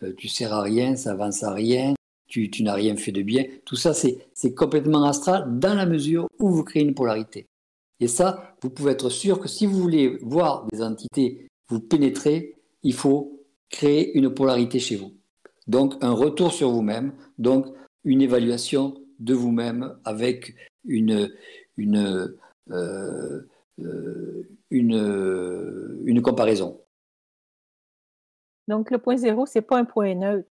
tu 0.00 0.14
tu 0.16 0.28
sers 0.28 0.52
à 0.52 0.62
rien, 0.62 0.96
ça 0.96 1.12
avance 1.12 1.42
à 1.42 1.52
rien, 1.52 1.94
tu, 2.28 2.50
tu 2.50 2.62
n'as 2.62 2.74
rien 2.74 2.96
fait 2.96 3.12
de 3.12 3.22
bien. 3.22 3.44
Tout 3.64 3.76
ça 3.76 3.92
c'est 3.94 4.54
complètement 4.54 5.04
astral 5.04 5.58
dans 5.58 5.74
la 5.74 5.86
mesure 5.86 6.28
où 6.38 6.50
vous 6.50 6.64
créez 6.64 6.82
une 6.82 6.94
polarité. 6.94 7.46
Et 8.00 8.08
ça, 8.08 8.56
vous 8.62 8.70
pouvez 8.70 8.92
être 8.92 9.08
sûr 9.08 9.40
que 9.40 9.48
si 9.48 9.66
vous 9.66 9.78
voulez 9.78 10.18
voir 10.20 10.66
des 10.72 10.82
entités 10.82 11.46
vous 11.68 11.80
pénétrer, 11.80 12.53
il 12.84 12.94
faut 12.94 13.44
créer 13.70 14.16
une 14.16 14.32
polarité 14.32 14.78
chez 14.78 14.96
vous. 14.96 15.12
Donc 15.66 15.94
un 16.02 16.12
retour 16.12 16.52
sur 16.52 16.70
vous-même, 16.70 17.14
donc 17.38 17.66
une 18.04 18.22
évaluation 18.22 18.94
de 19.18 19.34
vous-même 19.34 19.96
avec 20.04 20.54
une, 20.84 21.30
une, 21.76 22.36
euh, 22.70 23.48
euh, 23.80 24.48
une, 24.70 26.02
une 26.04 26.22
comparaison. 26.22 26.80
Donc, 28.68 28.90
le 28.90 28.98
point 28.98 29.16
zéro, 29.16 29.46
c'est 29.46 29.62
pas 29.62 29.78
un 29.78 29.84
point 29.84 30.14
neutre. 30.14 30.48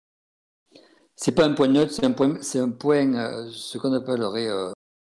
C'est 1.16 1.32
pas 1.32 1.44
un 1.44 1.52
point 1.52 1.68
neutre, 1.68 1.92
c'est 1.92 2.07
un 2.07 2.12
point, 2.12 2.39
c'est 2.40 2.60
un 2.60 2.70
point, 2.70 3.15
euh, 3.15 3.48
ce 3.50 3.76
qu'on 3.76 3.92
appellerait 3.92 4.48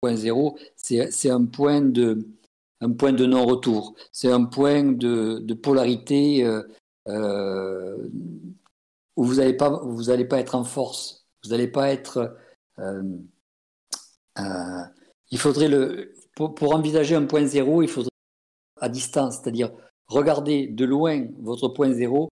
point 0.02 0.16
zéro, 0.16 0.58
c'est, 0.76 1.30
un 1.30 1.46
point 1.46 1.82
de, 1.82 2.28
un 2.82 2.92
point 2.92 3.14
de 3.14 3.26
non-retour. 3.26 3.96
C'est 4.12 4.32
un 4.32 4.46
point 4.46 4.84
de, 4.84 5.40
de 5.40 5.54
polarité 5.54 6.44
où 7.08 8.04
vous 9.24 9.36
n'allez 9.36 9.56
pas, 9.56 9.70
vous 9.70 10.10
allez 10.10 10.26
pas 10.26 10.40
être 10.40 10.56
en 10.56 10.64
force. 10.64 11.28
Vous 11.44 11.52
n'allez 11.52 11.68
pas 11.68 11.90
être. 11.90 12.36
il 15.32 15.38
faudrait 15.38 15.70
le, 15.70 16.14
pour, 16.38 16.76
envisager 16.76 17.16
un 17.16 17.26
point 17.26 17.46
zéro, 17.46 17.82
il 17.82 17.90
faudrait 17.90 18.10
à 18.80 18.90
distance, 18.90 19.40
c'est-à-dire 19.40 19.72
regarder 20.08 20.68
de 20.68 20.86
loin 20.86 21.28
votre 21.40 21.70
point 21.70 21.92
zéro 21.92 22.30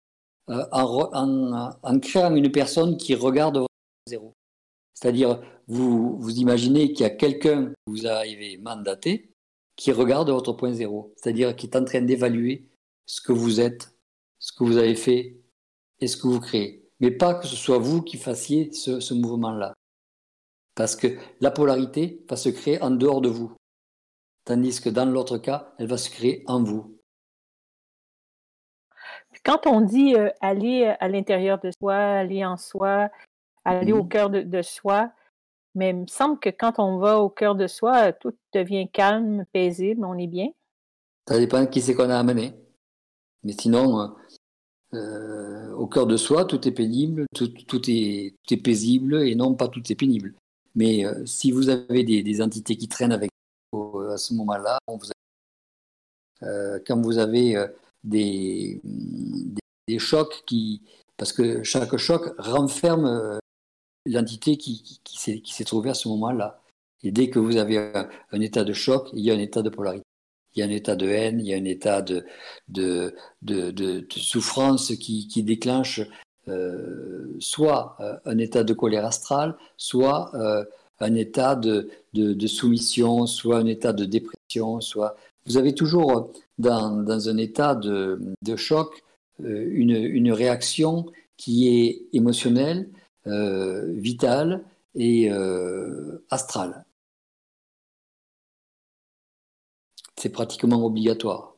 euh, 0.49 0.63
en, 0.71 1.99
créant 1.99 2.35
une 2.35 2.51
personne 2.51 2.97
qui 2.97 3.15
regarde 3.15 3.57
votre 3.57 3.67
point 3.67 4.09
zéro. 4.09 4.33
C'est-à-dire, 4.93 5.41
vous, 5.67 6.17
vous 6.19 6.37
imaginez 6.37 6.93
qu'il 6.93 7.01
y 7.01 7.09
a 7.09 7.09
quelqu'un 7.09 7.65
que 7.65 7.73
vous 7.87 8.05
avez 8.05 8.57
mandaté 8.57 9.31
qui 9.75 9.91
regarde 9.91 10.29
votre 10.29 10.53
point 10.53 10.71
zéro, 10.71 11.13
c'est-à-dire 11.17 11.55
qui 11.55 11.65
est 11.65 11.75
en 11.75 11.83
train 11.83 12.01
d'évaluer 12.01 12.69
ce 13.07 13.21
que 13.21 13.33
vous 13.33 13.59
êtes, 13.59 13.94
ce 14.45 14.53
que 14.53 14.63
vous 14.63 14.77
avez 14.77 14.95
fait 14.95 15.37
et 15.99 16.07
ce 16.07 16.17
que 16.17 16.27
vous 16.27 16.39
créez. 16.39 16.87
Mais 16.99 17.11
pas 17.11 17.35
que 17.35 17.47
ce 17.47 17.55
soit 17.55 17.79
vous 17.79 18.01
qui 18.01 18.17
fassiez 18.17 18.71
ce 18.71 19.13
mouvement-là. 19.13 19.73
Parce 20.75 20.95
que 20.95 21.07
la 21.41 21.51
polarité 21.51 22.23
va 22.29 22.35
se 22.35 22.49
créer 22.49 22.81
en 22.81 22.91
dehors 22.91 23.21
de 23.21 23.29
vous 23.29 23.55
tandis 24.45 24.79
que 24.79 24.89
dans 24.89 25.05
l'autre 25.05 25.39
cas, 25.39 25.73
elle 25.77 25.87
va 25.87 25.97
se 25.97 26.09
créer 26.09 26.43
en 26.47 26.63
vous. 26.63 26.97
Quand 29.43 29.67
on 29.67 29.81
dit 29.81 30.15
euh, 30.15 30.29
aller 30.39 30.85
à 30.99 31.07
l'intérieur 31.09 31.59
de 31.59 31.71
soi, 31.77 31.95
aller 31.95 32.45
en 32.45 32.55
soi, 32.55 33.09
aller 33.65 33.91
au 33.91 34.03
mhm. 34.03 34.09
cœur 34.09 34.29
de, 34.29 34.61
soi, 34.61 35.11
mais 35.73 35.89
il 35.89 35.97
me 35.97 36.07
semble 36.07 36.39
que 36.39 36.49
quand 36.49 36.79
on 36.79 36.99
va 36.99 37.19
au 37.19 37.29
cœur 37.29 37.55
de 37.55 37.67
soi, 37.67 38.13
tout 38.13 38.35
devient 38.53 38.89
calme, 38.89 39.45
paisible, 39.51 40.05
on 40.05 40.17
est 40.17 40.27
bien. 40.27 40.47
Ça 41.27 41.37
dépend 41.37 41.61
de 41.61 41.65
qui 41.65 41.81
c'est 41.81 41.95
qu'on 41.95 42.09
a 42.09 42.17
amené. 42.17 42.53
Mais 43.43 43.53
sinon, 43.53 44.15
euh, 44.93 44.97
euh, 44.97 45.73
au 45.73 45.87
cœur 45.87 46.07
de 46.07 46.17
soi, 46.17 46.45
tout 46.45 46.67
est 46.67 46.71
pénible, 46.71 47.25
tout, 47.33 47.49
est, 47.87 48.35
paisible 48.63 49.27
et 49.27 49.35
non 49.35 49.53
pas 49.53 49.67
tout 49.67 49.81
est 49.89 49.95
pénible. 49.95 50.33
Mais 50.75 51.05
si 51.25 51.51
vous 51.51 51.69
avez 51.69 52.03
des, 52.03 52.41
entités 52.41 52.75
qui 52.75 52.87
traînent 52.87 53.11
avec 53.13 53.31
à 54.11 54.17
ce 54.17 54.33
moment-là, 54.33 54.79
euh, 56.43 56.79
quand 56.85 57.01
vous 57.01 57.17
avez 57.17 57.55
euh, 57.55 57.67
des, 58.03 58.81
chocs 59.97 60.43
qui. 60.45 60.81
Parce 61.17 61.31
que 61.31 61.63
chaque 61.63 61.95
choc 61.97 62.33
renferme 62.37 63.05
euh, 63.05 63.37
l'entité 64.05 64.57
qui 64.57 64.99
s'est 65.05 65.63
trouvée 65.63 65.89
à 65.89 65.93
ce 65.93 66.07
moment-là. 66.09 66.61
Et 67.03 67.11
dès 67.11 67.29
que 67.29 67.39
vous 67.39 67.57
avez 67.57 67.77
un, 68.31 68.41
état 68.41 68.63
de 68.63 68.73
choc, 68.73 69.09
il 69.13 69.21
y 69.21 69.31
a 69.31 69.33
un 69.33 69.39
état 69.39 69.61
de 69.61 69.69
polarité. 69.69 70.03
Il 70.55 70.59
y 70.59 70.63
a 70.63 70.65
un 70.65 70.69
état 70.69 70.95
de 70.95 71.07
haine, 71.07 71.39
il 71.39 71.47
y 71.47 71.53
a 71.53 71.57
un 71.57 71.65
état 71.65 72.01
de, 72.01 72.25
de, 72.69 73.13
de, 73.41 74.05
souffrance 74.09 74.95
qui, 74.95 75.27
qui 75.27 75.43
déclenche 75.43 76.01
soit 77.39 77.97
un 78.25 78.37
état 78.37 78.63
de 78.63 78.73
colère 78.73 79.05
astrale, 79.05 79.57
soit 79.77 80.31
un 80.99 81.15
état 81.15 81.55
de, 81.55 81.89
soumission, 82.47 83.25
soit 83.25 83.57
un 83.57 83.65
état 83.65 83.93
de 83.93 84.05
dépression, 84.05 84.81
soit... 84.81 85.15
Vous 85.47 85.57
avez 85.57 85.75
toujours 85.75 86.31
dans, 86.57 87.03
dans 87.03 87.29
un 87.29 87.37
état 87.37 87.75
de, 87.75 88.19
choc 88.55 89.03
euh, 89.43 89.69
une, 89.71 89.91
une, 89.91 90.31
réaction 90.31 91.05
qui 91.37 91.67
est 91.67 92.01
émotionnelle, 92.13 92.89
euh, 93.27 93.91
vitale 93.91 94.63
et 94.95 95.29
euh, 95.29 96.23
astrale. 96.29 96.84
C'est 100.17 100.29
pratiquement 100.29 100.83
obligatoire. 100.85 101.55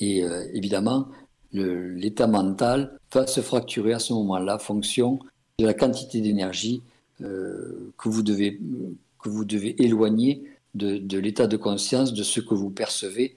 Et 0.00 0.22
évidemment, 0.54 1.08
l'état 1.52 2.26
mental 2.26 2.98
va 3.12 3.26
se 3.26 3.40
fracturer 3.40 3.92
à 3.92 3.98
ce 3.98 4.12
moment-là, 4.12 4.58
fonction 4.58 5.18
de 5.58 5.66
la 5.66 5.74
quantité 5.74 6.20
d'énergie 6.20 6.82
euh, 7.20 7.92
que, 7.98 8.08
vous 8.08 8.22
devez, 8.22 9.82
éloigner 9.82 10.44
de, 10.74 11.18
l'état 11.18 11.48
de 11.48 11.56
conscience 11.56 12.12
de 12.12 12.22
ce 12.22 12.40
que 12.40 12.54
vous 12.54 12.70
percevez 12.70 13.36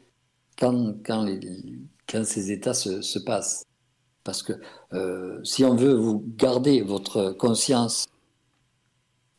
quand, 0.59 0.93
ces 2.23 2.51
états 2.51 2.75
se, 2.75 3.01
se, 3.01 3.17
passent. 3.17 3.63
Parce 4.23 4.43
que 4.43 4.53
euh, 4.93 5.43
si 5.43 5.65
on 5.65 5.75
veut 5.75 5.95
vous 5.95 6.23
garder 6.37 6.81
votre 6.81 7.31
conscience 7.31 8.05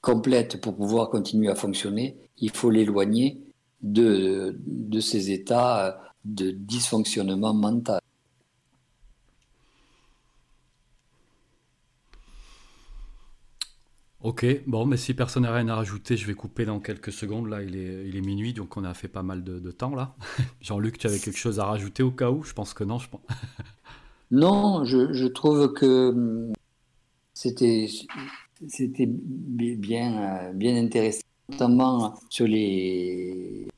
complète 0.01 0.61
pour 0.61 0.75
pouvoir 0.75 1.11
continuer 1.11 1.49
à 1.49 1.55
fonctionner, 1.55 2.17
il 2.39 2.51
faut 2.51 2.70
l'éloigner 2.70 3.39
de, 3.83 4.57
de 4.67 5.01
ces 5.01 5.31
états 5.31 6.01
de 6.25 6.51
dysfonctionnement 6.51 7.55
mental. 7.55 8.01
Ok, 14.23 14.47
bon, 14.69 14.86
mais 14.86 14.97
si 14.97 15.15
personne 15.15 15.43
n'a 15.43 15.52
rien 15.52 15.69
à 15.69 15.75
rajouter, 15.75 16.17
je 16.17 16.28
vais 16.28 16.35
couper 16.35 16.65
dans 16.65 16.78
quelques 16.78 17.11
secondes. 17.11 17.49
Là, 17.49 17.61
il 17.61 17.75
est, 17.77 18.09
il 18.09 18.17
est 18.17 18.20
minuit, 18.20 18.52
donc 18.52 18.77
on 18.77 18.85
a 18.85 18.94
fait 18.94 19.09
pas 19.09 19.25
mal 19.25 19.43
de, 19.43 19.70
temps 19.73 19.97
là. 19.97 20.15
Jean-Luc, 20.61 20.97
tu 20.99 21.09
avais 21.09 21.19
quelque 21.19 21.39
chose 21.39 21.59
à 21.59 21.65
rajouter 21.65 22.05
au 22.05 22.12
cas 22.12 22.31
où? 22.31 22.44
Je 22.44 22.52
pense 22.52 22.73
que 22.73 22.85
non. 22.85 23.01
Je 23.01 23.09
pense... 23.09 23.20
non, 24.31 24.85
je, 24.85 25.27
trouve 25.27 25.73
que 25.73 26.11
hum, 26.11 26.52
c'était 27.35 27.89
c'était 28.69 29.07
bien, 29.09 30.52
bien 30.55 30.77
intéressant, 30.77 31.23
notamment 31.49 32.15
sur 32.31 32.47
les. 32.47 33.72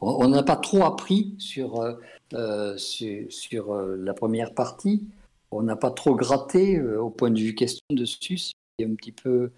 On 0.00 0.28
n'a 0.28 0.42
pas 0.42 0.56
trop 0.56 0.84
appris 0.84 1.34
sur, 1.38 1.80
euh, 1.80 1.94
euh, 2.32 2.76
sur, 2.78 3.74
euh, 3.74 3.96
la 3.96 4.14
première 4.14 4.54
partie. 4.54 5.06
On 5.50 5.62
n'a 5.62 5.76
pas 5.76 5.90
trop 5.90 6.14
gratté 6.14 6.80
au 6.80 7.10
point 7.10 7.30
de 7.30 7.38
vue 7.38 7.54
question 7.54 7.84
dessus. 7.90 8.38
C'est 8.38 8.86
un 8.86 8.94
petit 8.94 9.12
peu 9.12 9.50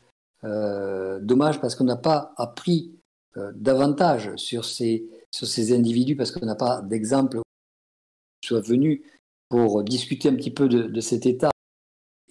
dommage 0.42 1.60
parce 1.60 1.76
qu'on 1.76 1.84
n'a 1.84 1.96
pas 1.96 2.32
appris 2.36 2.90
davantage 3.54 4.34
sur 4.36 4.64
ces, 4.64 5.06
sur 5.30 5.46
ces 5.46 5.72
individus, 5.72 6.16
parce 6.16 6.32
qu'on 6.32 6.46
n'a 6.46 6.56
pas 6.56 6.80
d'exemple 6.80 7.40
qui 8.40 8.48
soit 8.48 8.66
venu 8.66 9.04
pour 9.50 9.84
discuter 9.84 10.30
un 10.30 10.34
petit 10.34 10.50
peu 10.50 10.68
de, 10.68 11.00
cet 11.00 11.26
état 11.26 11.50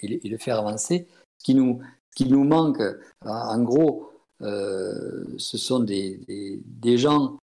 et 0.02 0.28
le, 0.28 0.38
faire 0.38 0.58
avancer. 0.58 1.08
Ce 1.38 1.46
qui 1.46 1.54
nous, 1.54 1.80
qui 2.16 2.26
nous 2.26 2.44
manque, 2.44 2.82
en 3.24 3.62
gros, 3.62 4.12
ce 4.42 5.58
sont 5.58 5.82
des, 5.82 6.20
des, 6.66 6.98
gens 6.98 7.38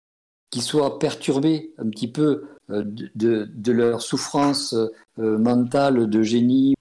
qui 0.50 0.62
soient 0.62 1.00
perturbés 1.00 1.74
un 1.78 1.90
petit 1.90 2.08
peu 2.08 2.46
de, 2.70 3.50
de, 3.54 3.72
leur 3.72 4.02
souffrance 4.02 4.76
mentale, 5.18 6.10
de 6.10 6.22
génie 6.24 6.76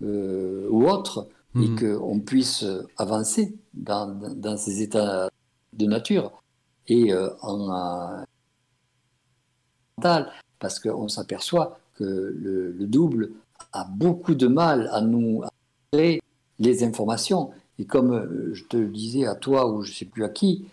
ou 0.00 0.88
autre, 0.88 1.28
et 1.54 1.68
mhm. 1.68 1.98
qu'on 1.98 2.20
puisse 2.20 2.64
avancer 2.96 3.54
dans, 3.74 4.06
dans, 4.34 4.56
ces 4.56 4.82
états 4.82 5.28
de 5.72 5.86
nature 5.86 6.42
et 6.88 7.12
euh, 7.12 7.30
en 7.40 7.70
euh, 7.70 8.22
mental, 9.96 10.32
parce 10.58 10.78
qu'on 10.80 11.08
s'aperçoit 11.08 11.78
que 11.94 12.04
le, 12.04 12.86
double 12.86 13.30
a 13.72 13.84
beaucoup 13.84 14.34
de 14.34 14.46
mal 14.46 14.88
à 14.92 15.00
nous 15.00 15.42
créer 15.92 16.20
les 16.58 16.84
informations. 16.84 17.50
Et 17.78 17.86
comme 17.86 18.12
euh, 18.12 18.50
je 18.54 18.64
te 18.64 18.76
le 18.76 18.88
disais 18.88 19.26
à 19.26 19.34
toi 19.34 19.70
ou 19.70 19.82
je 19.82 19.90
ne 19.90 19.94
sais 19.96 20.04
plus 20.04 20.24
à 20.24 20.28
qui, 20.28 20.66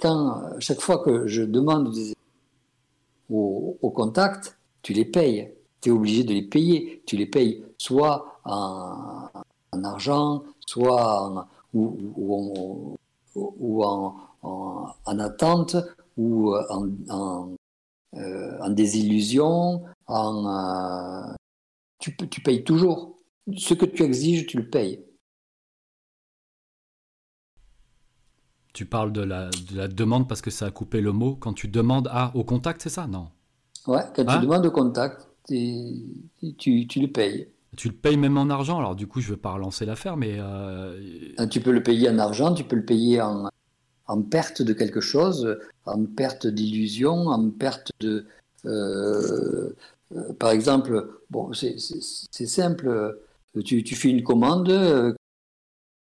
quand 0.00 0.58
chaque 0.60 0.80
fois 0.80 0.98
que 0.98 1.26
je 1.26 1.42
demande 1.42 1.92
des 1.92 2.14
au, 3.30 3.76
au 3.80 3.90
contact, 3.90 4.58
tu 4.82 4.92
les 4.92 5.04
payes. 5.04 5.50
tu 5.80 5.88
es 5.88 5.92
obligé 5.92 6.24
de 6.24 6.32
les 6.32 6.42
payer. 6.42 7.02
Tu 7.06 7.16
les 7.16 7.26
payes 7.26 7.64
soit 7.78 8.40
en, 8.44 9.28
argent, 9.72 10.42
soit 10.66 11.28
en, 11.28 11.46
ou, 11.74 12.96
en, 13.82 15.18
attente, 15.18 15.76
ou 16.16 16.54
en, 16.54 17.56
en 18.12 18.70
désillusion, 18.70 19.82
en, 20.06 21.34
tu 21.98 22.40
payes 22.42 22.64
toujours. 22.64 23.16
Ce 23.56 23.74
que 23.74 23.84
tu 23.84 24.02
exiges, 24.02 24.46
tu 24.46 24.56
le 24.58 24.68
payes. 24.68 25.03
Tu 28.74 28.86
parles 28.86 29.12
de 29.12 29.22
la, 29.22 29.50
de 29.50 29.76
la, 29.76 29.88
demande 29.88 30.28
parce 30.28 30.42
que 30.42 30.50
ça 30.50 30.66
a 30.66 30.70
coupé 30.72 31.00
le 31.00 31.12
mot. 31.12 31.36
Quand 31.36 31.52
tu 31.52 31.68
demandes 31.68 32.08
à, 32.10 32.32
au 32.34 32.42
contact, 32.42 32.82
c'est 32.82 32.90
ça? 32.90 33.06
Non. 33.06 33.28
Ouais, 33.86 34.02
quand 34.16 34.24
tu 34.24 34.30
hein? 34.30 34.40
demandes 34.40 34.66
au 34.66 34.70
contact, 34.72 35.28
tu, 35.46 36.56
tu, 36.58 37.00
le 37.00 37.06
payes. 37.06 37.48
Tu 37.76 37.88
le 37.88 37.94
payes 37.94 38.16
même 38.16 38.36
en 38.36 38.50
argent, 38.50 38.78
alors 38.78 38.96
du 38.96 39.06
coup 39.06 39.20
je 39.20 39.28
ne 39.28 39.32
veux 39.32 39.40
pas 39.40 39.52
relancer 39.52 39.86
l'affaire, 39.86 40.16
mais... 40.16 40.36
Euh, 40.38 40.98
ah, 41.36 41.46
tu 41.46 41.60
peux 41.60 41.70
le 41.70 41.82
payer 41.82 42.08
en 42.08 42.18
argent, 42.18 42.52
tu 42.52 42.64
peux 42.64 42.76
le 42.76 42.84
payer 42.84 43.20
en, 43.20 43.48
en 44.06 44.22
perte 44.22 44.62
de 44.62 44.72
quelque 44.72 45.00
chose, 45.00 45.58
en 45.86 46.04
perte 46.04 46.46
d'illusion, 46.46 47.28
en 47.28 47.50
perte 47.50 47.92
de... 48.00 48.26
Euh, 48.64 49.70
euh, 50.16 50.32
par 50.38 50.50
exemple, 50.50 51.20
bon, 51.30 51.52
c'est 51.52 51.78
simple, 51.78 53.18
tu, 53.64 53.84
tu, 53.84 53.94
fais 53.94 54.08
une 54.08 54.22
commande 54.22 55.16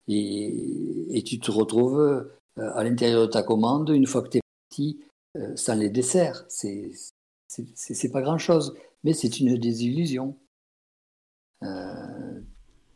et, 0.07 1.17
et 1.17 1.23
tu 1.23 1.39
te 1.39 1.51
retrouves 1.51 2.25
à 2.58 2.84
l'intérieur 2.84 3.22
de 3.22 3.32
ta 3.32 3.43
commande, 3.43 3.90
une 3.90 4.08
fois 4.08 4.22
que 4.22 4.30
tu 4.30 4.38
es 4.38 4.42
parti, 4.69 5.00
sans 5.56 5.75
les 5.75 5.90
desserts. 5.90 6.45
C'est 6.48 6.92
c'est 7.48 8.11
pas 8.11 8.22
grand 8.22 8.38
chose, 8.38 8.75
mais 9.03 9.14
c'est 9.14 9.40
une 9.40 9.58
désillusion. 9.58 10.35
Euh, 11.64 12.40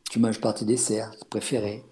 tu 0.10 0.20
manges 0.20 0.42
pas 0.42 0.54
tes 0.54 0.66
desserts 0.66 1.12
préférés. 1.30 1.84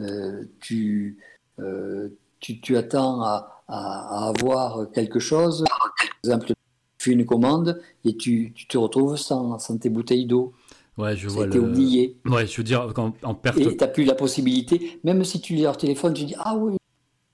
Euh, 0.00 0.44
tu, 0.60 1.18
euh, 1.58 2.08
tu, 2.40 2.60
tu, 2.60 2.76
attends 2.76 3.22
à, 3.22 3.62
à, 3.68 4.28
avoir 4.28 4.90
quelque 4.92 5.18
chose. 5.18 5.64
Par 5.68 5.94
exemple, 6.24 6.46
tu 6.46 6.54
fais 6.98 7.12
une 7.12 7.26
commande 7.26 7.80
et 8.04 8.16
tu, 8.16 8.52
tu 8.54 8.66
te 8.66 8.78
retrouves 8.78 9.16
sans, 9.16 9.58
sans 9.58 9.78
tes 9.78 9.88
bouteilles 9.90 10.26
d'eau. 10.26 10.52
Ouais, 10.96 11.14
je 11.14 11.28
vois. 11.28 11.46
le... 11.46 11.60
oublié. 11.60 12.16
Ouais, 12.24 12.46
je 12.46 12.56
veux 12.56 12.64
dire, 12.64 12.92
en, 12.96 13.12
en 13.22 13.34
perte. 13.34 13.58
Et 13.58 13.68
tu 13.68 13.76
n'as 13.76 13.88
plus 13.88 14.04
la 14.04 14.14
possibilité, 14.14 14.98
même 15.04 15.24
si 15.24 15.40
tu 15.40 15.66
as 15.66 15.72
au 15.72 15.74
téléphone, 15.74 16.14
tu 16.14 16.24
dis 16.24 16.34
Ah 16.38 16.56
oui, 16.56 16.76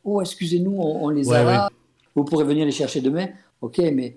oh, 0.05 0.21
excusez-nous, 0.21 0.75
on, 0.77 1.09
les 1.09 1.33
a 1.33 1.45
là, 1.45 1.71
vous 2.15 2.25
pourrez 2.25 2.45
venir 2.45 2.65
les 2.65 2.73
chercher 2.73 3.01
demain. 3.01 3.29
Ok, 3.61 3.79
mais 3.79 4.17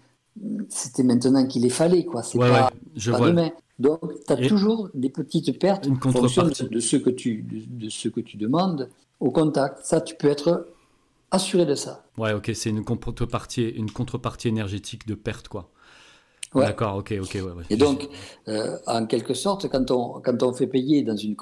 c'était 0.69 1.03
maintenant 1.03 1.45
qu'il 1.45 1.63
les 1.63 1.69
fallait, 1.69 2.03
quoi. 2.03 2.23
C'est 2.23 2.37
pas, 2.37 2.71
je 2.95 3.11
vois. 3.11 3.29
demain. 3.29 3.51
Donc, 3.77 3.99
tu 4.25 4.33
as 4.33 4.37
toujours 4.47 4.89
des 4.93 5.09
petites 5.09 5.59
pertes 5.59 5.87
en 5.87 6.11
fonction 6.11 6.43
de, 6.43 6.79
ce 6.79 6.95
que 6.95 7.09
tu, 7.09 7.43
de, 7.43 7.89
ce 7.89 8.07
que 8.07 8.21
tu 8.21 8.37
demandes 8.37 8.89
au 9.19 9.31
contact. 9.31 9.79
Ça, 9.83 10.01
tu 10.01 10.15
peux 10.15 10.29
être 10.29 10.67
assuré 11.31 11.65
de 11.65 11.75
ça. 11.75 12.05
Ouais, 12.17 12.33
ok, 12.33 12.51
c'est 12.53 12.69
une 12.69 12.85
contrepartie, 12.85 13.67
une 13.69 13.91
contrepartie 13.91 14.47
énergétique 14.47 15.05
de 15.07 15.15
perte, 15.15 15.47
quoi. 15.47 15.69
D'accord, 16.53 16.95
ok, 16.95 17.13
ok. 17.21 17.33
Ouais, 17.35 17.63
Et 17.69 17.75
donc, 17.75 18.07
euh, 18.47 18.77
en 18.87 19.05
quelque 19.05 19.33
sorte, 19.33 19.67
quand 19.67 19.91
on, 19.91 20.21
quand 20.21 20.41
on 20.41 20.53
fait 20.53 20.67
payer 20.67 21.03
dans 21.03 21.17
une 21.17 21.35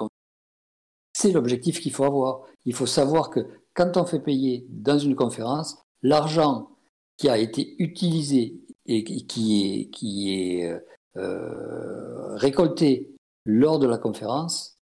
c'est 1.13 1.31
l'objectif 1.31 1.79
qu'il 1.79 1.93
faut 1.93 2.03
avoir. 2.03 2.41
Il 2.65 2.73
faut 2.73 2.85
savoir 2.85 3.29
que 3.29 3.41
quand 3.73 3.97
on 3.97 4.05
fait 4.05 4.19
payer 4.19 4.65
dans 4.69 4.99
une 4.99 5.15
conférence, 5.15 5.77
l'argent 6.01 6.69
qui 7.17 7.29
a 7.29 7.37
été 7.37 7.75
utilisé 7.79 8.61
et 8.85 9.03
qui 9.03 9.61
est, 9.63 10.61
est 10.61 10.81
euh, 11.15 12.35
récolté 12.35 13.15
lors 13.45 13.79
de 13.79 13.87
la 13.87 13.97
conférence, 13.97 14.77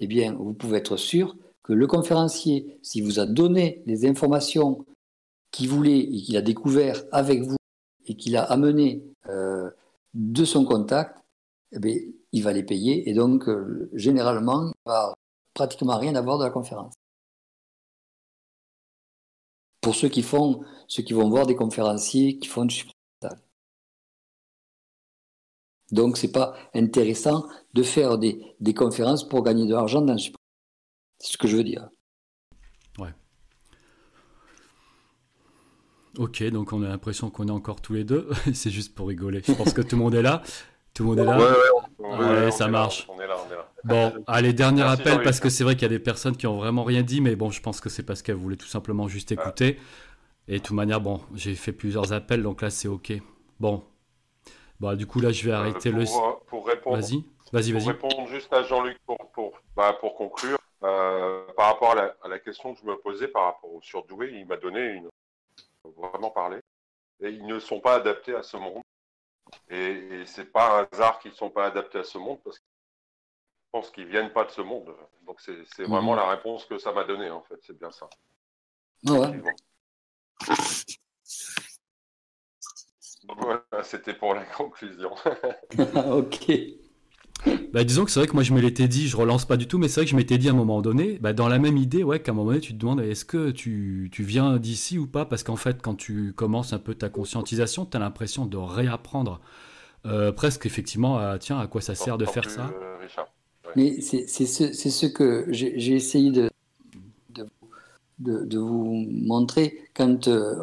eh 0.00 0.06
bien, 0.06 0.34
vous 0.34 0.54
pouvez 0.54 0.78
être 0.78 0.96
sûr 0.96 1.36
que 1.62 1.72
le 1.72 1.86
conférencier, 1.86 2.78
s'il 2.82 3.04
vous 3.04 3.20
a 3.20 3.26
donné 3.26 3.82
les 3.86 4.06
informations 4.06 4.84
qu'il 5.50 5.68
voulait 5.68 6.00
et 6.00 6.22
qu'il 6.22 6.36
a 6.36 6.42
découvert 6.42 7.02
avec 7.12 7.42
vous 7.42 7.56
et 8.06 8.16
qu'il 8.16 8.36
a 8.36 8.42
amené 8.42 9.02
euh, 9.28 9.70
de 10.14 10.44
son 10.44 10.64
contact, 10.64 11.16
eh 11.72 11.78
bien, 11.78 11.96
il 12.32 12.42
va 12.42 12.52
les 12.52 12.64
payer 12.64 13.08
et 13.08 13.14
donc 13.14 13.48
euh, 13.48 13.88
généralement, 13.94 14.66
il 14.66 14.88
va 14.88 15.14
pratiquement 15.54 15.98
rien 15.98 16.14
avoir 16.14 16.38
de 16.38 16.44
la 16.44 16.50
conférence. 16.50 16.94
Pour 19.84 19.94
ceux 19.94 20.08
qui 20.08 20.22
font, 20.22 20.64
ceux 20.88 21.04
qui 21.04 21.12
vont 21.12 21.28
voir 21.28 21.46
des 21.46 21.54
conférenciers 21.54 22.38
qui 22.38 22.48
font 22.48 22.64
du 22.64 22.74
donc, 25.92 26.16
ce 26.16 26.26
n'est 26.26 26.32
pas 26.32 26.56
intéressant 26.74 27.46
de 27.74 27.82
faire 27.82 28.18
des, 28.18 28.40
conférences 28.74 29.28
pour 29.28 29.44
gagner 29.44 29.66
de 29.66 29.74
l'argent 29.74 30.00
dans 30.00 30.14
le 30.14 30.18
support. 30.18 30.40
C'est 31.18 31.32
ce 31.32 31.38
que 31.38 31.46
je 31.46 31.56
veux 31.56 31.62
dire. 31.62 31.88
Ouais. 32.98 33.14
Ok, 36.18 36.42
donc 36.50 36.72
on 36.72 36.82
a 36.82 36.88
l'impression 36.88 37.30
qu'on 37.30 37.46
est 37.48 37.52
encore 37.52 37.80
tous 37.80 37.92
les 37.92 38.04
deux. 38.04 38.28
C'est 38.54 38.70
juste 38.70 38.94
pour 38.94 39.08
rigoler. 39.08 39.42
Je 39.46 39.52
pense 39.52 39.72
que 39.72 39.82
tout 39.82 39.96
le 39.96 40.02
monde 40.02 40.14
est 40.14 40.22
là. 40.22 40.42
Tout 40.94 41.04
le 41.04 41.10
monde 41.10 41.18
est 41.20 41.24
là. 41.24 41.38
Ouais, 41.38 41.44
ouais, 41.44 41.83
ça 42.50 42.68
marche. 42.68 43.06
on 43.08 43.20
est 43.20 43.26
là, 43.26 43.36
on 43.46 43.52
est 43.52 43.56
là. 43.56 43.68
Bon, 43.84 44.24
allez, 44.26 44.52
dernier 44.52 44.82
appel 44.82 45.22
parce 45.22 45.40
que 45.40 45.48
c'est 45.48 45.64
vrai 45.64 45.74
qu'il 45.74 45.82
y 45.82 45.86
a 45.86 45.88
des 45.88 45.98
personnes 45.98 46.36
qui 46.36 46.46
ont 46.46 46.56
vraiment 46.56 46.84
rien 46.84 47.02
dit, 47.02 47.20
mais 47.20 47.36
bon, 47.36 47.50
je 47.50 47.60
pense 47.60 47.80
que 47.80 47.88
c'est 47.88 48.02
parce 48.02 48.22
qu'elles 48.22 48.36
voulaient 48.36 48.56
tout 48.56 48.66
simplement 48.66 49.08
juste 49.08 49.32
écouter. 49.32 49.78
Et 50.48 50.58
de 50.58 50.62
toute 50.62 50.76
manière, 50.76 51.00
bon, 51.00 51.20
j'ai 51.34 51.54
fait 51.54 51.72
plusieurs 51.72 52.12
appels, 52.12 52.42
donc 52.42 52.62
là 52.62 52.70
c'est 52.70 52.88
ok. 52.88 53.12
Bon, 53.60 53.82
bah, 54.80 54.96
du 54.96 55.06
coup, 55.06 55.20
là, 55.20 55.30
je 55.30 55.44
vais 55.44 55.52
euh, 55.52 55.58
arrêter 55.58 55.90
le. 55.90 56.02
Euh, 56.02 56.32
pour 56.46 56.66
répondre. 56.66 56.96
Vas-y, 56.96 57.24
vas-y, 57.52 57.72
vas-y. 57.72 57.94
Pour 57.94 58.10
répondre 58.10 58.28
juste 58.28 58.52
à 58.52 58.62
Jean-Luc 58.64 58.98
pour, 59.06 59.16
pour, 59.32 59.58
bah, 59.74 59.96
pour 60.00 60.14
conclure, 60.14 60.58
euh, 60.82 61.46
par 61.56 61.72
rapport 61.72 61.92
à 61.92 61.94
la, 61.94 62.14
à 62.22 62.28
la, 62.28 62.38
question 62.38 62.74
que 62.74 62.80
je 62.80 62.86
me 62.86 62.96
posais 62.96 63.28
par 63.28 63.44
rapport 63.44 63.72
au 63.72 63.80
surdoué, 63.80 64.32
il 64.34 64.46
m'a 64.46 64.56
donné 64.56 64.80
une. 64.80 65.08
Vraiment 65.96 66.30
parler. 66.30 66.60
Et 67.22 67.28
ils 67.30 67.46
ne 67.46 67.58
sont 67.58 67.80
pas 67.80 67.94
adaptés 67.96 68.34
à 68.34 68.42
ce 68.42 68.56
monde. 68.56 68.82
Et, 69.68 70.20
et 70.20 70.26
c'est 70.26 70.52
pas 70.52 70.80
un 70.80 70.88
hasard 70.92 71.18
qu'ils 71.18 71.32
ne 71.32 71.36
sont 71.36 71.50
pas 71.50 71.66
adaptés 71.66 71.98
à 71.98 72.04
ce 72.04 72.18
monde 72.18 72.40
parce 72.42 72.58
que 72.58 72.64
je 72.64 73.80
pense 73.80 73.90
qu'ils 73.90 74.06
viennent 74.06 74.32
pas 74.32 74.44
de 74.44 74.50
ce 74.50 74.60
monde. 74.60 74.94
Donc 75.26 75.40
c'est 75.40 75.84
vraiment 75.84 76.12
mhm. 76.12 76.18
la 76.18 76.28
réponse 76.30 76.64
que 76.66 76.78
ça 76.78 76.92
m'a 76.92 77.04
donné 77.04 77.30
en 77.30 77.42
fait. 77.42 77.58
C'est 77.62 77.78
bien 77.78 77.90
ça. 77.90 78.08
Ouais. 79.06 79.42
Voilà, 83.26 83.82
c'était 83.82 84.14
pour 84.14 84.34
la 84.34 84.44
conclusion. 84.56 85.14
ok. 86.06 86.52
Bah, 87.72 87.84
disons 87.84 88.04
que 88.04 88.10
c'est 88.10 88.20
vrai 88.20 88.28
que 88.28 88.34
moi 88.34 88.42
je 88.42 88.52
me 88.52 88.60
l'étais 88.60 88.88
dit, 88.88 89.08
je 89.08 89.16
relance 89.16 89.44
pas 89.44 89.56
du 89.56 89.66
tout, 89.66 89.78
mais 89.78 89.88
c'est 89.88 90.00
vrai 90.00 90.04
que 90.06 90.10
je 90.10 90.16
m'étais 90.16 90.38
dit 90.38 90.48
à 90.48 90.52
un 90.52 90.54
moment 90.54 90.80
donné, 90.80 91.18
bah, 91.20 91.32
dans 91.32 91.48
la 91.48 91.58
même 91.58 91.76
idée, 91.76 92.02
ouais, 92.02 92.20
qu'à 92.20 92.32
un 92.32 92.34
moment 92.34 92.48
donné 92.50 92.60
tu 92.60 92.72
te 92.72 92.78
demandes 92.78 93.00
est-ce 93.00 93.24
que 93.24 93.50
tu, 93.50 94.08
tu 94.12 94.22
viens 94.22 94.56
d'ici 94.58 94.98
ou 94.98 95.06
pas? 95.06 95.24
Parce 95.24 95.42
qu'en 95.42 95.56
fait, 95.56 95.82
quand 95.82 95.94
tu 95.94 96.32
commences 96.34 96.72
un 96.72 96.78
peu 96.78 96.94
ta 96.94 97.08
conscientisation, 97.08 97.84
tu 97.84 97.96
as 97.96 98.00
l'impression 98.00 98.46
de 98.46 98.56
réapprendre 98.56 99.40
euh, 100.06 100.32
presque 100.32 100.66
effectivement 100.66 101.18
à 101.18 101.38
tiens, 101.38 101.58
à 101.58 101.66
quoi 101.66 101.80
ça 101.80 101.94
sert 101.94 102.16
de 102.16 102.26
faire 102.26 102.48
ça? 102.48 102.70
euh, 102.80 103.06
Mais 103.76 104.00
c'est 104.00 104.26
ce, 104.26 104.72
ce, 104.72 105.06
que 105.06 105.46
j'ai 105.50 105.94
essayé 105.94 106.30
de, 106.30 106.50
de, 107.30 108.44
de, 108.44 108.58
vous 108.58 109.06
montrer 109.10 109.78
quand. 109.94 110.28
Euh, 110.28 110.54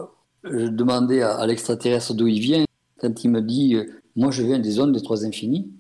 je 0.43 0.67
demandais 0.67 1.22
à, 1.22 1.45
l'extraterrestre 1.45 2.14
d'où 2.14 2.27
il 2.27 2.40
vient, 2.40 2.66
quand 3.00 3.24
il 3.24 3.30
me 3.30 3.41
dit 3.41 3.75
euh, 3.75 3.85
Moi, 4.16 4.32
je 4.32 4.43
viens 4.43 4.59
des 4.59 4.72
zones 4.72 4.91
des 4.91 5.01
trois 5.01 5.25
infinis. 5.25 5.72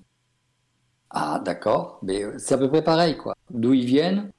Ah, 1.13 1.41
d'accord, 1.43 1.99
mais 2.03 2.23
c'est 2.37 2.55
à 2.55 2.57
peu 2.57 2.69
près 2.69 2.83
pareil, 2.83 3.17
quoi. 3.17 3.35
D'où 3.49 3.73
ils 3.73 3.85
viennent, 3.85 4.31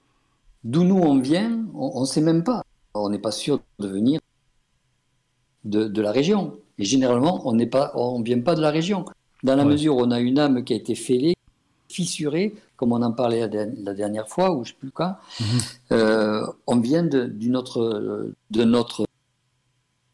d'où 0.65 0.85
nous 0.85 0.99
on 0.99 1.19
vient, 1.21 1.65
on 1.75 2.01
ne 2.01 2.07
sait 2.07 2.23
même 2.23 2.45
pas. 2.45 2.63
On 2.95 3.11
n'est 3.11 3.19
pas 3.19 3.31
sûr 3.31 3.61
de 3.79 3.89
venir 3.89 4.21
de, 5.65 6.01
la 6.01 6.13
région. 6.13 6.59
Et 6.79 6.85
généralement, 6.85 7.47
on 7.47 7.53
ne 7.53 8.25
vient 8.25 8.41
pas 8.41 8.55
de 8.55 8.61
la 8.61 8.71
région. 8.71 9.05
Dans 9.43 9.57
la 9.57 9.65
mesure 9.65 9.97
où 9.97 10.01
on 10.01 10.11
a 10.11 10.21
une 10.21 10.39
âme 10.39 10.65
qui 10.65 10.73
a 10.73 10.77
été 10.77 10.95
fêlée, 10.95 11.35
fissurée, 11.89 12.55
comme 12.77 12.93
on 12.93 13.03
en 13.03 13.13
parlait 13.13 13.49
la, 13.49 13.95
dernière 13.95 14.29
fois, 14.29 14.53
ou 14.53 14.65
je 14.65 14.71
ne 14.71 14.75
sais 14.75 14.79
plus 14.79 14.91
quand, 14.91 15.17
mhm. 15.41 15.47
euh, 15.93 16.47
on 16.67 16.79
vient 16.81 17.03
d'une 17.03 17.57
autre, 17.57 18.33
de 18.51 18.65
notre 18.65 19.05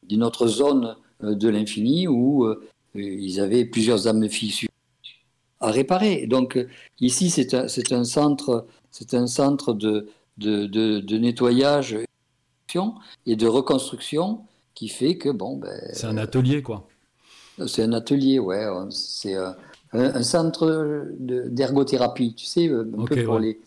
d'une 0.08 0.24
autre 0.24 0.46
zone 0.46 0.96
euh, 1.22 1.34
de 1.34 1.48
l'infini 1.48 2.08
où 2.08 2.44
euh, 2.44 2.66
ils 2.94 3.40
avaient 3.40 3.64
plusieurs 3.64 4.08
âmes 4.08 4.26
fissures 4.28 4.67
à 5.60 5.70
réparer. 5.70 6.26
Donc 6.26 6.56
euh, 6.56 6.68
ici, 7.00 7.30
c'est 7.30 7.54
un, 7.54 7.66
un, 7.66 8.04
centre, 8.04 8.66
c'est 8.90 9.14
un 9.14 9.26
centre 9.26 9.72
de, 9.72 10.08
de, 10.36 10.66
de, 10.66 11.18
nettoyage 11.18 11.96
et 13.26 13.36
de 13.36 13.46
reconstruction 13.46 14.40
qui 14.74 14.88
fait 14.88 15.16
que 15.16 15.30
bon, 15.30 15.56
ben, 15.56 15.80
c'est 15.92 16.06
un 16.06 16.18
atelier 16.18 16.62
quoi. 16.62 16.86
C'est 17.66 17.82
un 17.82 17.92
atelier, 17.92 18.38
ouais. 18.38 18.64
C'est 18.90 19.34
un, 19.34 19.56
un, 19.92 20.22
centre 20.22 21.08
d'ergothérapie, 21.18 22.34
tu 22.34 22.46
sais, 22.46 22.68
un 22.68 23.04
peu 23.04 23.24
pour 23.24 23.38
les 23.40 23.58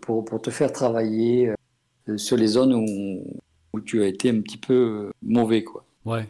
pour, 0.00 0.24
pour, 0.24 0.40
te 0.40 0.48
faire 0.50 0.72
travailler 0.72 1.52
sur 2.16 2.38
les 2.38 2.46
zones 2.46 2.74
où 2.74 3.40
où 3.72 3.80
tu 3.80 4.02
as 4.02 4.06
été 4.06 4.30
un 4.30 4.40
petit 4.40 4.56
peu 4.56 4.74
euh, 4.74 5.10
mauvais, 5.22 5.64
quoi. 5.64 5.84
Ouais. 6.04 6.26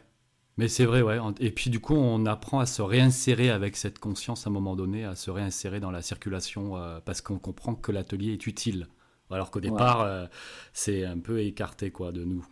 Mais 0.60 0.68
c'est 0.68 0.84
vrai, 0.84 1.00
ouais. 1.00 1.16
Et 1.38 1.50
puis 1.52 1.70
du 1.70 1.80
coup, 1.80 1.94
on 1.94 2.26
apprend 2.26 2.60
à 2.60 2.66
se 2.66 2.82
réinsérer 2.82 3.48
avec 3.48 3.78
cette 3.78 3.98
conscience 3.98 4.46
à 4.46 4.50
un 4.50 4.52
moment 4.52 4.76
donné, 4.76 5.06
à 5.06 5.14
se 5.14 5.30
réinsérer 5.30 5.80
dans 5.80 5.90
la 5.90 6.02
circulation 6.02 6.76
euh, 6.76 7.00
parce 7.02 7.22
qu'on 7.22 7.38
comprend 7.38 7.74
que 7.74 7.90
l'atelier 7.92 8.34
est 8.34 8.46
utile. 8.46 8.86
Alors 9.30 9.50
qu'au 9.50 9.60
départ, 9.60 10.02
euh, 10.02 10.26
c'est 10.74 11.06
un 11.06 11.18
peu 11.18 11.40
écarté 11.40 11.90
quoi 11.90 12.12
de 12.12 12.24
nous. 12.24 12.46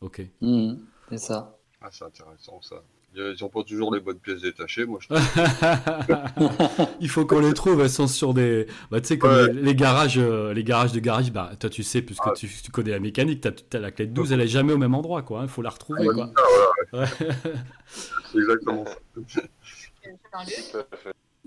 Ok. 0.00 0.22
Mmh, 0.40 0.72
c'est 1.08 1.18
ça. 1.18 1.56
Ah, 1.80 1.88
c'est 1.92 2.04
intéressant 2.04 2.60
ça. 2.62 2.82
Ils 3.18 3.36
n'ont 3.40 3.48
pas 3.48 3.62
toujours 3.62 3.94
les 3.94 4.00
bonnes 4.00 4.18
pièces 4.18 4.42
détachées, 4.42 4.84
moi 4.84 4.98
je 5.00 5.08
Il 7.00 7.08
faut 7.08 7.24
qu'on 7.24 7.40
les 7.40 7.54
trouve, 7.54 7.80
elles 7.80 7.88
sont 7.88 8.06
sur 8.08 8.34
des. 8.34 8.66
Bah, 8.90 9.00
tu 9.00 9.06
sais, 9.06 9.18
comme 9.18 9.46
les, 9.48 9.74
garages, 9.74 10.18
euh, 10.18 10.52
les 10.52 10.62
garages 10.62 10.92
de 10.92 11.00
garage, 11.00 11.32
bah, 11.32 11.52
toi 11.58 11.70
tu 11.70 11.82
sais, 11.82 12.02
puisque 12.02 12.30
tu, 12.34 12.70
connais 12.70 12.90
la 12.90 12.98
mécanique, 12.98 13.40
tu 13.40 13.76
as, 13.76 13.80
la 13.80 13.90
clé 13.90 14.06
de 14.06 14.12
12, 14.12 14.32
elle 14.32 14.42
est 14.42 14.48
jamais 14.48 14.74
au 14.74 14.78
même 14.78 14.94
endroit, 14.94 15.22
quoi. 15.22 15.40
Il 15.40 15.44
hein, 15.44 15.48
faut 15.48 15.62
la 15.62 15.70
retrouver, 15.70 16.06
quoi. 16.06 16.30
c'est 17.06 18.38
exactement 18.38 18.84
ça. 19.26 19.40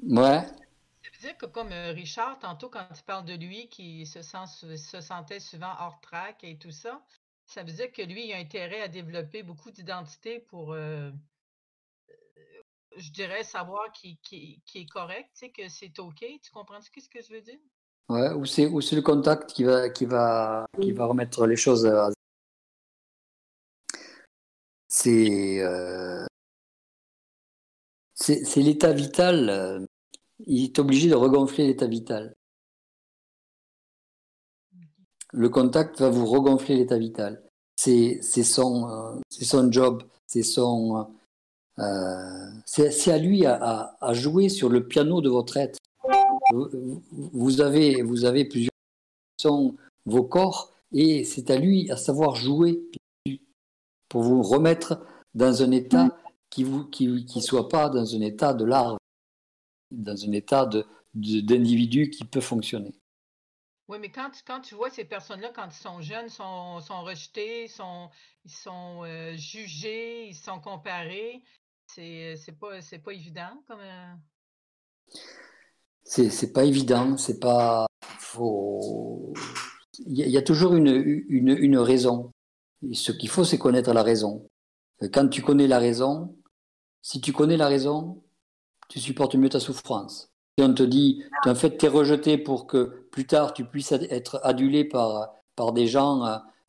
ouais. 0.07 0.41
Ça 0.41 1.09
veut 1.13 1.27
dire 1.27 1.37
que, 1.37 1.45
comme 1.45 1.71
euh, 1.71 1.91
Richard, 1.91 2.39
tantôt, 2.39 2.69
quand 2.69 2.87
tu 2.95 3.03
parles 3.03 3.25
de 3.25 3.35
lui 3.35 3.67
qui 3.69 4.07
se, 4.07 4.23
sent, 4.23 4.75
se 4.75 5.01
sentait 5.01 5.39
souvent 5.39 5.73
hors 5.79 5.99
track 6.01 6.43
et 6.43 6.57
tout 6.57 6.71
ça, 6.71 6.99
ça 7.45 7.63
veut 7.63 7.73
dire 7.73 7.91
que 7.91 8.01
lui, 8.01 8.27
il 8.27 8.33
a 8.33 8.37
intérêt 8.37 8.81
à 8.81 8.87
développer 8.87 9.43
beaucoup 9.43 9.69
d'identités 9.69 10.39
pour. 10.39 10.73
Euh, 10.73 11.11
je 12.97 13.11
dirais 13.11 13.43
savoir 13.43 13.91
qui, 13.91 14.17
qui, 14.23 14.61
qui 14.65 14.79
est 14.79 14.89
correct, 14.89 15.29
tu 15.33 15.45
sais, 15.45 15.49
que 15.51 15.69
c'est 15.69 15.97
OK. 15.99 16.25
Tu 16.41 16.51
comprends 16.51 16.81
ce 16.81 16.89
que, 16.89 17.01
ce 17.01 17.09
que 17.09 17.21
je 17.21 17.33
veux 17.33 17.41
dire? 17.41 17.59
Ouais, 18.09 18.31
ou 18.33 18.45
c'est, 18.45 18.65
ou 18.65 18.81
c'est 18.81 18.95
le 18.95 19.01
contact 19.03 19.51
qui 19.51 19.63
va, 19.63 19.89
qui, 19.89 20.05
va, 20.05 20.65
qui 20.81 20.91
va 20.91 21.05
remettre 21.05 21.45
les 21.45 21.55
choses 21.55 21.85
à... 21.85 22.09
C'est, 24.87 25.59
euh, 25.61 26.25
c'est, 28.15 28.43
c'est 28.43 28.61
l'état 28.61 28.91
vital. 28.91 29.49
Euh, 29.49 29.85
il 30.47 30.63
est 30.63 30.79
obligé 30.79 31.09
de 31.09 31.15
regonfler 31.15 31.67
l'état 31.67 31.85
vital. 31.85 32.33
Le 35.31 35.49
contact 35.49 35.99
va 35.99 36.09
vous 36.09 36.25
regonfler 36.25 36.75
l'état 36.75 36.97
vital. 36.97 37.47
C'est, 37.75 38.19
c'est, 38.23 38.43
son, 38.43 38.89
euh, 38.89 39.19
c'est 39.29 39.45
son 39.45 39.71
job, 39.71 40.03
c'est 40.25 40.41
son, 40.41 40.97
euh, 40.97 41.03
c'est 42.65 43.11
à 43.11 43.17
lui 43.17 43.45
à, 43.45 43.97
jouer 44.13 44.49
sur 44.49 44.69
le 44.69 44.87
piano 44.87 45.21
de 45.21 45.29
votre 45.29 45.57
être. 45.57 45.79
Vous 46.51 47.61
avez, 47.61 48.01
vous 48.01 48.25
avez 48.25 48.45
plusieurs 48.45 48.69
sont 49.39 49.75
vos 50.05 50.23
corps 50.23 50.73
et 50.91 51.23
c'est 51.23 51.49
à 51.49 51.57
lui 51.57 51.89
à 51.91 51.97
savoir 51.97 52.35
jouer 52.35 52.81
pour 54.09 54.23
vous 54.23 54.41
remettre 54.41 55.05
dans 55.33 55.63
un 55.63 55.71
état 55.71 56.17
qui 56.49 56.63
ne 56.63 56.83
qui, 56.83 57.25
qui 57.25 57.41
soit 57.41 57.69
pas 57.69 57.89
dans 57.89 58.15
un 58.15 58.21
état 58.21 58.53
de 58.53 58.65
larve, 58.65 58.97
dans 59.91 60.25
un 60.25 60.31
état 60.31 60.67
d'individu 61.13 62.07
de, 62.07 62.09
qui 62.09 62.25
peut 62.25 62.41
fonctionner. 62.41 62.93
Oui, 63.87 63.97
mais 63.99 64.09
quand, 64.09 64.29
quand 64.45 64.61
tu 64.61 64.75
vois 64.75 64.91
ces 64.91 65.05
personnes-là, 65.05 65.51
quand 65.55 65.67
ils 65.67 65.81
sont 65.81 66.01
jeunes, 66.01 66.29
sont, 66.29 66.79
sont 66.79 67.01
rejetés, 67.01 67.67
sont, 67.67 68.09
ils 68.45 68.51
sont 68.51 69.03
euh, 69.03 69.35
jugés, 69.35 70.27
ils 70.27 70.35
sont 70.35 70.59
comparés, 70.59 71.41
c'est 71.95 72.59
pas, 72.59 72.79
pas 73.03 73.13
évident 73.13 73.63
comme. 73.67 73.79
Euh 73.79 74.13
c'est 76.03 76.53
pas 76.53 76.65
évident, 76.65 77.17
c'est 77.17 77.39
pas. 77.39 77.85
Faut... 78.19 79.33
Il 80.05 80.17
y, 80.17 80.37
a 80.37 80.41
toujours 80.41 80.75
une, 80.75 80.87
une, 81.27 81.49
une 81.49 81.77
raison. 81.77 82.31
ce 82.93 83.11
qu'il 83.11 83.29
faut, 83.29 83.43
c'est 83.43 83.57
connaître 83.57 83.93
la 83.93 84.01
raison. 84.01 84.47
Quand 85.13 85.27
tu 85.27 85.41
connais 85.41 85.67
la 85.67 85.77
raison, 85.77 86.35
si 87.01 87.19
tu 87.19 87.33
connais 87.33 87.57
la 87.57 87.67
raison, 87.67 88.23
tu 88.87 88.99
supportes 88.99 89.35
mieux 89.35 89.49
ta 89.49 89.59
souffrance. 89.59 90.31
Si 90.57 90.63
on 90.63 90.73
te 90.73 90.83
dit, 90.83 91.23
en 91.45 91.55
fait, 91.55 91.77
tu 91.77 91.85
es 91.85 91.89
rejeté 91.89 92.37
pour 92.37 92.65
que 92.65 93.07
plus 93.11 93.27
tard 93.27 93.53
tu 93.53 93.65
puisses 93.65 93.91
être 93.91 94.39
adulé 94.43 94.85
par, 94.85 95.33
par 95.55 95.73
des 95.73 95.87
gens 95.87 96.25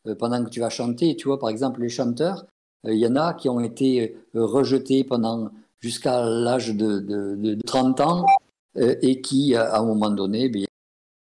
euh, 0.07 0.15
pendant 0.17 0.45
que 0.45 0.51
tu 0.51 0.61
vas 0.61 0.71
chanter, 0.71 1.15
tu 1.17 1.29
vois, 1.29 1.39
par 1.39 1.51
exemple, 1.51 1.81
les 1.81 1.89
chanteurs, 1.89 2.47
il 2.85 2.91
euh, 2.91 2.95
y 2.95 3.07
en 3.07 3.17
a 3.17 3.35
qui 3.35 3.49
ont 3.49 3.61
été 3.61 4.17
euh, 4.35 4.45
rejetés 4.45 5.05
pendant 5.05 5.51
jusqu'à 5.81 6.25
l'âge 6.25 6.75
de, 6.75 6.99
de, 7.01 7.59
30 7.67 8.01
ans 8.01 8.27
euh, 8.77 8.97
et 9.03 9.21
qui, 9.21 9.55
à 9.55 9.79
un 9.79 9.85
moment 9.85 10.11
donné, 10.11 10.49
bien, 10.49 10.67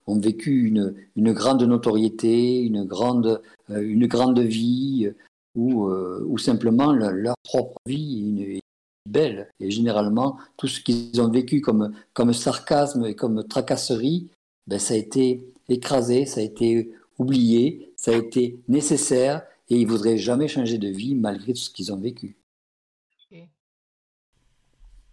ont 0.06 0.18
vécu 0.18 0.66
une, 0.66 1.32
grande 1.32 1.62
notoriété, 1.62 2.60
une 2.62 2.84
grande, 2.84 3.42
une 3.68 4.06
grande 4.06 4.40
vie, 4.40 5.10
ou, 5.54 6.38
simplement 6.38 6.92
leur, 6.92 7.34
propre 7.44 7.76
vie 7.84 8.42
est 8.56 8.60
belle. 9.06 9.50
Et 9.60 9.70
généralement, 9.70 10.38
tout 10.56 10.66
ce 10.66 10.80
qu'ils 10.80 11.20
ont 11.20 11.28
vécu 11.28 11.60
comme, 11.60 11.92
comme 12.14 12.32
sarcasme 12.32 13.04
et 13.04 13.14
comme 13.14 13.44
tracasserie, 13.46 14.28
ben, 14.66 14.78
ça 14.78 14.94
a 14.94 14.96
été 14.96 15.44
écrasé, 15.68 16.24
ça 16.24 16.40
a 16.40 16.44
été 16.44 16.90
oublié, 17.18 17.92
ça 17.96 18.12
a 18.12 18.14
été 18.14 18.58
nécessaire, 18.66 19.42
et 19.68 19.76
ils 19.80 19.86
voudraient 19.86 20.18
jamais 20.18 20.48
changer 20.48 20.78
de 20.78 20.88
vie 20.88 21.14
malgré 21.14 21.52
tout 21.52 21.60
ce 21.60 21.70
qu'ils 21.70 21.92
ont 21.92 22.00
vécu. 22.00 22.38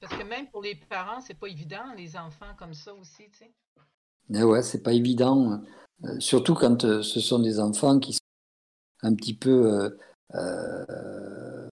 Parce 0.07 0.21
que 0.21 0.27
même 0.27 0.47
pour 0.51 0.61
les 0.61 0.75
parents, 0.75 1.19
c'est 1.19 1.33
pas 1.33 1.47
évident, 1.47 1.83
les 1.97 2.15
enfants 2.15 2.53
comme 2.59 2.75
ça 2.75 2.93
aussi, 2.93 3.23
tu 3.31 3.39
sais. 3.39 3.51
Mais 4.29 4.43
ouais, 4.43 4.61
c'est 4.61 4.83
pas 4.83 4.93
évident, 4.93 5.63
euh, 6.03 6.19
surtout 6.19 6.53
quand 6.53 6.85
euh, 6.85 7.01
ce 7.01 7.19
sont 7.19 7.39
des 7.39 7.59
enfants 7.59 7.99
qui 7.99 8.13
sont 8.13 8.19
un 9.01 9.15
petit 9.15 9.35
peu 9.35 9.89
euh, 10.35 11.67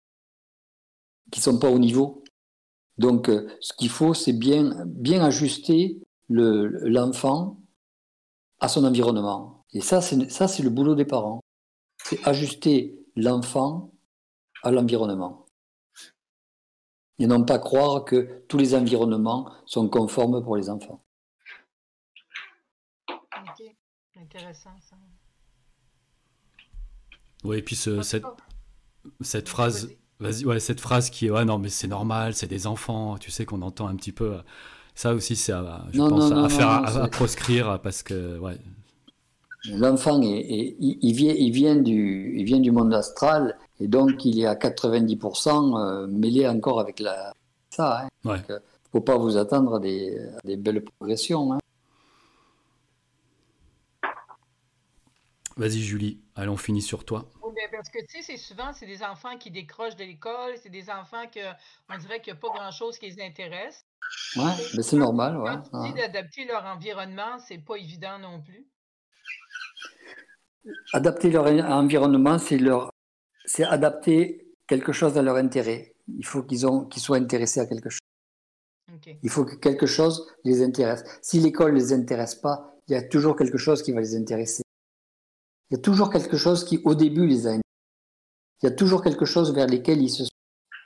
qui 1.32 1.42
sont 1.42 1.60
pas 1.60 1.70
au 1.70 1.78
niveau. 1.78 2.24
Donc, 2.98 3.30
ce 3.60 3.74
qu'il 3.74 3.90
faut, 3.90 4.16
c'est 4.16 4.34
bien 4.34 4.84
bien 4.86 5.24
ajuster 5.24 6.00
l'enfant 6.30 7.60
à 8.60 8.68
son 8.68 8.84
environnement. 8.84 9.64
Et 9.74 9.82
ça, 9.82 10.02
c'est 10.02 10.32
ça, 10.32 10.48
c'est 10.48 10.64
le 10.64 10.72
boulot 10.72 10.96
des 10.96 11.06
parents 11.06 11.42
c'est 12.04 12.26
ajuster 12.28 13.00
l'enfant 13.16 13.92
à 14.64 14.72
l'environnement. 14.72 15.46
Et 17.20 17.28
non 17.28 17.44
pas 17.44 17.60
croire 17.60 18.06
que 18.06 18.44
tous 18.48 18.58
les 18.58 18.76
environnements 18.76 19.52
sont 19.66 19.88
conformes 19.88 20.44
pour 20.44 20.58
les 20.58 20.70
enfants. 20.70 21.04
Ok, 23.10 23.64
intéressant 24.16 24.76
ça. 24.82 24.96
Oui, 27.44 27.58
et 27.58 27.62
puis 27.62 27.76
cette, 27.76 28.26
cette 29.22 29.50
phrase, 29.50 29.90
vas-y, 30.20 30.46
ouais, 30.46 30.60
cette 30.60 30.80
phrase 30.80 31.10
qui 31.10 31.28
est 31.28 31.30
ouais 31.30 31.44
non 31.44 31.60
mais 31.60 31.70
c'est 31.70 31.88
normal, 31.88 32.34
c'est 32.34 32.48
des 32.48 32.68
enfants, 32.68 33.18
tu 33.18 33.32
sais 33.32 33.46
qu'on 33.46 33.62
entend 33.62 33.88
un 33.88 33.96
petit 33.96 34.14
peu. 34.14 34.38
Ça 34.96 35.14
aussi, 35.14 35.36
c'est 35.36 35.52
à, 35.52 35.86
je 35.92 35.98
pense, 35.98 36.32
à, 36.32 36.50
faire, 36.50 36.70
à, 36.70 37.08
proscrire 37.08 37.80
parce 37.82 38.04
que 38.04 38.38
ouais, 38.38 38.58
L'enfant, 39.72 40.20
il, 40.22 41.14
vient, 41.14 41.34
il, 41.34 41.52
vient 41.52 41.76
du, 41.76 42.34
il 42.38 42.44
vient 42.44 42.60
du 42.60 42.72
monde 42.72 42.94
astral 42.94 43.58
et 43.80 43.88
donc 43.88 44.26
il 44.26 44.42
est 44.42 44.46
à 44.46 44.56
90% 44.56 45.80
euh, 45.80 46.08
mêlé 46.08 46.48
encore 46.48 46.82
avec 46.82 47.00
la, 47.00 47.34
ça. 47.70 48.02
Hein. 48.02 48.10
Il 48.26 48.32
ne 48.32 48.56
euh, 48.56 48.60
faut 48.92 49.00
pas 49.00 49.18
vous 49.18 49.38
attendre 49.38 49.76
à 49.76 49.80
des, 49.80 50.20
des 50.44 50.58
belles 50.58 50.84
progressions. 50.84 51.54
Hein. 51.54 51.60
Vas-y 55.56 55.80
Julie, 55.80 56.20
allons 56.36 56.54
on 56.54 56.58
finit 56.58 56.82
sur 56.82 57.06
toi. 57.06 57.30
Ben, 57.56 57.70
parce 57.72 57.90
que 57.90 58.00
tu 58.00 58.18
sais, 58.18 58.22
c'est 58.24 58.38
souvent 58.38 58.74
c'est 58.74 58.88
des 58.88 59.04
enfants 59.04 59.38
qui 59.38 59.52
décrochent 59.52 59.96
de 59.96 60.04
l'école, 60.04 60.56
c'est 60.62 60.70
des 60.70 60.90
enfants 60.90 61.28
que 61.34 61.40
on 61.90 61.98
dirait 61.98 62.20
qu'il 62.20 62.34
n'y 62.34 62.40
a 62.40 62.42
pas 62.42 62.50
grand-chose 62.50 62.98
qui 62.98 63.06
les 63.06 63.22
intéresse. 63.22 63.86
Ouais, 64.36 64.44
mais 64.46 64.78
ben, 64.78 64.84
c'est 64.84 64.98
normal. 64.98 65.38
Ouais. 65.38 65.52
Quand 65.72 65.86
tu 65.86 65.94
d'adapter 65.94 66.46
leur 66.46 66.66
environnement, 66.66 67.38
c'est 67.40 67.60
pas 67.60 67.76
évident 67.76 68.18
non 68.20 68.42
plus. 68.42 68.66
Adapter 70.94 71.30
leur 71.30 71.46
environnement, 71.46 72.38
c'est 72.38 72.58
leur, 72.58 72.92
c'est 73.46 73.64
adapter 73.64 74.48
quelque 74.68 74.92
chose 74.92 75.18
à 75.18 75.22
leur 75.22 75.36
intérêt. 75.36 75.96
Il 76.08 76.26
faut 76.26 76.44
qu'ils 76.44 76.66
ont, 76.66 76.86
qu'ils 76.86 77.02
soient 77.02 77.18
intéressés 77.18 77.60
à 77.60 77.66
quelque 77.66 77.90
chose. 77.90 78.00
Il 79.22 79.30
faut 79.30 79.46
que 79.46 79.56
quelque 79.56 79.86
chose 79.86 80.28
les 80.44 80.62
intéresse. 80.62 81.04
Si 81.22 81.40
l'école 81.40 81.74
ne 81.74 81.80
les 81.80 81.94
intéresse 81.94 82.36
pas, 82.36 82.76
il 82.88 82.94
y 82.94 82.96
a 82.96 83.02
toujours 83.02 83.36
quelque 83.36 83.58
chose 83.58 83.82
qui 83.82 83.92
va 83.92 84.02
les 84.02 84.16
intéresser. 84.16 84.64
Il 85.70 85.76
y 85.76 85.80
a 85.80 85.82
toujours 85.82 86.10
quelque 86.10 86.38
chose 86.38 86.64
qui, 86.64 86.82
au 86.84 86.96
début, 86.96 87.28
les 87.28 87.48
a 87.48 87.50
intéressés. 87.50 87.62
Il 88.62 88.66
y 88.70 88.70
a 88.70 88.76
toujours 88.76 89.02
quelque 89.02 89.26
chose 89.26 89.54
vers 89.54 89.68
lesquels 89.68 90.02
ils 90.02 90.10
se 90.10 90.26
sont 90.26 90.32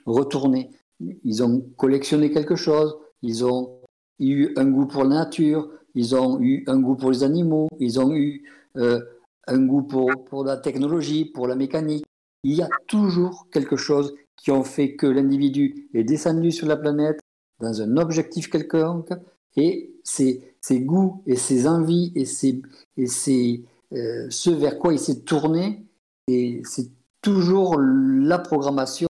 retournés. 0.06 0.72
Ils 1.00 1.44
ont 1.44 1.62
collectionné 1.78 2.32
quelque 2.32 2.56
chose, 2.56 2.98
ils 3.22 3.46
ont 3.46 3.82
eu 4.20 4.54
un 4.56 4.66
goût 4.66 4.88
pour 4.88 5.04
la 5.04 5.10
nature, 5.10 5.70
ils 5.94 6.16
ont 6.16 6.40
eu 6.40 6.64
un 6.68 6.80
goût 6.80 6.96
pour 6.96 7.12
les 7.12 7.24
animaux, 7.24 7.68
ils 7.80 8.00
ont 8.00 8.16
eu 8.16 8.50
euh, 8.78 9.00
un 9.48 9.60
goût 9.60 9.84
pour, 9.84 10.12
pour 10.26 10.44
la 10.44 10.58
technologie, 10.58 11.26
pour 11.26 11.48
la 11.48 11.56
mécanique. 11.56 12.06
Il 12.44 12.54
y 12.54 12.62
a 12.62 12.70
toujours 12.88 13.48
quelque 13.52 13.76
chose 13.76 14.14
qui 14.36 14.52
ont 14.52 14.64
fait 14.64 14.96
que 14.96 15.08
l'individu 15.08 15.90
est 15.94 16.04
descendu 16.04 16.52
sur 16.52 16.68
la 16.68 16.78
planète 16.78 17.20
dans 17.60 17.82
un 17.82 17.98
objectif 17.98 18.50
quelconque 18.50 19.12
et 19.56 19.96
ses, 20.04 20.56
ses 20.62 20.82
goûts 20.82 21.24
et 21.26 21.36
ses 21.36 21.68
envies 21.68 22.12
et, 22.16 22.26
ses, 22.26 22.62
et 22.96 23.08
ses, 23.08 23.64
euh, 23.94 24.28
ce 24.30 24.50
vers 24.50 24.78
quoi 24.78 24.94
il 24.94 25.00
s'est 25.00 25.22
tourné, 25.22 25.86
et 26.28 26.62
c'est 26.66 26.90
toujours 27.22 27.80
la 27.80 28.38
programmation 28.38 29.08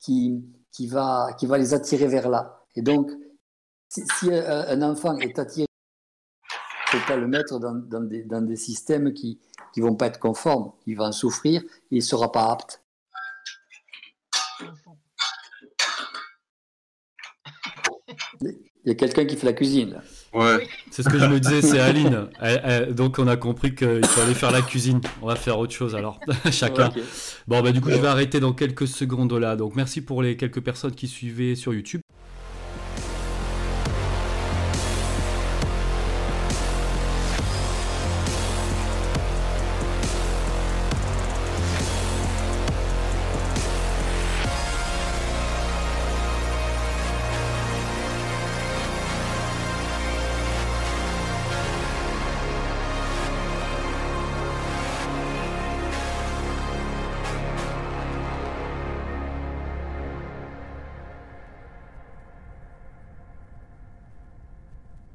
qui, 0.00 0.42
qui 0.70 0.86
va, 0.86 1.32
qui 1.38 1.46
va 1.46 1.58
les 1.58 1.74
attirer 1.74 2.06
vers 2.06 2.28
là. 2.30 2.64
Et 2.74 2.82
donc, 2.82 3.10
si, 3.88 4.02
un 4.32 4.80
enfant 4.80 5.18
est 5.18 5.38
attiré, 5.38 5.66
il 6.92 6.96
ne 6.96 7.00
faut 7.00 7.08
pas 7.08 7.16
le 7.16 7.26
mettre 7.26 7.58
dans, 7.58 7.74
dans, 7.74 8.00
des, 8.00 8.22
dans 8.22 8.42
des, 8.42 8.56
systèmes 8.56 9.12
qui 9.12 9.38
ne 9.80 9.84
vont 9.84 9.94
pas 9.94 10.06
être 10.06 10.18
conformes. 10.18 10.72
Il 10.86 10.96
va 10.96 11.04
en 11.04 11.12
souffrir 11.12 11.62
et 11.62 11.66
il 11.90 11.98
ne 11.98 12.02
sera 12.02 12.30
pas 12.30 12.50
apte. 12.50 12.82
Il 18.84 18.88
y 18.88 18.90
a 18.90 18.94
quelqu'un 18.94 19.24
qui 19.24 19.36
fait 19.36 19.46
la 19.46 19.52
cuisine. 19.52 20.00
Ouais. 20.34 20.66
C'est 20.90 21.04
ce 21.04 21.08
que 21.08 21.18
je 21.18 21.26
me 21.26 21.38
disais, 21.38 21.62
c'est 21.62 21.78
Aline. 21.78 22.28
donc 22.90 23.18
on 23.18 23.28
a 23.28 23.36
compris 23.36 23.74
qu'il 23.74 24.04
faut 24.04 24.20
aller 24.20 24.34
faire 24.34 24.50
la 24.50 24.62
cuisine. 24.62 25.00
On 25.20 25.26
va 25.26 25.36
faire 25.36 25.58
autre 25.58 25.72
chose 25.72 25.94
alors, 25.94 26.18
chacun. 26.50 26.90
Bon, 27.46 27.62
bah 27.62 27.70
du 27.70 27.80
coup, 27.80 27.90
je 27.90 27.96
vais 27.96 28.08
arrêter 28.08 28.40
dans 28.40 28.52
quelques 28.52 28.88
secondes 28.88 29.32
là. 29.34 29.54
Donc 29.54 29.76
merci 29.76 30.00
pour 30.00 30.22
les 30.22 30.36
quelques 30.36 30.60
personnes 30.60 30.94
qui 30.94 31.06
suivaient 31.06 31.54
sur 31.54 31.72
YouTube. 31.72 32.00